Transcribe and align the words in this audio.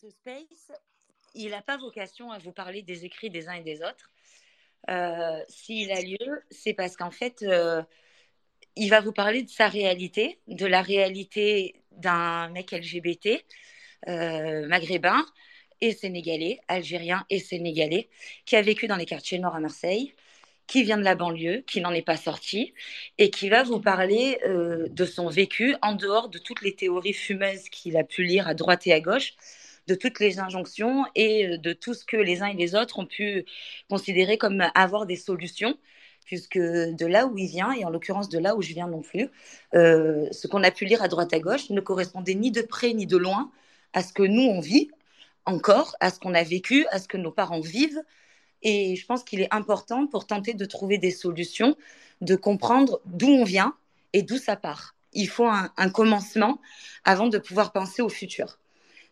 ce 0.00 0.10
space, 0.10 0.72
il 1.34 1.50
n'a 1.50 1.62
pas 1.62 1.76
vocation 1.76 2.30
à 2.30 2.38
vous 2.38 2.52
parler 2.52 2.82
des 2.82 3.04
écrits 3.04 3.30
des 3.30 3.48
uns 3.48 3.54
et 3.54 3.62
des 3.62 3.82
autres. 3.82 4.10
Euh, 4.90 5.40
s'il 5.48 5.90
a 5.90 6.00
lieu, 6.00 6.42
c'est 6.50 6.74
parce 6.74 6.96
qu'en 6.96 7.10
fait, 7.10 7.42
euh, 7.42 7.82
il 8.76 8.90
va 8.90 9.00
vous 9.00 9.12
parler 9.12 9.42
de 9.42 9.48
sa 9.48 9.68
réalité, 9.68 10.38
de 10.48 10.66
la 10.66 10.82
réalité 10.82 11.82
d'un 11.92 12.48
mec 12.50 12.72
LGBT, 12.72 13.42
euh, 14.08 14.66
maghrébin 14.66 15.24
et 15.80 15.92
sénégalais, 15.92 16.60
algérien 16.68 17.24
et 17.30 17.38
sénégalais, 17.38 18.08
qui 18.44 18.56
a 18.56 18.62
vécu 18.62 18.86
dans 18.86 18.96
les 18.96 19.06
quartiers 19.06 19.38
nord 19.38 19.56
à 19.56 19.60
Marseille, 19.60 20.14
qui 20.66 20.82
vient 20.82 20.98
de 20.98 21.04
la 21.04 21.14
banlieue, 21.14 21.62
qui 21.66 21.80
n'en 21.80 21.92
est 21.92 22.02
pas 22.02 22.16
sorti, 22.16 22.74
et 23.18 23.30
qui 23.30 23.48
va 23.48 23.62
vous 23.62 23.80
parler 23.80 24.40
de 24.44 25.04
son 25.04 25.28
vécu 25.28 25.76
en 25.80 25.94
dehors 25.94 26.28
de 26.28 26.38
toutes 26.38 26.62
les 26.62 26.74
théories 26.74 27.12
fumeuses 27.12 27.68
qu'il 27.68 27.96
a 27.96 28.04
pu 28.04 28.24
lire 28.24 28.48
à 28.48 28.54
droite 28.54 28.86
et 28.86 28.92
à 28.92 29.00
gauche, 29.00 29.34
de 29.86 29.94
toutes 29.94 30.20
les 30.20 30.38
injonctions 30.38 31.04
et 31.14 31.58
de 31.58 31.72
tout 31.72 31.94
ce 31.94 32.04
que 32.04 32.16
les 32.16 32.42
uns 32.42 32.46
et 32.46 32.54
les 32.54 32.74
autres 32.74 32.98
ont 32.98 33.06
pu 33.06 33.44
considérer 33.88 34.38
comme 34.38 34.64
avoir 34.74 35.06
des 35.06 35.16
solutions 35.16 35.76
puisque 36.26 36.58
de 36.58 37.06
là 37.06 37.26
où 37.26 37.38
il 37.38 37.46
vient, 37.46 37.72
et 37.72 37.84
en 37.84 37.90
l'occurrence 37.90 38.28
de 38.28 38.38
là 38.38 38.56
où 38.56 38.62
je 38.62 38.74
viens 38.74 38.88
non 38.88 39.00
plus, 39.00 39.30
euh, 39.74 40.26
ce 40.32 40.48
qu'on 40.48 40.62
a 40.64 40.70
pu 40.70 40.84
lire 40.84 41.02
à 41.02 41.08
droite 41.08 41.32
à 41.32 41.38
gauche 41.38 41.70
ne 41.70 41.80
correspondait 41.80 42.34
ni 42.34 42.50
de 42.50 42.62
près 42.62 42.92
ni 42.92 43.06
de 43.06 43.16
loin 43.16 43.50
à 43.94 44.02
ce 44.02 44.12
que 44.12 44.24
nous 44.24 44.42
on 44.42 44.60
vit 44.60 44.90
encore, 45.46 45.96
à 46.00 46.10
ce 46.10 46.18
qu'on 46.18 46.34
a 46.34 46.42
vécu, 46.42 46.86
à 46.90 46.98
ce 46.98 47.08
que 47.08 47.16
nos 47.16 47.30
parents 47.30 47.60
vivent. 47.60 48.02
Et 48.62 48.96
je 48.96 49.06
pense 49.06 49.22
qu'il 49.22 49.40
est 49.40 49.54
important 49.54 50.08
pour 50.08 50.26
tenter 50.26 50.54
de 50.54 50.64
trouver 50.64 50.98
des 50.98 51.12
solutions, 51.12 51.76
de 52.20 52.34
comprendre 52.34 53.00
d'où 53.04 53.28
on 53.28 53.44
vient 53.44 53.76
et 54.12 54.22
d'où 54.22 54.38
ça 54.38 54.56
part. 54.56 54.96
Il 55.12 55.28
faut 55.28 55.46
un 55.46 55.90
commencement 55.90 56.60
avant 57.04 57.28
de 57.28 57.38
pouvoir 57.38 57.72
penser 57.72 58.02
au 58.02 58.08
futur. 58.08 58.58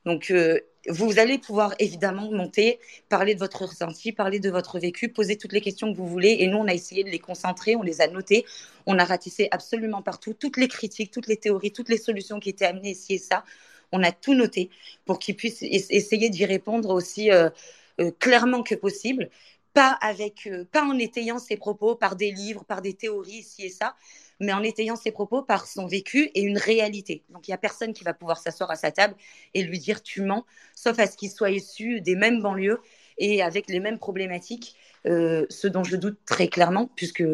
Donc, 0.04 0.30
euh, 0.30 0.60
vous 0.88 1.18
allez 1.18 1.38
pouvoir 1.38 1.74
évidemment 1.78 2.30
monter, 2.30 2.78
parler 3.08 3.34
de 3.34 3.38
votre 3.38 3.64
ressenti, 3.64 4.12
parler 4.12 4.38
de 4.38 4.50
votre 4.50 4.78
vécu, 4.78 5.08
poser 5.08 5.36
toutes 5.36 5.52
les 5.52 5.60
questions 5.60 5.90
que 5.90 5.96
vous 5.96 6.06
voulez. 6.06 6.36
Et 6.40 6.46
nous, 6.46 6.58
on 6.58 6.68
a 6.68 6.74
essayé 6.74 7.04
de 7.04 7.10
les 7.10 7.18
concentrer, 7.18 7.74
on 7.76 7.82
les 7.82 8.00
a 8.02 8.08
notées, 8.08 8.44
on 8.86 8.98
a 8.98 9.04
ratissé 9.04 9.48
absolument 9.50 10.02
partout, 10.02 10.34
toutes 10.34 10.56
les 10.58 10.68
critiques, 10.68 11.10
toutes 11.10 11.26
les 11.26 11.36
théories, 11.36 11.72
toutes 11.72 11.88
les 11.88 11.96
solutions 11.98 12.38
qui 12.38 12.50
étaient 12.50 12.66
amenées 12.66 12.90
ici 12.90 13.14
et 13.14 13.18
ça. 13.18 13.44
On 13.92 14.02
a 14.02 14.12
tout 14.12 14.34
noté 14.34 14.70
pour 15.06 15.18
qu'ils 15.18 15.36
puissent 15.36 15.62
essayer 15.62 16.28
d'y 16.28 16.44
répondre 16.44 16.90
aussi 16.90 17.30
euh, 17.30 17.48
euh, 18.00 18.10
clairement 18.18 18.62
que 18.62 18.74
possible. 18.74 19.30
Pas, 19.72 19.98
avec, 20.02 20.48
pas 20.70 20.84
en 20.84 20.96
étayant 21.00 21.40
ses 21.40 21.56
propos 21.56 21.96
par 21.96 22.14
des 22.14 22.30
livres, 22.30 22.64
par 22.64 22.80
des 22.80 22.94
théories 22.94 23.38
ici 23.38 23.64
et 23.64 23.70
ça, 23.70 23.96
mais 24.44 24.52
en 24.52 24.62
étayant 24.62 24.96
ses 24.96 25.10
propos 25.10 25.42
par 25.42 25.66
son 25.66 25.86
vécu 25.86 26.30
et 26.34 26.42
une 26.42 26.58
réalité. 26.58 27.22
Donc 27.30 27.48
il 27.48 27.50
n'y 27.50 27.54
a 27.54 27.58
personne 27.58 27.92
qui 27.92 28.04
va 28.04 28.14
pouvoir 28.14 28.38
s'asseoir 28.38 28.70
à 28.70 28.76
sa 28.76 28.90
table 28.90 29.14
et 29.54 29.62
lui 29.62 29.78
dire 29.78 30.02
tu 30.02 30.22
mens, 30.22 30.44
sauf 30.74 30.98
à 30.98 31.06
ce 31.06 31.16
qu'il 31.16 31.30
soit 31.30 31.50
issu 31.50 32.00
des 32.00 32.16
mêmes 32.16 32.40
banlieues 32.42 32.80
et 33.18 33.42
avec 33.42 33.68
les 33.68 33.80
mêmes 33.80 33.98
problématiques, 33.98 34.76
euh, 35.06 35.46
ce 35.50 35.68
dont 35.68 35.84
je 35.84 35.96
doute 35.96 36.18
très 36.26 36.48
clairement, 36.48 36.90
puisque 36.96 37.24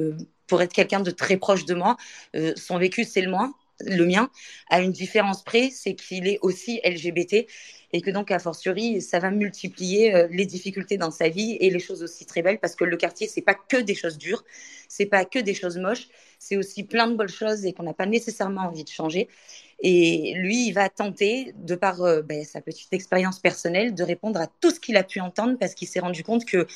pour 0.47 0.63
être 0.63 0.73
quelqu'un 0.73 1.01
de 1.01 1.11
très 1.11 1.37
proche 1.37 1.65
de 1.65 1.75
moi, 1.75 1.97
euh, 2.35 2.53
son 2.57 2.79
vécu 2.79 3.05
c'est 3.05 3.23
le 3.23 3.31
moins, 3.31 3.55
le 3.87 4.07
mien, 4.07 4.31
à 4.69 4.81
une 4.81 4.93
différence 4.93 5.43
près, 5.43 5.71
c'est 5.71 5.95
qu'il 5.95 6.27
est 6.27 6.39
aussi 6.43 6.81
LGBT 6.85 7.47
et 7.93 8.01
que 8.03 8.11
donc, 8.11 8.31
a 8.31 8.39
fortiori, 8.39 9.01
ça 9.01 9.19
va 9.19 9.31
multiplier 9.31 10.15
euh, 10.15 10.29
les 10.31 10.47
difficultés 10.47 10.97
dans 10.97 11.11
sa 11.11 11.29
vie 11.29 11.57
et 11.61 11.71
les 11.71 11.81
choses 11.81 12.03
aussi 12.03 12.25
très 12.25 12.43
belles 12.43 12.61
parce 12.61 12.77
que 12.77 12.85
le 12.85 12.97
quartier, 12.97 13.27
c'est 13.27 13.43
pas 13.43 13.55
que 13.55 13.77
des 13.77 13.95
choses 13.95 14.17
dures, 14.17 14.45
c'est 14.89 15.07
pas 15.07 15.25
que 15.25 15.39
des 15.39 15.55
choses 15.55 15.77
moches, 15.77 16.09
c'est 16.39 16.57
aussi 16.57 16.85
plein 16.85 17.09
de 17.09 17.17
bonnes 17.17 17.29
choses 17.29 17.65
et 17.65 17.73
qu'on 17.73 17.83
n'a 17.83 17.95
pas 17.95 18.07
nécessairement 18.07 18.63
envie 18.63 18.85
de 18.85 18.89
changer. 18.89 19.29
Et 19.81 20.35
lui, 20.37 20.69
il 20.69 20.73
va 20.73 20.89
tenter, 20.89 21.53
de 21.57 21.75
par 21.75 22.03
euh, 22.03 22.23
ben, 22.23 22.45
sa 22.45 22.61
petite 22.61 22.93
expérience 22.93 23.41
personnelle, 23.41 23.95
de 23.95 24.05
répondre 24.05 24.41
à 24.41 24.47
tout 24.47 24.71
ce 24.71 24.79
qu'il 24.79 24.97
a 24.97 25.03
pu 25.03 25.21
entendre 25.21 25.57
parce 25.59 25.75
qu'il 25.75 25.89
s'est 25.89 26.01
rendu 26.01 26.23
compte 26.23 26.45
que 26.45 26.67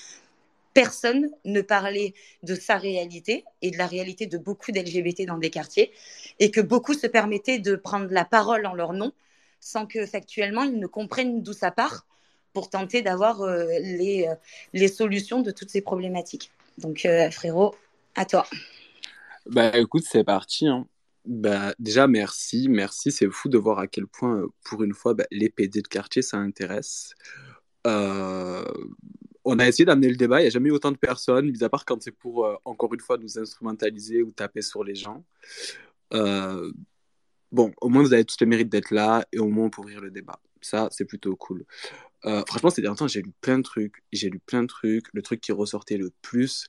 personne 0.74 1.30
ne 1.44 1.60
parlait 1.62 2.14
de 2.42 2.54
sa 2.54 2.76
réalité 2.76 3.44
et 3.62 3.70
de 3.70 3.78
la 3.78 3.86
réalité 3.86 4.26
de 4.26 4.36
beaucoup 4.36 4.72
d'LGBT 4.72 5.24
dans 5.26 5.38
des 5.38 5.50
quartiers 5.50 5.92
et 6.40 6.50
que 6.50 6.60
beaucoup 6.60 6.94
se 6.94 7.06
permettaient 7.06 7.60
de 7.60 7.76
prendre 7.76 8.08
la 8.10 8.24
parole 8.24 8.66
en 8.66 8.74
leur 8.74 8.92
nom 8.92 9.12
sans 9.60 9.86
que 9.86 10.04
factuellement 10.04 10.64
ils 10.64 10.78
ne 10.78 10.86
comprennent 10.86 11.42
d'où 11.42 11.52
ça 11.54 11.70
part 11.70 12.06
pour 12.52 12.70
tenter 12.70 13.02
d'avoir 13.02 13.42
euh, 13.42 13.66
les, 13.80 14.26
euh, 14.28 14.34
les 14.72 14.88
solutions 14.88 15.40
de 15.42 15.50
toutes 15.50 15.70
ces 15.70 15.80
problématiques. 15.80 16.50
Donc 16.78 17.06
euh, 17.06 17.30
frérot, 17.30 17.74
à 18.14 18.24
toi. 18.24 18.46
Bah 19.46 19.76
écoute, 19.76 20.04
c'est 20.08 20.24
parti. 20.24 20.66
Hein. 20.66 20.86
Bah, 21.24 21.74
déjà, 21.78 22.06
merci. 22.06 22.68
Merci. 22.68 23.10
C'est 23.10 23.28
fou 23.30 23.48
de 23.48 23.58
voir 23.58 23.78
à 23.78 23.86
quel 23.86 24.06
point, 24.06 24.42
pour 24.64 24.82
une 24.82 24.94
fois, 24.94 25.14
bah, 25.14 25.24
les 25.30 25.50
PD 25.50 25.82
de 25.82 25.88
quartier, 25.88 26.22
ça 26.22 26.36
intéresse. 26.38 27.14
On 29.44 29.58
a 29.58 29.66
essayé 29.68 29.84
d'amener 29.84 30.08
le 30.08 30.16
débat. 30.16 30.40
Il 30.40 30.44
n'y 30.44 30.48
a 30.48 30.50
jamais 30.50 30.68
eu 30.68 30.72
autant 30.72 30.92
de 30.92 30.96
personnes, 30.96 31.50
mis 31.50 31.62
à 31.62 31.68
part 31.68 31.84
quand 31.84 32.02
c'est 32.02 32.12
pour, 32.12 32.48
encore 32.64 32.94
une 32.94 33.00
fois, 33.00 33.18
nous 33.18 33.38
instrumentaliser 33.38 34.22
ou 34.22 34.30
taper 34.30 34.62
sur 34.62 34.84
les 34.84 34.94
gens 34.94 35.24
bon, 37.54 37.72
au 37.80 37.88
moins 37.88 38.02
vous 38.02 38.12
avez 38.12 38.24
tout 38.24 38.36
le 38.40 38.46
mérite 38.46 38.68
d'être 38.68 38.90
là 38.90 39.24
et 39.32 39.38
au 39.38 39.48
moins 39.48 39.70
pour 39.70 39.84
ouvrir 39.84 40.00
le 40.00 40.10
débat. 40.10 40.40
Ça, 40.60 40.88
c'est 40.90 41.04
plutôt 41.04 41.36
cool. 41.36 41.64
Euh, 42.24 42.42
franchement, 42.46 42.70
ces 42.70 42.82
derniers 42.82 42.96
temps, 42.96 43.06
j'ai 43.06 43.22
lu 43.22 43.32
plein 43.40 43.58
de 43.58 43.62
trucs. 43.62 44.02
J'ai 44.12 44.28
lu 44.28 44.40
plein 44.40 44.62
de 44.62 44.66
trucs. 44.66 45.06
Le 45.12 45.22
truc 45.22 45.40
qui 45.40 45.52
ressortait 45.52 45.96
le 45.96 46.10
plus, 46.20 46.68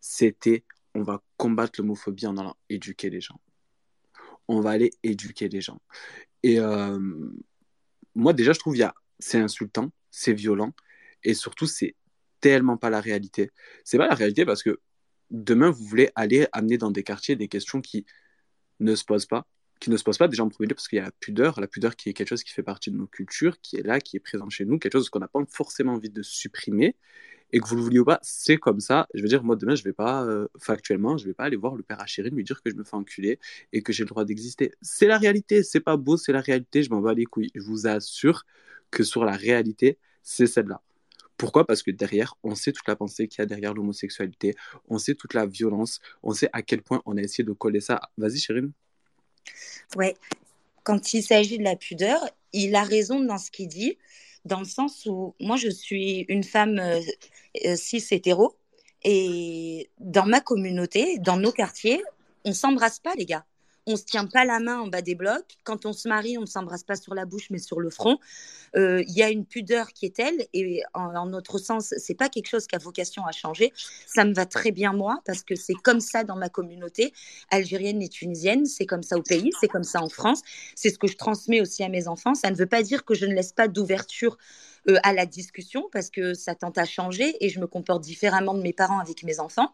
c'était 0.00 0.64
on 0.94 1.02
va 1.02 1.22
combattre 1.36 1.80
l'homophobie 1.80 2.26
en 2.26 2.36
allant 2.36 2.56
éduquer 2.68 3.10
les 3.10 3.20
gens. 3.20 3.40
On 4.48 4.60
va 4.60 4.70
aller 4.70 4.90
éduquer 5.02 5.48
les 5.48 5.60
gens. 5.60 5.80
Et 6.42 6.58
euh, 6.58 6.98
moi, 8.14 8.32
déjà, 8.32 8.52
je 8.52 8.58
trouve 8.58 8.76
c'est 9.18 9.38
insultant, 9.38 9.90
c'est 10.10 10.34
violent, 10.34 10.72
et 11.22 11.34
surtout, 11.34 11.66
c'est 11.66 11.94
tellement 12.44 12.76
pas 12.76 12.90
la 12.90 13.00
réalité. 13.00 13.50
C'est 13.84 13.96
pas 13.96 14.06
la 14.06 14.14
réalité 14.14 14.44
parce 14.44 14.62
que 14.62 14.78
demain, 15.30 15.70
vous 15.70 15.82
voulez 15.84 16.10
aller 16.14 16.46
amener 16.52 16.76
dans 16.76 16.90
des 16.90 17.02
quartiers 17.02 17.36
des 17.36 17.48
questions 17.48 17.80
qui 17.80 18.04
ne 18.80 18.94
se 18.94 19.02
posent 19.02 19.24
pas, 19.24 19.46
qui 19.80 19.88
ne 19.88 19.96
se 19.96 20.04
pose 20.04 20.18
pas 20.18 20.28
déjà 20.28 20.44
en 20.44 20.50
premier 20.50 20.68
lieu 20.68 20.74
parce 20.74 20.86
qu'il 20.86 20.98
y 20.98 21.00
a 21.00 21.04
la 21.04 21.10
pudeur, 21.10 21.58
la 21.58 21.68
pudeur 21.68 21.96
qui 21.96 22.10
est 22.10 22.12
quelque 22.12 22.28
chose 22.28 22.44
qui 22.44 22.52
fait 22.52 22.62
partie 22.62 22.90
de 22.90 22.96
nos 22.96 23.06
cultures, 23.06 23.58
qui 23.62 23.76
est 23.76 23.82
là, 23.82 23.98
qui 23.98 24.18
est 24.18 24.20
présent 24.20 24.50
chez 24.50 24.66
nous, 24.66 24.78
quelque 24.78 24.92
chose 24.92 25.08
qu'on 25.08 25.20
n'a 25.20 25.28
pas 25.28 25.40
forcément 25.48 25.94
envie 25.94 26.10
de 26.10 26.20
supprimer, 26.20 26.96
et 27.52 27.60
que 27.60 27.66
vous 27.66 27.76
le 27.76 27.82
vouliez 27.82 27.98
ou 28.00 28.04
pas, 28.04 28.18
c'est 28.22 28.58
comme 28.58 28.80
ça. 28.80 29.06
Je 29.14 29.22
veux 29.22 29.28
dire, 29.28 29.42
moi 29.42 29.56
demain, 29.56 29.74
je 29.74 29.84
vais 29.84 29.94
pas, 29.94 30.24
euh, 30.24 30.46
factuellement, 30.58 31.16
je 31.16 31.24
vais 31.24 31.34
pas 31.34 31.44
aller 31.44 31.56
voir 31.56 31.76
le 31.76 31.82
père 31.82 32.00
Achérine 32.00 32.34
lui 32.34 32.44
dire 32.44 32.60
que 32.62 32.70
je 32.70 32.76
me 32.76 32.84
fais 32.84 32.96
enculer 32.96 33.38
et 33.72 33.82
que 33.82 33.92
j'ai 33.94 34.02
le 34.02 34.08
droit 34.08 34.26
d'exister. 34.26 34.72
C'est 34.82 35.06
la 35.06 35.16
réalité, 35.16 35.62
c'est 35.62 35.80
pas 35.80 35.96
beau, 35.96 36.18
c'est 36.18 36.32
la 36.32 36.42
réalité, 36.42 36.82
je 36.82 36.90
m'en 36.90 37.00
bats 37.00 37.14
les 37.14 37.24
couilles. 37.24 37.50
Je 37.54 37.62
vous 37.62 37.86
assure 37.86 38.44
que 38.90 39.02
sur 39.02 39.24
la 39.24 39.36
réalité, 39.36 39.98
c'est 40.22 40.46
celle-là. 40.46 40.82
Pourquoi? 41.36 41.66
Parce 41.66 41.82
que 41.82 41.90
derrière, 41.90 42.34
on 42.42 42.54
sait 42.54 42.72
toute 42.72 42.86
la 42.86 42.96
pensée 42.96 43.28
qu'il 43.28 43.40
y 43.40 43.42
a 43.42 43.46
derrière 43.46 43.74
l'homosexualité, 43.74 44.54
on 44.88 44.98
sait 44.98 45.14
toute 45.14 45.34
la 45.34 45.46
violence, 45.46 46.00
on 46.22 46.32
sait 46.32 46.48
à 46.52 46.62
quel 46.62 46.82
point 46.82 47.02
on 47.06 47.16
a 47.16 47.20
essayé 47.20 47.44
de 47.44 47.52
coller 47.52 47.80
ça. 47.80 48.00
Vas-y, 48.16 48.38
Chérine. 48.38 48.72
Ouais, 49.96 50.16
quand 50.84 51.12
il 51.14 51.22
s'agit 51.22 51.58
de 51.58 51.64
la 51.64 51.76
pudeur, 51.76 52.20
il 52.52 52.74
a 52.76 52.82
raison 52.82 53.20
dans 53.20 53.38
ce 53.38 53.50
qu'il 53.50 53.68
dit, 53.68 53.98
dans 54.44 54.60
le 54.60 54.66
sens 54.66 55.06
où 55.06 55.34
moi 55.40 55.56
je 55.56 55.68
suis 55.68 56.24
une 56.28 56.44
femme 56.44 56.78
euh, 56.78 57.00
euh, 57.64 57.76
cis 57.76 58.04
hétéro 58.10 58.56
et 59.02 59.90
dans 59.98 60.26
ma 60.26 60.40
communauté, 60.40 61.18
dans 61.18 61.36
nos 61.36 61.52
quartiers, 61.52 62.02
on 62.44 62.52
s'embrasse 62.52 62.98
pas 63.00 63.14
les 63.16 63.26
gars 63.26 63.44
on 63.86 63.96
se 63.96 64.04
tient 64.04 64.26
pas 64.26 64.44
la 64.44 64.60
main 64.60 64.80
en 64.80 64.86
bas 64.86 65.02
des 65.02 65.14
blocs. 65.14 65.58
Quand 65.62 65.86
on 65.86 65.92
se 65.92 66.08
marie, 66.08 66.38
on 66.38 66.42
ne 66.42 66.46
s'embrasse 66.46 66.84
pas 66.84 66.96
sur 66.96 67.14
la 67.14 67.26
bouche, 67.26 67.48
mais 67.50 67.58
sur 67.58 67.80
le 67.80 67.90
front. 67.90 68.18
Euh, 68.76 69.02
il 69.06 69.14
y 69.14 69.22
a 69.22 69.30
une 69.30 69.44
pudeur 69.44 69.92
qui 69.92 70.06
est 70.06 70.16
telle, 70.16 70.46
et 70.52 70.82
en, 70.94 71.26
notre 71.26 71.58
sens, 71.58 71.94
c'est 71.98 72.14
pas 72.14 72.28
quelque 72.28 72.48
chose 72.48 72.66
qui 72.66 72.74
a 72.76 72.78
vocation 72.78 73.24
à 73.26 73.32
changer. 73.32 73.72
Ça 74.06 74.24
me 74.24 74.32
va 74.32 74.46
très 74.46 74.70
bien 74.70 74.92
moi, 74.92 75.20
parce 75.24 75.42
que 75.42 75.54
c'est 75.54 75.74
comme 75.74 76.00
ça 76.00 76.24
dans 76.24 76.36
ma 76.36 76.48
communauté 76.48 77.12
algérienne 77.50 78.02
et 78.02 78.08
tunisienne. 78.08 78.66
C'est 78.66 78.86
comme 78.86 79.02
ça 79.02 79.16
au 79.16 79.22
pays, 79.22 79.50
c'est 79.60 79.68
comme 79.68 79.84
ça 79.84 80.02
en 80.02 80.08
France. 80.08 80.40
C'est 80.74 80.90
ce 80.90 80.98
que 80.98 81.06
je 81.06 81.16
transmets 81.16 81.60
aussi 81.60 81.84
à 81.84 81.88
mes 81.88 82.08
enfants. 82.08 82.34
Ça 82.34 82.50
ne 82.50 82.56
veut 82.56 82.66
pas 82.66 82.82
dire 82.82 83.04
que 83.04 83.14
je 83.14 83.26
ne 83.26 83.34
laisse 83.34 83.52
pas 83.52 83.68
d'ouverture 83.68 84.38
euh, 84.88 84.98
à 85.02 85.14
la 85.14 85.24
discussion 85.24 85.88
parce 85.92 86.10
que 86.10 86.34
ça 86.34 86.54
tente 86.54 86.76
à 86.76 86.84
changer 86.84 87.36
et 87.40 87.48
je 87.48 87.58
me 87.58 87.66
comporte 87.66 88.02
différemment 88.02 88.52
de 88.52 88.60
mes 88.60 88.74
parents 88.74 88.98
avec 88.98 89.22
mes 89.22 89.40
enfants. 89.40 89.72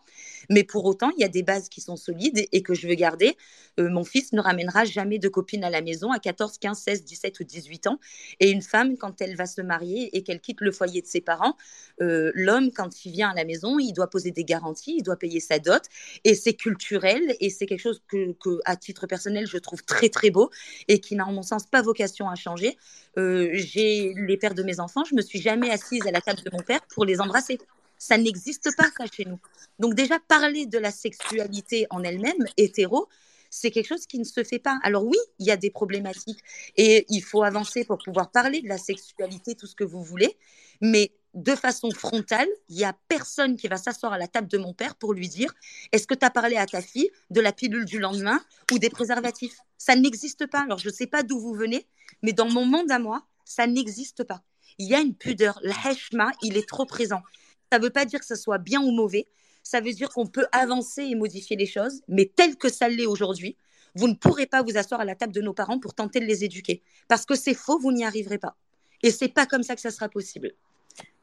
Mais 0.49 0.63
pour 0.63 0.85
autant, 0.85 1.11
il 1.17 1.21
y 1.21 1.25
a 1.25 1.29
des 1.29 1.43
bases 1.43 1.69
qui 1.69 1.81
sont 1.81 1.97
solides 1.97 2.47
et 2.53 2.63
que 2.63 2.75
je 2.75 2.87
veux 2.87 2.95
garder. 2.95 3.37
Euh, 3.81 3.91
mon 3.91 4.05
fils 4.05 4.33
ne 4.33 4.41
ramènera 4.41 4.85
jamais 4.85 5.19
de 5.19 5.29
copine 5.29 5.65
à 5.65 5.71
la 5.71 5.81
maison 5.81 6.13
à 6.13 6.21
14, 6.21 6.59
15, 6.59 6.79
16, 6.79 7.05
17 7.05 7.41
ou 7.41 7.45
18 7.45 7.89
ans. 7.89 7.99
Et 8.39 8.51
une 8.51 8.63
femme, 8.63 8.97
quand 8.97 9.21
elle 9.21 9.35
va 9.35 9.47
se 9.47 9.61
marier 9.61 10.17
et 10.17 10.23
qu'elle 10.23 10.41
quitte 10.41 10.61
le 10.61 10.71
foyer 10.71 11.03
de 11.03 11.09
ses 11.09 11.21
parents, 11.21 11.57
euh, 12.01 12.31
l'homme, 12.35 12.71
quand 12.71 13.05
il 13.05 13.11
vient 13.11 13.31
à 13.31 13.35
la 13.35 13.45
maison, 13.45 13.81
il 13.81 13.93
doit 13.93 14.11
poser 14.11 14.31
des 14.31 14.45
garanties, 14.45 14.95
il 14.99 15.03
doit 15.03 15.17
payer 15.17 15.41
sa 15.41 15.59
dot. 15.59 15.83
Et 16.23 16.37
c'est 16.37 16.55
culturel 16.55 17.35
et 17.41 17.51
c'est 17.51 17.67
quelque 17.67 17.83
chose 17.83 18.01
que, 18.07 18.33
que, 18.35 18.61
à 18.65 18.77
titre 18.77 19.09
personnel, 19.09 19.49
je 19.49 19.59
trouve 19.59 19.83
très, 19.83 20.09
très 20.09 20.31
beau 20.31 20.51
et 20.87 21.01
qui 21.01 21.17
n'a, 21.17 21.27
en 21.27 21.33
mon 21.33 21.43
sens, 21.43 21.67
pas 21.67 21.83
vocation 21.83 22.29
à 22.29 22.37
changer. 22.37 22.77
J'ai 23.17 24.15
les 24.17 24.37
pères 24.37 24.55
de 24.55 24.63
mes 24.63 24.79
enfants 24.79 25.00
je 25.05 25.15
me 25.15 25.23
suis 25.23 25.41
jamais 25.41 25.71
assise 25.71 26.07
à 26.07 26.11
la 26.11 26.21
table 26.21 26.43
de 26.43 26.51
mon 26.53 26.63
père 26.63 26.81
pour 26.95 27.05
les 27.05 27.21
embrasser. 27.21 27.59
Ça 27.99 28.17
n'existe 28.17 28.75
pas, 28.77 28.89
ça, 28.97 29.05
chez 29.13 29.25
nous. 29.25 29.39
Donc 29.79 29.95
déjà, 29.95 30.19
parler 30.19 30.67
de 30.67 30.79
la 30.79 30.91
sexualité 30.91 31.87
en 31.91 32.03
elle-même, 32.03 32.47
hétéro, 32.57 33.09
c'est 33.51 33.71
quelque 33.71 33.89
chose 33.89 34.07
qui 34.07 34.19
ne 34.19 34.25
se 34.25 34.43
fait 34.45 34.59
pas. 34.59 34.79
Alors 34.83 35.05
oui, 35.05 35.19
il 35.39 35.47
y 35.47 35.51
a 35.51 35.57
des 35.57 35.71
problématiques 35.71 36.43
et 36.77 37.05
il 37.09 37.23
faut 37.23 37.43
avancer 37.43 37.85
pour 37.85 37.99
pouvoir 37.99 38.31
parler 38.31 38.63
de 38.63 38.69
la 38.69 38.79
sexualité, 38.79 39.55
tout 39.55 39.67
ce 39.67 39.75
que 39.75 39.85
vous 39.85 40.03
voulez, 40.03 40.37
mais 40.81 41.13
de 41.35 41.55
façon 41.55 41.91
frontale, 41.91 42.49
il 42.69 42.77
n'y 42.77 42.85
a 42.85 42.97
personne 43.09 43.57
qui 43.57 43.69
va 43.69 43.77
s'asseoir 43.77 44.13
à 44.13 44.19
la 44.19 44.27
table 44.27 44.49
de 44.49 44.59
mon 44.59 44.73
père 44.73 44.97
pour 44.97 45.13
lui 45.13 45.29
dire 45.29 45.53
est-ce 45.93 46.07
que 46.07 46.15
tu 46.15 46.25
as 46.25 46.31
parlé 46.31 46.57
à 46.57 46.67
ta 46.67 46.81
fille 46.81 47.11
de 47.31 47.41
la 47.41 47.53
pilule 47.53 47.85
du 47.85 47.99
lendemain 47.99 48.41
ou 48.73 48.79
des 48.79 48.91
préservatifs? 48.91 49.59
Ça 49.79 49.95
n'existe 49.95 50.47
pas. 50.47 50.63
Alors 50.63 50.79
je 50.79 50.89
ne 50.89 50.95
sais 50.95 51.07
pas 51.07 51.23
d'où 51.23 51.39
vous 51.39 51.55
venez, 51.55 51.87
mais 52.23 52.33
dans 52.33 52.49
mon 52.49 52.65
monde 52.65 52.91
à 52.91 52.99
moi, 52.99 53.27
ça 53.45 53.67
n'existe 53.67 54.25
pas. 54.25 54.43
Il 54.79 54.89
y 54.89 54.95
a 54.95 55.01
une 55.01 55.15
pudeur. 55.15 55.59
Le 55.63 55.73
heshma, 55.87 56.31
il 56.43 56.57
est 56.57 56.69
trop 56.69 56.87
présent. 56.87 57.23
Ça 57.71 57.79
ne 57.79 57.85
veut 57.85 57.91
pas 57.91 58.05
dire 58.05 58.21
que 58.21 58.27
ce 58.27 58.35
soit 58.35 58.59
bien 58.59 58.81
ou 58.81 58.91
mauvais. 58.91 59.27
Ça 59.63 59.81
veut 59.81 59.93
dire 59.93 60.09
qu'on 60.09 60.27
peut 60.27 60.47
avancer 60.53 61.03
et 61.03 61.15
modifier 61.15 61.57
les 61.57 61.67
choses, 61.67 62.01
mais 62.09 62.31
tel 62.35 62.57
que 62.57 62.71
ça 62.71 62.89
l'est 62.89 63.07
aujourd'hui, 63.07 63.57
vous 63.95 64.09
ne 64.09 64.15
pourrez 64.15 64.47
pas 64.47 64.63
vous 64.63 64.77
asseoir 64.77 65.01
à 65.01 65.05
la 65.05 65.15
table 65.15 65.33
de 65.33 65.41
nos 65.41 65.53
parents 65.53 65.79
pour 65.79 65.95
tenter 65.95 66.21
de 66.21 66.25
les 66.25 66.45
éduquer. 66.45 66.83
Parce 67.09 67.27
que 67.27 67.35
c'est 67.35 67.55
faux, 67.55 67.79
vous 67.79 67.93
n'y 67.93 68.05
arriverez 68.05 68.39
pas. 68.39 68.57
Et 69.03 69.11
c'est 69.11 69.29
pas 69.29 69.47
comme 69.47 69.63
ça 69.63 69.75
que 69.75 69.81
ça 69.81 69.91
sera 69.91 70.09
possible. 70.09 70.53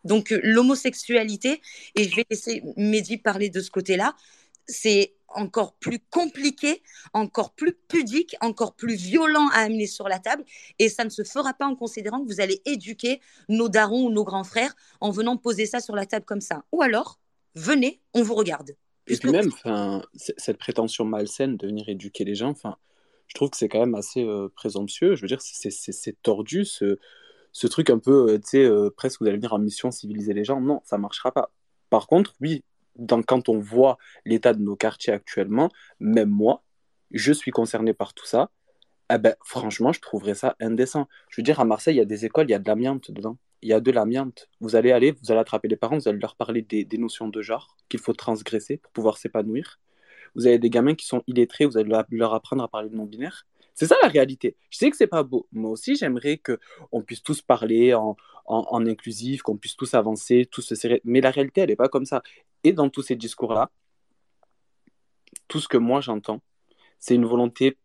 Donc 0.03 0.31
euh, 0.31 0.39
l'homosexualité, 0.43 1.61
et 1.95 2.03
je 2.07 2.15
vais 2.15 2.25
laisser 2.29 2.63
Mehdi 2.77 3.17
parler 3.17 3.50
de 3.50 3.59
ce 3.59 3.69
côté-là, 3.69 4.15
c'est 4.67 5.13
encore 5.29 5.73
plus 5.73 5.99
compliqué, 6.09 6.81
encore 7.13 7.53
plus 7.53 7.73
pudique, 7.73 8.35
encore 8.41 8.75
plus 8.75 8.95
violent 8.95 9.47
à 9.53 9.59
amener 9.59 9.87
sur 9.87 10.07
la 10.07 10.19
table. 10.19 10.43
Et 10.79 10.89
ça 10.89 11.03
ne 11.03 11.09
se 11.09 11.23
fera 11.23 11.53
pas 11.53 11.65
en 11.65 11.75
considérant 11.75 12.23
que 12.23 12.27
vous 12.27 12.41
allez 12.41 12.61
éduquer 12.65 13.21
nos 13.49 13.69
darons 13.69 14.05
ou 14.05 14.09
nos 14.09 14.23
grands 14.23 14.43
frères 14.43 14.75
en 15.01 15.11
venant 15.11 15.37
poser 15.37 15.65
ça 15.65 15.79
sur 15.79 15.95
la 15.95 16.05
table 16.05 16.25
comme 16.25 16.41
ça. 16.41 16.63
Ou 16.71 16.81
alors, 16.81 17.19
venez, 17.55 18.01
on 18.13 18.23
vous 18.23 18.35
regarde. 18.35 18.75
Et 19.07 19.17
puis 19.17 19.31
même, 19.31 19.51
cette 20.15 20.57
prétention 20.57 21.05
malsaine 21.05 21.55
de 21.57 21.67
venir 21.67 21.87
éduquer 21.87 22.25
les 22.25 22.35
gens, 22.35 22.53
je 23.27 23.33
trouve 23.33 23.49
que 23.49 23.57
c'est 23.57 23.69
quand 23.69 23.79
même 23.79 23.95
assez 23.95 24.23
euh, 24.23 24.49
présomptueux. 24.55 25.15
Je 25.15 25.21
veux 25.21 25.27
dire, 25.27 25.41
c'est 25.41 26.21
tordu, 26.21 26.65
ce, 26.65 26.97
ce 27.51 27.67
truc 27.67 27.89
un 27.89 27.99
peu, 27.99 28.31
euh, 28.31 28.37
tu 28.37 28.49
sais, 28.49 28.63
euh, 28.63 28.89
presque 28.89 29.21
vous 29.21 29.27
allez 29.27 29.37
venir 29.37 29.53
en 29.53 29.59
mission 29.59 29.91
civiliser 29.91 30.33
les 30.33 30.43
gens. 30.43 30.61
Non, 30.61 30.81
ça 30.85 30.97
marchera 30.97 31.31
pas. 31.31 31.51
Par 31.89 32.07
contre, 32.07 32.35
oui, 32.41 32.63
dans, 32.97 33.21
quand 33.21 33.49
on 33.49 33.59
voit 33.59 33.97
l'état 34.25 34.53
de 34.53 34.61
nos 34.61 34.75
quartiers 34.75 35.13
actuellement, 35.13 35.69
même 35.99 36.29
moi, 36.29 36.63
je 37.11 37.31
suis 37.31 37.51
concerné 37.51 37.94
par 37.94 38.13
tout 38.13 38.25
ça. 38.25 38.49
Eh 39.13 39.17
ben, 39.17 39.35
franchement, 39.44 39.94
je 39.94 40.01
trouverais 40.01 40.35
ça 40.35 40.55
indécent. 40.59 41.07
Je 41.29 41.39
veux 41.39 41.44
dire, 41.44 41.59
à 41.59 41.65
Marseille, 41.65 41.95
il 41.95 41.99
y 41.99 42.01
a 42.01 42.05
des 42.05 42.25
écoles, 42.25 42.47
il 42.47 42.51
y 42.51 42.55
a 42.55 42.59
de 42.59 42.67
l'amiante 42.67 43.11
dedans. 43.11 43.38
Il 43.61 43.69
y 43.69 43.73
a 43.73 43.79
de 43.79 43.91
l'amiante. 43.91 44.49
Vous 44.59 44.75
allez 44.75 44.91
aller, 44.91 45.11
vous 45.11 45.31
allez 45.31 45.39
attraper 45.39 45.67
les 45.67 45.77
parents, 45.77 45.97
vous 45.97 46.07
allez 46.07 46.19
leur 46.19 46.35
parler 46.35 46.61
des, 46.61 46.83
des 46.83 46.97
notions 46.97 47.27
de 47.29 47.41
genre 47.41 47.77
qu'il 47.89 47.99
faut 47.99 48.13
transgresser 48.13 48.77
pour 48.77 48.91
pouvoir 48.91 49.17
s'épanouir. 49.17 49.79
Vous 50.35 50.45
avez 50.45 50.59
des 50.59 50.69
gamins 50.69 50.93
qui 50.95 51.05
sont 51.05 51.23
illettrés, 51.27 51.65
vous 51.65 51.77
allez 51.77 51.89
leur 52.11 52.33
apprendre 52.33 52.63
à 52.63 52.67
parler 52.67 52.89
de 52.89 52.95
non-binaire. 52.95 53.47
C'est 53.73 53.85
ça 53.85 53.95
la 54.01 54.09
réalité. 54.09 54.55
Je 54.71 54.79
sais 54.79 54.89
que 54.89 54.97
c'est 54.97 55.07
pas 55.07 55.23
beau. 55.23 55.47
Moi 55.51 55.69
aussi, 55.71 55.95
j'aimerais 55.95 56.38
que 56.38 56.59
on 56.91 57.01
puisse 57.03 57.21
tous 57.21 57.41
parler 57.41 57.93
en, 57.93 58.17
en, 58.47 58.85
inclusif, 58.88 59.41
qu'on 59.43 59.57
puisse 59.57 59.75
tous 59.75 59.93
avancer, 59.93 60.47
tous 60.50 60.61
se 60.61 60.73
serrer. 60.73 61.01
Mais 61.03 61.21
la 61.21 61.29
réalité, 61.29 61.61
elle 61.61 61.69
n'est 61.69 61.75
pas 61.75 61.89
comme 61.89 62.05
ça. 62.05 62.23
Et 62.67 62.73
dans 62.73 62.89
tous 62.89 63.01
ces 63.01 63.15
discours-là, 63.15 63.71
tout 65.47 65.61
ce 65.61 65.69
que 65.69 65.77
moi 65.77 66.01
j'entends, 66.01 66.41
c'est 66.99 67.15
une 67.15 67.23
volonté 67.23 67.77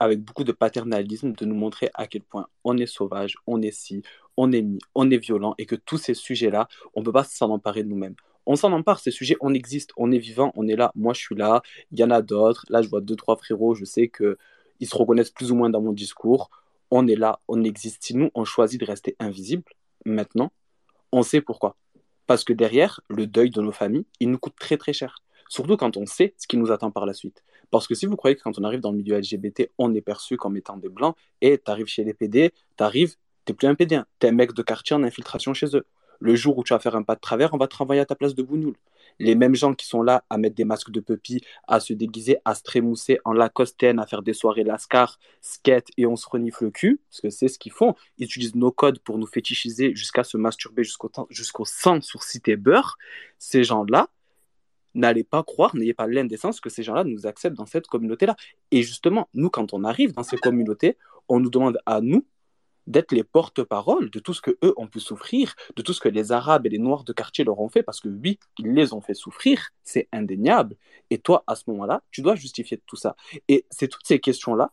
avec 0.00 0.20
beaucoup 0.20 0.42
de 0.42 0.50
paternalisme 0.50 1.34
de 1.34 1.44
nous 1.44 1.54
montrer 1.54 1.88
à 1.94 2.08
quel 2.08 2.22
point 2.22 2.48
on 2.64 2.76
est 2.78 2.86
sauvage, 2.86 3.36
on 3.46 3.62
est 3.62 3.70
si, 3.70 4.02
on 4.36 4.50
est 4.50 4.62
mis, 4.62 4.80
on 4.96 5.08
est 5.12 5.18
violent 5.18 5.54
et 5.56 5.66
que 5.66 5.76
tous 5.76 5.98
ces 5.98 6.14
sujets-là, 6.14 6.66
on 6.94 7.00
ne 7.00 7.04
peut 7.04 7.12
pas 7.12 7.22
s'en 7.22 7.50
emparer 7.50 7.84
de 7.84 7.90
nous-mêmes. 7.90 8.16
On 8.44 8.56
s'en 8.56 8.72
empare, 8.72 8.98
ces 8.98 9.12
sujets, 9.12 9.36
on 9.40 9.54
existe, 9.54 9.92
on 9.96 10.10
est 10.10 10.18
vivant, 10.18 10.50
on 10.56 10.66
est 10.66 10.74
là. 10.74 10.90
Moi, 10.96 11.14
je 11.14 11.20
suis 11.20 11.36
là, 11.36 11.62
il 11.92 12.00
y 12.00 12.02
en 12.02 12.10
a 12.10 12.22
d'autres. 12.22 12.66
Là, 12.70 12.82
je 12.82 12.88
vois 12.88 13.02
deux, 13.02 13.14
trois 13.14 13.36
frérots, 13.36 13.76
je 13.76 13.84
sais 13.84 14.08
que 14.08 14.36
ils 14.80 14.88
se 14.88 14.96
reconnaissent 14.96 15.30
plus 15.30 15.52
ou 15.52 15.54
moins 15.54 15.70
dans 15.70 15.80
mon 15.80 15.92
discours. 15.92 16.50
On 16.90 17.06
est 17.06 17.14
là, 17.14 17.38
on 17.46 17.62
existe. 17.62 18.02
Si 18.02 18.16
nous, 18.16 18.30
on 18.34 18.44
choisit 18.44 18.80
de 18.80 18.84
rester 18.84 19.14
invisible, 19.20 19.62
maintenant, 20.04 20.50
on 21.12 21.22
sait 21.22 21.40
pourquoi. 21.40 21.76
Parce 22.26 22.44
que 22.44 22.52
derrière, 22.52 23.00
le 23.08 23.26
deuil 23.26 23.50
de 23.50 23.60
nos 23.60 23.72
familles, 23.72 24.06
il 24.20 24.30
nous 24.30 24.38
coûte 24.38 24.54
très 24.58 24.76
très 24.76 24.92
cher. 24.92 25.16
Surtout 25.48 25.76
quand 25.76 25.96
on 25.96 26.06
sait 26.06 26.34
ce 26.38 26.46
qui 26.46 26.56
nous 26.56 26.70
attend 26.70 26.90
par 26.90 27.04
la 27.04 27.12
suite. 27.12 27.44
Parce 27.70 27.86
que 27.86 27.94
si 27.94 28.06
vous 28.06 28.16
croyez 28.16 28.36
que 28.36 28.42
quand 28.42 28.58
on 28.58 28.64
arrive 28.64 28.80
dans 28.80 28.90
le 28.90 28.98
milieu 28.98 29.18
LGBT, 29.18 29.70
on 29.78 29.94
est 29.94 30.00
perçu 30.00 30.36
comme 30.36 30.56
étant 30.56 30.76
des 30.76 30.88
blancs, 30.88 31.14
et 31.40 31.58
tu 31.58 31.70
arrives 31.70 31.86
chez 31.86 32.04
les 32.04 32.14
PD, 32.14 32.52
tu 32.76 32.84
arrives, 32.84 33.16
t'es 33.44 33.52
plus 33.52 33.66
un 33.68 33.74
PD, 33.74 34.00
t'es 34.18 34.28
un 34.28 34.32
mec 34.32 34.54
de 34.54 34.62
quartier 34.62 34.96
en 34.96 35.02
infiltration 35.02 35.52
chez 35.52 35.76
eux. 35.76 35.84
Le 36.20 36.36
jour 36.36 36.56
où 36.56 36.64
tu 36.64 36.72
vas 36.72 36.78
faire 36.78 36.96
un 36.96 37.02
pas 37.02 37.16
de 37.16 37.20
travers, 37.20 37.52
on 37.52 37.58
va 37.58 37.66
te 37.66 37.76
renvoyer 37.76 38.00
à 38.00 38.06
ta 38.06 38.14
place 38.14 38.34
de 38.34 38.42
bougnoule 38.42 38.76
les 39.18 39.34
mêmes 39.34 39.54
gens 39.54 39.74
qui 39.74 39.86
sont 39.86 40.02
là 40.02 40.24
à 40.30 40.38
mettre 40.38 40.54
des 40.54 40.64
masques 40.64 40.90
de 40.90 41.00
puppy, 41.00 41.42
à 41.68 41.80
se 41.80 41.92
déguiser, 41.92 42.38
à 42.44 42.54
se 42.54 42.62
trémousser 42.62 43.18
en 43.24 43.32
lacostaine, 43.32 43.98
à 43.98 44.06
faire 44.06 44.22
des 44.22 44.32
soirées 44.32 44.64
lascar, 44.64 45.18
skate 45.40 45.88
et 45.96 46.06
on 46.06 46.16
se 46.16 46.28
renifle 46.28 46.64
le 46.64 46.70
cul, 46.70 47.00
parce 47.08 47.20
que 47.20 47.30
c'est 47.30 47.48
ce 47.48 47.58
qu'ils 47.58 47.72
font. 47.72 47.94
Ils 48.18 48.24
utilisent 48.24 48.56
nos 48.56 48.72
codes 48.72 48.98
pour 49.00 49.18
nous 49.18 49.26
fétichiser 49.26 49.94
jusqu'à 49.94 50.24
se 50.24 50.36
masturber 50.36 50.84
jusqu'au, 50.84 51.10
jusqu'au 51.30 51.64
sang 51.64 52.00
sur 52.00 52.22
cité 52.22 52.56
beurre. 52.56 52.96
Ces 53.38 53.64
gens-là, 53.64 54.08
n'allez 54.94 55.24
pas 55.24 55.42
croire, 55.42 55.74
n'ayez 55.74 55.94
pas 55.94 56.06
l'indécence 56.06 56.60
que 56.60 56.68
ces 56.68 56.82
gens-là 56.82 57.04
nous 57.04 57.26
acceptent 57.26 57.56
dans 57.56 57.66
cette 57.66 57.86
communauté-là. 57.86 58.36
Et 58.70 58.82
justement, 58.82 59.28
nous, 59.34 59.50
quand 59.50 59.72
on 59.72 59.84
arrive 59.84 60.12
dans 60.12 60.22
ces 60.22 60.36
communautés, 60.36 60.96
on 61.28 61.40
nous 61.40 61.50
demande 61.50 61.78
à 61.86 62.00
nous 62.00 62.26
d'être 62.86 63.12
les 63.12 63.24
porte-parole 63.24 64.10
de 64.10 64.18
tout 64.18 64.34
ce 64.34 64.40
que 64.40 64.56
eux 64.64 64.74
ont 64.76 64.88
pu 64.88 65.00
souffrir, 65.00 65.54
de 65.76 65.82
tout 65.82 65.92
ce 65.92 66.00
que 66.00 66.08
les 66.08 66.32
Arabes 66.32 66.66
et 66.66 66.68
les 66.68 66.78
Noirs 66.78 67.04
de 67.04 67.12
quartier 67.12 67.44
leur 67.44 67.60
ont 67.60 67.68
fait, 67.68 67.82
parce 67.82 68.00
que 68.00 68.08
oui, 68.08 68.38
ils 68.58 68.72
les 68.72 68.92
ont 68.92 69.00
fait 69.00 69.14
souffrir, 69.14 69.70
c'est 69.82 70.08
indéniable. 70.12 70.76
Et 71.10 71.18
toi, 71.18 71.44
à 71.46 71.54
ce 71.54 71.64
moment-là, 71.68 72.02
tu 72.10 72.22
dois 72.22 72.34
justifier 72.34 72.80
tout 72.86 72.96
ça. 72.96 73.16
Et 73.48 73.66
c'est 73.70 73.88
toutes 73.88 74.06
ces 74.06 74.20
questions-là. 74.20 74.72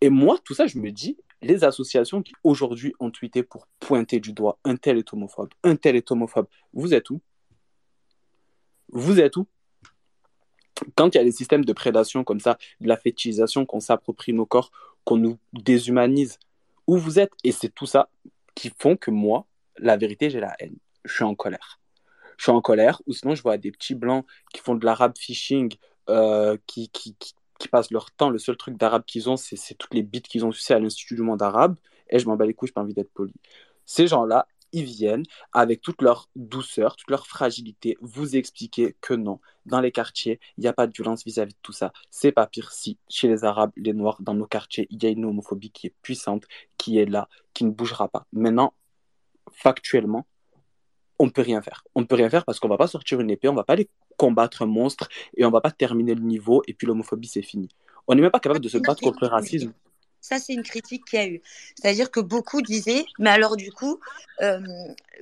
Et 0.00 0.08
moi, 0.08 0.38
tout 0.44 0.54
ça, 0.54 0.66
je 0.66 0.78
me 0.78 0.90
dis, 0.90 1.18
les 1.42 1.64
associations 1.64 2.22
qui 2.22 2.32
aujourd'hui 2.44 2.94
ont 3.00 3.10
tweeté 3.10 3.42
pour 3.42 3.66
pointer 3.78 4.20
du 4.20 4.32
doigt 4.32 4.58
un 4.64 4.76
tel 4.76 4.98
est 4.98 5.12
homophobe, 5.12 5.50
un 5.62 5.76
tel 5.76 5.96
est 5.96 6.10
homophobe, 6.10 6.46
vous 6.72 6.94
êtes 6.94 7.10
où? 7.10 7.20
Vous 8.88 9.20
êtes 9.20 9.36
où? 9.36 9.46
Quand 10.94 11.14
il 11.14 11.18
y 11.18 11.20
a 11.20 11.24
des 11.24 11.32
systèmes 11.32 11.64
de 11.64 11.72
prédation 11.72 12.24
comme 12.24 12.40
ça, 12.40 12.58
de 12.80 12.88
la 12.88 12.96
fétichisation, 12.96 13.66
qu'on 13.66 13.80
s'approprie 13.80 14.32
nos 14.32 14.46
corps, 14.46 14.70
qu'on 15.04 15.16
nous 15.16 15.38
déshumanise, 15.52 16.38
où 16.90 16.98
vous 16.98 17.20
êtes. 17.20 17.30
Et 17.44 17.52
c'est 17.52 17.68
tout 17.68 17.86
ça 17.86 18.08
qui 18.56 18.72
font 18.76 18.96
que 18.96 19.12
moi, 19.12 19.46
la 19.78 19.96
vérité, 19.96 20.28
j'ai 20.28 20.40
la 20.40 20.56
haine. 20.58 20.76
Je 21.04 21.14
suis 21.14 21.24
en 21.24 21.36
colère. 21.36 21.78
Je 22.36 22.44
suis 22.44 22.52
en 22.52 22.60
colère, 22.60 23.00
ou 23.06 23.12
sinon 23.12 23.36
je 23.36 23.42
vois 23.42 23.58
des 23.58 23.70
petits 23.70 23.94
blancs 23.94 24.26
qui 24.52 24.60
font 24.60 24.74
de 24.74 24.84
l'arabe 24.84 25.16
phishing, 25.16 25.72
euh, 26.08 26.56
qui, 26.66 26.88
qui, 26.88 27.14
qui, 27.14 27.68
passent 27.68 27.92
leur 27.92 28.10
temps. 28.10 28.28
Le 28.28 28.38
seul 28.38 28.56
truc 28.56 28.76
d'arabe 28.76 29.04
qu'ils 29.06 29.30
ont, 29.30 29.36
c'est 29.36 29.74
toutes 29.74 29.94
les 29.94 30.02
bits 30.02 30.22
qu'ils 30.22 30.44
ont 30.44 30.50
sucé 30.50 30.74
à 30.74 30.80
l'Institut 30.80 31.14
du 31.14 31.22
monde 31.22 31.42
arabe. 31.42 31.76
Et 32.08 32.18
je 32.18 32.26
m'en 32.26 32.34
bats 32.34 32.46
les 32.46 32.54
couilles, 32.54 32.68
je 32.68 32.72
pas 32.72 32.80
envie 32.80 32.94
d'être 32.94 33.12
poli. 33.12 33.34
Ces 33.86 34.08
gens-là, 34.08 34.48
ils 34.72 34.84
viennent 34.84 35.24
avec 35.52 35.80
toute 35.80 36.02
leur 36.02 36.28
douceur, 36.36 36.96
toute 36.96 37.10
leur 37.10 37.26
fragilité, 37.26 37.96
vous 38.00 38.36
expliquer 38.36 38.96
que 39.00 39.14
non, 39.14 39.40
dans 39.66 39.80
les 39.80 39.92
quartiers, 39.92 40.40
il 40.56 40.62
n'y 40.62 40.68
a 40.68 40.72
pas 40.72 40.86
de 40.86 40.92
violence 40.92 41.24
vis-à-vis 41.24 41.54
de 41.54 41.58
tout 41.62 41.72
ça. 41.72 41.92
C'est 42.10 42.32
pas 42.32 42.46
pire 42.46 42.72
si, 42.72 42.98
chez 43.08 43.28
les 43.28 43.44
Arabes, 43.44 43.72
les 43.76 43.92
Noirs, 43.92 44.18
dans 44.20 44.34
nos 44.34 44.46
quartiers, 44.46 44.86
il 44.90 45.02
y 45.02 45.06
a 45.06 45.10
une 45.10 45.24
homophobie 45.24 45.70
qui 45.70 45.88
est 45.88 45.94
puissante, 46.02 46.44
qui 46.76 46.98
est 46.98 47.06
là, 47.06 47.28
qui 47.54 47.64
ne 47.64 47.70
bougera 47.70 48.08
pas. 48.08 48.26
Maintenant, 48.32 48.74
factuellement, 49.50 50.26
on 51.18 51.26
ne 51.26 51.30
peut 51.30 51.42
rien 51.42 51.60
faire. 51.60 51.84
On 51.94 52.00
ne 52.00 52.06
peut 52.06 52.16
rien 52.16 52.30
faire 52.30 52.44
parce 52.44 52.58
qu'on 52.58 52.68
ne 52.68 52.72
va 52.72 52.78
pas 52.78 52.86
sortir 52.86 53.20
une 53.20 53.30
épée, 53.30 53.48
on 53.48 53.52
ne 53.52 53.58
va 53.58 53.64
pas 53.64 53.74
aller 53.74 53.90
combattre 54.16 54.62
un 54.62 54.66
monstre 54.66 55.08
et 55.36 55.44
on 55.44 55.48
ne 55.48 55.52
va 55.52 55.60
pas 55.60 55.70
terminer 55.70 56.14
le 56.14 56.22
niveau 56.22 56.62
et 56.66 56.74
puis 56.74 56.86
l'homophobie, 56.86 57.28
c'est 57.28 57.42
fini. 57.42 57.68
On 58.06 58.14
n'est 58.14 58.22
même 58.22 58.30
pas 58.30 58.40
capable 58.40 58.60
de 58.60 58.68
se 58.68 58.78
battre 58.78 59.02
contre 59.02 59.18
le 59.22 59.28
racisme. 59.28 59.72
Ça, 60.20 60.38
c'est 60.38 60.52
une 60.52 60.62
critique 60.62 61.04
qu'il 61.04 61.18
y 61.18 61.22
a 61.22 61.26
eu. 61.26 61.42
C'est-à-dire 61.74 62.10
que 62.10 62.20
beaucoup 62.20 62.62
disaient, 62.62 63.04
mais 63.18 63.30
alors 63.30 63.56
du 63.56 63.72
coup, 63.72 64.00
euh, 64.42 64.60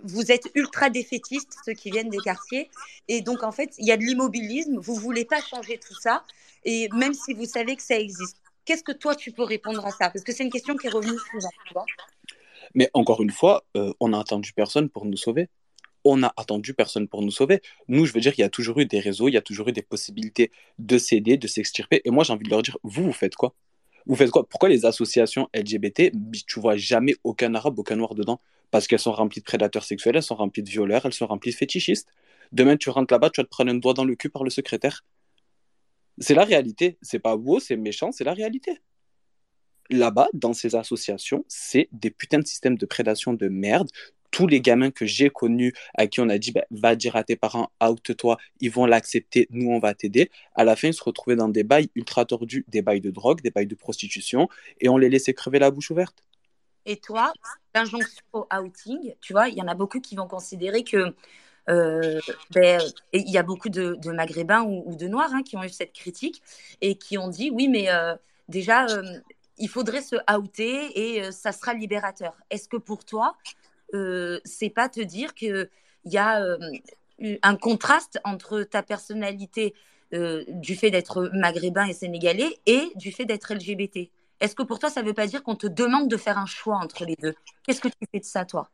vous 0.02 0.32
êtes 0.32 0.48
ultra 0.54 0.90
défaitistes, 0.90 1.56
ceux 1.64 1.72
qui 1.72 1.90
viennent 1.90 2.10
des 2.10 2.18
quartiers, 2.18 2.70
et 3.08 3.20
donc 3.20 3.42
en 3.42 3.52
fait, 3.52 3.74
il 3.78 3.86
y 3.86 3.92
a 3.92 3.96
de 3.96 4.02
l'immobilisme, 4.02 4.78
vous 4.78 4.94
voulez 4.94 5.24
pas 5.24 5.40
changer 5.40 5.78
tout 5.78 5.94
ça, 6.00 6.24
et 6.64 6.88
même 6.94 7.14
si 7.14 7.34
vous 7.34 7.46
savez 7.46 7.76
que 7.76 7.82
ça 7.82 7.98
existe. 7.98 8.36
Qu'est-ce 8.64 8.82
que 8.82 8.92
toi, 8.92 9.14
tu 9.14 9.32
peux 9.32 9.44
répondre 9.44 9.84
à 9.86 9.90
ça? 9.90 10.10
Parce 10.10 10.22
que 10.22 10.32
c'est 10.32 10.44
une 10.44 10.50
question 10.50 10.76
qui 10.76 10.88
est 10.88 10.90
revenue 10.90 11.18
souvent. 11.30 11.86
Mais 12.74 12.90
encore 12.92 13.22
une 13.22 13.30
fois, 13.30 13.64
euh, 13.76 13.94
on 13.98 14.10
n'a 14.10 14.20
attendu 14.20 14.52
personne 14.52 14.90
pour 14.90 15.06
nous 15.06 15.16
sauver 15.16 15.48
on 16.04 16.16
n'a 16.18 16.32
attendu 16.36 16.74
personne 16.74 17.08
pour 17.08 17.22
nous 17.22 17.30
sauver. 17.30 17.60
Nous, 17.88 18.06
je 18.06 18.12
veux 18.12 18.20
dire, 18.20 18.32
il 18.36 18.40
y 18.40 18.44
a 18.44 18.48
toujours 18.48 18.78
eu 18.78 18.86
des 18.86 19.00
réseaux, 19.00 19.28
il 19.28 19.34
y 19.34 19.36
a 19.36 19.42
toujours 19.42 19.68
eu 19.68 19.72
des 19.72 19.82
possibilités 19.82 20.50
de 20.78 20.98
s'aider, 20.98 21.36
de 21.36 21.46
s'extirper. 21.46 22.00
Et 22.04 22.10
moi, 22.10 22.24
j'ai 22.24 22.32
envie 22.32 22.44
de 22.44 22.50
leur 22.50 22.62
dire, 22.62 22.78
vous, 22.82 23.04
vous 23.04 23.12
faites 23.12 23.36
quoi? 23.36 23.54
Vous 24.08 24.16
faites 24.16 24.30
quoi? 24.30 24.48
Pourquoi 24.48 24.68
les 24.70 24.86
associations 24.86 25.48
LGBT, 25.54 26.12
tu 26.46 26.60
vois 26.60 26.76
jamais 26.76 27.14
aucun 27.24 27.54
arabe, 27.54 27.78
aucun 27.78 27.96
noir 27.96 28.14
dedans? 28.14 28.40
Parce 28.70 28.86
qu'elles 28.86 28.98
sont 28.98 29.12
remplies 29.12 29.40
de 29.40 29.44
prédateurs 29.44 29.84
sexuels, 29.84 30.16
elles 30.16 30.22
sont 30.22 30.34
remplies 30.34 30.62
de 30.62 30.70
violeurs, 30.70 31.06
elles 31.06 31.12
sont 31.12 31.26
remplies 31.26 31.52
de 31.52 31.56
fétichistes. 31.56 32.08
Demain, 32.52 32.76
tu 32.76 32.90
rentres 32.90 33.12
là-bas, 33.12 33.30
tu 33.30 33.40
vas 33.40 33.44
te 33.44 33.50
prendre 33.50 33.70
un 33.70 33.74
doigt 33.74 33.94
dans 33.94 34.04
le 34.04 34.16
cul 34.16 34.30
par 34.30 34.44
le 34.44 34.50
secrétaire. 34.50 35.04
C'est 36.18 36.34
la 36.34 36.44
réalité. 36.44 36.98
C'est 37.02 37.18
pas 37.18 37.36
beau, 37.36 37.60
c'est 37.60 37.76
méchant, 37.76 38.10
c'est 38.12 38.24
la 38.24 38.34
réalité. 38.34 38.80
Là-bas, 39.90 40.28
dans 40.34 40.52
ces 40.52 40.74
associations, 40.74 41.44
c'est 41.48 41.88
des 41.92 42.10
putains 42.10 42.38
de 42.38 42.46
systèmes 42.46 42.76
de 42.76 42.86
prédation 42.86 43.32
de 43.32 43.48
merde. 43.48 43.88
Tous 44.30 44.46
les 44.46 44.60
gamins 44.60 44.90
que 44.90 45.06
j'ai 45.06 45.30
connus, 45.30 45.72
à 45.94 46.06
qui 46.06 46.20
on 46.20 46.28
a 46.28 46.38
dit, 46.38 46.52
bah, 46.52 46.64
va 46.70 46.96
dire 46.96 47.16
à 47.16 47.24
tes 47.24 47.36
parents, 47.36 47.70
out-toi, 47.82 48.38
ils 48.60 48.70
vont 48.70 48.86
l'accepter, 48.86 49.46
nous, 49.50 49.70
on 49.70 49.78
va 49.78 49.94
t'aider. 49.94 50.30
À 50.54 50.64
la 50.64 50.76
fin, 50.76 50.88
ils 50.88 50.94
se 50.94 51.02
retrouvaient 51.02 51.36
dans 51.36 51.48
des 51.48 51.64
bails 51.64 51.90
ultra 51.94 52.24
tordus, 52.24 52.64
des 52.68 52.82
bails 52.82 53.00
de 53.00 53.10
drogue, 53.10 53.40
des 53.42 53.50
bails 53.50 53.66
de 53.66 53.74
prostitution, 53.74 54.48
et 54.80 54.88
on 54.88 54.96
les 54.96 55.08
laissait 55.08 55.34
crever 55.34 55.58
la 55.58 55.70
bouche 55.70 55.90
ouverte. 55.90 56.24
Et 56.86 56.96
toi, 56.96 57.32
l'injonction 57.74 58.24
au 58.32 58.46
outing, 58.52 59.14
tu 59.20 59.34
vois, 59.34 59.48
il 59.48 59.56
y 59.56 59.62
en 59.62 59.68
a 59.68 59.74
beaucoup 59.74 60.00
qui 60.00 60.16
vont 60.16 60.26
considérer 60.26 60.84
que 60.84 61.14
euh, 61.68 62.18
ben, 62.50 62.80
il 63.12 63.28
y 63.30 63.36
a 63.36 63.42
beaucoup 63.42 63.68
de, 63.68 63.98
maghrébins 64.10 64.62
ou, 64.62 64.96
de 64.96 65.06
noirs 65.06 65.30
hein, 65.34 65.42
qui 65.42 65.56
ont 65.56 65.62
eu 65.62 65.68
cette 65.68 65.92
critique 65.92 66.42
et 66.80 66.96
qui 66.96 67.18
ont 67.18 67.28
dit 67.28 67.50
oui, 67.50 67.68
mais 67.68 67.90
euh, 67.90 68.16
déjà, 68.48 68.86
euh, 68.86 69.02
il 69.58 69.68
faudrait 69.68 70.00
se 70.00 70.16
outer 70.38 71.18
et 71.18 71.30
ça 71.30 71.52
sera 71.52 71.74
libérateur. 71.74 72.34
Est-ce 72.48 72.68
que 72.68 72.78
pour 72.78 73.04
toi, 73.04 73.36
c'est 73.92 74.70
pas 74.70 74.88
te 74.88 75.00
dire 75.00 75.34
qu'il 75.34 75.68
y 76.04 76.18
a 76.18 76.42
un 77.42 77.56
contraste 77.56 78.20
entre 78.24 78.62
ta 78.62 78.82
personnalité 78.82 79.74
du 80.12 80.76
fait 80.76 80.90
d'être 80.90 81.30
maghrébin 81.34 81.86
et 81.86 81.92
sénégalais 81.92 82.58
et 82.66 82.92
du 82.96 83.12
fait 83.12 83.24
d'être 83.24 83.52
LGBT 83.54 84.10
Est-ce 84.40 84.54
que 84.54 84.62
pour 84.62 84.78
toi, 84.78 84.88
ça 84.88 85.02
ne 85.02 85.06
veut 85.06 85.14
pas 85.14 85.26
dire 85.26 85.42
qu'on 85.42 85.56
te 85.56 85.66
demande 85.66 86.08
de 86.08 86.16
faire 86.16 86.38
un 86.38 86.46
choix 86.46 86.76
entre 86.76 87.04
les 87.04 87.16
deux? 87.16 87.34
Qu'est-ce 87.64 87.80
que 87.80 87.88
tu 87.88 88.06
fais 88.10 88.20
de 88.20 88.24
ça, 88.24 88.44
toi? 88.44 88.70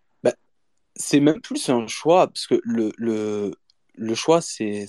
C'est 0.96 1.18
même 1.18 1.40
plus 1.40 1.68
un 1.70 1.88
choix, 1.88 2.28
parce 2.28 2.46
que 2.46 2.60
le, 2.62 2.92
le, 2.98 3.52
le 3.96 4.14
choix, 4.14 4.40
c'est, 4.40 4.86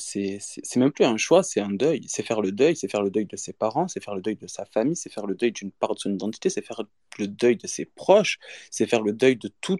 même 0.75 0.91
plus 0.91 1.05
un 1.05 1.17
choix, 1.17 1.43
c'est 1.43 1.59
un 1.59 1.69
deuil. 1.69 2.05
C'est 2.07 2.23
faire 2.23 2.41
le 2.41 2.51
deuil, 2.51 2.75
c'est 2.75 2.89
faire 2.89 3.03
le 3.03 3.11
deuil 3.11 3.25
de 3.25 3.35
ses 3.37 3.53
parents, 3.53 3.87
c'est 3.87 4.03
faire 4.03 4.15
le 4.15 4.21
deuil 4.21 4.35
de 4.35 4.47
sa 4.47 4.65
famille, 4.65 4.95
c'est 4.95 5.11
faire 5.11 5.27
le 5.27 5.35
deuil 5.35 5.51
d'une 5.51 5.71
part 5.71 5.93
de 5.93 5.99
son 5.99 6.11
identité, 6.13 6.49
c'est 6.49 6.65
faire 6.65 6.81
le 7.19 7.27
deuil 7.27 7.55
de 7.55 7.67
ses 7.67 7.85
proches, 7.85 8.39
c'est 8.71 8.87
faire 8.87 9.01
le 9.01 9.13
deuil 9.13 9.35
de 9.35 9.49
tout 9.61 9.77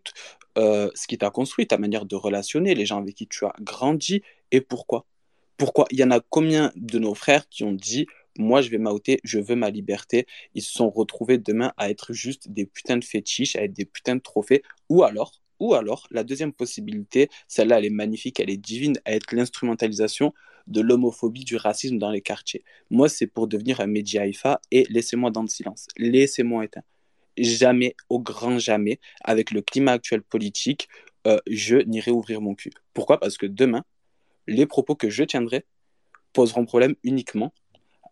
euh, 0.58 0.90
ce 0.94 1.08
qui 1.08 1.18
t'a 1.18 1.32
construit, 1.32 1.68
ta 1.68 1.78
manière 1.78 2.06
de 2.06 2.16
relationner, 2.16 2.76
les 2.76 2.86
gens 2.86 3.00
avec 3.00 3.16
qui 3.16 3.28
tu 3.28 3.46
as 3.46 3.54
grandi, 3.62 4.22
et 4.52 4.62
pourquoi 4.62 5.06
Pourquoi? 5.58 5.86
Il 5.92 6.00
y 6.00 6.04
en 6.04 6.12
a 6.12 6.20
combien 6.20 6.72
de 6.76 7.00
nos 7.00 7.16
frères 7.16 7.50
qui 7.50 7.64
ont 7.64 7.74
dit 7.74 8.08
moi 8.38 8.62
je 8.62 8.70
vais 8.70 8.78
m'outer, 8.78 9.20
je 9.24 9.40
veux 9.40 9.56
ma 9.56 9.70
liberté? 9.70 10.28
Ils 10.54 10.62
se 10.62 10.74
sont 10.74 10.90
retrouvés 10.90 11.38
demain 11.38 11.74
à 11.78 11.90
être 11.90 12.14
juste 12.14 12.50
des 12.50 12.66
putains 12.66 12.98
de 12.98 13.04
fétiches, 13.04 13.56
à 13.56 13.64
être 13.64 13.74
des 13.74 13.86
putains 13.86 14.16
de 14.16 14.22
trophées, 14.22 14.62
ou 14.90 15.04
alors 15.04 15.32
ou 15.60 15.74
alors, 15.74 16.08
la 16.12 16.24
deuxième 16.24 16.54
possibilité, 16.54 17.30
celle-là, 17.48 17.80
elle 17.80 17.86
est 17.86 17.90
magnifique, 17.90 18.40
elle 18.40 18.50
est 18.50 18.58
divine, 18.58 19.00
à 19.06 19.14
être 19.14 19.34
l'instrumentalisation 19.34 20.34
de 20.68 20.82
l'homophobie, 20.82 21.44
du 21.44 21.56
racisme 21.56 21.98
dans 21.98 22.10
les 22.10 22.22
quartiers. 22.22 22.64
Moi, 22.90 23.10
c'est 23.10 23.28
pour 23.28 23.48
devenir 23.48 23.82
un 23.82 23.88
média 23.88 24.26
IFA 24.26 24.60
et 24.72 24.86
laissez-moi 24.90 25.32
dans 25.32 25.42
le 25.42 25.48
silence, 25.48 25.88
laissez-moi 25.98 26.66
éteindre. 26.66 26.88
Jamais, 27.38 27.96
au 28.10 28.20
grand 28.20 28.60
jamais, 28.60 29.00
avec 29.22 29.52
le 29.52 29.62
climat 29.62 29.92
actuel 29.92 30.22
politique, 30.22 30.88
euh, 31.28 31.40
je 31.48 31.78
n'irai 31.78 32.12
ouvrir 32.12 32.42
mon 32.42 32.56
cul. 32.56 32.72
Pourquoi? 32.94 33.20
Parce 33.20 33.38
que 33.38 33.46
demain, 33.46 33.84
les 34.48 34.66
propos 34.66 34.96
que 34.96 35.10
je 35.10 35.24
tiendrai 35.24 35.66
poseront 36.34 36.66
problème 36.66 36.96
uniquement 37.04 37.54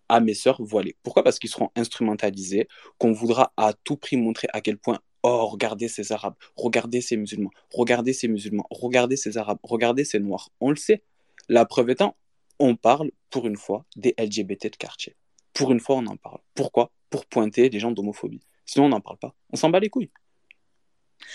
à 0.09 0.19
mes 0.19 0.33
sœurs 0.33 0.61
voilées. 0.61 0.95
Pourquoi? 1.03 1.23
Parce 1.23 1.39
qu'ils 1.39 1.49
seront 1.49 1.69
instrumentalisés, 1.75 2.67
qu'on 2.97 3.13
voudra 3.13 3.53
à 3.57 3.73
tout 3.73 3.97
prix 3.97 4.17
montrer 4.17 4.47
à 4.53 4.61
quel 4.61 4.77
point 4.77 4.99
Oh, 5.25 5.47
regardez 5.47 5.87
ces 5.87 6.11
Arabes, 6.11 6.35
regardez 6.57 6.99
ces 6.99 7.15
musulmans, 7.15 7.51
regardez 7.73 8.11
ces 8.11 8.27
musulmans, 8.27 8.67
regardez 8.69 9.15
ces 9.15 9.37
Arabes, 9.37 9.59
regardez 9.63 10.03
ces 10.03 10.19
Noirs. 10.19 10.49
On 10.59 10.69
le 10.69 10.75
sait. 10.75 11.03
La 11.47 11.65
preuve 11.65 11.89
étant, 11.89 12.17
on 12.59 12.75
parle 12.75 13.09
pour 13.29 13.47
une 13.47 13.55
fois 13.55 13.85
des 13.95 14.13
LGBT 14.17 14.71
de 14.71 14.75
quartier. 14.75 15.15
Pour 15.53 15.71
une 15.71 15.79
fois, 15.79 15.95
on 15.95 16.05
en 16.07 16.17
parle. 16.17 16.39
Pourquoi? 16.55 16.91
Pour 17.09 17.25
pointer 17.25 17.69
des 17.69 17.79
gens 17.79 17.91
d'homophobie. 17.91 18.41
Sinon, 18.65 18.85
on 18.85 18.89
n'en 18.89 19.01
parle 19.01 19.17
pas. 19.17 19.33
On 19.51 19.55
s'en 19.55 19.69
bat 19.69 19.79
les 19.79 19.89
couilles. 19.89 20.11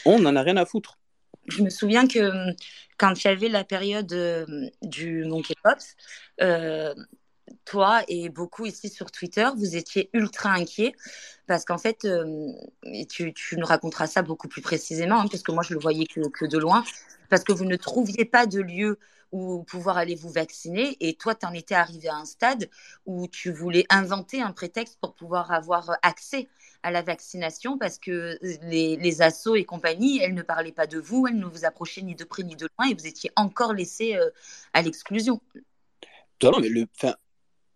On 0.04 0.18
n'en 0.18 0.36
a 0.36 0.42
rien 0.42 0.56
à 0.56 0.66
foutre. 0.66 0.98
Je 1.46 1.62
me 1.62 1.70
souviens 1.70 2.06
que 2.06 2.18
hum, 2.18 2.54
quand 2.98 3.24
il 3.24 3.26
y 3.26 3.30
avait 3.30 3.48
la 3.48 3.64
période 3.64 4.12
hum, 4.12 4.68
du 4.82 5.24
Monkey 5.24 5.54
Pop, 5.62 5.78
euh, 6.42 6.94
toi 7.64 8.02
et 8.08 8.28
beaucoup 8.28 8.66
ici 8.66 8.88
sur 8.88 9.10
Twitter, 9.10 9.48
vous 9.56 9.76
étiez 9.76 10.10
ultra 10.12 10.50
inquiets 10.50 10.94
parce 11.46 11.64
qu'en 11.64 11.78
fait, 11.78 12.04
euh, 12.04 12.52
tu, 13.08 13.34
nous 13.56 13.66
raconteras 13.66 14.06
ça 14.06 14.22
beaucoup 14.22 14.48
plus 14.48 14.62
précisément, 14.62 15.20
hein, 15.20 15.26
parce 15.30 15.42
moi 15.48 15.62
je 15.62 15.74
le 15.74 15.80
voyais 15.80 16.06
que, 16.06 16.46
de 16.46 16.58
loin, 16.58 16.84
parce 17.30 17.44
que 17.44 17.52
vous 17.52 17.64
ne 17.64 17.76
trouviez 17.76 18.24
pas 18.24 18.46
de 18.46 18.60
lieu 18.60 18.98
où 19.32 19.62
pouvoir 19.64 19.98
aller 19.98 20.14
vous 20.14 20.30
vacciner 20.30 20.96
et 21.00 21.14
toi, 21.14 21.34
tu 21.34 21.44
en 21.46 21.52
étais 21.52 21.74
arrivé 21.74 22.08
à 22.08 22.16
un 22.16 22.24
stade 22.24 22.70
où 23.04 23.28
tu 23.28 23.52
voulais 23.52 23.84
inventer 23.90 24.40
un 24.40 24.52
prétexte 24.52 24.98
pour 25.00 25.14
pouvoir 25.14 25.52
avoir 25.52 25.90
accès 26.02 26.48
à 26.82 26.90
la 26.90 27.02
vaccination 27.02 27.76
parce 27.76 27.98
que 27.98 28.38
les, 28.62 28.96
les 28.96 29.22
assos 29.22 29.56
et 29.56 29.64
compagnie, 29.64 30.20
elles 30.22 30.34
ne 30.34 30.42
parlaient 30.42 30.72
pas 30.72 30.86
de 30.86 30.98
vous, 30.98 31.26
elles 31.26 31.38
ne 31.38 31.44
vous 31.44 31.66
approchaient 31.66 32.02
ni 32.02 32.14
de 32.14 32.24
près 32.24 32.42
ni 32.42 32.56
de 32.56 32.68
loin 32.78 32.88
et 32.88 32.94
vous 32.94 33.06
étiez 33.06 33.30
encore 33.36 33.74
laissé 33.74 34.16
euh, 34.16 34.30
à 34.72 34.80
l'exclusion. 34.80 35.40
Non, 36.42 36.60
mais 36.60 36.68
le, 36.68 36.86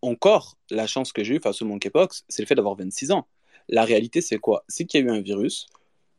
encore, 0.03 0.59
la 0.71 0.87
chance 0.87 1.13
que 1.13 1.25
j'ai 1.25 1.37
eue 1.37 1.41
face 1.41 1.63
au 1.63 1.65
monkeypox, 1.65 2.25
c'est 2.29 2.43
le 2.43 2.47
fait 2.47 2.55
d'avoir 2.55 2.75
26 2.75 3.13
ans. 3.13 3.27
La 3.69 3.85
réalité, 3.85 4.21
c'est 4.21 4.39
quoi? 4.39 4.65
C'est 4.69 4.85
qu'il 4.85 5.01
y 5.01 5.03
a 5.03 5.07
eu 5.07 5.11
un 5.11 5.21
virus 5.21 5.67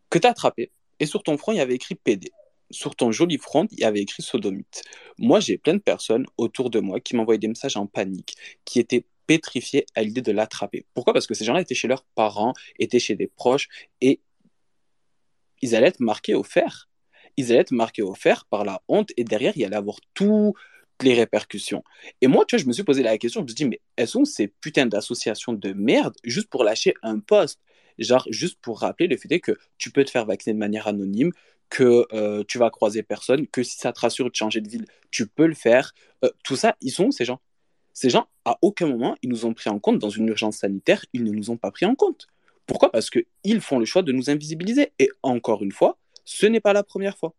que 0.09 0.17
tu 0.17 0.27
as 0.27 0.31
attrapé, 0.31 0.71
et 0.99 1.05
sur 1.05 1.23
ton 1.23 1.37
front, 1.37 1.51
il 1.51 1.57
y 1.57 1.61
avait 1.61 1.75
écrit 1.75 1.95
PD. 1.95 2.31
Sur 2.71 2.95
ton 2.95 3.11
joli 3.11 3.37
front, 3.37 3.67
il 3.71 3.79
y 3.79 3.83
avait 3.83 4.01
écrit 4.01 4.23
sodomite. 4.23 4.83
Moi, 5.17 5.39
j'ai 5.39 5.57
plein 5.57 5.73
de 5.73 5.79
personnes 5.79 6.25
autour 6.37 6.69
de 6.69 6.79
moi 6.79 6.99
qui 6.99 7.15
m'envoyaient 7.15 7.39
des 7.39 7.47
messages 7.47 7.77
en 7.77 7.85
panique, 7.85 8.35
qui 8.65 8.79
étaient 8.79 9.05
pétrifiées 9.27 9.85
à 9.95 10.03
l'idée 10.03 10.21
de 10.21 10.31
l'attraper. 10.31 10.85
Pourquoi? 10.93 11.13
Parce 11.13 11.27
que 11.27 11.33
ces 11.33 11.45
gens-là 11.45 11.61
étaient 11.61 11.75
chez 11.75 11.87
leurs 11.87 12.03
parents, 12.15 12.53
étaient 12.79 12.99
chez 12.99 13.15
des 13.15 13.27
proches, 13.27 13.67
et 14.01 14.21
ils 15.61 15.75
allaient 15.75 15.87
être 15.87 15.99
marqués 15.99 16.35
au 16.35 16.43
fer. 16.43 16.89
Ils 17.37 17.51
allaient 17.51 17.61
être 17.61 17.71
marqués 17.71 18.01
au 18.01 18.13
fer 18.13 18.45
par 18.45 18.65
la 18.65 18.81
honte, 18.87 19.11
et 19.17 19.23
derrière, 19.23 19.53
il 19.55 19.61
y 19.61 19.65
allait 19.65 19.75
avoir 19.75 19.97
tout, 20.13 20.53
les 21.01 21.13
répercussions. 21.13 21.83
Et 22.21 22.27
moi, 22.27 22.45
tu 22.45 22.55
vois, 22.55 22.63
je 22.63 22.67
me 22.67 22.73
suis 22.73 22.83
posé 22.83 23.03
la 23.03 23.17
question, 23.17 23.41
je 23.41 23.43
me 23.43 23.47
suis 23.49 23.55
dit, 23.55 23.65
mais 23.65 23.81
elles 23.95 24.07
sont 24.07 24.25
ces 24.25 24.47
putains 24.47 24.85
d'associations 24.85 25.53
de 25.53 25.73
merde 25.73 26.15
juste 26.23 26.49
pour 26.49 26.63
lâcher 26.63 26.93
un 27.03 27.19
poste? 27.19 27.59
Genre, 27.99 28.25
juste 28.29 28.59
pour 28.61 28.79
rappeler 28.79 29.07
le 29.07 29.17
fait 29.17 29.39
que 29.39 29.51
tu 29.77 29.91
peux 29.91 30.03
te 30.03 30.09
faire 30.09 30.25
vacciner 30.25 30.53
de 30.53 30.59
manière 30.59 30.87
anonyme, 30.87 31.31
que 31.69 32.05
euh, 32.13 32.43
tu 32.47 32.57
vas 32.57 32.69
croiser 32.69 33.03
personne, 33.03 33.47
que 33.47 33.63
si 33.63 33.77
ça 33.77 33.91
te 33.93 33.99
rassure 33.99 34.29
de 34.29 34.35
changer 34.35 34.61
de 34.61 34.69
ville, 34.69 34.85
tu 35.11 35.27
peux 35.27 35.47
le 35.47 35.55
faire. 35.55 35.93
Euh, 36.23 36.29
tout 36.43 36.55
ça, 36.55 36.75
ils 36.81 36.91
sont 36.91 37.11
ces 37.11 37.25
gens? 37.25 37.39
Ces 37.93 38.09
gens, 38.09 38.27
à 38.45 38.57
aucun 38.61 38.87
moment, 38.87 39.15
ils 39.21 39.29
nous 39.29 39.45
ont 39.45 39.53
pris 39.53 39.69
en 39.69 39.79
compte 39.79 39.99
dans 39.99 40.09
une 40.09 40.27
urgence 40.27 40.57
sanitaire, 40.57 41.05
ils 41.13 41.23
ne 41.23 41.31
nous 41.31 41.51
ont 41.51 41.57
pas 41.57 41.71
pris 41.71 41.85
en 41.85 41.95
compte. 41.95 42.27
Pourquoi? 42.65 42.91
Parce 42.91 43.09
qu'ils 43.09 43.61
font 43.61 43.77
le 43.77 43.85
choix 43.85 44.01
de 44.01 44.11
nous 44.11 44.29
invisibiliser. 44.29 44.93
Et 44.97 45.09
encore 45.21 45.63
une 45.63 45.71
fois, 45.71 45.97
ce 46.25 46.45
n'est 46.45 46.61
pas 46.61 46.73
la 46.73 46.83
première 46.83 47.17
fois 47.17 47.35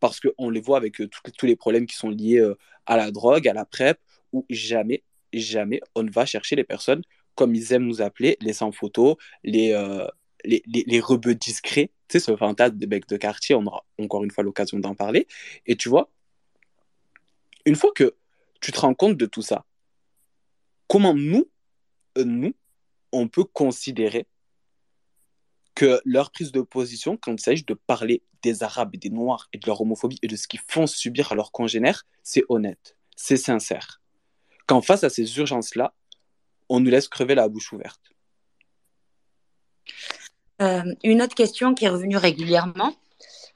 parce 0.00 0.18
qu'on 0.18 0.50
les 0.50 0.60
voit 0.60 0.78
avec 0.78 1.00
euh, 1.00 1.08
tous 1.36 1.46
les 1.46 1.56
problèmes 1.56 1.86
qui 1.86 1.96
sont 1.96 2.10
liés 2.10 2.38
euh, 2.38 2.56
à 2.86 2.96
la 2.96 3.10
drogue, 3.10 3.46
à 3.46 3.52
la 3.52 3.64
PrEP, 3.64 3.98
où 4.32 4.44
jamais, 4.50 5.04
jamais 5.32 5.80
on 5.94 6.02
ne 6.02 6.10
va 6.10 6.26
chercher 6.26 6.56
les 6.56 6.64
personnes, 6.64 7.02
comme 7.34 7.54
ils 7.54 7.72
aiment 7.72 7.86
nous 7.86 8.02
appeler, 8.02 8.36
les 8.40 8.54
sans-photos, 8.54 9.16
les, 9.44 9.72
euh, 9.72 10.06
les, 10.44 10.62
les, 10.66 11.00
rebeux 11.00 11.34
discrets, 11.34 11.90
tu 12.08 12.18
sais, 12.18 12.20
ce 12.20 12.36
fantasme 12.36 12.76
des 12.76 12.86
becs 12.86 13.08
de 13.08 13.16
quartier, 13.16 13.54
on 13.54 13.66
aura 13.66 13.84
encore 13.98 14.24
une 14.24 14.30
fois 14.30 14.42
l'occasion 14.42 14.78
d'en 14.78 14.94
parler. 14.94 15.28
Et 15.66 15.76
tu 15.76 15.88
vois, 15.88 16.10
une 17.66 17.76
fois 17.76 17.92
que 17.94 18.16
tu 18.60 18.72
te 18.72 18.80
rends 18.80 18.94
compte 18.94 19.16
de 19.16 19.26
tout 19.26 19.42
ça, 19.42 19.64
comment 20.88 21.14
nous, 21.14 21.48
nous, 22.16 22.54
on 23.12 23.28
peut 23.28 23.44
considérer 23.44 24.26
que 25.74 26.00
leur 26.04 26.30
prise 26.30 26.52
de 26.52 26.62
position, 26.62 27.16
quand 27.16 27.32
il 27.32 27.40
s'agit 27.40 27.64
de 27.64 27.74
parler 27.74 28.22
des 28.42 28.62
Arabes 28.62 28.94
et 28.94 28.98
des 28.98 29.10
Noirs 29.10 29.48
et 29.52 29.58
de 29.58 29.66
leur 29.66 29.80
homophobie 29.80 30.18
et 30.22 30.28
de 30.28 30.36
ce 30.36 30.48
qu'ils 30.48 30.60
font 30.66 30.86
subir 30.86 31.32
à 31.32 31.34
leurs 31.34 31.52
congénères, 31.52 32.06
c'est 32.22 32.44
honnête, 32.48 32.96
c'est 33.16 33.36
sincère. 33.36 34.00
Quand 34.66 34.80
face 34.80 35.04
à 35.04 35.10
ces 35.10 35.38
urgences-là, 35.38 35.94
on 36.68 36.80
nous 36.80 36.90
laisse 36.90 37.08
crever 37.08 37.34
la 37.34 37.48
bouche 37.48 37.72
ouverte. 37.72 38.00
Euh, 40.62 40.94
une 41.02 41.22
autre 41.22 41.34
question 41.34 41.74
qui 41.74 41.86
est 41.86 41.88
revenue 41.88 42.16
régulièrement. 42.16 42.94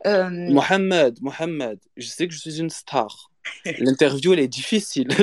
Euh... 0.07 0.31
Mohamed, 0.31 1.21
Mohamed, 1.23 1.79
je 1.97 2.07
sais 2.07 2.27
que 2.27 2.35
je 2.35 2.41
suis 2.41 2.59
une 2.61 2.71
star. 2.71 3.31
L'interview, 3.79 4.33
elle 4.33 4.41
est 4.41 4.49
difficile. 4.49 5.09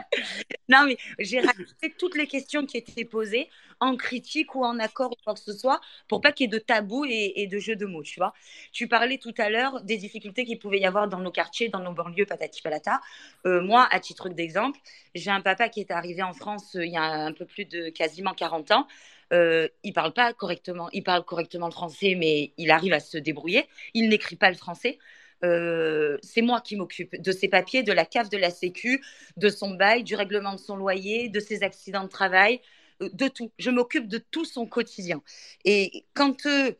non, 0.68 0.84
mais 0.86 0.96
j'ai 1.18 1.40
rajouté 1.40 1.94
toutes 1.98 2.16
les 2.16 2.26
questions 2.26 2.66
qui 2.66 2.76
étaient 2.76 3.04
posées 3.04 3.48
en 3.80 3.96
critique 3.96 4.54
ou 4.54 4.64
en 4.64 4.78
accord 4.78 5.12
ou 5.12 5.24
quoi 5.24 5.34
que 5.34 5.40
ce 5.40 5.52
soit 5.52 5.80
pour 6.08 6.20
pas 6.20 6.32
qu'il 6.32 6.44
y 6.44 6.48
ait 6.48 6.58
de 6.58 6.58
tabou 6.58 7.04
et, 7.08 7.46
de 7.46 7.58
jeux 7.58 7.76
de 7.76 7.86
mots, 7.86 8.02
tu 8.02 8.18
vois. 8.18 8.34
Tu 8.72 8.88
parlais 8.88 9.18
tout 9.18 9.34
à 9.38 9.50
l'heure 9.50 9.82
des 9.82 9.96
difficultés 9.96 10.44
qu'il 10.44 10.58
pouvait 10.58 10.80
y 10.80 10.86
avoir 10.86 11.08
dans 11.08 11.20
nos 11.20 11.30
quartiers, 11.30 11.68
dans 11.68 11.80
nos 11.80 11.92
banlieues, 11.92 12.26
patati 12.26 12.62
palata. 12.62 13.00
Euh, 13.46 13.60
moi, 13.60 13.88
à 13.90 14.00
titre 14.00 14.28
d'exemple, 14.28 14.78
j'ai 15.14 15.30
un 15.30 15.40
papa 15.40 15.68
qui 15.68 15.80
est 15.80 15.90
arrivé 15.90 16.22
en 16.22 16.32
France 16.32 16.76
euh, 16.76 16.84
il 16.84 16.92
y 16.92 16.96
a 16.96 17.02
un 17.02 17.32
peu 17.32 17.46
plus 17.46 17.64
de 17.64 17.88
quasiment 17.90 18.34
40 18.34 18.70
ans. 18.72 18.86
Euh, 19.32 19.68
il 19.82 19.92
parle 19.92 20.12
pas 20.12 20.32
correctement, 20.32 20.88
il 20.92 21.02
parle 21.02 21.24
correctement 21.24 21.66
le 21.66 21.72
français, 21.72 22.14
mais 22.16 22.52
il 22.56 22.70
arrive 22.70 22.92
à 22.92 23.00
se 23.00 23.18
débrouiller. 23.18 23.68
Il 23.94 24.08
n'écrit 24.08 24.36
pas 24.36 24.50
le 24.50 24.56
français. 24.56 24.98
Euh, 25.44 26.18
c'est 26.22 26.42
moi 26.42 26.60
qui 26.60 26.76
m'occupe 26.76 27.20
de 27.20 27.32
ses 27.32 27.48
papiers, 27.48 27.82
de 27.82 27.92
la 27.92 28.04
CAF 28.04 28.28
de 28.28 28.36
la 28.36 28.50
Sécu, 28.50 29.02
de 29.36 29.48
son 29.48 29.70
bail, 29.70 30.02
du 30.02 30.14
règlement 30.14 30.52
de 30.52 30.58
son 30.58 30.76
loyer, 30.76 31.28
de 31.28 31.40
ses 31.40 31.62
accidents 31.62 32.04
de 32.04 32.08
travail, 32.08 32.60
euh, 33.02 33.08
de 33.12 33.28
tout. 33.28 33.52
Je 33.58 33.70
m'occupe 33.70 34.08
de 34.08 34.18
tout 34.18 34.44
son 34.44 34.66
quotidien. 34.66 35.22
Et 35.64 36.04
quand, 36.14 36.46
euh, 36.46 36.72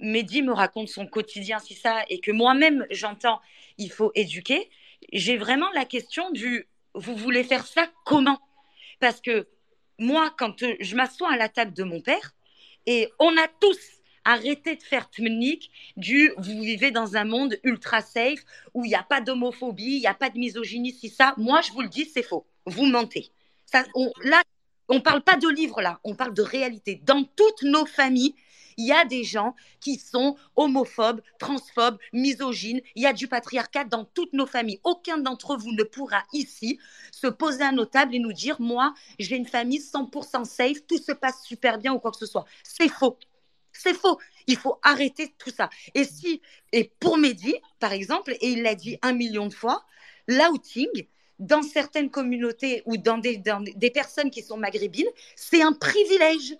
Mehdi 0.00 0.42
me 0.42 0.52
raconte 0.52 0.88
son 0.88 1.06
quotidien, 1.06 1.58
si 1.58 1.74
ça, 1.74 2.04
et 2.08 2.20
que 2.20 2.30
moi-même 2.30 2.86
j'entends, 2.90 3.40
il 3.78 3.90
faut 3.90 4.12
éduquer, 4.14 4.70
j'ai 5.12 5.36
vraiment 5.36 5.70
la 5.72 5.84
question 5.84 6.30
du 6.30 6.66
vous 6.94 7.16
voulez 7.16 7.42
faire 7.42 7.66
ça 7.66 7.90
comment? 8.04 8.38
Parce 9.00 9.20
que 9.20 9.48
moi, 9.98 10.32
quand 10.38 10.64
je 10.80 10.96
m'assois 10.96 11.32
à 11.32 11.36
la 11.36 11.48
table 11.48 11.74
de 11.74 11.82
mon 11.82 12.00
père, 12.00 12.34
et 12.86 13.08
on 13.18 13.36
a 13.36 13.48
tous 13.60 13.78
arrêté 14.24 14.76
de 14.76 14.82
faire 14.82 15.08
tmnik 15.10 15.70
du 15.96 16.32
vous 16.36 16.62
vivez 16.62 16.90
dans 16.90 17.16
un 17.16 17.24
monde 17.24 17.58
ultra 17.62 18.00
safe 18.00 18.44
où 18.72 18.84
il 18.84 18.88
n'y 18.88 18.94
a 18.94 19.02
pas 19.02 19.20
d'homophobie, 19.20 19.96
il 19.96 20.00
n'y 20.00 20.06
a 20.06 20.14
pas 20.14 20.30
de 20.30 20.38
misogynie, 20.38 20.92
si 20.92 21.08
ça, 21.08 21.34
moi 21.36 21.60
je 21.60 21.72
vous 21.72 21.82
le 21.82 21.88
dis, 21.88 22.04
c'est 22.06 22.22
faux. 22.22 22.46
Vous 22.66 22.86
mentez. 22.86 23.30
Ça, 23.66 23.84
on, 23.94 24.10
là, 24.22 24.42
on 24.88 24.96
ne 24.96 25.00
parle 25.00 25.22
pas 25.22 25.36
de 25.36 25.48
livres 25.48 25.82
là, 25.82 26.00
on 26.04 26.14
parle 26.14 26.34
de 26.34 26.42
réalité. 26.42 27.00
Dans 27.04 27.24
toutes 27.24 27.62
nos 27.62 27.86
familles, 27.86 28.34
il 28.76 28.86
y 28.86 28.92
a 28.92 29.04
des 29.04 29.24
gens 29.24 29.54
qui 29.80 29.98
sont 29.98 30.36
homophobes, 30.56 31.20
transphobes, 31.38 31.98
misogynes. 32.12 32.80
Il 32.94 33.02
y 33.02 33.06
a 33.06 33.12
du 33.12 33.28
patriarcat 33.28 33.84
dans 33.84 34.04
toutes 34.04 34.32
nos 34.32 34.46
familles. 34.46 34.80
Aucun 34.84 35.18
d'entre 35.18 35.56
vous 35.56 35.72
ne 35.72 35.84
pourra 35.84 36.22
ici 36.32 36.78
se 37.12 37.26
poser 37.26 37.62
à 37.62 37.72
nos 37.72 37.84
tables 37.84 38.14
et 38.14 38.18
nous 38.18 38.32
dire 38.32 38.60
Moi, 38.60 38.92
j'ai 39.18 39.36
une 39.36 39.46
famille 39.46 39.78
100% 39.78 40.44
safe, 40.44 40.86
tout 40.86 40.98
se 40.98 41.12
passe 41.12 41.44
super 41.44 41.78
bien 41.78 41.92
ou 41.92 41.98
quoi 41.98 42.10
que 42.10 42.18
ce 42.18 42.26
soit. 42.26 42.44
C'est 42.62 42.88
faux. 42.88 43.18
C'est 43.74 43.94
faux. 43.94 44.18
Il 44.46 44.56
faut 44.56 44.78
arrêter 44.82 45.34
tout 45.38 45.50
ça. 45.50 45.68
Et 45.94 46.04
si, 46.04 46.40
et 46.72 46.92
pour 47.00 47.18
Mehdi, 47.18 47.54
par 47.80 47.92
exemple, 47.92 48.32
et 48.40 48.48
il 48.48 48.62
l'a 48.62 48.74
dit 48.74 48.98
un 49.02 49.12
million 49.12 49.46
de 49.46 49.54
fois, 49.54 49.84
l'outing, 50.28 50.88
dans 51.38 51.62
certaines 51.62 52.10
communautés 52.10 52.82
ou 52.86 52.96
dans 52.96 53.18
des, 53.18 53.36
dans 53.38 53.60
des 53.60 53.90
personnes 53.90 54.30
qui 54.30 54.42
sont 54.42 54.56
maghrébines, 54.56 55.08
c'est 55.36 55.62
un 55.62 55.72
privilège. 55.72 56.54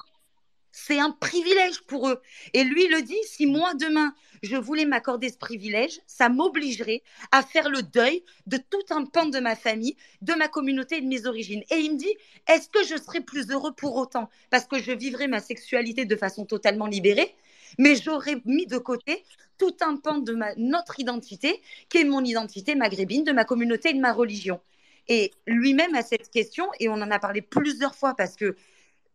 C'est 0.76 0.98
un 0.98 1.12
privilège 1.12 1.82
pour 1.82 2.08
eux. 2.08 2.20
Et 2.52 2.64
lui 2.64 2.88
le 2.88 3.00
dit, 3.02 3.16
si 3.26 3.46
moi 3.46 3.74
demain 3.74 4.12
je 4.42 4.56
voulais 4.56 4.86
m'accorder 4.86 5.28
ce 5.28 5.38
privilège, 5.38 6.00
ça 6.08 6.28
m'obligerait 6.28 7.04
à 7.30 7.44
faire 7.44 7.70
le 7.70 7.82
deuil 7.82 8.24
de 8.48 8.56
tout 8.56 8.82
un 8.90 9.04
pan 9.04 9.26
de 9.26 9.38
ma 9.38 9.54
famille, 9.54 9.96
de 10.20 10.34
ma 10.34 10.48
communauté 10.48 10.96
et 10.96 11.00
de 11.00 11.06
mes 11.06 11.26
origines. 11.26 11.62
Et 11.70 11.76
il 11.76 11.92
me 11.92 11.96
dit, 11.96 12.12
est-ce 12.48 12.68
que 12.68 12.82
je 12.82 13.00
serais 13.00 13.20
plus 13.20 13.50
heureux 13.50 13.72
pour 13.72 13.94
autant 13.94 14.28
Parce 14.50 14.64
que 14.64 14.82
je 14.82 14.90
vivrais 14.90 15.28
ma 15.28 15.38
sexualité 15.38 16.06
de 16.06 16.16
façon 16.16 16.44
totalement 16.44 16.88
libérée, 16.88 17.36
mais 17.78 17.94
j'aurais 17.94 18.42
mis 18.44 18.66
de 18.66 18.78
côté 18.78 19.22
tout 19.58 19.76
un 19.80 19.96
pan 19.96 20.18
de 20.18 20.32
ma, 20.32 20.56
notre 20.56 20.98
identité, 20.98 21.62
qui 21.88 21.98
est 21.98 22.04
mon 22.04 22.24
identité 22.24 22.74
maghrébine, 22.74 23.22
de 23.22 23.32
ma 23.32 23.44
communauté 23.44 23.90
et 23.90 23.94
de 23.94 24.00
ma 24.00 24.12
religion. 24.12 24.60
Et 25.06 25.30
lui-même 25.46 25.94
a 25.94 26.02
cette 26.02 26.30
question, 26.30 26.66
et 26.80 26.88
on 26.88 26.94
en 26.94 27.10
a 27.12 27.20
parlé 27.20 27.42
plusieurs 27.42 27.94
fois 27.94 28.14
parce 28.14 28.34
que 28.34 28.56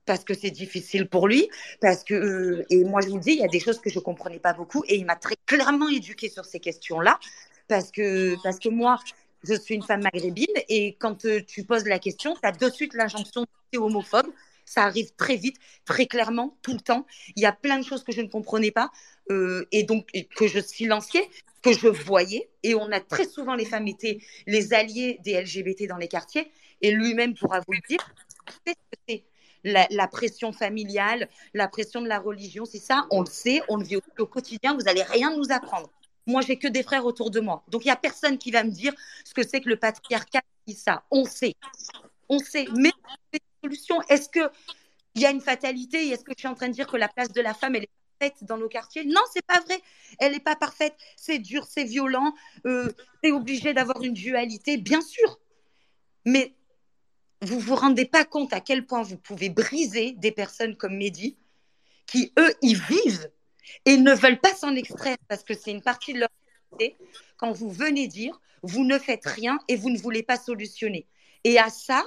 parce 0.10 0.24
que 0.24 0.34
c'est 0.34 0.50
difficile 0.50 1.08
pour 1.08 1.28
lui, 1.28 1.52
parce 1.82 2.04
que 2.04 2.16
euh, 2.16 2.66
et 2.72 2.84
moi 2.84 3.00
je 3.00 3.10
vous 3.10 3.20
dis, 3.20 3.34
il 3.34 3.38
y 3.38 3.44
a 3.44 3.48
des 3.48 3.60
choses 3.60 3.80
que 3.80 3.92
je 3.92 4.00
comprenais 4.00 4.40
pas 4.40 4.54
beaucoup 4.54 4.84
et 4.88 4.96
il 4.96 5.06
m'a 5.06 5.16
très 5.16 5.36
clairement 5.46 5.88
éduqué 5.88 6.30
sur 6.30 6.46
ces 6.46 6.60
questions-là, 6.60 7.20
parce 7.68 7.92
que 7.92 8.36
parce 8.42 8.58
que 8.58 8.70
moi 8.70 8.98
je 9.44 9.54
suis 9.54 9.76
une 9.76 9.84
femme 9.84 10.02
maghrébine 10.02 10.48
et 10.68 10.96
quand 11.00 11.26
euh, 11.26 11.42
tu 11.46 11.64
poses 11.64 11.86
la 11.86 12.00
question, 12.00 12.34
tu 12.34 12.40
as 12.42 12.52
de 12.52 12.70
suite 12.72 12.96
l'injonction 12.96 13.46
de 13.72 13.78
homophobe. 13.78 14.26
Ça 14.66 14.84
arrive 14.84 15.12
très 15.16 15.36
vite, 15.36 15.58
très 15.86 16.08
clairement, 16.08 16.58
tout 16.64 16.74
le 16.74 16.80
temps. 16.80 17.06
Il 17.36 17.44
y 17.44 17.46
a 17.46 17.52
plein 17.52 17.78
de 17.78 17.86
choses 17.86 18.04
que 18.04 18.12
je 18.12 18.22
ne 18.22 18.28
comprenais 18.28 18.72
pas 18.72 18.92
euh, 19.30 19.68
et 19.72 19.84
donc 19.84 20.08
que 20.36 20.48
je 20.48 20.60
silenciais, 20.60 21.28
que 21.62 21.72
je 21.72 21.88
voyais. 21.88 22.50
Et 22.64 22.74
on 22.74 22.92
a 22.92 23.00
très 23.00 23.26
souvent, 23.26 23.54
les 23.54 23.66
femmes 23.66 23.88
étaient 23.88 24.20
les 24.48 24.74
alliés 24.74 25.20
des 25.24 25.40
LGBT 25.40 25.88
dans 25.88 25.98
les 25.98 26.08
quartiers. 26.08 26.52
Et 26.82 26.92
lui-même 26.92 27.36
pourra 27.36 27.60
vous 27.60 27.74
le 27.74 27.88
dire. 27.88 28.00
La, 29.64 30.08
pression 30.08 30.54
familiale, 30.54 31.28
la 31.54 31.68
pression 31.68 32.02
de 32.02 32.08
la 32.08 32.20
religion, 32.20 32.66
c'est 32.66 32.80
ça, 32.80 33.06
on 33.12 33.22
le 33.22 33.28
sait, 33.28 33.62
on 33.68 33.78
le 33.78 33.84
vit 33.84 33.98
au, 33.98 34.26
quotidien, 34.26 34.74
vous 34.74 34.82
n'allez 34.82 35.04
rien 35.04 35.36
nous 35.36 35.52
apprendre. 35.52 35.90
Moi, 36.28 36.42
j'ai 36.42 36.58
que 36.58 36.68
des 36.68 36.84
frères 36.84 37.06
autour 37.06 37.32
de 37.32 37.40
moi. 37.40 37.64
Donc, 37.68 37.84
il 37.84 37.88
n'y 37.88 37.92
a 37.92 37.96
personne 37.96 38.38
qui 38.38 38.52
va 38.52 38.64
me 38.64 38.70
dire 38.70 38.94
ce 39.26 39.34
que 39.34 39.46
c'est 39.46 39.62
que 39.62 39.70
le 39.70 39.78
patriarcat, 39.78 40.42
ça. 40.74 41.04
On 41.12 41.26
sait. 41.26 41.56
On 42.28 42.40
sait. 42.40 42.68
Mais 42.76 42.92
solution, 43.64 44.02
est-ce 44.10 44.30
qu'il 44.30 44.50
y 45.16 45.26
a 45.26 45.32
une 45.32 45.42
fatalité? 45.42 46.10
Est-ce 46.10 46.24
que 46.24 46.32
je 46.36 46.40
suis 46.40 46.48
en 46.48 46.56
train 46.56 46.68
de 46.68 46.74
dire 46.74 46.88
que 46.88 46.98
la 46.98 47.08
place 47.08 47.32
de 47.32 47.42
la 47.42 47.54
femme, 47.54 47.76
elle 47.76 47.86
est 48.22 48.44
dans 48.44 48.58
nos 48.58 48.68
quartiers? 48.68 49.06
Non, 49.06 49.22
c'est 49.34 49.46
pas 49.46 49.60
vrai. 49.62 49.80
Elle 50.20 50.34
n'est 50.34 50.40
pas 50.40 50.56
parfaite. 50.56 50.96
C'est 51.18 51.40
dur, 51.40 51.66
c'est 51.68 51.84
violent. 51.84 52.34
Euh, 52.66 52.92
c'est 53.24 53.32
obligé 53.32 53.74
d'avoir 53.74 54.02
une 54.04 54.14
dualité, 54.14 54.78
bien 54.78 55.02
sûr. 55.02 55.40
Mais 56.26 56.54
vous 57.42 57.60
vous 57.60 57.76
rendez 57.76 58.06
pas 58.06 58.26
compte 58.26 58.54
à 58.54 58.60
quel 58.60 58.86
point 58.86 59.02
vous 59.02 59.18
pouvez 59.18 59.50
briser 59.50 60.12
des 60.14 60.32
personnes 60.32 60.76
comme 60.76 60.98
Mehdi, 60.98 61.38
qui 62.06 62.34
eux, 62.38 62.54
y 62.62 62.74
vivent 62.74 63.32
et 63.86 63.98
ne 63.98 64.14
veulent 64.14 64.40
pas 64.40 64.54
s'en 64.54 64.76
extraire 64.76 65.18
parce 65.28 65.44
que 65.44 65.54
c'est 65.54 65.72
une 65.72 65.82
partie 65.82 66.14
de 66.14 66.20
leur. 66.20 66.30
Quand 67.38 67.52
vous 67.52 67.72
venez 67.72 68.08
dire, 68.08 68.40
vous 68.62 68.84
ne 68.84 69.00
faites 69.00 69.26
rien 69.26 69.60
et 69.68 69.76
vous 69.76 69.90
ne 69.90 69.98
voulez 69.98 70.24
pas 70.24 70.38
solutionner. 70.38 71.08
Et 71.44 71.58
à 71.58 71.70
ça, 71.70 72.04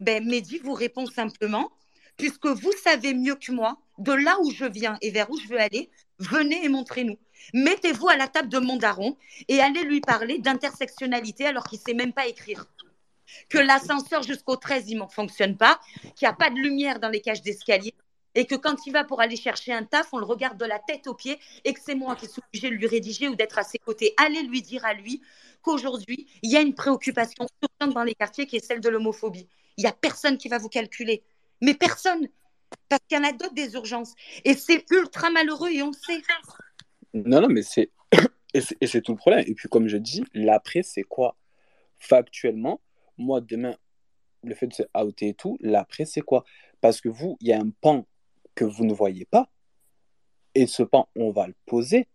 ben, 0.00 0.24
Mehdi 0.24 0.58
vous 0.58 0.72
répond 0.72 1.06
simplement, 1.06 1.70
puisque 2.16 2.46
vous 2.46 2.72
savez 2.82 3.14
mieux 3.14 3.36
que 3.36 3.52
moi 3.52 3.78
de 3.98 4.12
là 4.12 4.36
où 4.40 4.50
je 4.50 4.64
viens 4.64 4.98
et 5.02 5.10
vers 5.10 5.30
où 5.30 5.38
je 5.38 5.48
veux 5.48 5.60
aller, 5.60 5.90
venez 6.18 6.64
et 6.64 6.68
montrez-nous. 6.68 7.18
Mettez-vous 7.52 8.08
à 8.08 8.16
la 8.16 8.28
table 8.28 8.48
de 8.48 8.58
mon 8.58 8.76
daron 8.76 9.16
et 9.48 9.60
allez 9.60 9.82
lui 9.82 10.00
parler 10.00 10.38
d'intersectionnalité 10.38 11.46
alors 11.46 11.64
qu'il 11.64 11.78
ne 11.78 11.84
sait 11.84 11.94
même 11.94 12.12
pas 12.12 12.26
écrire 12.26 12.66
que 13.48 13.58
l'ascenseur 13.58 14.22
jusqu'au 14.22 14.56
13, 14.56 14.90
il 14.90 14.98
ne 14.98 15.06
fonctionne 15.06 15.56
pas, 15.56 15.80
qu'il 16.16 16.26
n'y 16.26 16.28
a 16.28 16.32
pas 16.32 16.50
de 16.50 16.56
lumière 16.56 17.00
dans 17.00 17.08
les 17.08 17.20
cages 17.20 17.42
d'escalier, 17.42 17.94
et 18.34 18.46
que 18.46 18.54
quand 18.54 18.86
il 18.86 18.92
va 18.92 19.04
pour 19.04 19.20
aller 19.20 19.36
chercher 19.36 19.72
un 19.72 19.84
taf, 19.84 20.12
on 20.12 20.18
le 20.18 20.24
regarde 20.24 20.58
de 20.58 20.64
la 20.64 20.78
tête 20.78 21.06
aux 21.06 21.14
pieds, 21.14 21.38
et 21.64 21.72
que 21.72 21.80
c'est 21.82 21.94
moi 21.94 22.16
qui 22.16 22.26
suis 22.26 22.42
obligée 22.48 22.70
de 22.70 22.74
lui 22.74 22.86
rédiger 22.86 23.28
ou 23.28 23.36
d'être 23.36 23.58
à 23.58 23.62
ses 23.62 23.78
côtés. 23.78 24.14
Allez 24.16 24.42
lui 24.42 24.62
dire 24.62 24.84
à 24.84 24.94
lui 24.94 25.22
qu'aujourd'hui, 25.62 26.26
il 26.42 26.50
y 26.50 26.56
a 26.56 26.60
une 26.60 26.74
préoccupation 26.74 27.46
dans 27.80 28.02
les 28.02 28.14
quartiers 28.14 28.46
qui 28.46 28.56
est 28.56 28.64
celle 28.64 28.80
de 28.80 28.88
l'homophobie. 28.88 29.48
Il 29.76 29.82
n'y 29.82 29.88
a 29.88 29.92
personne 29.92 30.38
qui 30.38 30.48
va 30.48 30.58
vous 30.58 30.68
calculer. 30.68 31.22
Mais 31.60 31.74
personne. 31.74 32.28
Parce 32.88 33.00
qu'il 33.08 33.16
y 33.16 33.20
en 33.20 33.24
a 33.24 33.32
d'autres 33.32 33.54
des 33.54 33.74
urgences. 33.74 34.14
Et 34.44 34.54
c'est 34.54 34.84
ultra 34.90 35.30
malheureux 35.30 35.70
et 35.70 35.82
on 35.82 35.92
sait. 35.92 36.20
Non, 37.12 37.40
non, 37.40 37.48
mais 37.48 37.62
c'est. 37.62 37.90
Et 38.52 38.86
c'est 38.86 39.00
tout 39.00 39.12
le 39.12 39.18
problème. 39.18 39.44
Et 39.48 39.54
puis, 39.54 39.68
comme 39.68 39.88
je 39.88 39.96
dis, 39.96 40.24
l'après, 40.32 40.82
c'est 40.84 41.02
quoi? 41.02 41.36
Factuellement, 41.98 42.80
moi, 43.18 43.40
demain, 43.40 43.76
le 44.42 44.54
fait 44.54 44.66
de 44.66 44.74
se 44.74 44.82
outer 44.96 45.28
et 45.28 45.34
tout, 45.34 45.56
l'après, 45.60 46.04
c'est 46.04 46.20
quoi? 46.20 46.44
Parce 46.80 47.00
que 47.00 47.08
vous, 47.08 47.36
il 47.40 47.48
y 47.48 47.52
a 47.52 47.58
un 47.58 47.70
pan 47.80 48.06
que 48.54 48.64
vous 48.64 48.84
ne 48.84 48.92
voyez 48.92 49.24
pas, 49.24 49.48
et 50.54 50.66
ce 50.66 50.82
pan, 50.82 51.08
on 51.16 51.30
va 51.30 51.46
le 51.46 51.54
poser. 51.66 52.08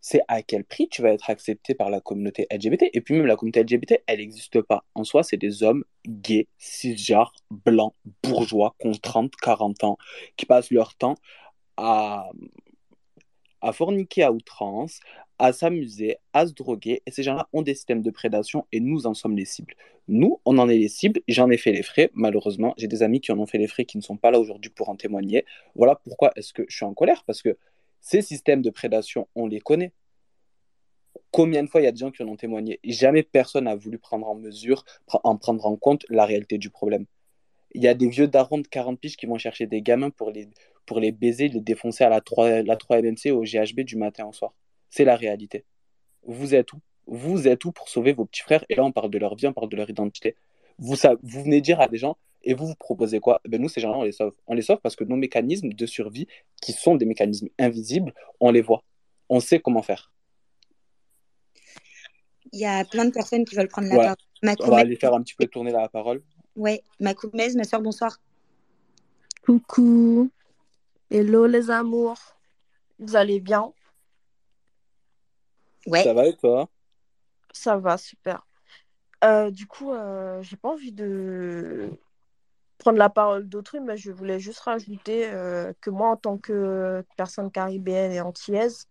C'est 0.00 0.20
à 0.28 0.42
quel 0.42 0.64
prix 0.64 0.88
tu 0.88 1.02
vas 1.02 1.10
être 1.10 1.28
accepté 1.28 1.74
par 1.74 1.90
la 1.90 2.00
communauté 2.00 2.46
LGBT. 2.52 2.90
Et 2.92 3.00
puis 3.00 3.14
même 3.14 3.26
la 3.26 3.36
communauté 3.36 3.62
LGBT, 3.62 4.02
elle 4.06 4.18
n'existe 4.18 4.62
pas. 4.62 4.84
En 4.94 5.04
soi, 5.04 5.22
c'est 5.22 5.36
des 5.36 5.62
hommes 5.62 5.84
gays, 6.06 6.46
cisgenres, 6.58 7.32
blancs, 7.50 7.94
bourgeois, 8.22 8.76
qui 8.78 8.86
ont 8.86 8.92
30, 8.92 9.34
40 9.36 9.84
ans, 9.84 9.98
qui 10.36 10.46
passent 10.46 10.70
leur 10.70 10.94
temps 10.94 11.16
à, 11.76 12.30
à 13.60 13.72
forniquer 13.72 14.22
à 14.22 14.32
outrance, 14.32 15.00
à 15.38 15.52
s'amuser, 15.52 16.16
à 16.32 16.46
se 16.46 16.52
droguer, 16.52 17.02
et 17.06 17.10
ces 17.10 17.22
gens-là 17.22 17.48
ont 17.52 17.62
des 17.62 17.74
systèmes 17.74 18.02
de 18.02 18.10
prédation, 18.10 18.66
et 18.72 18.80
nous 18.80 19.06
en 19.06 19.14
sommes 19.14 19.36
les 19.36 19.44
cibles. 19.44 19.74
Nous, 20.08 20.40
on 20.44 20.58
en 20.58 20.68
est 20.68 20.78
les 20.78 20.88
cibles, 20.88 21.20
j'en 21.28 21.50
ai 21.50 21.56
fait 21.56 21.72
les 21.72 21.82
frais, 21.82 22.10
malheureusement, 22.14 22.74
j'ai 22.76 22.88
des 22.88 23.02
amis 23.02 23.20
qui 23.20 23.30
en 23.32 23.38
ont 23.38 23.46
fait 23.46 23.58
les 23.58 23.68
frais, 23.68 23.84
qui 23.84 23.98
ne 23.98 24.02
sont 24.02 24.16
pas 24.16 24.30
là 24.30 24.40
aujourd'hui 24.40 24.70
pour 24.70 24.88
en 24.88 24.96
témoigner. 24.96 25.44
Voilà 25.74 25.94
pourquoi 25.96 26.32
est-ce 26.36 26.52
que 26.52 26.64
je 26.68 26.76
suis 26.76 26.84
en 26.84 26.94
colère, 26.94 27.24
parce 27.24 27.42
que 27.42 27.56
ces 28.00 28.22
systèmes 28.22 28.62
de 28.62 28.70
prédation, 28.70 29.28
on 29.34 29.46
les 29.46 29.60
connaît. 29.60 29.92
Combien 31.30 31.62
de 31.62 31.68
fois 31.68 31.80
il 31.80 31.84
y 31.84 31.88
a 31.88 31.92
des 31.92 31.98
gens 31.98 32.10
qui 32.10 32.22
en 32.22 32.28
ont 32.28 32.36
témoigné? 32.36 32.80
Jamais 32.84 33.22
personne 33.22 33.64
n'a 33.64 33.76
voulu 33.76 33.98
prendre 33.98 34.26
en 34.28 34.34
mesure, 34.34 34.84
en 35.08 35.36
prendre 35.36 35.66
en 35.66 35.76
compte 35.76 36.06
la 36.08 36.24
réalité 36.24 36.58
du 36.58 36.70
problème. 36.70 37.04
Il 37.72 37.82
y 37.82 37.88
a 37.88 37.94
des 37.94 38.08
vieux 38.08 38.28
darons 38.28 38.58
de 38.58 38.66
40 38.66 38.98
piges 38.98 39.16
qui 39.16 39.26
vont 39.26 39.36
chercher 39.36 39.66
des 39.66 39.82
gamins 39.82 40.10
pour 40.10 40.30
les, 40.30 40.48
pour 40.86 41.00
les 41.00 41.12
baiser, 41.12 41.48
les 41.48 41.60
défoncer 41.60 42.02
à 42.04 42.08
la 42.08 42.22
3, 42.22 42.62
la 42.62 42.76
3 42.76 43.02
MMC 43.02 43.30
au 43.30 43.42
GHB 43.42 43.80
du 43.80 43.96
matin 43.96 44.26
au 44.26 44.32
soir. 44.32 44.54
C'est 44.90 45.04
la 45.04 45.16
réalité. 45.16 45.64
Vous 46.22 46.54
êtes 46.54 46.72
où? 46.72 46.80
Vous 47.06 47.48
êtes 47.48 47.64
où 47.64 47.72
pour 47.72 47.88
sauver 47.88 48.12
vos 48.12 48.26
petits 48.26 48.42
frères? 48.42 48.64
Et 48.68 48.74
là, 48.74 48.84
on 48.84 48.92
parle 48.92 49.10
de 49.10 49.18
leur 49.18 49.34
vie, 49.34 49.46
on 49.46 49.52
parle 49.52 49.68
de 49.68 49.76
leur 49.76 49.88
identité. 49.88 50.36
Vous, 50.78 50.96
ça, 50.96 51.14
vous 51.22 51.42
venez 51.42 51.60
dire 51.60 51.80
à 51.80 51.88
des 51.88 51.98
gens, 51.98 52.16
et 52.42 52.54
vous 52.54 52.66
vous 52.66 52.74
proposez 52.74 53.18
quoi? 53.20 53.40
Ben 53.48 53.60
Nous, 53.60 53.68
ces 53.68 53.80
gens-là, 53.80 53.98
on 53.98 54.02
les 54.02 54.12
sauve. 54.12 54.34
On 54.46 54.54
les 54.54 54.62
sauve 54.62 54.78
parce 54.82 54.96
que 54.96 55.04
nos 55.04 55.16
mécanismes 55.16 55.70
de 55.70 55.86
survie, 55.86 56.26
qui 56.62 56.72
sont 56.72 56.96
des 56.96 57.06
mécanismes 57.06 57.48
invisibles, 57.58 58.14
on 58.40 58.50
les 58.50 58.60
voit. 58.60 58.84
On 59.28 59.40
sait 59.40 59.60
comment 59.60 59.82
faire. 59.82 60.12
Il 62.52 62.60
y 62.60 62.64
a 62.64 62.84
plein 62.84 63.04
de 63.04 63.10
personnes 63.10 63.44
qui 63.44 63.54
veulent 63.56 63.68
prendre 63.68 63.88
la 63.88 63.96
parole. 63.96 64.16
On 64.60 64.70
va 64.70 64.78
aller 64.78 64.96
faire 64.96 65.12
un 65.14 65.22
petit 65.22 65.34
peu 65.34 65.46
tourner 65.46 65.72
la 65.72 65.88
parole. 65.88 66.22
Oui, 66.56 66.80
Macoumez, 67.00 67.54
ma 67.54 67.64
soeur, 67.64 67.82
bonsoir. 67.82 68.18
Coucou. 69.42 70.30
Hello 71.10 71.46
les 71.46 71.70
amours. 71.70 72.20
Vous 72.98 73.16
allez 73.16 73.40
bien? 73.40 73.72
Ouais. 75.88 76.02
Ça 76.02 76.12
va 76.12 76.26
et 76.26 76.36
toi? 76.36 76.68
Ça 77.52 77.76
va, 77.76 77.96
super. 77.96 78.46
Euh, 79.24 79.50
du 79.50 79.66
coup, 79.66 79.92
euh, 79.92 80.40
j'ai 80.42 80.56
pas 80.56 80.68
envie 80.68 80.92
de 80.92 81.90
prendre 82.78 82.98
la 82.98 83.08
parole 83.08 83.48
d'autrui, 83.48 83.80
mais 83.80 83.96
je 83.96 84.12
voulais 84.12 84.38
juste 84.38 84.60
rajouter 84.60 85.28
euh, 85.28 85.72
que 85.80 85.90
moi, 85.90 86.10
en 86.10 86.16
tant 86.16 86.38
que 86.38 87.04
personne 87.16 87.50
caribéenne 87.50 88.12
et 88.12 88.20
antillaise, 88.20 88.86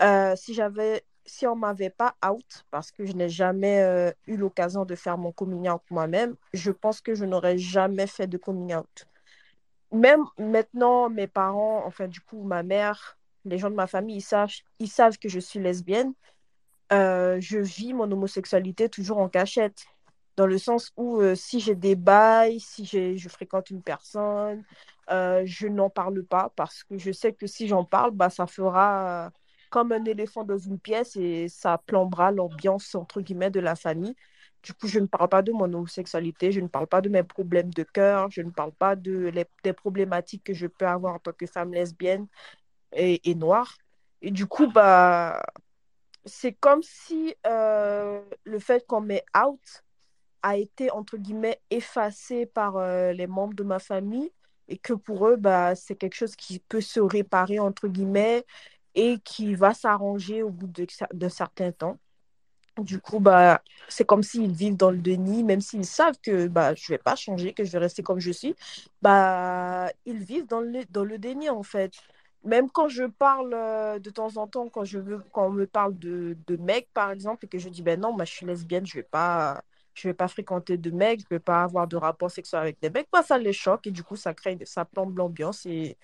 euh, 0.00 0.36
si 0.36 0.54
j'avais, 0.54 1.04
si 1.24 1.46
on 1.46 1.56
m'avait 1.56 1.90
pas 1.90 2.14
out, 2.24 2.64
parce 2.70 2.92
que 2.92 3.04
je 3.04 3.12
n'ai 3.14 3.28
jamais 3.28 4.14
eu 4.26 4.36
l'occasion 4.36 4.84
de 4.84 4.94
faire 4.94 5.18
mon 5.18 5.32
coming 5.32 5.68
out 5.68 5.82
moi-même, 5.90 6.36
je 6.52 6.70
pense 6.70 7.00
que 7.00 7.14
je 7.14 7.24
n'aurais 7.24 7.58
jamais 7.58 8.06
fait 8.06 8.28
de 8.28 8.38
coming 8.38 8.76
out. 8.76 9.06
Même 9.90 10.22
maintenant, 10.38 11.08
mes 11.08 11.26
parents, 11.26 11.82
enfin 11.86 12.06
du 12.06 12.20
coup, 12.20 12.42
ma 12.42 12.62
mère, 12.62 13.18
les 13.46 13.58
gens 13.58 13.70
de 13.70 13.74
ma 13.74 13.86
famille, 13.86 14.16
ils 14.16 14.20
savent, 14.22 14.52
ils 14.78 14.90
savent 14.90 15.18
que 15.18 15.28
je 15.28 15.40
suis 15.40 15.60
lesbienne. 15.60 16.12
je 16.90 17.58
vis 17.58 17.94
mon 17.94 18.10
homosexualité 18.10 18.88
toujours 18.88 19.18
en 19.18 19.28
cachette 19.28 19.86
dans 20.36 20.46
le 20.46 20.58
sens 20.58 20.92
où 20.96 21.20
euh, 21.20 21.34
si 21.34 21.60
j'ai 21.60 21.74
des 21.74 21.96
bails, 21.96 22.60
si 22.60 22.84
je 22.84 23.28
fréquente 23.28 23.70
une 23.70 23.82
personne, 23.82 24.64
euh, 25.10 25.42
je 25.46 25.66
n'en 25.68 25.90
parle 25.90 26.24
pas 26.24 26.52
parce 26.56 26.84
que 26.84 26.98
je 26.98 27.12
sais 27.12 27.32
que 27.32 27.46
si 27.46 27.68
j'en 27.68 27.84
parle, 27.84 28.10
bah, 28.12 28.30
ça 28.30 28.46
fera 28.46 29.26
euh, 29.26 29.30
comme 29.70 29.92
un 29.92 30.04
éléphant 30.04 30.44
dans 30.44 30.58
une 30.58 30.78
pièce 30.78 31.16
et 31.16 31.48
ça 31.48 31.78
plombera 31.86 32.30
l'ambiance, 32.32 32.94
entre 32.94 33.20
guillemets, 33.20 33.50
de 33.50 33.60
la 33.60 33.76
famille. 33.76 34.14
Du 34.62 34.74
coup, 34.74 34.88
je 34.88 34.98
ne 34.98 35.06
parle 35.06 35.28
pas 35.28 35.42
de 35.42 35.52
mon 35.52 35.72
homosexualité, 35.72 36.52
je 36.52 36.60
ne 36.60 36.68
parle 36.68 36.88
pas 36.88 37.00
de 37.00 37.08
mes 37.08 37.22
problèmes 37.22 37.72
de 37.72 37.84
cœur, 37.84 38.30
je 38.30 38.42
ne 38.42 38.50
parle 38.50 38.72
pas 38.72 38.96
de 38.96 39.32
des 39.62 39.72
problématiques 39.72 40.44
que 40.44 40.54
je 40.54 40.66
peux 40.66 40.86
avoir 40.86 41.14
en 41.14 41.18
tant 41.20 41.32
que 41.32 41.46
femme 41.46 41.72
lesbienne 41.72 42.26
et, 42.96 43.34
noire. 43.34 43.76
Et 44.22 44.30
du 44.30 44.46
coup, 44.46 44.66
bah, 44.66 45.42
c'est 46.24 46.52
comme 46.52 46.82
si 46.82 47.34
le 47.44 48.58
fait 48.58 48.86
qu'on 48.86 49.00
m'ait 49.00 49.24
out, 49.36 49.84
a 50.46 50.56
été, 50.56 50.90
entre 50.92 51.16
guillemets, 51.16 51.60
effacé 51.70 52.46
par 52.46 52.76
euh, 52.76 53.12
les 53.12 53.26
membres 53.26 53.54
de 53.54 53.64
ma 53.64 53.80
famille 53.80 54.30
et 54.68 54.78
que 54.78 54.92
pour 54.92 55.26
eux, 55.26 55.36
bah, 55.36 55.74
c'est 55.74 55.96
quelque 55.96 56.14
chose 56.14 56.36
qui 56.36 56.60
peut 56.60 56.80
se 56.80 57.00
réparer, 57.00 57.58
entre 57.58 57.88
guillemets, 57.88 58.44
et 58.94 59.18
qui 59.24 59.54
va 59.56 59.74
s'arranger 59.74 60.42
au 60.44 60.50
bout 60.50 60.68
de 60.68 61.28
certains 61.28 61.72
temps. 61.72 61.98
Du 62.78 63.00
coup, 63.00 63.20
bah, 63.20 63.62
c'est 63.88 64.04
comme 64.04 64.22
s'ils 64.22 64.52
vivent 64.52 64.76
dans 64.76 64.90
le 64.90 64.98
déni, 64.98 65.42
même 65.42 65.60
s'ils 65.60 65.86
savent 65.86 66.18
que 66.22 66.46
bah, 66.46 66.74
je 66.74 66.92
ne 66.92 66.96
vais 66.96 67.02
pas 67.02 67.16
changer, 67.16 67.52
que 67.52 67.64
je 67.64 67.72
vais 67.72 67.78
rester 67.78 68.02
comme 68.02 68.20
je 68.20 68.30
suis. 68.30 68.54
Bah, 69.02 69.88
ils 70.04 70.18
vivent 70.18 70.46
dans 70.46 70.60
le, 70.60 70.84
dans 70.90 71.04
le 71.04 71.18
déni, 71.18 71.50
en 71.50 71.62
fait. 71.64 71.92
Même 72.46 72.70
quand 72.70 72.88
je 72.88 73.04
parle 73.04 73.52
euh, 73.54 73.98
de 73.98 74.10
temps 74.10 74.36
en 74.36 74.46
temps, 74.46 74.68
quand, 74.68 74.84
je 74.84 74.98
veux, 74.98 75.20
quand 75.32 75.46
on 75.48 75.50
me 75.50 75.66
parle 75.66 75.98
de, 75.98 76.36
de 76.46 76.56
mec, 76.56 76.88
par 76.94 77.10
exemple, 77.10 77.44
et 77.44 77.48
que 77.48 77.58
je 77.58 77.68
dis, 77.68 77.82
ben 77.82 78.00
non, 78.00 78.12
moi, 78.14 78.24
je 78.24 78.32
suis 78.32 78.46
lesbienne, 78.46 78.86
je 78.86 78.96
ne 78.98 79.02
vais 79.02 79.08
pas 79.08 79.62
vais 80.04 80.14
pas 80.14 80.28
fréquenter 80.28 80.76
de 80.76 80.90
mecs, 80.90 81.20
je 81.20 81.26
vais 81.30 81.40
pas 81.40 81.62
avoir 81.62 81.88
de 81.88 81.96
rapport 81.96 82.30
sexuel 82.30 82.60
avec 82.62 82.80
des 82.80 82.90
mecs, 82.90 83.08
bah, 83.12 83.22
ça 83.22 83.38
les 83.38 83.52
choque 83.52 83.86
et 83.86 83.90
du 83.90 84.02
coup, 84.04 84.16
ça 84.16 84.34
crée, 84.34 84.58
ça 84.64 84.84
plombe 84.84 85.16
l'ambiance 85.16 85.66
et 85.66 85.96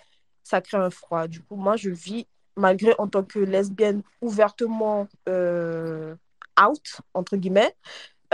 ça 0.43 0.61
crée 0.61 0.79
un 0.79 0.91
froid. 0.91 1.29
Du 1.29 1.43
coup, 1.43 1.57
moi, 1.57 1.77
je 1.77 1.91
vis, 1.91 2.27
malgré 2.57 2.95
en 2.99 3.09
tant 3.09 3.25
que 3.25 3.39
lesbienne 3.39 4.03
ouvertement 4.21 5.09
euh, 5.29 6.15
out, 6.61 7.01
entre 7.15 7.37
guillemets, 7.37 7.75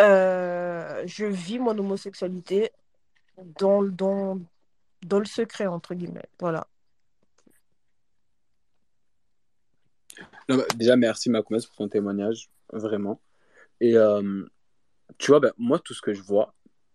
euh, 0.00 1.02
je 1.06 1.26
vis 1.26 1.58
mon 1.58 1.76
homosexualité 1.78 2.70
dans, 3.38 3.82
dans, 3.82 4.40
dans 5.02 5.18
le 5.18 5.24
secret, 5.26 5.66
entre 5.66 5.94
guillemets. 5.94 6.28
Voilà. 6.40 6.66
Bah, 10.48 10.64
déjà, 10.76 10.96
merci 10.96 11.30
Makoumès 11.30 11.66
pour 11.66 11.76
ton 11.76 11.88
témoignage, 11.88 12.48
vraiment. 12.72 13.20
Et 13.80 13.96
euh, 13.96 14.44
tu 15.18 15.30
vois, 15.30 15.40
ben, 15.40 15.52
moi, 15.58 15.78
tout 15.78 15.94
ce 15.94 16.02
que 16.02 16.12
je 16.12 16.22
vois 16.22 16.54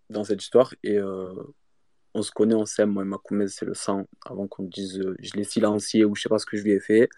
dans 0.09 0.23
cette 0.23 0.41
histoire, 0.41 0.73
et 0.83 0.97
euh, 0.97 1.33
on 2.13 2.21
se 2.21 2.31
connaît, 2.31 2.55
on 2.55 2.65
s'aime, 2.65 2.91
moi 2.91 3.03
et 3.03 3.05
Makoumez, 3.05 3.47
c'est 3.47 3.65
le 3.65 3.73
sang, 3.73 4.07
avant 4.25 4.47
qu'on 4.47 4.63
dise 4.63 4.99
euh, 4.99 5.15
je 5.19 5.33
l'ai 5.33 5.43
silencié 5.43 6.05
ou 6.05 6.15
je 6.15 6.23
sais 6.23 6.29
pas 6.29 6.39
ce 6.39 6.45
que 6.45 6.57
je 6.57 6.63
lui 6.63 6.71
ai 6.71 6.79
fait. 6.79 7.09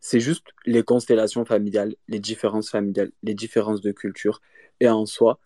C'est 0.00 0.20
juste 0.20 0.46
les 0.66 0.82
constellations 0.82 1.46
familiales, 1.46 1.94
les 2.08 2.20
différences 2.20 2.70
familiales, 2.70 3.10
les 3.22 3.34
différences 3.34 3.80
de 3.80 3.90
culture. 3.90 4.42
Et 4.80 4.88
en 4.88 5.06
soi, 5.06 5.40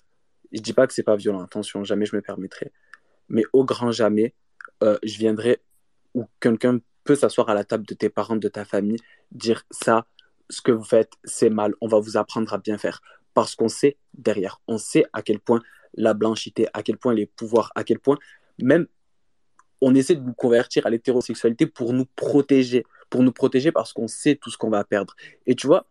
je 0.51 0.61
dis 0.61 0.73
pas 0.73 0.89
que 0.89 0.93
c'est 0.93 1.05
pas 1.05 1.15
violent, 1.15 1.41
attention, 1.41 1.85
jamais 1.85 2.07
je 2.07 2.17
me 2.17 2.23
permettrai. 2.23 2.73
Mais 3.29 3.45
au 3.53 3.65
grand 3.65 3.93
jamais, 3.93 4.35
je 4.83 5.17
viendrai 5.17 5.63
où 6.15 6.27
quelqu'un 6.41 6.81
peut 7.09 7.15
s'asseoir 7.15 7.49
à 7.49 7.55
la 7.55 7.65
table 7.65 7.87
de 7.87 7.95
tes 7.95 8.11
parents, 8.11 8.37
de 8.37 8.49
ta 8.49 8.67
famille, 8.67 8.99
dire 9.33 9.65
ça, 9.71 10.07
ce 10.51 10.61
que 10.61 10.73
vous 10.73 10.85
faites, 10.85 11.15
c'est 11.25 11.49
mal, 11.49 11.73
on 11.81 11.89
va 11.89 11.99
vous 11.99 12.19
apprendre 12.19 12.53
à 12.53 12.59
bien 12.59 12.77
faire. 12.77 13.01
Parce 13.33 13.55
qu'on 13.55 13.69
sait 13.69 13.97
derrière, 14.13 14.61
on 14.69 14.77
sait 14.77 15.07
à 15.15 15.23
quel 15.23 15.41
point 15.41 15.63
la 15.95 16.13
blanchité, 16.13 16.69
à 16.75 16.83
quel 16.83 16.99
point 16.99 17.15
les 17.15 17.25
pouvoirs, 17.25 17.73
à 17.75 17.83
quel 17.83 17.99
point 17.99 18.19
même 18.59 18.87
on 19.81 19.95
essaie 19.95 20.17
de 20.17 20.21
nous 20.21 20.35
convertir 20.35 20.85
à 20.85 20.91
l'hétérosexualité 20.91 21.65
pour 21.65 21.95
nous 21.95 22.05
protéger, 22.05 22.85
pour 23.09 23.23
nous 23.23 23.33
protéger 23.33 23.73
parce 23.73 23.95
qu'on 23.95 24.07
sait 24.09 24.35
tout 24.35 24.51
ce 24.51 24.59
qu'on 24.59 24.69
va 24.69 24.85
perdre. 24.85 25.15
Et 25.47 25.55
tu 25.55 25.67
vois, 25.67 25.89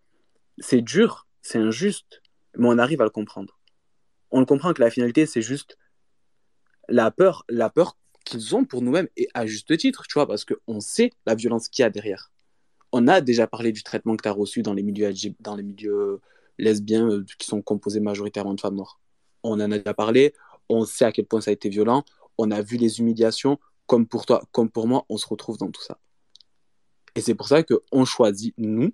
c'est 0.60 0.82
dur, 0.82 1.26
c'est 1.42 1.58
injuste, 1.58 2.22
mais 2.56 2.68
on 2.68 2.78
arrive 2.78 3.02
à 3.02 3.06
le 3.06 3.10
comprendre. 3.10 3.58
On 4.30 4.46
comprend 4.46 4.72
que 4.72 4.82
la 4.82 4.92
finalité, 4.92 5.26
c'est 5.26 5.42
juste 5.42 5.80
la 6.88 7.10
peur, 7.10 7.44
la 7.50 7.72
peur 7.72 7.98
qu'ils 8.28 8.56
ont 8.56 8.66
pour 8.66 8.82
nous-mêmes, 8.82 9.08
et 9.18 9.28
à 9.34 9.46
juste 9.46 9.76
titre, 9.78 10.04
tu 10.08 10.14
vois, 10.14 10.28
parce 10.28 10.46
qu'on 10.46 10.80
sait 10.80 11.12
la 11.26 11.36
violence 11.36 11.68
qu'il 11.68 11.84
y 11.84 11.86
a 11.86 11.90
derrière 11.90 12.32
on 12.92 13.08
a 13.08 13.22
déjà 13.22 13.48
parlé 13.48 13.72
du 13.72 13.84
traitement 13.84 14.16
que 14.16 14.24
tu 14.24 14.30
as 14.30 14.34
reçu 14.34 14.62
dans 14.62 14.74
les 14.74 14.84
milieux, 14.84 15.12
dans 15.40 15.56
les 15.56 15.64
milieux 15.64 16.22
lesbiens 16.58 17.08
euh, 17.10 17.26
qui 17.38 17.48
sont 17.48 17.62
composés 17.62 18.00
majoritairement 18.00 18.54
de 18.54 18.62
femmes 18.62 18.76
noires. 18.76 19.00
On 19.44 19.54
en 19.54 19.72
a 19.72 19.78
déjà 19.78 19.94
parlé, 19.94 20.34
on 20.70 20.86
sait 20.86 21.06
à 21.06 21.12
quel 21.12 21.26
point 21.26 21.42
ça 21.42 21.52
a 21.52 21.54
été 21.54 21.70
violent, 21.70 22.04
on 22.38 22.52
a 22.52 22.62
vu 22.62 22.78
les 22.78 23.00
humiliations, 23.00 23.60
comme 23.86 24.08
pour 24.08 24.26
toi, 24.26 24.42
comme 24.52 24.70
pour 24.70 24.88
moi, 24.88 25.06
on 25.10 25.18
se 25.18 25.28
retrouve 25.28 25.58
dans 25.58 25.72
tout 25.72 25.82
ça. 25.82 26.00
Et 27.16 27.22
c'est 27.22 27.36
pour 27.36 27.48
ça 27.48 27.64
qu'on 27.64 28.06
choisit, 28.06 28.54
nous, 28.58 28.94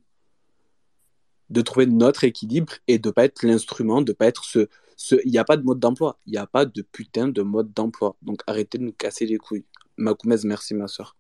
de 1.50 1.62
trouver 1.62 1.86
notre 1.86 2.24
équilibre 2.24 2.74
et 2.88 3.00
de 3.00 3.10
ne 3.10 3.12
pas 3.12 3.26
être 3.26 3.44
l'instrument, 3.44 4.02
de 4.02 4.12
ne 4.12 4.16
pas 4.16 4.28
être 4.28 4.44
ce... 4.46 4.68
Il 5.12 5.32
n'y 5.32 5.38
a 5.38 5.44
pas 5.44 5.58
de 5.58 5.64
mode 5.64 5.80
d'emploi, 5.80 6.18
il 6.26 6.32
n'y 6.32 6.38
a 6.38 6.48
pas 6.48 6.66
de 6.66 6.82
putain 6.82 7.28
de 7.28 7.42
mode 7.42 7.74
d'emploi. 7.74 8.16
Donc 8.22 8.42
arrêtez 8.48 8.78
de 8.78 8.84
nous 8.84 8.94
casser 8.94 9.26
les 9.26 9.38
couilles. 9.38 9.66
Makoumez, 9.98 10.38
merci 10.46 10.74
ma 10.74 10.88
soeur. 10.88 11.16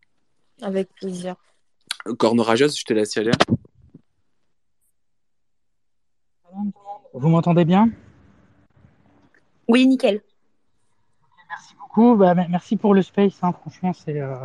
Avec 0.61 0.93
plaisir. 0.95 1.35
Corne 2.17 2.39
rageuse, 2.39 2.77
je 2.77 2.85
te 2.85 2.93
laisse 2.93 3.15
y 3.15 3.19
aller. 3.19 3.31
Vous 7.13 7.29
m'entendez 7.29 7.65
bien? 7.65 7.89
Oui, 9.67 9.85
nickel. 9.87 10.21
Merci 11.49 11.75
beaucoup. 11.75 12.15
Bah, 12.15 12.33
merci 12.33 12.75
pour 12.75 12.93
le 12.93 13.01
space. 13.01 13.37
Hein. 13.43 13.53
Franchement, 13.53 13.93
c'est. 13.93 14.19
Euh, 14.19 14.35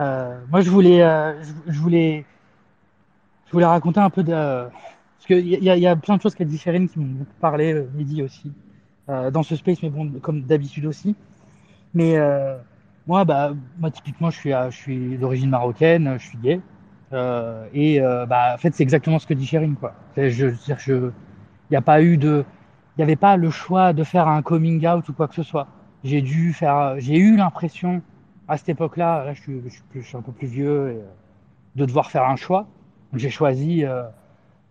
euh, 0.00 0.40
moi, 0.50 0.60
je 0.60 0.70
voulais, 0.70 1.02
euh, 1.02 1.42
je, 1.66 1.80
voulais, 1.80 2.24
je 3.46 3.52
voulais 3.52 3.66
raconter 3.66 4.00
un 4.00 4.10
peu 4.10 4.22
de. 4.22 4.68
Parce 5.26 5.40
qu'il 5.40 5.46
y, 5.46 5.64
y, 5.64 5.86
a 5.86 5.96
plein 5.96 6.16
de 6.16 6.22
choses 6.22 6.34
qui 6.34 6.44
différentes 6.44 6.90
qui 6.90 6.98
m'ont 6.98 7.06
beaucoup 7.06 7.38
parlé, 7.40 7.86
Mehdi 7.94 8.22
aussi, 8.22 8.52
dans 9.08 9.42
ce 9.42 9.56
space, 9.56 9.82
mais 9.82 9.88
bon, 9.88 10.10
comme 10.20 10.42
d'habitude 10.42 10.84
aussi. 10.84 11.16
Mais 11.94 12.18
moi, 13.06 13.24
bah, 13.24 13.54
moi, 13.78 13.90
typiquement, 13.90 14.28
je 14.28 14.38
suis, 14.38 14.50
je 14.50 14.76
suis 14.76 15.16
d'origine 15.16 15.48
marocaine, 15.48 16.16
je 16.18 16.26
suis 16.26 16.38
gay. 16.38 16.60
Euh, 17.14 17.66
et 17.72 18.00
euh, 18.00 18.26
bah, 18.26 18.54
en 18.54 18.58
fait, 18.58 18.74
c'est 18.74 18.82
exactement 18.82 19.18
ce 19.18 19.26
que 19.26 19.34
dit 19.34 19.46
Chérine, 19.46 19.76
il 20.16 21.12
n'y 21.70 21.76
a 21.76 21.82
pas 21.82 22.02
eu 22.02 22.16
de, 22.16 22.44
il 22.96 23.02
avait 23.02 23.16
pas 23.16 23.36
le 23.36 23.50
choix 23.50 23.92
de 23.92 24.04
faire 24.04 24.26
un 24.26 24.42
coming 24.42 24.86
out 24.86 25.08
ou 25.08 25.12
quoi 25.12 25.28
que 25.28 25.34
ce 25.34 25.42
soit. 25.42 25.68
J'ai 26.02 26.22
dû 26.22 26.52
faire, 26.52 26.98
j'ai 26.98 27.16
eu 27.16 27.36
l'impression 27.36 28.02
à 28.48 28.56
cette 28.56 28.70
époque-là, 28.70 29.24
là, 29.24 29.34
je, 29.34 29.40
suis, 29.40 30.16
un 30.16 30.22
peu 30.22 30.32
plus 30.32 30.46
vieux, 30.46 31.00
de 31.76 31.84
devoir 31.84 32.10
faire 32.10 32.24
un 32.24 32.36
choix. 32.36 32.66
J'ai 33.14 33.30
choisi 33.30 33.84
euh, 33.84 34.02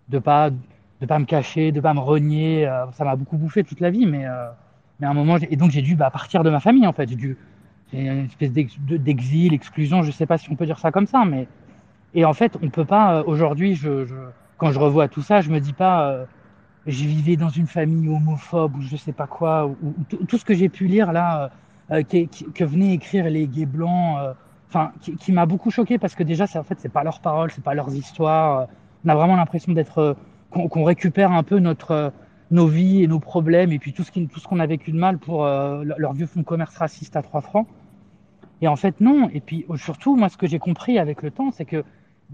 de 0.09 0.19
pas, 0.19 0.49
de 0.49 1.05
pas 1.05 1.19
me 1.19 1.25
cacher, 1.25 1.71
de 1.71 1.79
pas 1.81 1.93
me 1.93 1.99
renier. 1.99 2.67
Euh, 2.67 2.85
ça 2.91 3.03
m'a 3.03 3.15
beaucoup 3.15 3.37
bouffé 3.37 3.63
toute 3.63 3.79
la 3.79 3.89
vie, 3.89 4.05
mais, 4.05 4.25
euh, 4.25 4.47
mais 4.99 5.07
à 5.07 5.09
un 5.09 5.13
moment, 5.13 5.37
et 5.37 5.55
donc 5.55 5.71
j'ai 5.71 5.81
dû 5.81 5.95
bah, 5.95 6.09
partir 6.11 6.43
de 6.43 6.49
ma 6.49 6.59
famille 6.59 6.87
en 6.87 6.93
fait. 6.93 7.09
J'ai 7.09 7.15
dû 7.15 7.37
une 7.93 8.25
espèce 8.25 8.51
d'exil, 8.51 9.53
exclusion, 9.53 10.01
je 10.01 10.11
sais 10.11 10.25
pas 10.25 10.37
si 10.37 10.49
on 10.49 10.55
peut 10.55 10.65
dire 10.65 10.79
ça 10.79 10.91
comme 10.91 11.05
ça, 11.05 11.25
mais 11.25 11.47
et 12.15 12.25
en 12.25 12.33
fait, 12.33 12.57
on 12.61 12.69
peut 12.69 12.85
pas 12.85 13.15
euh, 13.15 13.23
aujourd'hui. 13.25 13.79
Quand 14.57 14.71
je 14.71 14.79
revois 14.79 15.07
tout 15.07 15.21
ça, 15.21 15.41
je 15.41 15.49
me 15.49 15.59
dis 15.59 15.73
pas, 15.73 16.09
euh, 16.09 16.25
je 16.85 17.05
vivais 17.05 17.35
dans 17.35 17.49
une 17.49 17.67
famille 17.67 18.07
homophobe 18.07 18.75
ou 18.77 18.81
je 18.81 18.95
sais 18.95 19.11
pas 19.11 19.27
quoi, 19.27 19.67
ou, 19.67 19.75
tout 20.27 20.37
ce 20.37 20.45
que 20.45 20.53
j'ai 20.53 20.69
pu 20.69 20.85
lire 20.85 21.11
là, 21.11 21.51
que 21.89 22.63
venaient 22.63 22.93
écrire 22.93 23.29
les 23.29 23.47
gays 23.47 23.65
blancs, 23.65 24.17
enfin, 24.69 24.91
qui, 25.01 25.15
qui 25.15 25.31
m'a 25.31 25.45
beaucoup 25.45 25.71
choqué 25.71 25.97
parce 25.97 26.15
que 26.15 26.23
déjà, 26.23 26.45
en 26.55 26.63
fait, 26.63 26.79
c'est 26.79 26.91
pas 26.91 27.03
leurs 27.03 27.19
paroles, 27.19 27.51
c'est 27.51 27.63
pas 27.63 27.73
leurs 27.73 27.93
histoires. 27.93 28.67
On 29.05 29.09
a 29.09 29.15
vraiment 29.15 29.35
l'impression 29.35 29.73
d'être, 29.73 30.15
qu'on 30.51 30.83
récupère 30.83 31.31
un 31.31 31.43
peu 31.43 31.59
notre 31.59 32.13
nos 32.51 32.67
vies 32.67 33.01
et 33.01 33.07
nos 33.07 33.19
problèmes 33.19 33.71
et 33.71 33.79
puis 33.79 33.93
tout 33.93 34.03
ce 34.03 34.47
qu'on 34.47 34.59
a 34.59 34.65
vécu 34.67 34.91
de 34.91 34.97
mal 34.97 35.17
pour 35.17 35.43
leur 35.45 36.13
vieux 36.13 36.27
fonds 36.27 36.41
de 36.41 36.45
commerce 36.45 36.77
raciste 36.77 37.15
à 37.15 37.21
trois 37.21 37.41
francs. 37.41 37.67
Et 38.63 38.67
en 38.69 38.77
fait, 38.77 39.01
non. 39.01 39.29
Et 39.33 39.41
puis 39.41 39.65
surtout, 39.75 40.15
moi, 40.15 40.29
ce 40.29 40.37
que 40.37 40.47
j'ai 40.47 40.57
compris 40.57 40.97
avec 40.97 41.21
le 41.21 41.31
temps, 41.31 41.51
c'est 41.51 41.65
que 41.65 41.83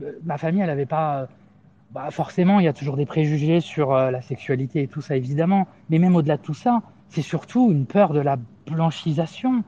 euh, 0.04 0.12
ma 0.24 0.38
famille, 0.38 0.62
elle 0.62 0.68
n'avait 0.68 0.86
pas. 0.86 1.28
Bah, 1.92 2.12
forcément, 2.12 2.60
il 2.60 2.66
y 2.66 2.68
a 2.68 2.74
toujours 2.74 2.98
des 2.98 3.08
préjugés 3.08 3.62
sur 3.62 3.94
euh, 3.94 4.12
la 4.12 4.22
sexualité 4.22 4.84
et 4.84 4.88
tout 4.88 5.02
ça, 5.02 5.16
évidemment. 5.16 5.68
Mais 5.90 5.98
même 5.98 6.16
au-delà 6.16 6.38
de 6.38 6.44
tout 6.44 6.54
ça, 6.54 6.84
c'est 7.08 7.24
surtout 7.24 7.72
une 7.72 7.88
peur 7.88 8.14
de 8.14 8.20
la 8.20 8.38
blanchisation. 8.68 9.64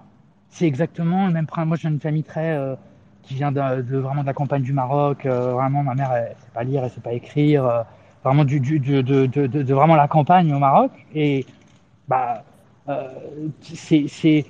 C'est 0.50 0.68
exactement 0.68 1.26
le 1.26 1.34
même 1.34 1.48
principe. 1.48 1.70
Moi, 1.70 1.78
j'ai 1.78 1.90
une 1.90 2.00
famille 2.00 2.24
très 2.24 2.52
euh, 2.52 2.76
qui 3.24 3.36
vient 3.36 3.52
de, 3.52 3.98
vraiment 3.98 4.22
de 4.22 4.28
la 4.28 4.34
campagne 4.34 4.64
du 4.64 4.74
Maroc. 4.74 5.26
Euh, 5.26 5.54
vraiment, 5.54 5.84
ma 5.84 5.96
mère, 5.96 6.12
elle, 6.14 6.24
ne 6.24 6.30
sait 6.30 6.52
pas 6.54 6.64
lire, 6.64 6.84
elle 6.84 6.90
sait 6.90 7.02
pas 7.02 7.14
écrire. 7.14 7.66
Euh, 7.66 7.82
vraiment 8.24 8.46
du, 8.46 8.60
de, 8.60 9.02
de, 9.02 9.26
de, 9.26 9.74
vraiment 9.74 9.96
la 9.96 10.08
campagne 10.08 10.54
au 10.54 10.60
Maroc. 10.60 10.92
Et 11.16 11.46
bah, 12.08 12.44
c'est 13.62 14.46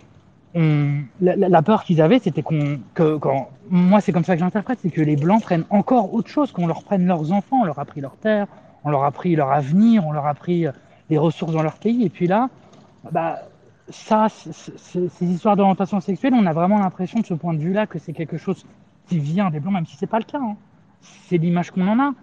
la, 0.53 1.35
la, 1.35 1.61
peur 1.61 1.83
qu'ils 1.83 2.01
avaient, 2.01 2.19
c'était 2.19 2.41
qu'on, 2.41 2.79
que, 2.93 3.17
quand, 3.17 3.49
moi 3.69 4.01
c'est 4.01 4.11
comme 4.11 4.25
ça 4.25 4.33
que 4.35 4.41
j'interprète, 4.41 4.79
c'est 4.81 4.89
que 4.89 4.99
les 4.99 5.15
blancs 5.15 5.41
prennent 5.41 5.63
encore 5.69 6.13
autre 6.13 6.29
chose, 6.29 6.51
qu'on 6.51 6.67
leur 6.67 6.83
prenne 6.83 7.05
leurs 7.05 7.31
enfants, 7.31 7.61
on 7.61 7.65
leur 7.65 7.79
a 7.79 7.85
pris 7.85 8.01
leur 8.01 8.17
terre, 8.17 8.47
on 8.83 8.89
leur 8.89 9.05
a 9.05 9.11
pris 9.11 9.35
leur 9.37 9.51
avenir, 9.51 10.05
on 10.05 10.11
leur 10.11 10.25
a 10.25 10.33
pris 10.33 10.65
les 11.09 11.17
ressources 11.17 11.53
dans 11.53 11.63
leur 11.63 11.75
pays, 11.75 12.03
et 12.03 12.09
puis 12.09 12.27
là, 12.27 12.49
bah, 13.11 13.43
ça, 13.89 14.27
ces 14.29 15.25
histoires 15.25 15.55
d'orientation 15.55 15.99
sexuelle, 15.99 16.33
on 16.33 16.45
a 16.45 16.53
vraiment 16.53 16.79
l'impression 16.79 17.19
de 17.19 17.25
ce 17.25 17.33
point 17.33 17.53
de 17.53 17.59
vue-là 17.59 17.87
que 17.87 17.99
c'est 17.99 18.13
quelque 18.13 18.37
chose 18.37 18.65
qui 19.07 19.19
vient 19.19 19.49
des 19.49 19.59
blancs, 19.59 19.73
même 19.73 19.85
si 19.85 19.95
c'est 19.97 20.07
pas 20.07 20.19
le 20.19 20.25
cas. 20.25 20.39
Hein. 20.41 20.55
C'est 21.01 21.37
l'image 21.37 21.71
qu'on 21.71 21.87
en 21.87 21.99
a, 21.99 22.13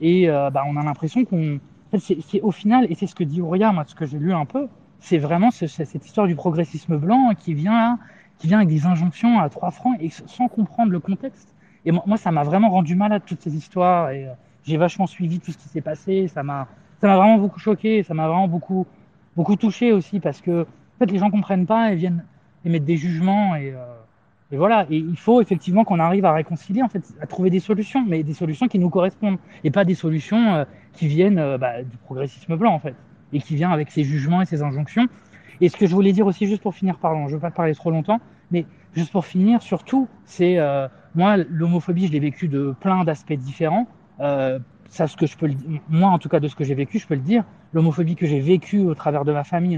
et 0.00 0.28
euh, 0.28 0.50
bah, 0.50 0.64
on 0.66 0.76
a 0.76 0.82
l'impression 0.82 1.24
qu'on, 1.24 1.58
c'est 1.98 2.40
au 2.42 2.50
final, 2.50 2.86
et 2.90 2.94
c'est 2.94 3.06
ce 3.06 3.14
que 3.14 3.24
dit 3.24 3.40
Ouria, 3.40 3.72
moi, 3.72 3.84
ce 3.86 3.94
que 3.94 4.06
j'ai 4.06 4.18
lu 4.18 4.32
un 4.32 4.44
peu, 4.44 4.68
c'est 5.00 5.18
vraiment 5.18 5.50
cette 5.50 6.04
histoire 6.06 6.26
du 6.26 6.34
progressisme 6.34 6.96
blanc 6.96 7.30
qui 7.38 7.54
vient, 7.54 7.98
qui 8.38 8.48
vient 8.48 8.58
avec 8.58 8.68
des 8.68 8.86
injonctions 8.86 9.38
à 9.38 9.48
trois 9.48 9.70
francs 9.70 9.96
et 10.00 10.10
sans 10.10 10.48
comprendre 10.48 10.92
le 10.92 11.00
contexte. 11.00 11.54
Et 11.84 11.92
moi, 11.92 12.16
ça 12.16 12.32
m'a 12.32 12.42
vraiment 12.42 12.70
rendu 12.70 12.96
malade 12.96 13.22
toutes 13.24 13.40
ces 13.40 13.54
histoires. 13.54 14.10
Et 14.10 14.26
euh, 14.26 14.32
j'ai 14.64 14.76
vachement 14.76 15.06
suivi 15.06 15.38
tout 15.38 15.52
ce 15.52 15.58
qui 15.58 15.68
s'est 15.68 15.80
passé. 15.80 16.26
Ça 16.26 16.42
m'a, 16.42 16.66
ça 17.00 17.06
m'a 17.06 17.16
vraiment 17.16 17.38
beaucoup 17.38 17.60
choqué. 17.60 18.02
Ça 18.02 18.14
m'a 18.14 18.26
vraiment 18.26 18.48
beaucoup, 18.48 18.86
beaucoup 19.36 19.54
touché 19.54 19.92
aussi 19.92 20.18
parce 20.18 20.40
que 20.40 20.66
en 20.96 20.98
fait, 20.98 21.10
les 21.10 21.18
gens 21.18 21.30
comprennent 21.30 21.66
pas 21.66 21.92
et 21.92 21.96
viennent 21.96 22.24
émettre 22.64 22.84
des 22.84 22.96
jugements 22.96 23.54
et, 23.54 23.72
euh, 23.72 23.84
et 24.52 24.56
voilà. 24.56 24.86
Et 24.90 24.96
il 24.96 25.16
faut 25.16 25.40
effectivement 25.40 25.84
qu'on 25.84 26.00
arrive 26.00 26.24
à 26.24 26.32
réconcilier, 26.32 26.82
en 26.82 26.88
fait, 26.88 27.02
à 27.20 27.26
trouver 27.26 27.50
des 27.50 27.60
solutions, 27.60 28.04
mais 28.06 28.22
des 28.22 28.34
solutions 28.34 28.68
qui 28.68 28.78
nous 28.78 28.90
correspondent 28.90 29.38
et 29.64 29.70
pas 29.70 29.84
des 29.84 29.94
solutions 29.94 30.54
euh, 30.54 30.64
qui 30.92 31.06
viennent 31.08 31.56
bah, 31.58 31.82
du 31.82 31.96
progressisme 31.98 32.56
blanc 32.56 32.72
en 32.72 32.78
fait 32.78 32.94
et 33.32 33.40
qui 33.40 33.54
vient 33.56 33.70
avec 33.70 33.90
ses 33.90 34.04
jugements 34.04 34.42
et 34.42 34.46
ses 34.46 34.62
injonctions. 34.62 35.06
Et 35.60 35.68
ce 35.68 35.76
que 35.76 35.86
je 35.86 35.94
voulais 35.94 36.12
dire 36.12 36.26
aussi, 36.26 36.46
juste 36.46 36.62
pour 36.62 36.74
finir, 36.74 36.98
pardon, 36.98 37.26
je 37.28 37.32
ne 37.32 37.34
veux 37.34 37.40
pas 37.40 37.50
parler 37.50 37.74
trop 37.74 37.90
longtemps, 37.90 38.20
mais 38.50 38.66
juste 38.94 39.12
pour 39.12 39.24
finir, 39.24 39.62
surtout, 39.62 40.08
c'est 40.24 40.58
euh, 40.58 40.88
moi, 41.14 41.36
l'homophobie, 41.36 42.06
je 42.06 42.12
l'ai 42.12 42.20
vécu 42.20 42.48
de 42.48 42.74
plein 42.80 43.04
d'aspects 43.04 43.32
différents. 43.32 43.86
Moi, 45.88 46.10
en 46.10 46.18
tout 46.18 46.28
cas, 46.28 46.40
de 46.40 46.48
ce 46.48 46.54
que 46.54 46.64
j'ai 46.64 46.74
vécu, 46.74 46.98
je 46.98 47.06
peux 47.06 47.14
le 47.14 47.20
dire. 47.20 47.44
L'homophobie 47.72 48.16
que 48.16 48.26
j'ai 48.26 48.40
vécue 48.40 48.80
au 48.80 48.94
travers 48.94 49.24
de 49.24 49.32
ma 49.32 49.44
famille, 49.44 49.76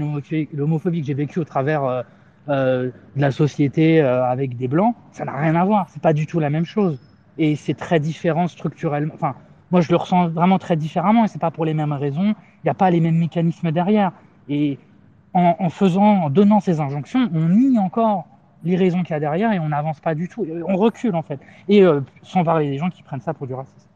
l'homophobie 0.53 1.01
que 1.01 1.07
j'ai 1.07 1.13
vécue 1.13 1.39
au 1.39 1.43
travers 1.43 1.83
euh, 1.83 2.01
euh, 2.49 2.91
de 3.15 3.21
la 3.21 3.31
société 3.31 4.01
euh, 4.01 4.23
avec 4.25 4.55
des 4.55 4.67
blancs, 4.67 4.95
ça 5.11 5.25
n'a 5.25 5.35
rien 5.35 5.55
à 5.55 5.65
voir. 5.65 5.87
C'est 5.89 6.01
pas 6.01 6.13
du 6.13 6.27
tout 6.27 6.39
la 6.39 6.49
même 6.49 6.65
chose. 6.65 6.99
Et 7.37 7.55
c'est 7.55 7.73
très 7.73 7.99
différent 7.99 8.47
structurellement. 8.47 9.13
Enfin, 9.13 9.35
moi, 9.71 9.81
je 9.81 9.89
le 9.89 9.97
ressens 9.97 10.29
vraiment 10.29 10.59
très 10.59 10.75
différemment 10.75 11.25
et 11.25 11.27
c'est 11.27 11.39
pas 11.39 11.51
pour 11.51 11.65
les 11.65 11.73
mêmes 11.73 11.93
raisons. 11.93 12.33
Il 12.33 12.65
n'y 12.65 12.71
a 12.71 12.75
pas 12.75 12.89
les 12.89 13.01
mêmes 13.01 13.17
mécanismes 13.17 13.71
derrière. 13.71 14.11
Et 14.47 14.77
en, 15.33 15.55
en, 15.59 15.69
faisant, 15.69 16.23
en 16.23 16.29
donnant 16.29 16.59
ces 16.59 16.79
injonctions, 16.79 17.29
on 17.33 17.49
nie 17.49 17.77
encore 17.77 18.27
les 18.63 18.75
raisons 18.75 19.03
qu'il 19.03 19.11
y 19.11 19.13
a 19.13 19.19
derrière 19.19 19.53
et 19.53 19.59
on 19.59 19.69
n'avance 19.69 19.99
pas 19.99 20.15
du 20.15 20.27
tout. 20.27 20.45
On 20.67 20.75
recule 20.75 21.15
en 21.15 21.21
fait. 21.21 21.39
Et 21.67 21.83
sans 22.23 22.43
parler 22.43 22.69
des 22.69 22.77
gens 22.77 22.89
qui 22.89 23.03
prennent 23.03 23.21
ça 23.21 23.33
pour 23.33 23.47
du 23.47 23.53
racisme. 23.53 23.88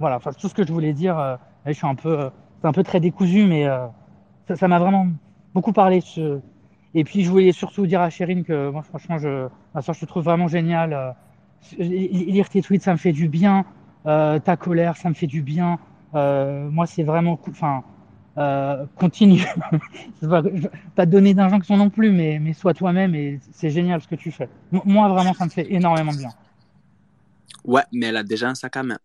Voilà, 0.00 0.16
enfin, 0.16 0.32
tout 0.32 0.48
ce 0.48 0.54
que 0.54 0.66
je 0.66 0.72
voulais 0.72 0.94
dire. 0.94 1.18
Euh, 1.18 1.36
je 1.66 1.72
suis 1.72 1.86
un 1.86 1.94
peu, 1.94 2.18
euh, 2.18 2.30
c'est 2.60 2.66
un 2.66 2.72
peu 2.72 2.82
très 2.82 3.00
décousu, 3.00 3.44
mais 3.44 3.66
euh, 3.66 3.86
ça 4.54 4.66
m'a 4.66 4.78
vraiment 4.78 5.06
beaucoup 5.54 5.72
parlé. 5.72 6.00
Ce... 6.00 6.40
Et 6.94 7.04
puis, 7.04 7.22
je 7.22 7.30
voulais 7.30 7.52
surtout 7.52 7.86
dire 7.86 8.00
à 8.00 8.08
Chérine 8.08 8.42
que 8.42 8.70
moi, 8.70 8.82
franchement, 8.82 9.18
je, 9.18 9.46
ma 9.74 9.82
je 9.82 10.00
te 10.00 10.06
trouve 10.06 10.24
vraiment 10.24 10.48
génial. 10.48 11.14
Lire 11.78 12.48
tes 12.48 12.62
tweets, 12.62 12.82
ça 12.82 12.92
me 12.92 12.96
fait 12.96 13.12
du 13.12 13.28
bien. 13.28 13.66
Ta 14.04 14.56
colère, 14.58 14.96
ça 14.96 15.10
me 15.10 15.14
fait 15.14 15.26
du 15.26 15.42
bien. 15.42 15.78
Moi, 16.14 16.86
c'est 16.86 17.04
vraiment, 17.04 17.38
enfin, 17.48 17.84
continue. 18.96 19.44
je 20.22 20.26
vais 20.26 20.70
pas 20.96 21.06
te 21.06 21.10
donner 21.10 21.34
d'injonction 21.34 21.76
non 21.76 21.90
plus, 21.90 22.10
mais, 22.10 22.38
mais 22.40 22.54
sois 22.54 22.74
toi-même 22.74 23.14
et 23.14 23.38
c'est 23.52 23.70
génial 23.70 24.00
ce 24.00 24.08
que 24.08 24.16
tu 24.16 24.32
fais. 24.32 24.48
Moi, 24.72 25.08
vraiment, 25.08 25.34
ça 25.34 25.44
me 25.44 25.50
fait 25.50 25.70
énormément 25.70 26.12
bien. 26.12 26.30
Ouais, 27.64 27.82
mais 27.92 28.06
elle 28.06 28.16
a 28.16 28.24
déjà 28.24 28.48
un 28.48 28.54
sac 28.54 28.76
à 28.76 28.82
main. 28.82 28.98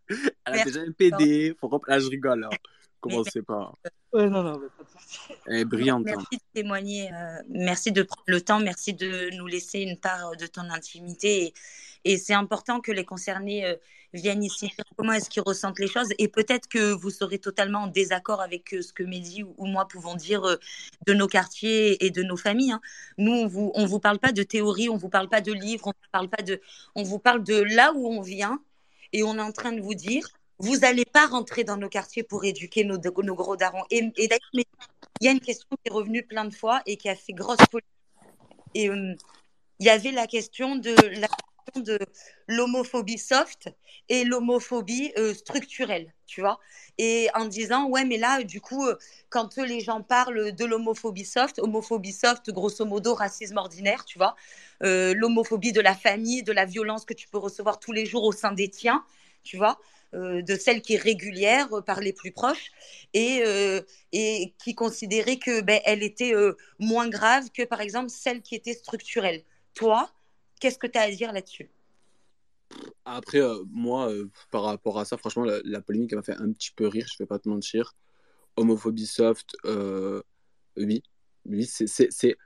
elle 0.46 0.60
a 0.60 0.64
déjà 0.64 0.80
un 0.80 0.92
PD. 0.92 1.54
Faut... 1.60 1.82
Là, 1.86 1.98
je 1.98 2.08
rigole. 2.08 2.48
Hein. 3.06 3.10
Commencez 3.10 3.42
pas. 3.42 3.72
Ouais, 4.12 4.28
non, 4.28 4.42
non, 4.42 4.60
Elle 5.46 5.58
est 5.58 5.64
brillante. 5.64 6.04
Merci 6.04 6.36
de 6.36 6.60
témoigner. 6.60 7.12
Euh, 7.12 7.42
merci 7.48 7.92
de 7.92 8.02
prendre 8.02 8.24
le 8.26 8.40
temps. 8.40 8.60
Merci 8.60 8.94
de 8.94 9.30
nous 9.36 9.46
laisser 9.46 9.80
une 9.80 9.98
part 9.98 10.36
de 10.36 10.46
ton 10.46 10.70
intimité. 10.70 11.46
Et, 11.46 11.54
et 12.04 12.18
c'est 12.18 12.34
important 12.34 12.80
que 12.80 12.92
les 12.92 13.04
concernés 13.04 13.64
euh, 13.64 13.76
viennent 14.14 14.44
ici. 14.44 14.70
Comment 14.96 15.12
est-ce 15.12 15.28
qu'ils 15.28 15.42
ressentent 15.42 15.78
les 15.78 15.88
choses? 15.88 16.08
Et 16.18 16.28
peut-être 16.28 16.68
que 16.68 16.92
vous 16.92 17.10
serez 17.10 17.38
totalement 17.38 17.80
en 17.80 17.86
désaccord 17.88 18.40
avec 18.40 18.72
euh, 18.74 18.82
ce 18.82 18.92
que 18.92 19.02
Mehdi 19.02 19.42
ou, 19.42 19.54
ou, 19.58 19.66
moi 19.66 19.88
pouvons 19.88 20.14
dire 20.14 20.44
euh, 20.44 20.56
de 21.06 21.14
nos 21.14 21.26
quartiers 21.26 22.04
et 22.04 22.10
de 22.10 22.22
nos 22.22 22.36
familles. 22.36 22.72
Hein. 22.72 22.80
Nous, 23.18 23.32
on 23.32 23.46
vous, 23.46 23.72
on 23.74 23.86
vous 23.86 24.00
parle 24.00 24.18
pas 24.18 24.32
de 24.32 24.42
théorie, 24.42 24.88
on 24.88 24.96
vous 24.96 25.08
parle 25.08 25.28
pas 25.28 25.40
de 25.40 25.52
livres, 25.52 25.86
on 25.86 25.90
vous 25.90 26.10
parle 26.12 26.28
pas 26.28 26.42
de, 26.42 26.60
on 26.94 27.02
vous 27.02 27.18
parle 27.18 27.42
de 27.42 27.60
là 27.74 27.92
où 27.94 28.06
on 28.06 28.20
vient. 28.20 28.60
Et 29.12 29.22
on 29.22 29.36
est 29.36 29.42
en 29.42 29.52
train 29.52 29.72
de 29.72 29.80
vous 29.80 29.94
dire 29.94 30.28
vous 30.58 30.78
n'allez 30.78 31.04
pas 31.04 31.26
rentrer 31.26 31.64
dans 31.64 31.76
nos 31.76 31.88
quartiers 31.88 32.22
pour 32.22 32.44
éduquer 32.44 32.84
nos, 32.84 32.98
gros 32.98 33.56
darons. 33.56 33.84
Et, 33.90 34.02
d'ailleurs, 34.02 34.50
il 34.52 34.64
y 35.20 35.28
a 35.28 35.32
une 35.32 35.40
question 35.40 35.68
qui 35.70 35.90
est 35.90 35.92
revenue 35.92 36.22
plein 36.24 36.44
de 36.44 36.54
fois 36.54 36.82
et 36.86 36.96
qui 36.96 37.08
a 37.08 37.16
fait 37.16 37.32
grosse 37.32 37.58
polémique. 37.70 37.90
Et 38.74 38.88
euh, 38.88 39.14
il 39.80 39.86
y 39.86 39.90
avait 39.90 40.12
la 40.12 40.26
question 40.26 40.76
de 40.76 40.94
l'homophobie 42.46 43.18
soft 43.18 43.68
et 44.08 44.24
l'homophobie 44.24 45.12
euh, 45.16 45.34
structurelle, 45.34 46.12
tu 46.26 46.40
vois. 46.40 46.60
Et 46.98 47.28
en 47.34 47.46
disant, 47.46 47.88
ouais, 47.88 48.04
mais 48.04 48.18
là, 48.18 48.42
du 48.44 48.60
coup, 48.60 48.86
euh, 48.86 48.96
quand 49.30 49.56
les 49.56 49.80
gens 49.80 50.02
parlent 50.02 50.52
de 50.52 50.64
l'homophobie 50.64 51.24
soft, 51.24 51.58
homophobie 51.58 52.12
soft, 52.12 52.50
grosso 52.50 52.84
modo, 52.84 53.14
racisme 53.14 53.56
ordinaire, 53.56 54.04
tu 54.04 54.18
vois, 54.18 54.36
l'homophobie 54.80 55.72
de 55.72 55.80
la 55.80 55.94
famille, 55.94 56.42
de 56.42 56.52
la 56.52 56.66
violence 56.66 57.04
que 57.04 57.14
tu 57.14 57.26
peux 57.28 57.38
recevoir 57.38 57.80
tous 57.80 57.92
les 57.92 58.06
jours 58.06 58.24
au 58.24 58.32
sein 58.32 58.52
des 58.52 58.68
tiens, 58.68 59.04
tu 59.42 59.56
vois, 59.56 59.78
de 60.14 60.56
celle 60.56 60.82
qui 60.82 60.94
est 60.94 61.02
régulière 61.02 61.72
euh, 61.72 61.80
par 61.80 62.00
les 62.00 62.12
plus 62.12 62.32
proches 62.32 62.70
et, 63.12 63.42
euh, 63.44 63.80
et 64.12 64.54
qui 64.62 64.74
considérait 64.74 65.38
que 65.38 65.60
ben, 65.60 65.80
elle 65.84 66.02
était 66.02 66.34
euh, 66.34 66.56
moins 66.78 67.08
grave 67.08 67.50
que 67.50 67.62
par 67.64 67.80
exemple 67.80 68.10
celle 68.10 68.42
qui 68.42 68.54
était 68.54 68.74
structurelle. 68.74 69.42
Toi, 69.74 70.10
qu'est-ce 70.60 70.78
que 70.78 70.86
tu 70.86 70.98
as 70.98 71.02
à 71.02 71.10
dire 71.10 71.32
là-dessus? 71.32 71.70
Après, 73.04 73.38
euh, 73.38 73.62
moi, 73.70 74.10
euh, 74.10 74.30
par 74.50 74.62
rapport 74.62 74.98
à 74.98 75.04
ça, 75.04 75.16
franchement, 75.16 75.44
la, 75.44 75.80
polémique 75.80 76.14
m'a 76.14 76.22
fait 76.22 76.36
un 76.36 76.52
petit 76.52 76.72
peu 76.72 76.88
rire, 76.88 77.06
je 77.10 77.22
vais 77.22 77.26
pas 77.26 77.38
te 77.38 77.48
mentir. 77.48 77.94
Homophobie 78.56 79.06
soft, 79.06 79.56
oui, 80.76 81.02
oui, 81.44 81.66
c'est 81.66 82.36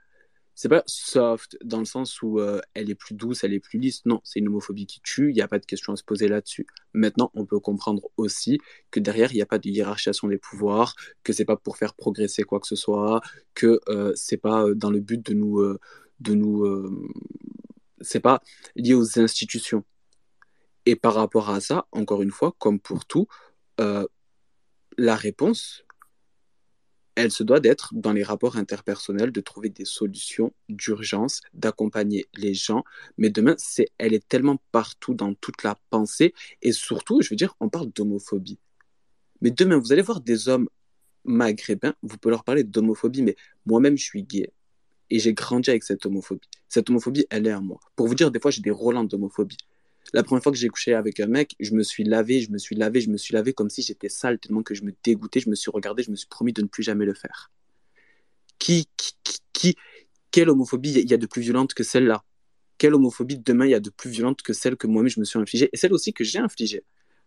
c'est 0.59 0.67
pas 0.67 0.83
soft 0.87 1.57
dans 1.63 1.79
le 1.79 1.85
sens 1.85 2.21
où 2.21 2.41
euh, 2.41 2.59
elle 2.73 2.89
est 2.89 2.95
plus 2.95 3.15
douce, 3.15 3.45
elle 3.45 3.53
est 3.53 3.61
plus 3.61 3.79
lisse. 3.79 4.05
Non, 4.05 4.19
c'est 4.25 4.39
une 4.39 4.49
homophobie 4.49 4.87
qui 4.87 4.99
tue, 4.99 5.29
il 5.29 5.33
n'y 5.33 5.41
a 5.41 5.47
pas 5.47 5.57
de 5.57 5.65
question 5.65 5.93
à 5.93 5.95
se 5.95 6.03
poser 6.03 6.27
là-dessus. 6.27 6.67
Maintenant, 6.91 7.31
on 7.33 7.45
peut 7.45 7.61
comprendre 7.61 8.09
aussi 8.17 8.59
que 8.91 8.99
derrière, 8.99 9.31
il 9.31 9.35
n'y 9.35 9.41
a 9.41 9.45
pas 9.45 9.57
de 9.57 9.69
hiérarchisation 9.69 10.27
des 10.27 10.37
pouvoirs, 10.37 10.95
que 11.23 11.31
c'est 11.31 11.45
pas 11.45 11.55
pour 11.55 11.77
faire 11.77 11.93
progresser 11.93 12.43
quoi 12.43 12.59
que 12.59 12.67
ce 12.67 12.75
soit, 12.75 13.21
que 13.53 13.79
euh, 13.87 14.11
c'est 14.15 14.35
pas 14.35 14.65
euh, 14.65 14.75
dans 14.75 14.91
le 14.91 14.99
but 14.99 15.25
de 15.25 15.33
nous. 15.33 15.59
Euh, 15.59 15.79
de 16.19 16.33
nous 16.33 16.65
euh, 16.65 17.07
c'est 18.01 18.19
pas 18.19 18.41
lié 18.75 18.95
aux 18.95 19.17
institutions. 19.17 19.85
Et 20.85 20.97
par 20.97 21.13
rapport 21.13 21.49
à 21.51 21.61
ça, 21.61 21.87
encore 21.93 22.21
une 22.21 22.31
fois, 22.31 22.53
comme 22.59 22.81
pour 22.81 23.05
tout, 23.05 23.27
la 23.77 25.15
réponse, 25.15 25.85
elle 27.19 27.31
se 27.31 27.43
doit 27.43 27.59
d'être 27.59 27.93
dans 27.93 28.13
les 28.13 28.23
rapports 28.23 28.55
interpersonnels, 28.55 29.33
de 29.33 29.41
trouver 29.41 29.69
des 29.69 29.83
solutions 29.83 30.53
d'urgence, 30.69 31.41
d'accompagner 31.53 32.27
les 32.35 32.53
gens. 32.53 32.85
Mais 33.17 33.29
demain, 33.29 33.55
c'est, 33.57 33.89
elle 33.97 34.13
est 34.13 34.25
tellement 34.25 34.57
partout 34.71 35.13
dans 35.13 35.33
toute 35.33 35.63
la 35.63 35.77
pensée. 35.89 36.33
Et 36.61 36.71
surtout, 36.71 37.21
je 37.21 37.29
veux 37.29 37.35
dire, 37.35 37.55
on 37.59 37.67
parle 37.67 37.91
d'homophobie. 37.91 38.57
Mais 39.41 39.51
demain, 39.51 39.77
vous 39.77 39.91
allez 39.91 40.01
voir 40.01 40.21
des 40.21 40.47
hommes 40.47 40.69
maghrébins, 41.25 41.93
vous 42.01 42.17
pouvez 42.17 42.31
leur 42.31 42.45
parler 42.45 42.63
d'homophobie, 42.63 43.21
mais 43.21 43.35
moi-même, 43.65 43.97
je 43.97 44.03
suis 44.03 44.23
gay. 44.23 44.53
Et 45.09 45.19
j'ai 45.19 45.33
grandi 45.33 45.69
avec 45.69 45.83
cette 45.83 46.05
homophobie. 46.05 46.47
Cette 46.69 46.89
homophobie, 46.89 47.25
elle 47.29 47.47
est 47.47 47.51
à 47.51 47.59
moi. 47.59 47.81
Pour 47.97 48.07
vous 48.07 48.15
dire, 48.15 48.31
des 48.31 48.39
fois, 48.39 48.51
j'ai 48.51 48.61
des 48.61 48.71
relents 48.71 49.03
d'homophobie. 49.03 49.57
La 50.13 50.23
première 50.23 50.41
fois 50.41 50.51
que 50.51 50.57
j'ai 50.57 50.69
couché 50.69 50.93
avec 50.93 51.19
un 51.19 51.27
mec, 51.27 51.55
je 51.59 51.73
me 51.73 51.83
suis 51.83 52.03
lavé, 52.03 52.41
je 52.41 52.51
me 52.51 52.57
suis 52.57 52.75
lavé, 52.75 53.01
je 53.01 53.09
me 53.09 53.17
suis 53.17 53.33
lavé 53.33 53.53
comme 53.53 53.69
si 53.69 53.81
j'étais 53.81 54.09
sale, 54.09 54.39
tellement 54.39 54.63
que 54.63 54.73
je 54.73 54.83
me 54.83 54.93
dégoûtais, 55.03 55.39
je 55.39 55.49
me 55.49 55.55
suis 55.55 55.69
regardé, 55.71 56.03
je 56.03 56.11
me 56.11 56.15
suis 56.15 56.27
promis 56.27 56.53
de 56.53 56.61
ne 56.61 56.67
plus 56.67 56.83
jamais 56.83 57.05
le 57.05 57.13
faire. 57.13 57.51
Qui, 58.57 58.87
qui, 58.97 59.13
qui, 59.53 59.75
quelle 60.31 60.49
homophobie 60.49 60.91
il 60.91 61.09
y 61.09 61.13
a 61.13 61.17
de 61.17 61.27
plus 61.27 61.41
violente 61.41 61.73
que 61.73 61.83
celle-là? 61.83 62.23
Quelle 62.77 62.95
homophobie 62.95 63.37
demain 63.37 63.65
il 63.65 63.71
y 63.71 63.75
a 63.75 63.79
de 63.79 63.89
plus 63.89 64.09
violente 64.09 64.41
que 64.41 64.53
celle 64.53 64.77
que 64.77 64.87
moi-même 64.87 65.09
je 65.09 65.19
me 65.19 65.25
suis 65.25 65.37
infligée 65.39 65.69
Et 65.73 65.77
celle 65.77 65.93
aussi 65.93 66.13
que 66.13 66.23
j'ai 66.23 66.39
infligée? 66.39 66.83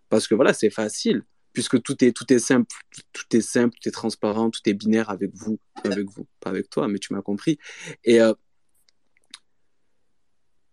Parce 0.08 0.26
que 0.26 0.34
voilà, 0.34 0.52
c'est 0.52 0.70
facile 0.70 1.24
puisque 1.52 1.82
tout 1.82 2.02
est, 2.04 2.12
tout 2.12 2.30
est 2.32 2.38
simple, 2.38 2.74
tout 3.12 3.36
est 3.36 3.40
simple, 3.40 3.76
tout 3.80 3.88
est 3.88 3.92
transparent, 3.92 4.50
tout 4.50 4.60
est 4.66 4.74
binaire 4.74 5.10
avec 5.10 5.30
vous, 5.34 5.58
avec 5.84 6.08
vous, 6.08 6.26
pas 6.40 6.50
avec 6.50 6.70
toi, 6.70 6.88
mais 6.88 6.98
tu 6.98 7.12
m'as 7.12 7.22
compris. 7.22 7.58
Et 8.04 8.20
euh, 8.20 8.32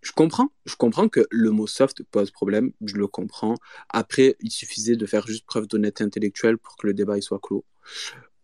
je 0.01 0.12
comprends, 0.12 0.49
je 0.65 0.75
comprends 0.75 1.09
que 1.09 1.27
le 1.29 1.51
mot 1.51 1.67
soft 1.67 2.03
pose 2.03 2.31
problème, 2.31 2.71
je 2.85 2.95
le 2.95 3.07
comprends. 3.07 3.55
Après, 3.89 4.38
il 4.39 4.51
suffisait 4.51 4.95
de 4.95 5.05
faire 5.05 5.27
juste 5.27 5.45
preuve 5.45 5.67
d'honnêteté 5.67 6.03
intellectuelle 6.03 6.57
pour 6.57 6.77
que 6.77 6.88
le 6.88 6.93
débat 6.93 7.19
soit 7.21 7.39
clos. 7.39 7.65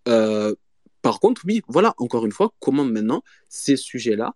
Euh, 0.07 0.53
par 1.01 1.19
contre, 1.19 1.43
oui, 1.45 1.61
voilà, 1.67 1.93
encore 1.97 2.25
une 2.25 2.31
fois, 2.31 2.53
comment 2.59 2.83
maintenant 2.83 3.23
ces 3.47 3.77
sujets-là, 3.77 4.35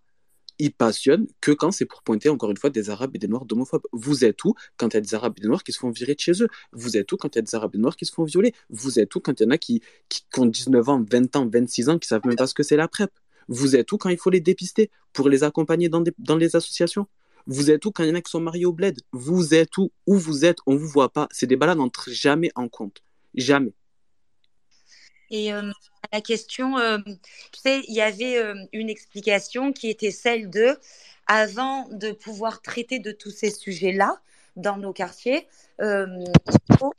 ils 0.60 0.74
passionnent 0.74 1.28
que 1.42 1.52
quand 1.52 1.72
c'est 1.72 1.86
pour 1.86 2.04
pointer, 2.04 2.30
encore 2.30 2.52
une 2.52 2.58
fois, 2.58 2.70
des 2.70 2.90
Arabes 2.90 3.16
et 3.16 3.18
des 3.18 3.28
Noirs 3.28 3.46
d'homophobes. 3.46 3.88
Vous 3.94 4.26
êtes 4.26 4.44
où 4.44 4.54
quand 4.78 4.90
il 4.90 4.94
y 4.96 4.98
a 4.98 5.02
des 5.02 5.16
Arabes 5.16 5.34
et 5.38 5.42
des 5.42 5.48
Noirs 5.48 5.64
qui 5.64 5.72
se 5.72 5.80
font 5.80 5.90
virer 5.90 6.16
de 6.16 6.20
chez 6.20 6.44
eux? 6.44 6.50
Vous 6.74 6.98
êtes 6.98 7.12
où 7.12 7.18
quand 7.18 7.34
il 7.36 7.38
y 7.38 7.40
a 7.40 7.42
des 7.42 7.56
Arabes 7.56 7.72
et 7.74 7.78
des 7.78 7.82
Noirs 7.82 7.96
qui 7.96 8.06
se 8.06 8.14
font 8.14 8.26
violer? 8.26 8.54
Vous 8.70 9.00
êtes 9.00 9.16
où 9.16 9.22
quand 9.22 9.40
il 9.40 9.44
y 9.44 9.46
en 9.48 9.52
a 9.52 9.58
qui, 9.58 9.82
qui, 10.10 10.24
ont 10.38 10.46
19 10.46 10.90
ans, 10.90 11.04
20 11.10 11.36
ans, 11.38 11.50
26 11.52 11.90
ans, 11.90 11.98
qui 11.98 12.08
savent 12.08 12.22
même 12.26 12.36
pas 12.36 12.48
ce 12.48 12.54
que 12.54 12.64
c'est 12.64 12.76
la 12.76 12.88
PrEP? 12.90 13.10
Vous 13.50 13.76
êtes 13.76 13.92
où 13.92 13.98
quand 13.98 14.10
il 14.10 14.18
faut 14.18 14.30
les 14.30 14.40
dépister 14.40 14.90
pour 15.12 15.28
les 15.28 15.44
accompagner 15.44 15.90
dans, 15.90 16.04
dans 16.20 16.38
les 16.38 16.56
associations? 16.56 17.08
Vous 17.48 17.72
êtes 17.72 17.84
où 17.86 17.92
quand 17.92 18.04
il 18.04 18.10
y 18.10 18.12
en 18.12 18.16
a 18.16 18.22
qui 18.22 18.30
sont 18.30 18.40
mariés 18.40 18.66
au 18.66 18.74
bled? 18.74 19.02
Vous 19.12 19.56
êtes 19.56 19.76
où? 19.78 19.92
Où 20.06 20.16
vous 20.18 20.46
êtes? 20.46 20.60
On 20.68 20.76
vous 20.76 20.88
voit 20.88 21.12
pas. 21.12 21.28
Ces 21.32 21.48
débats-là 21.48 21.74
n'entrent 21.74 22.12
jamais 22.12 22.52
en 22.56 22.70
compte. 22.70 23.02
Jamais. 23.34 23.74
Et 25.32 25.52
euh, 25.54 25.72
la 26.14 26.22
question, 26.22 26.78
euh, 26.78 27.00
il 27.66 27.94
y 27.94 28.02
avait 28.02 28.38
euh, 28.38 28.56
une 28.72 28.90
explication 28.90 29.74
qui 29.74 29.90
était 29.90 30.12
celle 30.12 30.50
de, 30.50 30.78
avant 31.28 31.88
de 31.90 32.12
pouvoir 32.12 32.62
traiter 32.62 33.00
de 33.00 33.12
tous 33.12 33.32
ces 33.32 33.52
sujets-là 33.52 34.22
dans 34.56 34.78
nos 34.78 34.94
quartiers, 34.94 35.48
il 35.80 36.26
faut, 36.78 36.94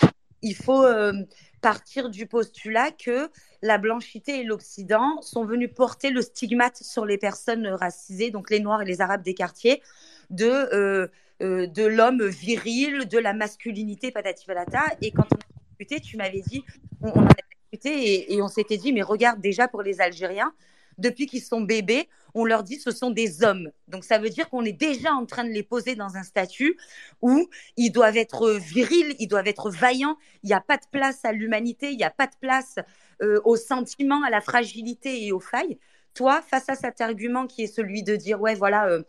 partir 1.60 2.10
du 2.10 2.26
postulat 2.26 2.90
que 2.90 3.30
la 3.62 3.78
blanchité 3.78 4.40
et 4.40 4.44
l'Occident 4.44 5.20
sont 5.22 5.44
venus 5.44 5.70
porter 5.74 6.10
le 6.10 6.22
stigmate 6.22 6.76
sur 6.82 7.04
les 7.04 7.18
personnes 7.18 7.66
racisées, 7.66 8.30
donc 8.30 8.50
les 8.50 8.60
Noirs 8.60 8.82
et 8.82 8.86
les 8.86 9.00
Arabes 9.00 9.22
des 9.22 9.34
quartiers, 9.34 9.82
de, 10.30 11.10
de 11.40 11.84
l'homme 11.84 12.26
viril, 12.26 13.06
de 13.08 13.18
la 13.18 13.34
masculinité, 13.34 14.10
patati. 14.10 14.46
Et 15.02 15.10
quand 15.10 15.26
on 15.30 15.36
a 15.36 15.78
discuté, 15.78 16.00
tu 16.00 16.16
m'avais 16.16 16.40
dit, 16.40 16.64
on, 17.02 17.12
on 17.14 17.28
et, 17.84 18.42
on 18.42 18.48
s'était 18.48 18.76
dit, 18.76 18.92
mais 18.92 19.02
regarde 19.02 19.40
déjà 19.40 19.68
pour 19.68 19.82
les 19.82 20.00
Algériens, 20.00 20.52
depuis 21.00 21.26
qu'ils 21.26 21.42
sont 21.42 21.60
bébés, 21.60 22.08
on 22.34 22.44
leur 22.44 22.62
dit 22.62 22.76
ce 22.78 22.90
sont 22.90 23.10
des 23.10 23.42
hommes. 23.42 23.70
Donc 23.88 24.04
ça 24.04 24.18
veut 24.18 24.30
dire 24.30 24.48
qu'on 24.48 24.64
est 24.64 24.72
déjà 24.72 25.12
en 25.12 25.26
train 25.26 25.44
de 25.44 25.50
les 25.50 25.62
poser 25.62 25.96
dans 25.96 26.16
un 26.16 26.22
statut 26.22 26.76
où 27.22 27.48
ils 27.76 27.90
doivent 27.90 28.16
être 28.16 28.52
virils, 28.52 29.16
ils 29.18 29.26
doivent 29.26 29.48
être 29.48 29.70
vaillants. 29.70 30.16
Il 30.42 30.48
n'y 30.48 30.54
a 30.54 30.60
pas 30.60 30.76
de 30.76 30.86
place 30.90 31.24
à 31.24 31.32
l'humanité, 31.32 31.90
il 31.90 31.96
n'y 31.96 32.04
a 32.04 32.10
pas 32.10 32.26
de 32.26 32.36
place 32.40 32.76
euh, 33.22 33.40
au 33.44 33.56
sentiment, 33.56 34.22
à 34.22 34.30
la 34.30 34.40
fragilité 34.40 35.26
et 35.26 35.32
aux 35.32 35.40
failles. 35.40 35.78
Toi, 36.14 36.42
face 36.42 36.68
à 36.68 36.74
cet 36.74 37.00
argument 37.00 37.46
qui 37.46 37.62
est 37.62 37.74
celui 37.74 38.02
de 38.02 38.16
dire, 38.16 38.40
ouais, 38.40 38.54
voilà, 38.54 38.86
euh, 38.86 39.02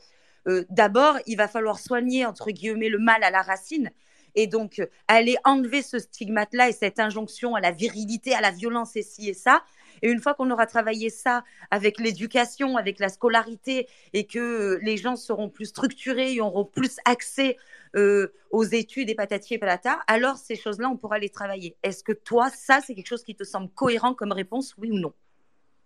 euh, 0.48 0.64
d'abord, 0.70 1.18
il 1.28 1.38
va 1.38 1.48
falloir 1.48 1.80
soigner, 1.80 2.26
entre 2.26 2.52
guillemets, 2.52 2.90
le 2.90 3.00
mal 3.00 3.24
à 3.24 3.32
la 3.32 3.42
racine. 3.42 3.92
Et 4.36 4.48
donc, 4.48 4.80
euh, 4.80 4.86
aller 5.08 5.36
enlever 5.44 5.82
ce 5.82 6.00
stigmate-là 6.00 6.70
et 6.70 6.72
cette 6.72 7.00
injonction 7.00 7.56
à 7.56 7.60
la 7.60 7.72
virilité, 7.72 8.34
à 8.34 8.42
la 8.42 8.52
violence 8.52 8.96
et 8.96 9.04
ci 9.04 9.30
et 9.30 9.34
ça. 9.34 9.64
Et 10.02 10.10
une 10.10 10.20
fois 10.20 10.34
qu'on 10.34 10.50
aura 10.52 10.66
travaillé 10.66 11.10
ça 11.10 11.44
avec 11.70 12.00
l'éducation, 12.00 12.78
avec 12.78 13.00
la 13.00 13.10
scolarité, 13.10 13.88
et 14.14 14.26
que 14.26 14.40
euh, 14.40 14.80
les 14.82 14.98
gens 14.98 15.16
seront 15.16 15.50
plus 15.50 15.66
structurés 15.66 16.34
et 16.34 16.42
auront 16.42 16.66
plus 16.66 16.98
accès 17.06 17.58
euh, 17.96 18.34
aux 18.52 18.64
études 18.64 19.10
et 19.10 19.16
patati 19.16 19.56
et 19.56 19.58
patata, 19.58 20.00
alors 20.08 20.38
ces 20.38 20.56
choses-là, 20.56 20.90
on 20.90 20.98
pourra 20.98 21.20
les 21.20 21.30
travailler. 21.30 21.76
Est-ce 21.84 22.04
que 22.04 22.14
toi, 22.14 22.50
ça, 22.50 22.82
c'est 22.86 22.96
quelque 22.96 23.08
chose 23.08 23.24
qui 23.24 23.36
te 23.36 23.44
semble 23.44 23.70
cohérent 23.70 24.14
comme 24.14 24.32
réponse, 24.32 24.76
oui 24.78 24.92
ou 24.92 25.00
non? 25.00 25.14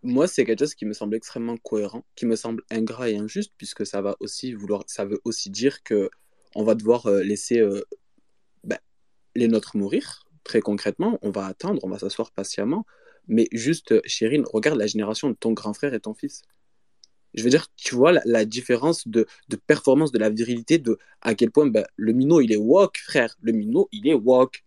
Moi, 0.03 0.27
c'est 0.27 0.45
quelque 0.45 0.59
chose 0.59 0.75
qui 0.75 0.85
me 0.85 0.93
semble 0.93 1.15
extrêmement 1.15 1.57
cohérent, 1.57 2.05
qui 2.15 2.25
me 2.25 2.35
semble 2.35 2.63
ingrat 2.69 3.09
et 3.09 3.17
injuste, 3.17 3.53
puisque 3.57 3.85
ça 3.85 4.01
va 4.01 4.15
aussi 4.19 4.53
vouloir, 4.53 4.83
ça 4.87 5.03
veut 5.03 5.19
aussi 5.25 5.49
dire 5.49 5.81
que 5.83 6.09
on 6.53 6.63
va 6.63 6.75
devoir 6.75 7.09
laisser 7.09 7.61
les 9.35 9.47
nôtres 9.47 9.75
mourir, 9.75 10.25
très 10.43 10.61
concrètement, 10.61 11.19
on 11.21 11.29
va 11.29 11.45
attendre, 11.45 11.83
on 11.83 11.89
va 11.89 11.99
s'asseoir 11.99 12.31
patiemment. 12.31 12.85
Mais 13.27 13.47
juste, 13.51 13.95
Chérine, 14.07 14.43
regarde 14.51 14.77
la 14.77 14.87
génération 14.87 15.29
de 15.29 15.35
ton 15.35 15.53
grand 15.53 15.73
frère 15.73 15.93
et 15.93 15.99
ton 15.99 16.13
fils. 16.13 16.41
Je 17.33 17.43
veux 17.43 17.49
dire, 17.49 17.67
tu 17.75 17.95
vois 17.95 18.13
la, 18.23 18.45
différence 18.45 19.07
de, 19.07 19.27
performance 19.67 20.11
de 20.11 20.19
la 20.19 20.29
virilité, 20.29 20.77
de 20.77 20.97
à 21.21 21.35
quel 21.35 21.51
point 21.51 21.67
ben, 21.67 21.85
le 21.97 22.13
minot, 22.13 22.39
il 22.39 22.51
est 22.53 22.57
woke, 22.57 22.97
frère. 22.97 23.35
Le 23.41 23.51
minot, 23.51 23.89
il 23.91 24.07
est 24.07 24.13
woke. 24.13 24.63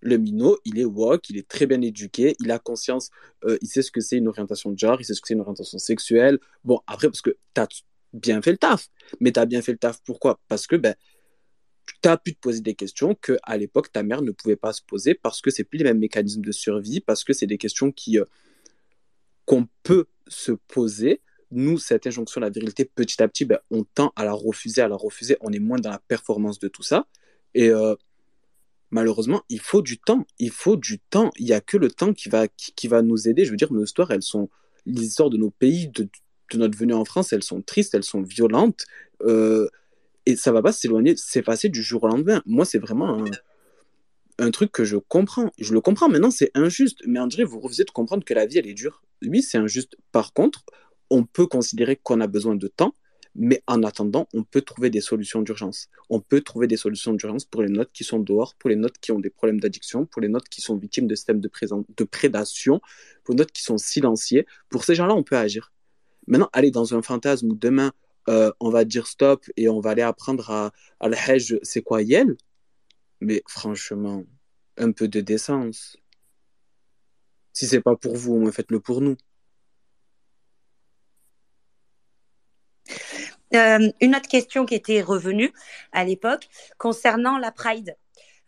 Le 0.00 0.16
minot, 0.16 0.58
il 0.64 0.78
est 0.78 0.84
woke, 0.84 1.28
il 1.30 1.38
est 1.38 1.48
très 1.48 1.66
bien 1.66 1.80
éduqué, 1.80 2.36
il 2.40 2.52
a 2.52 2.60
conscience, 2.60 3.10
euh, 3.44 3.58
il 3.60 3.66
sait 3.66 3.82
ce 3.82 3.90
que 3.90 4.00
c'est 4.00 4.16
une 4.16 4.28
orientation 4.28 4.70
de 4.70 4.78
genre, 4.78 5.00
il 5.00 5.04
sait 5.04 5.14
ce 5.14 5.20
que 5.20 5.26
c'est 5.26 5.34
une 5.34 5.40
orientation 5.40 5.78
sexuelle. 5.78 6.38
Bon, 6.62 6.80
après, 6.86 7.08
parce 7.08 7.20
que 7.20 7.36
tu 7.54 7.60
as 7.60 7.68
bien 8.12 8.40
fait 8.42 8.52
le 8.52 8.58
taf. 8.58 8.88
Mais 9.20 9.32
tu 9.32 9.40
as 9.40 9.46
bien 9.46 9.62
fait 9.62 9.72
le 9.72 9.78
taf, 9.78 10.00
pourquoi? 10.04 10.40
Parce 10.48 10.66
que 10.66 10.76
ben, 10.76 10.94
tu 12.02 12.08
as 12.08 12.16
pu 12.16 12.34
te 12.34 12.40
poser 12.40 12.60
des 12.60 12.74
questions 12.74 13.14
que 13.14 13.38
à 13.42 13.56
l'époque 13.56 13.92
ta 13.92 14.02
mère 14.02 14.22
ne 14.22 14.30
pouvait 14.30 14.56
pas 14.56 14.72
se 14.72 14.82
poser 14.82 15.14
parce 15.14 15.40
que 15.40 15.50
c'est 15.50 15.64
plus 15.64 15.78
les 15.78 15.84
mêmes 15.84 15.98
mécanismes 15.98 16.42
de 16.42 16.52
survie, 16.52 17.00
parce 17.00 17.24
que 17.24 17.32
c'est 17.32 17.46
des 17.46 17.58
questions 17.58 17.92
qui 17.92 18.18
euh, 18.18 18.24
qu'on 19.44 19.66
peut 19.82 20.06
se 20.26 20.52
poser. 20.52 21.22
Nous, 21.50 21.78
cette 21.78 22.06
injonction 22.06 22.42
à 22.42 22.44
la 22.44 22.50
virilité, 22.50 22.84
petit 22.84 23.22
à 23.22 23.28
petit, 23.28 23.46
ben, 23.46 23.58
on 23.70 23.82
tend 23.82 24.12
à 24.14 24.24
la 24.26 24.34
refuser, 24.34 24.82
à 24.82 24.88
la 24.88 24.96
refuser. 24.96 25.38
On 25.40 25.50
est 25.50 25.58
moins 25.58 25.78
dans 25.78 25.90
la 25.90 26.00
performance 26.06 26.58
de 26.58 26.68
tout 26.68 26.82
ça. 26.82 27.06
Et 27.54 27.70
euh, 27.70 27.94
malheureusement, 28.90 29.42
il 29.48 29.60
faut 29.60 29.80
du 29.80 29.98
temps. 29.98 30.26
Il 30.38 30.50
faut 30.50 30.76
du 30.76 30.98
temps. 30.98 31.30
Il 31.38 31.46
n'y 31.46 31.54
a 31.54 31.62
que 31.62 31.78
le 31.78 31.90
temps 31.90 32.12
qui 32.12 32.28
va, 32.28 32.46
qui, 32.48 32.88
va 32.88 33.00
nous 33.00 33.26
aider. 33.26 33.46
Je 33.46 33.50
veux 33.50 33.56
dire, 33.56 33.72
nos 33.72 33.84
histoires, 33.84 34.10
elles 34.10 34.22
sont 34.22 34.50
l'histoire 34.84 35.30
de 35.30 35.38
nos 35.38 35.50
pays, 35.50 35.88
de, 35.88 36.06
de, 36.52 36.58
notre 36.58 36.76
venue 36.76 36.92
en 36.92 37.06
France, 37.06 37.32
elles 37.32 37.42
sont 37.42 37.62
tristes, 37.62 37.94
elles 37.94 38.04
sont 38.04 38.20
violentes. 38.20 38.84
Euh, 39.22 39.70
et 40.28 40.36
ça 40.36 40.52
va 40.52 40.60
pas 40.60 40.72
s'éloigner, 40.72 41.16
s'effacer 41.16 41.70
du 41.70 41.82
jour 41.82 42.04
au 42.04 42.08
lendemain. 42.08 42.42
Moi, 42.44 42.66
c'est 42.66 42.78
vraiment 42.78 43.24
un, 44.38 44.50
truc 44.50 44.70
que 44.70 44.84
je 44.84 44.98
comprends. 44.98 45.50
Je 45.58 45.72
le 45.72 45.80
comprends 45.80 46.10
maintenant, 46.10 46.30
c'est 46.30 46.50
injuste. 46.54 46.98
Mais 47.06 47.18
André, 47.18 47.44
vous 47.44 47.58
refusez 47.60 47.84
de 47.84 47.90
comprendre 47.90 48.26
que 48.26 48.34
la 48.34 48.44
vie, 48.44 48.58
elle 48.58 48.66
est 48.66 48.74
dure. 48.74 49.02
Oui, 49.26 49.40
c'est 49.40 49.56
injuste. 49.56 49.96
Par 50.12 50.34
contre, 50.34 50.66
on 51.08 51.24
peut 51.24 51.46
considérer 51.46 51.96
qu'on 51.96 52.20
a 52.20 52.26
besoin 52.26 52.56
de 52.56 52.68
temps, 52.68 52.92
mais 53.34 53.62
en 53.66 53.82
attendant, 53.82 54.28
on 54.34 54.42
peut 54.44 54.60
trouver 54.60 54.90
des 54.90 55.00
solutions 55.00 55.40
d'urgence. 55.40 55.88
On 56.10 56.20
peut 56.20 56.42
trouver 56.42 56.66
des 56.66 56.76
solutions 56.76 57.14
d'urgence 57.14 57.46
pour 57.46 57.62
les 57.62 57.70
notes 57.70 57.90
qui 57.94 58.04
sont 58.04 58.18
dehors, 58.18 58.54
pour 58.56 58.68
les 58.68 58.76
notes 58.76 58.98
qui 59.00 59.12
ont 59.12 59.20
des 59.20 59.30
problèmes 59.30 59.60
d'addiction, 59.60 60.04
pour 60.04 60.20
les 60.20 60.28
notes 60.28 60.50
qui 60.50 60.60
sont 60.60 60.76
victimes 60.76 61.06
de 61.06 61.14
systèmes 61.14 61.40
de, 61.40 61.50
de 61.96 62.04
prédation, 62.04 62.82
pour 63.24 63.32
les 63.32 63.38
notes 63.38 63.52
qui 63.52 63.62
sont 63.62 63.78
silenciées. 63.78 64.46
Pour 64.68 64.84
ces 64.84 64.94
gens-là, 64.94 65.14
on 65.14 65.22
peut 65.22 65.38
agir. 65.38 65.72
Maintenant, 66.26 66.50
aller 66.52 66.70
dans 66.70 66.94
un 66.94 67.00
fantasme 67.00 67.52
où 67.52 67.54
demain, 67.54 67.92
euh, 68.28 68.52
on 68.60 68.70
va 68.70 68.84
dire 68.84 69.06
stop 69.06 69.46
et 69.56 69.68
on 69.68 69.80
va 69.80 69.90
aller 69.90 70.02
apprendre 70.02 70.50
à, 70.50 70.70
à 71.00 71.06
hajj, 71.06 71.58
c'est 71.62 71.82
quoi 71.82 72.02
Yel 72.02 72.36
Mais 73.20 73.42
franchement, 73.48 74.24
un 74.76 74.92
peu 74.92 75.08
de 75.08 75.20
décence. 75.20 75.96
Si 77.52 77.66
c'est 77.66 77.80
pas 77.80 77.96
pour 77.96 78.16
vous, 78.16 78.34
au 78.34 78.38
moins 78.38 78.52
faites-le 78.52 78.80
pour 78.80 79.00
nous. 79.00 79.16
Euh, 83.54 83.90
une 84.00 84.14
autre 84.14 84.28
question 84.28 84.66
qui 84.66 84.74
était 84.74 85.00
revenue 85.00 85.52
à 85.92 86.04
l'époque 86.04 86.48
concernant 86.76 87.38
la 87.38 87.50
Pride. 87.50 87.96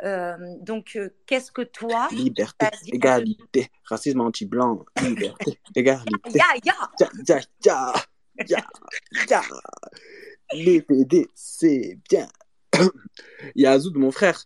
Euh, 0.02 0.36
donc, 0.60 0.98
qu'est-ce 1.26 1.52
que 1.52 1.62
toi. 1.62 2.08
Liberté, 2.12 2.66
égalité, 2.86 3.70
racisme 3.84 4.20
anti-blanc, 4.20 4.84
liberté, 5.02 5.58
égalité. 5.74 6.38
Ya, 6.38 6.44
ya. 6.64 6.74
Ya, 6.98 7.10
ya, 7.26 7.40
ya. 7.64 7.94
Les 10.52 10.82
PD, 10.82 11.28
c'est 11.34 11.98
bien. 12.08 12.28
Il 13.54 13.62
y 13.62 13.66
a 13.66 13.72
Azoud, 13.72 13.96
mon 13.96 14.10
frère. 14.10 14.42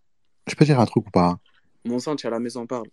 Je 0.47 0.55
peux 0.55 0.64
dire 0.64 0.79
un 0.81 0.87
truc 0.87 1.07
ou 1.07 1.11
pas 1.11 1.38
Mon 1.85 1.99
sang, 1.99 2.16
tu 2.16 2.27
es 2.27 2.29
à 2.29 2.31
la 2.31 2.40
maison, 2.40 2.66
parle. 2.66 2.88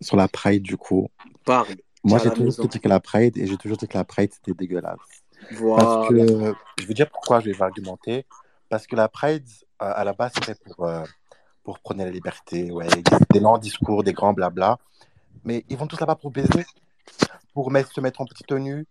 Sur 0.00 0.16
la 0.16 0.28
Pride, 0.28 0.62
du 0.62 0.76
coup. 0.76 1.08
Parle. 1.44 1.76
Moi, 2.04 2.18
j'ai 2.22 2.30
toujours 2.30 2.68
dit 2.68 2.80
que 2.80 2.88
la 2.88 3.00
Pride, 3.00 3.36
et 3.36 3.46
j'ai 3.46 3.56
toujours 3.56 3.76
dit 3.76 3.86
que 3.86 3.96
la 3.96 4.04
Pride, 4.04 4.32
c'était 4.32 4.54
dégueulasse. 4.54 4.98
Voilà. 5.52 5.84
Parce 5.84 6.08
que, 6.08 6.54
je 6.80 6.86
vais 6.86 6.94
dire 6.94 7.10
pourquoi 7.10 7.40
je 7.40 7.50
vais 7.50 7.62
argumenter. 7.62 8.26
Parce 8.68 8.86
que 8.86 8.96
la 8.96 9.08
Pride, 9.08 9.46
euh, 9.82 9.92
à 9.94 10.04
la 10.04 10.12
base, 10.12 10.32
c'était 10.34 10.54
pour, 10.54 10.86
euh, 10.86 11.04
pour 11.62 11.78
prôner 11.80 12.04
la 12.04 12.10
liberté, 12.10 12.70
ouais, 12.70 12.86
des 13.30 13.40
longs 13.40 13.58
discours, 13.58 14.02
des 14.04 14.12
grands 14.12 14.32
blabla. 14.32 14.78
Mais 15.44 15.64
ils 15.68 15.76
vont 15.76 15.86
tous 15.86 16.00
là-bas 16.00 16.16
pour 16.16 16.30
baiser, 16.30 16.66
pour 17.54 17.70
mettre, 17.70 17.92
se 17.92 18.00
mettre 18.00 18.20
en 18.20 18.26
petite 18.26 18.46
tenue, 18.46 18.86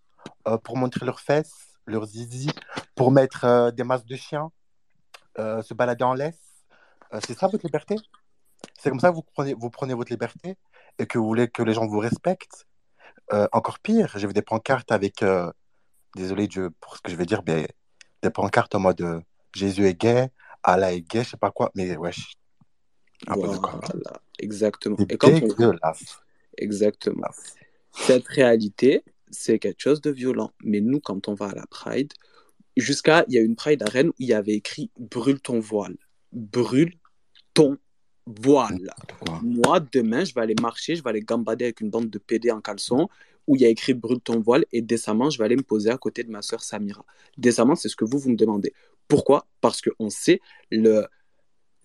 euh, 0.47 0.57
pour 0.57 0.77
montrer 0.77 1.05
leurs 1.05 1.19
fesses, 1.19 1.79
leurs 1.85 2.05
zizi, 2.05 2.49
pour 2.95 3.11
mettre 3.11 3.45
euh, 3.45 3.71
des 3.71 3.83
masques 3.83 4.07
de 4.07 4.15
chiens, 4.15 4.51
euh, 5.39 5.61
se 5.61 5.73
balader 5.73 6.03
en 6.03 6.13
laisse. 6.13 6.39
c'est 7.25 7.37
ça 7.37 7.47
votre 7.47 7.65
liberté? 7.65 7.95
C'est 8.77 8.89
comme 8.89 8.99
ça 8.99 9.09
que 9.09 9.15
vous 9.15 9.23
prenez, 9.23 9.53
vous 9.53 9.69
prenez 9.69 9.93
votre 9.93 10.11
liberté 10.11 10.57
et 10.99 11.05
que 11.05 11.17
vous 11.17 11.25
voulez 11.25 11.47
que 11.47 11.63
les 11.63 11.73
gens 11.73 11.85
vous 11.85 11.99
respectent? 11.99 12.65
Encore 13.51 13.79
pire, 13.79 14.13
j'ai 14.15 14.25
vu 14.25 14.33
des 14.33 14.41
pancartes 14.41 14.91
avec, 14.91 15.23
désolé 16.15 16.47
Dieu 16.47 16.69
pour 16.79 16.95
ce 16.95 17.01
que 17.01 17.11
je 17.11 17.17
vais 17.17 17.25
dire, 17.25 17.41
mais 17.45 17.67
des 18.23 18.29
pancartes 18.29 18.73
en 18.73 18.79
mode 18.79 19.21
Jésus 19.53 19.85
est 19.85 19.99
gay, 19.99 20.29
Allah 20.63 20.93
est 20.93 21.01
gay, 21.01 21.23
je 21.23 21.31
sais 21.31 21.37
pas 21.37 21.51
quoi, 21.51 21.71
mais 21.75 21.97
wesh. 21.97 22.35
Voilà, 23.27 23.59
exactement. 24.39 24.95
Et 25.09 25.17
quand 25.17 25.29
on... 25.29 25.73
Exactement. 26.57 27.29
Cette 27.91 28.27
réalité, 28.27 29.03
c'est 29.29 29.59
quelque 29.59 29.81
chose 29.81 30.01
de 30.01 30.11
violent. 30.11 30.51
Mais 30.63 30.81
nous, 30.81 30.99
quand 30.99 31.27
on 31.27 31.33
va 31.33 31.47
à 31.47 31.55
la 31.55 31.67
Pride, 31.67 32.13
jusqu'à, 32.75 33.25
il 33.27 33.35
y 33.35 33.37
a 33.37 33.41
une 33.41 33.55
Pride 33.55 33.83
à 33.83 33.89
Rennes 33.89 34.09
où 34.09 34.15
il 34.19 34.27
y 34.27 34.33
avait 34.33 34.53
écrit 34.53 34.91
brûle 34.97 35.39
ton 35.39 35.59
voile. 35.59 35.97
Brûle 36.31 36.93
ton 37.53 37.77
voile. 38.25 38.93
Moi, 39.43 39.79
demain, 39.91 40.25
je 40.25 40.33
vais 40.33 40.41
aller 40.41 40.55
marcher, 40.61 40.95
je 40.95 41.03
vais 41.03 41.09
aller 41.09 41.21
gambader 41.21 41.65
avec 41.65 41.81
une 41.81 41.89
bande 41.89 42.09
de 42.09 42.17
PD 42.17 42.51
en 42.51 42.61
caleçon 42.61 43.09
où 43.47 43.55
il 43.55 43.61
y 43.61 43.65
a 43.65 43.69
écrit 43.69 43.93
brûle 43.93 44.19
ton 44.19 44.41
voile 44.41 44.65
et 44.73 44.81
décemment, 44.81 45.29
je 45.29 45.37
vais 45.37 45.45
aller 45.45 45.55
me 45.55 45.63
poser 45.63 45.89
à 45.89 45.97
côté 45.97 46.23
de 46.23 46.29
ma 46.29 46.41
soeur 46.41 46.61
Samira. 46.61 47.05
Décemment, 47.37 47.75
c'est 47.75 47.87
ce 47.87 47.95
que 47.95 48.03
vous, 48.03 48.19
vous 48.19 48.29
me 48.29 48.35
demandez. 48.35 48.73
Pourquoi? 49.07 49.47
Parce 49.61 49.81
qu'on 49.81 50.09
sait 50.09 50.41
le, 50.69 51.07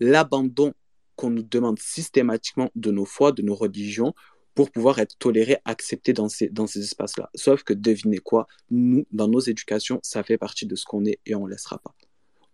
l'abandon 0.01 0.73
qu'on 1.15 1.29
nous 1.29 1.43
demande 1.43 1.79
systématiquement 1.79 2.69
de 2.75 2.91
nos 2.91 3.05
foi, 3.05 3.31
de 3.31 3.41
nos 3.41 3.55
religions, 3.55 4.13
pour 4.55 4.71
pouvoir 4.71 4.99
être 4.99 5.17
tolérés, 5.17 5.57
acceptés 5.65 6.13
dans 6.13 6.29
ces, 6.29 6.49
espaces-là. 6.75 7.29
Sauf 7.35 7.63
que 7.63 7.73
devinez 7.73 8.19
quoi, 8.19 8.47
nous, 8.69 9.05
dans 9.11 9.27
nos 9.27 9.39
éducations, 9.39 9.99
ça 10.03 10.23
fait 10.23 10.37
partie 10.37 10.65
de 10.65 10.75
ce 10.75 10.85
qu'on 10.85 11.05
est 11.05 11.19
et 11.25 11.35
on 11.35 11.45
ne 11.45 11.51
laissera 11.51 11.79
pas. 11.79 11.93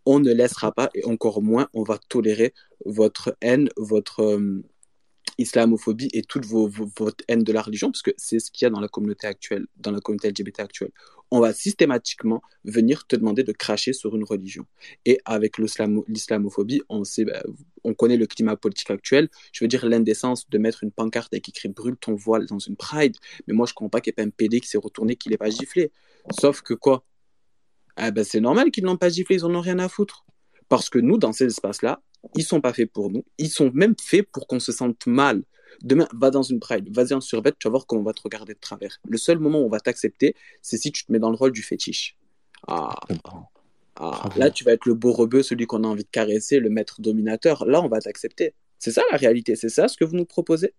On 0.06 0.20
ne 0.20 0.32
laissera 0.32 0.72
pas 0.72 0.90
et 0.96 1.06
encore 1.06 1.42
moins 1.42 1.70
on 1.74 1.84
va 1.84 1.98
tolérer 1.98 2.54
votre 2.86 3.36
haine, 3.42 3.70
votre, 3.78 4.22
euh, 4.22 4.64
islamophobie 5.40 6.10
et 6.14 6.24
toute 6.24 6.46
votre 6.46 7.24
haine 7.28 7.44
de 7.44 7.54
la 7.54 7.62
religion, 7.62 7.92
parce 7.92 8.02
que 8.02 8.12
c'est 8.18 8.40
ce 8.40 8.52
qu'il 8.52 8.66
y 8.66 8.68
a 8.68 8.70
dans 8.70 8.82
la 8.82 8.88
communauté 8.88 9.26
actuelle, 9.26 9.66
dans 9.78 9.92
la 9.92 10.00
communauté 10.00 10.30
LGBT 10.30 10.60
actuelle. 10.60 10.92
On 11.32 11.40
va 11.40 11.54
systématiquement 11.54 12.42
venir 12.64 13.06
te 13.06 13.16
demander 13.16 13.44
de 13.44 13.52
cracher 13.52 13.94
sur 13.94 14.16
une 14.16 14.24
religion. 14.24 14.66
Et 15.06 15.20
avec 15.26 15.58
l'islamophobie, 15.58 16.82
on, 16.90 17.04
bah, 17.26 17.44
on 17.84 17.94
connaît 17.94 18.18
le 18.18 18.26
climat 18.26 18.56
politique 18.56 18.90
actuel. 18.90 19.30
Je 19.52 19.64
veux 19.64 19.68
dire, 19.68 19.86
l'indécence 19.86 20.50
de 20.50 20.58
mettre 20.58 20.84
une 20.84 20.92
pancarte 20.92 21.34
avec 21.34 21.48
écrit 21.48 21.70
brûle 21.70 21.98
ton 21.98 22.16
voile 22.16 22.46
dans 22.48 22.60
une 22.60 22.76
pride. 22.76 23.16
Mais 23.48 23.54
moi, 23.54 23.66
je 23.68 23.72
ne 23.72 23.76
comprends 23.76 23.90
pas 23.90 24.02
qu'il 24.02 24.12
n'y 24.12 24.14
ait 24.22 24.26
pas 24.26 24.28
un 24.28 24.32
PD 24.32 24.60
qui 24.60 24.68
s'est 24.68 24.80
retourné, 24.80 25.16
qui 25.16 25.30
ne 25.30 25.34
l'ait 25.34 25.38
pas 25.38 25.50
giflé. 25.50 25.92
Sauf 26.32 26.62
que 26.62 26.74
quoi? 26.74 27.06
Ah 27.96 28.12
ben, 28.12 28.24
C'est 28.24 28.40
normal 28.40 28.72
qu'ils 28.72 28.84
ne 28.84 28.90
l'ont 28.90 28.98
pas 28.98 29.10
giflé, 29.10 29.36
ils 29.38 29.42
n'en 29.42 29.56
ont 29.56 29.62
rien 29.62 29.80
à 29.80 29.90
foutre. 29.90 30.26
Parce 30.68 30.90
que 30.90 31.00
nous, 31.00 31.18
dans 31.18 31.34
ces 31.34 31.46
espaces-là, 31.46 32.02
ils 32.36 32.44
sont 32.44 32.62
pas 32.62 32.74
faits 32.74 32.92
pour 32.92 33.12
nous. 33.12 33.26
Ils 33.38 33.50
sont 33.50 33.72
même 33.74 33.96
faits 34.02 34.28
pour 34.32 34.48
qu'on 34.48 34.60
se 34.60 34.72
sente 34.72 35.06
mal. 35.08 35.44
Demain, 35.82 36.08
va 36.14 36.32
dans 36.32 36.44
une 36.44 36.60
pride, 36.60 36.90
vas-y 36.94 37.14
en 37.14 37.22
survêt, 37.22 37.54
tu 37.58 37.68
vas 37.68 37.72
voir 37.72 37.86
comment 37.86 38.02
on 38.02 38.06
va 38.06 38.14
te 38.14 38.22
regarder 38.22 38.54
de 38.54 38.60
travers. 38.60 39.00
Le 39.08 39.18
seul 39.18 39.40
moment 39.40 39.60
où 39.60 39.66
on 39.66 39.70
va 39.70 39.80
t'accepter, 39.80 40.36
c'est 40.62 40.78
si 40.78 40.92
tu 40.92 41.06
te 41.06 41.12
mets 41.12 41.20
dans 41.20 41.30
le 41.30 41.36
rôle 41.36 41.52
du 41.52 41.62
fétiche. 41.62 42.18
Ah. 42.68 42.96
ah. 43.96 44.30
Là, 44.36 44.50
tu 44.50 44.64
vas 44.64 44.74
être 44.74 44.86
le 44.86 44.94
beau 44.94 45.12
rebeu, 45.12 45.44
celui 45.44 45.66
qu'on 45.66 45.84
a 45.84 45.88
envie 45.88 46.04
de 46.04 46.10
caresser, 46.10 46.60
le 46.60 46.70
maître 46.70 47.02
dominateur. 47.02 47.66
Là, 47.66 47.82
on 47.82 47.88
va 47.88 48.00
t'accepter. 48.00 48.54
C'est 48.78 48.92
ça 48.92 49.02
la 49.12 49.18
réalité, 49.18 49.56
c'est 49.56 49.70
ça 49.70 49.88
ce 49.88 49.98
que 49.98 50.06
vous 50.06 50.16
nous 50.16 50.26
proposez 50.26 50.74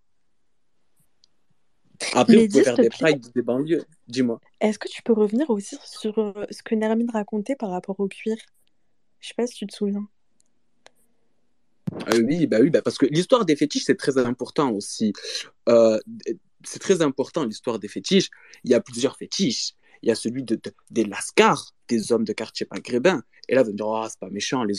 Après, 2.14 2.36
vous 2.36 2.48
pouvez 2.48 2.64
faire 2.64 2.76
des 2.76 2.88
prides 2.88 3.26
des 3.34 3.42
banlieues. 3.42 3.84
Dis-moi. 4.08 4.40
Est-ce 4.60 4.78
que 4.78 4.88
tu 4.88 5.02
peux 5.02 5.12
revenir 5.12 5.50
aussi 5.50 5.76
sur 5.84 6.18
euh, 6.18 6.32
ce 6.50 6.62
que 6.62 6.74
Nermine 6.74 7.10
racontait 7.10 7.56
par 7.56 7.70
rapport 7.70 8.00
au 8.00 8.08
cuir? 8.08 8.36
Je 9.20 9.28
sais 9.28 9.34
pas 9.36 9.46
si 9.46 9.54
tu 9.54 9.66
te 9.66 9.74
souviens. 9.74 10.08
Ah 12.06 12.16
oui, 12.22 12.46
bah 12.46 12.58
oui, 12.60 12.70
bah 12.70 12.82
parce 12.82 12.98
que 12.98 13.06
l'histoire 13.06 13.44
des 13.44 13.56
fétiches, 13.56 13.84
c'est 13.84 13.96
très 13.96 14.18
important 14.18 14.70
aussi. 14.70 15.12
Euh, 15.68 15.98
c'est 16.64 16.78
très 16.78 17.02
important 17.02 17.44
l'histoire 17.44 17.78
des 17.78 17.88
fétiches. 17.88 18.30
Il 18.64 18.70
y 18.70 18.74
a 18.74 18.80
plusieurs 18.80 19.16
fétiches. 19.16 19.74
Il 20.02 20.08
y 20.08 20.12
a 20.12 20.14
celui 20.14 20.42
de, 20.44 20.58
des 20.90 21.04
lascars, 21.04 21.74
des 21.88 22.12
hommes 22.12 22.24
de 22.24 22.32
quartier 22.32 22.66
maghrébin. 22.70 23.22
Et 23.48 23.54
là, 23.54 23.62
vous 23.62 23.72
me 23.72 23.76
dire, 23.76 23.86
oh, 23.86 24.06
c'est 24.08 24.18
pas 24.18 24.30
méchant, 24.30 24.64
les, 24.64 24.74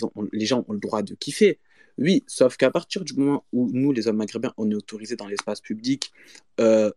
gens 0.45 0.65
ont 0.67 0.73
le 0.73 0.79
droit 0.79 1.03
de 1.03 1.13
kiffer. 1.15 1.59
Oui, 1.97 2.23
sauf 2.25 2.57
qu'à 2.57 2.71
partir 2.71 3.03
du 3.03 3.13
moment 3.13 3.45
où 3.51 3.69
nous, 3.71 3.91
les 3.91 4.07
hommes 4.07 4.17
maghrébins, 4.17 4.53
on 4.57 4.69
est 4.71 4.75
autorisés 4.75 5.15
dans 5.15 5.27
l'espace 5.27 5.61
public 5.61 6.11
euh, 6.59 6.89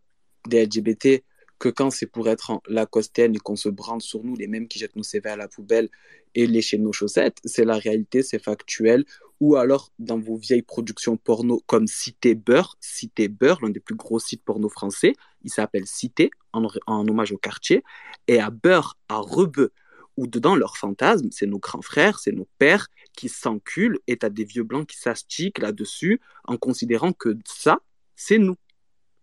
des 0.47 0.65
LGBT, 0.65 1.23
que 1.59 1.69
quand 1.69 1.89
c'est 1.89 2.05
pour 2.05 2.27
être 2.27 2.51
en 2.51 2.61
Lacostaine 2.67 3.35
et 3.35 3.39
qu'on 3.39 3.55
se 3.55 3.69
brande 3.69 4.01
sur 4.01 4.23
nous, 4.23 4.35
les 4.35 4.47
mêmes 4.47 4.67
qui 4.67 4.79
jettent 4.79 4.95
nos 4.95 5.03
CV 5.03 5.29
à 5.29 5.35
la 5.35 5.47
poubelle 5.47 5.89
et 6.33 6.47
lécher 6.47 6.77
nos 6.77 6.91
chaussettes, 6.91 7.37
c'est 7.45 7.65
la 7.65 7.77
réalité, 7.77 8.23
c'est 8.23 8.39
factuel. 8.39 9.05
Ou 9.39 9.55
alors 9.55 9.91
dans 9.99 10.19
vos 10.19 10.37
vieilles 10.37 10.61
productions 10.61 11.17
porno 11.17 11.61
comme 11.65 11.87
Cité 11.87 12.35
Beurre, 12.35 12.77
Cité 12.79 13.27
Beurre, 13.27 13.59
l'un 13.61 13.69
des 13.69 13.79
plus 13.79 13.95
gros 13.95 14.19
sites 14.19 14.43
porno 14.43 14.69
français, 14.69 15.13
il 15.43 15.51
s'appelle 15.51 15.85
Cité, 15.85 16.29
en, 16.53 16.67
hommage 16.87 17.31
au 17.31 17.37
quartier, 17.37 17.83
et 18.27 18.39
à 18.39 18.49
Beurre, 18.49 18.97
à 19.09 19.17
Rebeu, 19.17 19.71
où 20.17 20.27
dedans 20.27 20.55
leur 20.55 20.77
fantasme, 20.77 21.29
c'est 21.31 21.47
nos 21.47 21.59
grands 21.59 21.81
frères, 21.81 22.19
c'est 22.19 22.31
nos 22.31 22.47
pères 22.57 22.87
qui 23.13 23.27
s'enculent, 23.27 23.99
et 24.07 24.17
t'as 24.17 24.29
des 24.29 24.45
vieux 24.45 24.63
blancs 24.63 24.87
qui 24.87 24.97
s'astiquent 24.97 25.59
là-dessus 25.59 26.21
en 26.45 26.57
considérant 26.57 27.11
que 27.11 27.37
ça, 27.45 27.79
c'est 28.15 28.37
nous. 28.37 28.55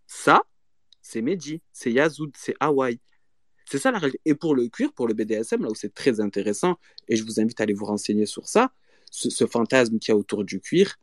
Ça, 0.07 0.43
c'est 1.03 1.21
Mehdi, 1.21 1.61
c'est 1.73 1.93
Yazoud, 1.93 2.33
c'est 2.37 2.55
Hawaï. 2.61 2.99
C'est 3.67 3.79
ça 3.79 3.91
la 3.91 3.99
réalité. 3.99 4.21
Et 4.25 4.35
pour 4.35 4.55
le 4.55 4.69
cuir, 4.69 4.93
pour 4.93 5.07
le 5.09 5.15
BDSM, 5.15 5.63
là 5.63 5.71
où 5.71 5.75
c'est 5.75 5.95
très 5.95 6.21
intéressant, 6.21 6.77
et 7.09 7.17
je 7.17 7.25
vous 7.25 7.41
invite 7.41 7.61
à 7.61 7.65
aller 7.65 7.75
vous 7.75 7.85
renseigner 7.85 8.27
sur 8.27 8.49
ça, 8.49 8.73
ce, 9.11 9.47
fantasme 9.47 9.99
qu'il 9.99 10.13
y 10.13 10.15
a 10.15 10.17
autour 10.17 10.45
du 10.45 10.61
cuir, 10.61 10.97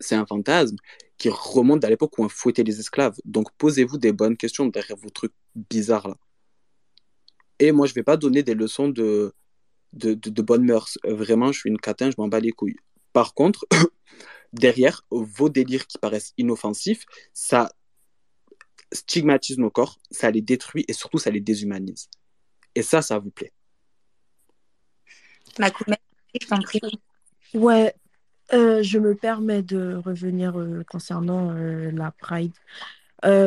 c'est 0.00 0.14
un 0.14 0.26
fantasme 0.26 0.76
qui 1.18 1.28
remonte 1.28 1.84
à 1.84 1.90
l'époque 1.90 2.18
où 2.18 2.24
on 2.24 2.28
fouettait 2.28 2.62
les 2.62 2.80
esclaves. 2.80 3.16
Donc 3.24 3.48
posez-vous 3.58 3.98
des 3.98 4.12
bonnes 4.12 4.36
questions 4.36 4.66
derrière 4.66 4.96
vos 4.96 5.10
trucs 5.10 5.34
bizarres 5.54 6.08
là. 6.08 6.16
Et 7.58 7.72
moi, 7.72 7.86
je 7.86 7.92
ne 7.92 7.94
vais 7.96 8.04
pas 8.04 8.16
donner 8.16 8.44
des 8.44 8.54
leçons 8.54 8.88
de, 8.88 9.34
de, 9.92 10.14
de, 10.14 10.42
bonnes 10.42 10.64
mœurs. 10.64 10.96
Vraiment, 11.04 11.50
je 11.50 11.58
suis 11.58 11.70
une 11.70 11.78
catin, 11.78 12.10
je 12.10 12.14
m'en 12.18 12.28
bats 12.28 12.38
les 12.38 12.52
couilles. 12.52 12.76
Par 13.12 13.34
contre, 13.34 13.66
derrière 14.52 15.04
vos 15.10 15.48
délires 15.48 15.88
qui 15.88 15.98
paraissent 15.98 16.34
inoffensifs, 16.38 17.04
ça 17.32 17.70
stigmatise 18.92 19.58
nos 19.58 19.70
corps, 19.70 19.98
ça 20.10 20.30
les 20.30 20.42
détruit 20.42 20.84
et 20.88 20.92
surtout 20.92 21.18
ça 21.18 21.30
les 21.30 21.40
déshumanise. 21.40 22.08
Et 22.74 22.82
ça, 22.82 23.02
ça 23.02 23.18
vous 23.18 23.30
plaît? 23.30 23.52
Ma 25.58 25.68
je 26.40 26.46
t'en 26.46 26.60
prie. 26.60 26.80
Ouais, 27.54 27.94
euh, 28.52 28.82
je 28.82 28.98
me 28.98 29.14
permets 29.14 29.62
de 29.62 29.94
revenir 29.94 30.58
euh, 30.58 30.84
concernant 30.88 31.50
euh, 31.50 31.90
la 31.90 32.12
Pride. 32.12 32.52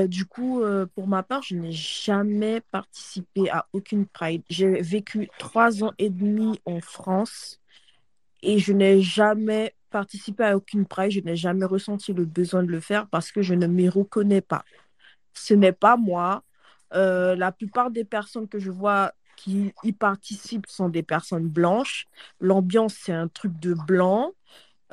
du 0.08 0.26
coup, 0.26 0.62
pour 0.96 1.08
ma 1.08 1.24
part, 1.24 1.44
je 1.44 1.56
n'ai 1.56 1.72
jamais 1.72 2.62
participé 2.72 3.50
à 3.50 3.68
aucune 3.74 4.06
Pride. 4.06 4.44
J'ai 4.50 4.82
vécu 4.82 5.30
trois 5.38 5.84
ans 5.84 5.94
et 5.98 6.10
demi 6.10 6.60
en 6.66 6.82
France 6.82 7.62
et 8.42 8.60
je 8.60 8.74
n'ai 8.74 9.02
jamais 9.02 9.74
participé 9.90 10.44
à 10.44 10.58
aucune 10.58 10.86
Pride. 10.86 11.12
Je 11.12 11.22
n'ai 11.22 11.38
jamais 11.38 11.66
ressenti 11.66 12.12
le 12.12 12.26
besoin 12.26 12.64
de 12.64 12.70
le 12.70 12.82
faire 12.82 13.08
parce 13.08 13.32
que 13.32 13.42
je 13.42 13.54
ne 13.54 13.68
m'y 13.68 13.88
reconnais 13.88 14.42
pas 14.42 14.66
ce 15.34 15.54
n'est 15.54 15.72
pas 15.72 15.98
moi. 15.98 16.44
Euh, 16.94 17.36
la 17.36 17.52
plupart 17.52 17.92
des 17.92 18.04
personnes 18.04 18.48
que 18.48 18.60
je 18.60 18.72
vois 18.72 19.14
qui 19.38 19.74
y 19.84 19.92
participent 19.92 20.68
sont 20.68 20.90
des 20.90 21.04
personnes 21.04 21.48
blanches. 21.48 22.08
L'ambiance, 22.40 22.96
c'est 22.96 23.14
un 23.14 23.28
truc 23.28 23.58
de 23.60 23.74
blanc. 23.74 24.34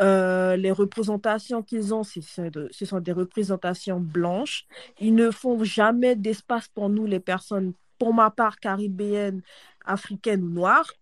Euh, 0.01 0.57
les 0.57 0.71
représentations 0.71 1.63
qu'ils 1.63 1.93
ont, 1.93 2.05
ce 2.05 2.21
sont 2.21 3.01
des 3.01 3.13
représentations 3.13 4.01
blanches. 4.01 4.67
Ils 5.01 5.15
ne 5.15 5.31
font 5.31 5.63
jamais 5.65 6.15
d'espace 6.17 6.69
pour 6.69 6.89
nous, 6.89 7.07
les 7.07 7.21
personnes, 7.21 7.75
pour 7.99 8.15
ma 8.15 8.31
part, 8.31 8.61
caribéennes, 8.61 9.43
africaines 9.85 10.49
noires, 10.49 10.93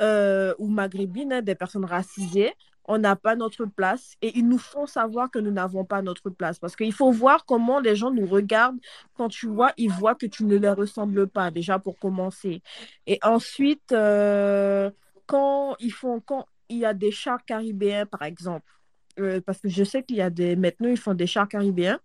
euh, 0.00 0.54
ou 0.58 0.68
maghrébines, 0.68 1.32
hein, 1.32 1.42
des 1.42 1.54
personnes 1.54 1.84
racisées 1.84 2.52
on 2.88 2.98
n'a 2.98 3.16
pas 3.16 3.36
notre 3.36 3.66
place 3.66 4.14
et 4.22 4.36
ils 4.38 4.48
nous 4.48 4.58
font 4.58 4.86
savoir 4.86 5.30
que 5.30 5.38
nous 5.38 5.50
n'avons 5.50 5.84
pas 5.84 6.02
notre 6.02 6.30
place. 6.30 6.58
Parce 6.58 6.76
qu'il 6.76 6.92
faut 6.92 7.10
voir 7.10 7.44
comment 7.46 7.80
les 7.80 7.96
gens 7.96 8.10
nous 8.10 8.26
regardent 8.26 8.78
quand 9.14 9.28
tu 9.28 9.46
vois, 9.48 9.72
ils 9.76 9.90
voient 9.90 10.14
que 10.14 10.26
tu 10.26 10.44
ne 10.44 10.56
leur 10.56 10.76
ressembles 10.76 11.26
pas, 11.28 11.50
déjà 11.50 11.78
pour 11.78 11.98
commencer. 11.98 12.62
Et 13.06 13.18
ensuite, 13.22 13.92
euh, 13.92 14.90
quand 15.26 15.76
ils 15.80 15.92
font, 15.92 16.20
quand 16.20 16.46
il 16.68 16.78
y 16.78 16.84
a 16.84 16.94
des 16.94 17.10
chars 17.10 17.44
caribéens, 17.44 18.06
par 18.06 18.22
exemple, 18.22 18.70
euh, 19.18 19.40
parce 19.40 19.60
que 19.60 19.68
je 19.68 19.84
sais 19.84 20.02
qu'il 20.02 20.16
y 20.16 20.22
a 20.22 20.30
des, 20.30 20.56
maintenant, 20.56 20.88
ils 20.88 20.98
font 20.98 21.14
des 21.14 21.26
chars 21.26 21.48
caribéens. 21.48 22.00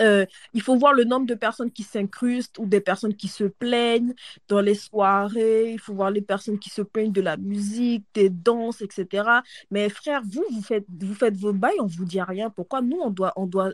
Euh, 0.00 0.26
il 0.52 0.62
faut 0.62 0.76
voir 0.76 0.92
le 0.92 1.04
nombre 1.04 1.26
de 1.26 1.34
personnes 1.34 1.70
qui 1.70 1.82
s'incrustent 1.84 2.58
ou 2.58 2.66
des 2.66 2.80
personnes 2.80 3.14
qui 3.14 3.28
se 3.28 3.44
plaignent 3.44 4.14
dans 4.48 4.60
les 4.60 4.74
soirées. 4.74 5.72
Il 5.72 5.78
faut 5.78 5.94
voir 5.94 6.10
les 6.10 6.22
personnes 6.22 6.58
qui 6.58 6.70
se 6.70 6.82
plaignent 6.82 7.12
de 7.12 7.20
la 7.20 7.36
musique, 7.36 8.04
des 8.14 8.28
danses, 8.30 8.82
etc. 8.82 9.42
Mais 9.70 9.88
frère, 9.88 10.22
vous, 10.24 10.44
vous 10.50 10.62
faites, 10.62 10.84
vous 10.88 11.14
faites 11.14 11.36
vos 11.36 11.52
bails, 11.52 11.78
on 11.80 11.86
vous 11.86 12.04
dit 12.04 12.20
rien. 12.20 12.50
Pourquoi 12.50 12.82
nous, 12.82 12.98
on 13.00 13.10
doit, 13.10 13.32
on 13.36 13.46
doit 13.46 13.70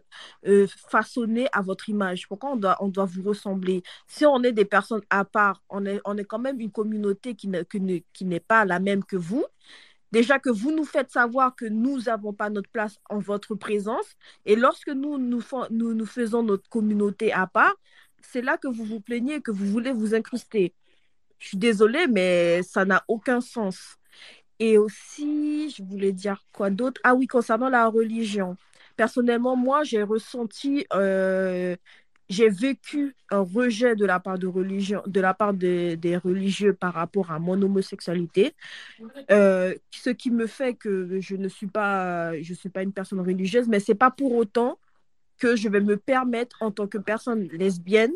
euh, 0.47 0.67
façonner 0.89 1.49
à 1.53 1.63
votre 1.63 1.89
image? 1.89 2.29
Pourquoi 2.29 2.51
on 2.53 2.57
doit, 2.57 2.77
on 2.81 2.89
doit 2.89 3.07
vous 3.07 3.23
ressembler? 3.23 3.83
Si 4.07 4.27
on 4.27 4.43
est 4.43 4.53
des 4.53 4.65
personnes 4.65 5.03
à 5.11 5.25
part, 5.25 5.63
on 5.71 5.87
est, 5.87 6.01
on 6.05 6.17
est 6.19 6.25
quand 6.25 6.39
même 6.39 6.61
une 6.61 6.71
communauté 6.71 7.35
qui 7.35 7.49
n'est 7.49 8.41
pas 8.41 8.65
la 8.65 8.79
même 8.81 9.05
que 9.05 9.17
vous. 9.17 9.45
Déjà 10.13 10.39
que 10.39 10.51
vous 10.51 10.73
nous 10.73 10.85
faites 10.85 11.11
savoir 11.11 11.55
que 11.55 11.65
nous 11.67 12.01
n'avons 12.03 12.33
pas 12.33 12.51
notre 12.51 12.71
place 12.71 12.99
en 13.09 13.19
votre 13.19 13.55
présence. 13.55 14.17
Et 14.45 14.57
lorsque 14.57 14.89
nous 14.89 15.19
nous, 15.19 15.43
nous, 15.71 16.07
faisons 16.07 16.43
notre 16.43 16.69
communauté 16.69 17.33
à 17.33 17.47
part, 17.47 17.75
c'est 18.23 18.43
là 18.43 18.57
que 18.57 18.69
vous 18.69 18.85
vous 18.85 19.01
plaignez, 19.01 19.41
que 19.41 19.51
vous 19.51 19.67
voulez 19.67 19.93
vous 19.93 20.15
incruster. 20.15 20.75
Je 21.39 21.49
suis 21.49 21.59
désolée, 21.59 22.07
mais 22.09 22.63
ça 22.63 22.85
n'a 22.85 23.05
aucun 23.09 23.41
sens. 23.41 23.97
Et 24.59 24.77
aussi, 24.79 25.71
je 25.71 25.83
voulais 25.83 26.13
dire 26.13 26.45
quoi 26.53 26.71
d'autre? 26.71 27.01
Ah 27.05 27.15
oui, 27.15 27.27
concernant 27.27 27.71
la 27.71 27.87
religion. 27.89 28.57
Personnellement, 28.97 29.57
moi, 29.57 29.85
j'ai 29.85 30.03
ressenti, 30.03 30.87
euh, 30.93 31.77
j'ai 32.31 32.49
vécu 32.49 33.17
un 33.31 33.41
rejet 33.41 33.97
de 33.97 34.07
la 34.07 34.21
part 34.21 34.39
de 34.39 34.47
religion, 34.47 35.03
de 35.07 35.21
la 35.21 35.35
part 35.35 35.53
des, 35.53 35.99
religieux 36.25 36.73
par 36.73 36.95
rapport 36.95 37.33
à 37.33 37.41
mon 37.41 37.61
homosexualité, 37.61 38.55
euh, 39.33 39.75
ce 39.91 40.11
qui 40.11 40.31
me 40.31 40.47
fait 40.47 40.75
que 40.75 41.21
je 41.21 41.35
ne 41.35 41.49
suis 41.49 41.67
pas, 41.67 42.41
je 42.41 42.55
suis 42.55 42.69
pas 42.69 42.83
une 42.85 42.93
personne 42.93 43.21
religieuse, 43.21 43.69
mais 43.69 43.81
c'est 43.81 43.97
pas 43.97 44.13
pour 44.13 44.33
autant 44.35 44.79
que 45.39 45.57
je 45.57 45.69
vais 45.69 45.81
me 45.81 45.97
permettre 45.97 46.57
en 46.63 46.71
tant 46.71 46.87
que 46.87 46.99
personne 46.99 47.49
lesbienne 47.49 48.13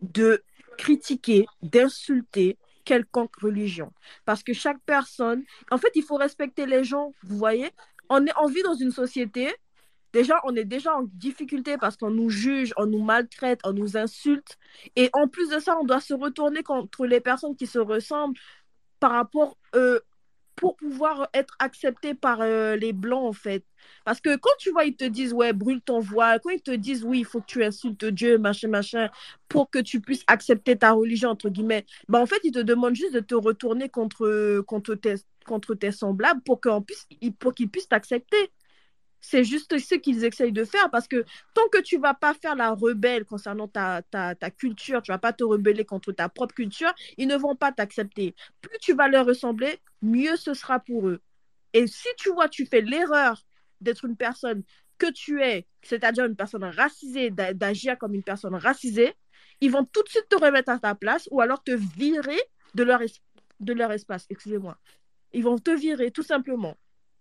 de 0.00 0.42
critiquer, 0.76 1.46
d'insulter 1.62 2.58
quelconque 2.84 3.36
religion. 3.36 3.92
Parce 4.24 4.42
que 4.42 4.52
chaque 4.52 4.80
personne, 4.84 5.44
en 5.70 5.78
fait, 5.78 5.92
il 5.94 6.02
faut 6.02 6.16
respecter 6.16 6.66
les 6.66 6.82
gens, 6.82 7.12
vous 7.22 7.38
voyez. 7.38 7.70
On, 8.08 8.26
est, 8.26 8.32
on 8.40 8.48
vit 8.48 8.62
dans 8.62 8.74
une 8.74 8.90
société, 8.90 9.54
déjà, 10.12 10.40
on 10.44 10.54
est 10.56 10.64
déjà 10.64 10.96
en 10.96 11.04
difficulté 11.14 11.76
parce 11.78 11.96
qu'on 11.96 12.10
nous 12.10 12.30
juge, 12.30 12.72
on 12.76 12.86
nous 12.86 13.02
maltraite, 13.02 13.60
on 13.64 13.72
nous 13.72 13.96
insulte. 13.96 14.58
Et 14.96 15.10
en 15.12 15.28
plus 15.28 15.48
de 15.50 15.58
ça, 15.58 15.78
on 15.78 15.84
doit 15.84 16.00
se 16.00 16.14
retourner 16.14 16.62
contre 16.62 17.06
les 17.06 17.20
personnes 17.20 17.56
qui 17.56 17.66
se 17.66 17.78
ressemblent 17.78 18.38
par 19.00 19.12
rapport 19.12 19.58
euh, 19.74 20.00
pour 20.56 20.76
pouvoir 20.76 21.28
être 21.34 21.56
accepté 21.58 22.14
par 22.14 22.40
euh, 22.40 22.76
les 22.76 22.92
blancs, 22.92 23.24
en 23.24 23.32
fait. 23.32 23.64
Parce 24.04 24.20
que 24.20 24.36
quand 24.36 24.50
tu 24.58 24.70
vois, 24.70 24.84
ils 24.84 24.94
te 24.96 25.04
disent, 25.04 25.32
ouais, 25.32 25.52
brûle 25.52 25.80
ton 25.80 25.98
voile, 26.00 26.40
quand 26.42 26.50
ils 26.50 26.62
te 26.62 26.70
disent, 26.70 27.04
oui, 27.04 27.20
il 27.20 27.24
faut 27.24 27.40
que 27.40 27.46
tu 27.46 27.64
insultes 27.64 28.04
Dieu, 28.04 28.38
machin, 28.38 28.68
machin, 28.68 29.08
pour 29.48 29.70
que 29.70 29.78
tu 29.80 30.00
puisses 30.00 30.24
accepter 30.28 30.76
ta 30.76 30.92
religion, 30.92 31.30
entre 31.30 31.48
guillemets, 31.48 31.86
bah, 32.08 32.20
en 32.20 32.26
fait, 32.26 32.40
ils 32.44 32.52
te 32.52 32.60
demandent 32.60 32.94
juste 32.94 33.14
de 33.14 33.20
te 33.20 33.34
retourner 33.34 33.88
contre, 33.88 34.60
contre, 34.66 34.94
tes, 34.94 35.16
contre 35.46 35.74
tes 35.74 35.90
semblables 35.92 36.42
pour 36.42 36.60
qu'ils 36.60 36.82
puisse, 36.84 37.68
puissent 37.70 37.88
t'accepter. 37.88 38.52
C'est 39.22 39.44
juste 39.44 39.78
ce 39.78 39.94
qu'ils 39.94 40.24
essayent 40.24 40.52
de 40.52 40.64
faire 40.64 40.90
parce 40.90 41.08
que 41.08 41.24
tant 41.54 41.66
que 41.70 41.80
tu 41.80 41.96
vas 41.96 42.12
pas 42.12 42.34
faire 42.34 42.56
la 42.56 42.72
rebelle 42.72 43.24
concernant 43.24 43.68
ta, 43.68 44.02
ta, 44.02 44.34
ta 44.34 44.50
culture, 44.50 45.00
tu 45.00 45.12
vas 45.12 45.18
pas 45.18 45.32
te 45.32 45.44
rebeller 45.44 45.84
contre 45.84 46.12
ta 46.12 46.28
propre 46.28 46.54
culture, 46.54 46.92
ils 47.16 47.28
ne 47.28 47.36
vont 47.36 47.54
pas 47.56 47.72
t'accepter. 47.72 48.34
Plus 48.60 48.78
tu 48.80 48.94
vas 48.94 49.08
leur 49.08 49.24
ressembler, 49.24 49.78
mieux 50.02 50.36
ce 50.36 50.54
sera 50.54 50.80
pour 50.80 51.08
eux. 51.08 51.22
Et 51.72 51.86
si 51.86 52.08
tu 52.18 52.30
vois, 52.32 52.48
tu 52.48 52.66
fais 52.66 52.80
l'erreur 52.80 53.42
d'être 53.80 54.04
une 54.04 54.16
personne 54.16 54.64
que 54.98 55.10
tu 55.10 55.40
es, 55.42 55.66
c'est-à-dire 55.82 56.26
une 56.26 56.36
personne 56.36 56.64
racisée, 56.64 57.30
d'agir 57.30 57.98
comme 57.98 58.14
une 58.14 58.22
personne 58.22 58.54
racisée, 58.54 59.14
ils 59.60 59.70
vont 59.70 59.84
tout 59.84 60.02
de 60.02 60.08
suite 60.08 60.28
te 60.28 60.36
remettre 60.36 60.70
à 60.70 60.78
ta 60.78 60.94
place 60.94 61.28
ou 61.30 61.40
alors 61.40 61.62
te 61.62 61.70
virer 61.70 62.40
de 62.74 62.82
leur, 62.82 63.00
de 63.60 63.72
leur 63.72 63.92
espace. 63.92 64.26
Excusez-moi. 64.30 64.76
Ils 65.32 65.44
vont 65.44 65.58
te 65.58 65.70
virer 65.70 66.10
tout 66.10 66.22
simplement. 66.22 66.76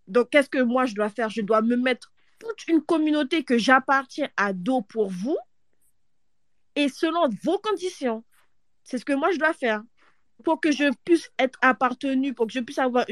Donc, 0.08 0.30
qu'est-ce 0.30 0.50
que 0.50 0.62
moi 0.62 0.86
je 0.86 0.96
dois 0.96 1.10
faire? 1.10 1.30
Je 1.30 1.42
dois 1.42 1.62
me 1.62 1.76
mettre 1.76 2.12
toute 2.40 2.68
une 2.68 2.82
communauté 2.82 3.44
que 3.44 3.58
j'appartiens 3.58 4.30
à 4.36 4.54
dos 4.54 4.82
pour 4.82 5.10
vous 5.10 5.38
et 6.76 6.90
selon 6.90 7.30
vos 7.44 7.60
conditions. 7.60 8.24
C'est 8.84 8.98
ce 8.98 9.06
que 9.06 9.14
moi 9.14 9.32
je 9.32 9.38
dois 9.38 9.54
faire 9.54 9.84
pour 10.44 10.60
que 10.60 10.72
je 10.72 10.92
puisse 11.06 11.32
être 11.38 11.60
appartenu, 11.62 12.34
pour 12.34 12.48
que 12.48 12.54
je 12.54 12.60
puisse 12.60 12.80
avoir 12.80 13.06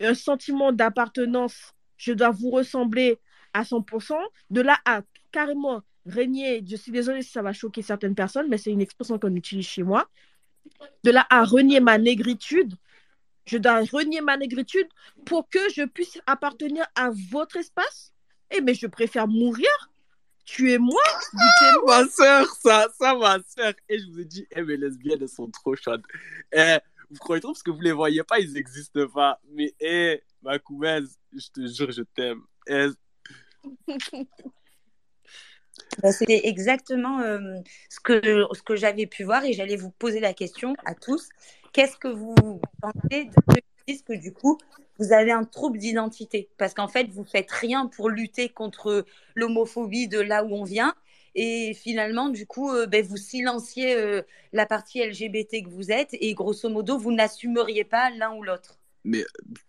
un 0.00 0.14
sentiment 0.14 0.72
d'appartenance. 0.72 1.74
Je 1.96 2.12
dois 2.12 2.30
vous 2.30 2.50
ressembler 2.50 3.18
à 3.52 3.64
100%. 3.64 4.14
De 4.50 4.60
là 4.60 4.78
à 4.84 5.02
carrément 5.32 5.82
régner, 6.06 6.64
je 6.66 6.76
suis 6.76 6.92
désolée 6.92 7.22
si 7.22 7.30
ça 7.30 7.42
va 7.42 7.52
choquer 7.52 7.82
certaines 7.82 8.14
personnes, 8.14 8.48
mais 8.48 8.58
c'est 8.58 8.70
une 8.70 8.80
expression 8.80 9.18
qu'on 9.18 9.34
utilise 9.34 9.66
chez 9.66 9.82
moi. 9.82 10.08
De 11.02 11.10
là 11.10 11.26
à 11.30 11.44
renier 11.44 11.80
ma 11.80 11.98
négritude, 11.98 12.74
je 13.48 13.58
dois 13.58 13.80
renier 13.80 14.20
ma 14.20 14.36
négritude 14.36 14.88
pour 15.24 15.48
que 15.48 15.58
je 15.74 15.84
puisse 15.84 16.18
appartenir 16.26 16.86
à 16.94 17.10
votre 17.30 17.56
espace? 17.56 18.12
Eh 18.50 18.60
mais 18.60 18.74
je 18.74 18.86
préfère 18.86 19.28
mourir. 19.28 19.68
Tuez-moi, 20.44 21.02
dites-moi. 21.34 22.04
Ma 22.04 22.08
soeur, 22.08 22.46
ça, 22.62 22.88
ça, 22.98 23.14
ma 23.14 23.38
soeur. 23.42 23.74
Et 23.88 23.98
je 23.98 24.06
vous 24.06 24.20
ai 24.20 24.24
dit, 24.24 24.46
eh, 24.50 24.62
mes 24.62 24.78
lesbiennes, 24.78 25.18
elles 25.20 25.28
sont 25.28 25.50
trop 25.50 25.76
chaudes. 25.76 26.02
Eh, 26.52 26.78
vous 27.10 27.18
croyez 27.18 27.42
trop 27.42 27.52
parce 27.52 27.62
que 27.62 27.70
vous 27.70 27.82
les 27.82 27.92
voyez 27.92 28.22
pas, 28.22 28.38
ils 28.38 28.52
n'existent 28.54 29.08
pas. 29.08 29.38
Mais, 29.50 29.74
eh, 29.78 30.22
ma 30.42 30.58
coumeuse, 30.58 31.16
je 31.34 31.48
te 31.48 31.66
jure, 31.66 31.90
je 31.90 32.02
t'aime. 32.02 32.42
Eh. 32.66 32.88
Bah, 36.02 36.12
c'était 36.12 36.46
exactement 36.48 37.20
euh, 37.20 37.38
ce 37.88 38.00
que, 38.00 38.46
ce 38.52 38.62
que 38.62 38.76
j'avais 38.76 39.06
pu 39.06 39.24
voir 39.24 39.44
et 39.44 39.52
j'allais 39.52 39.76
vous 39.76 39.90
poser 39.90 40.20
la 40.20 40.34
question 40.34 40.74
à 40.84 40.94
tous. 40.94 41.28
Qu'est-ce 41.72 41.96
que 41.96 42.08
vous 42.08 42.34
pensez 42.80 43.24
de 43.24 43.32
ceux 43.48 43.60
qui 43.60 43.92
disent 43.92 44.02
que 44.02 44.14
du 44.14 44.32
coup, 44.32 44.58
vous 44.98 45.12
avez 45.12 45.32
un 45.32 45.44
trouble 45.44 45.78
d'identité? 45.78 46.48
Parce 46.58 46.74
qu'en 46.74 46.88
fait, 46.88 47.08
vous 47.10 47.24
faites 47.24 47.50
rien 47.50 47.86
pour 47.86 48.08
lutter 48.08 48.48
contre 48.48 49.04
l'homophobie 49.34 50.08
de 50.08 50.20
là 50.20 50.44
où 50.44 50.54
on 50.54 50.64
vient. 50.64 50.94
Et 51.34 51.74
finalement, 51.74 52.30
du 52.30 52.46
coup, 52.46 52.70
euh, 52.70 52.86
ben, 52.86 53.04
vous 53.04 53.16
silenciez 53.16 53.94
euh, 53.94 54.22
la 54.52 54.66
partie 54.66 55.00
LGBT 55.00 55.62
que 55.62 55.68
vous 55.68 55.92
êtes 55.92 56.08
et 56.12 56.34
grosso 56.34 56.68
modo, 56.68 56.98
vous 56.98 57.12
n'assumeriez 57.12 57.84
pas 57.84 58.10
l'un 58.10 58.34
ou 58.34 58.42
l'autre. 58.42 58.78
Mais 59.04 59.24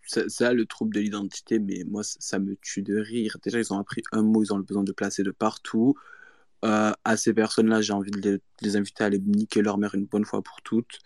ça, 0.06 0.52
le 0.52 0.66
trouble 0.66 0.94
de 0.94 1.00
l'identité, 1.00 1.58
mais 1.58 1.84
moi, 1.86 2.02
ça, 2.02 2.38
me 2.38 2.56
tue 2.56 2.82
de 2.82 2.98
rire. 2.98 3.36
Déjà, 3.42 3.58
ils 3.58 3.72
ont 3.72 3.78
appris 3.78 4.02
un 4.12 4.22
mot, 4.22 4.42
ils 4.42 4.52
ont 4.52 4.56
le 4.56 4.64
besoin 4.64 4.82
de 4.82 4.92
placer 4.92 5.22
de 5.22 5.30
partout. 5.30 5.94
Euh, 6.64 6.92
à 7.04 7.16
ces 7.16 7.32
personnes-là, 7.32 7.80
j'ai 7.80 7.92
envie 7.92 8.10
de 8.10 8.20
les, 8.20 8.32
de 8.32 8.42
les, 8.62 8.76
inviter 8.76 9.04
à 9.04 9.06
aller 9.06 9.20
niquer 9.20 9.62
leur 9.62 9.78
mère 9.78 9.94
une 9.94 10.06
bonne 10.06 10.24
fois 10.24 10.42
pour 10.42 10.60
toutes. 10.62 10.98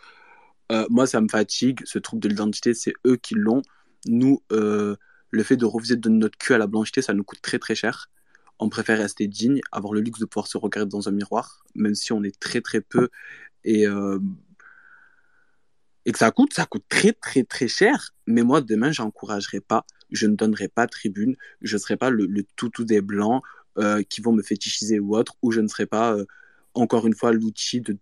Euh, 0.72 0.86
moi, 0.90 1.06
ça 1.06 1.20
me 1.20 1.28
fatigue. 1.28 1.80
Ce 1.84 1.98
trouble 1.98 2.22
de 2.22 2.28
l'identité, 2.28 2.74
c'est 2.74 2.94
eux 3.06 3.16
qui 3.16 3.34
l'ont. 3.34 3.62
Nous, 4.06 4.42
euh, 4.52 4.96
le 5.30 5.42
fait 5.42 5.56
de 5.56 5.64
refuser 5.64 5.96
de 5.96 6.00
donner 6.00 6.18
notre 6.18 6.38
cul 6.38 6.54
à 6.54 6.58
la 6.58 6.66
blancheté, 6.66 7.02
ça 7.02 7.14
nous 7.14 7.24
coûte 7.24 7.40
très 7.42 7.58
très 7.58 7.74
cher. 7.74 8.10
On 8.58 8.68
préfère 8.68 8.98
rester 8.98 9.26
digne, 9.26 9.60
avoir 9.72 9.92
le 9.94 10.00
luxe 10.00 10.20
de 10.20 10.26
pouvoir 10.26 10.46
se 10.46 10.56
regarder 10.58 10.90
dans 10.90 11.08
un 11.08 11.12
miroir, 11.12 11.64
même 11.74 11.94
si 11.94 12.12
on 12.12 12.22
est 12.22 12.38
très 12.38 12.60
très 12.60 12.80
peu 12.80 13.08
et, 13.64 13.86
euh, 13.86 14.20
et 16.06 16.12
que 16.12 16.18
ça 16.18 16.30
coûte, 16.30 16.54
ça 16.54 16.64
coûte 16.66 16.84
très 16.88 17.12
très 17.12 17.42
très 17.42 17.68
cher. 17.68 18.10
Mais 18.26 18.42
moi, 18.42 18.60
demain, 18.60 18.92
j'encouragerai 18.92 19.60
pas, 19.60 19.84
je 20.10 20.26
ne 20.26 20.36
donnerai 20.36 20.68
pas 20.68 20.86
tribune, 20.86 21.36
je 21.62 21.76
ne 21.76 21.80
serai 21.80 21.96
pas 21.96 22.10
le, 22.10 22.26
le 22.26 22.44
toutou 22.56 22.84
des 22.84 23.00
blancs 23.00 23.42
qui 24.08 24.20
vont 24.20 24.30
me 24.32 24.42
fétichiser 24.42 25.00
ou 25.00 25.16
autre, 25.16 25.34
ou 25.42 25.50
je 25.50 25.60
ne 25.60 25.66
serai 25.66 25.86
pas 25.86 26.16
encore 26.74 27.08
une 27.08 27.14
fois 27.14 27.32
l'outil 27.32 27.80
de, 27.80 27.92
de, 27.92 27.98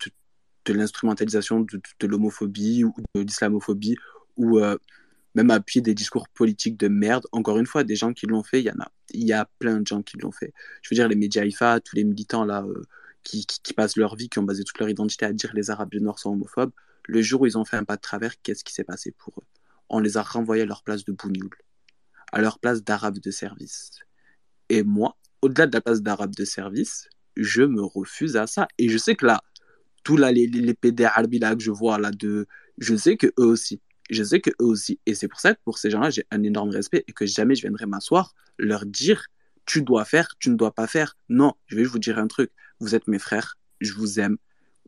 de 0.65 0.73
l'instrumentalisation 0.73 1.61
de, 1.61 2.07
l'homophobie 2.07 2.85
ou 2.85 2.95
de 3.15 3.23
l'islamophobie 3.23 3.97
ou 4.37 4.59
euh, 4.59 4.77
même 5.35 5.51
appuyer 5.51 5.83
des 5.83 5.95
discours 5.95 6.29
politiques 6.29 6.79
de 6.79 6.89
merde. 6.89 7.27
Encore 7.33 7.59
une 7.59 7.67
fois, 7.67 7.85
des 7.85 7.97
gens 7.97 8.13
qui 8.13 8.27
l'ont 8.27 8.43
fait, 8.43 8.61
il 8.61 8.67
y 8.67 8.71
en 8.71 8.81
a, 8.81 8.91
il 9.13 9.27
y 9.27 9.33
a 9.33 9.49
plein 9.59 9.81
de 9.81 9.87
gens 9.87 10.03
qui 10.03 10.19
l'ont 10.19 10.33
fait. 10.33 10.53
Je 10.83 10.91
veux 10.91 10.97
dire, 10.97 11.09
les 11.09 11.17
médias 11.17 11.45
IFA, 11.45 11.81
tous 11.81 11.97
les 11.97 12.05
militants 12.05 12.45
là 12.45 12.63
euh, 12.63 12.83
qui, 13.23 13.47
qui, 13.47 13.73
passent 13.75 13.97
leur 13.97 14.17
vie, 14.17 14.29
qui 14.29 14.39
ont 14.39 14.45
basé 14.45 14.65
toute 14.65 14.79
leur 14.79 14.89
identité 14.89 15.25
à 15.25 15.33
dire 15.33 15.53
les 15.55 15.71
Arabes 15.71 15.91
du 15.91 16.01
Nord 16.01 16.19
sont 16.19 16.31
homophobes, 16.31 16.73
le 17.05 17.23
jour 17.23 17.43
où 17.43 17.47
ils 17.47 17.59
ont 17.59 17.65
fait 17.65 17.77
un 17.77 17.85
pas 17.85 17.97
de 17.97 18.01
travers, 18.01 18.41
qu'est-ce 18.43 18.65
qui 18.65 18.73
s'est 18.73 18.85
passé 18.85 19.13
pour 19.13 19.35
eux? 19.39 19.47
On 19.89 19.99
les 19.99 20.17
a 20.17 20.23
renvoyés 20.23 20.63
à 20.63 20.67
leur 20.67 20.83
place 20.83 21.05
de 21.05 21.13
bougnoul, 21.13 21.51
à 22.33 22.41
leur 22.41 22.59
place 22.59 22.83
d'Arabes 22.83 23.19
de 23.19 23.31
service. 23.31 23.91
Et 24.69 24.83
moi, 24.83 25.17
au-delà 25.43 25.67
de 25.67 25.75
la 25.75 25.81
place 25.81 26.03
d'Arabe 26.03 26.35
de 26.35 26.45
service, 26.45 27.09
je 27.37 27.63
me 27.63 27.83
refuse 27.83 28.37
à 28.37 28.47
ça. 28.47 28.69
Et 28.79 28.89
je 28.89 28.97
sais 28.97 29.17
que 29.17 29.27
là, 29.27 29.43
tous 30.03 30.17
les, 30.17 30.47
les 30.47 30.75
que 30.75 31.59
je 31.59 31.71
vois 31.71 31.99
là, 31.99 32.11
de, 32.11 32.47
je 32.79 32.97
sais 32.97 33.17
que 33.17 33.29
eux 33.39 33.47
aussi, 33.47 33.81
je 34.11 34.23
sais 34.23 34.41
que 34.41 34.51
eux 34.51 34.67
aussi. 34.67 35.01
Et 35.07 35.15
c'est 35.15 35.29
pour 35.29 35.41
ça 35.41 35.55
que 35.55 35.61
pour 35.65 35.79
ces 35.79 35.91
gens-là, 35.91 36.11
j'ai 36.11 36.25
un 36.31 36.43
énorme 36.43 36.71
respect 36.71 37.05
et 37.07 37.13
que 37.13 37.27
jamais 37.27 37.55
je 37.55 37.63
viendrai 37.63 37.87
m'asseoir, 37.87 38.35
leur 38.59 38.87
dire, 38.87 39.27
tu 39.67 39.83
dois 39.83 40.05
faire, 40.05 40.35
tu 40.39 40.51
ne 40.51 40.57
dois 40.57 40.73
pas 40.73 40.87
faire. 40.87 41.17
Non, 41.29 41.55
je 41.67 41.77
vais 41.77 41.85
vous 41.85 41.99
dire 41.99 42.19
un 42.19 42.27
truc. 42.27 42.51
Vous 42.81 42.95
êtes 42.95 43.07
mes 43.09 43.19
frères, 43.19 43.57
je 43.81 43.93
vous 43.95 44.21
aime. 44.21 44.37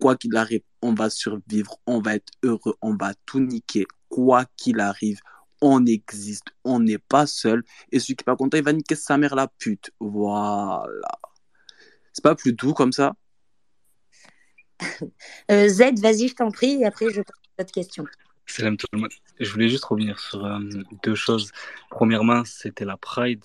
Quoi 0.00 0.16
qu'il 0.16 0.34
arrive, 0.36 0.62
on 0.82 0.92
va 0.92 1.08
survivre, 1.08 1.78
on 1.86 2.00
va 2.00 2.16
être 2.16 2.32
heureux, 2.42 2.74
on 2.82 2.96
va 2.96 3.14
tout 3.26 3.40
niquer. 3.40 3.86
Quoi 4.08 4.44
qu'il 4.56 4.80
arrive, 4.80 5.20
on 5.60 5.86
existe, 5.86 6.48
on 6.64 6.80
n'est 6.80 6.98
pas 6.98 7.26
seul. 7.26 7.62
Et 7.92 8.00
celui 8.00 8.16
qui 8.16 8.22
n'est 8.22 8.32
pas 8.32 8.36
content, 8.36 8.58
il 8.58 8.64
va 8.64 8.72
niquer 8.72 8.96
sa 8.96 9.16
mère 9.16 9.36
la 9.36 9.46
pute. 9.46 9.92
Voilà. 10.00 11.18
C'est 12.12 12.24
pas 12.24 12.34
plus 12.34 12.52
doux 12.52 12.74
comme 12.74 12.92
ça 12.92 13.14
Z, 15.50 16.00
vas-y, 16.00 16.28
je 16.28 16.34
t'en 16.34 16.50
prie, 16.50 16.80
et 16.82 16.84
après 16.84 17.10
je 17.10 17.22
pose 17.22 17.36
d'autres 17.58 17.72
questions. 17.72 18.04
Salam 18.46 18.76
tout 18.76 18.86
le 18.92 19.00
monde. 19.00 19.10
Je 19.40 19.50
voulais 19.50 19.68
juste 19.68 19.84
revenir 19.84 20.18
sur 20.18 20.44
euh, 20.44 20.58
deux 21.02 21.14
choses. 21.14 21.50
Premièrement, 21.90 22.44
c'était 22.44 22.84
la 22.84 22.96
Pride. 22.96 23.44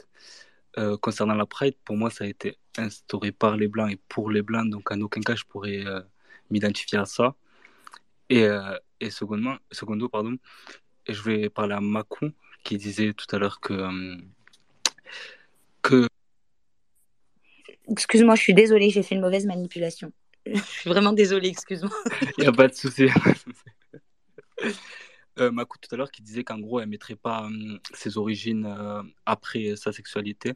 Euh, 0.78 0.98
concernant 0.98 1.36
la 1.36 1.46
Pride, 1.46 1.76
pour 1.86 1.96
moi, 1.98 2.10
ça 2.10 2.26
a 2.26 2.28
été 2.28 2.58
instauré 2.78 3.32
par 3.32 3.58
les 3.58 3.68
Blancs 3.68 3.92
et 3.92 4.00
pour 4.08 4.30
les 4.30 4.42
Blancs, 4.42 4.70
donc 4.70 4.92
en 4.92 5.02
aucun 5.02 5.22
cas 5.22 5.36
je 5.36 5.44
pourrais 5.44 5.84
m'identifier 6.50 7.00
à 7.00 7.06
ça. 7.06 7.36
Et, 8.30 8.48
et 9.00 9.10
secondement, 9.10 9.58
secondo, 9.72 10.08
pardon, 10.08 10.38
je 11.08 11.22
vais 11.24 11.50
parler 11.50 11.74
à 11.74 11.82
Macron 11.82 12.32
qui 12.64 12.78
disait 12.78 13.14
tout 13.14 13.26
à 13.36 13.40
l'heure 13.40 13.60
que, 13.60 14.18
que... 15.82 16.08
Excuse-moi, 17.90 18.36
je 18.36 18.42
suis 18.42 18.54
désolée, 18.54 18.90
j'ai 18.92 19.02
fait 19.02 19.16
une 19.16 19.22
mauvaise 19.22 19.46
manipulation. 19.46 20.12
Je 20.54 20.62
suis 20.62 20.90
vraiment 20.90 21.14
désolée, 21.14 21.50
excuse-moi. 21.50 21.92
Il 22.38 22.42
n'y 22.42 22.48
a 22.48 22.52
pas 22.52 22.68
de 22.68 22.74
souci. 22.74 23.08
euh, 25.40 25.52
tout 25.52 25.90
à 25.92 25.98
l'heure 25.98 26.12
qui 26.12 26.22
disait 26.22 26.44
qu'en 26.44 26.60
gros, 26.60 26.80
elle 26.80 26.86
ne 26.86 26.92
mettrait 26.92 27.16
pas 27.16 27.44
hum, 27.44 27.80
ses 27.94 28.18
origines 28.18 28.66
euh, 28.66 29.02
après 29.26 29.76
sa 29.76 29.92
sexualité. 29.92 30.54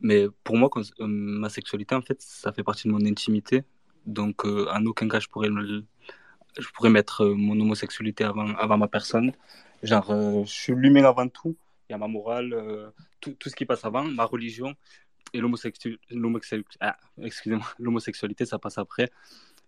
Mais 0.00 0.26
pour 0.44 0.56
moi, 0.56 0.70
euh, 0.76 1.06
ma 1.06 1.48
sexualité, 1.48 1.94
en 1.94 2.02
fait, 2.02 2.20
ça 2.20 2.52
fait 2.52 2.62
partie 2.62 2.88
de 2.88 2.92
mon 2.92 3.04
intimité. 3.04 3.64
Donc, 4.04 4.44
en 4.44 4.86
aucun 4.86 5.08
cas, 5.08 5.18
je 5.18 5.26
pourrais, 5.26 5.48
je 5.48 6.68
pourrais 6.74 6.90
mettre 6.90 7.24
mon 7.26 7.58
homosexualité 7.58 8.22
avant, 8.22 8.54
avant 8.54 8.78
ma 8.78 8.86
personne. 8.86 9.32
Genre, 9.82 10.44
je 10.44 10.52
suis 10.52 10.74
l'humain 10.76 11.04
avant 11.04 11.26
tout. 11.26 11.56
Il 11.88 11.92
y 11.92 11.94
a 11.96 11.98
ma 11.98 12.06
morale, 12.06 12.92
tout, 13.20 13.32
tout, 13.32 13.48
ce 13.48 13.56
qui 13.56 13.64
passe 13.64 13.84
avant, 13.84 14.04
ma 14.04 14.24
religion 14.24 14.76
et 15.32 15.40
ah, 16.80 16.96
l'homosexualité, 17.78 18.46
ça 18.46 18.58
passe 18.58 18.78
après. 18.78 19.10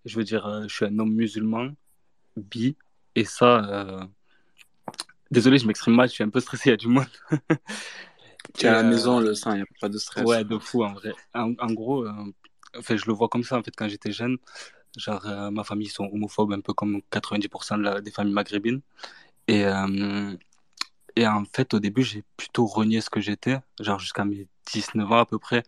Je 0.05 0.17
veux 0.17 0.25
dire, 0.25 0.65
je 0.69 0.75
suis 0.75 0.85
un 0.85 0.99
homme 0.99 1.13
musulman, 1.13 1.71
bi, 2.37 2.77
et 3.15 3.25
ça, 3.25 4.09
Désolé, 5.31 5.59
je 5.59 5.67
m'exprime 5.67 5.95
mal, 5.95 6.09
je 6.09 6.15
suis 6.15 6.25
un 6.25 6.31
peu 6.31 6.41
stressé, 6.41 6.71
il 6.71 6.73
y 6.73 6.75
a 6.75 6.77
du 6.77 6.89
monde. 6.89 7.05
tu 8.55 8.65
es 8.65 8.69
à 8.69 8.73
la 8.73 8.79
euh, 8.81 8.91
maison, 8.91 9.21
le 9.21 9.35
sein, 9.35 9.53
il 9.53 9.57
n'y 9.57 9.63
a 9.63 9.67
pas 9.81 9.89
de 9.89 9.99
stress. 9.99 10.25
Ouais, 10.25 10.43
de 10.43 10.59
fou 10.59 10.85
en 10.85 10.95
vrai. 10.95 11.13
En, 11.35 11.73
gros, 11.73 12.07
euh, 12.07 12.13
je 12.75 13.07
le 13.07 13.13
vois 13.13 13.29
comme 13.29 13.45
ça 13.45 13.59
en 13.59 13.63
fait 13.63 13.75
quand 13.77 13.89
j'étais 13.89 14.13
jeune. 14.13 14.39
Genre, 14.97 15.25
euh, 15.27 15.51
ma 15.51 15.65
famille, 15.65 15.89
ils 15.89 15.91
sont 15.91 16.09
homophobes, 16.11 16.53
un 16.53 16.61
peu 16.61 16.73
comme 16.73 17.03
90% 17.13 18.01
des 18.01 18.11
familles 18.11 18.33
maghrébines. 18.33 18.81
Et, 19.49 19.65
et 21.19 21.27
en 21.27 21.45
fait, 21.45 21.75
au 21.75 21.81
début, 21.81 22.05
j'ai 22.05 22.23
plutôt 22.37 22.65
renié 22.67 23.01
ce 23.01 23.11
que 23.11 23.21
j'étais. 23.21 23.59
Genre, 23.81 23.99
jusqu'à 23.99 24.25
mes 24.25 24.47
19 24.73 25.11
ans 25.11 25.19
à 25.19 25.27
peu 25.27 25.41
près, 25.41 25.65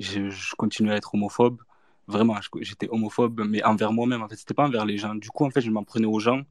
je, 0.00 0.54
continuais 0.56 0.94
à 0.94 0.96
être 0.96 1.14
homophobe. 1.14 1.60
Vraiment, 2.06 2.36
j'étais 2.62 2.88
homophobe, 2.88 3.42
mais 3.46 3.62
envers 3.64 3.92
moi-même. 3.92 4.22
En 4.22 4.28
fait, 4.30 4.36
c'était 4.36 4.54
pas 4.54 4.64
envers 4.64 4.86
les 4.86 4.96
gens. 4.96 5.14
Du 5.14 5.28
coup, 5.28 5.44
en 5.44 5.50
fait, 5.50 5.60
je 5.60 5.70
m'en 5.70 5.84
prenais 5.84 6.06
aux 6.06 6.20
gens 6.20 6.42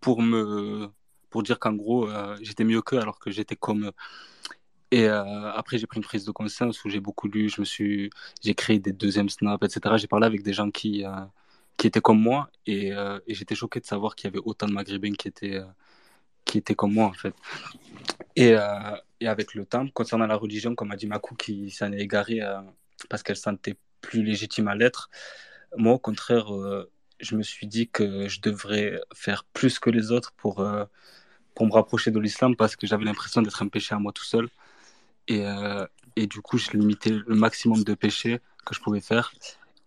pour 0.00 0.20
me 0.22 0.90
pour 1.30 1.42
dire 1.42 1.58
qu'en 1.58 1.72
gros, 1.74 2.08
euh, 2.08 2.36
j'étais 2.42 2.64
mieux 2.64 2.82
qu'eux 2.82 3.00
alors 3.00 3.18
que 3.18 3.30
j'étais 3.30 3.56
comme 3.56 3.86
eux. 3.86 3.92
Et 4.90 5.06
euh, 5.08 5.52
après, 5.52 5.78
j'ai 5.78 5.86
pris 5.86 5.98
une 5.98 6.04
prise 6.04 6.24
de 6.26 6.30
conscience 6.32 6.84
où 6.84 6.90
j'ai 6.90 7.00
beaucoup 7.00 7.28
lu, 7.28 7.48
je 7.48 7.62
suis, 7.62 8.10
j'ai 8.42 8.54
créé 8.54 8.78
des 8.78 8.92
deuxièmes 8.92 9.28
snaps, 9.30 9.64
etc. 9.64 9.96
J'ai 9.98 10.08
parlé 10.08 10.26
avec 10.26 10.42
des 10.42 10.52
gens 10.52 10.70
qui, 10.70 11.04
euh, 11.04 11.10
qui 11.78 11.86
étaient 11.86 12.00
comme 12.00 12.20
moi 12.20 12.50
et, 12.66 12.88
et 13.26 13.34
j'étais 13.34 13.54
choqué 13.54 13.80
de 13.80 13.86
savoir 13.86 14.14
qu'il 14.14 14.28
y 14.28 14.30
avait 14.32 14.42
autant 14.44 14.66
de 14.66 14.72
Maghrébins 14.72 15.14
qui 15.14 15.28
étaient, 15.28 15.60
qui 16.48 16.58
étaient 16.58 16.74
comme 16.74 16.94
moi, 16.94 17.06
en 17.06 17.12
fait. 17.12 17.34
Et, 18.34 18.54
et 19.20 19.28
avec 19.28 19.54
le 19.54 19.64
temps, 19.64 19.86
concernant 19.88 20.26
la 20.26 20.36
religion, 20.36 20.74
comme 20.74 20.90
a 20.90 20.96
dit 20.96 21.06
Makou, 21.06 21.34
qui 21.34 21.70
s'en 21.70 21.92
est 21.92 22.00
égarée 22.00 22.40
parce 23.08 23.22
qu'elle 23.22 23.36
sentait 23.36 23.76
plus 24.00 24.22
légitime 24.22 24.68
à 24.68 24.74
l'être, 24.74 25.10
moi, 25.76 25.92
au 25.94 25.98
contraire, 25.98 26.46
je 27.20 27.36
me 27.36 27.42
suis 27.42 27.66
dit 27.66 27.88
que 27.88 28.28
je 28.28 28.40
devrais 28.40 29.00
faire 29.12 29.44
plus 29.44 29.78
que 29.78 29.90
les 29.90 30.12
autres 30.12 30.32
pour, 30.36 30.64
pour 31.58 31.66
me 31.66 31.72
rapprocher 31.72 32.12
de 32.12 32.20
l'islam 32.20 32.54
parce 32.54 32.76
que 32.76 32.86
j'avais 32.86 33.04
l'impression 33.04 33.42
d'être 33.42 33.60
un 33.62 33.68
péché 33.68 33.92
à 33.92 33.98
moi 33.98 34.12
tout 34.12 34.24
seul. 34.24 34.48
Et, 35.26 35.44
euh, 35.44 35.84
et 36.14 36.28
du 36.28 36.40
coup, 36.40 36.56
je 36.56 36.70
limitais 36.70 37.10
le 37.10 37.34
maximum 37.34 37.82
de 37.82 37.94
péchés 37.94 38.38
que 38.64 38.76
je 38.76 38.80
pouvais 38.80 39.00
faire. 39.00 39.32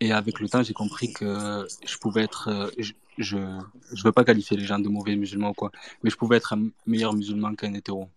Et 0.02 0.12
avec 0.12 0.42
le 0.42 0.50
temps, 0.50 0.64
j'ai 0.64 0.74
compris 0.74 1.14
que 1.14 1.66
je 1.86 1.98
pouvais 1.98 2.24
être. 2.24 2.50
Euh, 2.50 2.70
je 3.18 3.38
ne 3.38 4.04
veux 4.04 4.12
pas 4.12 4.24
qualifier 4.24 4.58
les 4.58 4.66
gens 4.66 4.80
de 4.80 4.90
mauvais 4.90 5.16
musulmans 5.16 5.50
ou 5.50 5.54
quoi, 5.54 5.72
mais 6.04 6.10
je 6.10 6.16
pouvais 6.16 6.38
être 6.38 6.54
un 6.54 6.70
meilleur 6.86 7.14
musulman 7.14 7.56
qu'un 7.56 7.74
hétéro. 7.74 8.10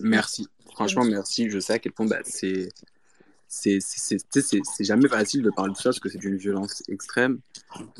Merci. 0.00 0.48
Franchement, 0.72 1.04
merci. 1.04 1.48
Je 1.50 1.58
sais 1.60 1.74
à 1.74 1.78
quel 1.78 1.92
point 1.92 2.06
bah, 2.06 2.18
c'est 2.24 2.68
c'est 3.46 3.78
jamais 4.80 5.08
facile 5.08 5.42
de 5.42 5.50
parler 5.50 5.72
de 5.72 5.76
ça 5.76 5.84
parce 5.84 6.00
que 6.00 6.08
c'est 6.08 6.18
d'une 6.18 6.36
violence 6.36 6.82
extrême. 6.88 7.40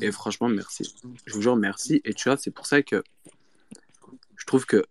Et 0.01 0.11
franchement, 0.11 0.49
merci. 0.49 0.93
Je 1.25 1.33
vous 1.33 1.41
jure, 1.41 1.55
merci. 1.55 2.01
Et 2.03 2.13
tu 2.13 2.27
vois, 2.29 2.37
c'est 2.37 2.51
pour 2.51 2.65
ça 2.65 2.81
que 2.81 3.01
je 4.35 4.45
trouve 4.45 4.65
que 4.65 4.85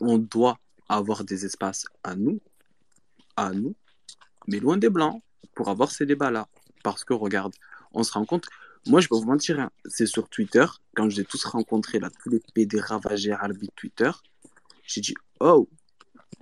on 0.00 0.18
doit 0.18 0.58
avoir 0.88 1.24
des 1.24 1.44
espaces 1.44 1.86
à 2.04 2.14
nous, 2.14 2.40
à 3.36 3.52
nous, 3.52 3.74
mais 4.46 4.60
loin 4.60 4.76
des 4.76 4.90
blancs, 4.90 5.22
pour 5.54 5.68
avoir 5.68 5.90
ces 5.90 6.06
débats-là. 6.06 6.48
Parce 6.92 7.04
que 7.04 7.14
regarde, 7.14 7.54
on 7.92 8.02
se 8.02 8.12
rend 8.12 8.24
compte. 8.24 8.46
Moi, 8.86 9.00
je 9.00 9.08
peux 9.08 9.16
vous 9.16 9.26
mentir, 9.26 9.60
hein, 9.60 9.70
c'est 9.86 10.06
sur 10.06 10.28
Twitter, 10.28 10.64
quand 10.94 11.10
j'ai 11.10 11.24
tous 11.24 11.44
rencontré 11.44 11.98
là, 11.98 12.10
tous 12.22 12.30
les 12.30 12.40
PD 12.54 12.80
ravagés 12.80 13.32
à 13.32 13.48
Twitter, 13.76 14.10
j'ai 14.84 15.00
dit, 15.00 15.14
oh, 15.40 15.68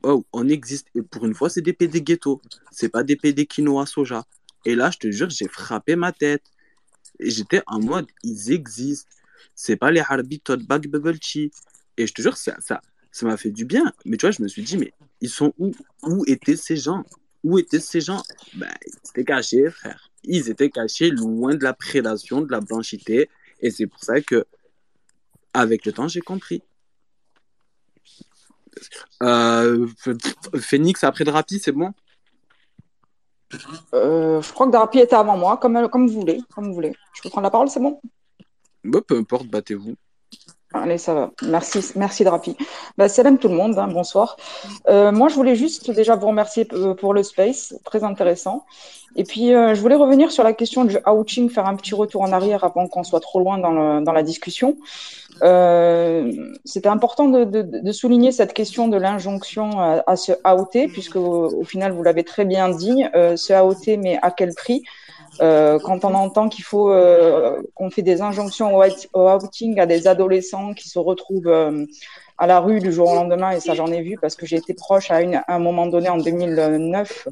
oh, 0.03 0.25
on 0.33 0.49
existe. 0.49 0.89
Et 0.95 1.03
pour 1.03 1.27
une 1.27 1.35
fois, 1.35 1.51
c'est 1.51 1.63
des 1.63 1.73
PD 1.73 2.03
ghetto. 2.03 2.41
C'est 2.71 2.89
pas 2.89 3.03
des 3.03 3.17
PD 3.17 3.47
quinoa 3.47 3.87
soja. 3.87 4.25
Et 4.65 4.75
là, 4.75 4.91
je 4.91 4.99
te 4.99 5.11
jure, 5.11 5.31
j'ai 5.31 5.49
frappé 5.49 5.97
ma 5.97 6.13
tête. 6.13 6.45
Et 7.19 7.31
j'étais 7.31 7.63
en 7.67 7.81
mode, 7.81 8.07
ils 8.23 8.53
existent. 8.53 9.11
C'est 9.55 9.77
pas 9.77 9.91
les 9.91 10.01
Harbi 10.01 10.41
Todd 10.41 10.63
Bag 10.63 10.89
Bubble 10.89 11.19
Tea. 11.19 11.51
Et 11.97 12.07
je 12.07 12.13
te 12.13 12.23
jure, 12.23 12.37
ça, 12.37 12.57
ça 12.61 12.81
m'a 13.23 13.37
fait 13.37 13.51
du 13.51 13.65
bien. 13.65 13.93
Mais 14.05 14.17
tu 14.17 14.27
vois, 14.27 14.31
je 14.31 14.43
me 14.43 14.49
suis 14.49 14.63
dit, 14.63 14.77
mais 14.77 14.93
ils 15.21 15.31
sont 15.31 15.55
où? 15.59 15.73
Où 16.03 16.25
étaient 16.27 16.57
ces 16.57 16.77
gens? 16.77 17.05
Où 17.47 17.61
étaient 17.61 17.79
ces 17.79 18.01
gens? 18.01 18.25
Ben, 18.57 18.75
Ils 18.85 19.09
étaient 19.09 19.25
cachés, 19.25 19.71
frère. 19.71 20.11
Ils 20.25 20.51
étaient 20.51 20.69
cachés 20.69 21.11
loin 21.11 21.55
de 21.55 21.63
la 21.63 21.75
prédation, 21.75 22.41
de 22.41 22.51
la 22.51 22.61
blanchité. 22.61 23.31
Et 23.61 23.71
c'est 23.71 23.87
pour 23.87 24.03
ça 24.03 24.21
que, 24.21 24.45
avec 25.55 25.87
le 25.87 25.93
temps, 25.93 26.09
j'ai 26.09 26.23
compris. 26.23 26.61
Euh, 29.23 29.87
Phoenix 30.59 31.05
après 31.05 31.23
Drapi, 31.23 31.61
c'est 31.61 31.71
bon? 31.71 31.93
Euh, 33.95 34.43
Je 34.43 34.53
crois 34.53 34.67
que 34.67 34.73
Drapi 34.73 34.99
était 34.99 35.15
avant 35.15 35.37
moi, 35.37 35.57
comme, 35.57 35.89
comme 35.89 36.09
vous 36.09 36.21
voulez. 36.21 36.41
Comme 36.53 36.67
vous 36.67 36.75
voulez. 36.75 36.95
Je 37.15 37.23
peux 37.23 37.31
prendre 37.31 37.45
la 37.45 37.51
parole, 37.53 37.69
c'est 37.71 37.79
bon? 37.79 38.01
Bah, 38.83 39.03
Peu 39.07 39.17
importe, 39.19 39.47
battez-vous. 39.47 39.95
Allez, 40.83 40.99
ça 40.99 41.15
va. 41.15 41.31
Merci, 41.43 41.81
merci 41.97 42.25
Drapi. 42.25 42.57
Bah, 42.99 43.09
salam 43.09 43.39
tout 43.39 43.49
le 43.49 43.55
monde, 43.55 43.79
hein, 43.79 43.89
bonsoir. 43.89 44.37
Euh, 44.89 45.13
moi, 45.13 45.29
je 45.29 45.35
voulais 45.35 45.55
juste 45.55 45.91
déjà 45.91 46.17
vous 46.17 46.27
remercier 46.27 46.67
euh, 46.73 46.95
pour 46.95 47.15
le 47.15 47.23
space, 47.23 47.75
très 47.85 48.05
intéressant. 48.05 48.65
Et 49.17 49.25
puis, 49.25 49.55
euh, 49.55 49.75
je 49.75 49.81
voulais 49.81 49.95
revenir 49.95 50.31
sur 50.31 50.45
la 50.45 50.53
question 50.53 50.85
du 50.85 50.99
outing, 51.07 51.49
faire 51.49 51.67
un 51.67 51.77
petit 51.77 51.95
retour 51.95 52.23
en 52.23 52.33
arrière 52.33 52.65
avant 52.65 52.87
qu'on 52.87 53.05
soit 53.05 53.21
trop 53.21 53.41
loin 53.41 53.59
dans, 53.59 54.13
la 54.13 54.23
discussion. 54.23 54.77
C'était 56.65 56.89
important 56.89 57.29
de, 57.29 57.93
souligner 57.93 58.33
cette 58.33 58.53
question 58.53 58.89
de 58.89 58.97
l'injonction 58.97 60.03
à, 60.07 60.17
se 60.17 60.33
outer, 60.55 60.89
puisque 60.89 61.17
au, 61.17 61.61
au 61.61 61.65
final, 61.65 61.93
vous 61.93 62.03
l'avez 62.03 62.25
très 62.25 62.45
bien 62.45 62.69
dit, 62.69 63.05
se 63.15 63.63
outer, 63.63 63.97
mais 63.97 64.19
à 64.21 64.31
quel 64.31 64.55
prix? 64.55 64.83
Euh, 65.41 65.79
quand 65.79 66.05
on 66.05 66.15
entend 66.15 66.49
qu'il 66.49 66.65
faut 66.65 66.91
euh, 66.91 67.63
qu'on 67.75 67.91
fait 67.91 68.03
des 68.03 68.23
injonctions 68.23 68.77
au, 68.77 69.29
outing 69.29 69.79
à 69.81 69.87
des 69.87 70.07
adolescents 70.07 70.75
qui 70.75 70.89
se 70.89 70.99
retrouvent 70.99 71.49
euh, 71.49 71.85
à 72.39 72.47
la 72.47 72.61
rue 72.61 72.81
du 72.81 72.93
jour 72.93 73.11
au 73.11 73.15
lendemain, 73.15 73.51
et 73.51 73.61
ça 73.61 73.75
j'en 73.75 73.87
ai 73.87 74.03
vu 74.03 74.19
parce 74.21 74.37
que 74.37 74.47
j'ai 74.47 74.57
été 74.57 74.75
proche 74.75 75.11
à, 75.11 75.23
une, 75.23 75.37
à, 75.37 75.45
un 75.49 75.59
moment 75.59 75.87
donné 75.87 76.09
en 76.09 76.19
2009 76.19 77.29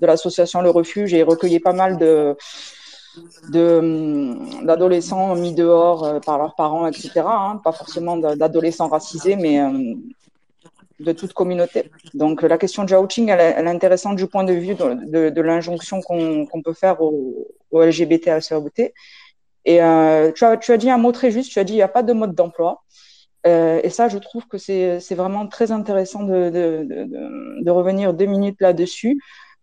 de 0.00 0.06
l'association 0.06 0.62
Le 0.62 0.70
Refuge 0.70 1.14
et 1.14 1.22
recueilli 1.22 1.60
pas 1.60 1.72
mal 1.72 1.98
de 1.98 2.36
d'adolescents 4.62 5.34
mis 5.34 5.52
dehors 5.52 6.20
par 6.24 6.38
leurs 6.38 6.54
parents, 6.54 6.86
etc. 6.86 7.22
Hein, 7.26 7.60
pas 7.62 7.72
forcément 7.72 8.16
d'adolescents 8.16 8.86
racisés, 8.86 9.34
mais 9.34 9.58
de 11.00 11.12
toute 11.12 11.32
communauté. 11.32 11.90
Donc 12.14 12.42
la 12.42 12.58
question 12.58 12.84
du 12.84 12.94
outing, 12.94 13.30
elle, 13.30 13.40
est 13.40 13.70
intéressante 13.70 14.16
du 14.16 14.26
point 14.26 14.44
de 14.44 14.52
vue 14.52 14.74
de, 14.74 15.40
l'injonction 15.40 16.00
qu'on 16.02 16.62
peut 16.62 16.74
faire 16.74 17.00
au, 17.00 17.48
au 17.70 17.82
LGBT 17.82 18.28
à 18.28 18.38
la 18.38 18.60
Et 19.64 19.82
euh, 19.82 20.32
tu, 20.32 20.44
as, 20.44 20.76
dit 20.76 20.90
un 20.90 20.98
mot 20.98 21.12
très 21.12 21.30
juste, 21.30 21.50
tu 21.50 21.58
as 21.58 21.64
dit 21.64 21.72
il 21.72 21.76
n'y 21.76 21.82
a 21.82 21.88
pas 21.88 22.02
de 22.02 22.12
mode 22.12 22.34
d'emploi. 22.34 22.82
Euh, 23.46 23.80
et 23.82 23.88
ça, 23.88 24.08
je 24.08 24.18
trouve 24.18 24.46
que 24.46 24.58
c'est 24.58 25.14
vraiment 25.14 25.46
très 25.46 25.72
intéressant 25.72 26.22
de, 26.22 27.70
revenir 27.70 28.12
deux 28.12 28.26
minutes 28.26 28.60
là-dessus, 28.60 29.18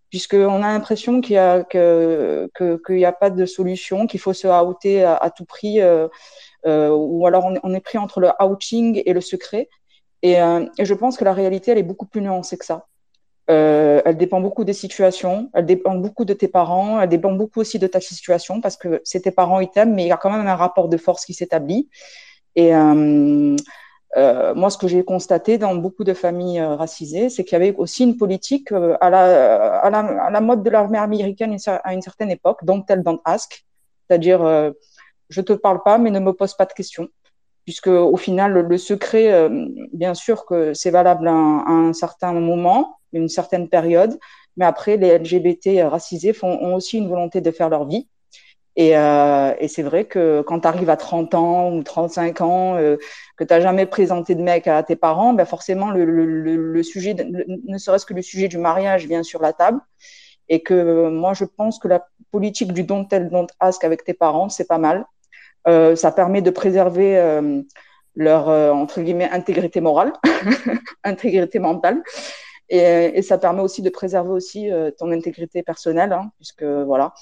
puisqu'on 0.09 0.63
a 0.63 0.71
l'impression 0.73 1.21
qu'il 1.21 1.35
n'y 1.35 3.05
a, 3.05 3.11
pas 3.11 3.29
de 3.29 3.45
solution, 3.45 4.07
qu'il 4.07 4.19
faut 4.19 4.33
se 4.33 4.47
outer 4.65 5.03
à, 5.03 5.31
tout 5.35 5.45
prix, 5.45 5.81
euh, 5.81 6.07
ou 6.65 7.27
alors 7.27 7.45
on, 7.45 7.59
on, 7.61 7.73
est 7.75 7.79
pris 7.79 7.99
entre 7.99 8.19
le 8.19 8.29
outing 8.41 9.03
et 9.05 9.13
le 9.13 9.21
secret. 9.21 9.69
Et, 10.21 10.41
euh, 10.41 10.65
et, 10.77 10.85
je 10.85 10.93
pense 10.93 11.17
que 11.17 11.23
la 11.23 11.33
réalité, 11.33 11.71
elle 11.71 11.77
est 11.77 11.83
beaucoup 11.83 12.05
plus 12.05 12.21
nuancée 12.21 12.57
que 12.57 12.65
ça. 12.65 12.87
Euh, 13.49 14.01
elle 14.03 14.17
dépend 14.17 14.41
beaucoup 14.41 14.65
des 14.65 14.73
situations, 14.73 15.49
elle 15.53 15.65
dépend 15.65 15.95
beaucoup 15.95 16.25
de 16.25 16.33
tes 16.33 16.49
parents, 16.49 16.99
elle 16.99 17.07
dépend 17.07 17.31
beaucoup 17.31 17.61
aussi 17.61 17.79
de 17.79 17.87
ta 17.87 18.01
situation 18.01 18.59
parce 18.59 18.75
que 18.75 18.99
c'est 19.05 19.21
tes 19.21 19.31
parents, 19.31 19.61
ils 19.61 19.69
t'aiment, 19.69 19.93
mais 19.93 20.03
il 20.03 20.07
y 20.09 20.11
a 20.11 20.17
quand 20.17 20.29
même 20.29 20.45
un 20.45 20.55
rapport 20.55 20.89
de 20.89 20.97
force 20.97 21.23
qui 21.23 21.33
s'établit. 21.33 21.89
Et 22.55 22.75
euh, 22.75 23.55
moi, 24.55 24.69
ce 24.69 24.77
que 24.77 24.87
j'ai 24.87 25.05
constaté 25.05 25.57
dans 25.57 25.75
beaucoup 25.75 26.03
de 26.03 26.13
familles 26.13 26.61
racisées, 26.61 27.29
c'est 27.29 27.45
qu'il 27.45 27.53
y 27.53 27.61
avait 27.61 27.75
aussi 27.77 28.03
une 28.03 28.17
politique 28.17 28.71
à 28.71 29.09
la, 29.09 30.41
mode 30.41 30.63
de 30.63 30.69
l'armée 30.69 30.97
américaine 30.97 31.55
à 31.65 31.93
une 31.93 32.01
certaine 32.01 32.31
époque, 32.31 32.65
donc 32.65 32.85
tell, 32.85 33.01
don't 33.03 33.19
ask, 33.23 33.65
c'est-à-dire 34.07 34.73
je 35.29 35.41
te 35.41 35.53
parle 35.53 35.83
pas, 35.83 35.97
mais 35.97 36.09
ne 36.09 36.19
me 36.19 36.33
pose 36.33 36.53
pas 36.55 36.65
de 36.65 36.73
questions 36.73 37.07
puisque 37.67 37.87
au 37.87 38.15
final, 38.15 38.53
le 38.53 38.77
secret, 38.77 39.29
euh, 39.33 39.67
bien 39.91 40.13
sûr 40.13 40.45
que 40.45 40.73
c'est 40.73 40.89
valable 40.89 41.27
à 41.27 41.33
un, 41.33 41.91
certain 41.91 42.31
moment, 42.31 42.97
une 43.11 43.27
certaine 43.27 43.67
période, 43.67 44.17
mais 44.55 44.63
après, 44.63 44.95
les 44.95 45.17
LGBT 45.17 45.83
racisés 45.83 46.31
font, 46.31 46.57
ont 46.61 46.75
aussi 46.75 46.97
une 46.97 47.09
volonté 47.09 47.41
de 47.41 47.51
faire 47.51 47.67
leur 47.67 47.85
vie. 47.85 48.07
Et, 48.77 48.97
euh, 48.97 49.53
et 49.59 49.67
c'est 49.67 49.83
vrai 49.83 50.05
que 50.05 50.41
quand 50.47 50.61
tu 50.61 50.67
arrives 50.67 50.89
à 50.89 50.95
30 50.95 51.35
ans 51.35 51.73
ou 51.73 51.83
35 51.83 52.39
ans, 52.39 52.77
euh, 52.77 52.95
que 53.35 53.43
tu 53.43 53.53
n'as 53.53 53.59
jamais 53.59 53.85
présenté 53.85 54.33
de 54.33 54.41
mec 54.41 54.67
à 54.67 54.81
tes 54.81 54.95
parents, 54.95 55.33
ben 55.33 55.43
forcément, 55.43 55.91
le, 55.91 56.05
le, 56.05 56.23
le 56.55 56.83
sujet, 56.83 57.15
ne 57.15 57.77
serait-ce 57.77 58.05
que 58.05 58.13
le 58.13 58.21
sujet 58.21 58.47
du 58.47 58.59
mariage 58.59 59.07
vient 59.07 59.23
sur 59.23 59.41
la 59.41 59.51
table. 59.51 59.81
Et 60.47 60.63
que 60.63 61.09
moi, 61.09 61.33
je 61.33 61.43
pense 61.43 61.79
que 61.79 61.89
la 61.89 62.07
politique 62.31 62.71
du 62.71 62.83
don't 62.83 63.09
tell, 63.09 63.29
don't 63.29 63.47
ask 63.59 63.83
avec 63.83 64.05
tes 64.05 64.13
parents, 64.13 64.47
c'est 64.47 64.67
pas 64.67 64.77
mal. 64.77 65.05
Euh, 65.67 65.95
ça 65.95 66.11
permet 66.11 66.41
de 66.41 66.49
préserver 66.49 67.17
euh, 67.17 67.61
leur, 68.15 68.49
euh, 68.49 68.71
entre 68.71 69.01
guillemets, 69.01 69.29
intégrité 69.29 69.81
morale, 69.81 70.13
intégrité 71.03 71.59
mentale. 71.59 72.01
Et, 72.69 73.21
ça 73.21 73.37
permet 73.37 73.61
aussi 73.61 73.81
de 73.81 73.89
préserver 73.89 74.31
aussi 74.31 74.69
ton 74.97 75.11
intégrité 75.11 75.63
personnelle, 75.63 76.11
hein, 76.11 76.31
puisque 76.35 76.63
voilà, 76.63 77.13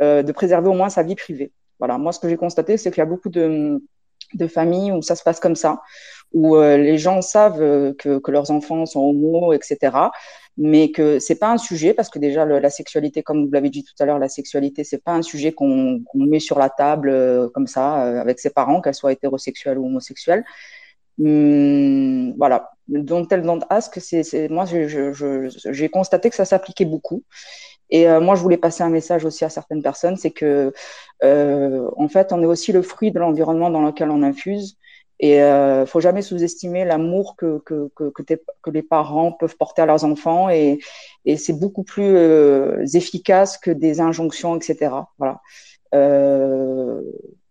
de 0.00 0.32
préserver 0.32 0.68
au 0.68 0.72
moins 0.72 0.88
sa 0.88 1.04
vie 1.04 1.14
privée. 1.14 1.52
Voilà, 1.78 1.98
moi 1.98 2.10
ce 2.10 2.18
que 2.18 2.28
j'ai 2.28 2.36
constaté, 2.36 2.76
c'est 2.76 2.90
qu'il 2.90 2.98
y 2.98 3.02
a 3.02 3.06
beaucoup 3.06 3.28
de, 3.28 3.80
familles 4.48 4.90
où 4.90 5.00
ça 5.00 5.14
se 5.14 5.22
passe 5.22 5.38
comme 5.38 5.54
ça, 5.54 5.82
où 6.32 6.56
les 6.60 6.98
gens 6.98 7.22
savent 7.22 7.60
que, 7.94 8.18
que, 8.18 8.30
leurs 8.32 8.50
enfants 8.50 8.86
sont 8.86 9.02
homo, 9.02 9.52
etc. 9.52 10.10
Mais 10.60 10.90
que 10.90 11.20
c'est 11.20 11.38
pas 11.38 11.50
un 11.52 11.58
sujet 11.58 11.94
parce 11.94 12.10
que 12.10 12.18
déjà 12.18 12.44
la 12.44 12.70
sexualité, 12.70 13.22
comme 13.22 13.46
vous 13.46 13.52
l'avez 13.52 13.70
dit 13.70 13.84
tout 13.84 13.94
à 14.00 14.06
l'heure, 14.06 14.18
la 14.18 14.28
sexualité 14.28 14.84
c'est 14.84 15.02
pas 15.02 15.12
un 15.12 15.22
sujet 15.22 15.52
qu'on 15.52 16.00
met 16.14 16.40
sur 16.40 16.58
la 16.58 16.68
table 16.68 17.10
euh, 17.10 17.48
comme 17.48 17.68
ça 17.68 18.20
avec 18.20 18.40
ses 18.40 18.50
parents, 18.50 18.80
qu'elles 18.80 18.94
soient 18.94 19.12
hétérosexuelles 19.12 19.78
ou 19.78 19.86
homosexuelles. 19.86 20.44
Hum, 21.20 22.34
voilà, 22.36 22.70
donc 22.86 23.28
tel 23.28 23.42
don't 23.42 23.64
ask, 23.70 23.98
c'est 24.00 24.48
moi 24.50 24.64
j'ai 24.66 25.88
constaté 25.88 26.30
que 26.30 26.36
ça 26.36 26.44
s'appliquait 26.44 26.84
beaucoup 26.84 27.24
et 27.90 28.08
euh, 28.08 28.20
moi, 28.20 28.34
je 28.34 28.42
voulais 28.42 28.56
passer 28.56 28.82
un 28.82 28.90
message 28.90 29.24
aussi 29.24 29.44
à 29.44 29.48
certaines 29.48 29.82
personnes, 29.82 30.16
c'est 30.16 30.30
que 30.30 30.72
euh, 31.24 31.90
en 31.96 32.08
fait, 32.08 32.32
on 32.32 32.42
est 32.42 32.46
aussi 32.46 32.72
le 32.72 32.82
fruit 32.82 33.12
de 33.12 33.18
l'environnement 33.18 33.70
dans 33.70 33.82
lequel 33.82 34.10
on 34.10 34.22
infuse. 34.22 34.77
Et 35.20 35.42
euh, 35.42 35.84
faut 35.86 36.00
jamais 36.00 36.22
sous-estimer 36.22 36.84
l'amour 36.84 37.34
que 37.36 37.58
que, 37.64 37.90
que, 37.96 38.10
que, 38.10 38.22
que, 38.62 38.70
les 38.70 38.82
parents 38.82 39.32
peuvent 39.32 39.56
porter 39.56 39.82
à 39.82 39.86
leurs 39.86 40.04
enfants. 40.04 40.48
Et, 40.50 40.78
et 41.24 41.36
c'est 41.36 41.58
beaucoup 41.58 41.82
plus 41.82 42.16
euh, 42.16 42.84
efficace 42.94 43.58
que 43.58 43.70
des 43.70 44.00
injonctions, 44.00 44.56
etc. 44.56 44.92
Voilà. 45.18 45.40
Euh, 45.94 47.02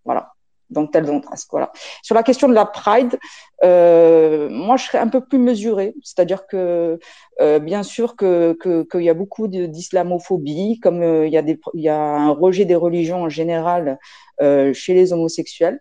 voilà 0.05 0.33
donc 0.69 0.91
tel 0.91 1.05
dont 1.05 1.21
Voilà. 1.51 1.71
Sur 2.03 2.15
la 2.15 2.23
question 2.23 2.47
de 2.47 2.53
la 2.53 2.65
Pride, 2.65 3.17
euh, 3.63 4.49
moi 4.49 4.77
je 4.77 4.85
serais 4.85 4.97
un 4.97 5.07
peu 5.07 5.21
plus 5.21 5.39
mesurée, 5.39 5.95
c'est-à-dire 6.03 6.47
que 6.47 6.99
euh, 7.41 7.59
bien 7.59 7.83
sûr 7.83 8.15
que 8.15 8.57
qu'il 8.91 9.03
y 9.03 9.09
a 9.09 9.13
beaucoup 9.13 9.47
d'islamophobie, 9.47 10.79
comme 10.79 11.01
euh, 11.01 11.27
il 11.27 11.33
y 11.33 11.37
a 11.37 11.41
des 11.41 11.59
il 11.73 11.81
y 11.81 11.89
a 11.89 11.99
un 11.99 12.29
rejet 12.29 12.65
des 12.65 12.75
religions 12.75 13.23
en 13.23 13.29
général 13.29 13.97
euh, 14.41 14.73
chez 14.73 14.93
les 14.93 15.13
homosexuels. 15.13 15.79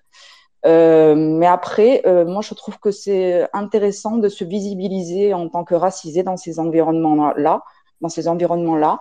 Euh, 0.66 1.14
mais 1.14 1.46
après, 1.46 2.02
moi 2.26 2.42
je 2.42 2.54
trouve 2.54 2.78
que 2.78 2.90
c'est 2.90 3.48
intéressant 3.52 4.16
de 4.16 4.28
se 4.28 4.44
visibiliser 4.44 5.32
en 5.32 5.48
tant 5.48 5.64
que 5.64 5.74
racisé 5.74 6.22
dans 6.22 6.36
ces 6.36 6.58
environnements-là, 6.58 7.62
dans 8.00 8.08
ces 8.08 8.28
environnements-là, 8.28 8.98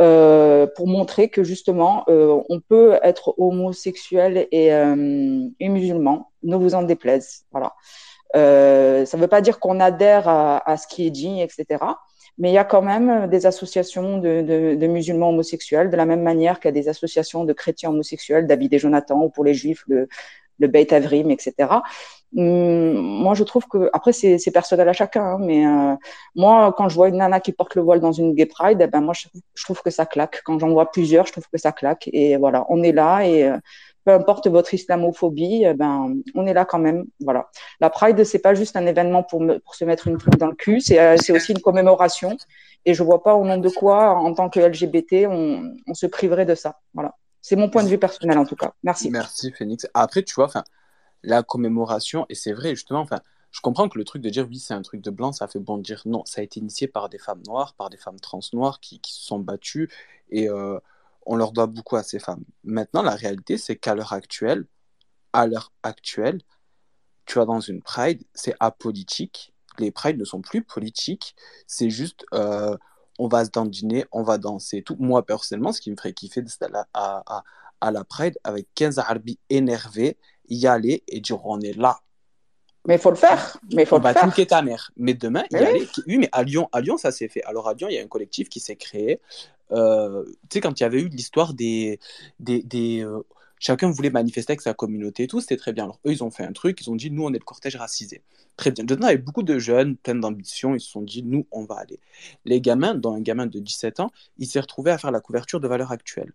euh, 0.00 0.66
pour 0.76 0.86
montrer 0.86 1.28
que 1.28 1.44
justement, 1.44 2.04
euh, 2.08 2.40
on 2.48 2.60
peut 2.60 2.98
être 3.02 3.34
homosexuel 3.38 4.46
et, 4.52 4.72
euh, 4.72 4.94
musulman, 5.60 6.30
ne 6.42 6.56
vous 6.56 6.74
en 6.74 6.82
déplaise. 6.82 7.44
Voilà. 7.52 7.74
Euh, 8.36 9.04
ça 9.06 9.16
ne 9.16 9.22
veut 9.22 9.28
pas 9.28 9.40
dire 9.40 9.58
qu'on 9.58 9.80
adhère 9.80 10.28
à, 10.28 10.76
ce 10.76 10.86
qui 10.86 11.06
est 11.06 11.10
dit, 11.10 11.40
etc. 11.40 11.84
Mais 12.38 12.50
il 12.50 12.54
y 12.54 12.58
a 12.58 12.64
quand 12.64 12.82
même 12.82 13.26
des 13.28 13.46
associations 13.46 14.18
de 14.18 14.86
musulmans 14.86 15.30
homosexuels, 15.30 15.90
de 15.90 15.96
la 15.96 16.06
même 16.06 16.22
manière 16.22 16.60
qu'il 16.60 16.68
y 16.68 16.78
a 16.78 16.80
des 16.80 16.88
associations 16.88 17.44
de 17.44 17.52
chrétiens 17.52 17.90
homosexuels, 17.90 18.46
David 18.46 18.74
et 18.74 18.78
Jonathan, 18.78 19.22
ou 19.22 19.30
pour 19.30 19.44
les 19.44 19.54
juifs, 19.54 19.82
le, 19.88 20.08
le 20.58 20.68
Beit 20.68 20.92
Avrim, 20.92 21.30
etc. 21.30 21.80
Hum, 22.36 22.92
moi, 23.22 23.34
je 23.34 23.42
trouve 23.42 23.66
que 23.68 23.88
après 23.94 24.12
c'est 24.12 24.50
personnel 24.52 24.88
à 24.88 24.92
chacun, 24.92 25.24
hein, 25.24 25.38
mais 25.40 25.66
euh, 25.66 25.94
moi, 26.36 26.74
quand 26.76 26.88
je 26.90 26.94
vois 26.94 27.08
une 27.08 27.16
nana 27.16 27.40
qui 27.40 27.52
porte 27.52 27.74
le 27.74 27.82
voile 27.82 28.00
dans 28.00 28.12
une 28.12 28.34
gay 28.34 28.44
pride, 28.46 28.78
eh 28.82 28.86
ben 28.86 29.00
moi, 29.00 29.14
je, 29.14 29.28
trouve 29.64 29.82
que 29.82 29.90
ça 29.90 30.04
claque. 30.04 30.42
Quand 30.44 30.58
j'en 30.58 30.68
vois 30.70 30.90
plusieurs, 30.90 31.26
je 31.26 31.32
trouve 31.32 31.48
que 31.50 31.58
ça 31.58 31.72
claque. 31.72 32.08
Et 32.12 32.36
voilà, 32.36 32.66
on 32.68 32.82
est 32.82 32.92
là 32.92 33.26
et 33.26 33.44
euh, 33.44 33.56
peu 34.04 34.12
importe 34.12 34.46
votre 34.48 34.74
islamophobie, 34.74 35.64
eh 35.64 35.74
ben 35.74 36.16
on 36.34 36.46
est 36.46 36.54
là 36.54 36.64
quand 36.66 36.78
même. 36.78 37.06
Voilà, 37.20 37.48
la 37.80 37.90
pride 37.90 38.24
c'est 38.24 38.40
pas 38.40 38.54
juste 38.54 38.76
un 38.76 38.86
événement 38.86 39.22
pour, 39.22 39.40
me, 39.40 39.58
pour 39.58 39.74
se 39.74 39.84
mettre 39.84 40.08
une 40.08 40.18
plume 40.18 40.34
dans 40.34 40.48
le 40.48 40.54
cul, 40.54 40.80
c'est 40.80 41.00
euh, 41.00 41.16
aussi 41.34 41.52
une 41.52 41.60
commémoration. 41.60 42.36
Et 42.84 42.94
je 42.94 43.02
vois 43.02 43.22
pas 43.22 43.34
au 43.34 43.44
nom 43.44 43.58
de 43.58 43.68
quoi, 43.70 44.10
en 44.16 44.32
tant 44.34 44.48
que 44.50 44.60
LGBT, 44.60 45.26
on, 45.28 45.74
on 45.86 45.94
se 45.94 46.06
priverait 46.06 46.46
de 46.46 46.54
ça. 46.54 46.78
Voilà. 46.94 47.14
C'est 47.48 47.56
mon 47.56 47.70
point 47.70 47.82
de 47.82 47.88
vue 47.88 47.96
personnel 47.96 48.36
en 48.36 48.44
tout 48.44 48.56
cas. 48.56 48.74
Merci. 48.82 49.08
Merci 49.10 49.52
Phoenix. 49.52 49.86
Après, 49.94 50.22
tu 50.22 50.34
vois, 50.34 50.44
enfin, 50.44 50.64
la 51.22 51.42
commémoration, 51.42 52.26
et 52.28 52.34
c'est 52.34 52.52
vrai 52.52 52.74
justement, 52.74 53.00
enfin, 53.00 53.20
je 53.52 53.62
comprends 53.62 53.88
que 53.88 53.96
le 53.96 54.04
truc 54.04 54.20
de 54.20 54.28
dire 54.28 54.46
oui, 54.46 54.58
c'est 54.58 54.74
un 54.74 54.82
truc 54.82 55.00
de 55.00 55.10
blanc, 55.10 55.32
ça 55.32 55.48
fait 55.48 55.58
bon 55.58 55.78
de 55.78 55.82
dire 55.82 56.02
non. 56.04 56.22
Ça 56.26 56.42
a 56.42 56.44
été 56.44 56.60
initié 56.60 56.88
par 56.88 57.08
des 57.08 57.16
femmes 57.16 57.42
noires, 57.46 57.72
par 57.72 57.88
des 57.88 57.96
femmes 57.96 58.20
trans 58.20 58.40
noires 58.52 58.80
qui, 58.80 59.00
qui 59.00 59.14
se 59.14 59.22
sont 59.22 59.38
battues 59.38 59.88
et 60.28 60.50
euh, 60.50 60.78
on 61.24 61.36
leur 61.36 61.52
doit 61.52 61.68
beaucoup 61.68 61.96
à 61.96 62.02
ces 62.02 62.18
femmes. 62.18 62.44
Maintenant, 62.64 63.00
la 63.00 63.14
réalité, 63.14 63.56
c'est 63.56 63.76
qu'à 63.76 63.94
l'heure 63.94 64.12
actuelle, 64.12 64.66
à 65.32 65.46
l'heure 65.46 65.72
actuelle, 65.82 66.42
tu 67.24 67.36
vois, 67.36 67.46
dans 67.46 67.60
une 67.60 67.80
Pride, 67.80 68.24
c'est 68.34 68.56
apolitique. 68.60 69.54
Les 69.78 69.90
Prides 69.90 70.18
ne 70.18 70.26
sont 70.26 70.42
plus 70.42 70.62
politiques. 70.62 71.34
C'est 71.66 71.88
juste, 71.88 72.26
euh, 72.34 72.76
on 73.18 73.28
va 73.28 73.44
se 73.44 73.50
dandiner, 73.50 74.04
on 74.12 74.22
va 74.22 74.38
danser 74.38 74.82
tout. 74.82 74.96
Moi, 74.98 75.24
personnellement, 75.24 75.72
ce 75.72 75.80
qui 75.80 75.90
me 75.90 75.96
ferait 75.96 76.12
kiffer, 76.12 76.42
c'est 76.46 76.62
à, 76.64 76.86
à, 76.94 77.44
à, 77.80 77.90
la 77.90 78.04
Pride 78.04 78.38
avec 78.44 78.66
15 78.74 78.98
Arabes 78.98 79.28
énervés, 79.50 80.16
y 80.48 80.66
aller 80.66 81.02
et 81.08 81.20
dire 81.20 81.44
on 81.44 81.60
est 81.60 81.76
là. 81.76 82.00
Mais 82.86 82.94
il 82.94 83.00
faut 83.00 83.10
le 83.10 83.16
faire. 83.16 83.58
Mais 83.74 83.84
faut 83.84 83.96
on 83.96 84.00
va 84.00 84.14
tout 84.14 84.44
ta 84.44 84.62
mère. 84.62 84.90
Mais 84.96 85.14
demain, 85.14 85.44
y 85.50 85.56
aller. 85.56 85.86
Oui, 86.06 86.18
mais 86.18 86.28
à 86.32 86.42
Lyon, 86.42 86.68
à 86.72 86.80
Lyon 86.80 86.96
ça 86.96 87.10
s'est 87.10 87.28
fait. 87.28 87.42
Alors 87.44 87.68
à 87.68 87.74
Lyon, 87.74 87.88
il 87.90 87.96
y 87.96 87.98
a 87.98 88.02
un 88.02 88.08
collectif 88.08 88.48
qui 88.48 88.60
s'est 88.60 88.76
créé. 88.76 89.20
Euh, 89.72 90.24
tu 90.24 90.54
sais, 90.54 90.60
quand 90.60 90.80
il 90.80 90.82
y 90.82 90.86
avait 90.86 91.00
eu 91.00 91.08
l'histoire 91.08 91.52
des. 91.54 91.98
des, 92.40 92.62
des 92.62 93.04
euh, 93.04 93.22
chacun 93.60 93.90
voulait 93.90 94.10
manifester 94.10 94.52
avec 94.52 94.60
sa 94.60 94.74
communauté 94.74 95.24
et 95.24 95.26
tout, 95.26 95.40
c'était 95.40 95.56
très 95.56 95.72
bien. 95.72 95.84
Alors 95.84 96.00
eux, 96.06 96.12
ils 96.12 96.24
ont 96.24 96.30
fait 96.30 96.44
un 96.44 96.52
truc, 96.52 96.80
ils 96.80 96.90
ont 96.90 96.96
dit, 96.96 97.10
nous, 97.10 97.24
on 97.24 97.30
est 97.30 97.38
le 97.38 97.44
cortège 97.44 97.76
racisé. 97.76 98.22
Très 98.56 98.70
bien. 98.70 98.84
Dedans, 98.84 99.08
il 99.08 99.10
y 99.10 99.14
avait 99.14 99.22
beaucoup 99.22 99.42
de 99.42 99.58
jeunes, 99.58 99.96
plein 99.96 100.14
d'ambition, 100.14 100.74
ils 100.74 100.80
se 100.80 100.90
sont 100.90 101.02
dit, 101.02 101.22
nous, 101.22 101.46
on 101.50 101.64
va 101.64 101.76
aller. 101.76 102.00
Les 102.44 102.60
gamins, 102.60 102.94
dont 102.94 103.14
un 103.14 103.20
gamin 103.20 103.46
de 103.46 103.58
17 103.58 104.00
ans, 104.00 104.10
il 104.36 104.46
s'est 104.46 104.60
retrouvé 104.60 104.90
à 104.90 104.98
faire 104.98 105.10
la 105.10 105.20
couverture 105.20 105.60
de 105.60 105.68
valeurs 105.68 105.92
actuelles. 105.92 106.32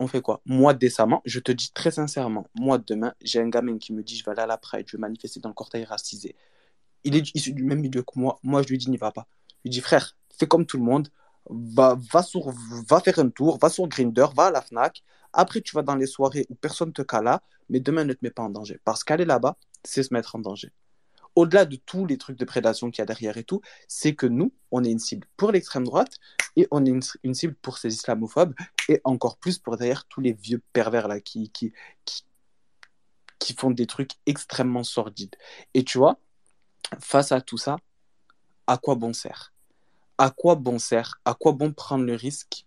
On 0.00 0.06
fait 0.08 0.20
quoi? 0.20 0.40
Moi, 0.44 0.74
décemment, 0.74 1.22
je 1.24 1.38
te 1.38 1.52
dis 1.52 1.72
très 1.72 1.92
sincèrement, 1.92 2.48
moi, 2.54 2.78
demain, 2.78 3.14
j'ai 3.22 3.40
un 3.40 3.48
gamin 3.48 3.78
qui 3.78 3.92
me 3.92 4.02
dit, 4.02 4.16
je 4.16 4.24
vais 4.24 4.32
aller 4.32 4.42
à 4.42 4.46
la 4.46 4.58
Pride, 4.58 4.86
je 4.88 4.96
vais 4.96 5.00
manifester 5.00 5.40
dans 5.40 5.48
le 5.48 5.54
cortège 5.54 5.86
racisé. 5.86 6.34
Il 7.04 7.16
est 7.16 7.34
issu 7.34 7.52
du 7.52 7.62
même 7.62 7.80
milieu 7.80 8.02
que 8.02 8.18
moi. 8.18 8.38
Moi, 8.42 8.62
je 8.62 8.68
lui 8.68 8.78
dis, 8.78 8.90
n'y 8.90 8.96
va 8.96 9.12
pas. 9.12 9.26
Je 9.58 9.68
lui 9.68 9.70
dis, 9.70 9.80
frère, 9.80 10.16
fais 10.36 10.46
comme 10.46 10.66
tout 10.66 10.78
le 10.78 10.82
monde, 10.84 11.08
va, 11.50 11.98
va, 12.12 13.00
faire 13.00 13.18
un 13.18 13.28
tour, 13.28 13.58
va 13.58 13.68
sur 13.68 13.86
Grinder, 13.88 14.26
va 14.34 14.46
à 14.46 14.50
la 14.50 14.62
FNAC. 14.62 15.02
Après, 15.32 15.60
tu 15.60 15.74
vas 15.74 15.82
dans 15.82 15.96
les 15.96 16.06
soirées 16.06 16.46
où 16.48 16.54
personne 16.54 16.92
te 16.92 17.02
cala, 17.02 17.42
mais 17.68 17.80
demain, 17.80 18.04
ne 18.04 18.12
te 18.12 18.20
mets 18.22 18.30
pas 18.30 18.42
en 18.42 18.50
danger. 18.50 18.80
Parce 18.84 19.04
qu'aller 19.04 19.24
là-bas, 19.24 19.56
c'est 19.82 20.02
se 20.02 20.14
mettre 20.14 20.36
en 20.36 20.38
danger. 20.38 20.72
Au-delà 21.36 21.64
de 21.64 21.76
tous 21.76 22.06
les 22.06 22.16
trucs 22.16 22.38
de 22.38 22.44
prédation 22.44 22.90
qu'il 22.90 23.00
y 23.00 23.02
a 23.02 23.06
derrière 23.06 23.36
et 23.36 23.44
tout, 23.44 23.60
c'est 23.88 24.14
que 24.14 24.26
nous, 24.26 24.52
on 24.70 24.84
est 24.84 24.90
une 24.90 25.00
cible 25.00 25.26
pour 25.36 25.50
l'extrême 25.50 25.84
droite 25.84 26.14
et 26.54 26.68
on 26.70 26.84
est 26.86 26.90
une, 26.90 27.02
une, 27.24 27.34
cible 27.34 27.56
pour 27.56 27.78
ces 27.78 27.92
islamophobes 27.92 28.54
et 28.88 29.00
encore 29.02 29.36
plus 29.38 29.58
pour 29.58 29.76
derrière 29.76 30.04
tous 30.06 30.20
les 30.20 30.32
vieux 30.32 30.62
pervers 30.72 31.08
là 31.08 31.18
qui, 31.20 31.50
qui, 31.50 31.72
qui, 32.04 32.24
qui 33.40 33.54
font 33.54 33.72
des 33.72 33.86
trucs 33.86 34.12
extrêmement 34.26 34.84
sordides. 34.84 35.34
Et 35.74 35.82
tu 35.82 35.98
vois, 35.98 36.20
face 37.00 37.32
à 37.32 37.40
tout 37.40 37.58
ça, 37.58 37.78
à 38.68 38.78
quoi 38.78 38.94
bon 38.94 39.12
sert? 39.12 39.53
À 40.18 40.30
quoi 40.30 40.54
bon 40.54 40.78
sert 40.78 41.20
À 41.24 41.34
quoi 41.34 41.52
bon 41.52 41.72
prendre 41.72 42.04
le 42.04 42.14
risque? 42.14 42.64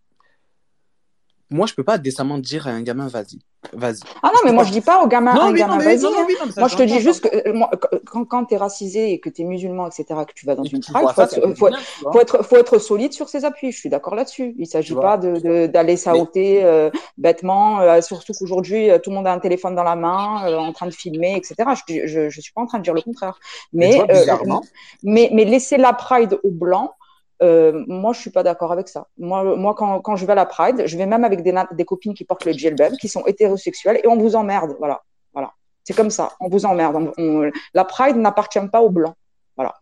Moi, 1.50 1.66
je 1.66 1.74
peux 1.74 1.84
pas 1.84 1.98
décemment 1.98 2.38
dire 2.38 2.68
à 2.68 2.72
un 2.72 2.82
gamin, 2.82 3.08
vas-y. 3.08 3.40
Vas-y. 3.74 4.00
Ah 4.22 4.32
non, 4.34 4.40
mais 4.46 4.52
moi, 4.52 4.64
je 4.64 4.72
dis 4.72 4.82
pas 4.82 5.02
au 5.04 5.08
gamin, 5.08 5.34
non, 5.34 5.52
gamin, 5.52 5.78
vas-y. 5.78 6.06
Hein. 6.06 6.28
Moi, 6.58 6.68
je 6.68 6.78
te 6.78 6.84
dis 6.84 7.00
juste 7.00 7.28
que 7.28 7.50
euh, 7.50 7.54
moi, 7.54 7.70
quand, 8.06 8.24
quand 8.26 8.46
tu 8.46 8.54
es 8.54 8.58
racisé 8.58 9.12
et 9.12 9.20
que 9.20 9.30
tu 9.30 9.42
es 9.42 9.46
musulman, 9.46 9.88
etc., 9.88 10.06
que 10.28 10.34
tu 10.34 10.46
vas 10.46 10.56
dans 10.56 10.64
une 10.64 10.80
pride, 10.80 10.96
il 10.96 11.14
faut, 11.14 11.22
être, 11.22 11.56
faut, 11.56 11.70
faut, 12.12 12.20
être, 12.20 12.44
faut 12.44 12.56
être 12.58 12.78
solide 12.80 13.14
sur 13.14 13.30
ses 13.30 13.46
appuis. 13.46 13.72
Je 13.72 13.78
suis 13.78 13.90
d'accord 13.90 14.16
là-dessus. 14.16 14.56
Il 14.58 14.68
s'agit 14.68 14.94
pas 14.94 15.18
d'aller 15.18 15.68
de, 15.68 15.92
de, 15.92 15.96
saoter 15.96 16.64
euh, 16.64 16.90
bêtement, 17.18 17.80
euh, 17.80 18.02
surtout 18.02 18.34
qu'aujourd'hui, 18.38 18.90
tout 19.04 19.10
le 19.10 19.16
monde 19.16 19.28
a 19.28 19.34
un 19.34 19.40
téléphone 19.40 19.76
dans 19.76 19.84
la 19.84 19.96
main, 19.96 20.48
euh, 20.48 20.58
en 20.58 20.72
train 20.72 20.86
de 20.86 20.94
filmer, 20.94 21.36
etc. 21.36 21.56
Je, 21.88 22.08
je, 22.08 22.30
je 22.30 22.42
suis 22.42 22.54
pas 22.54 22.62
en 22.62 22.68
train 22.68 22.78
de 22.78 22.84
dire 22.84 22.94
le 22.94 23.02
contraire. 23.02 23.40
Mais, 23.74 24.02
mais, 24.08 24.56
mais, 25.04 25.30
mais 25.34 25.46
laisser 25.46 25.78
la 25.78 25.94
pride 25.94 26.40
au 26.44 26.52
blanc, 26.52 26.94
euh, 27.42 27.84
moi, 27.88 28.14
je 28.14 28.20
suis 28.20 28.30
pas 28.30 28.44
d'accord 28.44 28.72
avec 28.72 28.88
ça. 28.88 29.08
Moi, 29.18 29.56
moi 29.56 29.76
quand, 29.76 30.02
quand, 30.02 30.16
je 30.16 30.26
vais 30.26 30.32
à 30.32 30.36
la 30.36 30.46
Pride, 30.46 30.84
je 30.86 30.98
vais 30.98 31.06
même 31.06 31.24
avec 31.24 31.44
des, 31.44 31.54
des 31.72 31.86
copines 31.86 32.14
qui 32.14 32.26
portent 32.26 32.46
le 32.46 32.54
djellab, 32.54 32.94
qui 32.94 33.08
sont 33.08 33.26
hétérosexuelles, 33.26 34.00
et 34.04 34.08
on 34.08 34.18
vous 34.18 34.36
emmerde. 34.36 34.76
Voilà, 34.80 35.04
voilà. 35.34 35.54
C'est 35.84 35.96
comme 35.96 36.10
ça. 36.10 36.34
On 36.40 36.50
vous 36.50 36.66
emmerde. 36.66 37.14
On, 37.18 37.52
la 37.74 37.86
Pride 37.86 38.18
n'appartient 38.18 38.60
pas 38.72 38.82
aux 38.82 38.90
blancs. 38.90 39.16
Voilà. 39.56 39.76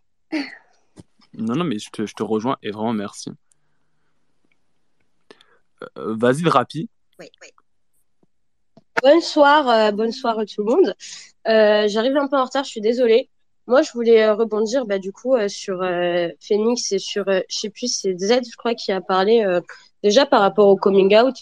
Non, 1.33 1.55
non, 1.55 1.63
mais 1.63 1.79
je 1.79 1.89
te, 1.89 2.05
je 2.05 2.13
te 2.13 2.23
rejoins 2.23 2.57
et 2.61 2.71
vraiment 2.71 2.93
merci. 2.93 3.31
Euh, 5.97 6.15
Vas-y, 6.17 6.47
Rapi. 6.47 6.89
Oui, 7.19 7.29
oui. 7.41 7.49
Bonsoir, 9.03 9.67
euh, 9.67 9.91
bonsoir 9.91 10.37
tout 10.45 10.63
le 10.63 10.73
monde. 10.73 10.95
Euh, 11.47 11.87
J'arrive 11.87 12.15
un 12.17 12.27
peu 12.27 12.37
en 12.37 12.45
retard, 12.45 12.63
je 12.63 12.69
suis 12.69 12.81
désolée. 12.81 13.29
Moi, 13.67 13.81
je 13.81 13.91
voulais 13.93 14.21
euh, 14.23 14.35
rebondir 14.35 14.85
bah, 14.85 14.99
du 14.99 15.11
coup 15.11 15.35
euh, 15.35 15.47
sur 15.47 15.81
euh, 15.81 16.27
Phoenix 16.39 16.91
et 16.91 16.99
sur, 16.99 17.25
je 17.27 17.43
sais 17.49 17.69
plus, 17.69 17.87
c'est 17.87 18.15
Z, 18.17 18.41
je 18.51 18.55
crois, 18.57 18.75
qui 18.75 18.91
a 18.91 19.01
parlé 19.01 19.45
déjà 20.03 20.25
par 20.25 20.41
rapport 20.41 20.67
au 20.67 20.75
coming 20.75 21.15
out. 21.17 21.35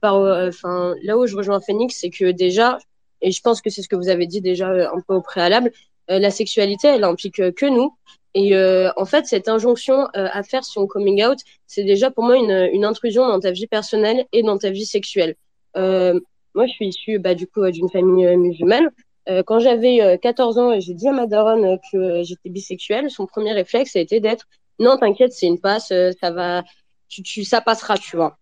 par, 0.00 0.16
enfin, 0.48 0.94
là 1.02 1.16
où 1.16 1.26
je 1.26 1.36
rejoins 1.36 1.60
Phoenix, 1.60 1.96
c'est 1.98 2.10
que 2.10 2.30
déjà, 2.32 2.78
et 3.22 3.30
je 3.30 3.40
pense 3.40 3.60
que 3.62 3.70
c'est 3.70 3.82
ce 3.82 3.88
que 3.88 3.96
vous 3.96 4.08
avez 4.08 4.26
dit 4.26 4.40
déjà 4.40 4.68
un 4.68 5.00
peu 5.06 5.14
au 5.14 5.22
préalable, 5.22 5.72
la 6.08 6.30
sexualité, 6.30 6.88
elle 6.88 7.04
implique 7.04 7.36
que 7.54 7.66
nous. 7.66 7.94
Et 8.34 8.54
en 8.96 9.04
fait, 9.04 9.26
cette 9.26 9.48
injonction 9.48 10.06
à 10.14 10.42
faire 10.42 10.64
son 10.64 10.86
coming 10.86 11.24
out, 11.24 11.38
c'est 11.66 11.84
déjà 11.84 12.10
pour 12.10 12.24
moi 12.24 12.36
une, 12.36 12.68
une 12.72 12.84
intrusion 12.84 13.26
dans 13.26 13.40
ta 13.40 13.52
vie 13.52 13.66
personnelle 13.66 14.26
et 14.32 14.42
dans 14.42 14.58
ta 14.58 14.70
vie 14.70 14.86
sexuelle. 14.86 15.34
moi, 15.74 16.66
je 16.66 16.72
suis 16.72 16.88
issue 16.88 17.18
bah, 17.18 17.34
du 17.34 17.46
coup 17.46 17.68
d'une 17.70 17.88
famille 17.88 18.36
musulmane. 18.36 18.90
Euh, 19.28 19.42
quand 19.44 19.58
j'avais 19.58 20.18
14 20.20 20.58
euh, 20.58 20.60
ans, 20.60 20.80
j'ai 20.80 20.94
dit 20.94 21.08
à 21.08 21.12
ma 21.12 21.26
daronne 21.26 21.64
euh, 21.64 21.76
que 21.92 22.22
j'étais 22.22 22.48
bisexuelle. 22.48 23.10
Son 23.10 23.26
premier 23.26 23.52
réflexe 23.52 23.96
a 23.96 24.00
été 24.00 24.20
d'être 24.20 24.46
non, 24.78 24.96
t'inquiète, 24.96 25.32
c'est 25.32 25.46
une 25.46 25.60
passe, 25.60 25.92
ça 26.22 26.30
va, 26.30 26.62
tu, 27.06 27.22
tu, 27.22 27.44
ça 27.44 27.60
passera, 27.60 27.98
tu 27.98 28.16
vois. 28.16 28.38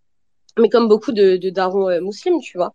Mais 0.56 0.68
comme 0.68 0.86
beaucoup 0.86 1.10
de, 1.10 1.36
de 1.36 1.50
darons 1.50 1.88
musulmans, 2.00 2.38
tu 2.38 2.56
vois. 2.58 2.74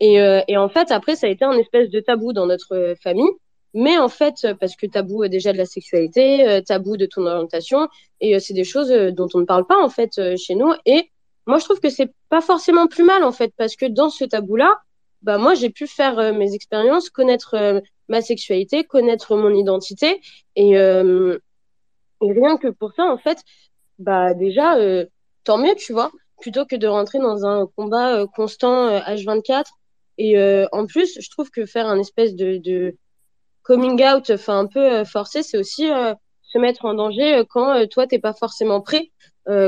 Et, 0.00 0.14
et 0.48 0.56
en 0.56 0.68
fait, 0.68 0.90
après, 0.90 1.14
ça 1.14 1.28
a 1.28 1.30
été 1.30 1.44
un 1.44 1.52
espèce 1.52 1.90
de 1.90 2.00
tabou 2.00 2.32
dans 2.32 2.46
notre 2.46 2.96
famille. 3.00 3.30
Mais 3.72 3.98
en 3.98 4.08
fait, 4.08 4.48
parce 4.58 4.74
que 4.74 4.86
tabou 4.86 5.28
déjà 5.28 5.52
de 5.52 5.58
la 5.58 5.64
sexualité, 5.64 6.60
tabou 6.66 6.96
de 6.96 7.06
ton 7.06 7.24
orientation, 7.24 7.88
et 8.20 8.40
c'est 8.40 8.52
des 8.52 8.64
choses 8.64 8.90
dont 8.90 9.28
on 9.32 9.38
ne 9.38 9.44
parle 9.44 9.64
pas 9.64 9.80
en 9.80 9.90
fait 9.90 10.36
chez 10.36 10.56
nous. 10.56 10.72
Et 10.84 11.08
moi, 11.46 11.58
je 11.58 11.64
trouve 11.66 11.78
que 11.78 11.90
c'est 11.90 12.10
pas 12.30 12.40
forcément 12.40 12.88
plus 12.88 13.04
mal 13.04 13.22
en 13.22 13.30
fait, 13.30 13.52
parce 13.56 13.76
que 13.76 13.86
dans 13.86 14.10
ce 14.10 14.24
tabou-là, 14.24 14.72
bah 15.24 15.38
moi 15.38 15.54
j'ai 15.54 15.70
pu 15.70 15.86
faire 15.86 16.18
euh, 16.18 16.32
mes 16.32 16.54
expériences, 16.54 17.10
connaître 17.10 17.54
euh, 17.54 17.80
ma 18.08 18.20
sexualité, 18.20 18.84
connaître 18.84 19.36
mon 19.36 19.52
identité. 19.54 20.20
Et, 20.54 20.76
euh, 20.76 21.38
et, 22.22 22.32
rien 22.32 22.58
que 22.58 22.68
pour 22.68 22.92
ça 22.92 23.04
en 23.04 23.18
fait, 23.18 23.38
bah 23.98 24.34
déjà 24.34 24.76
tant 25.44 25.58
mieux 25.58 25.74
tu 25.76 25.92
vois, 25.92 26.12
plutôt 26.40 26.66
que 26.66 26.76
de 26.76 26.86
rentrer 26.86 27.18
dans 27.18 27.46
un 27.46 27.66
combat 27.76 28.26
constant 28.36 28.98
H24 28.98 29.64
et 30.18 30.38
en 30.72 30.86
plus 30.86 31.18
je 31.20 31.30
trouve 31.30 31.50
que 31.50 31.66
faire 31.66 31.86
un 31.86 31.98
espèce 31.98 32.34
de, 32.34 32.96
coming 33.62 34.02
out, 34.04 34.30
enfin 34.30 34.58
un 34.60 34.66
peu 34.66 35.04
forcé, 35.04 35.42
c'est 35.42 35.58
aussi 35.58 35.88
se 36.42 36.58
mettre 36.58 36.84
en 36.84 36.94
danger 36.94 37.44
quand 37.48 37.86
toi 37.88 38.06
t'es 38.06 38.18
pas 38.18 38.34
forcément 38.34 38.80
prêt. 38.80 39.10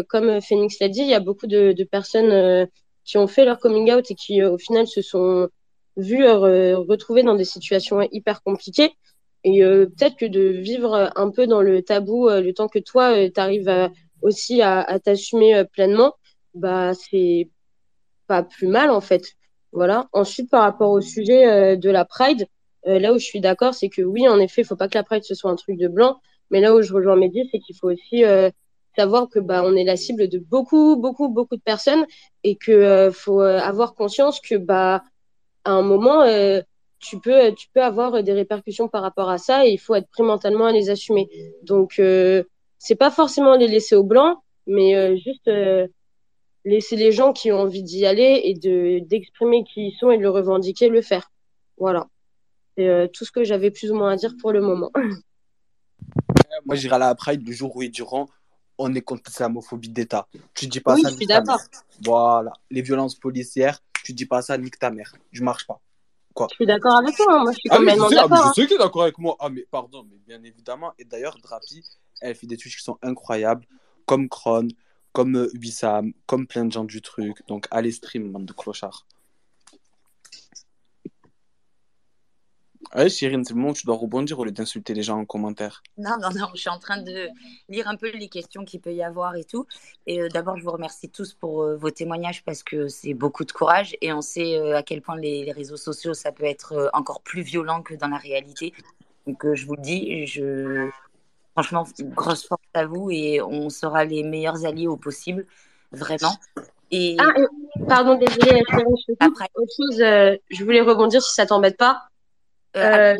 comme 0.08 0.40
Phoenix 0.40 0.78
l'a 0.80 0.88
dit, 0.88 1.00
il 1.00 1.08
y 1.08 1.14
a 1.14 1.20
beaucoup 1.20 1.46
de 1.46 1.84
personnes 1.84 2.68
qui 3.06 3.16
ont 3.16 3.28
fait 3.28 3.44
leur 3.44 3.58
coming 3.58 3.90
out 3.92 4.10
et 4.10 4.14
qui 4.14 4.42
euh, 4.42 4.50
au 4.50 4.58
final 4.58 4.86
se 4.86 5.00
sont 5.00 5.48
vus 5.96 6.24
euh, 6.24 6.76
retrouvés 6.76 7.22
dans 7.22 7.36
des 7.36 7.44
situations 7.44 8.02
hyper 8.12 8.42
compliquées. 8.42 8.92
Et 9.44 9.64
euh, 9.64 9.86
peut-être 9.86 10.16
que 10.16 10.26
de 10.26 10.40
vivre 10.40 11.12
un 11.14 11.30
peu 11.30 11.46
dans 11.46 11.62
le 11.62 11.82
tabou 11.82 12.28
le 12.28 12.52
temps 12.52 12.68
que 12.68 12.80
toi, 12.80 13.14
tu 13.30 13.40
arrives 13.40 13.90
aussi 14.20 14.60
à, 14.60 14.80
à 14.80 14.98
t'assumer 14.98 15.64
pleinement, 15.72 16.14
bah 16.54 16.94
c'est 16.94 17.48
pas 18.26 18.42
plus 18.42 18.66
mal 18.66 18.90
en 18.90 19.00
fait. 19.00 19.22
Voilà. 19.70 20.08
Ensuite, 20.12 20.50
par 20.50 20.62
rapport 20.62 20.90
au 20.90 21.00
sujet 21.00 21.76
de 21.76 21.90
la 21.90 22.04
Pride, 22.04 22.46
là 22.84 23.12
où 23.12 23.18
je 23.18 23.24
suis 23.24 23.40
d'accord, 23.40 23.74
c'est 23.74 23.88
que 23.88 24.02
oui, 24.02 24.26
en 24.26 24.40
effet, 24.40 24.62
il 24.62 24.64
faut 24.64 24.74
pas 24.74 24.88
que 24.88 24.98
la 24.98 25.04
Pride 25.04 25.22
ce 25.22 25.34
soit 25.36 25.50
un 25.50 25.56
truc 25.56 25.78
de 25.78 25.86
blanc. 25.86 26.18
Mais 26.50 26.60
là 26.60 26.74
où 26.74 26.82
je 26.82 26.92
rejoins 26.92 27.14
Mehdi, 27.14 27.48
c'est 27.52 27.60
qu'il 27.60 27.76
faut 27.76 27.92
aussi 27.92 28.24
savoir 28.96 29.28
que 29.28 29.38
bah 29.38 29.62
on 29.64 29.76
est 29.76 29.84
la 29.84 29.96
cible 29.96 30.28
de 30.28 30.38
beaucoup 30.38 30.96
beaucoup 30.96 31.28
beaucoup 31.28 31.56
de 31.56 31.62
personnes 31.62 32.06
et 32.42 32.56
que 32.56 32.72
euh, 32.72 33.12
faut 33.12 33.42
euh, 33.42 33.58
avoir 33.58 33.94
conscience 33.94 34.40
que 34.40 34.56
bah 34.56 35.02
à 35.64 35.72
un 35.72 35.82
moment 35.82 36.22
euh, 36.22 36.62
tu 36.98 37.20
peux 37.20 37.52
tu 37.52 37.68
peux 37.72 37.82
avoir 37.82 38.22
des 38.22 38.32
répercussions 38.32 38.88
par 38.88 39.02
rapport 39.02 39.28
à 39.28 39.38
ça 39.38 39.66
et 39.66 39.70
il 39.70 39.78
faut 39.78 39.94
être 39.94 40.08
prêt 40.08 40.24
mentalement 40.24 40.66
à 40.66 40.72
les 40.72 40.88
assumer. 40.88 41.28
Donc 41.62 42.00
c'est 42.78 42.98
pas 42.98 43.10
forcément 43.10 43.56
les 43.56 43.68
laisser 43.68 43.94
au 43.94 44.02
blanc 44.02 44.42
mais 44.66 45.16
juste 45.18 45.50
laisser 46.64 46.96
les 46.96 47.12
gens 47.12 47.32
qui 47.32 47.52
ont 47.52 47.60
envie 47.60 47.82
d'y 47.82 48.06
aller 48.06 48.40
et 48.44 48.54
de 48.54 49.00
d'exprimer 49.06 49.62
qui 49.64 49.88
ils 49.88 49.96
sont 50.00 50.10
et 50.10 50.16
de 50.16 50.22
le 50.22 50.30
revendiquer 50.30 50.88
le 50.88 51.02
faire. 51.02 51.30
Voilà. 51.76 52.06
C'est 52.78 53.10
tout 53.12 53.24
ce 53.26 53.32
que 53.32 53.44
j'avais 53.44 53.70
plus 53.70 53.90
ou 53.92 53.94
moins 53.94 54.12
à 54.12 54.16
dire 54.16 54.34
pour 54.40 54.52
le 54.52 54.62
moment. 54.62 54.90
Moi 56.64 56.76
j'irai 56.76 56.94
à 56.94 56.98
la 56.98 57.14
Pride 57.14 57.46
le 57.46 57.52
jour 57.52 57.76
où 57.76 57.82
ils 57.82 57.90
diront 57.90 58.26
on 58.78 58.94
est 58.94 59.00
contre 59.00 59.22
l'islamophobie 59.26 59.88
d'État. 59.88 60.28
Tu 60.54 60.66
dis 60.66 60.80
pas 60.80 60.94
oui, 60.94 61.02
ça, 61.02 61.10
je 61.10 61.16
suis 61.16 61.26
d'accord. 61.26 61.60
Voilà. 62.04 62.52
Les 62.70 62.82
violences 62.82 63.14
policières, 63.14 63.80
tu 64.04 64.12
dis 64.12 64.26
pas 64.26 64.42
ça, 64.42 64.58
nique 64.58 64.78
ta 64.78 64.90
mère. 64.90 65.14
Je 65.32 65.42
marche 65.42 65.66
pas. 65.66 65.80
Quoi? 66.34 66.48
Je 66.50 66.56
suis 66.56 66.66
d'accord 66.66 66.96
avec 66.96 67.16
toi, 67.16 67.26
hein. 67.30 67.42
moi 67.44 67.52
je 67.52 67.58
suis 67.58 67.68
ah, 67.70 67.78
complètement 67.78 68.10
d'accord. 68.10 68.28
Ah, 68.32 68.52
je 68.54 68.60
sais 68.60 68.66
que 68.66 68.68
tu 68.68 68.74
es 68.74 68.78
d'accord 68.78 69.02
avec 69.02 69.18
moi. 69.18 69.36
Ah, 69.40 69.48
mais 69.48 69.66
pardon, 69.70 70.06
mais 70.10 70.18
bien 70.26 70.42
évidemment. 70.42 70.92
Et 70.98 71.04
d'ailleurs, 71.04 71.38
Drapi, 71.42 71.82
elle 72.20 72.34
fait 72.34 72.46
des 72.46 72.56
trucs 72.56 72.76
qui 72.76 72.82
sont 72.82 72.98
incroyables, 73.02 73.66
comme 74.04 74.28
Kron, 74.28 74.68
comme 75.12 75.36
euh, 75.36 75.54
Ubisam, 75.54 76.12
comme 76.26 76.46
plein 76.46 76.66
de 76.66 76.72
gens 76.72 76.84
du 76.84 77.00
truc. 77.00 77.38
Donc, 77.48 77.66
allez 77.70 77.90
stream, 77.90 78.32
bande 78.32 78.44
de 78.44 78.52
clochards. 78.52 79.06
Ouais, 82.94 83.08
Chirine, 83.08 83.44
c'est 83.44 83.52
le 83.52 83.58
moment 83.58 83.70
où 83.70 83.74
tu 83.74 83.86
dois 83.86 83.96
rebondir 83.96 84.38
au 84.38 84.44
lieu 84.44 84.52
d'insulter 84.52 84.94
les 84.94 85.02
gens 85.02 85.18
en 85.18 85.24
commentaire. 85.24 85.82
Non, 85.98 86.16
non, 86.20 86.28
non, 86.34 86.48
je 86.54 86.60
suis 86.60 86.70
en 86.70 86.78
train 86.78 87.00
de 87.02 87.28
lire 87.68 87.88
un 87.88 87.96
peu 87.96 88.10
les 88.10 88.28
questions 88.28 88.64
qu'il 88.64 88.80
peut 88.80 88.92
y 88.92 89.02
avoir 89.02 89.36
et 89.36 89.44
tout. 89.44 89.66
Et 90.06 90.20
euh, 90.20 90.28
d'abord, 90.28 90.56
je 90.56 90.64
vous 90.64 90.70
remercie 90.70 91.08
tous 91.08 91.34
pour 91.34 91.62
euh, 91.62 91.76
vos 91.76 91.90
témoignages 91.90 92.44
parce 92.44 92.62
que 92.62 92.88
c'est 92.88 93.14
beaucoup 93.14 93.44
de 93.44 93.52
courage 93.52 93.96
et 94.00 94.12
on 94.12 94.22
sait 94.22 94.56
euh, 94.56 94.76
à 94.76 94.82
quel 94.82 95.02
point 95.02 95.16
les, 95.16 95.44
les, 95.44 95.52
réseaux 95.52 95.76
sociaux, 95.76 96.14
ça 96.14 96.32
peut 96.32 96.44
être 96.44 96.90
encore 96.92 97.20
plus 97.22 97.42
violent 97.42 97.82
que 97.82 97.94
dans 97.94 98.08
la 98.08 98.18
réalité. 98.18 98.72
Donc, 99.26 99.44
je 99.54 99.66
vous 99.66 99.74
le 99.74 99.82
dis, 99.82 100.26
je... 100.26 100.88
franchement, 101.52 101.84
grosse 102.00 102.46
force 102.46 102.62
à 102.74 102.86
vous 102.86 103.10
et 103.10 103.42
on 103.42 103.70
sera 103.70 104.04
les 104.04 104.22
meilleurs 104.22 104.64
alliés 104.64 104.86
au 104.86 104.96
possible, 104.96 105.46
vraiment. 105.90 106.36
Et... 106.92 107.16
Ah, 107.18 107.32
pardon, 107.88 108.14
désolé, 108.14 108.62
je, 108.70 109.12
Après... 109.18 109.48
autre 109.56 109.72
chose, 109.76 109.98
je 109.98 110.64
voulais 110.64 110.80
rebondir 110.80 111.20
si 111.22 111.34
ça 111.34 111.44
t'embête 111.44 111.76
pas. 111.76 112.08
Euh, 112.76 113.16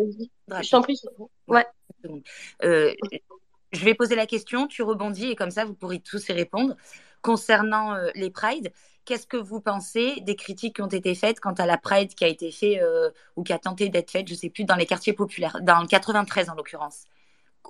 je 0.63 0.71
t'en 0.71 0.83
prie. 0.83 1.01
Ouais. 1.49 1.67
Euh, 2.63 2.93
je 3.73 3.85
vais 3.85 3.95
poser 3.95 4.15
la 4.15 4.27
question, 4.27 4.67
tu 4.67 4.83
rebondis 4.83 5.31
et 5.31 5.37
comme 5.37 5.51
ça, 5.51 5.65
vous 5.65 5.75
pourrez 5.75 6.01
tous 6.01 6.29
y 6.29 6.33
répondre. 6.33 6.77
Concernant 7.23 7.95
euh, 7.95 8.11
les 8.15 8.31
Pride, 8.31 8.73
qu'est-ce 9.05 9.27
que 9.27 9.37
vous 9.37 9.61
pensez 9.61 10.21
des 10.21 10.37
critiques 10.37 10.77
qui 10.77 10.83
ont 10.83 10.89
été 10.89 11.15
faites 11.15 11.41
quant 11.41 11.55
à 11.55 11.67
la 11.67 11.79
Pride 11.79 12.15
qui 12.15 12.25
a 12.25 12.29
été 12.29 12.53
faite 12.53 12.81
ou 13.35 13.43
qui 13.43 13.53
a 13.53 13.59
tenté 13.59 13.89
d'être 13.89 14.11
faite, 14.11 14.29
je 14.29 14.35
ne 14.35 14.39
sais 14.39 14.51
plus, 14.51 14.65
dans 14.65 14.77
les 14.77 14.87
quartiers 14.87 15.13
populaires, 15.13 15.59
dans 15.63 15.81
le 15.81 15.87
93 15.87 16.51
en 16.51 16.55
l'occurrence? 16.55 17.05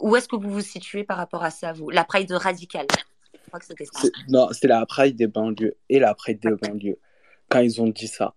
Où 0.01 0.15
est-ce 0.17 0.29
que 0.29 0.37
vous 0.37 0.51
vous 0.51 0.61
situez 0.61 1.05
par 1.05 1.17
rapport 1.17 1.43
à 1.43 1.51
ça, 1.51 1.73
vous 1.73 1.89
La 1.89 2.05
Pride 2.05 2.31
radicale? 2.33 2.87
Je 3.33 3.49
crois 3.49 3.61
que 3.61 3.67
c'était 3.67 3.87
ça. 3.87 4.09
Non, 4.29 4.49
c'était 4.53 4.69
la 4.69 4.85
Pride 4.85 5.17
des 5.17 5.29
banlieues 5.29 5.77
et 5.89 5.99
la 5.99 6.15
Pride 6.15 6.41
des 6.41 6.51
banlieues. 6.51 6.99
Quand 7.49 7.61
ils 7.61 7.81
ont 7.81 7.89
dit 7.89 8.09
ça, 8.09 8.35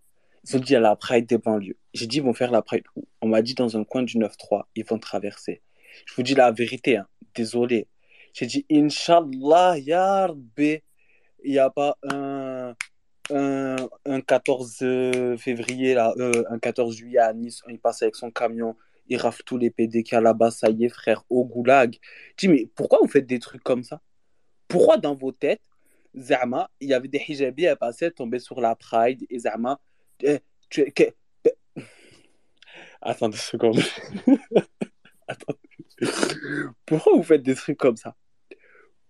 ils 0.47 0.57
ont 0.57 0.59
dit 0.59 0.75
à 0.75 0.79
la 0.79 0.95
Pride 0.95 1.25
des 1.25 1.37
banlieues. 1.37 1.77
J'ai 1.93 2.07
dit, 2.07 2.17
ils 2.17 2.23
vont 2.23 2.33
faire 2.33 2.51
la 2.51 2.61
Pride 2.61 2.83
où? 2.95 3.03
On 3.21 3.27
m'a 3.27 3.41
dit 3.41 3.55
dans 3.55 3.77
un 3.77 3.83
coin 3.83 4.03
du 4.03 4.17
9-3, 4.17 4.63
ils 4.75 4.85
vont 4.85 4.99
traverser. 4.99 5.61
Je 6.05 6.13
vous 6.15 6.23
dis 6.23 6.35
la 6.35 6.51
vérité, 6.51 6.97
hein. 6.97 7.07
désolé. 7.35 7.87
J'ai 8.33 8.45
dit, 8.45 8.65
Inch'Allah, 8.71 9.77
Yarbi, 9.77 10.79
il 11.43 11.51
n'y 11.51 11.59
a 11.59 11.69
pas 11.69 11.95
un, 12.03 12.75
un, 13.31 13.75
un, 14.05 14.21
14 14.21 14.77
février, 15.37 15.93
là, 15.93 16.13
euh, 16.17 16.43
un 16.49 16.59
14 16.59 16.95
juillet 16.95 17.19
à 17.19 17.33
Nice, 17.33 17.61
il 17.67 17.79
passe 17.79 18.01
avec 18.01 18.15
son 18.15 18.31
camion, 18.31 18.75
il 19.07 19.17
rafle 19.17 19.43
tous 19.45 19.57
les 19.57 19.71
PD 19.71 20.03
qu'il 20.03 20.15
y 20.15 20.17
a 20.17 20.21
là-bas, 20.21 20.51
ça 20.51 20.69
y 20.69 20.85
est, 20.85 20.89
frère, 20.89 21.23
au 21.29 21.45
goulag. 21.45 21.97
Je 22.37 22.47
dis, 22.47 22.47
mais 22.47 22.69
pourquoi 22.75 22.99
vous 23.01 23.07
faites 23.07 23.25
des 23.25 23.39
trucs 23.39 23.63
comme 23.63 23.83
ça? 23.83 24.01
Pourquoi 24.67 24.97
dans 24.97 25.15
vos 25.15 25.31
têtes, 25.31 25.61
Zama, 26.17 26.69
il 26.79 26.89
y 26.89 26.93
avait 26.93 27.07
des 27.07 27.23
hijabis 27.27 27.67
à 27.67 27.75
passer, 27.75 28.11
tomber 28.11 28.39
sur 28.39 28.61
la 28.61 28.75
Pride, 28.75 29.25
et 29.29 29.39
Zama, 29.39 29.79
Attends 33.01 33.29
deux 33.29 33.37
secondes. 33.37 33.79
Pourquoi 36.85 37.13
vous 37.13 37.23
faites 37.23 37.43
des 37.43 37.55
trucs 37.55 37.77
comme 37.77 37.97
ça? 37.97 38.15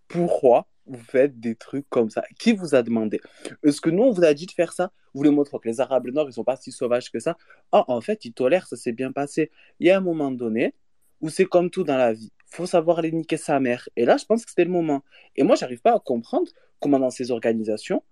Pourquoi 0.08 0.68
vous 0.86 1.04
faites 1.04 1.40
des 1.40 1.56
trucs 1.56 1.88
comme 1.90 2.10
ça? 2.10 2.24
Qui 2.40 2.54
vous 2.54 2.76
a 2.76 2.84
demandé? 2.84 3.22
Est-ce 3.64 3.82
que 3.82 3.90
nous, 3.90 4.04
on 4.04 4.12
vous 4.12 4.24
a 4.24 4.34
dit 4.34 4.46
de 4.46 4.52
faire 4.52 4.74
ça? 4.74 4.92
Vous 5.14 5.20
voulez 5.20 5.30
montrer 5.32 5.58
que 5.60 5.68
les 5.68 5.82
Arabes 5.82 6.06
du 6.06 6.12
Nord, 6.12 6.30
ils 6.30 6.34
sont 6.34 6.44
pas 6.44 6.56
si 6.56 6.72
sauvages 6.72 7.12
que 7.12 7.20
ça? 7.20 7.38
Ah, 7.72 7.86
en 7.88 8.02
fait, 8.02 8.26
ils 8.26 8.34
tolèrent, 8.34 8.68
ça 8.68 8.76
s'est 8.76 8.92
bien 8.92 9.12
passé. 9.12 9.52
Il 9.80 9.88
y 9.88 9.92
a 9.92 9.98
un 9.98 10.02
moment 10.02 10.32
donné 10.32 10.74
où 11.22 11.30
c'est 11.30 11.46
comme 11.46 11.70
tout 11.70 11.84
dans 11.84 11.98
la 11.98 12.14
vie. 12.14 12.32
faut 12.48 12.66
savoir 12.66 13.02
les 13.02 13.12
niquer 13.12 13.38
sa 13.38 13.60
mère. 13.60 13.88
Et 13.96 14.06
là, 14.06 14.18
je 14.18 14.26
pense 14.26 14.44
que 14.44 14.50
c'était 14.50 14.66
le 14.66 14.72
moment. 14.72 15.04
Et 15.36 15.44
moi, 15.44 15.56
j'arrive 15.56 15.82
pas 15.82 15.94
à 15.94 16.00
comprendre 16.00 16.52
comment 16.80 17.00
dans 17.00 17.10
ces 17.10 17.32
organisations, 17.32 18.04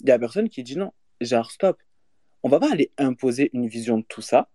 il 0.00 0.08
y 0.08 0.12
a 0.12 0.18
personne 0.18 0.48
qui 0.48 0.62
dit 0.62 0.76
non, 0.76 0.92
genre 1.20 1.50
stop. 1.50 1.78
On 2.42 2.48
va 2.48 2.58
pas 2.58 2.72
aller 2.72 2.90
imposer 2.98 3.50
une 3.52 3.68
vision 3.68 3.98
de 3.98 4.04
tout 4.04 4.22
ça 4.22 4.48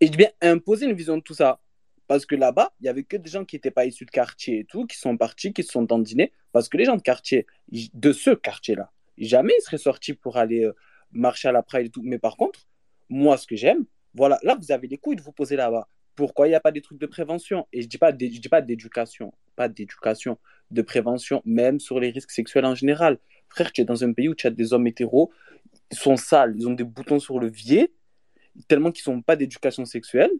et 0.00 0.08
bien 0.08 0.30
imposer 0.40 0.86
une 0.86 0.94
vision 0.94 1.16
de 1.16 1.22
tout 1.22 1.34
ça. 1.34 1.60
Parce 2.06 2.24
que 2.24 2.36
là-bas, 2.36 2.72
il 2.80 2.84
n'y 2.84 2.88
avait 2.88 3.02
que 3.02 3.16
des 3.16 3.28
gens 3.28 3.44
qui 3.44 3.56
n'étaient 3.56 3.72
pas 3.72 3.84
issus 3.84 4.04
de 4.04 4.10
quartier 4.10 4.60
et 4.60 4.64
tout, 4.64 4.86
qui 4.86 4.96
sont 4.96 5.16
partis, 5.16 5.52
qui 5.52 5.64
se 5.64 5.72
sont 5.72 5.82
dandinés. 5.82 6.32
Parce 6.52 6.68
que 6.68 6.76
les 6.76 6.84
gens 6.84 6.96
de 6.96 7.02
quartier, 7.02 7.46
de 7.70 8.12
ce 8.12 8.30
quartier-là, 8.30 8.92
jamais 9.18 9.52
ils 9.58 9.62
seraient 9.62 9.78
sortis 9.78 10.14
pour 10.14 10.36
aller 10.36 10.64
euh, 10.64 10.72
marcher 11.10 11.48
à 11.48 11.52
la 11.52 11.62
Pride 11.62 11.86
et 11.86 11.90
tout. 11.90 12.02
Mais 12.04 12.18
par 12.18 12.36
contre, 12.36 12.68
moi, 13.08 13.36
ce 13.36 13.46
que 13.46 13.56
j'aime, 13.56 13.84
voilà, 14.14 14.38
là, 14.42 14.56
vous 14.60 14.70
avez 14.70 14.86
les 14.86 14.98
couilles 14.98 15.16
de 15.16 15.22
vous 15.22 15.32
poser 15.32 15.56
là-bas. 15.56 15.88
Pourquoi 16.14 16.46
il 16.46 16.50
n'y 16.50 16.56
a 16.56 16.60
pas 16.60 16.72
des 16.72 16.80
trucs 16.80 16.98
de 16.98 17.06
prévention? 17.06 17.66
Et 17.72 17.80
je 17.80 17.86
ne 17.86 17.90
dis 17.90 17.98
pas, 17.98 18.12
dis 18.12 18.48
pas 18.48 18.62
d'éducation, 18.62 19.34
pas 19.56 19.68
d'éducation, 19.68 20.38
de 20.70 20.82
prévention, 20.82 21.42
même 21.44 21.80
sur 21.80 21.98
les 22.00 22.10
risques 22.10 22.30
sexuels 22.30 22.64
en 22.64 22.74
général. 22.74 23.18
Frère, 23.48 23.72
tu 23.72 23.80
es 23.80 23.84
dans 23.84 24.04
un 24.04 24.12
pays 24.12 24.28
où 24.28 24.34
tu 24.34 24.46
as 24.46 24.50
des 24.50 24.72
hommes 24.72 24.86
hétéros, 24.86 25.30
ils 25.90 25.98
sont 25.98 26.16
sales, 26.16 26.54
ils 26.56 26.66
ont 26.68 26.72
des 26.72 26.84
boutons 26.84 27.18
sur 27.18 27.38
le 27.38 27.46
levier, 27.46 27.92
tellement 28.68 28.90
qu'ils 28.90 29.12
n'ont 29.12 29.22
pas 29.22 29.36
d'éducation 29.36 29.84
sexuelle. 29.84 30.30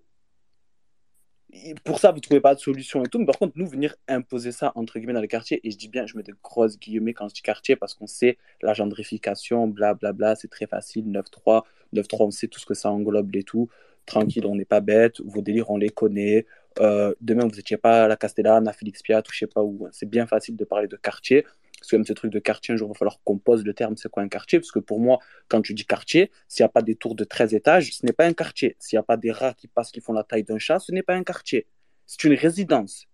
pour 1.85 1.99
ça, 2.01 2.11
vous 2.11 2.17
ne 2.17 2.21
trouvez 2.21 2.41
pas 2.41 2.55
de 2.55 2.61
solution 2.61 3.05
et 3.05 3.09
tout. 3.09 3.19
Mais 3.19 3.27
par 3.27 3.39
contre, 3.39 3.53
nous, 3.57 3.67
venir 3.67 3.95
imposer 4.09 4.53
ça, 4.53 4.73
entre 4.75 4.99
guillemets, 4.99 5.13
dans 5.13 5.21
les 5.21 5.29
quartiers, 5.29 5.61
et 5.65 5.71
je 5.71 5.79
dis 5.79 5.89
bien, 5.89 6.07
je 6.07 6.17
mets 6.17 6.23
de 6.23 6.35
grosses 6.43 6.79
guillemets 6.79 7.15
quand 7.15 7.29
je 7.29 7.35
dis 7.35 7.43
quartier, 7.43 7.77
parce 7.77 7.95
qu'on 7.95 8.07
sait 8.07 8.39
la 8.63 8.75
gentrification, 8.75 9.69
blablabla, 9.69 10.37
c'est 10.37 10.49
très 10.49 10.67
facile, 10.67 11.07
9-3, 11.07 11.63
9-3, 11.95 12.25
on 12.25 12.31
sait 12.31 12.49
tout 12.49 12.61
ce 12.61 12.67
que 12.67 12.75
ça 12.75 12.91
englobe 12.91 13.35
et 13.37 13.43
tout. 13.43 13.69
Tranquille, 14.07 14.47
on 14.47 14.55
n'est 14.55 14.65
pas 14.65 14.81
bête, 14.81 15.21
vos 15.21 15.43
délires, 15.43 15.71
on 15.71 15.79
les 15.79 15.89
connaît. 15.89 16.47
Euh, 16.81 17.15
demain, 17.21 17.45
vous 17.47 17.57
n'étiez 17.57 17.77
pas 17.77 18.05
à 18.05 18.09
la 18.09 18.17
Castellane, 18.17 18.69
à 18.69 18.73
Félix 18.73 19.03
Piat, 19.03 19.21
ou 19.21 19.33
je 19.33 19.39
sais 19.39 19.47
pas 19.47 19.63
où. 19.63 19.89
C'est 19.93 20.09
bien 20.09 20.27
facile 20.27 20.57
de 20.57 20.65
parler 20.65 20.89
de 20.89 20.97
quartier. 20.97 21.45
Parce 21.79 21.91
que 21.91 21.97
même 21.97 22.07
ce 22.07 22.13
truc 22.15 22.33
de 22.33 22.39
quartier, 22.39 22.75
un 22.75 22.77
jour, 22.77 22.89
il 22.89 22.93
va 22.93 22.99
falloir 22.99 23.21
qu'on 23.23 23.39
pose 23.39 23.65
le 23.65 23.75
terme, 23.75 23.97
c'est 23.97 24.09
quoi 24.09 24.23
un 24.23 24.29
quartier? 24.29 24.59
Parce 24.59 24.73
que 24.73 24.79
pour 24.79 24.99
moi, 24.99 25.19
quand 25.49 25.61
tu 25.61 25.75
dis 25.75 25.85
quartier, 25.85 26.31
s'il 26.49 26.63
n'y 26.63 26.67
a 26.67 26.71
pas 26.71 26.83
des 26.83 26.97
tours 26.97 27.15
de 27.15 27.25
13 27.25 27.55
étages, 27.55 27.93
ce 27.93 28.07
n'est 28.07 28.13
pas 28.13 28.27
un 28.27 28.33
quartier. 28.33 28.77
S'il 28.79 28.97
n'y 28.97 29.01
a 29.01 29.03
pas 29.03 29.17
des 29.17 29.31
rats 29.31 29.55
qui 29.55 29.69
passent, 29.69 29.91
qui 29.91 30.01
font 30.01 30.13
la 30.13 30.25
taille 30.25 30.45
d'un 30.45 30.59
chat, 30.59 30.79
ce 30.79 30.93
n'est 30.93 31.03
pas 31.03 31.15
un 31.15 31.23
quartier. 31.23 31.67
C'est 32.07 32.25
une 32.25 32.35
résidence. 32.35 33.07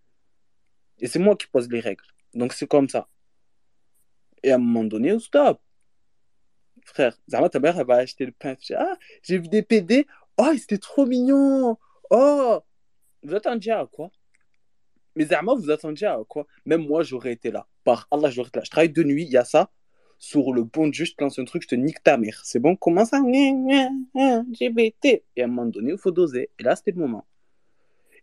Et 1.01 1.09
c'est 1.09 1.19
moi 1.19 1.37
qui 1.37 1.49
pose 1.49 1.69
les 1.71 1.81
règles. 1.81 2.05
Donc 2.35 2.53
c'est 2.53 2.69
comme 2.69 2.89
ça. 2.89 3.09
Et 4.43 4.53
à 4.53 4.57
un 4.57 4.59
moment 4.59 4.85
donné, 4.85 5.19
stop. 5.19 5.61
Frère, 6.85 7.17
Zama, 7.29 7.49
ta 7.49 7.61
mère, 7.61 7.79
elle 7.79 7.87
va 7.87 7.97
acheter 7.97 8.27
le 8.27 8.33
pain. 8.33 8.57
Ah, 8.77 8.97
j'ai 9.23 9.39
vu 9.39 9.49
des 9.49 9.63
PD. 9.63 10.07
Oh, 10.37 10.51
c'était 10.57 10.79
trop 10.79 11.07
mignon. 11.07 11.79
Oh, 12.11 12.61
vous 13.23 13.35
attendiez 13.35 13.73
à 13.73 13.87
quoi 13.87 14.11
Mais 15.17 15.27
Zama, 15.27 15.55
vous 15.55 15.71
attendiez 15.71 16.07
à 16.07 16.19
quoi? 16.29 16.47
Même 16.65 16.87
moi, 16.87 17.03
j'aurais 17.03 17.33
été 17.33 17.51
là. 17.51 17.67
Par 17.85 18.09
Allah, 18.11 18.31
j'aurais 18.31 18.49
été 18.49 18.61
là. 18.61 18.65
Je 18.65 18.71
travaille 18.71 18.91
de 18.91 19.03
nuit, 19.03 19.25
il 19.25 19.31
y 19.31 19.37
a 19.37 19.45
ça. 19.45 19.71
Sur 20.19 20.53
le 20.53 20.63
bon 20.63 20.87
Dieu, 20.87 21.05
je 21.05 21.15
te 21.15 21.23
lance 21.23 21.39
un 21.39 21.45
truc, 21.45 21.63
je 21.63 21.69
te 21.69 21.75
nique 21.75 22.03
ta 22.03 22.17
mère. 22.17 22.41
C'est 22.45 22.61
bon? 22.61 22.77
Comment 22.77 23.05
ça? 23.05 23.21
GBT. 23.21 25.25
Et 25.37 25.43
à 25.43 25.45
un 25.45 25.49
moment 25.49 25.67
donné, 25.67 25.93
il 25.93 25.99
faut 25.99 26.13
doser. 26.13 26.51
Et 26.59 26.63
là, 26.63 26.77
c'était 26.77 26.93
le 26.93 26.99
moment. 26.99 27.27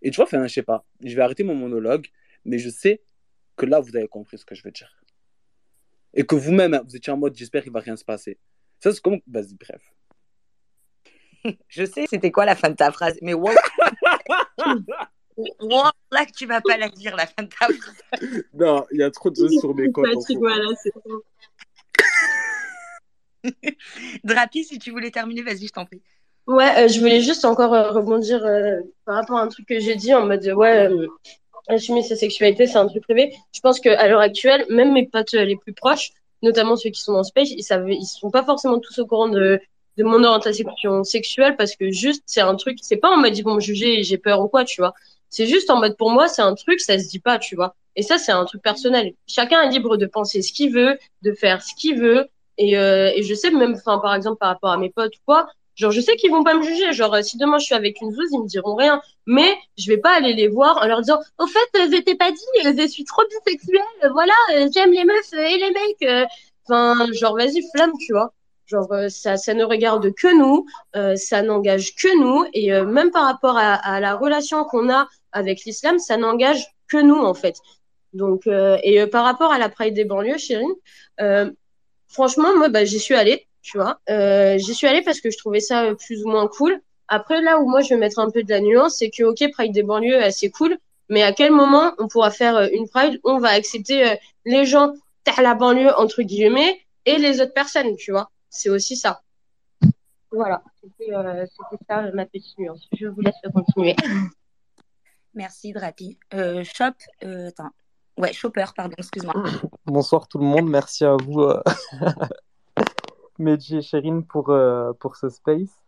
Et 0.01 0.11
tu 0.11 0.15
vois, 0.15 0.25
enfin, 0.25 0.47
je 0.47 0.53
sais 0.53 0.63
pas. 0.63 0.85
Je 1.03 1.13
vais 1.15 1.21
arrêter 1.21 1.43
mon 1.43 1.55
monologue, 1.55 2.07
mais 2.45 2.57
je 2.57 2.69
sais 2.69 3.01
que 3.57 3.65
là, 3.65 3.81
vous 3.81 3.95
avez 3.95 4.07
compris 4.07 4.37
ce 4.37 4.45
que 4.45 4.55
je 4.55 4.63
veux 4.63 4.71
dire. 4.71 5.03
Et 6.13 6.25
que 6.25 6.35
vous-même, 6.35 6.81
vous 6.87 6.95
étiez 6.95 7.11
en 7.11 7.17
mode, 7.17 7.35
j'espère 7.35 7.63
qu'il 7.63 7.73
va 7.73 7.81
rien 7.81 7.97
se 7.97 8.05
passer. 8.05 8.39
Ça, 8.79 8.93
c'est 8.93 9.01
comme. 9.01 9.19
Vas-y, 9.27 9.55
bref. 9.55 9.81
Je 11.67 11.85
sais, 11.85 12.05
c'était 12.09 12.31
quoi 12.31 12.45
la 12.45 12.55
fin 12.55 12.69
de 12.69 12.75
ta 12.75 12.91
phrase, 12.91 13.17
mais 13.21 13.33
wow. 13.33 13.49
là 16.11 16.25
que 16.25 16.31
tu 16.31 16.45
vas 16.45 16.61
pas 16.61 16.77
la 16.77 16.89
dire, 16.89 17.15
la 17.15 17.25
fin 17.25 17.43
de 17.43 17.49
ta 17.49 17.67
phrase. 17.67 18.43
Non, 18.53 18.85
il 18.91 18.99
y 18.99 19.03
a 19.03 19.11
trop 19.11 19.29
de 19.29 19.35
choses 19.35 19.59
sur 19.59 19.73
mes 19.75 19.91
comptes. 19.91 20.07
Drapi, 24.23 24.63
si 24.63 24.79
tu 24.79 24.91
voulais 24.91 25.11
terminer, 25.11 25.41
vas-y, 25.41 25.67
je 25.67 25.73
t'en 25.73 25.85
prie. 25.85 26.01
Ouais, 26.47 26.71
euh, 26.77 26.87
je 26.87 26.99
voulais 26.99 27.21
juste 27.21 27.45
encore 27.45 27.73
euh, 27.73 27.91
rebondir 27.91 28.43
euh, 28.43 28.81
par 29.05 29.15
rapport 29.15 29.37
à 29.37 29.43
un 29.43 29.47
truc 29.47 29.67
que 29.67 29.79
j'ai 29.79 29.95
dit 29.95 30.13
en 30.13 30.25
mode 30.25 30.45
ouais, 30.47 30.89
assumer 31.67 32.01
sa 32.01 32.15
sexualité, 32.15 32.65
c'est 32.65 32.77
un 32.77 32.87
truc 32.87 33.03
privé. 33.03 33.33
Je 33.53 33.59
pense 33.59 33.79
qu'à 33.79 34.07
l'heure 34.07 34.19
actuelle, 34.19 34.65
même 34.69 34.91
mes 34.93 35.07
potes 35.07 35.33
les 35.33 35.55
plus 35.55 35.73
proches, 35.73 36.11
notamment 36.41 36.75
ceux 36.75 36.89
qui 36.89 37.01
sont 37.01 37.13
en 37.13 37.23
space, 37.23 37.51
ils 37.51 37.63
savent, 37.63 37.89
ils 37.89 38.05
sont 38.05 38.31
pas 38.31 38.43
forcément 38.43 38.79
tous 38.79 38.97
au 38.99 39.05
courant 39.05 39.29
de, 39.29 39.61
de 39.97 40.03
mon 40.03 40.23
orientation 40.23 41.03
sexuelle 41.03 41.55
parce 41.55 41.75
que 41.75 41.91
juste 41.91 42.23
c'est 42.25 42.41
un 42.41 42.55
truc, 42.55 42.79
c'est 42.81 42.97
pas 42.97 43.09
en 43.09 43.17
mode 43.17 43.37
ils 43.37 43.43
vont 43.43 43.55
me 43.55 43.59
juger 43.59 43.99
et 43.99 44.03
j'ai 44.03 44.17
peur 44.17 44.41
ou 44.41 44.47
quoi, 44.47 44.65
tu 44.65 44.81
vois. 44.81 44.93
C'est 45.29 45.45
juste 45.45 45.69
en 45.69 45.79
mode 45.79 45.97
pour 45.97 46.11
moi 46.11 46.27
c'est 46.27 46.41
un 46.41 46.55
truc, 46.55 46.79
ça 46.79 46.97
se 46.99 47.07
dit 47.07 47.19
pas, 47.19 47.39
tu 47.39 47.55
vois. 47.55 47.75
Et 47.95 48.03
ça 48.03 48.17
c'est 48.17 48.31
un 48.31 48.45
truc 48.45 48.61
personnel. 48.61 49.13
Chacun 49.27 49.61
est 49.61 49.69
libre 49.69 49.97
de 49.97 50.05
penser 50.05 50.41
ce 50.41 50.53
qu'il 50.53 50.73
veut, 50.73 50.97
de 51.21 51.33
faire 51.33 51.61
ce 51.61 51.73
qu'il 51.75 51.99
veut. 51.99 52.27
Et, 52.57 52.77
euh, 52.77 53.11
et 53.15 53.23
je 53.23 53.33
sais 53.33 53.51
même, 53.51 53.75
enfin 53.75 53.99
par 53.99 54.13
exemple 54.15 54.37
par 54.39 54.49
rapport 54.49 54.71
à 54.71 54.77
mes 54.77 54.89
potes 54.89 55.15
ou 55.15 55.21
quoi, 55.25 55.47
Genre, 55.79 55.91
je 55.91 56.01
sais 56.01 56.17
qu'ils 56.17 56.29
vont 56.29 56.43
pas 56.43 56.55
me 56.55 56.61
juger. 56.61 56.91
Genre, 56.91 57.23
si 57.23 57.37
demain 57.37 57.57
je 57.57 57.63
suis 57.65 57.73
avec 57.73 58.01
une 58.01 58.11
zouze, 58.11 58.27
ils 58.33 58.41
me 58.41 58.47
diront 58.47 58.75
rien. 58.75 59.01
Mais 59.25 59.57
je 59.77 59.87
vais 59.89 59.97
pas 59.97 60.11
aller 60.13 60.33
les 60.33 60.49
voir 60.49 60.77
en 60.83 60.85
leur 60.85 60.99
disant, 60.99 61.19
au 61.37 61.47
fait, 61.47 61.69
je 61.73 62.01
t'ai 62.01 62.15
pas 62.15 62.31
dit, 62.31 62.37
je 62.65 62.87
suis 62.87 63.05
trop 63.05 63.21
bisexuelle. 63.29 64.11
Voilà, 64.11 64.33
j'aime 64.73 64.91
les 64.91 65.05
meufs 65.05 65.33
et 65.33 65.57
les 65.57 65.71
mecs. 65.71 66.29
Enfin, 66.65 67.07
genre, 67.13 67.35
vas-y, 67.37 67.63
flamme, 67.73 67.93
tu 67.97 68.11
vois. 68.11 68.33
Genre, 68.69 68.87
ça, 69.09 69.37
ça 69.37 69.53
ne 69.53 69.63
regarde 69.63 70.13
que 70.13 70.37
nous, 70.37 70.65
euh, 70.95 71.15
ça 71.15 71.41
n'engage 71.41 71.95
que 71.95 72.19
nous. 72.19 72.45
Et 72.53 72.71
euh, 72.71 72.85
même 72.85 73.11
par 73.11 73.25
rapport 73.25 73.57
à, 73.57 73.73
à 73.73 73.99
la 73.99 74.15
relation 74.15 74.63
qu'on 74.63 74.89
a 74.91 75.07
avec 75.31 75.65
l'islam, 75.65 75.99
ça 75.99 76.17
n'engage 76.17 76.67
que 76.87 76.97
nous, 76.97 77.17
en 77.17 77.33
fait. 77.33 77.55
Donc, 78.13 78.47
euh, 78.47 78.77
et 78.83 79.05
par 79.07 79.23
rapport 79.23 79.51
à 79.51 79.57
la 79.57 79.69
Pride 79.69 79.93
des 79.93 80.05
banlieues, 80.05 80.37
Chérine, 80.37 80.73
franchement, 82.07 82.55
moi, 82.55 82.69
bah, 82.69 82.85
j'y 82.85 82.99
suis 82.99 83.15
allée 83.15 83.47
tu 83.61 83.77
vois. 83.77 83.99
Euh, 84.09 84.57
J'y 84.57 84.73
suis 84.73 84.87
allée 84.87 85.01
parce 85.01 85.21
que 85.21 85.29
je 85.29 85.37
trouvais 85.37 85.59
ça 85.59 85.85
euh, 85.85 85.95
plus 85.95 86.23
ou 86.23 86.29
moins 86.29 86.47
cool. 86.47 86.81
Après, 87.07 87.41
là 87.41 87.59
où 87.59 87.67
moi 87.69 87.81
je 87.81 87.89
vais 87.89 87.97
mettre 87.97 88.19
un 88.19 88.29
peu 88.29 88.43
de 88.43 88.49
la 88.49 88.61
nuance, 88.61 88.97
c'est 88.97 89.09
que 89.09 89.23
ok, 89.23 89.51
Pride 89.51 89.73
des 89.73 89.83
banlieues, 89.83 90.29
c'est 90.31 90.49
cool, 90.49 90.77
mais 91.09 91.23
à 91.23 91.33
quel 91.33 91.51
moment 91.51 91.93
on 91.97 92.07
pourra 92.07 92.31
faire 92.31 92.55
euh, 92.55 92.67
une 92.71 92.87
Pride 92.87 93.19
où 93.23 93.31
on 93.31 93.39
va 93.39 93.49
accepter 93.49 94.07
euh, 94.07 94.15
les 94.45 94.65
gens 94.65 94.93
à 95.37 95.41
la 95.41 95.53
banlieue 95.53 95.93
entre 95.97 96.21
guillemets 96.21 96.79
et 97.05 97.17
les 97.17 97.41
autres 97.41 97.53
personnes, 97.53 97.95
tu 97.95 98.11
vois. 98.11 98.29
C'est 98.49 98.69
aussi 98.69 98.95
ça. 98.95 99.21
Voilà, 100.31 100.63
c'était 100.81 101.13
euh, 101.13 101.45
ça 101.87 102.11
ma 102.13 102.25
petite 102.25 102.57
nuance. 102.57 102.87
Je 102.97 103.07
vous 103.07 103.21
laisse 103.21 103.35
continuer. 103.53 103.95
Merci 105.33 105.73
Drapi. 105.73 106.17
Euh, 106.33 106.63
shop, 106.63 106.93
attends. 107.21 107.71
Ouais, 108.19 108.33
Chopper, 108.33 108.65
pardon, 108.75 108.93
excuse-moi. 108.97 109.33
Bonsoir 109.85 110.27
tout 110.27 110.39
le 110.39 110.43
monde, 110.43 110.69
merci 110.69 111.05
à 111.05 111.15
vous. 111.15 111.41
Medji 113.39 113.77
et 113.77 113.81
Chérine 113.81 114.25
pour, 114.25 114.49
euh, 114.49 114.91
pour 114.99 115.15
ce 115.15 115.29
space. 115.29 115.85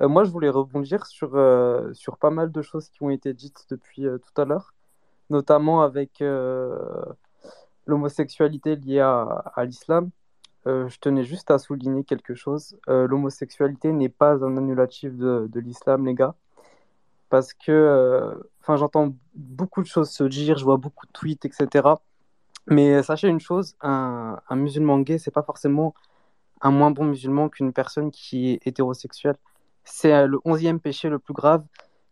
Euh, 0.00 0.08
moi, 0.08 0.24
je 0.24 0.30
voulais 0.30 0.48
rebondir 0.48 1.06
sur, 1.06 1.36
euh, 1.36 1.92
sur 1.94 2.18
pas 2.18 2.30
mal 2.30 2.50
de 2.50 2.62
choses 2.62 2.88
qui 2.88 3.04
ont 3.04 3.10
été 3.10 3.32
dites 3.32 3.66
depuis 3.70 4.02
tout 4.02 4.40
à 4.40 4.44
l'heure, 4.44 4.74
notamment 5.30 5.82
avec 5.82 6.22
l'homosexualité 7.86 8.74
liée 8.74 8.98
à, 8.98 9.22
à 9.54 9.64
l'islam. 9.64 10.10
Je 10.66 10.98
tenais 10.98 11.24
juste 11.24 11.50
à 11.50 11.58
souligner 11.58 12.04
quelque 12.04 12.34
chose. 12.34 12.78
L'homosexualité 12.86 13.92
n'est 13.92 14.08
pas 14.08 14.44
un 14.44 14.56
annulatif 14.56 15.16
de, 15.16 15.60
l'islam, 15.60 16.06
les 16.06 16.14
gars. 16.14 16.34
Parce 17.30 17.52
que, 17.54 18.38
enfin, 18.60 18.76
j'entends 18.76 19.14
beaucoup 19.34 19.82
de 19.82 19.86
choses 19.86 20.10
se 20.10 20.24
dire, 20.24 20.58
je 20.58 20.64
vois 20.64 20.76
beaucoup 20.76 21.06
de 21.06 21.12
tweets, 21.12 21.44
etc. 21.44 21.96
Mais 22.68 23.02
sachez 23.02 23.28
une 23.28 23.40
chose, 23.40 23.76
un, 23.80 24.38
musulman 24.52 25.00
gay, 25.00 25.18
c'est 25.18 25.30
pas 25.30 25.42
forcément 25.42 25.94
un 26.60 26.70
moins 26.70 26.90
bon 26.90 27.04
musulman 27.04 27.48
qu'une 27.48 27.72
personne 27.72 28.10
qui 28.10 28.50
est 28.50 28.66
hétérosexuelle. 28.66 29.36
C'est 29.84 30.12
euh, 30.12 30.26
le 30.26 30.40
onzième 30.44 30.80
péché 30.80 31.08
le 31.08 31.18
plus 31.18 31.34
grave. 31.34 31.64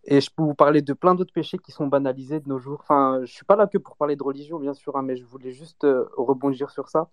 Et 0.05 0.21
je 0.21 0.31
peux 0.35 0.43
vous 0.43 0.55
parler 0.55 0.83
de 0.83 0.93
plein 0.95 1.15
d'autres 1.15 1.33
péchés 1.33 1.59
qui 1.59 1.73
sont 1.73 1.87
banalisés 1.87 2.41
de 2.41 2.49
nos 2.49 2.59
jours. 2.59 2.81
Enfin, 2.81 3.21
je 3.23 3.33
suis 3.33 3.45
pas 3.45 3.55
là 3.55 3.67
que 3.67 3.79
pour 3.79 3.97
parler 3.97 4.17
de 4.17 4.23
religion, 4.23 4.59
bien 4.59 4.75
sûr, 4.75 4.97
hein, 4.97 5.03
mais 5.03 5.17
je 5.17 5.25
voulais 5.25 5.53
juste 5.53 5.85
euh, 5.85 6.09
rebondir 6.17 6.71
sur 6.71 6.89
ça. 6.89 7.11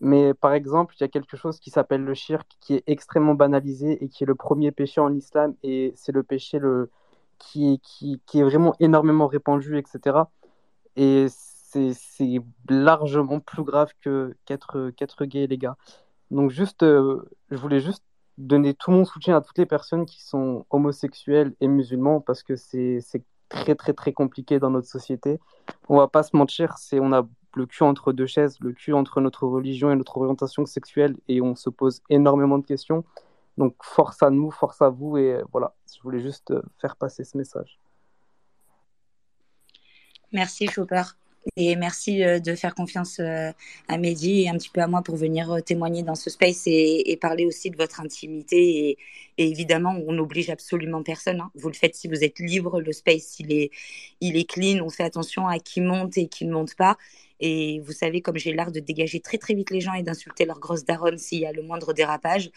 Mais 0.00 0.34
par 0.34 0.54
exemple, 0.54 0.94
il 0.98 1.02
y 1.02 1.04
a 1.04 1.08
quelque 1.08 1.36
chose 1.36 1.60
qui 1.60 1.70
s'appelle 1.70 2.02
le 2.02 2.14
shirk, 2.14 2.46
qui 2.60 2.74
est 2.74 2.84
extrêmement 2.86 3.34
banalisé 3.34 4.02
et 4.02 4.08
qui 4.08 4.24
est 4.24 4.26
le 4.26 4.34
premier 4.34 4.72
péché 4.72 5.00
en 5.00 5.14
islam. 5.14 5.54
Et 5.62 5.92
c'est 5.96 6.12
le 6.12 6.22
péché 6.22 6.58
le, 6.58 6.90
qui, 7.38 7.80
qui, 7.82 8.20
qui 8.26 8.40
est 8.40 8.44
vraiment 8.44 8.74
énormément 8.80 9.26
répandu, 9.26 9.78
etc. 9.78 10.20
Et 10.96 11.26
c'est 11.28 12.40
largement 12.68 13.40
plus 13.40 13.62
grave 13.62 13.90
qu'être 14.02 14.90
qu'être 14.90 15.24
gay, 15.24 15.46
les 15.46 15.58
gars. 15.58 15.76
Donc 16.30 16.50
juste, 16.50 16.82
euh, 16.82 17.28
je 17.50 17.56
voulais 17.56 17.80
juste 17.80 18.04
donner 18.38 18.74
tout 18.74 18.90
mon 18.90 19.04
soutien 19.04 19.36
à 19.36 19.40
toutes 19.40 19.58
les 19.58 19.66
personnes 19.66 20.06
qui 20.06 20.22
sont 20.22 20.64
homosexuelles 20.70 21.54
et 21.60 21.68
musulmans 21.68 22.20
parce 22.20 22.42
que 22.42 22.56
c'est 22.56 23.00
très 23.48 23.74
très 23.74 23.92
très 23.92 24.12
compliqué 24.12 24.58
dans 24.58 24.70
notre 24.70 24.88
société. 24.88 25.40
On 25.88 25.96
va 25.98 26.08
pas 26.08 26.22
se 26.22 26.36
mentir, 26.36 26.78
c'est 26.78 27.00
on 27.00 27.12
a 27.12 27.26
le 27.54 27.66
cul 27.66 27.82
entre 27.82 28.12
deux 28.12 28.26
chaises, 28.26 28.58
le 28.60 28.72
cul 28.72 28.92
entre 28.92 29.20
notre 29.20 29.46
religion 29.46 29.90
et 29.90 29.96
notre 29.96 30.16
orientation 30.18 30.66
sexuelle 30.66 31.16
et 31.28 31.40
on 31.40 31.54
se 31.54 31.70
pose 31.70 32.02
énormément 32.08 32.58
de 32.58 32.66
questions. 32.66 33.04
Donc 33.58 33.74
force 33.82 34.22
à 34.22 34.30
nous, 34.30 34.50
force 34.50 34.80
à 34.80 34.88
vous 34.88 35.18
et 35.18 35.42
voilà, 35.52 35.74
je 35.94 36.00
voulais 36.02 36.20
juste 36.20 36.50
euh, 36.50 36.62
faire 36.80 36.96
passer 36.96 37.24
ce 37.24 37.36
message. 37.36 37.78
Merci 40.32 40.68
Chopper. 40.68 41.02
Et 41.56 41.74
merci 41.74 42.22
euh, 42.22 42.38
de 42.38 42.54
faire 42.54 42.74
confiance 42.74 43.18
euh, 43.18 43.50
à 43.88 43.98
Mehdi 43.98 44.42
et 44.42 44.48
un 44.48 44.54
petit 44.54 44.68
peu 44.68 44.80
à 44.82 44.86
moi 44.86 45.02
pour 45.02 45.16
venir 45.16 45.62
témoigner 45.64 46.02
dans 46.02 46.14
ce 46.14 46.30
space 46.30 46.64
et, 46.66 47.18
parler 47.20 47.46
aussi 47.46 47.70
de 47.70 47.76
votre 47.76 48.00
intimité 48.00 48.90
Et 48.90 48.98
évidemment, 49.44 49.96
on 50.06 50.12
n'oblige 50.12 50.50
absolument 50.50 51.02
personne. 51.02 51.40
Hein. 51.40 51.50
Vous 51.54 51.68
le 51.68 51.74
faites 51.74 51.94
si 51.94 52.08
vous 52.08 52.24
êtes 52.24 52.38
libre. 52.38 52.80
Le 52.80 52.92
space, 52.92 53.38
il 53.38 53.52
est, 53.52 53.70
il 54.20 54.36
est 54.36 54.48
clean. 54.48 54.84
On 54.84 54.90
fait 54.90 55.04
attention 55.04 55.46
à 55.46 55.58
qui 55.58 55.80
monte 55.80 56.18
et 56.18 56.28
qui 56.28 56.44
ne 56.44 56.52
monte 56.52 56.74
pas. 56.74 56.96
Et 57.40 57.80
vous 57.80 57.92
savez, 57.92 58.20
comme 58.20 58.36
j'ai 58.36 58.52
l'art 58.52 58.70
de 58.70 58.80
dégager 58.80 59.20
très 59.20 59.38
très 59.38 59.54
vite 59.54 59.70
les 59.70 59.80
gens 59.80 59.94
et 59.94 60.02
d'insulter 60.02 60.44
leur 60.44 60.60
grosse 60.60 60.84
daronne 60.84 61.16
s'il 61.16 61.40
y 61.40 61.46
a 61.46 61.52
le 61.52 61.62
moindre 61.62 61.94
dérapage. 61.94 62.50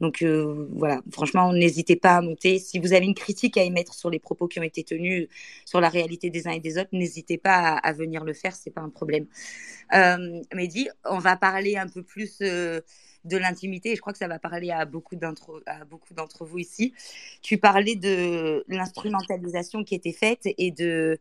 Donc 0.00 0.22
euh, 0.22 0.68
voilà, 0.72 1.00
franchement, 1.10 1.52
n'hésitez 1.54 1.96
pas 1.96 2.16
à 2.16 2.20
monter. 2.20 2.58
Si 2.58 2.78
vous 2.78 2.92
avez 2.92 3.06
une 3.06 3.14
critique 3.14 3.56
à 3.56 3.62
émettre 3.62 3.94
sur 3.94 4.10
les 4.10 4.18
propos 4.18 4.46
qui 4.46 4.60
ont 4.60 4.62
été 4.62 4.84
tenus, 4.84 5.28
sur 5.64 5.80
la 5.80 5.88
réalité 5.88 6.28
des 6.28 6.46
uns 6.46 6.52
et 6.52 6.60
des 6.60 6.76
autres, 6.76 6.90
n'hésitez 6.92 7.38
pas 7.38 7.76
à, 7.76 7.92
venir 7.94 8.24
le 8.24 8.34
faire, 8.34 8.54
c'est 8.54 8.70
pas 8.70 8.82
un 8.82 8.90
problème. 8.90 9.26
Euh, 9.94 10.42
Mehdi, 10.54 10.88
on 11.06 11.18
va 11.18 11.36
parler 11.36 11.76
un 11.76 11.88
peu 11.88 12.02
plus 12.02 12.36
euh, 12.42 12.82
de 13.26 13.36
l'intimité. 13.36 13.92
Et 13.92 13.96
je 13.96 14.00
crois 14.00 14.12
que 14.12 14.18
ça 14.18 14.28
va 14.28 14.38
parler 14.38 14.70
à 14.70 14.84
beaucoup 14.84 15.16
d'entre 15.16 16.44
vous 16.44 16.58
ici. 16.58 16.92
Tu 17.42 17.58
parlais 17.58 17.96
de 17.96 18.64
l'instrumentalisation 18.68 19.84
qui 19.84 19.94
était 19.94 20.12
faite 20.12 20.42
et 20.44 20.70
de 20.70 21.18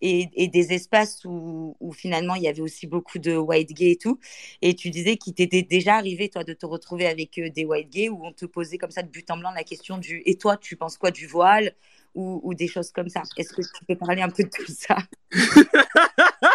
et, 0.00 0.48
des 0.48 0.72
espaces 0.72 1.24
où, 1.24 1.92
finalement 1.92 2.34
il 2.34 2.42
y 2.42 2.48
avait 2.48 2.60
aussi 2.60 2.86
beaucoup 2.86 3.18
de 3.18 3.36
white 3.36 3.72
gays 3.72 3.92
et 3.92 3.96
tout. 3.96 4.18
Et 4.62 4.74
tu 4.74 4.90
disais 4.90 5.16
qu'il 5.16 5.34
t'était 5.34 5.62
déjà 5.62 5.94
arrivé, 5.96 6.28
toi, 6.28 6.44
de 6.44 6.52
te 6.52 6.66
retrouver 6.66 7.06
avec 7.06 7.38
euh, 7.38 7.50
des 7.50 7.64
white 7.64 7.90
gays 7.90 8.08
où 8.08 8.24
on 8.24 8.32
te 8.32 8.44
posait 8.44 8.78
comme 8.78 8.90
ça 8.90 9.02
de 9.02 9.08
but 9.08 9.30
en 9.30 9.38
blanc 9.38 9.50
la 9.52 9.64
question 9.64 9.98
du 9.98 10.22
Et 10.26 10.36
toi, 10.36 10.56
tu 10.56 10.76
penses 10.76 10.98
quoi 10.98 11.10
du 11.10 11.26
voile? 11.26 11.74
ou, 12.14 12.54
des 12.54 12.68
choses 12.68 12.92
comme 12.92 13.08
ça. 13.08 13.22
Est-ce 13.36 13.52
que 13.52 13.62
tu 13.62 13.84
peux 13.88 13.96
parler 13.96 14.22
un 14.22 14.28
peu 14.28 14.44
de 14.44 14.48
tout 14.48 14.70
ça? 14.72 14.96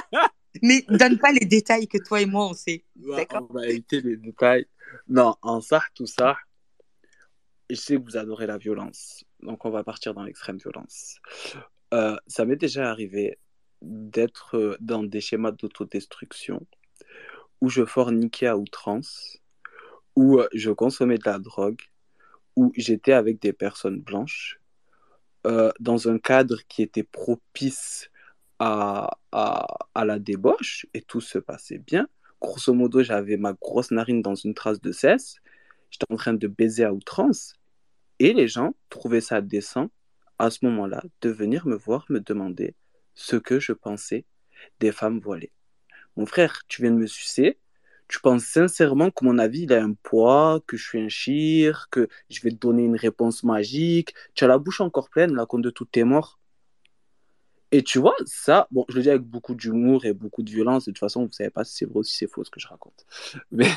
Mais 0.61 0.85
donne 0.89 1.17
pas 1.17 1.31
les 1.31 1.45
détails 1.45 1.87
que 1.87 1.97
toi 1.97 2.21
et 2.21 2.25
moi 2.25 2.47
on 2.47 2.53
sait. 2.53 2.83
D'accord 2.95 3.47
On 3.49 3.53
va 3.53 3.67
éviter 3.67 4.01
les 4.01 4.17
détails. 4.17 4.65
Non, 5.07 5.35
en 5.41 5.61
ça, 5.61 5.81
tout 5.93 6.07
ça, 6.07 6.37
je 7.69 7.75
sais 7.75 7.95
que 7.97 8.03
vous 8.03 8.17
adorez 8.17 8.47
la 8.47 8.57
violence. 8.57 9.23
Donc 9.41 9.65
on 9.65 9.69
va 9.69 9.83
partir 9.83 10.13
dans 10.13 10.23
l'extrême 10.23 10.57
violence. 10.57 11.19
Euh, 11.93 12.17
ça 12.27 12.45
m'est 12.45 12.55
déjà 12.55 12.89
arrivé 12.89 13.37
d'être 13.81 14.57
euh, 14.57 14.77
dans 14.79 15.03
des 15.03 15.21
schémas 15.21 15.51
d'autodestruction 15.51 16.65
où 17.61 17.69
je 17.69 17.85
forniquais 17.85 18.47
à 18.47 18.57
outrance, 18.57 19.37
où 20.15 20.39
euh, 20.39 20.47
je 20.53 20.71
consommais 20.71 21.17
de 21.17 21.23
la 21.25 21.39
drogue, 21.39 21.81
où 22.55 22.71
j'étais 22.75 23.13
avec 23.13 23.41
des 23.41 23.53
personnes 23.53 23.99
blanches, 23.99 24.59
dans 25.79 26.09
un 26.09 26.19
cadre 26.19 26.59
qui 26.67 26.83
était 26.83 27.03
propice 27.03 28.11
à, 28.59 29.17
à, 29.31 30.05
la 30.05 30.19
débauche, 30.19 30.85
et 30.93 31.01
tout 31.01 31.21
se 31.21 31.39
passait 31.39 31.77
bien. 31.77 32.07
Grosso 32.41 32.73
modo, 32.73 33.03
j'avais 33.03 33.37
ma 33.37 33.53
grosse 33.53 33.91
narine 33.91 34.21
dans 34.21 34.35
une 34.35 34.53
trace 34.53 34.81
de 34.81 34.91
cesse, 34.91 35.37
j'étais 35.91 36.05
en 36.09 36.15
train 36.15 36.33
de 36.33 36.47
baiser 36.47 36.83
à 36.83 36.93
outrance, 36.93 37.55
et 38.19 38.33
les 38.33 38.47
gens 38.47 38.75
trouvaient 38.89 39.21
ça 39.21 39.41
décent 39.41 39.89
à 40.37 40.49
ce 40.49 40.59
moment-là 40.65 41.03
de 41.21 41.29
venir 41.29 41.67
me 41.67 41.75
voir 41.75 42.05
me 42.09 42.19
demander 42.19 42.75
ce 43.13 43.35
que 43.35 43.59
je 43.59 43.73
pensais 43.73 44.25
des 44.79 44.91
femmes 44.91 45.19
voilées. 45.19 45.51
Mon 46.15 46.25
frère, 46.25 46.63
tu 46.67 46.81
viens 46.81 46.91
de 46.91 46.97
me 46.97 47.07
sucer, 47.07 47.59
tu 48.07 48.19
penses 48.21 48.43
sincèrement 48.45 49.11
que 49.11 49.23
mon 49.23 49.37
avis 49.37 49.71
a 49.71 49.83
un 49.83 49.93
poids, 49.93 50.61
que 50.67 50.77
je 50.77 50.83
suis 50.83 50.99
un 50.99 51.09
chire, 51.09 51.87
que 51.91 52.07
je 52.29 52.41
vais 52.41 52.49
te 52.51 52.55
donner 52.55 52.83
une 52.83 52.95
réponse 52.95 53.43
magique, 53.43 54.13
tu 54.33 54.43
as 54.43 54.47
la 54.47 54.57
bouche 54.57 54.81
encore 54.81 55.09
pleine, 55.09 55.35
là, 55.35 55.45
quand 55.47 55.59
de 55.59 55.69
tout 55.69 55.87
est 55.93 56.03
mort. 56.03 56.39
Et 57.71 57.83
tu 57.83 57.99
vois, 57.99 58.15
ça, 58.25 58.67
bon, 58.71 58.85
je 58.89 58.95
le 58.95 59.01
dis 59.03 59.09
avec 59.09 59.21
beaucoup 59.21 59.53
d'humour 59.53 60.05
et 60.05 60.13
beaucoup 60.13 60.41
de 60.41 60.49
violence, 60.49 60.85
de 60.85 60.91
toute 60.91 60.99
façon, 60.99 61.21
vous 61.21 61.27
ne 61.27 61.33
savez 61.33 61.51
pas 61.51 61.63
si 61.63 61.75
c'est 61.77 61.85
vrai 61.85 61.99
ou 61.99 62.03
si 62.03 62.15
c'est 62.17 62.27
faux 62.27 62.43
ce 62.43 62.49
que 62.49 62.59
je 62.59 62.67
raconte. 62.67 63.05
Mais, 63.51 63.67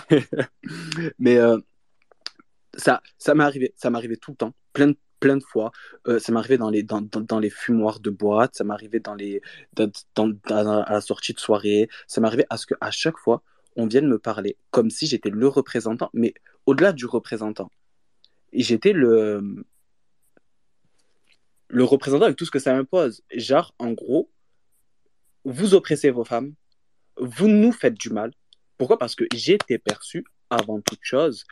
mais 1.18 1.36
euh, 1.36 1.58
ça, 2.74 3.02
ça 3.18 3.34
m'est 3.34 3.44
arrivé, 3.44 3.74
ça 3.76 3.90
m'arrivait 3.90 4.16
tout 4.16 4.30
le 4.30 4.36
temps, 4.36 4.54
plein 4.72 4.88
de 4.88 4.96
plein 5.20 5.36
de 5.36 5.44
fois. 5.44 5.70
Euh, 6.08 6.18
ça 6.18 6.32
m'arrivait 6.32 6.58
dans 6.58 6.68
les, 6.68 6.82
dans, 6.82 7.00
dans, 7.00 7.38
les 7.38 7.48
fumoirs 7.48 8.00
de 8.00 8.10
boîte, 8.10 8.56
ça 8.56 8.64
m'arrivait 8.64 8.98
dans 8.98 9.14
les, 9.14 9.40
dans, 9.74 10.32
à 10.50 10.92
la 10.92 11.00
sortie 11.00 11.32
de 11.32 11.38
soirée, 11.38 11.88
ça 12.08 12.20
m'arrivait 12.20 12.46
à 12.50 12.56
ce 12.56 12.66
qu'à 12.66 12.90
chaque 12.90 13.16
fois, 13.18 13.42
on 13.76 13.86
vienne 13.86 14.08
me 14.08 14.18
parler 14.18 14.56
comme 14.70 14.90
si 14.90 15.06
j'étais 15.06 15.30
le 15.30 15.46
représentant, 15.48 16.10
mais 16.12 16.34
au-delà 16.66 16.92
du 16.92 17.06
représentant. 17.06 17.70
J'étais 18.52 18.92
le, 18.92 19.64
le 21.72 21.84
représentant 21.84 22.26
avec 22.26 22.36
tout 22.36 22.44
ce 22.44 22.50
que 22.50 22.58
ça 22.58 22.76
impose. 22.76 23.22
Genre, 23.34 23.74
en 23.78 23.92
gros, 23.92 24.30
vous 25.44 25.72
oppressez 25.72 26.10
vos 26.10 26.24
femmes, 26.24 26.54
vous 27.16 27.48
nous 27.48 27.72
faites 27.72 27.94
du 27.94 28.10
mal. 28.10 28.32
Pourquoi? 28.76 28.98
Parce 28.98 29.14
que 29.14 29.24
j'étais 29.34 29.78
perçu 29.78 30.24
avant 30.50 30.82
toute 30.82 31.00
chose 31.02 31.44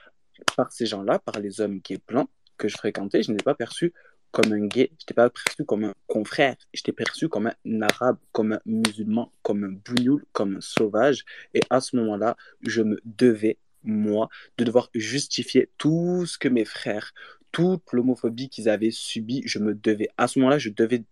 par 0.57 0.71
ces 0.73 0.85
gens-là, 0.85 1.19
par 1.21 1.41
les 1.41 1.63
hommes 1.63 1.81
est 1.89 2.07
blancs, 2.07 2.29
que 2.59 2.69
je 2.69 2.77
fréquentais, 2.77 3.23
je 3.23 3.31
n'étais 3.31 3.45
pas 3.45 3.55
perçu 3.55 3.95
comme 4.31 4.53
un 4.53 4.67
gay, 4.67 4.91
je 4.91 5.05
n'étais 5.05 5.15
pas 5.15 5.31
perçu 5.31 5.65
comme 5.65 5.85
un 5.85 5.95
confrère, 6.07 6.55
j'étais 6.75 6.93
perçu 6.93 7.29
comme 7.29 7.47
un 7.47 7.83
arabe, 7.83 8.19
comme 8.33 8.53
un 8.53 8.61
musulman, 8.67 9.33
comme 9.43 9.65
un 9.65 9.73
bougnoul, 9.73 10.25
comme 10.33 10.57
un 10.57 10.61
sauvage. 10.61 11.25
Et 11.55 11.61
à 11.71 11.81
ce 11.81 11.97
moment-là, 11.97 12.37
je 12.61 12.83
me 12.83 13.01
devais, 13.07 13.59
moi, 13.83 14.29
de 14.59 14.65
devoir 14.65 14.91
justifier 14.95 15.71
tout 15.79 16.27
ce 16.27 16.37
que 16.37 16.49
mes 16.49 16.67
frères, 16.67 17.15
toute 17.53 17.93
l'homophobie 17.93 18.49
qu'ils 18.49 18.69
avaient 18.69 18.91
subie, 18.91 19.43
je 19.47 19.59
me 19.59 19.75
devais. 19.75 20.09
À 20.17 20.29
ce 20.29 20.39
moment-là, 20.39 20.59
je 20.59 20.71
devais 20.71 21.05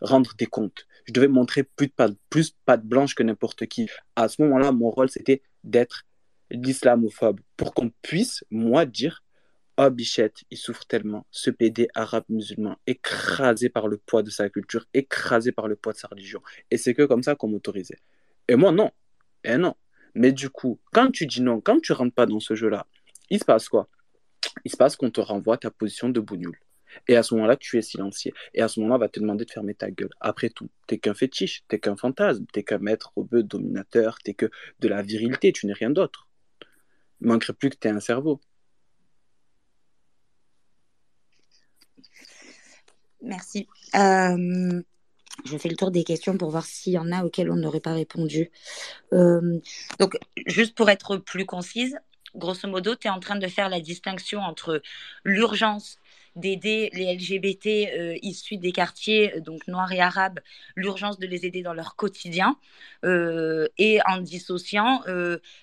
rendre 0.00 0.34
des 0.36 0.46
comptes. 0.46 0.86
Je 1.06 1.12
devais 1.12 1.28
montrer 1.28 1.62
plus 1.62 1.86
de 1.86 1.92
pattes, 1.92 2.16
plus 2.30 2.54
de 2.68 2.76
blanches 2.82 3.14
que 3.14 3.22
n'importe 3.22 3.66
qui. 3.66 3.88
À 4.16 4.28
ce 4.28 4.42
moment-là, 4.42 4.72
mon 4.72 4.90
rôle, 4.90 5.08
c'était 5.08 5.42
d'être 5.64 6.04
l'islamophobe 6.50 7.40
pour 7.56 7.74
qu'on 7.74 7.90
puisse, 8.02 8.44
moi, 8.50 8.84
dire 8.84 9.22
Oh 9.78 9.88
Bichette, 9.88 10.44
il 10.50 10.58
souffre 10.58 10.84
tellement, 10.84 11.26
ce 11.30 11.50
PD 11.50 11.88
arabe 11.94 12.24
musulman, 12.28 12.76
écrasé 12.86 13.70
par 13.70 13.88
le 13.88 13.96
poids 13.96 14.22
de 14.22 14.28
sa 14.28 14.50
culture, 14.50 14.86
écrasé 14.92 15.50
par 15.50 15.66
le 15.66 15.76
poids 15.76 15.94
de 15.94 15.98
sa 15.98 16.08
religion. 16.08 16.42
Et 16.70 16.76
c'est 16.76 16.92
que 16.92 17.02
comme 17.02 17.22
ça 17.22 17.34
qu'on 17.36 17.48
m'autorisait. 17.48 17.98
Et 18.48 18.56
moi, 18.56 18.70
non. 18.70 18.90
Et 19.44 19.56
non. 19.56 19.74
Mais 20.14 20.32
du 20.32 20.50
coup, 20.50 20.78
quand 20.92 21.10
tu 21.10 21.26
dis 21.26 21.40
non, 21.40 21.60
quand 21.60 21.80
tu 21.80 21.92
rentres 21.92 22.14
pas 22.14 22.26
dans 22.26 22.40
ce 22.40 22.54
jeu-là, 22.54 22.86
il 23.30 23.38
se 23.38 23.46
passe 23.46 23.68
quoi? 23.68 23.88
Il 24.64 24.70
se 24.70 24.76
passe 24.76 24.96
qu'on 24.96 25.10
te 25.10 25.20
renvoie 25.20 25.56
ta 25.58 25.70
position 25.70 26.08
de 26.08 26.20
bougnoul. 26.20 26.56
Et 27.08 27.16
à 27.16 27.22
ce 27.22 27.34
moment-là, 27.34 27.56
tu 27.56 27.78
es 27.78 27.82
silencieux. 27.82 28.32
Et 28.54 28.62
à 28.62 28.68
ce 28.68 28.80
moment-là, 28.80 28.96
on 28.96 29.00
va 29.00 29.08
te 29.08 29.20
demander 29.20 29.44
de 29.44 29.50
fermer 29.50 29.74
ta 29.74 29.90
gueule. 29.90 30.10
Après 30.20 30.50
tout, 30.50 30.68
t'es 30.86 30.98
qu'un 30.98 31.14
fétiche, 31.14 31.64
t'es 31.68 31.78
qu'un 31.78 31.96
fantasme, 31.96 32.44
t'es 32.52 32.62
qu'un 32.62 32.78
maître 32.78 33.12
bœuf 33.16 33.44
dominateur, 33.44 34.18
t'es 34.22 34.34
que 34.34 34.50
de 34.80 34.88
la 34.88 35.02
virilité, 35.02 35.52
tu 35.52 35.66
n'es 35.66 35.72
rien 35.72 35.90
d'autre. 35.90 36.28
Il 37.20 37.28
manquerait 37.28 37.54
plus 37.54 37.70
que 37.70 37.76
t'aies 37.76 37.90
un 37.90 38.00
cerveau. 38.00 38.40
Merci. 43.22 43.68
Euh, 43.94 44.82
je 45.44 45.56
fais 45.56 45.68
le 45.68 45.76
tour 45.76 45.90
des 45.90 46.04
questions 46.04 46.36
pour 46.36 46.50
voir 46.50 46.64
s'il 46.64 46.92
y 46.92 46.98
en 46.98 47.12
a 47.12 47.24
auxquelles 47.24 47.50
on 47.50 47.56
n'aurait 47.56 47.80
pas 47.80 47.94
répondu. 47.94 48.50
Euh, 49.12 49.58
donc, 49.98 50.18
juste 50.46 50.74
pour 50.74 50.90
être 50.90 51.16
plus 51.18 51.46
concise, 51.46 51.96
grosso 52.34 52.68
modo, 52.68 52.94
tu 52.94 53.08
es 53.08 53.10
en 53.10 53.20
train 53.20 53.36
de 53.36 53.46
faire 53.46 53.68
la 53.68 53.80
distinction 53.80 54.40
entre 54.40 54.82
l'urgence 55.24 55.98
d'aider 56.34 56.88
les 56.94 57.14
LGBT 57.14 57.66
euh, 57.92 58.16
issus 58.22 58.56
des 58.56 58.72
quartiers 58.72 59.40
donc 59.42 59.66
noirs 59.68 59.92
et 59.92 60.00
arabes, 60.00 60.40
l'urgence 60.76 61.18
de 61.18 61.26
les 61.26 61.44
aider 61.44 61.62
dans 61.62 61.74
leur 61.74 61.94
quotidien, 61.94 62.56
et 63.04 63.98
en 64.06 64.18
dissociant 64.18 65.02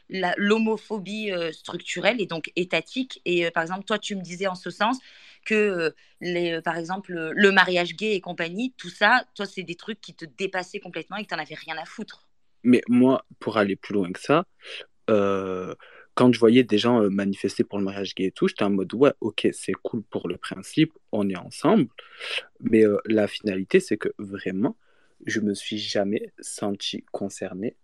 l'homophobie 0.10 1.32
structurelle 1.54 2.22
et 2.22 2.28
donc 2.28 2.52
étatique. 2.56 3.22
Et 3.26 3.50
par 3.50 3.64
exemple, 3.64 3.86
toi, 3.86 3.98
tu 3.98 4.16
me 4.16 4.22
disais 4.22 4.46
en 4.46 4.56
ce 4.56 4.70
sens, 4.70 5.00
que, 5.46 5.56
euh, 5.56 5.90
les, 6.22 6.54
euh, 6.54 6.62
par 6.62 6.78
exemple, 6.78 7.14
le 7.36 7.52
mariage 7.52 7.96
gay 7.96 8.14
et 8.14 8.22
compagnie, 8.22 8.74
tout 8.78 8.90
ça, 8.90 9.24
toi, 9.36 9.46
c'est 9.46 9.64
des 9.64 9.76
trucs 9.76 10.02
qui 10.02 10.14
te 10.14 10.26
dépassaient 10.26 10.80
complètement 10.80 11.18
et 11.18 11.24
que 11.24 11.30
tu 11.30 11.36
n'en 11.36 11.42
avais 11.42 11.56
rien 11.56 11.78
à 11.78 11.86
foutre. 11.86 12.28
Mais 12.64 12.82
moi, 12.88 13.26
pour 13.40 13.58
aller 13.58 13.76
plus 13.76 13.94
loin 13.94 14.12
que 14.12 14.20
ça, 14.20 14.46
euh, 15.10 15.74
quand 16.20 16.34
je 16.34 16.40
voyais 16.42 16.66
des 16.66 16.78
gens 16.78 17.10
manifester 17.10 17.64
pour 17.64 17.80
le 17.80 17.86
mariage 17.86 18.14
gay 18.14 18.26
et 18.26 18.32
tout, 18.32 18.50
j'étais 18.50 18.64
en 18.64 18.72
mode 18.72 18.94
ouais, 18.94 19.14
ok, 19.22 19.48
c'est 19.54 19.72
cool 19.72 20.04
pour 20.04 20.28
le 20.28 20.36
principe, 20.36 20.92
on 21.14 21.30
est 21.30 21.38
ensemble, 21.38 21.88
mais 22.60 22.84
la 23.06 23.26
finalité, 23.30 23.80
c'est 23.80 23.96
que 23.96 24.10
vraiment, 24.18 24.76
je 25.26 25.40
me 25.40 25.54
suis 25.54 25.78
jamais 25.78 26.34
senti 26.42 27.06
concerné 27.14 27.78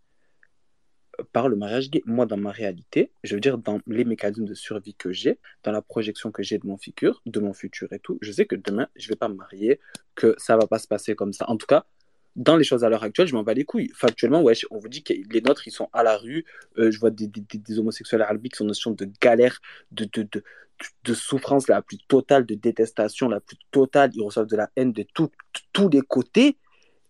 par 1.31 1.47
le 1.47 1.55
mariage 1.55 1.89
gay. 1.89 2.01
Moi, 2.05 2.25
dans 2.25 2.35
ma 2.35 2.51
réalité, 2.51 3.13
je 3.23 3.35
veux 3.35 3.39
dire, 3.39 3.57
dans 3.57 3.79
les 3.87 4.03
mécanismes 4.03 4.43
de 4.43 4.53
survie 4.53 4.95
que 4.95 5.13
j'ai, 5.13 5.39
dans 5.63 5.71
la 5.71 5.81
projection 5.81 6.29
que 6.29 6.43
j'ai 6.43 6.57
de 6.57 6.67
mon 6.67 6.75
futur, 6.75 7.21
de 7.25 7.39
mon 7.39 7.53
futur 7.53 7.93
et 7.93 7.99
tout, 7.99 8.17
je 8.21 8.33
sais 8.33 8.45
que 8.45 8.57
demain, 8.57 8.89
je 8.97 9.07
vais 9.07 9.15
pas 9.15 9.29
me 9.29 9.35
marier, 9.35 9.79
que 10.13 10.35
ça 10.37 10.57
va 10.57 10.67
pas 10.67 10.79
se 10.79 10.89
passer 10.89 11.15
comme 11.15 11.31
ça. 11.31 11.49
En 11.49 11.55
tout 11.55 11.67
cas, 11.67 11.85
dans 12.35 12.57
les 12.57 12.63
choses 12.63 12.83
à 12.83 12.89
l'heure 12.89 13.03
actuelle, 13.03 13.27
je 13.27 13.35
m'en 13.35 13.43
bats 13.43 13.53
les 13.53 13.63
couilles. 13.63 13.91
Factuellement, 13.95 14.41
ouais, 14.41 14.53
on 14.71 14.77
vous 14.77 14.89
dit 14.89 15.03
que 15.03 15.13
les 15.13 15.41
nôtres, 15.41 15.67
ils 15.67 15.71
sont 15.71 15.89
à 15.93 16.03
la 16.03 16.17
rue. 16.17 16.45
Euh, 16.77 16.91
je 16.91 16.99
vois 16.99 17.11
des, 17.11 17.27
des, 17.27 17.41
des 17.41 17.79
homosexuels 17.79 18.21
arabiques 18.21 18.53
qui 18.53 18.57
sont 18.57 18.65
en 18.65 18.67
notion 18.67 18.91
de 18.91 19.07
galère, 19.21 19.61
de, 19.91 20.05
de, 20.11 20.23
de, 20.23 20.43
de, 21.03 21.13
souffrance 21.13 21.67
la 21.67 21.81
plus 21.81 21.97
totale, 22.07 22.45
de 22.45 22.55
détestation 22.55 23.29
la 23.29 23.39
plus 23.39 23.57
totale. 23.71 24.11
Ils 24.13 24.21
reçoivent 24.21 24.47
de 24.47 24.57
la 24.57 24.69
haine 24.75 24.91
de 24.91 25.05
tous 25.13 25.89
les 25.89 26.01
côtés. 26.01 26.57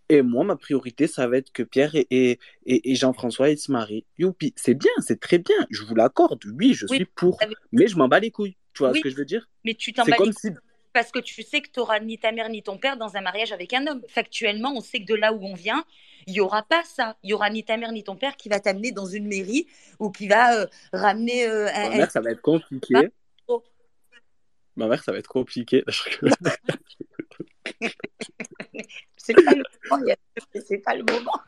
Et 0.07 0.21
moi, 0.21 0.43
ma 0.43 0.55
priorité, 0.55 1.07
ça 1.07 1.27
va 1.27 1.37
être 1.37 1.51
que 1.51 1.63
Pierre 1.63 1.95
et, 1.95 2.05
et, 2.11 2.37
et 2.65 2.95
Jean-François 2.95 3.49
ils 3.49 3.57
se 3.57 3.71
marient. 3.71 4.05
Youpi, 4.19 4.53
c'est 4.55 4.75
bien, 4.75 4.91
c'est 4.99 5.19
très 5.19 5.39
bien, 5.39 5.55
je 5.71 5.83
vous 5.83 5.95
l'accorde. 5.95 6.39
Oui, 6.59 6.75
je 6.75 6.85
suis 6.85 7.05
pour. 7.05 7.39
Mais 7.71 7.87
je 7.87 7.97
m'en 7.97 8.07
bats 8.07 8.19
les 8.19 8.29
couilles. 8.29 8.55
Tu 8.75 8.83
vois 8.83 8.93
ce 8.93 8.99
que 8.99 9.09
je 9.09 9.15
veux 9.15 9.25
dire? 9.25 9.49
Mais 9.63 9.73
tu 9.73 9.93
t'en 9.93 10.03
comme 10.03 10.31
si... 10.33 10.49
parce 10.95 11.11
que 11.11 11.19
tu 11.19 11.43
sais 11.43 11.59
que 11.59 11.67
tu 11.67 11.81
n'auras 11.81 11.99
ni 11.99 12.17
ta 12.17 12.31
mère 12.31 12.47
ni 12.47 12.63
ton 12.63 12.77
père 12.77 12.95
dans 12.95 13.17
un 13.17 13.21
mariage 13.21 13.51
avec 13.51 13.73
un 13.73 13.85
homme. 13.85 14.01
Factuellement, 14.07 14.71
on 14.73 14.79
sait 14.79 15.01
que 15.01 15.05
de 15.05 15.15
là 15.15 15.33
où 15.33 15.45
on 15.45 15.53
vient, 15.53 15.83
il 16.25 16.31
n'y 16.31 16.39
aura 16.39 16.63
pas 16.63 16.83
ça. 16.85 17.17
Il 17.21 17.27
n'y 17.27 17.33
aura 17.33 17.49
ni 17.49 17.65
ta 17.65 17.75
mère 17.75 17.91
ni 17.91 18.01
ton 18.01 18.15
père 18.15 18.37
qui 18.37 18.47
va 18.47 18.61
t'amener 18.61 18.93
dans 18.93 19.05
une 19.05 19.27
mairie 19.27 19.67
ou 19.99 20.09
qui 20.09 20.29
va 20.29 20.55
euh, 20.55 20.67
ramener 20.93 21.47
euh, 21.47 21.67
un. 21.67 21.89
Ma 21.89 21.97
mère, 21.97 22.11
ça 22.11 22.21
va 22.21 22.31
être 22.31 22.41
compliqué. 22.41 22.93
Ma 24.77 24.87
mère, 24.87 25.03
ça 25.03 25.11
va 25.11 25.17
être 25.17 25.27
compliqué. 25.27 25.83
c'est 29.17 29.33
pas 29.33 29.51
le 29.51 29.63
moment. 29.89 30.15
C'est 30.65 30.77
pas 30.77 30.95
le 30.95 31.03
moment. 31.03 31.41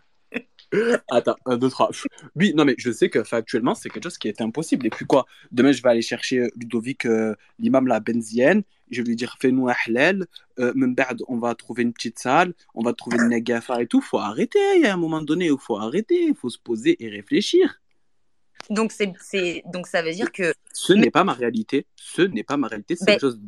Attends, 1.10 1.36
un, 1.46 1.58
deux, 1.58 1.70
trois. 1.70 1.90
Oui, 2.36 2.54
non, 2.56 2.66
mais 2.66 2.76
je 2.78 2.92
sais 2.92 3.10
que 3.10 3.24
factuellement, 3.24 3.76
c'est 3.76 3.90
quelque 3.90 4.04
chose 4.04 4.18
qui 4.18 4.28
est 4.28 4.42
impossible. 4.42 4.86
Et 4.86 4.90
puis 4.90 5.06
quoi 5.06 5.26
Demain, 5.52 5.72
je 5.72 5.82
vais 5.82 5.90
aller 5.90 6.02
chercher 6.02 6.40
euh, 6.40 6.50
Ludovic, 6.56 7.06
euh, 7.06 7.36
l'imam 7.60 7.88
la 7.88 8.00
benzienne. 8.00 8.64
Je 8.92 9.02
vais 9.02 9.10
lui 9.10 9.16
dire 9.16 9.38
fais-nous 9.40 9.70
un 9.70 9.76
halal. 9.86 10.26
Euh, 10.60 10.74
on 11.28 11.38
va 11.38 11.56
trouver 11.56 11.84
une 11.84 11.94
petite 11.94 12.20
salle. 12.20 12.54
On 12.74 12.84
va 12.84 12.94
trouver 12.94 13.18
une 13.18 13.30
negafa 13.30 13.82
et 13.82 13.88
tout. 13.88 14.02
faut 14.02 14.20
arrêter. 14.20 14.60
Il 14.76 14.82
y 14.82 14.88
a 14.88 14.94
un 14.94 14.98
moment 14.98 15.22
donné 15.22 15.52
où 15.52 15.56
il 15.56 15.64
faut 15.64 15.78
arrêter. 15.78 16.26
Il 16.26 16.36
faut 16.36 16.50
se 16.50 16.60
poser 16.60 17.02
et 17.04 17.10
réfléchir. 17.10 17.82
Donc, 18.70 18.92
c'est, 18.92 19.64
donc 19.72 19.88
ça 19.88 20.02
veut 20.02 20.12
dire 20.12 20.32
que. 20.32 20.54
Ce 20.74 20.94
n'est 20.94 21.12
pas 21.12 21.24
ma 21.24 21.34
réalité. 21.34 21.86
Ce 21.96 22.22
n'est 22.22 22.44
pas 22.44 22.58
ma 22.58 22.68
réalité. 22.68 22.96
C'est 22.96 23.06
ben 23.06 23.14
quelque 23.14 23.22
chose 23.22 23.40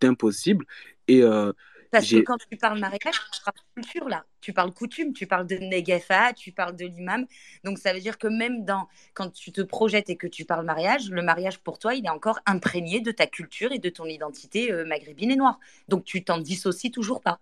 d'impossible. 0.00 0.66
Et. 1.06 1.22
Euh, 1.22 1.52
parce 1.90 2.08
que 2.08 2.20
quand 2.20 2.36
tu 2.38 2.56
parles 2.56 2.78
mariage, 2.78 3.14
tu 3.32 3.42
parles 3.44 3.56
culture 3.74 4.08
là. 4.08 4.24
Tu 4.40 4.52
parles 4.52 4.72
coutume, 4.72 5.12
tu 5.12 5.26
parles 5.26 5.46
de 5.46 5.56
Negefa, 5.56 6.32
tu 6.32 6.52
parles 6.52 6.76
de 6.76 6.86
l'imam. 6.86 7.26
Donc 7.64 7.78
ça 7.78 7.92
veut 7.92 8.00
dire 8.00 8.18
que 8.18 8.28
même 8.28 8.64
dans, 8.64 8.88
quand 9.14 9.30
tu 9.30 9.52
te 9.52 9.60
projettes 9.60 10.10
et 10.10 10.16
que 10.16 10.26
tu 10.26 10.44
parles 10.44 10.64
mariage, 10.64 11.10
le 11.10 11.22
mariage 11.22 11.58
pour 11.58 11.78
toi, 11.78 11.94
il 11.94 12.06
est 12.06 12.10
encore 12.10 12.40
imprégné 12.46 13.00
de 13.00 13.10
ta 13.10 13.26
culture 13.26 13.72
et 13.72 13.78
de 13.78 13.88
ton 13.88 14.06
identité 14.06 14.72
euh, 14.72 14.84
maghrébine 14.84 15.30
et 15.30 15.36
noire. 15.36 15.58
Donc 15.88 16.04
tu 16.04 16.24
t'en 16.24 16.38
dissocies 16.38 16.90
toujours 16.90 17.20
pas. 17.20 17.40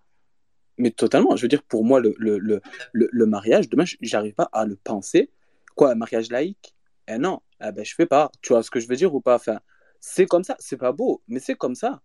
Mais 0.79 0.91
totalement. 0.91 1.37
Je 1.37 1.43
veux 1.43 1.49
dire, 1.49 1.63
pour 1.63 1.85
moi, 1.85 2.01
le, 2.01 2.15
le, 2.19 2.39
le, 2.39 2.61
le 2.93 3.27
mariage, 3.27 3.69
demain, 3.69 3.85
j'arrive 4.01 4.35
pas 4.35 4.49
à 4.53 4.67
le 4.67 4.77
penser. 4.77 5.31
Quoi, 5.75 5.93
un 5.93 5.95
mariage 5.95 6.31
laïque? 6.31 6.75
Eh 7.09 7.19
non, 7.19 7.41
eh 7.63 7.73
ben, 7.73 7.85
je 7.85 7.95
fais 7.95 8.07
pas. 8.07 8.31
Tu 8.43 8.53
vois 8.53 8.63
ce 8.63 8.71
que 8.71 8.81
je 8.81 8.89
veux 8.89 8.97
dire 8.97 9.15
ou 9.15 9.21
pas? 9.21 9.37
Enfin, 9.37 9.61
c'est 10.01 10.27
comme 10.27 10.45
ça. 10.45 10.57
C'est 10.59 10.77
pas 10.77 10.93
beau, 10.93 11.23
mais 11.29 11.41
c'est 11.41 11.55
comme 11.55 11.75
ça. 11.75 12.03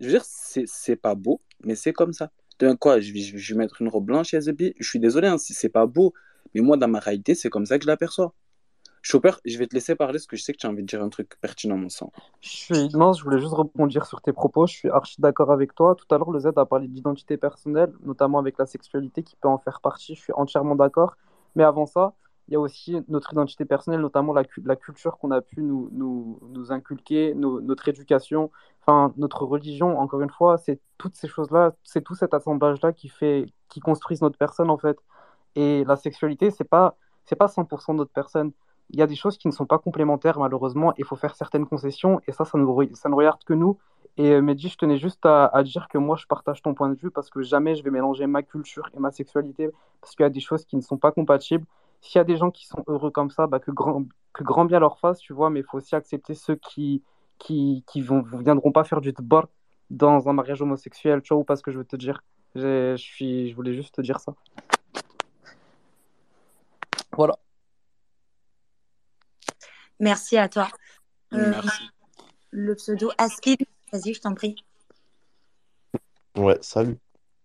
Je 0.00 0.06
veux 0.06 0.12
dire, 0.12 0.24
c'est 0.24 0.96
pas 0.96 1.14
beau, 1.14 1.40
mais 1.64 1.74
c'est 1.74 1.92
comme 1.92 2.12
ça. 2.12 2.30
D'un 2.58 2.76
quoi, 2.76 3.00
je 3.00 3.12
vais, 3.12 3.20
je 3.20 3.54
vais 3.54 3.58
mettre 3.58 3.82
une 3.82 3.88
robe 3.88 4.06
blanche 4.06 4.32
et 4.34 4.40
Je 4.40 4.88
suis 4.88 4.98
désolé 4.98 5.28
hein, 5.28 5.36
c'est 5.38 5.68
pas 5.68 5.86
beau, 5.86 6.14
mais 6.54 6.60
moi, 6.60 6.76
dans 6.76 6.88
ma 6.88 6.98
réalité, 6.98 7.34
c'est 7.34 7.50
comme 7.50 7.66
ça 7.66 7.78
que 7.78 7.84
je 7.84 7.88
l'aperçois. 7.88 8.34
Chopper, 9.02 9.30
je 9.44 9.56
vais 9.56 9.68
te 9.68 9.74
laisser 9.74 9.94
parler 9.94 10.14
parce 10.14 10.26
que 10.26 10.36
je 10.36 10.42
sais 10.42 10.52
que 10.52 10.58
tu 10.58 10.66
as 10.66 10.70
envie 10.70 10.82
de 10.82 10.88
dire 10.88 11.00
un 11.00 11.08
truc 11.08 11.38
pertinent, 11.40 11.76
mon 11.76 11.88
sang. 11.88 12.10
Je 12.40 12.48
suis... 12.48 12.88
Non, 12.88 13.12
je 13.12 13.22
voulais 13.22 13.38
juste 13.38 13.52
rebondir 13.52 14.04
sur 14.04 14.20
tes 14.20 14.32
propos. 14.32 14.66
Je 14.66 14.74
suis 14.74 14.88
archi 14.88 15.20
d'accord 15.20 15.52
avec 15.52 15.76
toi. 15.76 15.94
Tout 15.94 16.12
à 16.12 16.18
l'heure, 16.18 16.32
le 16.32 16.40
Z 16.40 16.48
a 16.56 16.66
parlé 16.66 16.88
d'identité 16.88 17.36
personnelle, 17.36 17.92
notamment 18.04 18.40
avec 18.40 18.58
la 18.58 18.66
sexualité 18.66 19.22
qui 19.22 19.36
peut 19.36 19.46
en 19.46 19.58
faire 19.58 19.80
partie. 19.80 20.16
Je 20.16 20.22
suis 20.22 20.32
entièrement 20.32 20.74
d'accord. 20.74 21.16
Mais 21.54 21.62
avant 21.62 21.86
ça, 21.86 22.14
il 22.48 22.52
y 22.52 22.56
a 22.56 22.60
aussi 22.60 22.96
notre 23.08 23.32
identité 23.32 23.64
personnelle, 23.64 24.00
notamment 24.00 24.32
la, 24.32 24.44
la 24.64 24.76
culture 24.76 25.18
qu'on 25.18 25.32
a 25.32 25.40
pu 25.40 25.62
nous, 25.62 25.88
nous, 25.92 26.38
nous 26.50 26.70
inculquer, 26.70 27.34
notre 27.34 27.88
éducation, 27.88 28.50
enfin 28.82 29.12
notre 29.16 29.44
religion. 29.44 29.98
Encore 29.98 30.20
une 30.20 30.30
fois, 30.30 30.56
c'est 30.58 30.78
toutes 30.96 31.16
ces 31.16 31.26
choses-là, 31.26 31.74
c'est 31.82 32.02
tout 32.02 32.14
cet 32.14 32.34
assemblage-là 32.34 32.92
qui 32.92 33.08
fait, 33.08 33.46
qui 33.68 33.80
construisent 33.80 34.22
notre 34.22 34.38
personne 34.38 34.70
en 34.70 34.78
fait. 34.78 34.96
Et 35.56 35.84
la 35.84 35.96
sexualité, 35.96 36.50
c'est 36.50 36.64
pas, 36.64 36.96
c'est 37.24 37.36
pas 37.36 37.48
100% 37.48 37.92
de 37.92 37.98
notre 37.98 38.12
personne. 38.12 38.52
Il 38.90 38.98
y 39.00 39.02
a 39.02 39.08
des 39.08 39.16
choses 39.16 39.36
qui 39.38 39.48
ne 39.48 39.52
sont 39.52 39.66
pas 39.66 39.78
complémentaires 39.78 40.38
malheureusement. 40.38 40.94
Il 40.98 41.04
faut 41.04 41.16
faire 41.16 41.34
certaines 41.34 41.66
concessions 41.66 42.20
et 42.28 42.32
ça, 42.32 42.44
ça 42.44 42.58
ne, 42.58 42.64
regarde 42.64 43.42
que 43.44 43.54
nous. 43.54 43.76
Et 44.18 44.30
euh, 44.32 44.40
Mehdi, 44.40 44.68
je 44.68 44.78
tenais 44.78 44.98
juste 44.98 45.26
à, 45.26 45.46
à, 45.46 45.64
dire 45.64 45.88
que 45.88 45.98
moi, 45.98 46.16
je 46.16 46.26
partage 46.26 46.62
ton 46.62 46.74
point 46.74 46.88
de 46.90 46.94
vue 46.94 47.10
parce 47.10 47.28
que 47.28 47.42
jamais 47.42 47.74
je 47.74 47.82
vais 47.82 47.90
mélanger 47.90 48.26
ma 48.28 48.42
culture 48.42 48.88
et 48.94 49.00
ma 49.00 49.10
sexualité 49.10 49.70
parce 50.00 50.14
qu'il 50.14 50.22
y 50.22 50.26
a 50.26 50.30
des 50.30 50.40
choses 50.40 50.64
qui 50.64 50.76
ne 50.76 50.80
sont 50.80 50.96
pas 50.96 51.10
compatibles 51.10 51.66
s'il 52.00 52.18
y 52.18 52.20
a 52.20 52.24
des 52.24 52.36
gens 52.36 52.50
qui 52.50 52.66
sont 52.66 52.82
heureux 52.86 53.10
comme 53.10 53.30
ça, 53.30 53.46
bah, 53.46 53.58
que, 53.58 53.70
grand, 53.70 54.04
que 54.32 54.44
grand 54.44 54.64
bien 54.64 54.78
leur 54.80 54.98
fasse, 54.98 55.18
tu 55.18 55.32
vois, 55.32 55.50
mais 55.50 55.60
il 55.60 55.64
faut 55.64 55.78
aussi 55.78 55.94
accepter 55.94 56.34
ceux 56.34 56.56
qui 56.56 57.02
qui, 57.38 57.84
qui 57.86 58.00
vont, 58.00 58.22
viendront 58.22 58.72
pas 58.72 58.84
faire 58.84 59.00
du 59.00 59.12
tbar 59.12 59.48
dans 59.90 60.28
un 60.28 60.32
mariage 60.32 60.62
homosexuel, 60.62 61.22
tu 61.22 61.34
vois, 61.34 61.40
ou 61.40 61.44
pas 61.44 61.56
ce 61.56 61.62
que 61.62 61.70
je 61.70 61.78
veux 61.78 61.84
te 61.84 61.96
dire. 61.96 62.22
Je, 62.54 62.96
suis, 62.96 63.50
je 63.50 63.54
voulais 63.54 63.74
juste 63.74 63.94
te 63.94 64.00
dire 64.00 64.20
ça. 64.20 64.34
Voilà. 67.12 67.38
Merci 70.00 70.36
à 70.36 70.48
toi. 70.48 70.68
Euh, 71.32 71.50
Merci. 71.50 71.90
Le 72.50 72.74
pseudo 72.74 73.10
Askid, 73.18 73.60
vas-y, 73.92 74.14
je 74.14 74.20
t'en 74.20 74.34
prie. 74.34 74.56
Ouais, 76.36 76.58
salut. 76.60 76.98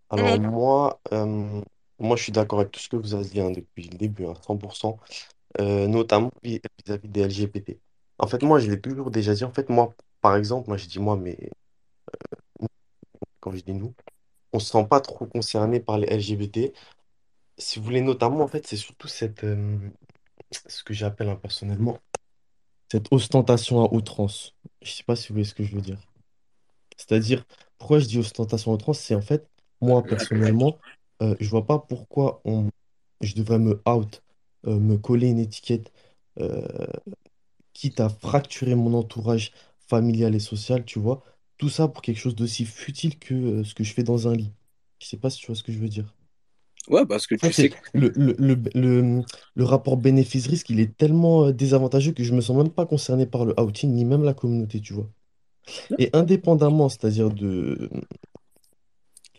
Alors 0.10 0.40
moi, 0.40 0.99
euh, 1.14 1.61
moi, 2.02 2.18
je 2.18 2.23
suis 2.23 2.32
d'accord 2.32 2.60
avec 2.60 2.72
tout 2.72 2.80
ce 2.80 2.90
que 2.90 2.95
vous 2.95 3.14
avez 3.14 3.26
dit 3.26 3.40
hein, 3.40 3.52
depuis 3.52 3.84
le 3.90 3.98
début, 3.98 4.26
à 4.26 4.30
hein, 4.30 4.34
100%, 4.48 4.98
euh, 5.60 5.88
notamment 5.88 6.32
vis-à-vis 6.44 7.10
des 7.10 7.23
LGBT. 7.28 7.80
En 8.18 8.28
fait, 8.28 8.44
moi, 8.44 8.60
je 8.60 8.69
l'ai 8.69 8.82
toujours 8.82 9.11
déjà 9.11 9.34
dit. 9.34 9.44
En 9.44 9.52
fait, 9.52 9.69
moi, 9.69 9.94
par 10.22 10.36
exemple, 10.36 10.68
moi, 10.69 10.78
je 10.78 10.88
dis 10.88 10.99
moi, 10.99 11.15
mais 11.18 11.38
euh, 12.61 12.68
quand 13.40 13.52
je 13.52 13.61
dis 13.61 13.73
nous, 13.73 13.94
on 14.53 14.60
se 14.60 14.72
sent 14.72 14.86
pas 14.90 15.02
trop 15.02 15.26
concerné 15.26 15.80
par 15.80 15.98
les 15.98 16.07
LGBT. 16.07 16.73
Si 17.57 17.80
vous 17.80 17.86
voulez, 17.86 18.02
notamment, 18.02 18.44
en 18.44 18.48
fait, 18.48 18.68
c'est 18.68 18.78
surtout 18.78 19.07
cette, 19.07 19.44
euh, 19.44 19.78
ce 20.68 20.84
que 20.84 20.94
j'appelle 20.94 21.30
hein, 21.30 21.36
personnellement, 21.36 21.99
cette 22.91 23.11
ostentation 23.11 23.84
à 23.84 23.94
outrance. 23.94 24.56
Je 24.82 24.91
sais 24.91 25.03
pas 25.03 25.15
si 25.15 25.30
vous 25.30 25.36
voyez 25.36 25.45
ce 25.45 25.56
que 25.56 25.64
je 25.64 25.76
veux 25.76 25.82
dire. 25.82 25.99
C'est-à-dire, 26.98 27.45
pourquoi 27.78 27.99
je 27.99 28.06
dis 28.06 28.19
ostentation 28.19 28.72
à 28.72 28.76
outrance, 28.76 28.99
c'est 28.99 29.15
en 29.15 29.22
fait, 29.22 29.48
moi, 29.82 30.03
personnellement, 30.03 30.78
euh, 31.22 31.35
je 31.39 31.49
vois 31.49 31.65
pas 31.65 31.80
pourquoi 31.80 32.41
on, 32.45 32.69
je 33.22 33.35
devrais 33.35 33.60
me 33.60 33.81
out, 33.88 34.23
euh, 34.68 34.80
me 34.80 34.98
coller 34.98 35.30
une 35.30 35.39
étiquette, 35.39 35.91
euh, 36.39 36.68
quitte 37.73 37.99
à 37.99 38.10
fracturer 38.10 38.76
mon 38.76 38.93
entourage 38.93 39.52
familial 39.88 40.35
et 40.35 40.39
social, 40.39 40.85
tu 40.85 40.99
vois. 40.99 41.23
Tout 41.57 41.69
ça 41.69 41.88
pour 41.88 42.02
quelque 42.02 42.18
chose 42.18 42.35
d'aussi 42.35 42.65
futile 42.65 43.19
que 43.19 43.64
ce 43.64 43.73
que 43.73 43.84
je 43.84 43.93
fais 43.93 44.03
dans 44.03 44.27
un 44.27 44.35
lit. 44.35 44.52
Je 44.99 45.07
sais 45.07 45.18
pas 45.18 45.30
si 45.30 45.39
tu 45.39 45.48
vois 45.48 45.56
ce 45.56 45.64
que 45.64 45.72
je 45.72 45.80
veux 45.80 45.89
dire. 45.89 46.14
Ouais, 46.89 47.06
parce 47.06 47.27
que 47.27 47.35
tu 47.35 47.52
sais 47.52 47.69
le, 47.93 48.11
le, 48.15 48.35
le, 48.39 48.60
le, 48.73 49.22
le 49.56 49.64
rapport 49.64 49.98
bénéfice-risque, 49.98 50.69
il 50.72 50.80
est 50.80 50.98
tellement 50.98 51.52
désavantageux 51.52 52.11
que 52.11 52.23
je 52.23 52.34
me 52.34 52.41
sens 52.41 52.57
même 52.57 52.72
pas 52.72 52.85
concerné 52.88 53.27
par 53.27 53.45
le 53.45 53.60
outing, 53.60 53.91
ni 53.93 54.03
même 54.03 54.23
la 54.23 54.34
communauté, 54.34 54.81
tu 54.81 54.93
vois. 54.93 55.07
Et 55.98 56.10
indépendamment, 56.14 56.89
c'est-à-dire 56.89 57.30
de 57.31 57.89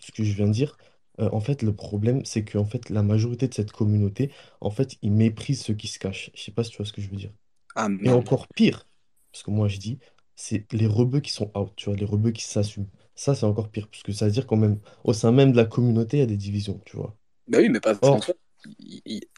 ce 0.00 0.12
que 0.12 0.24
je 0.24 0.32
viens 0.34 0.46
de 0.48 0.52
dire, 0.52 0.76
euh, 1.20 1.28
en 1.32 1.40
fait, 1.40 1.62
le 1.62 1.74
problème, 1.74 2.24
c'est 2.24 2.44
que 2.44 2.58
en 2.58 2.64
fait, 2.64 2.90
la 2.90 3.02
majorité 3.02 3.48
de 3.48 3.54
cette 3.54 3.72
communauté, 3.72 4.32
en 4.60 4.70
fait, 4.70 4.96
ils 5.02 5.12
méprisent 5.12 5.62
ceux 5.62 5.74
qui 5.74 5.88
se 5.88 5.98
cachent. 5.98 6.30
Je 6.34 6.42
sais 6.42 6.52
pas 6.52 6.64
si 6.64 6.70
tu 6.70 6.78
vois 6.78 6.86
ce 6.86 6.92
que 6.92 7.02
je 7.02 7.10
veux 7.10 7.16
dire. 7.16 7.32
Ah, 7.74 7.88
Et 8.02 8.10
encore 8.10 8.48
pire, 8.48 8.88
parce 9.32 9.42
que 9.44 9.50
moi, 9.50 9.68
je 9.68 9.78
dis, 9.78 9.98
c'est 10.36 10.72
les 10.72 10.86
rebeux 10.86 11.20
qui 11.20 11.32
sont 11.32 11.50
out, 11.58 11.72
tu 11.76 11.86
vois, 11.86 11.96
les 11.96 12.04
rebeux 12.06 12.32
qui 12.32 12.44
s'assument. 12.44 12.88
Ça, 13.14 13.34
c'est 13.34 13.46
encore 13.46 13.70
pire, 13.70 13.88
parce 13.90 14.02
que 14.04 14.12
ça 14.12 14.26
veut 14.26 14.32
dire 14.32 14.46
quand 14.46 14.56
même, 14.56 14.80
au 15.04 15.12
sein 15.12 15.32
même 15.32 15.52
de 15.52 15.56
la 15.58 15.66
communauté, 15.66 16.18
il 16.18 16.20
y 16.20 16.22
a 16.24 16.26
des 16.26 16.36
divisions, 16.36 16.80
tu 16.86 16.96
vois. 16.96 17.16
Bah 17.48 17.58
oui, 17.60 17.68
mais 17.68 17.80
pas 17.80 17.94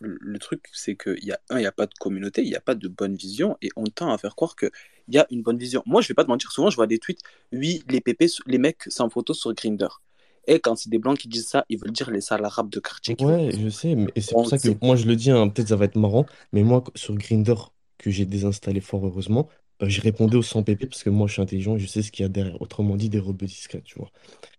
le 0.00 0.38
truc, 0.38 0.66
c'est 0.72 0.96
qu'il 0.96 1.24
y 1.24 1.32
a 1.32 1.40
un, 1.50 1.56
il 1.58 1.60
n'y 1.60 1.66
a 1.66 1.72
pas 1.72 1.86
de 1.86 1.94
communauté, 1.98 2.42
il 2.42 2.48
n'y 2.48 2.54
a 2.56 2.60
pas 2.60 2.74
de 2.74 2.88
bonne 2.88 3.14
vision, 3.16 3.56
et 3.62 3.70
on 3.76 3.84
tend 3.84 4.12
à 4.12 4.18
faire 4.18 4.34
croire 4.36 4.56
qu'il 4.56 4.70
y 5.08 5.18
a 5.18 5.26
une 5.30 5.42
bonne 5.42 5.58
vision. 5.58 5.82
Moi, 5.86 6.02
je 6.02 6.08
vais 6.08 6.14
pas 6.14 6.24
te 6.24 6.28
mentir, 6.28 6.50
souvent, 6.52 6.70
je 6.70 6.76
vois 6.76 6.86
des 6.86 6.98
tweets, 6.98 7.20
oui, 7.52 7.82
les 7.88 8.00
pépés, 8.00 8.26
les 8.46 8.58
mecs 8.58 8.82
sans 8.88 9.08
photo 9.10 9.34
sur 9.34 9.52
Grindr. 9.54 10.02
Et 10.46 10.60
quand 10.60 10.76
c'est 10.76 10.90
des 10.90 10.98
blancs 10.98 11.18
qui 11.18 11.28
disent 11.28 11.48
ça, 11.48 11.64
ils 11.68 11.78
veulent 11.78 11.92
dire 11.92 12.10
les 12.10 12.20
sales 12.20 12.44
arabes 12.44 12.70
de 12.70 12.80
quartier. 12.80 13.16
Ouais, 13.20 13.50
je 13.58 13.68
sais, 13.68 13.94
mais 13.94 14.12
c'est 14.16 14.32
pour 14.32 14.48
ça 14.48 14.58
que 14.58 14.68
moi 14.82 14.96
je 14.96 15.06
le 15.06 15.16
dis, 15.16 15.30
hein, 15.30 15.48
peut-être 15.48 15.68
ça 15.68 15.76
va 15.76 15.86
être 15.86 15.96
marrant, 15.96 16.26
mais 16.52 16.62
moi 16.62 16.84
sur 16.94 17.14
Grindr, 17.14 17.72
que 17.98 18.10
j'ai 18.10 18.26
désinstallé 18.26 18.80
fort 18.80 19.06
heureusement, 19.06 19.48
euh, 19.82 19.88
j'ai 19.88 20.00
répondu 20.00 20.36
au 20.36 20.42
100 20.42 20.62
pp 20.62 20.86
parce 20.86 21.02
que 21.02 21.10
moi 21.10 21.26
je 21.26 21.34
suis 21.34 21.42
intelligent, 21.42 21.78
je 21.78 21.86
sais 21.86 22.02
ce 22.02 22.12
qu'il 22.12 22.22
y 22.22 22.26
a 22.26 22.28
derrière. 22.28 22.60
Autrement 22.60 22.96
dit, 22.96 23.08
des 23.08 23.18
rebeux 23.18 23.46
discrets, 23.46 23.82
tu 23.84 23.98
vois. 23.98 24.10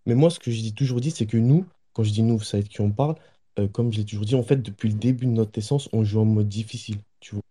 Mais 0.06 0.16
moi, 0.16 0.30
ce 0.30 0.40
que 0.40 0.52
j'ai 0.52 0.72
toujours 0.72 1.02
dit, 1.02 1.12
c'est 1.12 1.26
que 1.26 1.38
nous, 1.38 1.66
quand 1.94 2.04
je 2.04 2.12
dis 2.12 2.24
nous, 2.24 2.38
vous 2.38 2.44
savez 2.44 2.64
de 2.64 2.70
qui 2.70 2.82
on 2.82 2.92
parle, 2.92 3.16
euh, 3.60 3.68
comme 3.68 3.92
je 3.92 4.00
l'ai 4.00 4.06
toujours 4.06 4.26
dit, 4.26 4.36
en 4.36 4.44
fait, 4.44 4.58
depuis 4.58 4.90
le 4.90 4.96
début 4.96 5.26
de 5.26 5.32
notre 5.32 5.58
essence, 5.58 5.90
on 5.94 6.04
joue 6.04 6.20
en 6.20 6.26
mode 6.26 6.50
difficile, 6.50 6.98
tu 7.20 7.36
vois. 7.36 7.44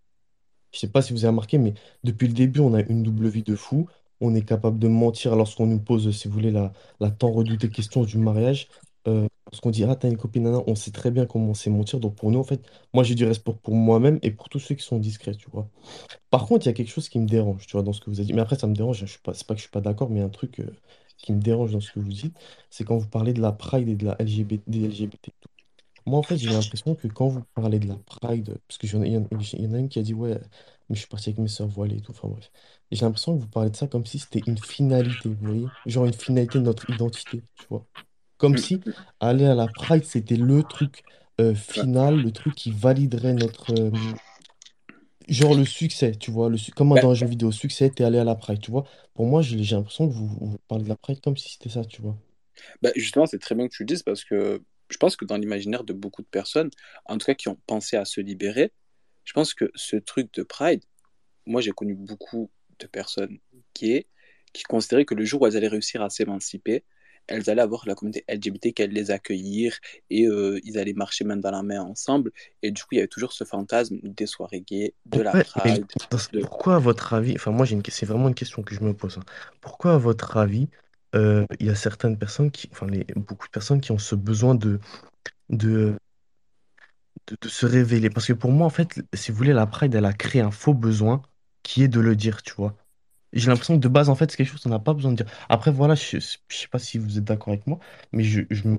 Je 0.73 0.81
sais 0.81 0.89
pas 0.89 1.02
si 1.02 1.12
vous 1.12 1.20
avez 1.20 1.31
remarqué, 1.31 1.59
mais 1.59 1.74
depuis 2.02 2.27
le 2.27 2.35
début, 2.35 2.61
on 2.61 2.74
a 2.74 2.82
une 2.82 3.02
double 3.02 3.28
vie 3.28 3.43
de 3.44 3.56
fou 3.56 3.86
on 4.25 4.35
est 4.35 4.45
capable 4.45 4.79
de 4.79 4.89
mentir 4.89 5.37
lorsqu'on 5.37 5.67
nous 5.67 5.81
pose, 5.81 6.11
si 6.17 6.29
vous 6.29 6.35
voulez, 6.35 6.51
la, 6.51 6.73
tant 7.11 7.31
redoutée 7.33 7.71
question 7.71 8.05
du 8.05 8.19
mariage. 8.19 8.69
Euh, 9.07 9.29
lorsqu'on 9.53 9.71
dit, 9.71 9.85
ah, 9.85 9.95
t'as 9.97 10.09
une 10.09 10.17
copine, 10.17 10.45
nana, 10.45 10.63
on 10.67 10.75
sait 10.75 10.91
très 10.91 11.11
bien 11.11 11.27
comment 11.27 11.55
c'est 11.55 11.71
mentir. 11.71 12.01
Donc 12.01 12.17
pour 12.17 12.31
nous, 12.31 12.39
en 12.39 12.45
fait, 12.45 12.61
moi 12.95 13.05
j'ai 13.05 13.15
du 13.15 13.25
respect 13.27 13.53
pour, 13.63 13.75
moi-même 13.75 14.19
et 14.23 14.31
pour 14.31 14.49
tous 14.49 14.59
ceux 14.61 14.75
qui 14.75 14.85
sont 14.85 14.99
discrets, 14.99 15.35
tu 15.35 15.51
vois. 15.51 15.69
Par 16.31 16.47
contre, 16.47 16.67
il 16.67 16.69
y 16.69 16.71
a 16.71 16.75
quelque 16.75 16.91
chose 16.91 17.09
qui 17.09 17.19
me 17.19 17.27
dérange, 17.27 17.67
tu 17.67 17.73
vois, 17.73 17.83
dans 17.83 17.93
ce 17.93 18.01
que 18.01 18.11
vous 18.11 18.21
avez 18.21 18.27
dit. 18.27 18.33
Mais 18.35 18.43
après, 18.43 18.57
ça 18.59 18.67
me 18.67 18.75
dérange, 18.75 18.99
je 19.01 19.07
suis 19.07 19.21
pas, 19.21 19.35
c'est 19.35 19.47
pas 19.47 19.55
que 19.55 19.59
je 19.59 19.65
suis 19.65 19.71
pas 19.71 19.81
d'accord, 19.81 20.11
mais 20.11 20.21
un 20.21 20.29
truc 20.29 20.61
euh, 20.61 20.71
qui 21.19 21.33
me 21.33 21.41
dérange 21.41 21.73
dans 21.73 21.81
ce 21.81 21.93
que 21.93 22.01
vous 22.01 22.13
dites, 22.13 22.37
c'est 22.71 22.85
quand 22.85 22.99
vous 22.99 23.09
parlez 23.09 23.33
de 23.33 23.41
la 23.41 23.53
Pride 23.53 23.89
et 23.89 23.97
de 23.97 24.05
la 24.07 24.17
LGBT, 24.21 24.63
des 24.67 24.81
LGBT. 24.89 25.33
Moi, 26.07 26.19
en 26.19 26.23
fait, 26.23 26.37
j'ai 26.37 26.51
l'impression 26.51 26.95
que 26.95 27.09
quand 27.09 27.29
vous 27.29 27.43
parlez 27.55 27.79
de 27.79 27.89
la 27.89 27.97
Pride, 27.97 28.59
parce 28.69 28.79
a- 28.95 29.07
il 29.07 29.13
y 29.13 29.67
en 29.67 29.73
a 29.75 29.79
une 29.79 29.89
qui 29.89 29.99
a 29.99 30.03
dit, 30.03 30.15
ouais, 30.15 30.39
mais 30.89 30.94
je 30.97 31.01
suis 31.01 31.09
parti 31.09 31.31
avec 31.31 31.39
mes 31.39 31.48
sœurs 31.48 31.69
voilées 31.69 31.97
et 31.98 32.01
tout. 32.02 32.12
Enfin 32.12 32.28
bref. 32.28 32.51
Et 32.90 32.97
j'ai 32.97 33.05
l'impression 33.05 33.36
que 33.36 33.43
vous 33.43 33.48
parlez 33.48 33.70
de 33.70 33.77
ça 33.77 33.86
comme 33.89 34.06
si 34.06 34.19
c'était 34.19 34.40
une 34.47 34.59
finalité, 34.59 35.35
vous 35.35 35.47
voyez? 35.47 35.73
Genre 35.86 36.06
une 36.06 36.12
finalité 36.12 36.59
de 36.59 36.65
notre 36.65 36.89
identité, 36.90 37.44
tu 37.56 37.66
vois. 37.69 37.86
Comme 38.39 38.56
Mm. 38.56 38.59
si 38.59 38.85
aller 39.20 39.47
à 39.47 39.55
la 39.55 39.69
Pride, 39.69 40.05
c'était 40.05 40.36
le 40.36 40.65
truc 40.65 41.05
euh, 41.40 41.55
final, 41.55 42.20
le 42.23 42.32
truc 42.32 42.55
qui 42.55 42.73
validerait 42.73 43.35
notre... 43.35 43.73
euh, 43.74 43.90
genre 45.28 45.55
le 45.55 45.65
succès, 45.66 46.12
tu 46.16 46.31
vois. 46.31 46.48
Le, 46.48 46.56
su- 46.59 46.73
comme 46.73 46.89
Bah, 46.94 46.98
dans 46.98 47.11
un 47.11 47.15
jeu 47.15 47.27
vidéo, 47.27 47.52
succès, 47.52 47.90
t'es 47.90 48.05
allé 48.05 48.19
à 48.19 48.24
la 48.24 48.35
Pride, 48.36 48.61
tu 48.61 48.70
vois. 48.70 48.85
Pour 49.15 49.27
moi, 49.27 49.43
j'ai 49.43 49.62
j'ai 49.62 49.77
l'impression 49.77 50.09
que 50.09 50.15
vous, 50.15 50.27
vous 50.28 50.59
parlez 50.69 50.85
de 50.85 50.89
la 50.89 50.97
Pride 50.97 51.20
comme 51.20 51.36
si 51.36 51.51
c'était 51.52 51.69
ça, 51.70 51.85
tu 51.85 52.01
vois. 52.02 52.16
bah, 52.82 52.90
justement, 52.97 53.27
c'est 53.27 53.39
très 53.39 53.55
bien 53.55 53.69
que 53.69 53.74
tu 53.74 53.82
le 53.82 53.86
dises 53.86 54.02
parce 54.02 54.24
que 54.24 54.62
je 54.90 54.97
pense 54.98 55.16
que 55.16 55.24
dans 55.24 55.36
l'imaginaire 55.36 55.85
de 55.85 55.93
beaucoup 55.93 56.23
de 56.23 56.27
personnes, 56.28 56.70
en 57.06 57.19
tout 57.19 57.27
cas 57.27 57.35
qui 57.35 57.48
ont 57.48 57.59
pensé 57.66 57.97
à 57.97 58.05
se 58.05 58.20
libérer, 58.20 58.73
je 59.25 59.33
pense 59.33 59.55
que 59.55 59.71
ce 59.75 59.97
truc 59.97 60.33
de 60.35 60.43
Pride, 60.43 60.83
moi 61.47 61.61
j'ai 61.61 61.73
connu 61.73 61.95
beaucoup 61.95 62.51
de 62.79 62.87
personnes 62.87 63.39
gays 63.75 64.07
qui 64.53 64.63
considéraient 64.65 65.05
que 65.05 65.15
le 65.15 65.25
jour 65.25 65.43
où 65.43 65.47
elles 65.47 65.57
allaient 65.57 65.69
réussir 65.69 66.03
à 66.03 66.11
s'émanciper, 66.11 66.85
elles 67.27 67.49
allaient 67.51 67.63
avoir 67.63 67.87
la 67.89 67.95
communauté 67.95 68.25
LGBT 68.29 68.73
qui 68.73 68.83
allait 68.83 68.95
les 68.95 69.11
accueillir 69.11 69.79
et 70.11 70.27
euh, 70.27 70.61
ils 70.65 70.79
allaient 70.79 70.93
marcher 70.93 71.25
main 71.25 71.37
dans 71.37 71.51
la 71.51 71.63
main 71.63 71.81
ensemble. 71.83 72.33
Et 72.63 72.71
du 72.71 72.83
coup, 72.83 72.89
il 72.93 72.97
y 72.97 72.99
avait 73.01 73.09
toujours 73.09 73.33
ce 73.33 73.45
fantasme 73.45 73.99
des 74.03 74.27
soirées 74.27 74.61
gays, 74.61 74.95
de 75.07 75.21
la 75.23 75.35
Ouais, 75.35 75.45
Pride. 75.45 75.87
de- 76.33 76.41
pourquoi, 76.41 76.77
à 76.77 76.79
votre 76.79 77.13
avis, 77.15 77.35
enfin, 77.37 77.51
moi, 77.51 77.67
j'ai 77.67 77.75
une... 77.75 77.83
que- 77.83 77.91
c'est 77.91 78.07
vraiment 78.07 78.29
une 78.29 78.35
question 78.35 78.63
que 78.63 78.75
je 78.75 78.81
me 78.81 78.95
pose. 78.95 79.19
hein. 79.19 79.25
Pourquoi, 79.61 79.95
à 79.95 79.99
votre 79.99 80.37
avis, 80.37 80.69
euh, 81.15 81.47
il 81.61 81.67
y 81.67 81.71
a 81.71 81.75
certaines 81.75 82.19
personnes 82.19 82.51
qui, 82.51 82.69
enfin, 82.73 82.87
les... 82.87 83.05
beaucoup 83.17 83.47
de 83.47 83.51
personnes 83.53 83.81
qui 83.81 83.93
ont 83.93 83.99
ce 83.99 84.15
besoin 84.15 84.55
de, 84.55 84.79
de, 85.51 85.97
de, 87.28 87.36
de 87.41 87.49
se 87.49 87.66
révéler? 87.66 88.11
Parce 88.11 88.27
que 88.27 88.32
pour 88.32 88.53
moi, 88.53 88.66
en 88.66 88.70
fait, 88.70 89.01
si 89.15 89.31
vous 89.32 89.39
voulez, 89.39 89.53
la 89.53 89.66
Pride, 89.66 89.95
elle 89.95 90.05
a 90.05 90.12
créé 90.12 90.43
un 90.43 90.51
faux 90.51 90.74
besoin 90.74 91.23
qui 91.62 91.82
est 91.82 91.89
de 91.89 92.01
le 92.01 92.16
dire, 92.16 92.43
tu 92.43 92.55
vois. 92.55 92.77
J'ai 93.32 93.49
l'impression 93.51 93.77
que 93.77 93.81
de 93.82 93.89
base, 93.89 94.11
en 94.11 94.16
fait, 94.16 94.31
c'est 94.31 94.36
quelque 94.39 94.51
chose 94.53 94.62
qu'on 94.62 94.70
n'a 94.70 94.81
pas 94.81 94.95
besoin 94.95 95.12
de 95.12 95.19
dire. 95.24 95.32
Après, 95.51 95.73
voilà, 95.73 95.95
je, 95.97 96.19
je 96.19 96.57
sais 96.57 96.69
pas 96.69 96.78
si 96.81 96.99
vous 96.99 97.19
êtes 97.19 97.24
d'accord 97.24 97.51
avec 97.55 97.66
moi, 97.66 97.78
mais 98.12 98.24
je, 98.24 98.43
je 98.51 98.69
me- 98.69 98.78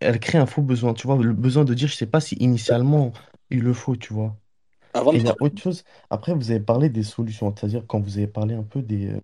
elle 0.00 0.20
crée 0.20 0.38
un 0.38 0.46
faux 0.46 0.62
besoin, 0.62 0.94
tu 0.94 1.06
vois. 1.06 1.16
Le 1.22 1.32
besoin 1.32 1.64
de 1.64 1.74
dire, 1.74 1.88
je 1.88 1.94
sais 1.94 2.06
pas 2.06 2.20
si 2.20 2.34
initialement 2.36 3.12
il 3.50 3.60
le 3.62 3.72
faut, 3.72 3.96
tu 3.96 4.12
vois. 4.12 4.36
Avant 4.94 5.12
Et 5.12 5.18
de 5.18 5.20
il 5.20 5.26
y 5.26 5.30
a 5.30 5.36
parler, 5.36 5.40
autre 5.40 5.60
chose. 5.62 5.84
Après, 6.10 6.34
vous 6.34 6.50
avez 6.52 6.60
parlé 6.60 6.90
des 6.90 7.02
solutions, 7.04 7.54
c'est-à-dire 7.56 7.84
quand 7.88 8.00
vous 8.00 8.18
avez 8.18 8.28
parlé 8.28 8.54
un 8.54 8.64
peu 8.64 8.82
des, 8.82 9.08
euh, 9.14 9.20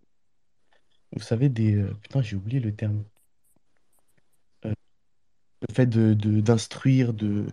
vous 1.12 1.22
savez, 1.22 1.48
des, 1.48 1.74
euh, 1.76 1.94
putain, 2.02 2.20
j'ai 2.22 2.36
oublié 2.36 2.60
le 2.60 2.74
terme. 2.74 3.04
Le 5.68 5.74
fait 5.74 5.86
de, 5.86 6.14
d'instruire, 6.40 7.12
de 7.14 7.46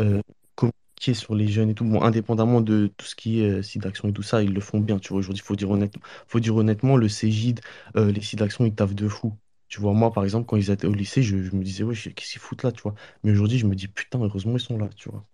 euh, 0.00 0.22
communiquer 0.56 1.14
sur 1.14 1.34
les 1.34 1.48
jeunes 1.48 1.70
et 1.70 1.74
tout, 1.74 1.84
bon, 1.84 2.02
indépendamment 2.02 2.60
de 2.62 2.88
tout 2.96 3.06
ce 3.06 3.16
qui 3.16 3.42
est 3.42 3.50
euh, 3.50 3.62
site 3.62 3.82
d'action 3.82 4.08
et 4.08 4.12
tout 4.12 4.22
ça, 4.22 4.42
ils 4.42 4.52
le 4.54 4.60
font 4.60 4.80
bien, 4.80 4.98
tu 4.98 5.10
vois. 5.10 5.18
Aujourd'hui, 5.20 5.42
faut 5.44 5.56
dire 5.56 5.70
honnêtement, 5.70 6.02
faut 6.28 6.40
dire 6.40 6.56
honnêtement, 6.56 6.96
le 6.96 7.08
CGID, 7.08 7.60
euh, 7.96 8.12
les 8.12 8.20
sites 8.22 8.38
d'action, 8.40 8.66
ils 8.66 8.74
taffent 8.74 8.94
de 8.94 9.08
fou. 9.08 9.34
Tu 9.68 9.80
vois, 9.80 9.92
moi, 9.94 10.12
par 10.12 10.24
exemple, 10.24 10.46
quand 10.46 10.56
ils 10.56 10.70
étaient 10.70 10.86
au 10.86 10.94
lycée, 10.94 11.22
je, 11.22 11.42
je 11.42 11.52
me 11.56 11.62
disais, 11.64 11.84
ouais, 11.84 11.94
qu'est-ce 11.96 12.32
qu'ils 12.32 12.40
foutent 12.40 12.62
là, 12.64 12.72
tu 12.72 12.82
vois? 12.82 12.94
Mais 13.24 13.32
aujourd'hui, 13.32 13.58
je 13.58 13.66
me 13.66 13.74
dis, 13.76 13.88
putain, 13.88 14.20
heureusement, 14.22 14.54
ils 14.56 14.60
sont 14.60 14.78
là, 14.78 14.88
tu 14.96 15.10
vois. 15.10 15.24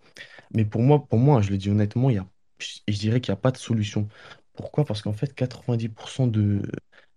Mais 0.54 0.64
pour 0.64 0.82
moi, 0.82 1.06
pour 1.06 1.18
moi, 1.18 1.42
je 1.42 1.50
le 1.50 1.58
dis 1.58 1.70
honnêtement, 1.70 2.10
il 2.10 2.16
y 2.16 2.18
a, 2.18 2.28
je 2.58 2.68
je 2.88 2.98
dirais 2.98 3.20
qu'il 3.20 3.32
n'y 3.32 3.38
a 3.38 3.40
pas 3.40 3.50
de 3.52 3.56
solution. 3.58 4.08
Pourquoi? 4.54 4.84
Parce 4.84 5.02
qu'en 5.02 5.12
fait, 5.12 5.34
90% 5.34 6.26
de, 6.26 6.62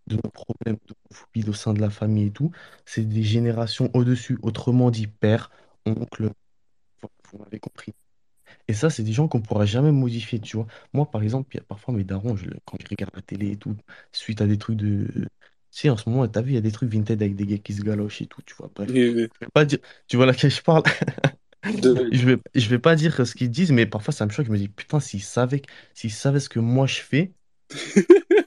de 0.08 0.16
nos 0.18 0.30
problèmes 0.32 0.78
d'homophobie 0.88 1.50
au 1.50 1.54
sein 1.54 1.74
de 1.74 1.82
la 1.82 1.90
famille 1.90 2.28
et 2.28 2.32
tout, 2.32 2.52
c'est 2.86 3.06
des 3.08 3.24
générations 3.24 3.90
au-dessus. 3.94 4.38
Autrement 4.44 4.92
dit, 4.92 5.08
père, 5.08 5.52
oncle, 5.86 6.32
vous 7.32 7.38
m'avez 7.40 7.60
compris. 7.60 7.94
Et 8.68 8.74
ça, 8.74 8.90
c'est 8.92 9.04
des 9.04 9.14
gens 9.14 9.28
qu'on 9.28 9.40
ne 9.40 9.44
pourra 9.46 9.66
jamais 9.66 9.92
modifier, 9.92 10.40
tu 10.40 10.58
vois. 10.58 10.68
Moi, 10.94 11.10
par 11.12 11.24
exemple, 11.24 11.50
il 11.56 11.60
y 11.60 11.62
a 11.62 11.66
parfois 11.66 11.94
mes 11.94 12.04
darons, 12.04 12.36
je- 12.38 12.50
quand 12.66 12.78
je 12.82 12.88
regarde 12.90 13.14
la 13.16 13.22
télé 13.22 13.52
et 13.54 13.58
tout, 13.58 13.76
suite 14.12 14.42
à 14.42 14.48
des 14.48 14.58
trucs 14.60 14.78
de... 14.78 15.08
Tu 15.72 15.82
sais, 15.82 15.90
en 15.90 15.98
ce 15.98 16.10
moment, 16.10 16.28
t'as 16.28 16.42
vu, 16.42 16.52
il 16.52 16.56
y 16.56 16.58
a 16.58 16.62
des 16.62 16.72
trucs 16.72 16.92
vintage 16.92 17.18
avec 17.18 17.36
des 17.36 17.46
gars 17.48 17.58
qui 17.60 17.74
se 17.74 17.82
galochent 17.84 18.22
et 18.22 18.28
tout, 18.28 18.42
tu 18.44 18.56
vois. 18.56 18.72
Bref, 18.76 18.90
oui, 18.90 19.10
oui, 19.16 19.30
je 19.42 19.46
vais 19.46 19.52
pas 19.54 19.66
dire... 19.66 19.80
Tu 20.08 20.18
vois 20.18 20.26
laquelle 20.28 20.52
je 20.52 20.62
parle? 20.64 20.84
de- 21.82 21.96
Je 22.12 22.26
vais, 22.26 22.38
je 22.56 22.70
vais 22.70 22.80
pas 22.80 22.96
dire 22.96 23.26
ce 23.26 23.36
qu'ils 23.36 23.50
disent, 23.52 23.72
mais 23.72 23.86
parfois 23.86 24.14
ça 24.14 24.26
me 24.26 24.32
choque. 24.32 24.46
Je 24.48 24.52
me 24.52 24.58
dis, 24.58 24.70
putain, 24.70 25.00
s'ils 25.00 25.24
savaient, 25.24 25.62
s'ils 25.94 26.12
savaient 26.12 26.40
ce 26.40 26.50
que 26.50 26.60
moi 26.60 26.88
je 26.88 27.02
fais, 27.02 27.34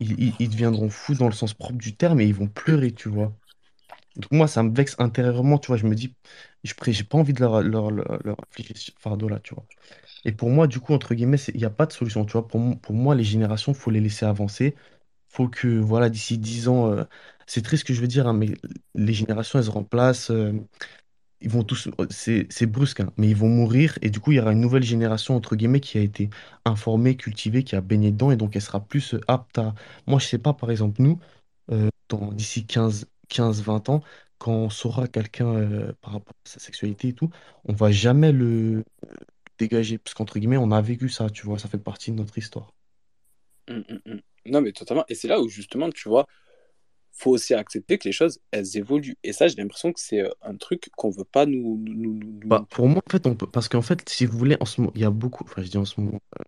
ils, 0.00 0.48
deviendront 0.50 0.90
fous 0.90 1.14
dans 1.14 1.26
le 1.26 1.32
sens 1.32 1.54
propre 1.54 1.78
du 1.78 1.96
terme 1.96 2.20
et 2.20 2.26
ils 2.26 2.34
vont 2.34 2.48
pleurer, 2.48 2.92
tu 2.92 3.08
vois. 3.08 3.36
Donc 4.16 4.30
moi, 4.32 4.48
ça 4.48 4.62
me 4.62 4.74
vexe 4.74 4.96
intérieurement, 4.98 5.58
tu 5.58 5.68
vois. 5.68 5.76
Je 5.76 5.86
me 5.86 5.94
dis, 5.94 6.16
je 6.64 6.74
pré- 6.74 6.92
j'ai 6.92 7.04
pas 7.04 7.18
envie 7.18 7.32
de 7.32 7.40
leur, 7.40 7.62
leur, 7.62 7.90
leur, 7.90 8.36
infliger 8.50 8.74
ce 8.76 8.90
fardeau-là, 8.98 9.40
tu 9.40 9.54
vois. 9.54 9.66
Et 10.24 10.32
pour 10.32 10.50
moi, 10.50 10.66
du 10.68 10.80
coup, 10.80 10.94
entre 10.94 11.14
guillemets, 11.14 11.38
il 11.54 11.58
n'y 11.58 11.64
a 11.64 11.70
pas 11.70 11.86
de 11.86 11.92
solution, 11.92 12.24
tu 12.26 12.32
vois. 12.32 12.46
Pour, 12.48 12.80
pour 12.80 12.94
moi, 12.94 13.14
les 13.14 13.24
générations, 13.24 13.74
faut 13.74 13.90
les 13.90 14.00
laisser 14.00 14.26
avancer. 14.26 14.76
Faut 15.28 15.48
que, 15.48 15.68
voilà, 15.68 16.10
d'ici 16.10 16.38
10 16.38 16.68
ans, 16.68 16.92
euh, 16.92 17.04
c'est 17.46 17.62
triste 17.62 17.82
ce 17.82 17.86
que 17.86 17.94
je 17.94 18.00
veux 18.02 18.08
dire, 18.08 18.26
hein, 18.28 18.34
mais 18.34 18.48
les 18.94 19.12
générations, 19.14 19.58
elles 19.60 19.66
se 19.66 19.70
remplacent. 19.70 20.30
euh, 20.32 20.52
ils 21.40 21.48
vont 21.50 21.62
tous, 21.64 21.88
c'est 22.10 22.66
brusque, 22.66 23.00
hein, 23.00 23.12
mais 23.16 23.28
ils 23.28 23.36
vont 23.36 23.48
mourir 23.48 23.98
et 24.02 24.10
du 24.10 24.20
coup, 24.20 24.32
il 24.32 24.36
y 24.36 24.40
aura 24.40 24.52
une 24.52 24.60
nouvelle 24.60 24.82
génération, 24.82 25.36
entre 25.36 25.56
guillemets, 25.56 25.80
qui 25.80 25.98
a 25.98 26.02
été 26.02 26.28
informée, 26.64 27.16
cultivée, 27.16 27.64
qui 27.64 27.76
a 27.76 27.80
baigné 27.80 28.10
dedans 28.12 28.30
et 28.30 28.36
donc 28.36 28.56
elle 28.56 28.62
sera 28.62 28.80
plus 28.80 29.14
euh, 29.14 29.20
apte 29.28 29.58
à... 29.58 29.74
Moi, 30.06 30.18
je 30.18 30.26
sais 30.26 30.38
pas, 30.38 30.52
par 30.52 30.70
exemple, 30.70 31.00
nous, 31.02 31.18
euh, 31.72 31.88
d'ici 32.32 32.66
quinze 32.66 33.06
quinze 33.28 33.62
vingt 33.62 33.88
ans, 33.88 34.02
quand 34.38 34.52
on 34.52 34.70
saura 34.70 35.06
quelqu'un 35.08 35.54
euh, 35.54 35.92
par 36.02 36.14
rapport 36.14 36.34
à 36.44 36.48
sa 36.48 36.58
sexualité 36.60 37.08
et 37.08 37.12
tout, 37.14 37.30
on 37.64 37.72
va 37.72 37.90
jamais 37.92 38.32
le 38.32 38.84
dégager 39.58 39.98
parce 39.98 40.14
qu'entre 40.14 40.38
guillemets, 40.38 40.56
on 40.56 40.72
a 40.72 40.82
vécu 40.82 41.08
ça, 41.08 41.30
tu 41.30 41.46
vois, 41.46 41.58
ça 41.58 41.68
fait 41.68 41.78
partie 41.78 42.10
de 42.10 42.16
notre 42.16 42.36
histoire. 42.38 42.72
Mm, 43.68 43.74
mm, 43.88 44.00
mm. 44.14 44.20
Non, 44.46 44.60
mais 44.60 44.72
totalement. 44.72 45.04
Et 45.08 45.14
c'est 45.14 45.28
là 45.28 45.40
où 45.40 45.48
justement, 45.48 45.90
tu 45.90 46.08
vois, 46.08 46.26
faut 47.20 47.30
aussi 47.32 47.54
accepter 47.54 47.98
que 47.98 48.08
les 48.08 48.12
choses, 48.12 48.40
elles 48.50 48.76
évoluent. 48.76 49.16
Et 49.22 49.32
ça, 49.32 49.48
j'ai 49.48 49.56
l'impression 49.56 49.92
que 49.92 50.00
c'est 50.00 50.20
euh, 50.20 50.30
un 50.42 50.56
truc 50.56 50.90
qu'on 50.96 51.10
veut 51.10 51.24
pas 51.24 51.46
nous, 51.46 51.78
nous, 51.84 51.94
nous, 51.94 52.14
nous- 52.14 52.48
Bah, 52.48 52.66
pour 52.70 52.88
moi, 52.88 53.02
en 53.06 53.10
fait, 53.10 53.26
on 53.26 53.34
peut... 53.34 53.46
parce 53.46 53.68
qu'en 53.68 53.82
fait, 53.82 54.08
si 54.08 54.26
vous 54.26 54.36
voulez, 54.38 54.56
en 54.60 54.64
ce 54.64 54.80
moment, 54.80 54.92
il 54.94 55.00
y 55.02 55.04
a 55.04 55.10
beaucoup, 55.10 55.44
enfin, 55.44 55.62
je 55.62 55.68
dis 55.68 55.76
en 55.78 55.84
ce 55.84 56.00
moment, 56.00 56.20
euh, 56.38 56.42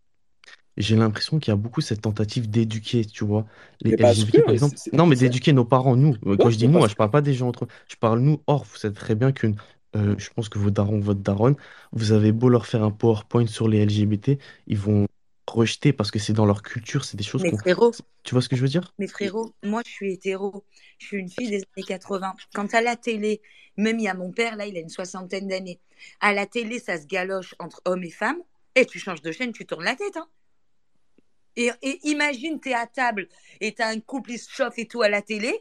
j'ai 0.76 0.96
l'impression 0.96 1.38
qu'il 1.38 1.50
y 1.50 1.54
a 1.54 1.56
beaucoup 1.56 1.80
cette 1.82 2.00
tentative 2.02 2.48
d'éduquer, 2.50 3.04
tu 3.04 3.24
vois, 3.24 3.46
les 3.82 3.92
LGBT, 3.92 4.42
par 4.42 4.54
exemple. 4.54 4.76
Non, 4.92 5.06
mais 5.06 5.16
d'éduquer 5.16 5.52
nos 5.52 5.64
parents, 5.64 5.96
nous. 5.96 6.16
Euh, 6.26 6.36
Quand 6.36 6.50
je 6.50 6.56
dis 6.58 6.68
nous, 6.68 6.82
hein, 6.82 6.88
je 6.88 6.94
parle 6.94 7.10
pas 7.10 7.20
des 7.22 7.34
gens 7.34 7.48
entre 7.48 7.64
eux. 7.64 7.68
Je 7.88 7.96
parle 7.96 8.20
nous. 8.20 8.40
Or, 8.46 8.64
vous 8.64 8.76
savez 8.76 8.94
très 8.94 9.14
bien 9.14 9.32
que, 9.32 9.48
euh, 9.96 10.14
je 10.18 10.30
pense 10.30 10.48
que 10.48 10.58
vos 10.58 10.70
darons, 10.70 11.00
votre 11.00 11.20
daronne, 11.20 11.56
vous 11.92 12.12
avez 12.12 12.32
beau 12.32 12.48
leur 12.48 12.66
faire 12.66 12.82
un 12.82 12.90
PowerPoint 12.90 13.46
sur 13.46 13.68
les 13.68 13.84
LGBT, 13.84 14.38
ils 14.66 14.78
vont 14.78 15.06
rejeter 15.46 15.92
parce 15.92 16.10
que 16.10 16.18
c'est 16.18 16.32
dans 16.32 16.46
leur 16.46 16.62
culture, 16.62 17.04
c'est 17.04 17.16
des 17.16 17.24
choses 17.24 17.42
Mais 17.42 17.52
frérot, 17.52 17.92
Tu 18.24 18.34
vois 18.34 18.42
ce 18.42 18.48
que 18.48 18.56
je 18.56 18.62
veux 18.62 18.68
dire? 18.68 18.94
mais 18.98 19.06
frérot, 19.08 19.54
moi 19.62 19.82
je 19.86 19.90
suis 19.90 20.12
hétéro, 20.12 20.64
je 20.98 21.06
suis 21.06 21.16
une 21.18 21.28
fille 21.30 21.50
des 21.50 21.56
années 21.76 21.84
80. 21.86 22.34
Quand 22.54 22.72
à 22.74 22.80
la 22.80 22.96
télé, 22.96 23.42
même 23.76 23.98
il 23.98 24.04
y 24.04 24.08
a 24.08 24.14
mon 24.14 24.32
père, 24.32 24.56
là 24.56 24.66
il 24.66 24.76
a 24.76 24.80
une 24.80 24.88
soixantaine 24.88 25.48
d'années, 25.48 25.80
à 26.20 26.32
la 26.32 26.46
télé 26.46 26.78
ça 26.78 27.00
se 27.00 27.06
galoche 27.06 27.54
entre 27.58 27.80
hommes 27.84 28.04
et 28.04 28.10
femmes, 28.10 28.40
et 28.74 28.86
tu 28.86 28.98
changes 28.98 29.22
de 29.22 29.32
chaîne, 29.32 29.52
tu 29.52 29.66
tournes 29.66 29.84
la 29.84 29.96
tête. 29.96 30.16
Hein. 30.16 30.28
Et, 31.56 31.70
et 31.82 31.98
imagine, 32.08 32.60
t'es 32.60 32.72
à 32.74 32.86
table 32.86 33.28
et 33.60 33.74
t'as 33.74 33.88
un 33.88 34.00
couple, 34.00 34.32
il 34.32 34.38
se 34.38 34.50
chauffe 34.50 34.78
et 34.78 34.86
tout 34.88 35.02
à 35.02 35.08
la 35.08 35.20
télé, 35.22 35.52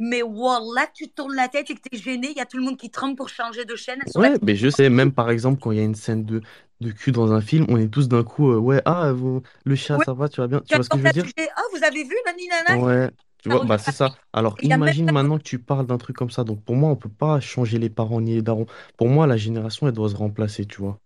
mais 0.00 0.22
voilà, 0.22 0.88
tu 0.94 1.10
tournes 1.10 1.34
la 1.36 1.48
tête 1.48 1.70
et 1.70 1.76
que 1.76 1.80
t'es 1.88 1.98
gêné, 1.98 2.30
il 2.32 2.36
y 2.38 2.40
a 2.40 2.46
tout 2.46 2.56
le 2.58 2.64
monde 2.64 2.78
qui 2.78 2.90
tremble 2.90 3.16
pour 3.16 3.28
changer 3.28 3.64
de 3.64 3.76
chaîne 3.76 4.02
Ouais, 4.16 4.36
mais 4.42 4.56
je 4.56 4.68
sais, 4.70 4.88
même 4.88 5.12
par 5.12 5.30
exemple, 5.30 5.60
quand 5.60 5.70
il 5.72 5.76
y 5.78 5.80
a 5.80 5.84
une 5.84 5.94
scène 5.94 6.24
de, 6.24 6.40
de 6.80 6.90
cul 6.90 7.12
dans 7.12 7.32
un 7.32 7.40
film, 7.40 7.66
on 7.68 7.76
est 7.76 7.88
tous 7.88 8.08
d'un 8.08 8.24
coup, 8.24 8.50
euh, 8.50 8.58
ouais, 8.58 8.82
ah, 8.84 9.12
vous- 9.12 9.42
le 9.64 9.74
chat, 9.76 9.98
Ouais, 9.98 10.04
ça 10.04 10.14
va, 10.14 10.28
tu 10.28 10.40
vas 10.40 10.48
bien? 10.48 10.60
Tu 10.66 10.66
tu 10.66 10.74
vois 10.74 10.82
ce 10.84 10.90
que 10.90 10.98
je 10.98 11.02
veux 11.04 11.10
dire? 11.10 11.30
oh 11.58 11.68
vous 11.76 11.84
avez 11.84 12.04
vu, 12.04 12.14
nani 12.26 12.48
nana, 12.48 12.70
Ouais, 12.70 13.10
tu 13.38 13.48
vois, 13.48 13.64
bah 13.64 13.78
c'est 13.78 13.90
ça. 13.90 14.14
Alors 14.32 14.56
même 14.62 14.80
imagine 14.80 15.08
maintenant 15.10 15.38
que 15.38 15.42
tu 15.42 15.58
parles 15.58 15.86
d'un 15.86 15.98
truc 15.98 16.16
comme 16.16 16.30
ça. 16.30 16.44
Donc 16.44 16.62
pour 16.64 16.76
moi, 16.76 16.90
on 16.90 16.96
peut 16.96 17.08
pas 17.08 17.40
changer 17.40 17.78
les 17.78 17.90
parents 17.90 18.20
ni 18.20 18.34
les 18.34 18.42
darons. 18.42 18.66
Pour 18.96 19.08
moi, 19.08 19.26
la 19.26 19.36
génération, 19.36 19.88
elle 19.88 19.92
doit 19.94 20.08
se 20.08 20.14
remplacer, 20.16 20.66
tu 20.66 20.78
vois. 20.80 21.00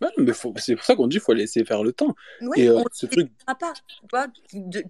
Ouais, 0.00 0.08
mais 0.18 0.32
faut- 0.32 0.54
c'est 0.56 0.76
pour 0.76 0.84
ça 0.84 0.96
qu'on 0.96 1.06
dit 1.06 1.16
qu'il 1.16 1.22
faut 1.22 1.34
laisser 1.34 1.64
faire 1.64 1.82
le 1.82 1.92
temps. 1.92 2.14
Oui, 2.40 2.58
Et 2.58 2.68
euh, 2.68 2.82
ce 2.92 3.06
truc, 3.06 3.30
pas. 3.58 3.72
Tu, 4.00 4.06
vois, 4.10 4.26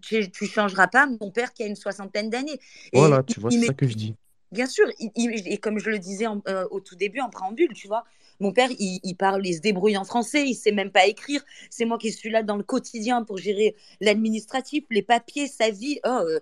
tu, 0.02 0.30
tu 0.30 0.46
changeras 0.46 0.86
pas 0.88 1.06
mon 1.20 1.30
père 1.30 1.52
qui 1.52 1.62
a 1.62 1.66
une 1.66 1.76
soixantaine 1.76 2.30
d'années. 2.30 2.60
Voilà, 2.92 3.22
il, 3.22 3.24
tu 3.24 3.40
vois, 3.40 3.50
c'est 3.50 3.66
ça 3.66 3.74
que 3.74 3.86
je 3.88 3.94
dis. 3.94 4.14
bien 4.52 4.66
sûr, 4.66 4.86
il- 4.98 5.10
il- 5.16 5.48
et 5.52 5.58
comme 5.58 5.78
je 5.78 5.90
le 5.90 5.98
disais 5.98 6.26
en- 6.26 6.42
euh, 6.48 6.66
au 6.70 6.80
tout 6.80 6.96
début, 6.96 7.20
en 7.20 7.30
préambule, 7.30 7.72
tu 7.72 7.88
vois, 7.88 8.04
mon 8.40 8.52
père, 8.52 8.70
il, 8.78 9.00
il 9.02 9.14
parle, 9.16 9.46
il 9.46 9.54
se 9.54 9.60
débrouille 9.60 9.96
en 9.96 10.04
français, 10.04 10.46
il 10.48 10.54
sait 10.54 10.72
même 10.72 10.90
pas 10.90 11.06
écrire. 11.06 11.42
C'est 11.70 11.84
moi 11.84 11.98
qui 11.98 12.10
suis 12.12 12.30
là 12.30 12.42
dans 12.42 12.56
le 12.56 12.62
quotidien 12.62 13.22
pour 13.24 13.38
gérer 13.38 13.76
l'administratif, 14.00 14.84
les 14.90 15.02
papiers, 15.02 15.46
sa 15.48 15.70
vie. 15.70 16.00
Oh, 16.04 16.08
euh, 16.22 16.40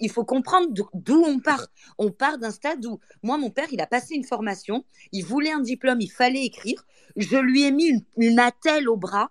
il 0.00 0.10
faut 0.10 0.24
comprendre 0.24 0.68
d'o- 0.72 0.88
d'où 0.94 1.22
on 1.26 1.38
part. 1.40 1.66
On 1.98 2.10
part 2.10 2.38
d'un 2.38 2.50
stade 2.50 2.84
où, 2.86 3.00
moi, 3.22 3.38
mon 3.38 3.50
père, 3.50 3.68
il 3.72 3.80
a 3.80 3.86
passé 3.86 4.14
une 4.14 4.24
formation, 4.24 4.84
il 5.12 5.24
voulait 5.24 5.52
un 5.52 5.60
diplôme, 5.60 6.00
il 6.00 6.10
fallait 6.10 6.44
écrire. 6.44 6.84
Je 7.16 7.36
lui 7.36 7.64
ai 7.64 7.72
mis 7.72 7.86
une, 7.86 8.02
une 8.16 8.38
attelle 8.38 8.88
au 8.88 8.96
bras 8.96 9.30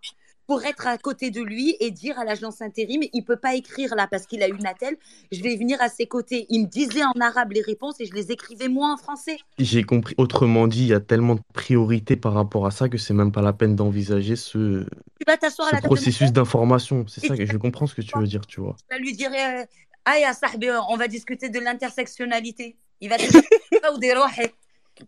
pour 0.50 0.66
être 0.66 0.88
à 0.88 0.98
côté 0.98 1.30
de 1.30 1.42
lui 1.44 1.76
et 1.80 1.92
dire 1.92 2.18
à 2.18 2.26
l'agence 2.26 2.60
intérim, 2.64 3.04
il 3.14 3.24
peut 3.24 3.38
pas 3.38 3.54
écrire 3.54 3.94
là 3.94 4.08
parce 4.08 4.26
qu'il 4.26 4.42
a 4.42 4.48
une 4.48 4.66
attelle, 4.66 4.98
je 5.32 5.44
vais 5.44 5.56
venir 5.56 5.80
à 5.80 5.90
ses 5.90 6.08
côtés. 6.08 6.48
Il 6.50 6.64
me 6.64 6.66
disait 6.66 7.04
en 7.04 7.12
arabe 7.22 7.52
les 7.52 7.62
réponses 7.62 8.02
et 8.02 8.08
je 8.08 8.14
les 8.16 8.32
écrivais 8.32 8.68
moi 8.68 8.92
en 8.92 8.98
français. 8.98 9.38
J'ai 9.60 9.84
compris. 9.84 10.16
Autrement 10.18 10.66
dit, 10.66 10.82
il 10.82 10.88
y 10.88 10.94
a 10.96 11.00
tellement 11.00 11.36
de 11.36 11.42
priorités 11.54 12.16
par 12.16 12.34
rapport 12.34 12.66
à 12.66 12.72
ça 12.72 12.90
que 12.90 12.98
c'est 12.98 13.14
même 13.14 13.32
pas 13.32 13.44
la 13.44 13.54
peine 13.54 13.76
d'envisager 13.76 14.36
ce. 14.36 14.88
Tu 15.20 15.26
à 15.30 15.72
la 15.72 15.82
processus 15.82 16.32
d'information, 16.32 17.06
c'est 17.08 17.22
ça 17.28 17.38
que 17.38 17.46
je 17.46 17.58
comprends 17.58 17.86
ce 17.86 17.94
que 17.94 18.02
tu 18.02 18.18
veux 18.18 18.26
dire, 18.26 18.48
tu 18.48 18.60
vois. 18.60 18.76
tu 18.80 18.96
vas 18.96 19.00
lui 19.00 19.14
dire 19.14 19.30
euh, 19.32 19.64
Ah, 20.12 20.34
sahbi, 20.34 20.70
on 20.90 20.98
va 20.98 21.08
discuter 21.08 21.50
de 21.50 21.60
l'intersectionnalité. 21.60 22.78
Il 23.00 23.10
va 23.10 23.18
te 23.18 23.30
dire. 23.30 23.42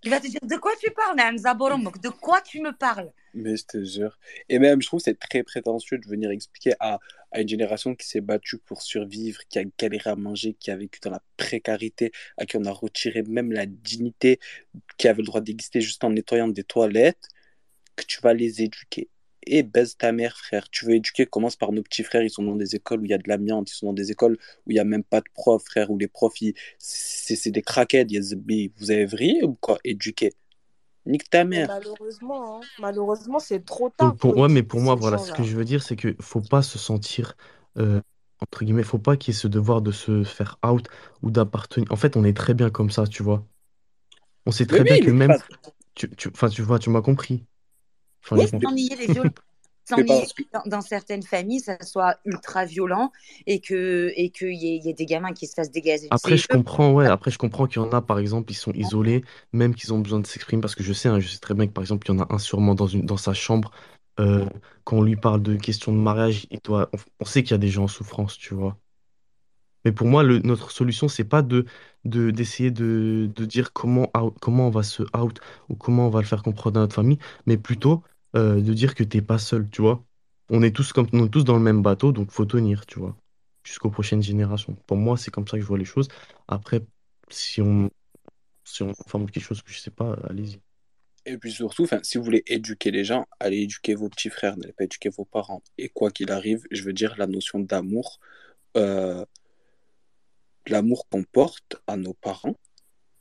Il 0.04 0.10
va 0.10 0.20
te 0.20 0.28
dire 0.28 0.40
De 0.44 0.56
quoi 0.58 0.72
tu 0.80 0.92
parles, 0.92 1.18
De 1.18 2.10
quoi 2.10 2.42
tu 2.42 2.62
me 2.62 2.72
parles? 2.72 3.12
Mais 3.34 3.58
je 3.58 3.66
te 3.66 3.84
jure. 3.84 4.18
Et 4.48 4.60
même, 4.60 4.82
je 4.82 4.88
trouve 4.88 5.00
que 5.00 5.06
c'est 5.06 5.20
très 5.20 5.44
prétentieux 5.44 5.98
de 5.98 6.08
venir 6.08 6.30
expliquer 6.30 6.74
à, 6.80 7.00
à 7.32 7.42
une 7.42 7.48
génération 7.48 7.96
qui 7.96 8.08
s'est 8.08 8.22
battue 8.22 8.60
pour 8.60 8.84
survivre, 8.84 9.42
qui 9.50 9.60
a 9.60 9.64
galéré 9.78 10.12
à 10.12 10.16
manger, 10.16 10.54
qui 10.54 10.70
a 10.70 10.78
vécu 10.78 11.00
dans 11.02 11.10
la 11.10 11.22
précarité, 11.36 12.12
à 12.38 12.46
qui 12.46 12.58
on 12.58 12.66
a 12.66 12.72
retiré 12.72 13.24
même 13.24 13.52
la 13.52 13.66
dignité, 13.66 14.40
qui 14.98 15.08
avait 15.08 15.24
le 15.24 15.28
droit 15.28 15.42
d'exister 15.42 15.82
juste 15.82 16.04
en 16.04 16.12
nettoyant 16.12 16.48
des 16.48 16.64
toilettes, 16.64 17.28
que 17.96 18.04
tu 18.06 18.22
vas 18.22 18.34
les 18.34 18.62
éduquer. 18.62 19.10
Et 19.48 19.64
baise 19.64 19.98
ta 19.98 20.12
mère, 20.12 20.38
frère. 20.38 20.70
Tu 20.70 20.86
veux 20.86 20.96
éduquer, 20.96 21.26
commence 21.26 21.56
par 21.56 21.72
nos 21.72 21.82
petits 21.84 22.04
frères. 22.04 22.24
Ils 22.24 22.30
sont 22.30 22.44
dans 22.44 22.56
des 22.56 22.76
écoles 22.76 23.02
où 23.02 23.06
il 23.06 23.12
y 23.12 23.14
a 23.14 23.18
de 23.18 23.28
l'amiante. 23.28 23.72
Ils 23.72 23.76
sont 23.76 23.88
dans 23.88 23.94
des 23.94 24.12
écoles 24.12 24.38
où 24.68 24.72
il 24.72 24.76
n'y 24.76 24.80
a 24.80 24.84
même 24.84 25.04
pas 25.04 25.22
de 25.22 25.30
profs, 25.34 25.66
frère. 25.66 25.92
Où 25.92 25.98
les 25.98 26.08
profs, 26.08 26.42
ils- 26.42 26.54
c'est 26.80 27.36
c'est 27.36 27.52
des 27.52 27.62
craquettes. 27.64 28.10
Vous 28.78 28.92
avez 28.92 29.06
vrillé 29.06 29.44
ou 29.44 29.56
quoi? 29.56 29.80
Éduquer. 29.84 30.34
Nique 31.06 31.30
ta 31.30 31.46
Mais 31.54 31.62
mère. 31.62 31.68
malheureusement, 31.68 32.62
hein, 32.64 32.70
malheureusement, 32.78 33.40
c'est 33.40 33.64
trop 33.64 33.90
tard 33.90 34.16
Donc, 34.16 34.18
pour, 34.18 34.36
pour 34.36 34.38
ouais, 34.38 34.50
mais 34.50 34.64
pour 34.64 34.82
moi, 34.82 34.96
voilà, 34.96 35.18
ce 35.18 35.32
que 35.32 35.44
je 35.44 35.56
veux 35.56 35.66
dire, 35.66 35.84
c'est 35.84 35.96
que 35.96 36.16
faut 36.22 36.42
pas 36.42 36.62
se 36.64 36.80
sentir, 36.80 37.36
euh, 37.78 38.02
entre 38.42 38.64
guillemets, 38.66 38.84
faut 38.84 38.98
pas 39.00 39.16
qu'il 39.18 39.34
y 39.34 39.38
ait 39.38 39.40
ce 39.40 39.48
devoir 39.48 39.82
de 39.82 39.92
se 39.92 40.24
faire 40.24 40.58
out 40.66 40.88
ou 41.22 41.30
d'appartenir. 41.32 41.92
En 41.92 41.96
fait, 41.96 42.18
on 42.18 42.24
est 42.24 42.36
très 42.36 42.54
bien 42.56 42.70
comme 42.72 42.90
ça, 42.90 43.06
tu 43.08 43.22
vois. 43.24 43.48
On 44.46 44.52
sait 44.52 44.68
très 44.68 44.86
bien 44.86 44.98
oui, 44.98 45.00
que 45.00 45.12
même, 45.12 45.36
pas. 45.36 45.62
tu, 45.96 46.10
tu, 46.16 46.30
enfin, 46.30 46.50
tu 46.50 46.62
vois, 46.64 46.80
tu 46.80 46.90
m'as 46.92 47.02
compris. 47.02 47.46
Oui, 48.36 48.48
sans 48.64 48.72
nier 48.74 48.96
les 48.98 49.08
violences, 49.08 49.30
sans 49.86 50.02
nier 50.04 50.28
que. 50.36 50.44
dans, 50.54 50.64
dans 50.68 50.82
certaines 50.82 51.24
familles, 51.24 51.62
ça 51.62 51.82
soit 51.84 52.20
ultra 52.26 52.66
violent 52.66 53.12
et 53.48 53.62
que 53.62 54.14
et 54.16 54.32
qu'il 54.32 54.54
y, 54.56 54.68
ait- 54.76 54.78
il 54.78 54.86
y 54.86 54.90
ait 54.90 54.94
des 54.94 55.06
gamins 55.08 55.34
qui 55.34 55.48
se 55.48 55.54
fassent 55.56 55.72
dégager 55.72 56.10
de 56.10 56.14
Après, 56.14 56.36
je 56.38 56.48
comprends, 56.48 56.92
ouais, 56.94 57.08
après, 57.08 57.32
je 57.32 57.38
comprends 57.38 57.68
qu'il 57.68 57.82
y 57.82 57.86
en 57.86 57.92
a, 57.92 58.02
par 58.02 58.20
exemple, 58.20 58.52
ils 58.52 58.56
sont 58.56 58.74
isolés, 58.74 59.24
même 59.54 59.74
qu'ils 59.76 59.94
ont 59.94 60.00
besoin 60.00 60.20
de 60.20 60.28
s'exprimer, 60.28 60.62
parce 60.62 60.76
que 60.76 60.84
je 60.84 60.92
sais, 60.94 61.08
hein, 61.08 61.20
je 61.22 61.28
sais 61.30 61.40
très 61.40 61.54
bien 61.54 61.68
que, 61.68 61.72
par 61.72 61.84
exemple, 61.84 62.06
il 62.10 62.14
y 62.14 62.18
en 62.18 62.20
a 62.22 62.34
un 62.34 62.38
sûrement 62.38 62.76
dans 62.76 62.88
une, 62.88 63.06
dans 63.06 63.16
sa 63.18 63.34
chambre, 63.34 63.72
euh, 64.20 64.46
quand 64.84 64.98
on 64.98 65.02
lui 65.04 65.16
parle 65.16 65.42
de 65.42 65.56
questions 65.56 65.94
de 65.94 65.98
mariage, 65.98 66.48
il 66.52 66.60
doit, 66.64 66.90
on, 66.94 66.98
on 67.22 67.26
sait 67.26 67.44
qu'il 67.44 67.52
y 67.52 67.54
a 67.56 67.58
des 67.58 67.70
gens 67.70 67.84
en 67.86 67.88
souffrance, 67.88 68.38
tu 68.38 68.54
vois. 68.54 68.78
Mais 69.86 69.92
pour 69.92 70.08
moi, 70.08 70.24
notre 70.24 70.72
solution, 70.72 71.08
c'est 71.08 71.24
pas 71.26 71.42
de, 71.42 71.66
de, 72.06 72.32
d'essayer 72.32 72.72
de, 72.72 73.30
dire 73.46 73.74
comment, 73.74 74.10
out- 74.18 74.36
comment 74.42 74.68
on 74.68 74.70
va 74.72 74.84
se 74.84 75.04
out 75.18 75.40
ou 75.70 75.76
comment 75.76 76.08
on 76.08 76.10
va 76.10 76.22
le 76.22 76.26
faire 76.28 76.44
comprendre 76.44 76.80
à 76.80 76.84
notre 76.84 76.96
famille, 76.96 77.18
mais 77.46 77.58
plutôt 77.58 78.04
euh, 78.36 78.62
de 78.62 78.74
dire 78.74 78.96
que 78.96 79.04
t'es 79.04 79.22
pas 79.22 79.38
seul, 79.40 79.70
tu 79.70 79.82
vois. 79.82 80.04
On 80.50 80.62
est 80.64 80.76
tous 80.76 80.94
comme, 80.94 81.08
on 81.14 81.26
est 81.26 81.30
tous 81.30 81.44
dans 81.46 81.56
le 81.58 81.64
même 81.64 81.82
bateau, 81.82 82.12
donc 82.12 82.32
faut 82.32 82.46
tenir, 82.46 82.86
tu 82.86 83.00
vois, 83.00 83.16
jusqu'aux 83.64 83.90
prochaines 83.90 84.22
générations. 84.24 84.76
Pour 84.88 84.98
moi, 84.98 85.18
c'est 85.18 85.32
comme 85.32 85.48
ça 85.48 85.58
que 85.58 85.62
je 85.64 85.68
vois 85.68 85.78
les 85.78 85.86
choses. 85.86 86.08
Après, 86.48 86.82
si 87.30 87.62
on, 87.62 87.90
si 88.66 88.84
on 88.84 88.94
forme 89.08 89.30
quelque 89.32 89.44
chose 89.46 89.62
que 89.64 89.72
je 89.72 89.80
sais 89.80 89.92
pas, 89.92 90.14
allez-y. 90.30 90.62
Et 91.26 91.38
puis 91.38 91.52
surtout, 91.52 91.84
enfin, 91.84 92.00
si 92.04 92.18
vous 92.18 92.24
voulez 92.24 92.44
éduquer 92.48 92.90
les 92.92 93.04
gens, 93.04 93.28
allez 93.40 93.58
éduquer 93.60 93.94
vos 93.94 94.10
petits 94.10 94.30
frères, 94.30 94.58
n'allez 94.58 94.74
pas 94.74 94.86
éduquer 94.86 95.10
vos 95.10 95.26
parents. 95.26 95.62
Et 95.78 95.90
quoi 95.90 96.10
qu'il 96.12 96.32
arrive, 96.32 96.64
je 96.72 96.84
veux 96.84 96.94
dire, 96.94 97.16
la 97.18 97.28
notion 97.28 97.60
d'amour, 97.60 98.20
euh, 98.78 99.26
l'amour 100.68 101.08
qu'on 101.10 101.24
porte 101.24 101.78
à 101.88 101.98
nos 101.98 102.14
parents, 102.14 102.56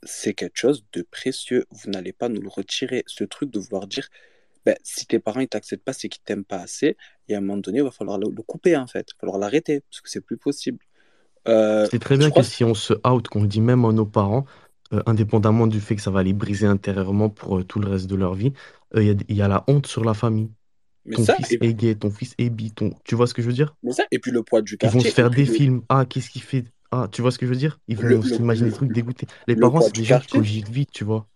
c'est 0.02 0.34
quelque 0.34 0.58
chose 0.58 0.84
de 0.92 1.02
précieux. 1.02 1.66
Vous 1.70 1.90
n'allez 1.90 2.12
pas 2.12 2.28
nous 2.28 2.40
le 2.40 2.48
retirer. 2.48 3.04
Ce 3.06 3.24
truc 3.24 3.50
de 3.50 3.58
vouloir 3.60 3.86
dire, 3.86 4.08
ben, 4.66 4.76
si 4.82 5.06
tes 5.06 5.18
parents 5.18 5.40
ne 5.40 5.46
t'acceptent 5.46 5.84
pas, 5.84 5.92
c'est 5.92 6.08
qu'ils 6.08 6.22
t'aiment 6.22 6.44
pas 6.44 6.58
assez. 6.60 6.96
Et 7.28 7.34
à 7.34 7.38
un 7.38 7.40
moment 7.40 7.58
donné, 7.58 7.78
il 7.78 7.84
va 7.84 7.90
falloir 7.90 8.18
le, 8.18 8.28
le 8.30 8.42
couper, 8.42 8.76
en 8.76 8.86
fait. 8.86 9.08
Il 9.10 9.14
va 9.16 9.20
falloir 9.20 9.38
l'arrêter, 9.38 9.80
parce 9.80 10.00
que 10.00 10.10
c'est 10.10 10.20
plus 10.20 10.36
possible. 10.38 10.78
Euh, 11.48 11.86
C'est 11.90 11.98
très 11.98 12.16
bien 12.16 12.30
que 12.30 12.42
si 12.42 12.64
on 12.64 12.74
se 12.74 12.94
out, 13.06 13.28
qu'on 13.28 13.42
le 13.42 13.48
dit 13.48 13.60
même 13.60 13.84
à 13.84 13.92
nos 13.92 14.06
parents, 14.06 14.44
euh, 14.92 15.02
indépendamment 15.06 15.66
du 15.66 15.80
fait 15.80 15.96
que 15.96 16.02
ça 16.02 16.10
va 16.10 16.22
les 16.22 16.32
briser 16.32 16.66
intérieurement 16.66 17.30
pour 17.30 17.58
euh, 17.58 17.64
tout 17.64 17.78
le 17.80 17.88
reste 17.88 18.06
de 18.08 18.16
leur 18.16 18.34
vie, 18.34 18.52
il 18.94 19.02
y 19.04 19.10
a, 19.10 19.14
il 19.28 19.36
y 19.36 19.42
a 19.42 19.48
la 19.48 19.64
honte 19.68 19.86
sur 19.86 20.04
la 20.04 20.14
famille. 20.14 20.50
mais 21.04 21.16
Ton 21.16 21.24
ça, 21.24 21.36
fils 21.36 21.52
est 21.52 21.74
gay, 21.74 21.94
ton 21.94 22.10
fils 22.10 22.34
est 22.38 22.50
bi, 22.50 22.72
ton... 22.72 22.92
tu 23.04 23.14
vois 23.14 23.26
ce 23.26 23.34
que 23.34 23.42
je 23.42 23.46
veux 23.46 23.52
dire? 23.54 23.76
mais 23.82 23.92
ça, 23.92 24.04
et 24.10 24.18
puis 24.18 24.30
le 24.30 24.42
poids 24.42 24.62
du 24.62 24.76
Ils 24.82 24.90
vont 24.90 25.00
se 25.00 25.08
faire 25.08 25.30
des 25.30 25.44
le, 25.44 25.52
films. 25.52 25.82
Ah, 25.88 26.04
qu'est-ce 26.04 26.30
qu'il 26.30 26.42
fait? 26.42 26.64
Ah, 26.92 27.08
tu 27.10 27.22
vois 27.22 27.30
ce 27.32 27.38
que 27.38 27.46
je 27.46 27.50
veux 27.50 27.56
dire? 27.58 27.78
Ils 27.88 27.96
vont 27.98 28.06
le, 28.08 28.22
s'imaginer 28.22 28.70
des 28.70 28.74
trucs 28.74 28.92
dégoûtés. 28.92 29.26
Les 29.46 29.54
le 29.54 29.60
parents, 29.60 29.80
poids 29.80 29.90
c'est 29.94 30.02
gens 30.04 30.18
qui 30.18 30.28
quartier. 30.28 30.28
cogitent 30.28 30.68
vite, 30.68 30.90
tu 30.92 31.04
vois. 31.04 31.28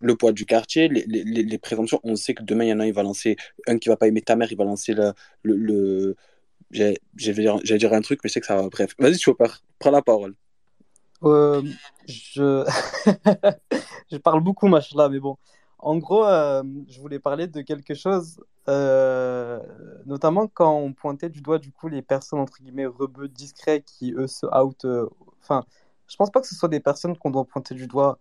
le 0.00 0.16
poids 0.16 0.32
du 0.32 0.46
quartier, 0.46 0.88
les, 0.88 1.04
les, 1.06 1.24
les, 1.24 1.42
les 1.42 1.58
présomptions. 1.58 2.00
On 2.04 2.16
sait 2.16 2.34
que 2.34 2.42
demain, 2.42 2.64
il 2.64 2.68
y 2.68 2.72
en 2.72 2.80
a 2.80 2.84
un, 2.84 2.86
il 2.86 2.92
va 2.94 3.02
lancer, 3.02 3.36
un 3.66 3.78
qui 3.78 3.88
va 3.88 3.96
pas 3.96 4.06
aimer 4.08 4.22
ta 4.22 4.36
mère, 4.36 4.50
il 4.52 4.56
va 4.58 4.64
lancer 4.64 4.94
le. 4.94 5.12
le, 5.42 5.56
le... 5.56 6.16
J'allais 6.70 6.98
dire, 7.78 7.92
un 7.94 8.00
truc, 8.02 8.20
mais 8.22 8.28
je 8.28 8.34
sais 8.34 8.40
que 8.40 8.46
ça 8.46 8.56
va. 8.56 8.68
Bref, 8.68 8.94
vas-y, 8.98 9.18
Chopper, 9.18 9.48
prends 9.78 9.90
la 9.90 10.02
parole. 10.02 10.34
Euh, 11.24 11.62
je... 12.06 12.64
je 14.12 14.16
parle 14.18 14.42
beaucoup, 14.42 14.68
machin, 14.68 15.08
mais 15.08 15.18
bon. 15.20 15.36
En 15.78 15.96
gros, 15.98 16.26
euh, 16.26 16.62
je 16.88 17.00
voulais 17.00 17.18
parler 17.20 17.46
de 17.46 17.62
quelque 17.62 17.94
chose, 17.94 18.40
euh, 18.68 19.60
notamment 20.06 20.46
quand 20.48 20.76
on 20.76 20.92
pointait 20.92 21.28
du 21.30 21.40
doigt, 21.40 21.58
du 21.58 21.72
coup, 21.72 21.88
les 21.88 22.02
personnes, 22.02 22.40
entre 22.40 22.58
guillemets, 22.62 22.86
rebeux 22.86 23.28
discrets 23.28 23.82
qui, 23.82 24.12
eux, 24.14 24.26
se 24.26 24.46
out. 24.46 24.84
euh, 24.84 25.08
Enfin, 25.42 25.64
je 26.08 26.16
pense 26.16 26.30
pas 26.30 26.40
que 26.40 26.46
ce 26.46 26.54
soit 26.54 26.68
des 26.68 26.80
personnes 26.80 27.16
qu'on 27.16 27.30
doit 27.30 27.44
pointer 27.44 27.74
du 27.74 27.86
doigt 27.86 28.18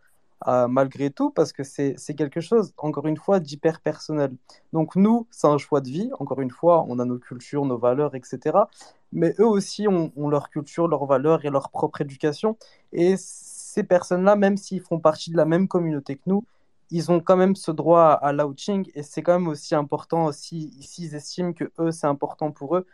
euh, 0.48 0.68
malgré 0.68 1.10
tout, 1.10 1.32
parce 1.32 1.52
que 1.52 1.64
c'est 1.64 1.96
c'est 1.98 2.14
quelque 2.16 2.42
chose, 2.42 2.74
encore 2.78 3.08
une 3.08 3.18
fois, 3.18 3.40
d'hyper 3.40 3.82
personnel. 3.82 4.32
Donc, 4.74 4.96
nous, 4.96 5.28
c'est 5.32 5.48
un 5.48 5.58
choix 5.58 5.82
de 5.82 5.90
vie, 5.90 6.12
encore 6.20 6.42
une 6.42 6.52
fois, 6.52 6.86
on 6.88 7.00
a 7.00 7.06
nos 7.06 7.18
cultures, 7.20 7.66
nos 7.66 7.78
valeurs, 7.78 8.16
etc. 8.16 8.70
Mais 9.12 9.34
eux 9.40 9.48
aussi 9.48 9.88
ont, 9.88 10.12
ont 10.16 10.30
leur 10.30 10.50
culture, 10.50 10.88
leurs 10.88 11.06
valeurs 11.06 11.46
et 11.46 11.50
leur 11.50 11.70
propre 11.72 12.02
éducation. 12.02 12.58
Et 12.94 13.16
ces 13.18 13.84
personnes-là, 13.84 14.36
même 14.36 14.58
s'ils 14.58 14.82
font 14.82 15.00
partie 15.00 15.32
de 15.32 15.38
la 15.38 15.46
même 15.46 15.68
communauté 15.68 16.16
que 16.18 16.24
nous, 16.28 16.46
ils 16.90 17.12
ont 17.12 17.20
quand 17.20 17.38
même 17.38 17.56
ce 17.56 17.72
droit 17.72 18.12
à, 18.12 18.32
l'outing 18.34 18.90
et 18.96 19.04
c'est 19.04 19.22
quand 19.22 19.40
même 19.40 19.48
aussi 19.48 19.76
important, 19.76 20.32
si 20.32 20.82
s'ils 20.82 21.16
estiment 21.16 21.54
que 21.54 21.72
eux, 21.80 21.92
c'est 21.92 22.08
important 22.08 22.52
pour 22.52 22.78
eux, 22.78 22.86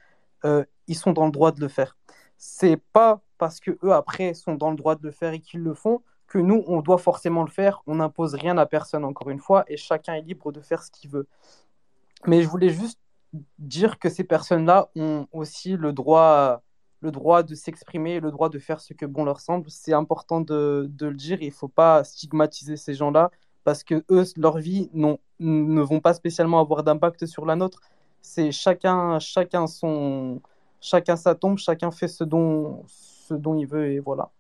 euh, 0.45 0.64
ils 0.88 0.95
sont 0.95 1.14
dans 1.14 1.26
le 1.26 1.32
droit 1.32 1.52
de 1.52 1.61
le 1.61 1.68
faire. 1.68 1.95
C'est 2.38 2.78
pas 2.78 3.22
parce 3.38 3.60
que 3.60 3.78
eux, 3.84 3.94
après, 3.94 4.34
sont 4.34 4.56
dans 4.56 4.72
le 4.72 4.78
droit 4.78 4.95
de 4.95 5.03
le 5.03 5.11
faire 5.11 5.34
et 5.34 5.40
qu'ils 5.40 5.61
le 5.61 5.74
font 5.74 6.02
que 6.28 6.40
nous, 6.40 6.64
on 6.68 6.82
doit 6.82 6.98
forcément 6.98 7.44
le 7.44 7.49
faire. 7.49 7.84
On 7.88 7.95
n'impose 7.95 8.34
rien 8.36 8.57
à 8.57 8.65
personne, 8.65 9.06
encore 9.06 9.30
une 9.30 9.40
fois, 9.40 9.64
et 9.68 9.78
chacun 9.78 10.15
est 10.15 10.22
libre 10.22 10.52
de 10.52 10.61
faire 10.61 10.82
ce 10.84 10.91
qu'il 10.91 11.10
veut. 11.10 11.28
Mais 12.26 12.41
je 12.41 12.48
voulais 12.48 12.70
juste 12.70 12.99
dire 13.60 13.99
que 13.99 14.10
ces 14.10 14.24
personnes-là 14.24 14.90
ont 14.95 15.28
aussi 15.32 15.76
le 15.78 15.94
droit, 15.94 16.61
le 17.02 17.11
droit 17.11 17.44
de 17.44 17.56
s'exprimer, 17.56 18.20
le 18.20 18.32
droit 18.32 18.49
de 18.49 18.60
faire 18.60 18.80
ce 18.80 18.94
que 18.94 19.06
bon 19.06 19.26
leur 19.26 19.40
semble. 19.40 19.70
C'est 19.70 19.94
important 19.94 20.41
de, 20.41 20.88
de 20.90 21.07
le 21.07 21.15
dire. 21.15 21.41
Il 21.41 21.48
ne 21.48 21.53
faut 21.53 21.68
pas 21.68 22.03
stigmatiser 22.03 22.78
ces 22.78 22.94
gens-là 22.94 23.32
parce 23.64 23.84
que 23.84 24.03
eux, 24.10 24.26
leur 24.38 24.57
vie 24.57 24.90
non, 24.94 25.19
ne 25.40 25.81
vont 25.81 25.99
pas 25.99 26.14
spécialement 26.14 26.60
avoir 26.60 26.84
d'impact 26.84 27.26
sur 27.26 27.45
la 27.45 27.56
nôtre. 27.56 27.81
C'est 28.22 28.52
chacun, 28.52 29.19
chacun 29.19 29.68
son, 29.68 30.41
chacun 30.81 31.15
sa 31.15 31.35
tombe, 31.35 31.57
chacun 31.57 31.91
fait 31.91 32.07
ce 32.07 32.23
dont, 32.23 32.84
ce 32.88 33.34
dont 33.34 33.57
il 33.57 33.65
veut 33.65 33.91
et 33.91 33.99
voilà. 33.99 34.31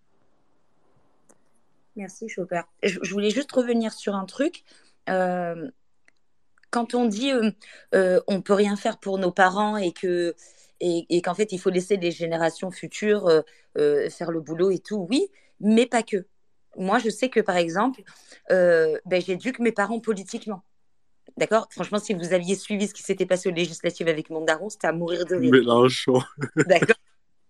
Merci, 1.95 2.27
Chopper. 2.27 2.61
Je, 2.81 2.99
voulais 3.11 3.29
juste 3.29 3.51
revenir 3.51 3.93
sur 3.93 4.15
un 4.15 4.25
truc. 4.25 4.63
Euh, 5.09 5.69
quand 6.71 6.95
on 6.95 7.05
dit 7.05 7.31
euh, 7.31 7.51
euh, 7.93 8.19
on 8.27 8.41
peut 8.41 8.53
rien 8.53 8.75
faire 8.75 8.97
pour 8.97 9.19
nos 9.19 9.31
parents 9.31 9.77
et 9.77 9.91
que 9.91 10.33
et 10.79 11.21
qu'en 11.21 11.33
fait 11.33 11.51
il 11.51 11.59
faut 11.59 11.69
laisser 11.69 11.97
les 11.97 12.11
générations 12.11 12.71
futures 12.71 13.27
euh, 13.27 13.41
euh, 13.77 14.09
faire 14.09 14.31
le 14.31 14.41
boulot 14.41 14.71
et 14.71 14.79
tout, 14.79 15.07
oui, 15.09 15.27
mais 15.59 15.85
pas 15.85 16.03
que. 16.03 16.25
Moi, 16.77 16.99
je 16.99 17.09
sais 17.09 17.29
que 17.29 17.39
par 17.39 17.57
exemple, 17.57 18.01
euh, 18.51 18.97
ben, 19.05 19.21
j'éduque 19.21 19.59
mes 19.59 19.71
parents 19.71 19.99
politiquement. 19.99 20.63
D'accord? 21.37 21.67
Franchement, 21.71 21.99
si 21.99 22.13
vous 22.13 22.33
aviez 22.33 22.55
suivi 22.55 22.87
ce 22.87 22.93
qui 22.93 23.01
s'était 23.01 23.25
passé 23.25 23.49
aux 23.49 23.53
législatives 23.53 24.07
avec 24.07 24.29
mon 24.29 24.41
daron, 24.41 24.69
c'était 24.69 24.87
à 24.87 24.91
mourir 24.91 25.25
de 25.25 25.35
rire. 25.35 25.51
Mélenchon. 25.51 26.21
D'accord? 26.67 26.95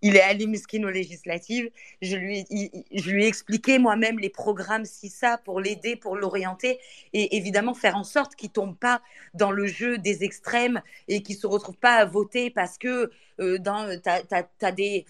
Il 0.03 0.17
est 0.17 0.21
allé 0.21 0.45
muskin 0.47 0.83
aux 0.83 0.89
législatives. 0.89 1.71
Je 2.01 2.17
lui, 2.17 2.45
je 2.91 3.09
lui 3.09 3.23
ai 3.23 3.27
expliqué 3.27 3.79
moi-même 3.79 4.19
les 4.19 4.29
programmes 4.29 4.85
si 4.85 5.09
ça 5.09 5.37
pour 5.37 5.61
l'aider, 5.61 5.95
pour 5.95 6.17
l'orienter 6.17 6.77
et 7.13 7.37
évidemment 7.37 7.73
faire 7.73 7.95
en 7.95 8.03
sorte 8.03 8.35
qu'il 8.35 8.51
tombe 8.51 8.77
pas 8.77 9.01
dans 9.33 9.49
le 9.49 9.65
jeu 9.65 9.97
des 9.97 10.23
extrêmes 10.25 10.81
et 11.07 11.23
qu'il 11.23 11.37
se 11.37 11.47
retrouve 11.47 11.77
pas 11.77 11.95
à 11.95 12.05
voter 12.05 12.49
parce 12.49 12.77
que 12.77 13.11
euh, 13.39 13.57
t'as, 14.03 14.43
t'as 14.59 14.71
des 14.71 15.05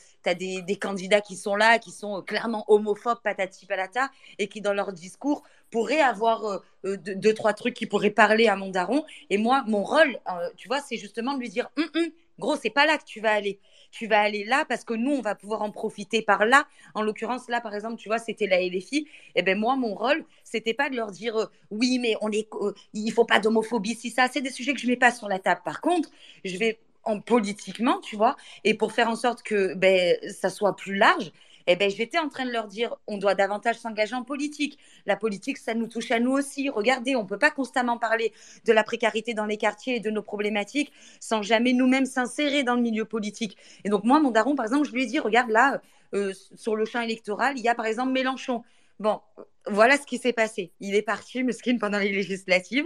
candidats 0.80 1.22
qui 1.22 1.36
sont 1.36 1.56
là 1.56 1.80
qui 1.80 1.92
sont 1.92 2.22
clairement 2.22 2.64
homophobes 2.68 3.22
patati 3.22 3.66
patata 3.66 4.10
et 4.38 4.48
qui 4.48 4.62
dans 4.62 4.74
leur 4.74 4.94
discours 4.94 5.44
pourraient 5.72 6.02
avoir 6.02 6.46
euh, 6.86 6.98
deux, 6.98 7.16
deux, 7.16 7.34
trois 7.34 7.54
trucs 7.54 7.74
qui 7.74 7.86
pourraient 7.88 8.12
parler 8.12 8.48
à 8.48 8.56
mon 8.56 8.70
daron 8.70 9.04
et 9.30 9.38
moi 9.38 9.64
mon 9.68 9.84
rôle 9.84 10.20
euh, 10.30 10.50
tu 10.56 10.68
vois 10.68 10.80
c'est 10.80 10.98
justement 10.98 11.34
de 11.34 11.40
lui 11.40 11.50
dire 11.50 11.70
hum, 11.78 11.90
hum, 11.96 12.12
gros 12.40 12.56
c'est 12.56 12.70
pas 12.70 12.86
là 12.86 12.98
que 12.98 13.04
tu 13.04 13.20
vas 13.20 13.32
aller 13.34 13.60
tu 13.94 14.08
vas 14.08 14.22
aller 14.22 14.44
là 14.44 14.66
parce 14.68 14.84
que 14.84 14.96
nous, 14.96 15.12
on 15.12 15.22
va 15.22 15.36
pouvoir 15.36 15.62
en 15.62 15.72
profiter 15.72 16.24
par 16.24 16.46
là. 16.46 16.66
En 16.96 17.04
l'occurrence, 17.04 17.48
là, 17.48 17.62
par 17.62 17.76
exemple, 17.76 17.98
tu 17.98 18.10
vois, 18.10 18.18
c'était 18.18 18.48
la 18.48 18.60
LFI. 18.60 18.98
Et 18.98 19.08
eh 19.36 19.42
ben 19.44 19.58
moi, 19.58 19.76
mon 19.76 19.94
rôle, 19.94 20.26
c'était 20.44 20.74
pas 20.74 20.90
de 20.90 20.96
leur 20.96 21.12
dire 21.12 21.38
euh, 21.38 21.46
oui, 21.70 22.00
mais 22.00 22.16
on 22.22 22.32
est, 22.32 22.48
euh, 22.56 22.74
il 22.94 23.12
faut 23.12 23.24
pas 23.24 23.40
d'homophobie, 23.40 23.94
si 23.94 24.10
ça. 24.10 24.28
C'est 24.28 24.42
des 24.42 24.50
sujets 24.50 24.74
que 24.74 24.80
je 24.80 24.88
mets 24.88 24.98
pas 24.98 25.12
sur 25.12 25.30
la 25.30 25.38
table. 25.38 25.62
Par 25.64 25.80
contre, 25.80 26.10
je 26.44 26.58
vais 26.58 26.80
en 27.04 27.20
politiquement, 27.20 28.00
tu 28.00 28.16
vois, 28.16 28.36
et 28.64 28.74
pour 28.74 28.94
faire 28.94 29.10
en 29.10 29.16
sorte 29.16 29.44
que 29.44 29.76
ben, 29.76 30.18
ça 30.32 30.50
soit 30.50 30.76
plus 30.76 30.96
large, 30.96 31.32
eh 31.68 31.76
ben, 31.76 31.90
j'étais 31.90 32.18
en 32.18 32.30
train 32.30 32.46
de 32.46 32.52
leur 32.52 32.68
dire, 32.68 32.96
on 33.08 33.18
doit 33.18 33.36
davantage 33.36 33.78
s'engager 33.78 34.16
en 34.16 34.24
politique. 34.24 34.78
La 35.06 35.16
politique, 35.16 35.58
ça 35.58 35.74
nous 35.74 35.88
touche 35.88 36.12
à 36.12 36.20
nous 36.20 36.32
aussi. 36.32 36.70
Regardez, 36.70 37.16
on 37.16 37.24
ne 37.24 37.28
peut 37.28 37.38
pas 37.38 37.52
constamment 37.52 37.98
parler 37.98 38.34
de 38.66 38.74
la 38.74 38.84
précarité 38.84 39.34
dans 39.34 39.46
les 39.46 39.58
quartiers 39.58 39.98
et 39.98 40.00
de 40.00 40.10
nos 40.10 40.22
problématiques 40.22 40.92
sans 41.20 41.42
jamais 41.42 41.74
nous-mêmes 41.74 42.06
s'insérer 42.06 42.64
dans 42.64 42.76
le 42.76 42.82
milieu 42.82 43.06
politique. 43.06 43.58
Et 43.84 43.90
donc, 43.90 44.04
moi, 44.04 44.20
mon 44.20 44.32
daron, 44.32 44.56
par 44.56 44.66
exemple, 44.66 44.88
je 44.88 44.94
lui 44.94 45.04
ai 45.04 45.06
dit, 45.06 45.20
regarde 45.20 45.50
là, 45.50 45.82
euh, 46.14 46.34
sur 46.56 46.76
le 46.76 46.86
champ 46.86 47.02
électoral, 47.02 47.58
il 47.58 47.64
y 47.64 47.70
a 47.70 47.76
par 47.76 47.86
exemple 47.86 48.12
Mélenchon. 48.12 48.64
Bon, 49.00 49.20
voilà 49.68 49.98
ce 49.98 50.06
qui 50.06 50.18
s'est 50.18 50.34
passé. 50.34 50.72
Il 50.80 50.96
est 50.96 51.02
parti, 51.02 51.44
Mesquine, 51.44 51.80
pendant 51.80 52.00
les 52.00 52.12
législatives. 52.12 52.86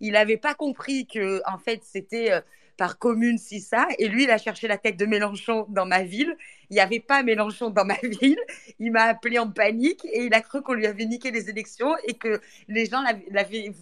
Il 0.00 0.12
n'avait 0.12 0.36
pas 0.36 0.54
compris 0.54 1.06
que, 1.06 1.42
en 1.46 1.58
fait, 1.58 1.80
c'était 1.82 2.30
euh, 2.30 2.40
par 2.76 2.98
commune, 2.98 3.38
si 3.38 3.60
ça. 3.60 3.88
Et 3.98 4.08
lui, 4.08 4.24
il 4.24 4.30
a 4.30 4.38
cherché 4.38 4.68
la 4.68 4.78
tête 4.78 4.96
de 4.96 5.06
Mélenchon 5.06 5.66
dans 5.68 5.86
ma 5.86 6.04
ville. 6.04 6.36
Il 6.70 6.74
n'y 6.74 6.80
avait 6.80 7.00
pas 7.00 7.22
Mélenchon 7.22 7.70
dans 7.70 7.84
ma 7.84 7.94
ville. 8.02 8.38
Il 8.78 8.92
m'a 8.92 9.04
appelé 9.04 9.38
en 9.38 9.50
panique 9.50 10.04
et 10.04 10.24
il 10.24 10.34
a 10.34 10.40
cru 10.40 10.62
qu'on 10.62 10.74
lui 10.74 10.86
avait 10.86 11.06
niqué 11.06 11.30
les 11.30 11.48
élections 11.48 11.94
et 12.06 12.14
que 12.14 12.40
les 12.68 12.86
gens 12.86 13.02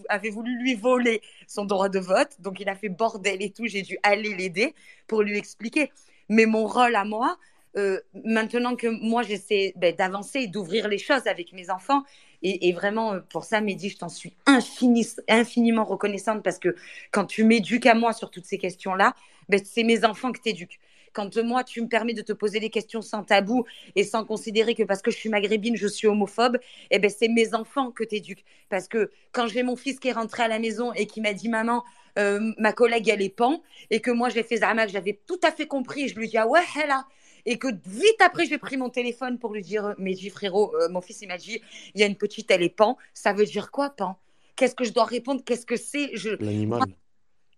avaient, 0.09 0.31
voulu 0.31 0.57
lui 0.59 0.75
voler 0.75 1.21
son 1.47 1.65
droit 1.65 1.89
de 1.89 1.99
vote. 1.99 2.37
Donc, 2.41 2.61
il 2.61 2.69
a 2.69 2.75
fait 2.75 2.89
bordel 2.89 3.43
et 3.43 3.51
tout. 3.51 3.67
J'ai 3.67 3.83
dû 3.83 3.99
aller 4.03 4.35
l'aider 4.35 4.75
pour 5.07 5.23
lui 5.23 5.37
expliquer. 5.37 5.91
Mais 6.29 6.47
mon 6.47 6.67
rôle 6.67 6.97
à 6.97 7.05
moi, 7.05 7.39
euh, 7.77 8.01
maintenant 8.25 8.75
que 8.75 8.87
moi 8.87 9.23
j'essaie 9.23 9.75
ben, 9.77 9.95
d'avancer 9.95 10.41
et 10.41 10.47
d'ouvrir 10.47 10.89
les 10.89 10.99
choses 10.99 11.27
avec 11.27 11.53
mes 11.53 11.71
enfants, 11.71 12.05
et, 12.43 12.73
vraiment 12.73 13.15
euh, 13.15 13.21
pour 13.21 13.45
ça, 13.45 13.61
Mehdi, 13.61 13.89
je 13.89 13.99
t'en 13.99 14.09
suis 14.09 14.35
infiniment 14.47 15.85
reconnaissante 15.85 16.43
parce 16.43 16.59
que 16.59 16.77
quand 17.11 17.25
tu 17.25 17.45
m'éduques 17.45 17.87
à 17.87 17.95
moi 17.95 18.13
sur 18.13 18.31
toutes 18.31 18.45
ces 18.45 18.59
questions-là, 18.59 19.15
ben, 19.49 19.61
c'est 19.65 19.83
mes 19.83 20.05
enfants 20.05 20.33
que 20.33 20.41
tu 20.41 20.51
éduques. 20.51 20.79
Quand 21.17 21.35
moi, 21.39 21.65
tu 21.65 21.81
me 21.81 21.89
permets 21.89 22.13
de 22.13 22.21
te 22.21 22.35
poser 22.35 22.61
des 22.61 22.69
questions 22.69 23.01
sans 23.01 23.25
tabou 23.25 23.65
et 23.95 24.05
sans 24.05 24.27
considérer 24.27 24.75
que 24.75 24.83
parce 24.83 25.01
que 25.01 25.11
je 25.11 25.17
suis 25.17 25.31
maghrébine, 25.31 25.75
je 25.75 25.87
suis 25.87 26.07
homophobe, 26.07 26.59
eh 26.91 26.99
ben, 26.99 27.11
c'est 27.11 27.29
mes 27.29 27.55
enfants 27.55 27.91
que 27.91 28.05
tu 28.05 28.17
éduques. 28.17 28.45
Parce 28.69 28.87
que 28.87 29.11
quand 29.33 29.47
j'ai 29.47 29.63
mon 29.63 29.77
fils 29.77 29.99
qui 29.99 30.09
est 30.09 30.13
rentré 30.13 30.43
à 30.43 30.49
la 30.49 30.59
maison 30.59 30.93
et 30.93 31.07
qui 31.07 31.23
m'a 31.23 31.33
dit, 31.33 31.49
maman, 31.49 31.85
euh, 32.19 32.53
ma 32.59 32.75
collègue, 32.75 33.09
elle 33.09 33.23
est 33.23 33.35
pan, 33.35 33.63
et 33.89 34.01
que 34.01 34.11
moi, 34.11 34.29
j'ai 34.29 34.43
fait 34.43 34.59
Zama, 34.59 34.85
que 34.85 34.93
j'avais 34.93 35.19
tout 35.27 35.41
à 35.43 35.51
fait 35.53 35.67
compris, 35.67 36.03
et 36.03 36.09
je 36.09 36.17
lui 36.17 36.29
dis, 36.29 36.37
ah 36.37 36.47
ouais, 36.47 36.61
elle 36.85 36.91
a 36.91 37.07
et 37.47 37.59
que 37.59 37.69
vite 37.87 38.21
après, 38.21 38.45
j'ai 38.45 38.59
pris 38.59 38.77
mon 38.77 38.91
téléphone 38.91 39.39
pour 39.39 39.55
lui 39.55 39.63
dire 39.63 39.95
Mais 39.99 40.13
dis, 40.13 40.31
frérot, 40.31 40.75
euh, 40.75 40.89
mon 40.89 41.01
fils, 41.01 41.23
il 41.23 41.29
m'a 41.29 41.39
dit 41.39 41.61
Il 41.95 42.01
y 42.01 42.05
a 42.05 42.07
une 42.07 42.17
petite, 42.17 42.51
elle 42.51 42.63
est 42.63 42.69
pan. 42.69 42.99
Ça 43.15 43.33
veut 43.33 43.45
dire 43.45 43.71
quoi, 43.71 43.91
pan? 43.91 44.19
Qu'est-ce 44.57 44.75
que 44.75 44.85
je 44.85 44.93
dois 44.93 45.05
répondre? 45.05 45.43
Qu'est-ce 45.45 45.65
que 45.65 45.77
c'est? 45.77 46.11
L'animal. 46.41 46.83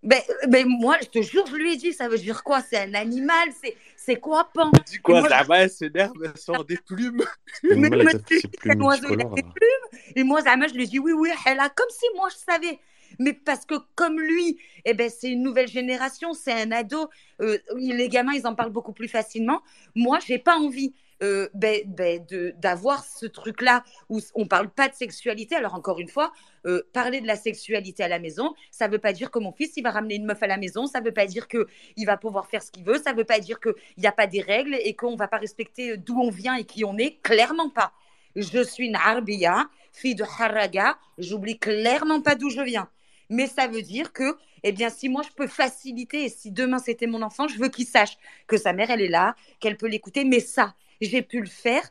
Ben, 0.03 0.21
ben, 0.47 0.67
moi, 0.67 0.97
je 1.03 1.09
te 1.09 1.23
jure, 1.23 1.45
je 1.47 1.57
lui 1.57 1.73
ai 1.73 1.77
dit, 1.77 1.93
ça 1.93 2.09
veut 2.09 2.19
dire 2.19 2.45
quoi? 2.45 2.61
C'est 2.63 2.79
un 2.79 2.95
animal 2.95 3.49
C'est, 3.61 3.77
c'est 3.97 4.17
quoi, 4.17 4.49
pan? 4.55 4.71
Du 4.91 5.01
quoi, 5.01 5.23
va, 5.23 5.63
elle 5.63 5.71
s'énerve, 5.71 6.13
elle 6.25 6.37
sort 6.37 6.65
des 6.65 6.77
plumes. 6.77 7.25
mais 7.65 7.91
c'est 8.29 8.71
un 8.71 8.81
oiseau, 8.81 9.09
il 9.11 9.21
a 9.21 9.25
des 9.25 9.43
plumes. 9.43 10.01
Et 10.15 10.23
moi, 10.23 10.43
Zama, 10.43 10.69
je 10.69 10.75
lui 10.75 10.85
ai 10.85 10.87
dit, 10.87 10.99
oui, 11.01 11.13
oui, 11.13 11.31
elle 11.47 11.59
a 11.59 11.69
comme 11.69 11.91
si 11.91 12.07
moi, 12.15 12.29
je 12.31 12.37
savais 12.37 12.79
mais 13.19 13.33
parce 13.33 13.65
que 13.65 13.75
comme 13.95 14.21
lui, 14.21 14.59
eh 14.85 14.95
ben, 14.95 15.11
c'est 15.11 15.31
une 15.31 15.43
nouvelle 15.43 15.69
génération, 15.69 16.35
c'est 16.35 16.53
un 16.53 16.71
ado, 16.73 17.09
euh, 17.41 17.59
les 17.77 18.09
gamins, 18.09 18.35
ils 18.35 18.47
en 18.47 18.55
parlent 18.55 18.73
beaucoup 18.73 18.93
plus 18.93 19.09
facilement. 19.09 19.63
Moi, 19.95 20.19
j'ai 20.27 20.39
pas 20.39 20.57
envie. 20.57 20.95
Euh, 21.21 21.49
ben, 21.53 21.83
ben, 21.87 22.25
d'avoir 22.59 23.05
ce 23.05 23.27
truc-là 23.27 23.83
où 24.09 24.21
on 24.35 24.47
parle 24.47 24.71
pas 24.71 24.89
de 24.89 24.95
sexualité. 24.95 25.57
Alors 25.57 25.75
encore 25.75 25.99
une 25.99 26.09
fois, 26.09 26.33
euh, 26.65 26.83
parler 26.93 27.21
de 27.21 27.27
la 27.27 27.35
sexualité 27.35 28.05
à 28.05 28.09
la 28.09 28.21
maison, 28.21 28.55
ça 28.71 28.87
veut 28.87 29.01
pas 29.01 29.13
dire 29.13 29.33
que 29.33 29.41
mon 29.41 29.51
fils 29.51 29.73
il 29.77 29.83
va 29.83 29.91
ramener 29.91 30.15
une 30.15 30.27
meuf 30.27 30.41
à 30.45 30.47
la 30.47 30.59
maison, 30.59 30.87
ça 30.87 31.01
veut 31.01 31.13
pas 31.13 31.27
dire 31.27 31.49
que 31.49 31.67
il 31.97 32.07
va 32.07 32.17
pouvoir 32.17 32.47
faire 32.47 32.63
ce 32.63 32.71
qu'il 32.71 32.85
veut, 32.85 32.99
ça 33.03 33.13
veut 33.13 33.25
pas 33.25 33.41
dire 33.41 33.59
qu'il 33.59 33.75
n'y 33.97 34.07
a 34.07 34.13
pas 34.13 34.29
des 34.29 34.41
règles 34.41 34.77
et 34.81 34.95
qu'on 34.95 35.17
va 35.17 35.27
pas 35.27 35.39
respecter 35.39 35.97
d'où 35.97 36.21
on 36.21 36.31
vient 36.31 36.55
et 36.55 36.65
qui 36.65 36.85
on 36.85 36.97
est. 36.99 37.21
Clairement 37.23 37.71
pas. 37.71 37.93
Je 38.37 38.63
suis 38.63 38.87
une 38.87 38.95
Arbia, 38.95 39.69
fille 39.93 40.15
de 40.15 40.23
Haraga, 40.23 40.99
j'oublie 41.19 41.59
clairement 41.59 42.21
pas 42.21 42.37
d'où 42.37 42.51
je 42.51 42.61
viens 42.61 42.89
mais 43.31 43.47
ça 43.47 43.67
veut 43.67 43.83
dire 43.83 44.13
que, 44.13 44.37
eh 44.63 44.73
bien, 44.73 44.91
si 44.91 45.09
moi 45.09 45.23
je 45.23 45.31
peux 45.35 45.47
faciliter, 45.47 46.25
et 46.25 46.29
si 46.29 46.51
demain 46.51 46.79
c'était 46.79 47.07
mon 47.07 47.23
enfant, 47.23 47.49
je 47.49 47.59
veux 47.59 47.69
qu'il 47.69 47.87
sache 47.87 48.17
que 48.47 48.57
sa 48.57 48.73
mère, 48.73 48.91
elle 48.91 49.03
est 49.03 49.09
là, 49.09 49.35
qu'elle 49.61 49.77
peut 49.77 49.87
l'écouter, 49.89 50.25
mais 50.25 50.41
ça, 50.41 50.75
j'ai 51.01 51.23
pu 51.23 51.41
le 51.41 51.47
faire 51.47 51.83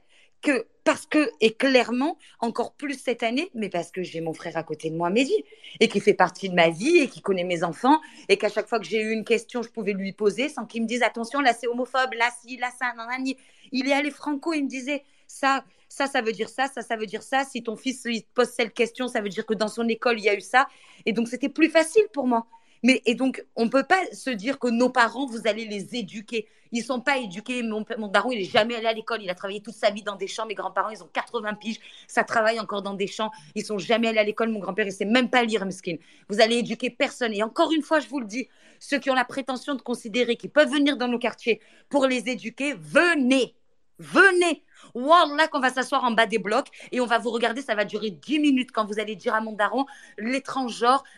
que 0.42 0.68
parce 0.84 1.06
que, 1.06 1.30
et 1.42 1.52
clairement, 1.54 2.18
encore 2.40 2.74
plus 2.74 2.98
cette 2.98 3.22
année, 3.22 3.50
mais 3.54 3.68
parce 3.68 3.92
que 3.92 4.04
j'ai 4.04 4.22
mon 4.22 4.34
frère 4.34 4.56
à 4.56 4.64
côté 4.64 4.90
de 4.90 4.96
moi, 4.96 5.10
Mehdi, 5.10 5.34
et 5.82 5.90
qui 5.90 6.00
fait 6.00 6.14
partie 6.14 6.48
de 6.48 6.56
ma 6.56 6.70
vie, 6.70 7.00
et 7.00 7.10
qui 7.10 7.20
connaît 7.22 7.44
mes 7.44 7.64
enfants, 7.64 8.00
et 8.30 8.38
qu'à 8.38 8.48
chaque 8.48 8.70
fois 8.70 8.80
que 8.80 8.86
j'ai 8.86 9.02
eu 9.02 9.12
une 9.12 9.26
question, 9.26 9.62
je 9.62 9.70
pouvais 9.70 9.92
lui 9.92 10.14
poser 10.14 10.48
sans 10.48 10.66
qu'il 10.66 10.84
me 10.84 10.88
dise 10.88 11.04
attention, 11.04 11.42
là 11.42 11.54
c'est 11.54 11.68
homophobe, 11.68 12.14
là 12.14 12.30
si, 12.42 12.56
là 12.56 12.70
ça, 12.80 12.94
nanani. 12.96 13.36
Il 13.74 13.90
est 13.90 13.94
allé 13.94 14.12
franco, 14.12 14.54
il 14.54 14.64
me 14.64 14.70
disait 14.70 15.04
ça, 15.28 15.66
ça, 15.90 16.08
ça 16.08 16.22
veut 16.22 16.32
dire 16.32 16.50
ça, 16.50 16.68
ça, 16.68 16.82
ça 16.82 16.96
veut 16.96 17.06
dire 17.06 17.24
ça. 17.24 17.44
Si 17.44 17.64
ton 17.64 17.76
fils 17.76 18.04
il 18.06 18.24
pose 18.34 18.48
cette 18.50 18.74
question, 18.74 19.08
ça 19.08 19.20
veut 19.22 19.30
dire 19.30 19.46
que 19.46 19.54
dans 19.54 19.68
son 19.68 19.88
école, 19.90 20.20
il 20.20 20.26
y 20.26 20.30
a 20.30 20.36
eu 20.36 20.42
ça. 20.42 20.68
Et 21.06 21.12
donc, 21.12 21.28
c'était 21.28 21.50
plus 21.50 21.70
facile 21.70 22.06
pour 22.14 22.28
moi. 22.28 22.48
Mais, 22.84 23.02
et 23.06 23.16
donc, 23.16 23.46
on 23.56 23.66
ne 23.66 23.70
peut 23.70 23.84
pas 23.84 24.02
se 24.12 24.30
dire 24.30 24.60
que 24.60 24.68
nos 24.68 24.90
parents, 24.90 25.26
vous 25.26 25.48
allez 25.48 25.66
les 25.66 25.96
éduquer. 25.96 26.48
Ils 26.72 26.80
ne 26.80 26.86
sont 26.86 27.02
pas 27.02 27.18
éduqués. 27.18 27.64
Mon, 27.64 27.86
mon 27.98 28.08
daron, 28.08 28.32
il 28.32 28.40
n'est 28.40 28.46
jamais 28.46 28.76
allé 28.76 28.88
à 28.88 28.94
l'école. 28.94 29.22
Il 29.22 29.30
a 29.30 29.36
travaillé 29.36 29.62
toute 29.62 29.76
sa 29.76 29.90
vie 29.90 30.04
dans 30.04 30.16
des 30.16 30.28
champs. 30.28 30.46
Mes 30.46 30.54
grands-parents, 30.54 30.90
ils 30.90 31.02
ont 31.02 31.10
80 31.12 31.54
piges. 31.56 31.80
Ça 32.08 32.24
travaille 32.24 32.60
encore 32.60 32.82
dans 32.82 32.94
des 32.94 33.08
champs. 33.08 33.32
Ils 33.56 33.66
sont 33.66 33.78
jamais 33.78 34.10
allés 34.10 34.20
à 34.20 34.24
l'école. 34.24 34.50
Mon 34.50 34.60
grand-père, 34.60 34.86
il 34.86 34.90
ne 34.90 34.94
sait 34.94 35.06
même 35.06 35.30
pas 35.30 35.44
lire, 35.44 35.66
Meskin. 35.66 35.96
Vous 36.30 36.42
allez 36.42 36.58
éduquer 36.58 36.90
personne. 36.90 37.34
Et 37.34 37.44
encore 37.44 37.72
une 37.72 37.84
fois, 37.84 38.00
je 38.00 38.08
vous 38.08 38.20
le 38.20 38.26
dis, 38.26 38.48
ceux 38.80 39.00
qui 39.00 39.10
ont 39.10 39.16
la 39.16 39.26
prétention 39.26 39.76
de 39.76 39.82
considérer 39.82 40.36
qu'ils 40.36 40.52
peuvent 40.52 40.72
venir 40.72 40.98
dans 40.98 41.08
nos 41.08 41.20
quartiers 41.20 41.62
pour 41.90 42.06
les 42.06 42.30
éduquer, 42.30 42.74
venez. 42.78 43.56
Venez. 44.00 44.64
Wallah, 44.94 45.48
qu'on 45.48 45.60
va 45.60 45.72
s'asseoir 45.72 46.04
en 46.04 46.12
bas 46.12 46.26
des 46.26 46.40
blocs 46.40 46.68
et 46.92 47.02
on 47.02 47.06
va 47.06 47.20
vous 47.20 47.32
regarder, 47.32 47.62
ça 47.62 47.76
va 47.76 47.86
durer 47.86 48.12
10 48.12 48.40
minutes 48.40 48.72
quand 48.72 48.86
vous 48.86 49.00
allez 49.00 49.16
dire 49.16 49.34
à 49.34 49.42
mon 49.42 49.54
daron 49.54 49.86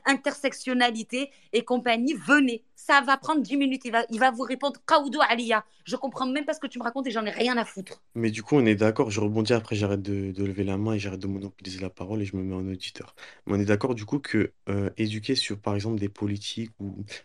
intersectionnalité 0.06 1.31
et 1.53 1.64
compagnie, 1.64 2.14
venez. 2.14 2.64
Ça 2.76 3.02
va 3.02 3.18
prendre 3.18 3.41
10 3.41 3.57
minutes, 3.57 3.81
il 3.86 3.91
va, 3.91 4.06
il 4.10 4.19
va 4.19 4.31
vous 4.31 4.44
répondre 4.44 4.80
Kaoudou 4.88 5.19
Aliya. 5.27 5.65
Je 5.84 5.95
comprends 5.95 6.26
même 6.26 6.45
pas 6.45 6.53
ce 6.53 6.60
que 6.60 6.68
tu 6.68 6.80
me 6.80 6.84
racontes 6.84 7.07
et 7.07 7.11
j'en 7.11 7.26
ai 7.26 7.30
rien 7.30 7.57
à 7.57 7.65
foutre. 7.65 8.02
Mais 8.15 8.31
du 8.31 8.41
coup, 8.41 8.56
on 8.56 8.65
est 8.65 8.76
d'accord, 8.76 9.11
je 9.11 9.19
rebondis 9.19 9.53
après, 9.53 9.76
j'arrête 9.76 10.02
de, 10.02 10.34
lever 10.44 10.64
la 10.64 10.77
main 10.77 10.94
et 10.94 10.99
j'arrête 10.99 11.19
de 11.19 11.27
monopoliser 11.27 11.80
la 11.80 11.90
parole 11.90 12.22
et 12.22 12.26
je 12.26 12.36
me 12.36 12.41
mets 12.41 12.56
en 12.56 12.65
auditeur. 12.65 13.15
Mais 13.45 13.57
on 13.57 13.60
est 13.60 13.65
d'accord 13.65 13.95
du 13.95 14.06
coup 14.06 14.19
que 14.19 14.53
euh, 14.69 14.90
éduquer 14.98 15.36
sur 15.36 15.60
par 15.60 15.76
exemple 15.76 15.99
des 15.99 16.10
politiques. 16.10 16.72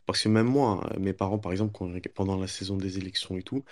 Parce 0.07 0.23
que 0.23 0.29
même 0.29 0.47
moi, 0.47 0.81
hein, 0.85 0.97
mes 0.99 1.13
parents 1.13 1.39
par 1.39 1.53
exemple, 1.53 1.79
pendant 2.15 2.37
la 2.37 2.47
saison 2.47 2.77
des 2.77 2.99
élections 2.99 3.37
et 3.37 3.43
tout, 3.43 3.65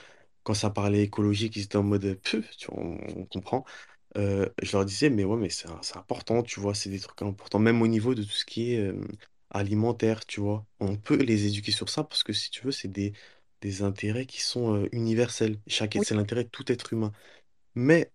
quand 0.43 0.55
ça 0.55 0.70
parlait 0.70 1.02
écologique, 1.02 1.56
ils 1.56 1.62
étaient 1.64 1.77
en 1.77 1.82
mode, 1.82 2.20
tu 2.23 2.43
on, 2.70 3.24
comprend. 3.27 3.64
Euh, 4.16 4.48
je 4.62 4.73
leur 4.73 4.85
disais, 4.85 5.10
mais 5.10 5.24
ouais, 5.24 5.36
mais 5.36 5.48
c'est 5.51 5.69
important, 5.97 6.43
tu 6.43 6.60
vois, 6.60 6.74
c'est 6.74 6.90
des 6.90 7.01
trucs 7.01 7.23
importants, 7.23 7.59
même 7.59 7.81
au 7.82 7.86
niveau 7.86 8.14
de 8.14 8.23
tout 8.23 8.31
ce 8.31 8.44
qui 8.44 8.74
est 8.74 8.78
euh, 8.81 9.01
alimentaire, 9.51 10.27
tu 10.27 10.40
vois. 10.40 10.66
On 10.81 10.97
peut 10.97 11.16
les 11.23 11.47
éduquer 11.47 11.73
sur 11.73 11.89
ça 11.89 12.05
parce 12.05 12.23
que 12.23 12.32
si 12.32 12.51
tu 12.51 12.62
veux, 12.64 12.73
c'est 12.73 12.89
des, 12.89 13.12
des 13.60 13.82
intérêts 13.82 14.27
qui 14.27 14.43
sont 14.43 14.74
euh, 14.77 14.89
universels. 14.93 15.59
Chaque, 15.66 15.97
c'est 16.02 16.14
l'intérêt 16.14 16.44
de 16.44 16.48
tout 16.51 16.70
être 16.70 16.93
humain. 16.93 17.12
Mais 17.74 18.10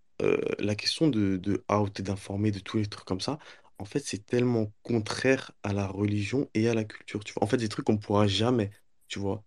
la 0.60 0.76
question 0.76 1.08
de, 1.10 1.38
de 1.38 1.64
out 1.72 2.00
et 2.00 2.04
d'informer 2.04 2.52
de 2.52 2.60
tous 2.60 2.78
les 2.78 2.88
trucs 2.88 3.06
comme 3.06 3.22
ça, 3.22 3.38
en 3.80 3.86
fait, 3.86 4.00
c'est 4.00 4.26
tellement 4.26 4.72
contraire 4.84 5.52
à 5.64 5.74
la 5.74 5.88
religion 5.88 6.50
et 6.54 6.68
à 6.70 6.74
la 6.74 6.84
culture, 6.84 7.24
tu 7.24 7.34
vois. 7.34 7.44
En 7.44 7.48
fait, 7.48 7.58
des 7.58 7.70
trucs 7.70 7.86
qu'on 7.86 7.98
pourra 7.98 8.28
jamais, 8.28 8.72
tu 9.08 9.20
vois. 9.20 9.44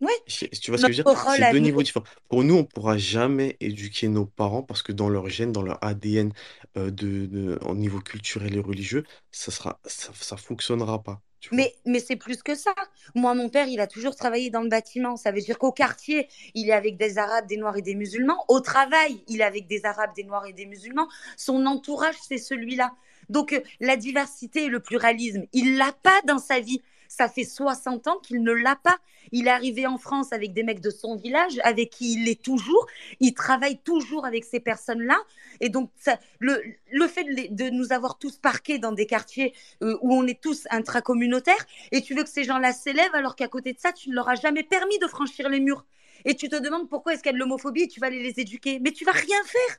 Oui. 0.00 0.12
Tu 0.26 0.70
vois 0.70 0.78
ce 0.78 0.86
que 0.86 0.92
je 0.92 1.02
veux 1.02 1.14
dire? 1.14 1.26
C'est 1.36 1.50
deux 1.50 1.58
niveaux 1.58 1.82
différents. 1.82 2.06
Pour 2.28 2.44
nous, 2.44 2.54
on 2.54 2.58
ne 2.58 2.62
pourra 2.62 2.98
jamais 2.98 3.56
éduquer 3.60 4.08
nos 4.08 4.26
parents 4.26 4.62
parce 4.62 4.82
que 4.82 4.92
dans 4.92 5.08
leur 5.08 5.28
gène, 5.28 5.52
dans 5.52 5.62
leur 5.62 5.82
ADN, 5.82 6.32
euh, 6.76 6.90
de, 6.90 7.58
au 7.62 7.74
niveau 7.74 8.00
culturel 8.00 8.56
et 8.56 8.60
religieux, 8.60 9.04
ça 9.32 9.50
sera, 9.50 9.80
ça, 9.84 10.12
ça 10.14 10.36
fonctionnera 10.36 11.02
pas. 11.02 11.20
Tu 11.40 11.54
Mais, 11.54 11.74
mais 11.84 12.00
c'est 12.00 12.16
plus 12.16 12.42
que 12.42 12.54
ça. 12.54 12.74
Moi, 13.14 13.34
mon 13.34 13.48
père, 13.48 13.68
il 13.68 13.80
a 13.80 13.86
toujours 13.86 14.16
travaillé 14.16 14.50
dans 14.50 14.62
le 14.62 14.68
bâtiment. 14.68 15.16
Ça 15.16 15.30
veut 15.30 15.40
dire 15.40 15.58
qu'au 15.58 15.72
quartier, 15.72 16.28
il 16.54 16.68
est 16.68 16.72
avec 16.72 16.96
des 16.96 17.18
Arabes, 17.18 17.46
des 17.46 17.56
Noirs 17.56 17.76
et 17.76 17.82
des 17.82 17.94
musulmans. 17.94 18.44
Au 18.48 18.60
travail, 18.60 19.22
il 19.28 19.40
est 19.40 19.44
avec 19.44 19.66
des 19.66 19.84
Arabes, 19.84 20.10
des 20.16 20.24
Noirs 20.24 20.46
et 20.46 20.52
des 20.52 20.66
musulmans. 20.66 21.08
Son 21.36 21.64
entourage, 21.66 22.16
c'est 22.26 22.38
celui-là. 22.38 22.92
Donc, 23.28 23.52
euh, 23.52 23.60
la 23.80 23.96
diversité 23.96 24.64
et 24.64 24.68
le 24.68 24.80
pluralisme, 24.80 25.44
il 25.52 25.76
l'a 25.76 25.92
pas 26.02 26.20
dans 26.26 26.38
sa 26.38 26.60
vie. 26.60 26.82
Ça 27.08 27.28
fait 27.28 27.44
60 27.44 28.06
ans 28.06 28.18
qu'il 28.18 28.42
ne 28.42 28.52
l'a 28.52 28.76
pas. 28.76 28.98
Il 29.32 29.46
est 29.46 29.50
arrivé 29.50 29.86
en 29.86 29.98
France 29.98 30.32
avec 30.32 30.52
des 30.52 30.62
mecs 30.62 30.80
de 30.80 30.90
son 30.90 31.16
village, 31.16 31.58
avec 31.64 31.90
qui 31.90 32.14
il 32.14 32.28
est 32.28 32.42
toujours. 32.42 32.86
Il 33.20 33.34
travaille 33.34 33.78
toujours 33.78 34.26
avec 34.26 34.44
ces 34.44 34.60
personnes-là. 34.60 35.18
Et 35.60 35.68
donc, 35.68 35.90
le, 36.38 37.08
fait 37.08 37.24
de, 37.24 37.70
nous 37.70 37.92
avoir 37.92 38.18
tous 38.18 38.36
parqués 38.36 38.78
dans 38.78 38.92
des 38.92 39.06
quartiers 39.06 39.54
euh, 39.82 39.98
où 40.02 40.14
on 40.14 40.26
est 40.26 40.40
tous 40.40 40.66
intracommunautaires, 40.70 41.66
et 41.92 42.02
tu 42.02 42.14
veux 42.14 42.22
que 42.22 42.30
ces 42.30 42.44
gens-là 42.44 42.72
s'élèvent 42.72 43.14
alors 43.14 43.36
qu'à 43.36 43.48
côté 43.48 43.72
de 43.72 43.78
ça, 43.78 43.92
tu 43.92 44.10
ne 44.10 44.14
leur 44.14 44.28
as 44.28 44.36
jamais 44.36 44.62
permis 44.62 44.98
de 44.98 45.06
franchir 45.06 45.48
les 45.48 45.60
murs. 45.60 45.84
Et 46.24 46.34
tu 46.34 46.48
te 46.48 46.56
demandes 46.56 46.88
pourquoi 46.88 47.14
est-ce 47.14 47.22
qu'il 47.22 47.30
y 47.30 47.34
a 47.34 47.38
de 47.38 47.38
l'homophobie 47.38 47.82
et 47.82 47.88
tu 47.88 48.00
vas 48.00 48.08
aller 48.08 48.22
les 48.22 48.40
éduquer. 48.40 48.80
Mais 48.80 48.92
tu 48.92 49.04
vas 49.04 49.12
rien 49.12 49.42
faire. 49.44 49.78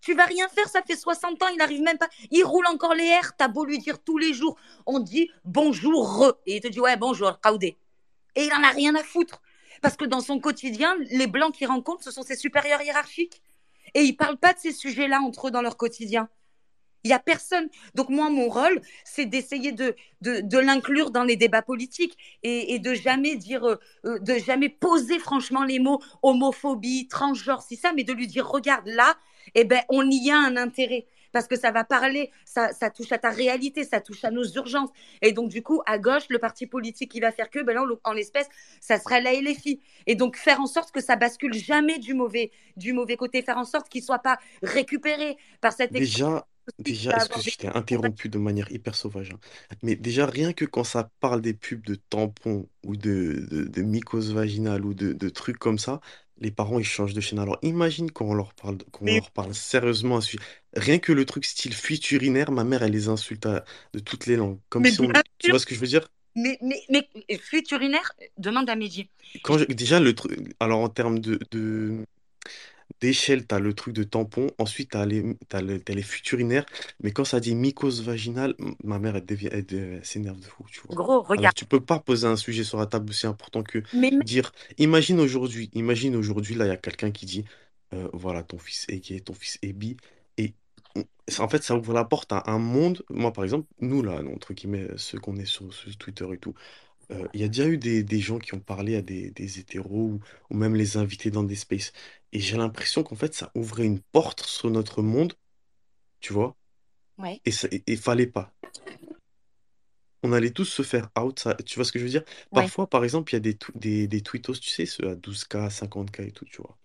Tu 0.00 0.14
vas 0.14 0.24
rien 0.24 0.48
faire, 0.48 0.68
ça 0.68 0.82
fait 0.82 0.96
60 0.96 1.42
ans, 1.42 1.48
il 1.48 1.58
n'arrive 1.58 1.82
même 1.82 1.98
pas. 1.98 2.08
Il 2.30 2.44
roule 2.44 2.66
encore 2.66 2.94
les 2.94 3.04
airs, 3.04 3.36
t'as 3.36 3.48
beau 3.48 3.64
lui 3.64 3.78
dire 3.78 3.98
tous 4.02 4.18
les 4.18 4.32
jours, 4.32 4.56
on 4.86 5.00
dit 5.00 5.30
bonjour, 5.44 6.32
et 6.46 6.56
il 6.56 6.60
te 6.60 6.68
dit 6.68 6.80
ouais, 6.80 6.96
bonjour, 6.96 7.40
Kaoudé. 7.40 7.76
Et 8.36 8.44
il 8.44 8.52
en 8.52 8.62
a 8.62 8.70
rien 8.70 8.94
à 8.94 9.02
foutre. 9.02 9.40
Parce 9.82 9.96
que 9.96 10.04
dans 10.04 10.20
son 10.20 10.40
quotidien, 10.40 10.96
les 11.10 11.26
blancs 11.26 11.54
qu'il 11.54 11.66
rencontre, 11.66 12.02
ce 12.02 12.10
sont 12.10 12.22
ses 12.22 12.36
supérieurs 12.36 12.82
hiérarchiques. 12.82 13.42
Et 13.94 14.02
ils 14.02 14.12
ne 14.12 14.16
parlent 14.16 14.38
pas 14.38 14.52
de 14.52 14.58
ces 14.58 14.72
sujets-là 14.72 15.20
entre 15.20 15.48
eux 15.48 15.50
dans 15.50 15.62
leur 15.62 15.76
quotidien. 15.76 16.28
Il 17.04 17.08
n'y 17.08 17.14
a 17.14 17.20
personne. 17.20 17.68
Donc 17.94 18.08
moi, 18.08 18.28
mon 18.28 18.48
rôle, 18.48 18.80
c'est 19.04 19.24
d'essayer 19.24 19.72
de, 19.72 19.94
de, 20.20 20.58
l'inclure 20.58 21.10
dans 21.10 21.22
les 21.22 21.36
débats 21.36 21.62
politiques 21.62 22.18
et, 22.42 22.78
de 22.80 22.92
jamais 22.92 23.36
dire, 23.36 23.64
euh, 23.64 23.76
euh, 24.04 24.18
de 24.18 24.34
jamais 24.34 24.68
poser 24.68 25.18
franchement 25.20 25.62
les 25.62 25.78
mots 25.78 26.02
homophobie, 26.22 27.06
transgenre, 27.08 27.62
c'est 27.62 27.76
ça, 27.76 27.92
mais 27.92 28.02
de 28.02 28.12
lui 28.12 28.26
dire, 28.26 28.48
regarde 28.48 28.86
là, 28.86 29.16
eh 29.54 29.64
ben, 29.64 29.80
on 29.88 30.08
y 30.10 30.30
a 30.30 30.36
un 30.38 30.56
intérêt 30.56 31.06
parce 31.32 31.46
que 31.46 31.56
ça 31.56 31.70
va 31.70 31.84
parler, 31.84 32.30
ça, 32.44 32.70
touche 32.90 33.12
à 33.12 33.18
ta 33.18 33.30
réalité, 33.30 33.84
ça 33.84 34.00
touche 34.00 34.24
à 34.24 34.30
nos 34.30 34.44
urgences. 34.44 34.90
Et 35.22 35.32
donc, 35.32 35.50
du 35.50 35.62
coup, 35.62 35.82
à 35.86 35.98
gauche, 35.98 36.24
le 36.30 36.38
parti 36.38 36.66
politique 36.66 37.10
qui 37.10 37.20
va 37.20 37.32
faire 37.32 37.50
que, 37.50 37.62
ben 37.62 37.74
là, 37.74 37.84
en 38.04 38.12
l'espèce, 38.12 38.48
ça 38.80 38.98
sera 38.98 39.20
la 39.20 39.34
LFI. 39.34 39.80
Et 40.06 40.14
donc, 40.14 40.36
faire 40.36 40.60
en 40.60 40.66
sorte 40.66 40.90
que 40.90 41.00
ça 41.00 41.16
bascule 41.16 41.52
jamais 41.54 41.98
du 41.98 42.14
mauvais, 42.14 42.50
du 42.76 42.92
mauvais 42.92 43.16
côté, 43.16 43.42
faire 43.42 43.58
en 43.58 43.64
sorte 43.64 43.88
qu'il 43.88 44.00
ne 44.00 44.06
soit 44.06 44.20
pas 44.20 44.38
récupéré 44.62 45.36
par 45.60 45.72
cette 45.72 45.92
Déjà, 45.92 46.46
Déjà, 46.78 47.16
est-ce 47.16 47.30
que 47.30 47.40
je 47.40 47.56
t'ai 47.56 47.66
interrompu 47.68 48.28
de 48.28 48.36
manière 48.38 48.70
hyper 48.70 48.94
sauvage? 48.94 49.30
hein. 49.32 49.38
Mais 49.82 49.96
déjà, 49.96 50.26
rien 50.26 50.52
que 50.52 50.66
quand 50.66 50.84
ça 50.84 51.10
parle 51.20 51.40
des 51.40 51.54
pubs 51.54 51.82
de 51.82 51.94
tampons 51.94 52.68
ou 52.84 52.94
de, 52.96 53.46
de, 53.50 53.64
de 53.64 53.82
mycoses 53.82 54.32
vaginales 54.34 54.84
ou 54.84 54.92
de, 54.94 55.12
de 55.14 55.28
trucs 55.30 55.56
comme 55.58 55.78
ça, 55.78 56.00
les 56.40 56.50
parents 56.50 56.78
ils 56.78 56.84
changent 56.84 57.14
de 57.14 57.20
chaîne. 57.20 57.38
Alors 57.38 57.58
imagine 57.62 58.10
quand 58.10 58.26
on 58.26 58.34
leur 58.34 58.54
parle, 58.54 58.78
quand 58.90 59.04
on 59.06 59.14
leur 59.14 59.30
parle 59.30 59.54
sérieusement 59.54 60.20
Rien 60.74 60.98
que 60.98 61.12
le 61.12 61.24
truc 61.24 61.44
style 61.44 61.74
fuite 61.74 62.10
urinaire, 62.10 62.52
ma 62.52 62.64
mère 62.64 62.82
elle 62.82 62.92
les 62.92 63.08
insulte 63.08 63.48
de 63.94 63.98
toutes 63.98 64.26
les 64.26 64.36
langues. 64.36 64.58
Comme 64.68 64.84
si 64.84 65.00
on... 65.00 65.10
Tu 65.38 65.50
vois 65.50 65.58
ce 65.58 65.66
que 65.66 65.74
je 65.74 65.80
veux 65.80 65.86
dire? 65.86 66.08
mais, 66.38 66.58
mais, 66.62 66.82
mais 66.88 67.38
fuite 67.38 67.70
urinaire, 67.72 68.12
demande 68.36 68.70
à 68.70 68.76
Mehdi. 68.76 69.08
Quand 69.42 69.58
déjà 69.68 70.00
le 70.00 70.14
truc, 70.14 70.38
alors 70.60 70.80
en 70.80 70.88
termes 70.88 71.18
de, 71.18 71.38
de, 71.50 72.04
d'échelle, 73.00 73.46
tu 73.46 73.54
as 73.54 73.58
le 73.58 73.72
truc 73.74 73.94
de 73.94 74.02
tampon, 74.02 74.48
ensuite 74.58 74.90
tu 74.90 74.96
as 74.96 75.06
les, 75.06 75.36
t'as 75.48 75.60
les 75.60 76.02
futurinaires, 76.02 76.66
mais 77.02 77.12
quand 77.12 77.24
ça 77.24 77.40
dit 77.40 77.54
mycose 77.54 78.02
vaginale, 78.02 78.54
ma 78.82 78.98
mère, 78.98 79.16
elle, 79.16 79.26
devient, 79.26 79.48
elle, 79.52 80.00
s'énerve 80.04 80.40
de 80.40 80.44
fou, 80.44 80.64
tu 80.70 80.80
vois. 80.86 80.94
Gros, 80.96 81.12
Alors, 81.12 81.26
regarde. 81.28 81.54
tu 81.54 81.64
peux 81.64 81.80
pas 81.80 81.98
poser 82.00 82.26
un 82.26 82.36
sujet 82.36 82.64
sur 82.64 82.78
la 82.78 82.86
table 82.86 83.10
aussi 83.10 83.26
important 83.26 83.62
que 83.62 83.82
Mais 83.92 84.10
dire, 84.24 84.52
imagine 84.78 85.20
aujourd'hui, 85.20 85.70
imagine 85.74 86.16
aujourd'hui, 86.16 86.54
là, 86.54 86.66
il 86.66 86.68
y 86.68 86.72
a 86.72 86.76
quelqu'un 86.76 87.10
qui 87.10 87.26
dit, 87.26 87.44
euh, 87.94 88.08
voilà, 88.12 88.42
ton 88.42 88.58
fils 88.58 88.84
est 88.88 88.98
gay, 88.98 89.20
ton 89.20 89.34
fils 89.34 89.58
est 89.62 89.72
bi, 89.72 89.96
et 90.36 90.54
en 91.38 91.48
fait, 91.48 91.62
ça 91.62 91.76
ouvre 91.76 91.92
la 91.92 92.04
porte 92.04 92.32
à 92.32 92.50
un 92.50 92.58
monde, 92.58 93.02
moi, 93.10 93.32
par 93.32 93.44
exemple, 93.44 93.66
nous, 93.80 94.02
là, 94.02 94.20
entre 94.34 94.54
guillemets, 94.54 94.88
ceux 94.96 95.18
qu'on 95.18 95.36
est 95.36 95.44
sur, 95.44 95.72
sur 95.72 95.96
Twitter 95.96 96.26
et 96.32 96.38
tout, 96.38 96.54
euh, 97.10 97.26
il 97.32 97.40
y 97.40 97.44
a 97.44 97.48
déjà 97.48 97.66
eu 97.66 97.78
des, 97.78 98.02
des 98.02 98.20
gens 98.20 98.38
qui 98.38 98.54
ont 98.54 98.60
parlé 98.60 98.96
à 98.96 99.02
des, 99.02 99.30
des 99.30 99.58
hétéros 99.58 99.88
ou, 100.14 100.20
ou 100.50 100.56
même 100.56 100.74
les 100.74 100.96
invités 100.96 101.30
dans 101.30 101.42
des 101.42 101.54
spaces. 101.54 101.92
Et 102.32 102.40
j'ai 102.40 102.56
l'impression 102.56 103.02
qu'en 103.02 103.16
fait, 103.16 103.34
ça 103.34 103.50
ouvrait 103.54 103.84
une 103.84 104.00
porte 104.00 104.42
sur 104.42 104.70
notre 104.70 105.02
monde, 105.02 105.34
tu 106.20 106.32
vois, 106.32 106.56
ouais. 107.18 107.40
et 107.44 107.52
il 107.86 107.98
fallait 107.98 108.26
pas. 108.26 108.52
On 110.22 110.32
allait 110.32 110.50
tous 110.50 110.64
se 110.64 110.82
faire 110.82 111.10
out, 111.18 111.38
ça, 111.38 111.54
tu 111.54 111.76
vois 111.76 111.84
ce 111.84 111.92
que 111.92 111.98
je 111.98 112.04
veux 112.04 112.10
dire? 112.10 112.24
Ouais. 112.52 112.62
Parfois, 112.62 112.88
par 112.88 113.04
exemple, 113.04 113.32
il 113.32 113.36
y 113.36 113.38
a 113.38 113.40
des, 113.40 113.56
des, 113.76 114.08
des 114.08 114.20
tweetos, 114.20 114.54
tu 114.54 114.68
sais, 114.68 114.84
ceux 114.84 115.08
à 115.10 115.14
12K, 115.14 115.70
50K 115.70 116.26
et 116.26 116.32
tout, 116.32 116.44
tu 116.44 116.60
vois. 116.60 116.76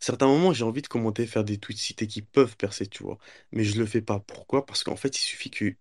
Certains 0.00 0.26
moments, 0.26 0.52
j'ai 0.52 0.64
envie 0.64 0.82
de 0.82 0.88
commenter, 0.88 1.26
faire 1.26 1.44
des 1.44 1.58
tweets 1.58 1.78
cités 1.78 2.06
qui 2.06 2.22
peuvent 2.22 2.56
percer, 2.56 2.86
tu 2.86 3.02
vois. 3.02 3.18
Mais 3.52 3.64
je 3.64 3.78
le 3.78 3.86
fais 3.86 4.02
pas. 4.02 4.20
Pourquoi? 4.20 4.66
Parce 4.66 4.82
qu'en 4.84 4.96
fait, 4.96 5.16
il 5.16 5.20
suffit 5.22 5.50
que, 5.50 5.74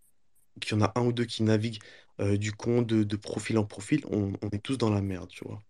qu'il 0.61 0.73
y 0.77 0.81
en 0.81 0.81
a 0.85 0.91
un 0.95 1.05
ou 1.05 1.13
deux 1.13 1.25
qui 1.25 1.43
naviguent 1.43 1.81
euh, 2.19 2.37
du 2.37 2.53
compte 2.53 2.87
de, 2.87 3.03
de 3.03 3.15
profil 3.17 3.57
en 3.57 3.65
profil, 3.65 4.05
on, 4.11 4.33
on 4.41 4.49
est 4.51 4.63
tous 4.63 4.77
dans 4.77 4.89
la 4.91 5.01
merde, 5.01 5.29
tu 5.29 5.45
vois. 5.45 5.61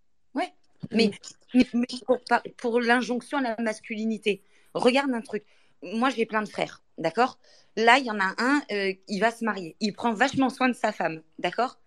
Mais, 0.91 1.11
mais, 1.53 1.87
pour, 2.05 2.19
pour 2.57 2.79
l'injonction 2.79 3.37
à 3.37 3.41
la 3.41 3.55
masculinité, 3.59 4.41
regarde 4.73 5.11
un 5.13 5.21
truc. 5.21 5.43
Moi, 5.83 6.09
j'ai 6.09 6.25
plein 6.25 6.41
de 6.41 6.49
frères, 6.49 6.81
d'accord? 6.97 7.39
Là, 7.75 7.97
il 7.97 8.05
y 8.05 8.11
en 8.11 8.19
a 8.19 8.33
un, 8.37 8.61
euh, 8.71 8.93
il 9.07 9.19
va 9.19 9.31
se 9.31 9.43
marier. 9.43 9.75
Il 9.79 9.93
prend 9.93 10.13
vachement 10.13 10.49
soin 10.49 10.69
de 10.69 10.73
sa 10.73 10.91
femme, 10.91 11.21
d'accord? 11.39 11.77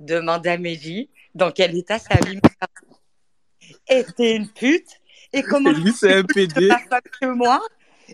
Demande 0.00 0.46
à 0.46 0.56
Meji 0.58 1.10
dans 1.34 1.52
quel 1.52 1.76
état 1.76 1.98
sa 1.98 2.16
vie 2.26 2.40
était 3.88 4.36
une 4.36 4.48
pute 4.48 5.00
et 5.32 5.42
comment 5.42 5.70
lui, 5.70 5.92
c'est 5.92 6.14
un 6.14 6.22
PD. 6.34 6.70
que 7.20 7.26
moi? 7.26 7.60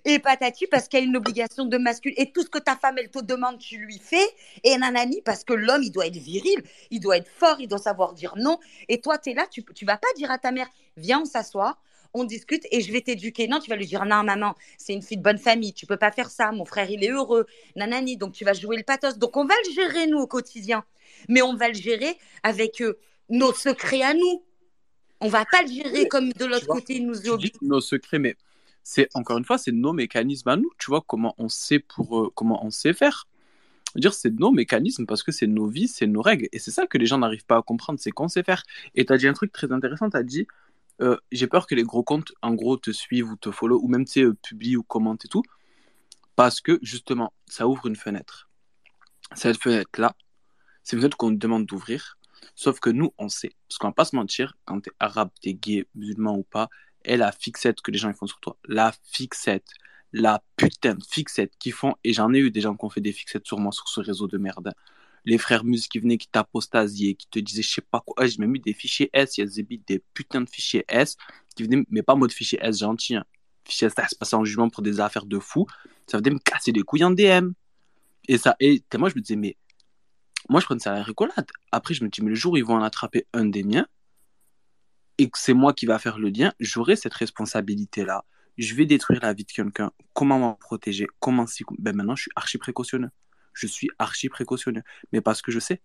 Et 0.05 0.19
patati 0.19 0.67
parce 0.67 0.89
qu'il 0.89 1.01
y 1.01 1.03
a 1.03 1.07
une 1.07 1.17
obligation 1.17 1.65
de 1.67 1.79
masculin. 1.79 2.15
Et 2.17 2.33
tout 2.33 2.43
ce 2.43 2.49
que 2.49 2.59
ta 2.59 2.77
femme 2.77 2.97
elle 2.99 3.11
te 3.11 3.21
demande 3.21 3.59
tu 3.59 3.79
lui 3.79 3.99
fais. 3.99 4.27
Et 4.65 4.77
nanani 4.77 5.23
parce 5.23 5.45
que 5.45 5.53
l'homme 5.53 5.83
il 5.83 5.91
doit 5.91 6.07
être 6.07 6.17
viril. 6.17 6.63
Il 6.91 7.01
doit 7.01 7.17
être 7.17 7.29
fort 7.29 7.57
il 7.61 7.69
doit 7.69 7.79
savoir 7.79 8.13
dire 8.15 8.35
non. 8.37 8.59
Et 8.89 9.01
toi 9.01 9.19
tu 9.19 9.31
es 9.31 9.35
là 9.35 9.47
tu 9.51 9.65
tu 9.75 9.85
vas 9.85 9.97
pas 9.97 10.09
dire 10.17 10.31
à 10.31 10.39
ta 10.39 10.53
mère 10.53 10.69
viens 10.97 11.21
on 11.21 11.25
s'assoit 11.25 11.79
on 12.13 12.25
discute 12.25 12.67
et 12.73 12.81
je 12.81 12.93
vais 12.93 13.01
t'éduquer. 13.01 13.47
Non 13.49 13.61
tu 13.61 13.71
vas 13.71 13.77
lui 13.77 13.87
dire 13.87 14.05
non 14.05 14.23
maman 14.23 14.55
c'est 14.79 14.93
une 14.93 15.03
fille 15.03 15.19
de 15.19 15.23
bonne 15.23 15.39
famille. 15.39 15.73
Tu 15.73 15.87
peux 15.87 15.97
pas 15.97 16.11
faire 16.11 16.31
ça. 16.31 16.53
Mon 16.53 16.65
frère 16.65 16.91
il 16.91 17.05
est 17.05 17.11
heureux. 17.11 17.47
Nanani 17.77 18.17
donc 18.17 18.33
tu 18.33 18.45
vas 18.45 18.53
jouer 18.53 18.77
le 18.77 18.83
pathos. 18.83 19.19
Donc 19.19 19.37
on 19.37 19.45
va 19.45 19.55
le 19.67 19.73
gérer 19.73 20.07
nous 20.07 20.19
au 20.19 20.27
quotidien. 20.27 20.85
Mais 21.29 21.43
on 21.43 21.55
va 21.55 21.69
le 21.69 21.75
gérer 21.75 22.17
avec 22.43 22.81
euh, 22.81 22.99
nos 23.29 23.53
secrets 23.53 24.03
à 24.03 24.15
nous. 24.15 24.45
On 25.21 25.29
va 25.29 25.45
pas 25.45 25.63
le 25.63 25.69
gérer 25.69 26.09
comme 26.09 26.33
de 26.33 26.45
l'autre 26.47 26.67
côté 26.67 26.95
il 26.95 27.07
nous 27.07 27.29
oblige. 27.29 27.53
nos 27.61 27.81
secrets 27.81 28.19
mais 28.19 28.37
c'est 28.83 29.09
encore 29.15 29.39
une 29.39 29.45
fois, 29.45 29.59
c'est 29.59 29.73
nos 29.73 29.93
mécanismes 29.93 30.49
à 30.49 30.57
nous. 30.57 30.71
Tu 30.79 30.91
vois 30.91 31.03
comment 31.07 31.35
on 31.39 31.49
sait 31.49 31.79
pour 31.79 32.21
euh, 32.21 32.33
comment 32.35 32.65
on 32.65 32.71
sait 32.71 32.93
faire. 32.93 33.29
Dire 33.97 34.15
c'est 34.15 34.31
nos 34.31 34.53
mécanismes 34.53 35.07
parce 35.07 35.23
que 35.23 35.33
c'est 35.33 35.47
nos 35.47 35.67
vies, 35.67 35.89
c'est 35.89 36.07
nos 36.07 36.23
règles. 36.23 36.49
Et 36.53 36.59
c'est 36.59 36.71
ça 36.71 36.87
que 36.87 36.99
les 36.99 37.07
gens 37.07 37.19
n'arrivent 37.19 37.47
pas 37.47 37.57
à 37.59 37.63
comprendre, 37.63 37.99
c'est 38.01 38.13
qu'on 38.13 38.29
sait 38.29 38.45
faire. 38.45 38.63
Et 38.95 39.05
tu 39.05 39.13
as 39.13 39.17
dit 39.17 39.27
un 39.27 39.33
truc 39.33 39.53
très 39.53 39.73
intéressant, 39.73 40.11
tu 40.11 40.17
as 40.17 40.23
dit 40.23 40.47
euh, 41.01 41.17
j'ai 41.33 41.47
peur 41.47 41.67
que 41.67 41.75
les 41.75 41.83
gros 41.83 42.03
comptes, 42.03 42.33
en 42.43 42.55
gros, 42.55 42.77
te 42.77 42.91
suivent 42.91 43.31
ou 43.31 43.37
te 43.37 43.51
follow, 43.51 43.81
ou 43.83 43.89
même 43.89 44.05
tu 44.05 44.13
sais, 44.13 44.23
euh, 44.23 44.35
publient 44.35 44.77
ou 44.77 44.83
commentent 44.83 45.25
et 45.25 45.29
tout, 45.29 45.43
parce 46.37 46.61
que 46.61 46.79
justement, 46.83 47.33
ça 47.47 47.67
ouvre 47.69 47.87
une 47.87 47.97
fenêtre. 47.97 48.51
Cette 49.35 49.63
fenêtre-là, 49.63 50.15
c'est 50.83 50.97
une 50.97 51.01
fenêtre 51.01 51.17
qu'on 51.17 51.31
demande 51.31 51.65
d'ouvrir, 51.67 52.19
sauf 52.55 52.81
que 52.81 52.91
nous, 52.91 53.13
on 53.17 53.29
sait. 53.29 53.53
Parce 53.69 53.79
qu'on 53.79 53.89
va 53.89 53.95
pas 53.95 54.05
se 54.05 54.15
mentir, 54.15 54.57
quand 54.67 54.81
tu 54.83 54.91
es 54.91 54.93
arabe, 54.99 55.31
tu 55.41 55.51
es 55.51 55.55
gay, 55.55 55.87
musulman 55.95 56.37
ou 56.37 56.43
pas, 56.43 56.69
et 57.05 57.17
la 57.17 57.33
fixette 57.33 57.81
que 57.81 57.91
les 57.91 57.99
gens 57.99 58.13
font 58.13 58.27
sur 58.27 58.41
toi. 58.41 58.57
La 58.67 58.93
fixette. 59.11 59.69
La 60.13 60.43
putain 60.57 60.95
de 60.95 61.05
fixette 61.05 61.53
qu'ils 61.59 61.73
font. 61.73 61.95
Et 62.05 62.13
j'en 62.13 62.33
ai 62.33 62.39
eu 62.39 62.51
des 62.51 62.61
gens 62.61 62.75
qui 62.75 62.85
ont 62.85 62.91
fait 62.91 63.01
des 63.01 63.13
fixettes 63.13 63.47
sur 63.47 63.59
moi 63.59 63.73
sur 63.73 63.89
ce 63.89 64.01
réseau 64.01 64.27
de 64.27 64.39
merde. 64.39 64.73
Les 65.25 65.39
frères 65.39 65.65
Mus 65.65 65.89
qui 65.89 65.99
venaient, 65.99 66.19
qui 66.19 66.29
t'apostasiaient, 66.29 67.15
qui 67.15 67.29
te 67.29 67.39
disaient 67.39 67.63
je 67.63 67.71
sais 67.71 67.83
pas 67.83 68.03
quoi. 68.05 68.27
J'ai 68.27 68.39
même 68.39 68.55
eu 68.55 68.59
des 68.59 68.73
fichiers 68.73 69.11
S. 69.13 69.39
Il 69.39 69.45
y 69.45 69.45
a 69.45 69.77
des 69.87 70.03
putains 70.15 70.41
de 70.41 70.49
fichiers 70.49 70.85
S 70.89 71.17
qui 71.55 71.65
venaient, 71.65 71.85
mais 71.91 72.03
pas 72.03 72.15
mode 72.15 72.33
fichier 72.33 72.59
S 72.63 72.79
gentil. 72.79 73.17
Hein. 73.17 73.25
Fichier 73.65 73.87
S, 73.87 73.95
ça 73.95 74.09
se 74.09 74.17
passait 74.17 74.37
en 74.37 74.45
jugement 74.45 74.69
pour 74.71 74.83
des 74.83 75.01
affaires 75.01 75.27
de 75.27 75.39
fou. 75.39 75.67
Ça 76.07 76.19
venait 76.19 76.31
me 76.31 76.39
casser 76.39 76.73
les 76.73 76.83
couilles 76.83 77.05
en 77.05 77.11
DM. 77.11 77.53
Et 78.29 78.39
ça, 78.39 78.57
et 78.61 78.83
moi 78.97 79.09
je 79.09 79.17
me 79.17 79.21
disais, 79.21 79.37
mais 79.37 79.57
moi 80.49 80.61
je 80.61 80.67
prenais 80.67 80.81
ça 80.81 80.93
à 80.93 80.97
la 80.97 81.03
rigolade. 81.03 81.47
Après, 81.73 81.95
je 81.95 82.05
me 82.05 82.09
dis, 82.09 82.23
mais 82.23 82.31
le 82.31 82.35
jour 82.35 82.57
ils 82.59 82.65
vont 82.65 82.75
en 82.75 82.83
attraper 82.83 83.27
un 83.33 83.45
des 83.45 83.63
miens, 83.63 83.87
et 85.21 85.29
que 85.29 85.39
c'est 85.39 85.53
moi 85.53 85.75
qui 85.75 85.85
va 85.85 85.99
faire 85.99 86.19
le 86.19 86.31
lien, 86.31 86.55
j'aurai 86.61 86.97
cette 86.97 87.13
responsabilité-là. 87.13 88.25
Je 88.57 88.75
vais 88.75 88.87
détruire 88.87 89.21
la 89.21 89.35
vie 89.35 89.45
de 89.45 89.53
quelqu'un. 89.53 89.93
Comment 90.15 90.39
m'en 90.39 90.55
protéger? 90.55 91.07
Comment 91.19 91.47
si 91.47 91.63
Ben 91.79 91.95
maintenant, 91.95 92.17
je 92.17 92.23
suis 92.23 92.31
archi 92.37 92.57
précautionneux. 92.57 93.11
Je 93.53 93.67
suis 93.67 93.91
archi 93.99 94.31
précautionneux. 94.31 94.83
Mais 95.13 95.21
parce 95.21 95.43
que 95.43 95.53
je 95.53 95.59
sais. 95.59 95.83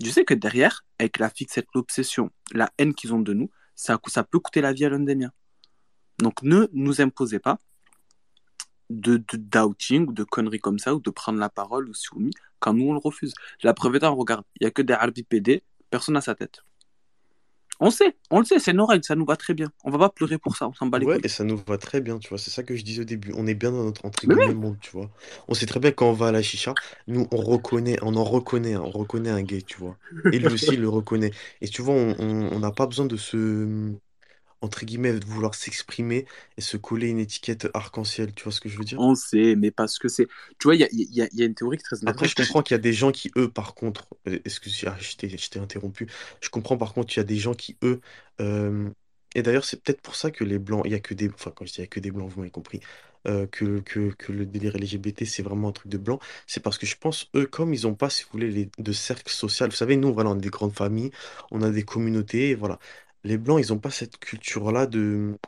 Je 0.00 0.08
sais 0.08 0.24
que 0.24 0.34
derrière, 0.34 0.84
avec 1.00 1.18
la 1.18 1.30
fixette, 1.30 1.66
l'obsession, 1.74 2.30
la 2.52 2.70
haine 2.78 2.94
qu'ils 2.94 3.12
ont 3.12 3.18
de 3.18 3.32
nous, 3.32 3.50
ça, 3.74 3.98
peut 3.98 4.38
coûter 4.38 4.60
la 4.60 4.72
vie 4.72 4.84
à 4.84 4.88
l'un 4.88 5.00
des 5.00 5.16
miens. 5.16 5.32
Donc 6.20 6.40
ne 6.44 6.68
nous 6.72 7.00
imposez 7.00 7.40
pas 7.40 7.58
de, 8.88 9.16
de 9.16 9.36
doubting 9.36 10.06
ou 10.06 10.12
de 10.12 10.22
conneries 10.22 10.60
comme 10.60 10.78
ça 10.78 10.94
ou 10.94 11.00
de 11.00 11.10
prendre 11.10 11.40
la 11.40 11.48
parole 11.48 11.88
ou 11.88 11.94
soumis 11.94 12.34
quand 12.60 12.72
nous 12.72 12.86
on 12.86 12.92
le 12.92 13.00
refuse. 13.02 13.34
La 13.64 13.74
preuve 13.74 13.96
est, 13.96 14.06
regarde, 14.06 14.44
il 14.60 14.64
n'y 14.64 14.68
a 14.68 14.70
que 14.70 14.82
des 14.82 14.94
RBPD, 14.94 15.64
personne 15.90 16.14
n'a 16.14 16.20
sa 16.20 16.36
tête. 16.36 16.62
On 17.82 17.90
sait, 17.90 18.14
on 18.30 18.40
le 18.40 18.44
sait, 18.44 18.58
c'est 18.58 18.74
nos 18.74 18.84
règles, 18.84 19.04
ça 19.04 19.16
nous 19.16 19.24
va 19.24 19.36
très 19.36 19.54
bien. 19.54 19.72
On 19.84 19.90
va 19.90 19.98
pas 19.98 20.10
pleurer 20.10 20.36
pour 20.36 20.54
ça, 20.56 20.68
on 20.68 20.74
s'en 20.74 20.86
bat 20.86 20.98
les 20.98 21.06
Ouais, 21.06 21.18
et 21.24 21.28
ça 21.28 21.44
nous 21.44 21.60
va 21.66 21.78
très 21.78 22.02
bien, 22.02 22.18
tu 22.18 22.28
vois. 22.28 22.36
C'est 22.36 22.50
ça 22.50 22.62
que 22.62 22.76
je 22.76 22.84
disais 22.84 23.00
au 23.00 23.04
début. 23.04 23.32
On 23.36 23.46
est 23.46 23.54
bien 23.54 23.72
dans 23.72 23.84
notre 23.84 24.04
entre 24.04 24.26
guillemets 24.26 24.52
monde, 24.52 24.76
tu 24.80 24.90
vois. 24.90 25.10
On 25.48 25.54
sait 25.54 25.66
très 25.66 25.80
bien 25.80 25.90
quand 25.90 26.10
on 26.10 26.12
va 26.12 26.28
à 26.28 26.32
la 26.32 26.42
chicha, 26.42 26.74
nous 27.08 27.26
on 27.32 27.38
reconnaît, 27.38 27.96
on 28.02 28.14
en 28.16 28.24
reconnaît, 28.24 28.76
on 28.76 28.90
reconnaît 28.90 29.30
un 29.30 29.42
gay, 29.42 29.62
tu 29.62 29.78
vois. 29.78 29.96
Et 30.32 30.38
lui 30.38 30.52
aussi 30.52 30.74
il 30.74 30.80
le 30.80 30.88
reconnaît. 30.88 31.30
Et 31.62 31.68
tu 31.68 31.80
vois, 31.80 31.94
on 31.94 32.58
n'a 32.58 32.70
pas 32.70 32.86
besoin 32.86 33.06
de 33.06 33.16
se 33.16 33.94
entre 34.60 34.84
guillemets, 34.84 35.12
de 35.12 35.24
vouloir 35.24 35.54
s'exprimer 35.54 36.26
et 36.56 36.60
se 36.60 36.76
coller 36.76 37.08
une 37.08 37.18
étiquette 37.18 37.68
arc-en-ciel. 37.74 38.32
Tu 38.34 38.44
vois 38.44 38.52
ce 38.52 38.60
que 38.60 38.68
je 38.68 38.78
veux 38.78 38.84
dire? 38.84 38.98
On 39.00 39.14
sait, 39.14 39.56
mais 39.56 39.70
parce 39.70 39.98
que 39.98 40.08
c'est. 40.08 40.26
Tu 40.58 40.64
vois, 40.64 40.74
il 40.74 40.80
y 40.80 40.84
a, 40.84 40.88
y, 40.92 41.22
a, 41.22 41.28
y 41.32 41.42
a, 41.42 41.44
une 41.46 41.54
théorie 41.54 41.78
qui 41.78 41.82
est 41.82 41.96
très. 41.96 42.08
Après, 42.08 42.28
je 42.28 42.34
comprends 42.34 42.62
qu'il 42.62 42.74
y 42.74 42.78
a 42.78 42.82
des 42.82 42.92
gens 42.92 43.12
qui, 43.12 43.30
eux, 43.36 43.50
par 43.50 43.74
contre. 43.74 44.08
Euh, 44.28 44.38
excuse-moi, 44.44 44.96
je 45.00 45.16
t'ai 45.16 45.58
interrompu. 45.58 46.08
Je 46.40 46.50
comprends 46.50 46.76
par 46.76 46.92
contre 46.92 47.08
qu'il 47.08 47.18
y 47.18 47.20
a 47.20 47.24
des 47.24 47.36
gens 47.36 47.54
qui, 47.54 47.76
eux. 47.82 48.00
Euh, 48.40 48.88
et 49.34 49.42
d'ailleurs, 49.42 49.64
c'est 49.64 49.82
peut-être 49.82 50.00
pour 50.00 50.16
ça 50.16 50.30
que 50.30 50.44
les 50.44 50.58
blancs. 50.58 50.82
Il 50.84 50.92
y 50.92 50.94
a 50.94 51.00
que 51.00 51.14
des. 51.14 51.30
Enfin, 51.30 51.52
quand 51.54 51.64
je 51.64 51.72
dis 51.72 51.78
il 51.78 51.82
y 51.82 51.84
a 51.84 51.88
que 51.88 52.00
des 52.00 52.10
blancs, 52.10 52.30
vous 52.30 52.40
m'avez 52.40 52.50
compris. 52.50 52.80
Euh, 53.28 53.46
que, 53.46 53.80
que, 53.80 54.12
que, 54.12 54.32
le 54.32 54.46
délire 54.46 54.74
LGBT, 54.78 55.26
c'est 55.26 55.42
vraiment 55.42 55.68
un 55.68 55.72
truc 55.72 55.92
de 55.92 55.98
blanc. 55.98 56.18
C'est 56.46 56.62
parce 56.62 56.78
que 56.78 56.86
je 56.86 56.96
pense, 56.96 57.28
eux, 57.34 57.46
comme 57.46 57.74
ils 57.74 57.82
n'ont 57.82 57.94
pas, 57.94 58.08
si 58.08 58.22
vous 58.24 58.30
voulez, 58.32 58.50
les, 58.50 58.70
de 58.78 58.92
cercle 58.92 59.30
social. 59.30 59.68
Vous 59.68 59.76
savez, 59.76 59.96
nous, 59.96 60.12
voilà, 60.14 60.30
on 60.30 60.34
a 60.34 60.36
des 60.36 60.48
grandes 60.48 60.72
familles, 60.72 61.10
on 61.50 61.60
a 61.60 61.68
des 61.70 61.82
communautés, 61.82 62.54
voilà. 62.54 62.78
Les 63.24 63.38
Blancs, 63.38 63.60
ils 63.64 63.72
n'ont 63.72 63.78
pas 63.78 63.90
cette 63.90 64.18
culture-là 64.18 64.86
de, 64.86 65.38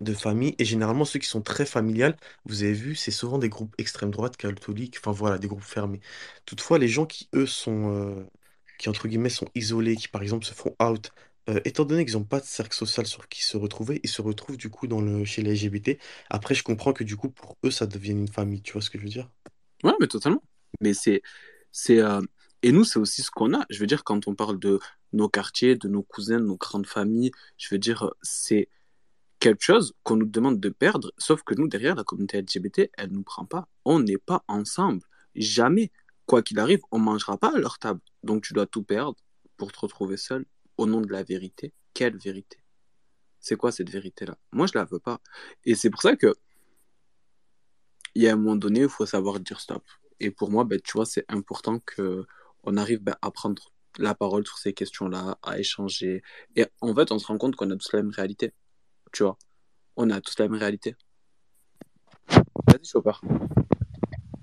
de 0.00 0.14
famille. 0.14 0.54
Et 0.58 0.64
généralement, 0.64 1.04
ceux 1.04 1.18
qui 1.18 1.28
sont 1.28 1.42
très 1.42 1.66
familiales, 1.66 2.16
vous 2.44 2.62
avez 2.62 2.72
vu, 2.72 2.94
c'est 2.96 3.10
souvent 3.10 3.38
des 3.38 3.48
groupes 3.48 3.74
extrême 3.78 4.10
droite, 4.10 4.36
catholiques, 4.36 4.96
enfin 5.00 5.12
voilà, 5.12 5.38
des 5.38 5.48
groupes 5.48 5.62
fermés. 5.62 6.00
Toutefois, 6.46 6.78
les 6.78 6.88
gens 6.88 7.06
qui, 7.06 7.28
eux, 7.34 7.46
sont, 7.46 7.90
euh, 7.94 8.24
qui, 8.78 8.88
entre 8.88 9.08
guillemets, 9.08 9.30
sont 9.30 9.48
isolés, 9.54 9.96
qui, 9.96 10.08
par 10.08 10.22
exemple, 10.22 10.44
se 10.44 10.54
font 10.54 10.74
out, 10.82 11.12
euh, 11.48 11.60
étant 11.64 11.84
donné 11.84 12.04
qu'ils 12.04 12.14
n'ont 12.16 12.24
pas 12.24 12.40
de 12.40 12.44
cercle 12.46 12.74
social 12.76 13.06
sur 13.06 13.28
qui 13.28 13.42
se 13.44 13.56
retrouver, 13.56 14.00
ils 14.04 14.10
se 14.10 14.22
retrouvent, 14.22 14.56
du 14.56 14.70
coup, 14.70 14.86
dans 14.86 15.00
le, 15.00 15.24
chez 15.24 15.42
les 15.42 15.52
LGBT. 15.52 15.98
Après, 16.30 16.54
je 16.54 16.62
comprends 16.62 16.92
que, 16.92 17.04
du 17.04 17.16
coup, 17.16 17.30
pour 17.30 17.56
eux, 17.64 17.70
ça 17.70 17.86
devient 17.86 18.12
une 18.12 18.28
famille. 18.28 18.62
Tu 18.62 18.72
vois 18.72 18.82
ce 18.82 18.90
que 18.90 18.98
je 18.98 19.04
veux 19.04 19.10
dire? 19.10 19.30
Ouais, 19.84 19.92
mais 20.00 20.06
totalement. 20.06 20.42
Mais 20.80 20.94
c'est, 20.94 21.22
c'est, 21.72 21.98
euh, 22.00 22.20
Et 22.62 22.72
nous, 22.72 22.84
c'est 22.84 22.98
aussi 22.98 23.22
ce 23.22 23.30
qu'on 23.30 23.54
a. 23.54 23.64
Je 23.70 23.78
veux 23.80 23.86
dire, 23.86 24.04
quand 24.04 24.28
on 24.28 24.34
parle 24.34 24.58
de 24.58 24.78
nos 25.12 25.28
quartiers, 25.28 25.76
de 25.76 25.88
nos 25.88 26.02
cousins, 26.02 26.38
de 26.40 26.46
nos 26.46 26.56
grandes 26.56 26.86
familles, 26.86 27.30
je 27.56 27.74
veux 27.74 27.78
dire, 27.78 28.12
c'est 28.22 28.68
quelque 29.38 29.62
chose 29.62 29.94
qu'on 30.04 30.16
nous 30.16 30.26
demande 30.26 30.60
de 30.60 30.68
perdre, 30.68 31.12
sauf 31.18 31.42
que 31.42 31.54
nous, 31.54 31.68
derrière, 31.68 31.94
la 31.94 32.04
communauté 32.04 32.40
LGBT, 32.40 32.90
elle 32.94 33.10
ne 33.10 33.16
nous 33.16 33.22
prend 33.22 33.44
pas. 33.44 33.68
On 33.84 34.00
n'est 34.00 34.18
pas 34.18 34.44
ensemble. 34.48 35.02
Jamais. 35.34 35.90
Quoi 36.26 36.42
qu'il 36.42 36.60
arrive, 36.60 36.80
on 36.92 36.98
ne 37.00 37.04
mangera 37.04 37.36
pas 37.36 37.52
à 37.54 37.58
leur 37.58 37.78
table. 37.80 38.00
Donc 38.22 38.44
tu 38.44 38.52
dois 38.52 38.66
tout 38.66 38.84
perdre 38.84 39.16
pour 39.56 39.72
te 39.72 39.80
retrouver 39.80 40.16
seul 40.16 40.46
au 40.76 40.86
nom 40.86 41.00
de 41.00 41.10
la 41.10 41.24
vérité. 41.24 41.74
Quelle 41.92 42.16
vérité? 42.16 42.58
C'est 43.40 43.56
quoi 43.56 43.72
cette 43.72 43.90
vérité-là? 43.90 44.38
Moi, 44.52 44.66
je 44.66 44.78
la 44.78 44.84
veux 44.84 45.00
pas. 45.00 45.20
Et 45.64 45.74
c'est 45.74 45.90
pour 45.90 46.00
ça 46.02 46.14
que 46.14 46.34
il 48.14 48.22
y 48.22 48.28
a 48.28 48.32
un 48.32 48.36
moment 48.36 48.56
donné, 48.56 48.80
il 48.82 48.88
faut 48.88 49.06
savoir 49.06 49.40
dire 49.40 49.60
stop. 49.60 49.82
Et 50.20 50.30
pour 50.30 50.50
moi, 50.50 50.64
ben, 50.64 50.80
tu 50.80 50.92
vois, 50.92 51.06
c'est 51.06 51.24
important 51.28 51.80
que 51.80 52.24
on 52.62 52.76
arrive 52.76 53.00
ben, 53.00 53.16
à 53.22 53.30
prendre 53.30 53.72
la 53.98 54.14
parole 54.14 54.46
sur 54.46 54.58
ces 54.58 54.72
questions-là, 54.72 55.38
à 55.42 55.58
échanger. 55.58 56.22
Et 56.56 56.66
en 56.80 56.94
fait, 56.94 57.12
on 57.12 57.18
se 57.18 57.26
rend 57.26 57.38
compte 57.38 57.56
qu'on 57.56 57.70
a 57.70 57.76
tous 57.76 57.92
la 57.92 58.02
même 58.02 58.12
réalité. 58.12 58.52
Tu 59.12 59.22
vois, 59.22 59.36
on 59.96 60.10
a 60.10 60.20
tous 60.20 60.38
la 60.38 60.48
même 60.48 60.58
réalité. 60.58 60.96
Vas-y, 62.28 62.84
Chopper. 62.84 63.12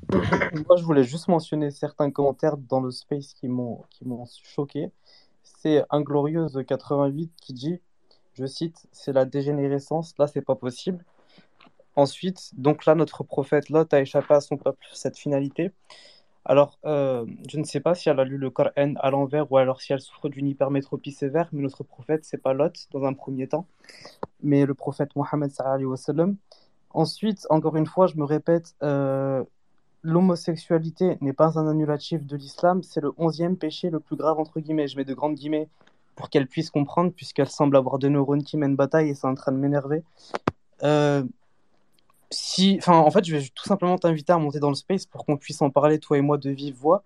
Moi, 0.67 0.75
je 0.77 0.83
voulais 0.83 1.03
juste 1.03 1.27
mentionner 1.27 1.71
certains 1.71 2.11
commentaires 2.11 2.57
dans 2.57 2.81
le 2.81 2.91
space 2.91 3.33
qui 3.33 3.47
m'ont 3.47 3.85
choqué. 4.43 4.91
C'est 5.43 5.83
Inglorieuse 5.89 6.59
88 6.67 7.31
qui 7.41 7.53
dit, 7.53 7.79
je 8.33 8.45
cite, 8.45 8.87
c'est 8.91 9.13
la 9.13 9.25
dégénérescence, 9.25 10.17
là 10.17 10.27
c'est 10.27 10.41
pas 10.41 10.55
possible. 10.55 11.03
Ensuite, 11.95 12.51
donc 12.53 12.85
là, 12.85 12.95
notre 12.95 13.23
prophète 13.23 13.69
Lot 13.69 13.93
a 13.93 13.99
échappé 13.99 14.33
à 14.33 14.41
son 14.41 14.57
peuple 14.57 14.85
cette 14.93 15.17
finalité. 15.17 15.71
Alors, 16.49 16.79
euh, 16.83 17.27
je 17.47 17.59
ne 17.59 17.63
sais 17.63 17.79
pas 17.79 17.93
si 17.93 18.09
elle 18.09 18.19
a 18.19 18.23
lu 18.23 18.39
le 18.39 18.49
Coran 18.49 18.95
à 18.95 19.11
l'envers 19.11 19.51
ou 19.51 19.57
alors 19.57 19.81
si 19.81 19.93
elle 19.93 20.01
souffre 20.01 20.29
d'une 20.29 20.47
hypermétropie 20.47 21.11
sévère, 21.11 21.47
mais 21.51 21.61
notre 21.61 21.83
prophète, 21.83 22.25
c'est 22.25 22.41
pas 22.41 22.53
Lot 22.53 22.87
dans 22.91 23.03
un 23.03 23.13
premier 23.13 23.47
temps, 23.47 23.67
mais 24.41 24.65
le 24.65 24.73
prophète 24.73 25.15
Mohammed 25.15 25.51
sallam. 25.51 26.37
Ensuite, 26.89 27.45
encore 27.51 27.75
une 27.75 27.85
fois, 27.85 28.07
je 28.07 28.15
me 28.15 28.23
répète, 28.23 28.73
euh, 28.81 29.43
l'homosexualité 30.01 31.19
n'est 31.21 31.33
pas 31.33 31.59
un 31.59 31.67
annulatif 31.67 32.25
de 32.25 32.35
l'islam, 32.35 32.81
c'est 32.81 33.01
le 33.01 33.11
onzième 33.19 33.55
péché 33.55 33.91
le 33.91 33.99
plus 33.99 34.15
grave, 34.15 34.39
entre 34.39 34.59
guillemets. 34.59 34.87
Je 34.87 34.97
mets 34.97 35.05
de 35.05 35.13
grandes 35.13 35.35
guillemets 35.35 35.69
pour 36.15 36.31
qu'elle 36.31 36.47
puisse 36.47 36.71
comprendre, 36.71 37.11
puisqu'elle 37.15 37.49
semble 37.49 37.77
avoir 37.77 37.99
deux 37.99 38.09
neurones 38.09 38.43
qui 38.43 38.57
mènent 38.57 38.75
bataille 38.75 39.09
et 39.09 39.13
c'est 39.13 39.27
en 39.27 39.35
train 39.35 39.51
de 39.51 39.57
m'énerver. 39.57 40.01
Euh, 40.81 41.23
en 42.87 43.11
fait, 43.11 43.25
je 43.25 43.35
vais 43.35 43.47
tout 43.53 43.65
simplement 43.65 43.97
t'inviter 43.97 44.33
à 44.33 44.37
monter 44.37 44.59
dans 44.59 44.69
le 44.69 44.75
space 44.75 45.05
pour 45.05 45.25
qu'on 45.25 45.37
puisse 45.37 45.61
en 45.61 45.69
parler, 45.69 45.99
toi 45.99 46.17
et 46.17 46.21
moi, 46.21 46.37
de 46.37 46.49
vive 46.49 46.75
voix. 46.75 47.03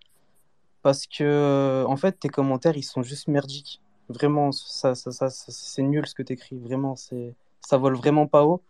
Parce 0.82 1.08
que, 1.08 1.86
en 1.88 1.96
fait, 1.98 2.20
tes 2.20 2.30
commentaires, 2.30 2.78
ils 2.78 2.84
sont 2.84 3.04
juste 3.04 3.28
merdiques. 3.28 3.82
Vraiment, 4.10 4.52
ça, 4.52 4.94
c'est 4.96 5.82
nul 5.82 6.06
ce 6.08 6.14
que 6.14 6.24
tu 6.24 6.34
écris. 6.34 6.58
Vraiment, 6.58 6.96
c'est, 6.96 7.34
ça 7.62 7.78
vole 7.78 7.96
vraiment 7.96 8.28
pas 8.28 8.44
haut. 8.46 8.62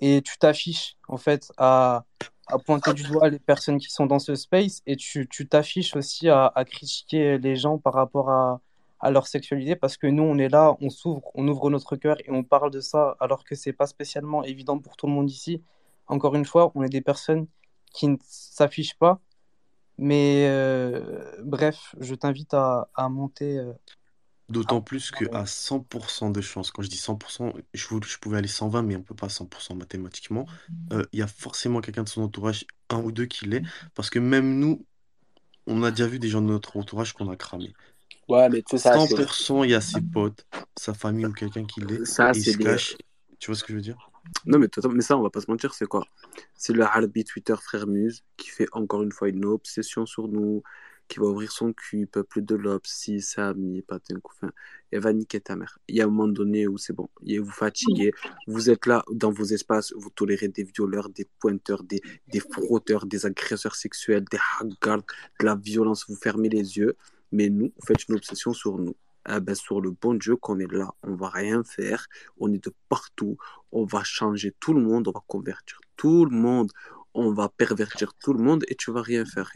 Et 0.00 0.22
tu 0.22 0.38
t'affiches, 0.38 0.96
en 1.08 1.16
fait, 1.16 1.50
à, 1.56 2.04
pointer 2.66 2.94
du 2.94 3.02
doigt 3.04 3.28
les 3.28 3.38
personnes 3.38 3.78
qui 3.78 3.90
sont 3.90 4.06
dans 4.06 4.18
ce 4.18 4.34
space. 4.34 4.82
Et 4.86 4.96
tu 4.96 5.26
t'affiches 5.48 5.96
aussi 5.96 6.28
à, 6.28 6.52
à, 6.54 6.64
critiquer 6.64 7.38
les 7.38 7.56
gens 7.56 7.78
par 7.78 7.94
rapport 7.94 8.30
à, 8.30 8.60
à 9.00 9.10
leur 9.10 9.26
sexualité. 9.26 9.76
Parce 9.76 9.96
que 9.96 10.06
nous, 10.06 10.22
on 10.22 10.38
est 10.38 10.48
là, 10.48 10.76
on 10.80 10.90
s'ouvre, 10.90 11.22
on 11.34 11.48
ouvre 11.48 11.70
notre 11.70 11.96
cœur 11.96 12.16
et 12.20 12.30
on 12.30 12.44
parle 12.44 12.70
de 12.70 12.80
ça, 12.80 13.16
alors 13.20 13.44
que 13.44 13.54
c'est 13.54 13.72
pas 13.72 13.86
spécialement 13.86 14.44
évident 14.44 14.78
pour 14.78 14.96
tout 14.96 15.06
le 15.06 15.12
monde 15.12 15.30
ici 15.30 15.62
encore 16.06 16.34
une 16.34 16.44
fois, 16.44 16.72
on 16.74 16.82
est 16.82 16.88
des 16.88 17.00
personnes 17.00 17.46
qui 17.92 18.08
ne 18.08 18.16
s'affichent 18.28 18.98
pas. 18.98 19.20
Mais 19.98 20.46
euh, 20.48 21.32
bref, 21.42 21.94
je 22.00 22.14
t'invite 22.14 22.52
à, 22.54 22.88
à, 22.94 23.08
monter. 23.08 23.58
Euh, 23.58 23.72
D'autant 24.48 24.80
plus 24.80 25.10
qu'à 25.10 25.44
100% 25.44 26.30
de 26.30 26.40
chance, 26.40 26.70
quand 26.70 26.82
je 26.82 26.88
dis 26.88 26.98
100%, 26.98 27.52
je, 27.74 27.86
je 28.04 28.18
pouvais 28.18 28.36
aller 28.36 28.48
120, 28.48 28.82
mais 28.82 28.94
on 28.94 29.00
ne 29.00 29.04
peut 29.04 29.14
pas 29.14 29.28
100% 29.28 29.74
mathématiquement, 29.74 30.46
euh, 30.92 31.04
il 31.12 31.18
y 31.18 31.22
a 31.22 31.26
forcément 31.26 31.80
quelqu'un 31.80 32.04
de 32.04 32.08
son 32.08 32.22
entourage, 32.22 32.64
un 32.90 33.00
ou 33.00 33.10
deux 33.10 33.26
qui 33.26 33.46
l'est, 33.46 33.62
parce 33.94 34.08
que 34.08 34.20
même 34.20 34.58
nous, 34.60 34.84
on 35.66 35.82
a 35.82 35.90
déjà 35.90 36.06
vu 36.06 36.20
des 36.20 36.28
gens 36.28 36.42
de 36.42 36.46
notre 36.46 36.76
entourage 36.76 37.12
qu'on 37.12 37.28
a 37.28 37.36
cramé. 37.36 37.72
Ouais, 38.28 38.48
mais 38.48 38.62
tu 38.62 38.78
sais, 38.78 38.88
100%, 38.88 39.64
il 39.64 39.70
y 39.70 39.74
a 39.74 39.80
ses 39.80 40.00
potes, 40.00 40.46
sa 40.76 40.94
famille 40.94 41.26
ou 41.26 41.32
quelqu'un 41.32 41.64
qui 41.64 41.80
l'est, 41.80 42.02
et 42.02 42.38
il 42.38 42.44
se 42.44 42.56
cache. 42.56 42.96
Tu 43.40 43.46
vois 43.50 43.56
ce 43.56 43.64
que 43.64 43.72
je 43.72 43.76
veux 43.76 43.82
dire? 43.82 43.98
Non, 44.46 44.58
mais, 44.58 44.68
mais 44.92 45.02
ça, 45.02 45.16
on 45.16 45.22
va 45.22 45.30
pas 45.30 45.40
se 45.40 45.50
mentir, 45.50 45.74
c'est 45.74 45.86
quoi? 45.86 46.04
C'est 46.54 46.72
le 46.72 46.82
Harbi 46.82 47.24
Twitter 47.24 47.54
Frère 47.60 47.86
Muse 47.86 48.24
qui 48.36 48.48
fait 48.48 48.68
encore 48.72 49.02
une 49.02 49.12
fois 49.12 49.28
une 49.28 49.44
obsession 49.44 50.06
sur 50.06 50.28
nous, 50.28 50.62
qui 51.08 51.18
va 51.20 51.26
ouvrir 51.26 51.52
son 51.52 51.72
cul, 51.72 52.06
peuple 52.06 52.42
de 52.42 52.54
l'Obs, 52.54 52.86
si 52.86 53.22
un 53.38 53.54
coup. 54.22 54.32
Enfin, 54.36 54.52
elle 54.90 55.00
va 55.00 55.12
niquer 55.12 55.40
ta 55.40 55.56
mère. 55.56 55.78
Il 55.88 55.96
y 55.96 56.00
a 56.00 56.04
un 56.04 56.08
moment 56.08 56.28
donné 56.28 56.66
où 56.66 56.78
c'est 56.78 56.92
bon, 56.92 57.08
vous 57.22 57.50
fatiguez, 57.50 58.12
vous 58.46 58.70
êtes 58.70 58.86
là 58.86 59.04
dans 59.12 59.30
vos 59.30 59.44
espaces, 59.44 59.92
vous 59.96 60.10
tolérez 60.10 60.48
des 60.48 60.64
violeurs, 60.64 61.08
des 61.08 61.28
pointeurs, 61.38 61.82
des, 61.82 62.00
des 62.28 62.40
frotteurs, 62.40 63.06
des 63.06 63.26
agresseurs 63.26 63.76
sexuels, 63.76 64.24
des 64.30 64.38
hagards, 64.60 65.02
de 65.40 65.46
la 65.46 65.54
violence, 65.54 66.06
vous 66.08 66.16
fermez 66.16 66.48
les 66.48 66.76
yeux. 66.78 66.96
Mais 67.32 67.48
nous, 67.50 67.72
vous 67.76 67.86
faites 67.86 68.08
une 68.08 68.16
obsession 68.16 68.52
sur 68.52 68.78
nous. 68.78 68.94
Ah 69.28 69.40
ben, 69.40 69.56
sur 69.56 69.80
le 69.80 69.90
bon 69.90 70.14
Dieu 70.14 70.36
qu'on 70.36 70.60
est 70.60 70.72
là. 70.72 70.94
On 71.02 71.16
va 71.16 71.28
rien 71.28 71.64
faire. 71.64 72.06
On 72.38 72.52
est 72.52 72.62
de 72.62 72.72
partout. 72.88 73.36
On 73.72 73.84
va 73.84 74.04
changer 74.04 74.54
tout 74.60 74.72
le 74.72 74.80
monde. 74.80 75.08
On 75.08 75.10
va 75.10 75.22
convertir 75.26 75.80
tout 75.96 76.24
le 76.24 76.36
monde. 76.36 76.70
On 77.12 77.32
va 77.32 77.48
pervertir 77.48 78.12
tout 78.22 78.32
le 78.34 78.42
monde 78.42 78.64
et 78.68 78.76
tu 78.76 78.92
vas 78.92 79.02
rien 79.02 79.24
faire. 79.24 79.50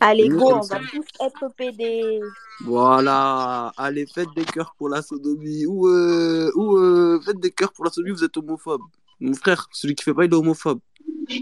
Allez, 0.00 0.28
go, 0.28 0.54
on 0.54 0.60
va 0.60 0.78
tous 0.78 1.06
être 1.20 1.54
PD. 1.54 2.20
Voilà. 2.64 3.72
Allez, 3.76 4.06
faites 4.06 4.28
des 4.34 4.46
cœurs 4.46 4.74
pour 4.78 4.88
la 4.88 5.02
sodomie. 5.02 5.66
Ou, 5.66 5.88
euh, 5.88 6.50
ou 6.54 6.78
euh, 6.78 7.20
faites 7.24 7.40
des 7.40 7.50
cœurs 7.50 7.72
pour 7.72 7.84
la 7.84 7.90
sodomie, 7.90 8.12
vous 8.12 8.24
êtes 8.24 8.36
homophobe. 8.38 8.80
Mon 9.20 9.34
frère, 9.34 9.68
celui 9.70 9.94
qui 9.94 10.04
fait 10.04 10.14
pas, 10.14 10.24
il 10.24 10.32
est 10.32 10.34
homophobe. 10.34 10.80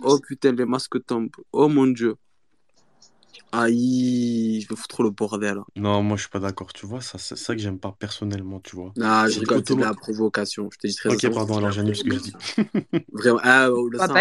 Oh 0.03 0.19
putain, 0.19 0.51
les 0.53 0.65
masques 0.65 1.05
tombent. 1.07 1.31
Oh 1.53 1.69
mon 1.69 1.87
Dieu. 1.87 2.17
Aïe, 3.53 4.63
je 4.63 4.67
me 4.71 4.77
fous 4.77 4.89
trop 4.89 5.03
le 5.03 5.11
bordel. 5.11 5.59
Non, 5.77 6.03
moi 6.03 6.17
je 6.17 6.23
suis 6.23 6.31
pas 6.31 6.41
d'accord, 6.41 6.73
tu 6.73 6.87
vois, 6.87 7.03
ça, 7.03 7.19
c'est 7.19 7.37
ça 7.37 7.55
que 7.55 7.61
j'aime 7.61 7.79
pas 7.79 7.95
personnellement, 7.99 8.61
tu 8.61 8.77
vois. 8.77 8.93
Non, 8.97 9.29
je 9.29 9.41
rigole, 9.41 9.63
c'est 9.67 9.75
de 9.75 9.81
la 9.81 9.95
provocation. 9.95 10.71
Je 10.73 10.79
te 10.79 10.87
dis 10.87 10.95
très 10.95 11.11
Ok, 11.11 11.35
pardon, 11.35 11.59
alors 11.59 11.71
j'annule 11.71 11.95
ce 11.95 12.05
que 12.05 12.15
je 12.15 12.21
dis. 12.21 12.33
Vraiment, 13.13 13.41
ah, 13.43 13.71
oh, 13.71 13.89
le 13.89 13.99
sang. 13.99 14.15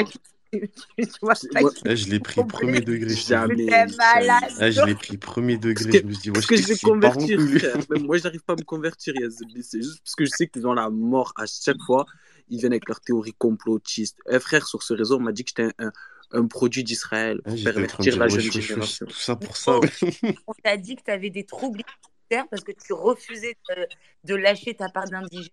Eh, 0.53 1.95
je 1.95 2.09
l'ai 2.09 2.19
pris 2.19 2.43
premier 2.43 2.81
degré. 2.81 3.15
Jamais. 3.15 3.67
Eh, 4.59 4.71
je 4.71 4.85
l'ai 4.85 4.95
pris 4.95 5.17
premier 5.17 5.57
degré. 5.57 5.99
je 5.99 6.05
me 6.05 6.11
suis 6.11 6.21
dit, 6.23 6.31
parce 6.31 6.45
que 6.45 6.57
je 6.57 6.67
vais 6.67 6.77
convertir, 6.77 7.39
frère. 7.39 7.77
moi, 8.01 8.17
j'arrive 8.17 8.43
pas 8.43 8.53
à 8.53 8.57
me 8.57 8.63
convertir, 8.63 9.13
C'est 9.61 9.81
juste 9.81 10.01
parce 10.03 10.15
que 10.15 10.25
je 10.25 10.29
sais 10.29 10.47
que 10.47 10.51
t'es 10.51 10.59
dans 10.59 10.73
la 10.73 10.89
mort 10.89 11.33
à 11.37 11.45
chaque 11.45 11.81
fois. 11.85 12.05
Ils 12.49 12.59
viennent 12.59 12.73
avec 12.73 12.89
leur 12.89 12.99
théorie 12.99 13.33
complotiste. 13.37 14.17
Eh, 14.29 14.39
frère, 14.39 14.67
sur 14.67 14.83
ce 14.83 14.93
réseau, 14.93 15.17
on 15.17 15.21
m'a 15.21 15.31
dit 15.31 15.45
que 15.45 15.51
j'étais 15.55 15.71
un, 15.79 15.91
un 16.33 16.47
produit 16.47 16.83
d'Israël 16.83 17.41
pour 17.41 17.55
pervertir 17.63 18.17
la 18.17 18.27
jeune 18.27 18.51
génération. 18.51 19.05
Tout 19.05 19.13
ça 19.13 19.35
pour 19.35 19.57
ça. 19.57 19.79
On 20.47 20.53
t'a 20.63 20.77
dit 20.77 20.95
que 20.95 21.03
tu 21.03 21.11
avais 21.11 21.29
des 21.29 21.45
troubles 21.45 21.83
parce 22.49 22.63
que 22.63 22.71
tu 22.71 22.93
refusais 22.93 23.57
de, 24.23 24.35
lâcher 24.35 24.73
ta 24.73 24.89
part 24.89 25.09
d'indigène 25.09 25.49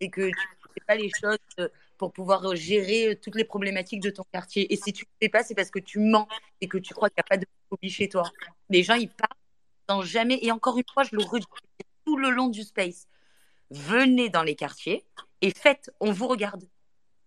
et 0.00 0.10
que 0.10 0.22
tu 0.22 0.28
ne 0.28 0.72
fais 0.74 0.84
pas 0.86 0.94
les 0.94 1.10
choses 1.20 1.38
euh, 1.58 1.68
pour 1.98 2.12
pouvoir 2.12 2.54
gérer 2.56 3.08
euh, 3.08 3.14
toutes 3.14 3.34
les 3.34 3.44
problématiques 3.44 4.00
de 4.00 4.10
ton 4.10 4.24
quartier. 4.32 4.72
Et 4.72 4.76
si 4.76 4.92
tu 4.92 5.04
ne 5.04 5.26
fais 5.26 5.28
pas, 5.28 5.42
c'est 5.42 5.54
parce 5.54 5.70
que 5.70 5.78
tu 5.78 5.98
mens 5.98 6.28
et 6.60 6.68
que 6.68 6.78
tu 6.78 6.94
crois 6.94 7.08
qu'il 7.10 7.16
n'y 7.18 7.26
a 7.26 7.28
pas 7.28 7.36
de 7.36 7.46
phobie 7.68 7.90
chez 7.90 8.08
toi. 8.08 8.24
Les 8.68 8.82
gens, 8.82 8.94
ils 8.94 9.08
parlent 9.08 9.30
sans 9.88 10.02
jamais. 10.02 10.38
Et 10.42 10.52
encore 10.52 10.78
une 10.78 10.84
fois, 10.92 11.04
je 11.04 11.16
le 11.16 11.22
redis 11.22 11.46
tout 12.04 12.16
le 12.16 12.30
long 12.30 12.48
du 12.48 12.62
space. 12.62 13.06
Venez 13.70 14.28
dans 14.28 14.42
les 14.42 14.56
quartiers 14.56 15.04
et 15.42 15.50
faites, 15.50 15.90
on 16.00 16.12
vous 16.12 16.26
regarde. 16.26 16.64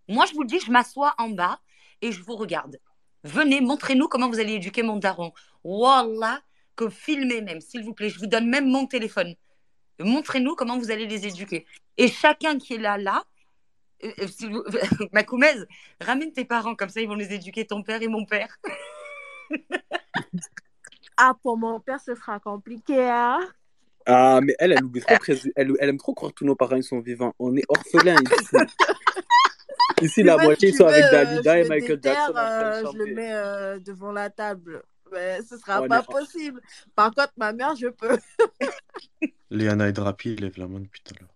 Moi, 0.08 0.26
je 0.26 0.34
vous 0.34 0.42
le 0.42 0.48
dis, 0.48 0.60
je 0.60 0.70
m'assois 0.70 1.14
en 1.18 1.30
bas 1.30 1.60
et 2.04 2.12
je 2.12 2.22
vous 2.22 2.36
regarde. 2.36 2.78
Venez, 3.24 3.62
montrez-nous 3.62 4.08
comment 4.08 4.28
vous 4.28 4.38
allez 4.38 4.54
éduquer 4.54 4.82
mon 4.82 4.98
daron. 4.98 5.32
Wallah, 5.64 6.42
que 6.76 6.90
filmez 6.90 7.40
même, 7.40 7.62
s'il 7.62 7.82
vous 7.82 7.94
plaît. 7.94 8.10
Je 8.10 8.18
vous 8.18 8.26
donne 8.26 8.46
même 8.46 8.68
mon 8.68 8.86
téléphone. 8.86 9.34
Montrez-nous 9.98 10.54
comment 10.54 10.78
vous 10.78 10.90
allez 10.90 11.06
les 11.06 11.26
éduquer. 11.26 11.66
Et 11.96 12.08
chacun 12.08 12.58
qui 12.58 12.74
est 12.74 12.78
là, 12.78 12.98
là, 12.98 13.24
euh, 14.04 14.10
euh, 14.20 15.06
Makoumez, 15.12 15.54
ramène 15.98 16.32
tes 16.32 16.44
parents, 16.44 16.74
comme 16.74 16.90
ça 16.90 17.00
ils 17.00 17.08
vont 17.08 17.14
les 17.14 17.32
éduquer, 17.32 17.66
ton 17.66 17.82
père 17.82 18.02
et 18.02 18.08
mon 18.08 18.26
père. 18.26 18.58
ah, 21.16 21.32
pour 21.42 21.56
mon 21.56 21.80
père, 21.80 22.00
ce 22.00 22.14
sera 22.14 22.38
compliqué. 22.38 23.02
Hein 23.02 23.40
Ah, 24.04 24.40
mais 24.42 24.54
elle, 24.58 24.72
elle 24.72 24.84
oublie 24.84 25.00
trop. 25.00 25.16
Elle, 25.56 25.72
elle 25.78 25.88
aime 25.88 25.98
trop 25.98 26.12
croire 26.12 26.32
que 26.32 26.36
tous 26.36 26.44
nos 26.44 26.56
parents 26.56 26.76
ils 26.76 26.84
sont 26.84 27.00
vivants. 27.00 27.34
On 27.38 27.56
est 27.56 27.64
orphelins 27.68 28.20
ici. 28.20 28.56
ici, 30.02 30.22
la 30.22 30.36
moitié 30.36 30.70
ils 30.70 30.74
sont 30.74 30.86
avec 30.86 31.04
Dalida 31.10 31.58
et 31.58 31.68
Michael 31.68 32.00
Jackson. 32.02 32.92
je 32.92 32.98
le 32.98 33.14
mets 33.14 33.32
euh, 33.32 33.78
devant 33.78 34.12
la 34.12 34.30
table. 34.30 34.82
Mais 35.12 35.40
ce 35.42 35.56
sera 35.58 35.86
pas 35.86 36.02
possible. 36.02 36.60
Par 36.94 37.14
contre, 37.14 37.32
ma 37.36 37.52
mère, 37.52 37.76
je 37.76 37.88
peux. 37.88 38.18
Léana 39.50 39.88
et 39.88 39.92
Drapi 39.92 40.36
lève 40.36 40.58
la 40.58 40.66
main 40.66 40.80
depuis 40.80 41.02
tout 41.02 41.14
à 41.14 41.20
l'heure. 41.20 41.34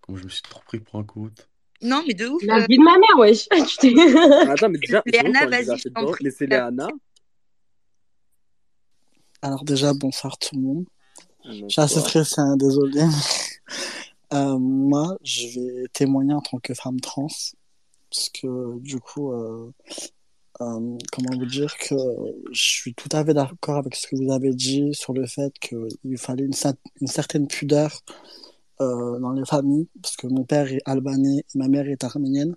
Comme 0.00 0.16
je 0.16 0.24
me 0.24 0.28
suis 0.28 0.42
trop 0.42 0.62
pris 0.66 0.80
pour 0.80 0.98
un 0.98 1.04
côte. 1.04 1.48
Non, 1.82 2.02
mais 2.06 2.14
de 2.14 2.26
ouf. 2.26 2.42
La 2.44 2.66
vie 2.66 2.78
de 2.78 2.82
ma 2.82 2.96
mère, 2.98 3.18
wesh. 3.18 3.46
Attends, 4.50 4.68
mais 4.68 4.78
déjà, 4.78 5.02
Léana, 5.06 5.46
vas-y, 5.46 5.78
je 5.78 5.88
t'en 5.88 6.06
prie. 6.10 6.24
Mais 6.24 6.30
c'est 6.30 6.46
Léana. 6.46 6.88
Alors 9.42 9.64
déjà, 9.64 9.92
bonsoir 9.94 10.38
tout 10.38 10.56
le 10.56 10.62
monde. 10.62 10.86
Je 11.44 11.68
suis 11.68 11.80
assez 11.80 12.00
stressé, 12.00 12.40
hein, 12.40 12.56
désolé. 12.56 13.02
Euh, 14.32 14.58
moi, 14.58 15.16
je 15.22 15.48
vais 15.48 15.88
témoigner 15.92 16.34
en 16.34 16.40
tant 16.40 16.58
que 16.58 16.74
femme 16.74 17.00
trans. 17.00 17.28
Parce 18.10 18.28
que 18.30 18.78
du 18.80 19.00
coup, 19.00 19.32
euh, 19.32 19.72
euh, 20.60 20.98
comment 21.12 21.38
vous 21.38 21.46
dire 21.46 21.76
que 21.78 21.94
je 22.52 22.62
suis 22.62 22.94
tout 22.94 23.08
à 23.12 23.24
fait 23.24 23.34
d'accord 23.34 23.76
avec 23.76 23.94
ce 23.94 24.06
que 24.06 24.16
vous 24.16 24.32
avez 24.32 24.54
dit 24.54 24.94
sur 24.94 25.12
le 25.12 25.26
fait 25.26 25.52
qu'il 25.58 26.18
fallait 26.18 26.44
une, 26.44 27.08
certaine 27.08 27.46
pudeur 27.46 28.00
dans 28.80 29.32
les 29.32 29.44
familles. 29.44 29.88
Parce 30.02 30.16
que 30.16 30.26
mon 30.26 30.44
père 30.44 30.72
est 30.72 30.82
albanais 30.86 31.38
et 31.38 31.58
ma 31.58 31.68
mère 31.68 31.88
est 31.88 32.04
arménienne. 32.04 32.56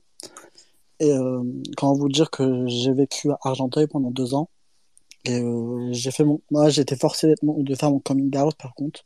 Et 0.99 1.13
comment 1.77 1.93
vous 1.93 2.09
dire 2.09 2.29
que 2.29 2.67
j'ai 2.67 2.93
vécu 2.93 3.31
à 3.31 3.37
Argenteuil 3.43 3.87
pendant 3.87 4.11
deux 4.11 4.33
ans. 4.33 4.49
Et 5.25 5.41
j'ai 5.91 6.11
fait 6.11 6.23
mon... 6.23 6.41
Moi, 6.51 6.69
été 6.77 6.95
forcé 6.95 7.33
de 7.41 7.75
faire 7.75 7.91
mon 7.91 7.99
coming 7.99 8.35
out, 8.37 8.55
par 8.55 8.73
contre, 8.75 9.03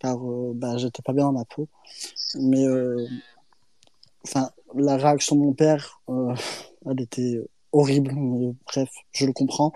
car 0.00 0.18
euh, 0.18 0.52
bah, 0.54 0.76
j'étais 0.78 1.02
pas 1.02 1.12
bien 1.12 1.24
dans 1.24 1.32
ma 1.32 1.44
peau. 1.44 1.68
Mais, 2.34 2.64
euh, 2.66 3.06
enfin, 4.24 4.50
la 4.74 4.96
réaction 4.96 5.36
de 5.36 5.42
mon 5.42 5.52
père, 5.52 6.00
elle 6.86 7.00
était 7.00 7.40
horrible, 7.72 8.12
mais 8.14 8.54
bref, 8.66 8.90
je 9.12 9.26
le 9.26 9.32
comprends. 9.32 9.72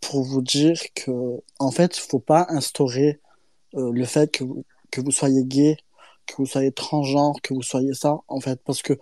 Pour 0.00 0.22
vous 0.22 0.42
dire 0.42 0.78
que, 0.94 1.40
en 1.58 1.70
fait, 1.70 1.96
faut 1.96 2.18
pas 2.18 2.46
instaurer 2.50 3.20
le 3.72 4.04
fait 4.04 4.30
que, 4.30 4.44
que 4.90 5.00
vous 5.00 5.10
soyez 5.10 5.44
gay, 5.44 5.78
que 6.26 6.34
vous 6.38 6.46
soyez 6.46 6.72
transgenre, 6.72 7.40
que 7.42 7.54
vous 7.54 7.62
soyez 7.62 7.94
ça, 7.94 8.18
en 8.28 8.40
fait, 8.40 8.60
parce 8.64 8.82
que 8.82 8.98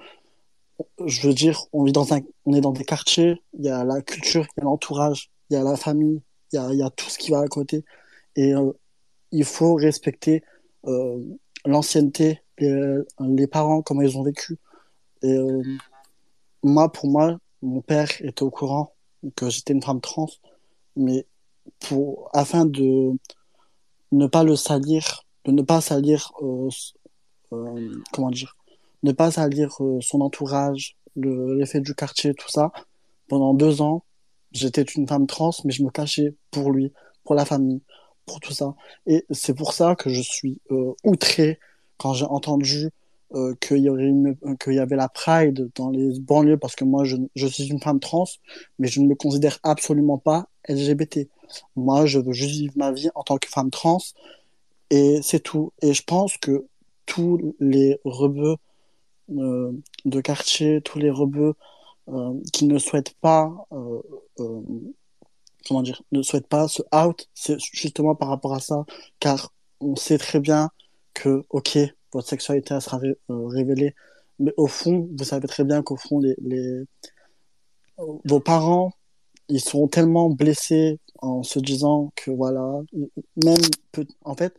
je 1.07 1.27
veux 1.27 1.35
dire, 1.35 1.67
on 1.73 1.85
vit 1.85 1.93
dans 1.93 2.13
un, 2.13 2.21
on 2.45 2.55
est 2.55 2.61
dans 2.61 2.73
des 2.73 2.85
quartiers, 2.85 3.43
il 3.59 3.65
y 3.65 3.69
a 3.69 3.85
la 3.85 4.03
culture, 4.03 4.47
il 4.57 4.61
y 4.61 4.63
a 4.63 4.65
l'entourage, 4.65 5.31
il 5.51 5.55
y 5.55 5.57
a 5.57 5.63
la 5.63 5.77
famille, 5.77 6.21
il 6.53 6.57
y 6.57 6.59
a, 6.59 6.73
y 6.73 6.83
a, 6.83 6.91
tout 6.91 7.09
ce 7.09 7.19
qui 7.19 7.31
va 7.31 7.41
à 7.41 7.49
côté. 7.49 7.85
Et 8.37 8.55
euh, 8.55 8.73
il 9.35 9.45
faut 9.45 9.75
respecter 9.75 10.45
euh, 10.87 11.19
l'ancienneté, 11.67 12.41
les, 12.59 13.01
les, 13.21 13.47
parents, 13.49 13.83
comment 13.83 14.03
ils 14.03 14.17
ont 14.17 14.23
vécu. 14.23 14.59
Et 15.23 15.33
euh, 15.37 15.63
moi, 16.63 16.93
pour 16.93 17.09
moi, 17.09 17.37
mon 17.61 17.81
père 17.81 18.09
était 18.21 18.45
au 18.45 18.51
courant 18.51 18.95
que 19.35 19.51
j'étais 19.51 19.73
une 19.73 19.83
femme 19.83 20.01
trans, 20.01 20.29
mais 20.95 21.27
pour, 21.81 22.31
afin 22.33 22.65
de 22.65 23.11
ne 24.13 24.27
pas 24.29 24.45
le 24.45 24.55
salir, 24.55 25.27
de 25.47 25.51
ne 25.51 25.63
pas 25.63 25.81
salir, 25.81 26.33
comment 28.13 28.31
dire, 28.31 28.57
ne 29.03 29.13
pas 29.13 29.33
salir 29.33 29.77
son 30.01 30.21
entourage, 30.21 30.97
l'effet 31.17 31.81
du 31.81 31.95
quartier, 31.95 32.35
tout 32.35 32.51
ça, 32.51 32.71
pendant 33.29 33.53
deux 33.53 33.83
ans, 33.83 34.05
j'étais 34.53 34.83
une 34.83 35.09
femme 35.09 35.27
trans, 35.27 35.51
mais 35.65 35.73
je 35.73 35.83
me 35.83 35.91
cachais 35.91 36.37
pour 36.53 36.71
lui, 36.71 36.93
pour 37.25 37.35
la 37.35 37.45
famille, 37.45 37.83
pour 38.27 38.41
tout 38.41 38.53
ça. 38.53 38.75
Et 39.07 39.25
c'est 39.31 39.55
pour 39.55 39.73
ça 39.73 39.95
que 39.95 40.11
je 40.11 40.21
suis 40.21 40.61
euh, 40.71 40.93
outré 41.05 41.59
quand 41.97 42.15
j'ai 42.15 42.25
entendu 42.25 42.91
euh, 43.35 43.55
qu'il 43.61 43.79
y 43.79 44.79
avait 44.79 44.97
la 44.97 45.09
Pride 45.09 45.71
dans 45.75 45.91
les 45.91 46.19
banlieues, 46.21 46.59
parce 46.59 46.77
que 46.77 46.85
moi, 46.85 47.05
je, 47.05 47.47
suis 47.47 47.69
une 47.69 47.81
femme 47.81 48.01
trans, 48.01 48.27
mais 48.79 48.89
je 48.89 49.01
ne 49.01 49.07
me 49.07 49.15
considère 49.15 49.59
absolument 49.63 50.19
pas 50.19 50.49
LGBT. 50.69 51.29
Moi, 51.77 52.07
je 52.07 52.19
veux 52.19 52.33
juste 52.33 52.53
vivre 52.53 52.75
ma 52.77 52.93
vie 52.93 53.11
en 53.15 53.23
tant 53.23 53.37
que 53.39 53.49
femme 53.49 53.71
trans, 53.71 53.99
et 54.91 55.21
c'est 55.23 55.41
tout. 55.41 55.73
Et 55.83 55.95
je 55.95 56.03
pense 56.05 56.37
que 56.37 56.67
tous 57.07 57.55
les 57.61 57.99
rebeux 58.05 58.57
euh, 59.31 59.73
de 60.05 60.21
quartier, 60.21 60.81
tous 60.81 60.99
les 60.99 61.11
rebeux 61.11 61.55
qui 62.53 62.67
ne 62.67 62.79
souhaitent 62.79 63.15
pas 63.23 63.67
comment 65.67 65.83
dire 65.83 66.03
ne 66.13 66.23
souhaitent 66.23 66.49
pas 66.49 66.69
ce 66.69 66.83
out 66.95 67.29
c'est 67.35 67.59
justement 67.59 68.15
par 68.15 68.29
rapport 68.29 68.55
à 68.55 68.61
ça 68.61 68.85
car 69.21 69.53
on 69.81 69.97
sait 69.97 70.19
très 70.19 70.41
bien 70.41 70.71
que 71.15 71.45
ok 71.51 71.79
votre 72.13 72.29
sexualité 72.29 72.79
sera 72.81 73.01
révélée 73.29 73.95
mais 74.39 74.53
au 74.57 74.67
fond 74.67 75.09
vous 75.17 75.25
savez 75.25 75.49
très 75.49 75.65
bien 75.65 75.83
qu'au 75.83 75.97
fond 75.97 76.21
les, 76.21 76.35
les 76.41 76.85
vos 78.25 78.41
parents 78.41 78.93
ils 79.49 79.61
seront 79.61 79.89
tellement 79.89 80.31
blessés 80.31 80.99
en 81.19 81.43
se 81.43 81.59
disant 81.59 82.13
que 82.17 82.31
voilà 82.31 82.81
même 83.45 83.59
en 84.25 84.35
fait 84.35 84.55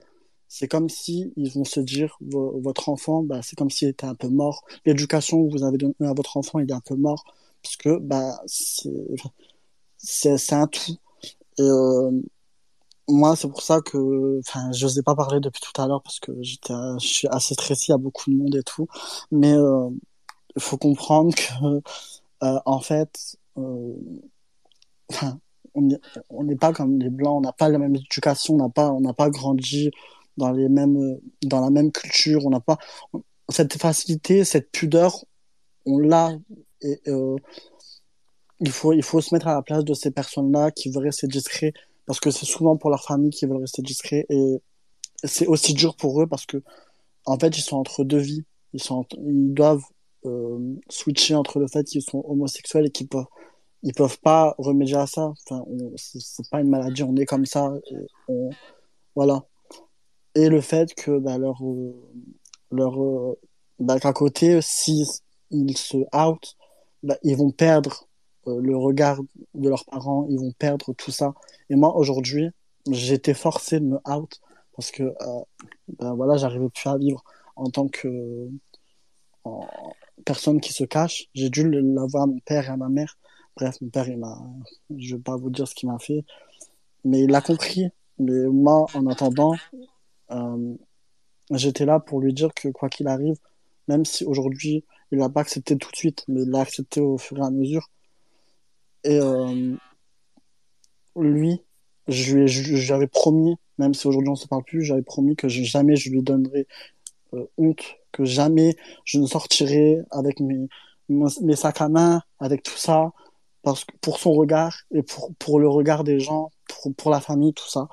c'est 0.47 0.67
comme 0.67 0.89
si 0.89 1.33
ils 1.35 1.51
vont 1.51 1.65
se 1.65 1.79
dire 1.79 2.17
votre 2.21 2.89
enfant 2.89 3.23
bah, 3.23 3.41
c'est 3.43 3.55
comme 3.55 3.69
s'il 3.69 3.89
était 3.89 4.05
un 4.05 4.15
peu 4.15 4.29
mort. 4.29 4.63
L'éducation 4.85 5.45
que 5.45 5.51
vous 5.51 5.63
avez 5.63 5.77
donnée 5.77 5.93
à 5.99 6.13
votre 6.13 6.37
enfant 6.37 6.59
il 6.59 6.69
est 6.69 6.73
un 6.73 6.81
peu 6.81 6.95
mort 6.95 7.25
parce 7.61 7.75
que 7.77 7.97
bah 7.97 8.39
c'est 9.97 10.53
un 10.53 10.67
tout 10.67 10.97
et 11.57 11.61
euh, 11.61 12.11
moi 13.07 13.35
c'est 13.35 13.47
pour 13.47 13.61
ça 13.61 13.81
que 13.81 14.39
enfin 14.39 14.71
j'osais 14.71 15.03
pas 15.03 15.15
parler 15.15 15.39
depuis 15.39 15.61
tout 15.61 15.81
à 15.81 15.87
l'heure 15.87 16.01
parce 16.03 16.19
que 16.19 16.31
j'étais 16.41 16.73
je 17.01 17.07
suis 17.07 17.27
assez 17.29 17.53
stressé 17.53 17.93
à 17.93 17.97
beaucoup 17.97 18.29
de 18.31 18.35
monde 18.35 18.55
et 18.55 18.63
tout 18.63 18.87
mais 19.31 19.53
euh, 19.53 19.89
il 20.55 20.61
faut 20.61 20.77
comprendre 20.77 21.33
que 21.35 21.81
euh, 22.43 22.59
en 22.65 22.79
fait 22.79 23.37
enfin 25.09 25.39
on 25.75 26.43
n'est 26.43 26.55
pas 26.55 26.73
comme 26.73 26.99
les 26.99 27.09
blancs, 27.09 27.37
on 27.37 27.41
n'a 27.41 27.51
pas 27.51 27.69
la 27.69 27.77
même 27.77 27.95
éducation, 27.95 28.55
on 28.55 28.57
n'a 28.57 28.69
pas, 28.69 28.91
on 28.91 29.01
n'a 29.01 29.13
pas 29.13 29.29
grandi 29.29 29.91
dans 30.37 30.51
les 30.51 30.69
mêmes, 30.69 31.19
dans 31.43 31.61
la 31.61 31.69
même 31.69 31.91
culture, 31.91 32.45
on 32.45 32.49
n'a 32.49 32.59
pas 32.59 32.77
cette 33.49 33.79
facilité, 33.79 34.43
cette 34.43 34.71
pudeur, 34.71 35.25
on 35.85 35.99
l'a. 35.99 36.33
Et 36.81 36.99
euh, 37.07 37.35
il 38.65 38.71
faut, 38.71 38.93
il 38.93 39.03
faut 39.03 39.21
se 39.21 39.33
mettre 39.33 39.47
à 39.47 39.53
la 39.53 39.61
place 39.61 39.83
de 39.83 39.93
ces 39.93 40.11
personnes-là 40.11 40.71
qui 40.71 40.89
veulent 40.89 41.05
rester 41.05 41.27
discrets, 41.27 41.73
parce 42.05 42.19
que 42.19 42.31
c'est 42.31 42.45
souvent 42.45 42.77
pour 42.77 42.89
leur 42.89 43.03
famille 43.03 43.31
qui 43.31 43.45
veulent 43.45 43.61
rester 43.61 43.81
discrets, 43.81 44.25
et 44.29 44.61
c'est 45.23 45.47
aussi 45.47 45.73
dur 45.73 45.95
pour 45.95 46.21
eux 46.21 46.27
parce 46.27 46.45
que, 46.45 46.61
en 47.25 47.39
fait, 47.39 47.57
ils 47.57 47.61
sont 47.61 47.77
entre 47.77 48.03
deux 48.03 48.19
vies. 48.19 48.43
Ils, 48.73 48.83
sont, 48.83 49.05
ils 49.17 49.53
doivent 49.53 49.85
euh, 50.25 50.75
switcher 50.89 51.35
entre 51.35 51.59
le 51.59 51.67
fait 51.67 51.83
qu'ils 51.85 52.01
sont 52.01 52.23
homosexuels 52.27 52.87
et 52.87 52.91
qu'ils 52.91 53.07
peuvent, 53.07 53.25
ils 53.83 53.93
peuvent 53.93 54.19
pas 54.19 54.55
remédier 54.57 54.97
à 54.97 55.07
ça. 55.07 55.33
Enfin, 55.47 55.63
c'est 55.95 56.49
pas 56.49 56.59
une 56.61 56.69
maladie, 56.69 57.03
on 57.03 57.15
est 57.15 57.25
comme 57.25 57.45
ça. 57.45 57.73
Voilà 59.15 59.45
et 60.35 60.49
le 60.49 60.61
fait 60.61 60.93
que 60.93 61.17
bah, 61.17 61.37
leur 61.37 61.61
leur 62.71 63.35
bah, 63.79 63.99
qu'à 63.99 64.13
côté 64.13 64.59
si 64.61 65.05
ils 65.49 65.77
se 65.77 65.97
out 66.15 66.55
bah, 67.01 67.17
ils 67.23 67.37
vont 67.37 67.51
perdre 67.51 67.91
euh, 67.93 68.14
le 68.47 68.75
regard 68.77 69.21
de 69.53 69.69
leurs 69.69 69.85
parents 69.85 70.27
ils 70.29 70.39
vont 70.39 70.51
perdre 70.51 70.93
tout 70.93 71.11
ça. 71.11 71.33
Et 71.69 71.75
moi 71.75 71.95
aujourd'hui 71.95 72.49
j'étais 72.91 73.33
forcé 73.33 73.79
de 73.79 73.85
me 73.85 73.99
out 74.09 74.39
parce 74.75 74.91
que 74.91 75.03
euh, 75.03 75.41
bah, 75.99 76.13
voilà 76.15 76.37
j'arrivais 76.37 76.69
plus 76.69 76.89
à 76.89 76.97
vivre 76.97 77.23
en 77.55 77.69
tant 77.69 77.87
que 77.87 78.49
personne 80.25 80.59
qui 80.59 80.73
se 80.73 80.83
cache. 80.83 81.27
J'ai 81.33 81.49
dû 81.49 81.69
l'avoir 81.69 82.23
à 82.23 82.27
mon 82.27 82.39
père 82.39 82.65
et 82.65 82.69
à 82.69 82.77
ma 82.77 82.89
mère. 82.89 83.17
Bref 83.55 83.79
mon 83.81 83.89
père 83.89 84.07
il 84.09 84.17
m'a 84.17 84.41
je 84.97 85.15
vais 85.15 85.21
pas 85.21 85.37
vous 85.37 85.49
dire 85.49 85.67
ce 85.67 85.75
qu'il 85.75 85.89
m'a 85.89 85.99
fait 85.99 86.23
mais 87.03 87.21
il 87.23 87.33
a 87.35 87.41
compris. 87.41 87.89
Mais 88.17 88.45
moi 88.47 88.85
en 88.93 89.07
attendant 89.07 89.55
euh, 90.31 90.75
j'étais 91.51 91.85
là 91.85 91.99
pour 91.99 92.21
lui 92.21 92.33
dire 92.33 92.53
que 92.53 92.69
quoi 92.69 92.89
qu'il 92.89 93.07
arrive, 93.07 93.37
même 93.87 94.05
si 94.05 94.25
aujourd'hui 94.25 94.83
il 95.11 95.19
n'a 95.19 95.29
pas 95.29 95.41
accepté 95.41 95.77
tout 95.77 95.91
de 95.91 95.95
suite, 95.95 96.23
mais 96.27 96.41
il 96.41 96.49
l'a 96.49 96.61
accepté 96.61 97.01
au 97.01 97.17
fur 97.17 97.37
et 97.37 97.41
à 97.41 97.51
mesure. 97.51 97.89
Et 99.05 99.19
euh, 99.19 99.75
lui, 101.15 101.61
j'avais 102.07 103.07
promis, 103.07 103.55
même 103.77 103.93
si 103.93 104.07
aujourd'hui 104.07 104.29
on 104.29 104.33
ne 104.33 104.37
se 104.37 104.47
parle 104.47 104.63
plus, 104.63 104.83
j'avais 104.83 105.03
promis 105.03 105.35
que 105.35 105.47
jamais 105.47 105.95
je 105.95 106.09
lui 106.09 106.23
donnerais 106.23 106.65
euh, 107.33 107.45
honte, 107.57 107.83
que 108.11 108.25
jamais 108.25 108.75
je 109.03 109.19
ne 109.19 109.27
sortirais 109.27 110.03
avec 110.09 110.39
mes, 110.39 110.67
sacs 111.55 111.81
à 111.81 111.87
main, 111.87 112.23
avec 112.39 112.63
tout 112.63 112.77
ça, 112.77 113.11
parce 113.61 113.85
que 113.85 113.95
pour 114.01 114.17
son 114.17 114.33
regard 114.33 114.75
et 114.91 115.03
pour, 115.03 115.59
le 115.59 115.69
regard 115.69 116.03
des 116.03 116.19
gens, 116.19 116.49
pour, 116.97 117.11
la 117.11 117.21
famille, 117.21 117.53
tout 117.53 117.69
ça. 117.69 117.87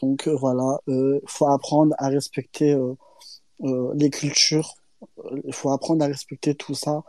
Donc 0.00 0.28
euh, 0.28 0.34
voilà, 0.34 0.78
il 0.86 1.20
faut 1.26 1.48
apprendre 1.48 1.94
à 1.98 2.08
respecter 2.08 2.74
les 3.60 4.10
cultures, 4.10 4.74
il 5.44 5.52
faut 5.52 5.70
apprendre 5.70 6.02
à 6.04 6.08
respecter 6.08 6.54
tout 6.54 6.74
ça. 6.74 7.02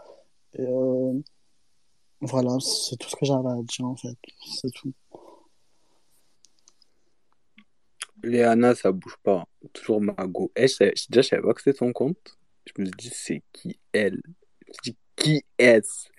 Voilà, 2.22 2.58
c'est 2.60 2.98
tout 2.98 3.10
ce 3.10 3.16
que 3.16 3.26
j'avais 3.26 3.50
à 3.50 3.62
dire 3.64 3.86
en 3.86 3.96
fait, 3.96 4.18
c'est 4.46 4.72
tout. 4.72 4.94
Léana, 8.24 8.76
ça 8.76 8.92
bouge 8.92 9.18
pas. 9.24 9.46
Toujours 9.74 10.02
Mago. 10.02 10.52
Eh, 10.56 10.66
déjà, 10.66 10.92
je 11.10 11.22
savais 11.22 11.42
pas 11.42 11.54
que 11.54 11.62
c'était 11.62 11.78
son 11.78 11.94
compte. 11.94 12.38
Je 12.66 12.82
me 12.82 12.86
suis 12.86 12.96
dit, 12.98 13.12
c'est 13.14 13.44
qui 13.54 13.80
elle? 13.94 14.22
Je 14.62 14.68
me 14.68 14.74
suis 14.74 14.92
dit, 14.92 14.98
qui 15.16 15.46
est-ce? 15.58 16.10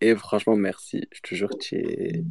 Et 0.00 0.16
franchement, 0.16 0.56
merci. 0.56 1.06
Je 1.12 1.20
te 1.20 1.34
jure 1.34 1.48
que 1.50 1.58
tu 1.58 1.76
es. 1.76 2.24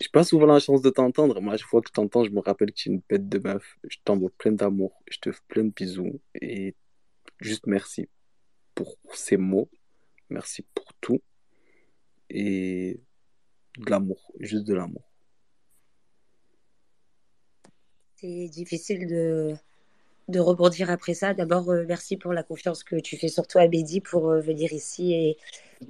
J'ai 0.00 0.08
pas 0.12 0.24
souvent 0.24 0.46
la 0.46 0.58
chance 0.58 0.82
de 0.82 0.90
t'entendre. 0.90 1.40
Moi, 1.40 1.56
chaque 1.56 1.68
fois 1.68 1.80
que 1.80 1.88
je 1.88 1.92
t'entends, 1.92 2.24
je 2.24 2.30
me 2.30 2.40
rappelle 2.40 2.72
que 2.72 2.74
tu 2.74 2.90
es 2.90 2.92
une 2.92 3.02
bête 3.08 3.28
de 3.28 3.38
meuf. 3.38 3.78
Je 3.88 3.96
t'envoie 4.04 4.30
plein 4.36 4.52
d'amour. 4.52 5.02
Je 5.10 5.18
te 5.18 5.32
fais 5.32 5.40
plein 5.48 5.64
de 5.64 5.70
bisous. 5.70 6.20
Et 6.40 6.74
juste 7.40 7.66
merci 7.66 8.08
pour 8.74 8.98
ces 9.14 9.36
mots. 9.38 9.70
Merci 10.28 10.66
pour 10.74 10.92
tout. 11.00 11.22
Et 12.34 13.00
de 13.78 13.90
l'amour. 13.90 14.32
Juste 14.40 14.64
de 14.64 14.74
l'amour. 14.74 15.02
C'est 18.16 18.48
difficile 18.48 19.06
de, 19.06 20.38
rebondir 20.38 20.90
après 20.90 21.12
ça. 21.12 21.34
D'abord, 21.34 21.70
euh, 21.70 21.84
merci 21.86 22.16
pour 22.16 22.32
la 22.32 22.42
confiance 22.42 22.84
que 22.84 22.96
tu 22.96 23.16
fais 23.16 23.28
sur 23.28 23.46
toi, 23.46 23.66
Bédi, 23.66 24.00
pour 24.00 24.30
euh, 24.30 24.40
venir 24.40 24.72
ici 24.72 25.12
et, 25.12 25.36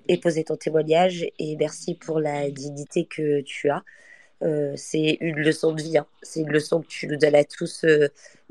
et, 0.09 0.19
poser 0.19 0.43
ton 0.43 0.56
témoignage. 0.56 1.27
Et 1.39 1.56
merci 1.56 1.94
pour 1.94 2.19
la 2.19 2.51
dignité 2.51 3.05
que 3.06 3.43
tu 3.43 3.70
as. 3.70 3.85
Euh, 4.43 4.73
c'est 4.77 5.19
une 5.20 5.36
leçon 5.36 5.73
de 5.73 5.82
vie. 5.82 5.98
Hein. 5.98 6.06
C'est 6.23 6.40
une 6.40 6.51
leçon 6.51 6.81
que 6.81 6.89
tu 6.89 7.06
nous 7.06 7.16
donnes 7.16 7.36
à 7.36 7.44
tous 7.44 7.85
de 7.85 8.10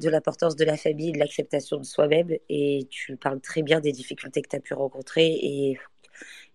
l'importance 0.10 0.56
de 0.56 0.64
la 0.64 0.78
famille, 0.78 1.12
de 1.12 1.20
l'acceptation 1.20 1.78
de 1.78 1.84
soi-même. 1.84 2.32
Et 2.48 2.88
tu 2.90 3.18
parles 3.18 3.42
très 3.42 3.64
bien 3.64 3.82
des 3.82 3.92
difficultés 3.92 4.42
que 4.42 4.50
tu 4.50 4.56
as 4.56 4.62
pu 4.62 4.74
rencontrer. 4.74 5.28
Et 5.42 5.78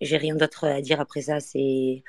j'ai 0.01 0.16
rien 0.16 0.35
d'autre 0.36 0.64
à 0.66 0.81
dire 0.81 1.01
après 1.01 1.23
ça. 1.23 1.40
C'est 1.40 2.02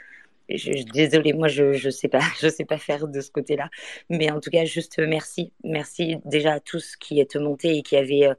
je, 0.49 0.83
désolée, 0.93 1.33
moi 1.33 1.47
je 1.47 1.73
je 1.73 1.89
sais 1.89 2.07
pas, 2.07 2.19
je 2.41 2.47
sais 2.49 2.65
pas 2.65 2.77
faire 2.77 3.07
de 3.07 3.21
ce 3.21 3.31
côté-là, 3.31 3.69
mais 4.09 4.31
en 4.31 4.39
tout 4.39 4.49
cas 4.49 4.65
juste 4.65 4.99
merci, 4.99 5.53
merci 5.63 6.17
déjà 6.25 6.53
à 6.53 6.59
tous 6.59 6.95
qui 6.97 7.19
êtes 7.19 7.35
montés 7.35 7.77
et 7.77 7.83
qui 7.83 7.97
avez 7.97 8.27
euh, 8.27 8.33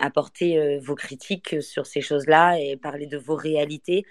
apporté 0.00 0.58
euh, 0.58 0.78
vos 0.80 0.94
critiques 0.94 1.62
sur 1.62 1.86
ces 1.86 2.00
choses-là 2.00 2.58
et 2.60 2.76
parlé 2.76 3.06
de 3.06 3.18
vos 3.18 3.36
réalités 3.36 4.04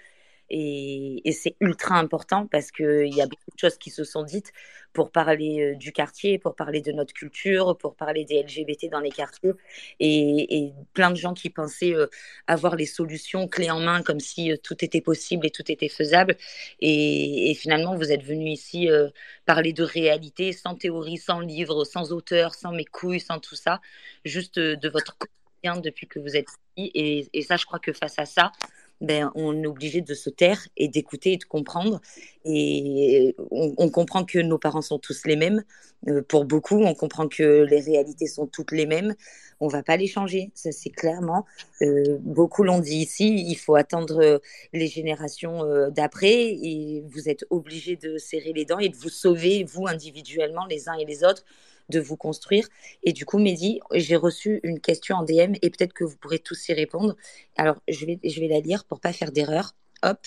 et, 0.50 1.32
c'est 1.32 1.56
ultra 1.60 1.96
important 1.96 2.46
parce 2.46 2.70
qu'il 2.70 3.14
y 3.14 3.20
a 3.20 3.26
beaucoup 3.26 3.50
de 3.52 3.58
choses 3.58 3.76
qui 3.78 3.90
se 3.90 4.04
sont 4.04 4.22
dites 4.22 4.52
pour 4.94 5.10
parler 5.12 5.60
euh, 5.60 5.76
du 5.76 5.92
quartier, 5.92 6.38
pour 6.38 6.56
parler 6.56 6.80
de 6.80 6.90
notre 6.92 7.12
culture, 7.12 7.76
pour 7.76 7.94
parler 7.94 8.24
des 8.24 8.42
LGBT 8.42 8.88
dans 8.90 9.00
les 9.00 9.10
quartiers. 9.10 9.52
Et, 10.00 10.72
plein 10.94 11.10
de 11.10 11.16
gens 11.16 11.34
qui 11.34 11.50
pensaient 11.50 11.94
euh, 11.94 12.06
avoir 12.46 12.76
les 12.76 12.86
solutions 12.86 13.46
clés 13.46 13.70
en 13.70 13.80
main, 13.80 14.02
comme 14.02 14.20
si 14.20 14.50
euh, 14.50 14.56
tout 14.56 14.82
était 14.84 15.02
possible 15.02 15.46
et 15.46 15.50
tout 15.50 15.70
était 15.70 15.88
faisable. 15.88 16.36
Et, 16.80 17.54
finalement, 17.54 17.94
vous 17.94 18.10
êtes 18.10 18.22
venu 18.22 18.50
ici 18.50 18.88
parler 19.46 19.72
de 19.72 19.82
réalité, 19.82 20.52
sans 20.52 20.74
théorie, 20.74 21.18
sans 21.18 21.40
livre, 21.40 21.84
sans 21.84 22.12
auteur, 22.12 22.54
sans 22.54 22.72
mes 22.72 22.84
couilles, 22.84 23.20
sans 23.20 23.38
tout 23.38 23.56
ça, 23.56 23.80
juste 24.24 24.58
de 24.58 24.88
votre 24.88 25.16
quotidien 25.18 25.80
depuis 25.80 26.06
que 26.06 26.18
vous 26.18 26.36
êtes 26.36 26.48
ici. 26.76 26.90
Et, 26.94 27.28
et 27.32 27.42
ça, 27.42 27.56
je 27.56 27.66
crois 27.66 27.78
que 27.78 27.92
face 27.92 28.18
à 28.18 28.26
ça, 28.26 28.52
ben, 29.00 29.30
on 29.34 29.62
est 29.62 29.66
obligé 29.66 30.00
de 30.00 30.14
se 30.14 30.30
taire 30.30 30.66
et 30.76 30.88
d'écouter 30.88 31.32
et 31.32 31.36
de 31.36 31.44
comprendre. 31.44 32.00
Et 32.44 33.36
on, 33.50 33.90
comprend 33.90 34.24
que 34.24 34.38
nos 34.38 34.58
parents 34.58 34.82
sont 34.82 34.98
tous 34.98 35.24
les 35.24 35.36
mêmes. 35.36 35.62
Euh, 36.08 36.22
pour 36.22 36.44
beaucoup, 36.44 36.82
on 36.82 36.94
comprend 36.94 37.28
que 37.28 37.64
les 37.68 37.80
réalités 37.80 38.26
sont 38.26 38.46
toutes 38.46 38.72
les 38.72 38.86
mêmes. 38.86 39.14
On 39.60 39.68
va 39.68 39.82
pas 39.82 39.96
les 39.96 40.06
changer, 40.06 40.50
ça 40.54 40.72
c'est 40.72 40.90
clairement. 40.90 41.44
Euh, 41.82 42.18
beaucoup 42.20 42.62
l'ont 42.62 42.78
dit 42.78 42.98
ici, 42.98 43.44
il 43.48 43.56
faut 43.56 43.74
attendre 43.74 44.22
euh, 44.22 44.38
les 44.72 44.86
générations 44.86 45.64
d'après 45.90 46.32
et 46.32 47.04
vous 47.08 47.28
êtes 47.28 47.44
obligés 47.50 47.96
de 47.96 48.18
serrer 48.18 48.52
les 48.52 48.64
dents 48.64 48.78
et 48.78 48.88
de 48.88 48.96
vous 48.96 49.08
sauver, 49.08 49.64
vous 49.64 49.86
individuellement, 49.88 50.66
les 50.66 50.88
uns 50.88 50.94
et 50.94 51.04
les 51.04 51.24
autres, 51.24 51.44
de 51.88 52.00
vous 52.00 52.16
construire. 52.16 52.68
Et 53.02 53.12
du 53.12 53.24
coup, 53.24 53.38
Mehdi, 53.38 53.80
j'ai 53.94 54.16
reçu 54.16 54.60
une 54.62 54.80
question 54.80 55.16
en 55.16 55.22
DM 55.22 55.54
et 55.62 55.70
peut-être 55.70 55.92
que 55.92 56.04
vous 56.04 56.16
pourrez 56.16 56.38
tous 56.38 56.68
y 56.68 56.72
répondre. 56.72 57.16
Alors, 57.56 57.76
je 57.88 58.06
vais, 58.06 58.18
je 58.22 58.40
vais 58.40 58.48
la 58.48 58.60
lire 58.60 58.84
pour 58.84 59.00
pas 59.00 59.12
faire 59.12 59.32
d'erreur. 59.32 59.74
Hop. 60.02 60.26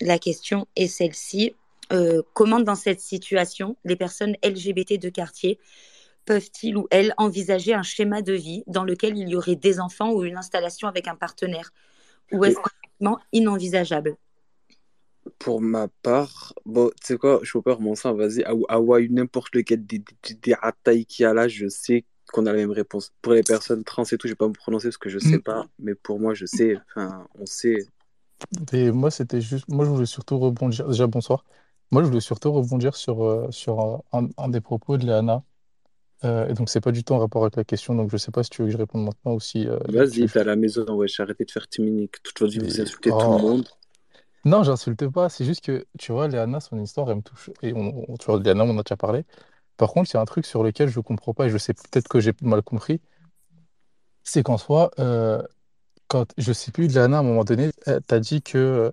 La 0.00 0.18
question 0.18 0.66
est 0.76 0.88
celle-ci. 0.88 1.54
Euh, 1.92 2.22
comment 2.34 2.60
dans 2.60 2.74
cette 2.74 3.00
situation, 3.00 3.76
les 3.84 3.96
personnes 3.96 4.36
LGBT 4.44 4.98
de 4.98 5.08
quartier 5.08 5.58
peuvent-ils 6.24 6.76
ou 6.76 6.86
elles 6.90 7.14
envisager 7.16 7.74
un 7.74 7.82
schéma 7.82 8.22
de 8.22 8.32
vie 8.32 8.62
dans 8.66 8.84
lequel 8.84 9.18
il 9.18 9.28
y 9.28 9.36
aurait 9.36 9.56
des 9.56 9.80
enfants 9.80 10.12
ou 10.12 10.24
une 10.24 10.36
installation 10.36 10.86
avec 10.88 11.08
un 11.08 11.16
partenaire? 11.16 11.72
Ou 12.32 12.44
est-ce 12.44 12.56
complètement 12.56 13.18
inenvisageable? 13.32 14.16
Pour 15.38 15.60
ma 15.60 15.88
part, 16.02 16.54
bon, 16.64 16.90
tu 17.00 17.06
sais 17.06 17.16
quoi, 17.18 17.40
Chopper, 17.42 17.76
mon 17.80 17.94
sang, 17.94 18.14
vas-y, 18.14 18.44
Hawaii, 18.68 19.10
n'importe 19.10 19.54
lequel 19.54 19.84
des, 19.84 19.98
des, 19.98 20.34
des 20.34 21.04
qu'il 21.04 21.22
y 21.24 21.26
a 21.26 21.34
là, 21.34 21.48
je 21.48 21.68
sais 21.68 22.04
qu'on 22.32 22.46
a 22.46 22.52
la 22.52 22.58
même 22.58 22.70
réponse. 22.70 23.12
Pour 23.22 23.32
les 23.32 23.42
personnes 23.42 23.84
trans 23.84 24.04
et 24.04 24.16
tout, 24.16 24.26
je 24.26 24.32
vais 24.32 24.36
pas 24.36 24.48
me 24.48 24.52
prononcer 24.52 24.88
parce 24.88 24.98
que 24.98 25.10
je 25.10 25.18
sais 25.18 25.38
mm. 25.38 25.42
pas, 25.42 25.66
mais 25.78 25.94
pour 25.94 26.20
moi, 26.20 26.34
je 26.34 26.46
sais, 26.46 26.76
enfin, 26.88 27.26
on 27.38 27.46
sait. 27.46 27.86
Et 28.72 28.90
moi, 28.90 29.10
c'était 29.10 29.40
juste, 29.40 29.68
moi, 29.68 29.84
je 29.84 29.90
voulais 29.90 30.06
surtout 30.06 30.38
rebondir, 30.38 30.88
déjà, 30.88 31.06
bonsoir. 31.06 31.44
Moi, 31.90 32.02
je 32.02 32.08
voulais 32.08 32.20
surtout 32.20 32.52
rebondir 32.52 32.94
sur, 32.94 33.24
euh, 33.24 33.48
sur 33.50 33.80
euh, 33.80 33.96
un, 34.12 34.28
un, 34.38 34.48
des 34.48 34.60
propos 34.60 34.96
de 34.96 35.06
Léana. 35.06 35.42
Euh, 36.24 36.48
et 36.48 36.54
donc, 36.54 36.70
c'est 36.70 36.80
pas 36.80 36.92
du 36.92 37.02
tout 37.02 37.14
en 37.14 37.18
rapport 37.18 37.42
avec 37.42 37.56
la 37.56 37.64
question, 37.64 37.94
donc 37.94 38.10
je 38.10 38.16
sais 38.16 38.30
pas 38.30 38.42
si 38.42 38.50
tu 38.50 38.62
veux 38.62 38.68
que 38.68 38.72
je 38.72 38.78
réponde 38.78 39.04
maintenant 39.04 39.34
ou 39.34 39.40
si. 39.40 39.66
Vas-y, 39.88 40.26
t'es 40.28 40.38
à 40.38 40.44
la 40.44 40.56
maison, 40.56 40.84
ouais, 40.94 41.08
j'ai 41.08 41.22
arrêté 41.22 41.44
de 41.44 41.50
faire 41.50 41.66
Timinique. 41.68 42.22
Toute 42.22 42.38
façon, 42.38 42.60
vous 42.60 42.80
insultez 42.80 43.10
tout 43.10 43.16
le 43.16 43.24
oh. 43.24 43.38
monde. 43.38 43.68
Non, 44.44 44.62
j'insulte 44.62 45.06
pas. 45.08 45.28
C'est 45.28 45.44
juste 45.44 45.62
que, 45.64 45.86
tu 45.98 46.12
vois, 46.12 46.28
Léana, 46.28 46.60
son 46.60 46.80
histoire, 46.80 47.10
elle 47.10 47.16
me 47.16 47.22
touche. 47.22 47.50
Et 47.62 47.72
on, 47.74 48.16
tu 48.18 48.26
vois, 48.26 48.40
Léana, 48.40 48.64
on 48.64 48.70
en 48.70 48.78
a 48.78 48.82
déjà 48.82 48.96
parlé. 48.96 49.24
Par 49.76 49.90
contre, 49.92 50.10
il 50.12 50.14
y 50.16 50.18
a 50.18 50.20
un 50.22 50.26
truc 50.26 50.46
sur 50.46 50.62
lequel 50.64 50.88
je 50.88 50.98
ne 51.00 51.02
comprends 51.04 51.34
pas 51.34 51.46
et 51.46 51.50
je 51.50 51.58
sais 51.58 51.74
peut-être 51.74 52.08
que 52.08 52.20
j'ai 52.20 52.32
mal 52.42 52.62
compris. 52.62 53.00
C'est 54.22 54.42
qu'en 54.42 54.58
soi, 54.58 54.90
euh, 54.98 55.42
quand, 56.08 56.32
je 56.38 56.52
sais 56.52 56.72
plus, 56.72 56.88
Léana, 56.88 57.18
à 57.18 57.20
un 57.20 57.22
moment 57.24 57.44
donné, 57.44 57.70
tu 57.86 58.14
as 58.14 58.20
dit 58.20 58.42
que, 58.42 58.92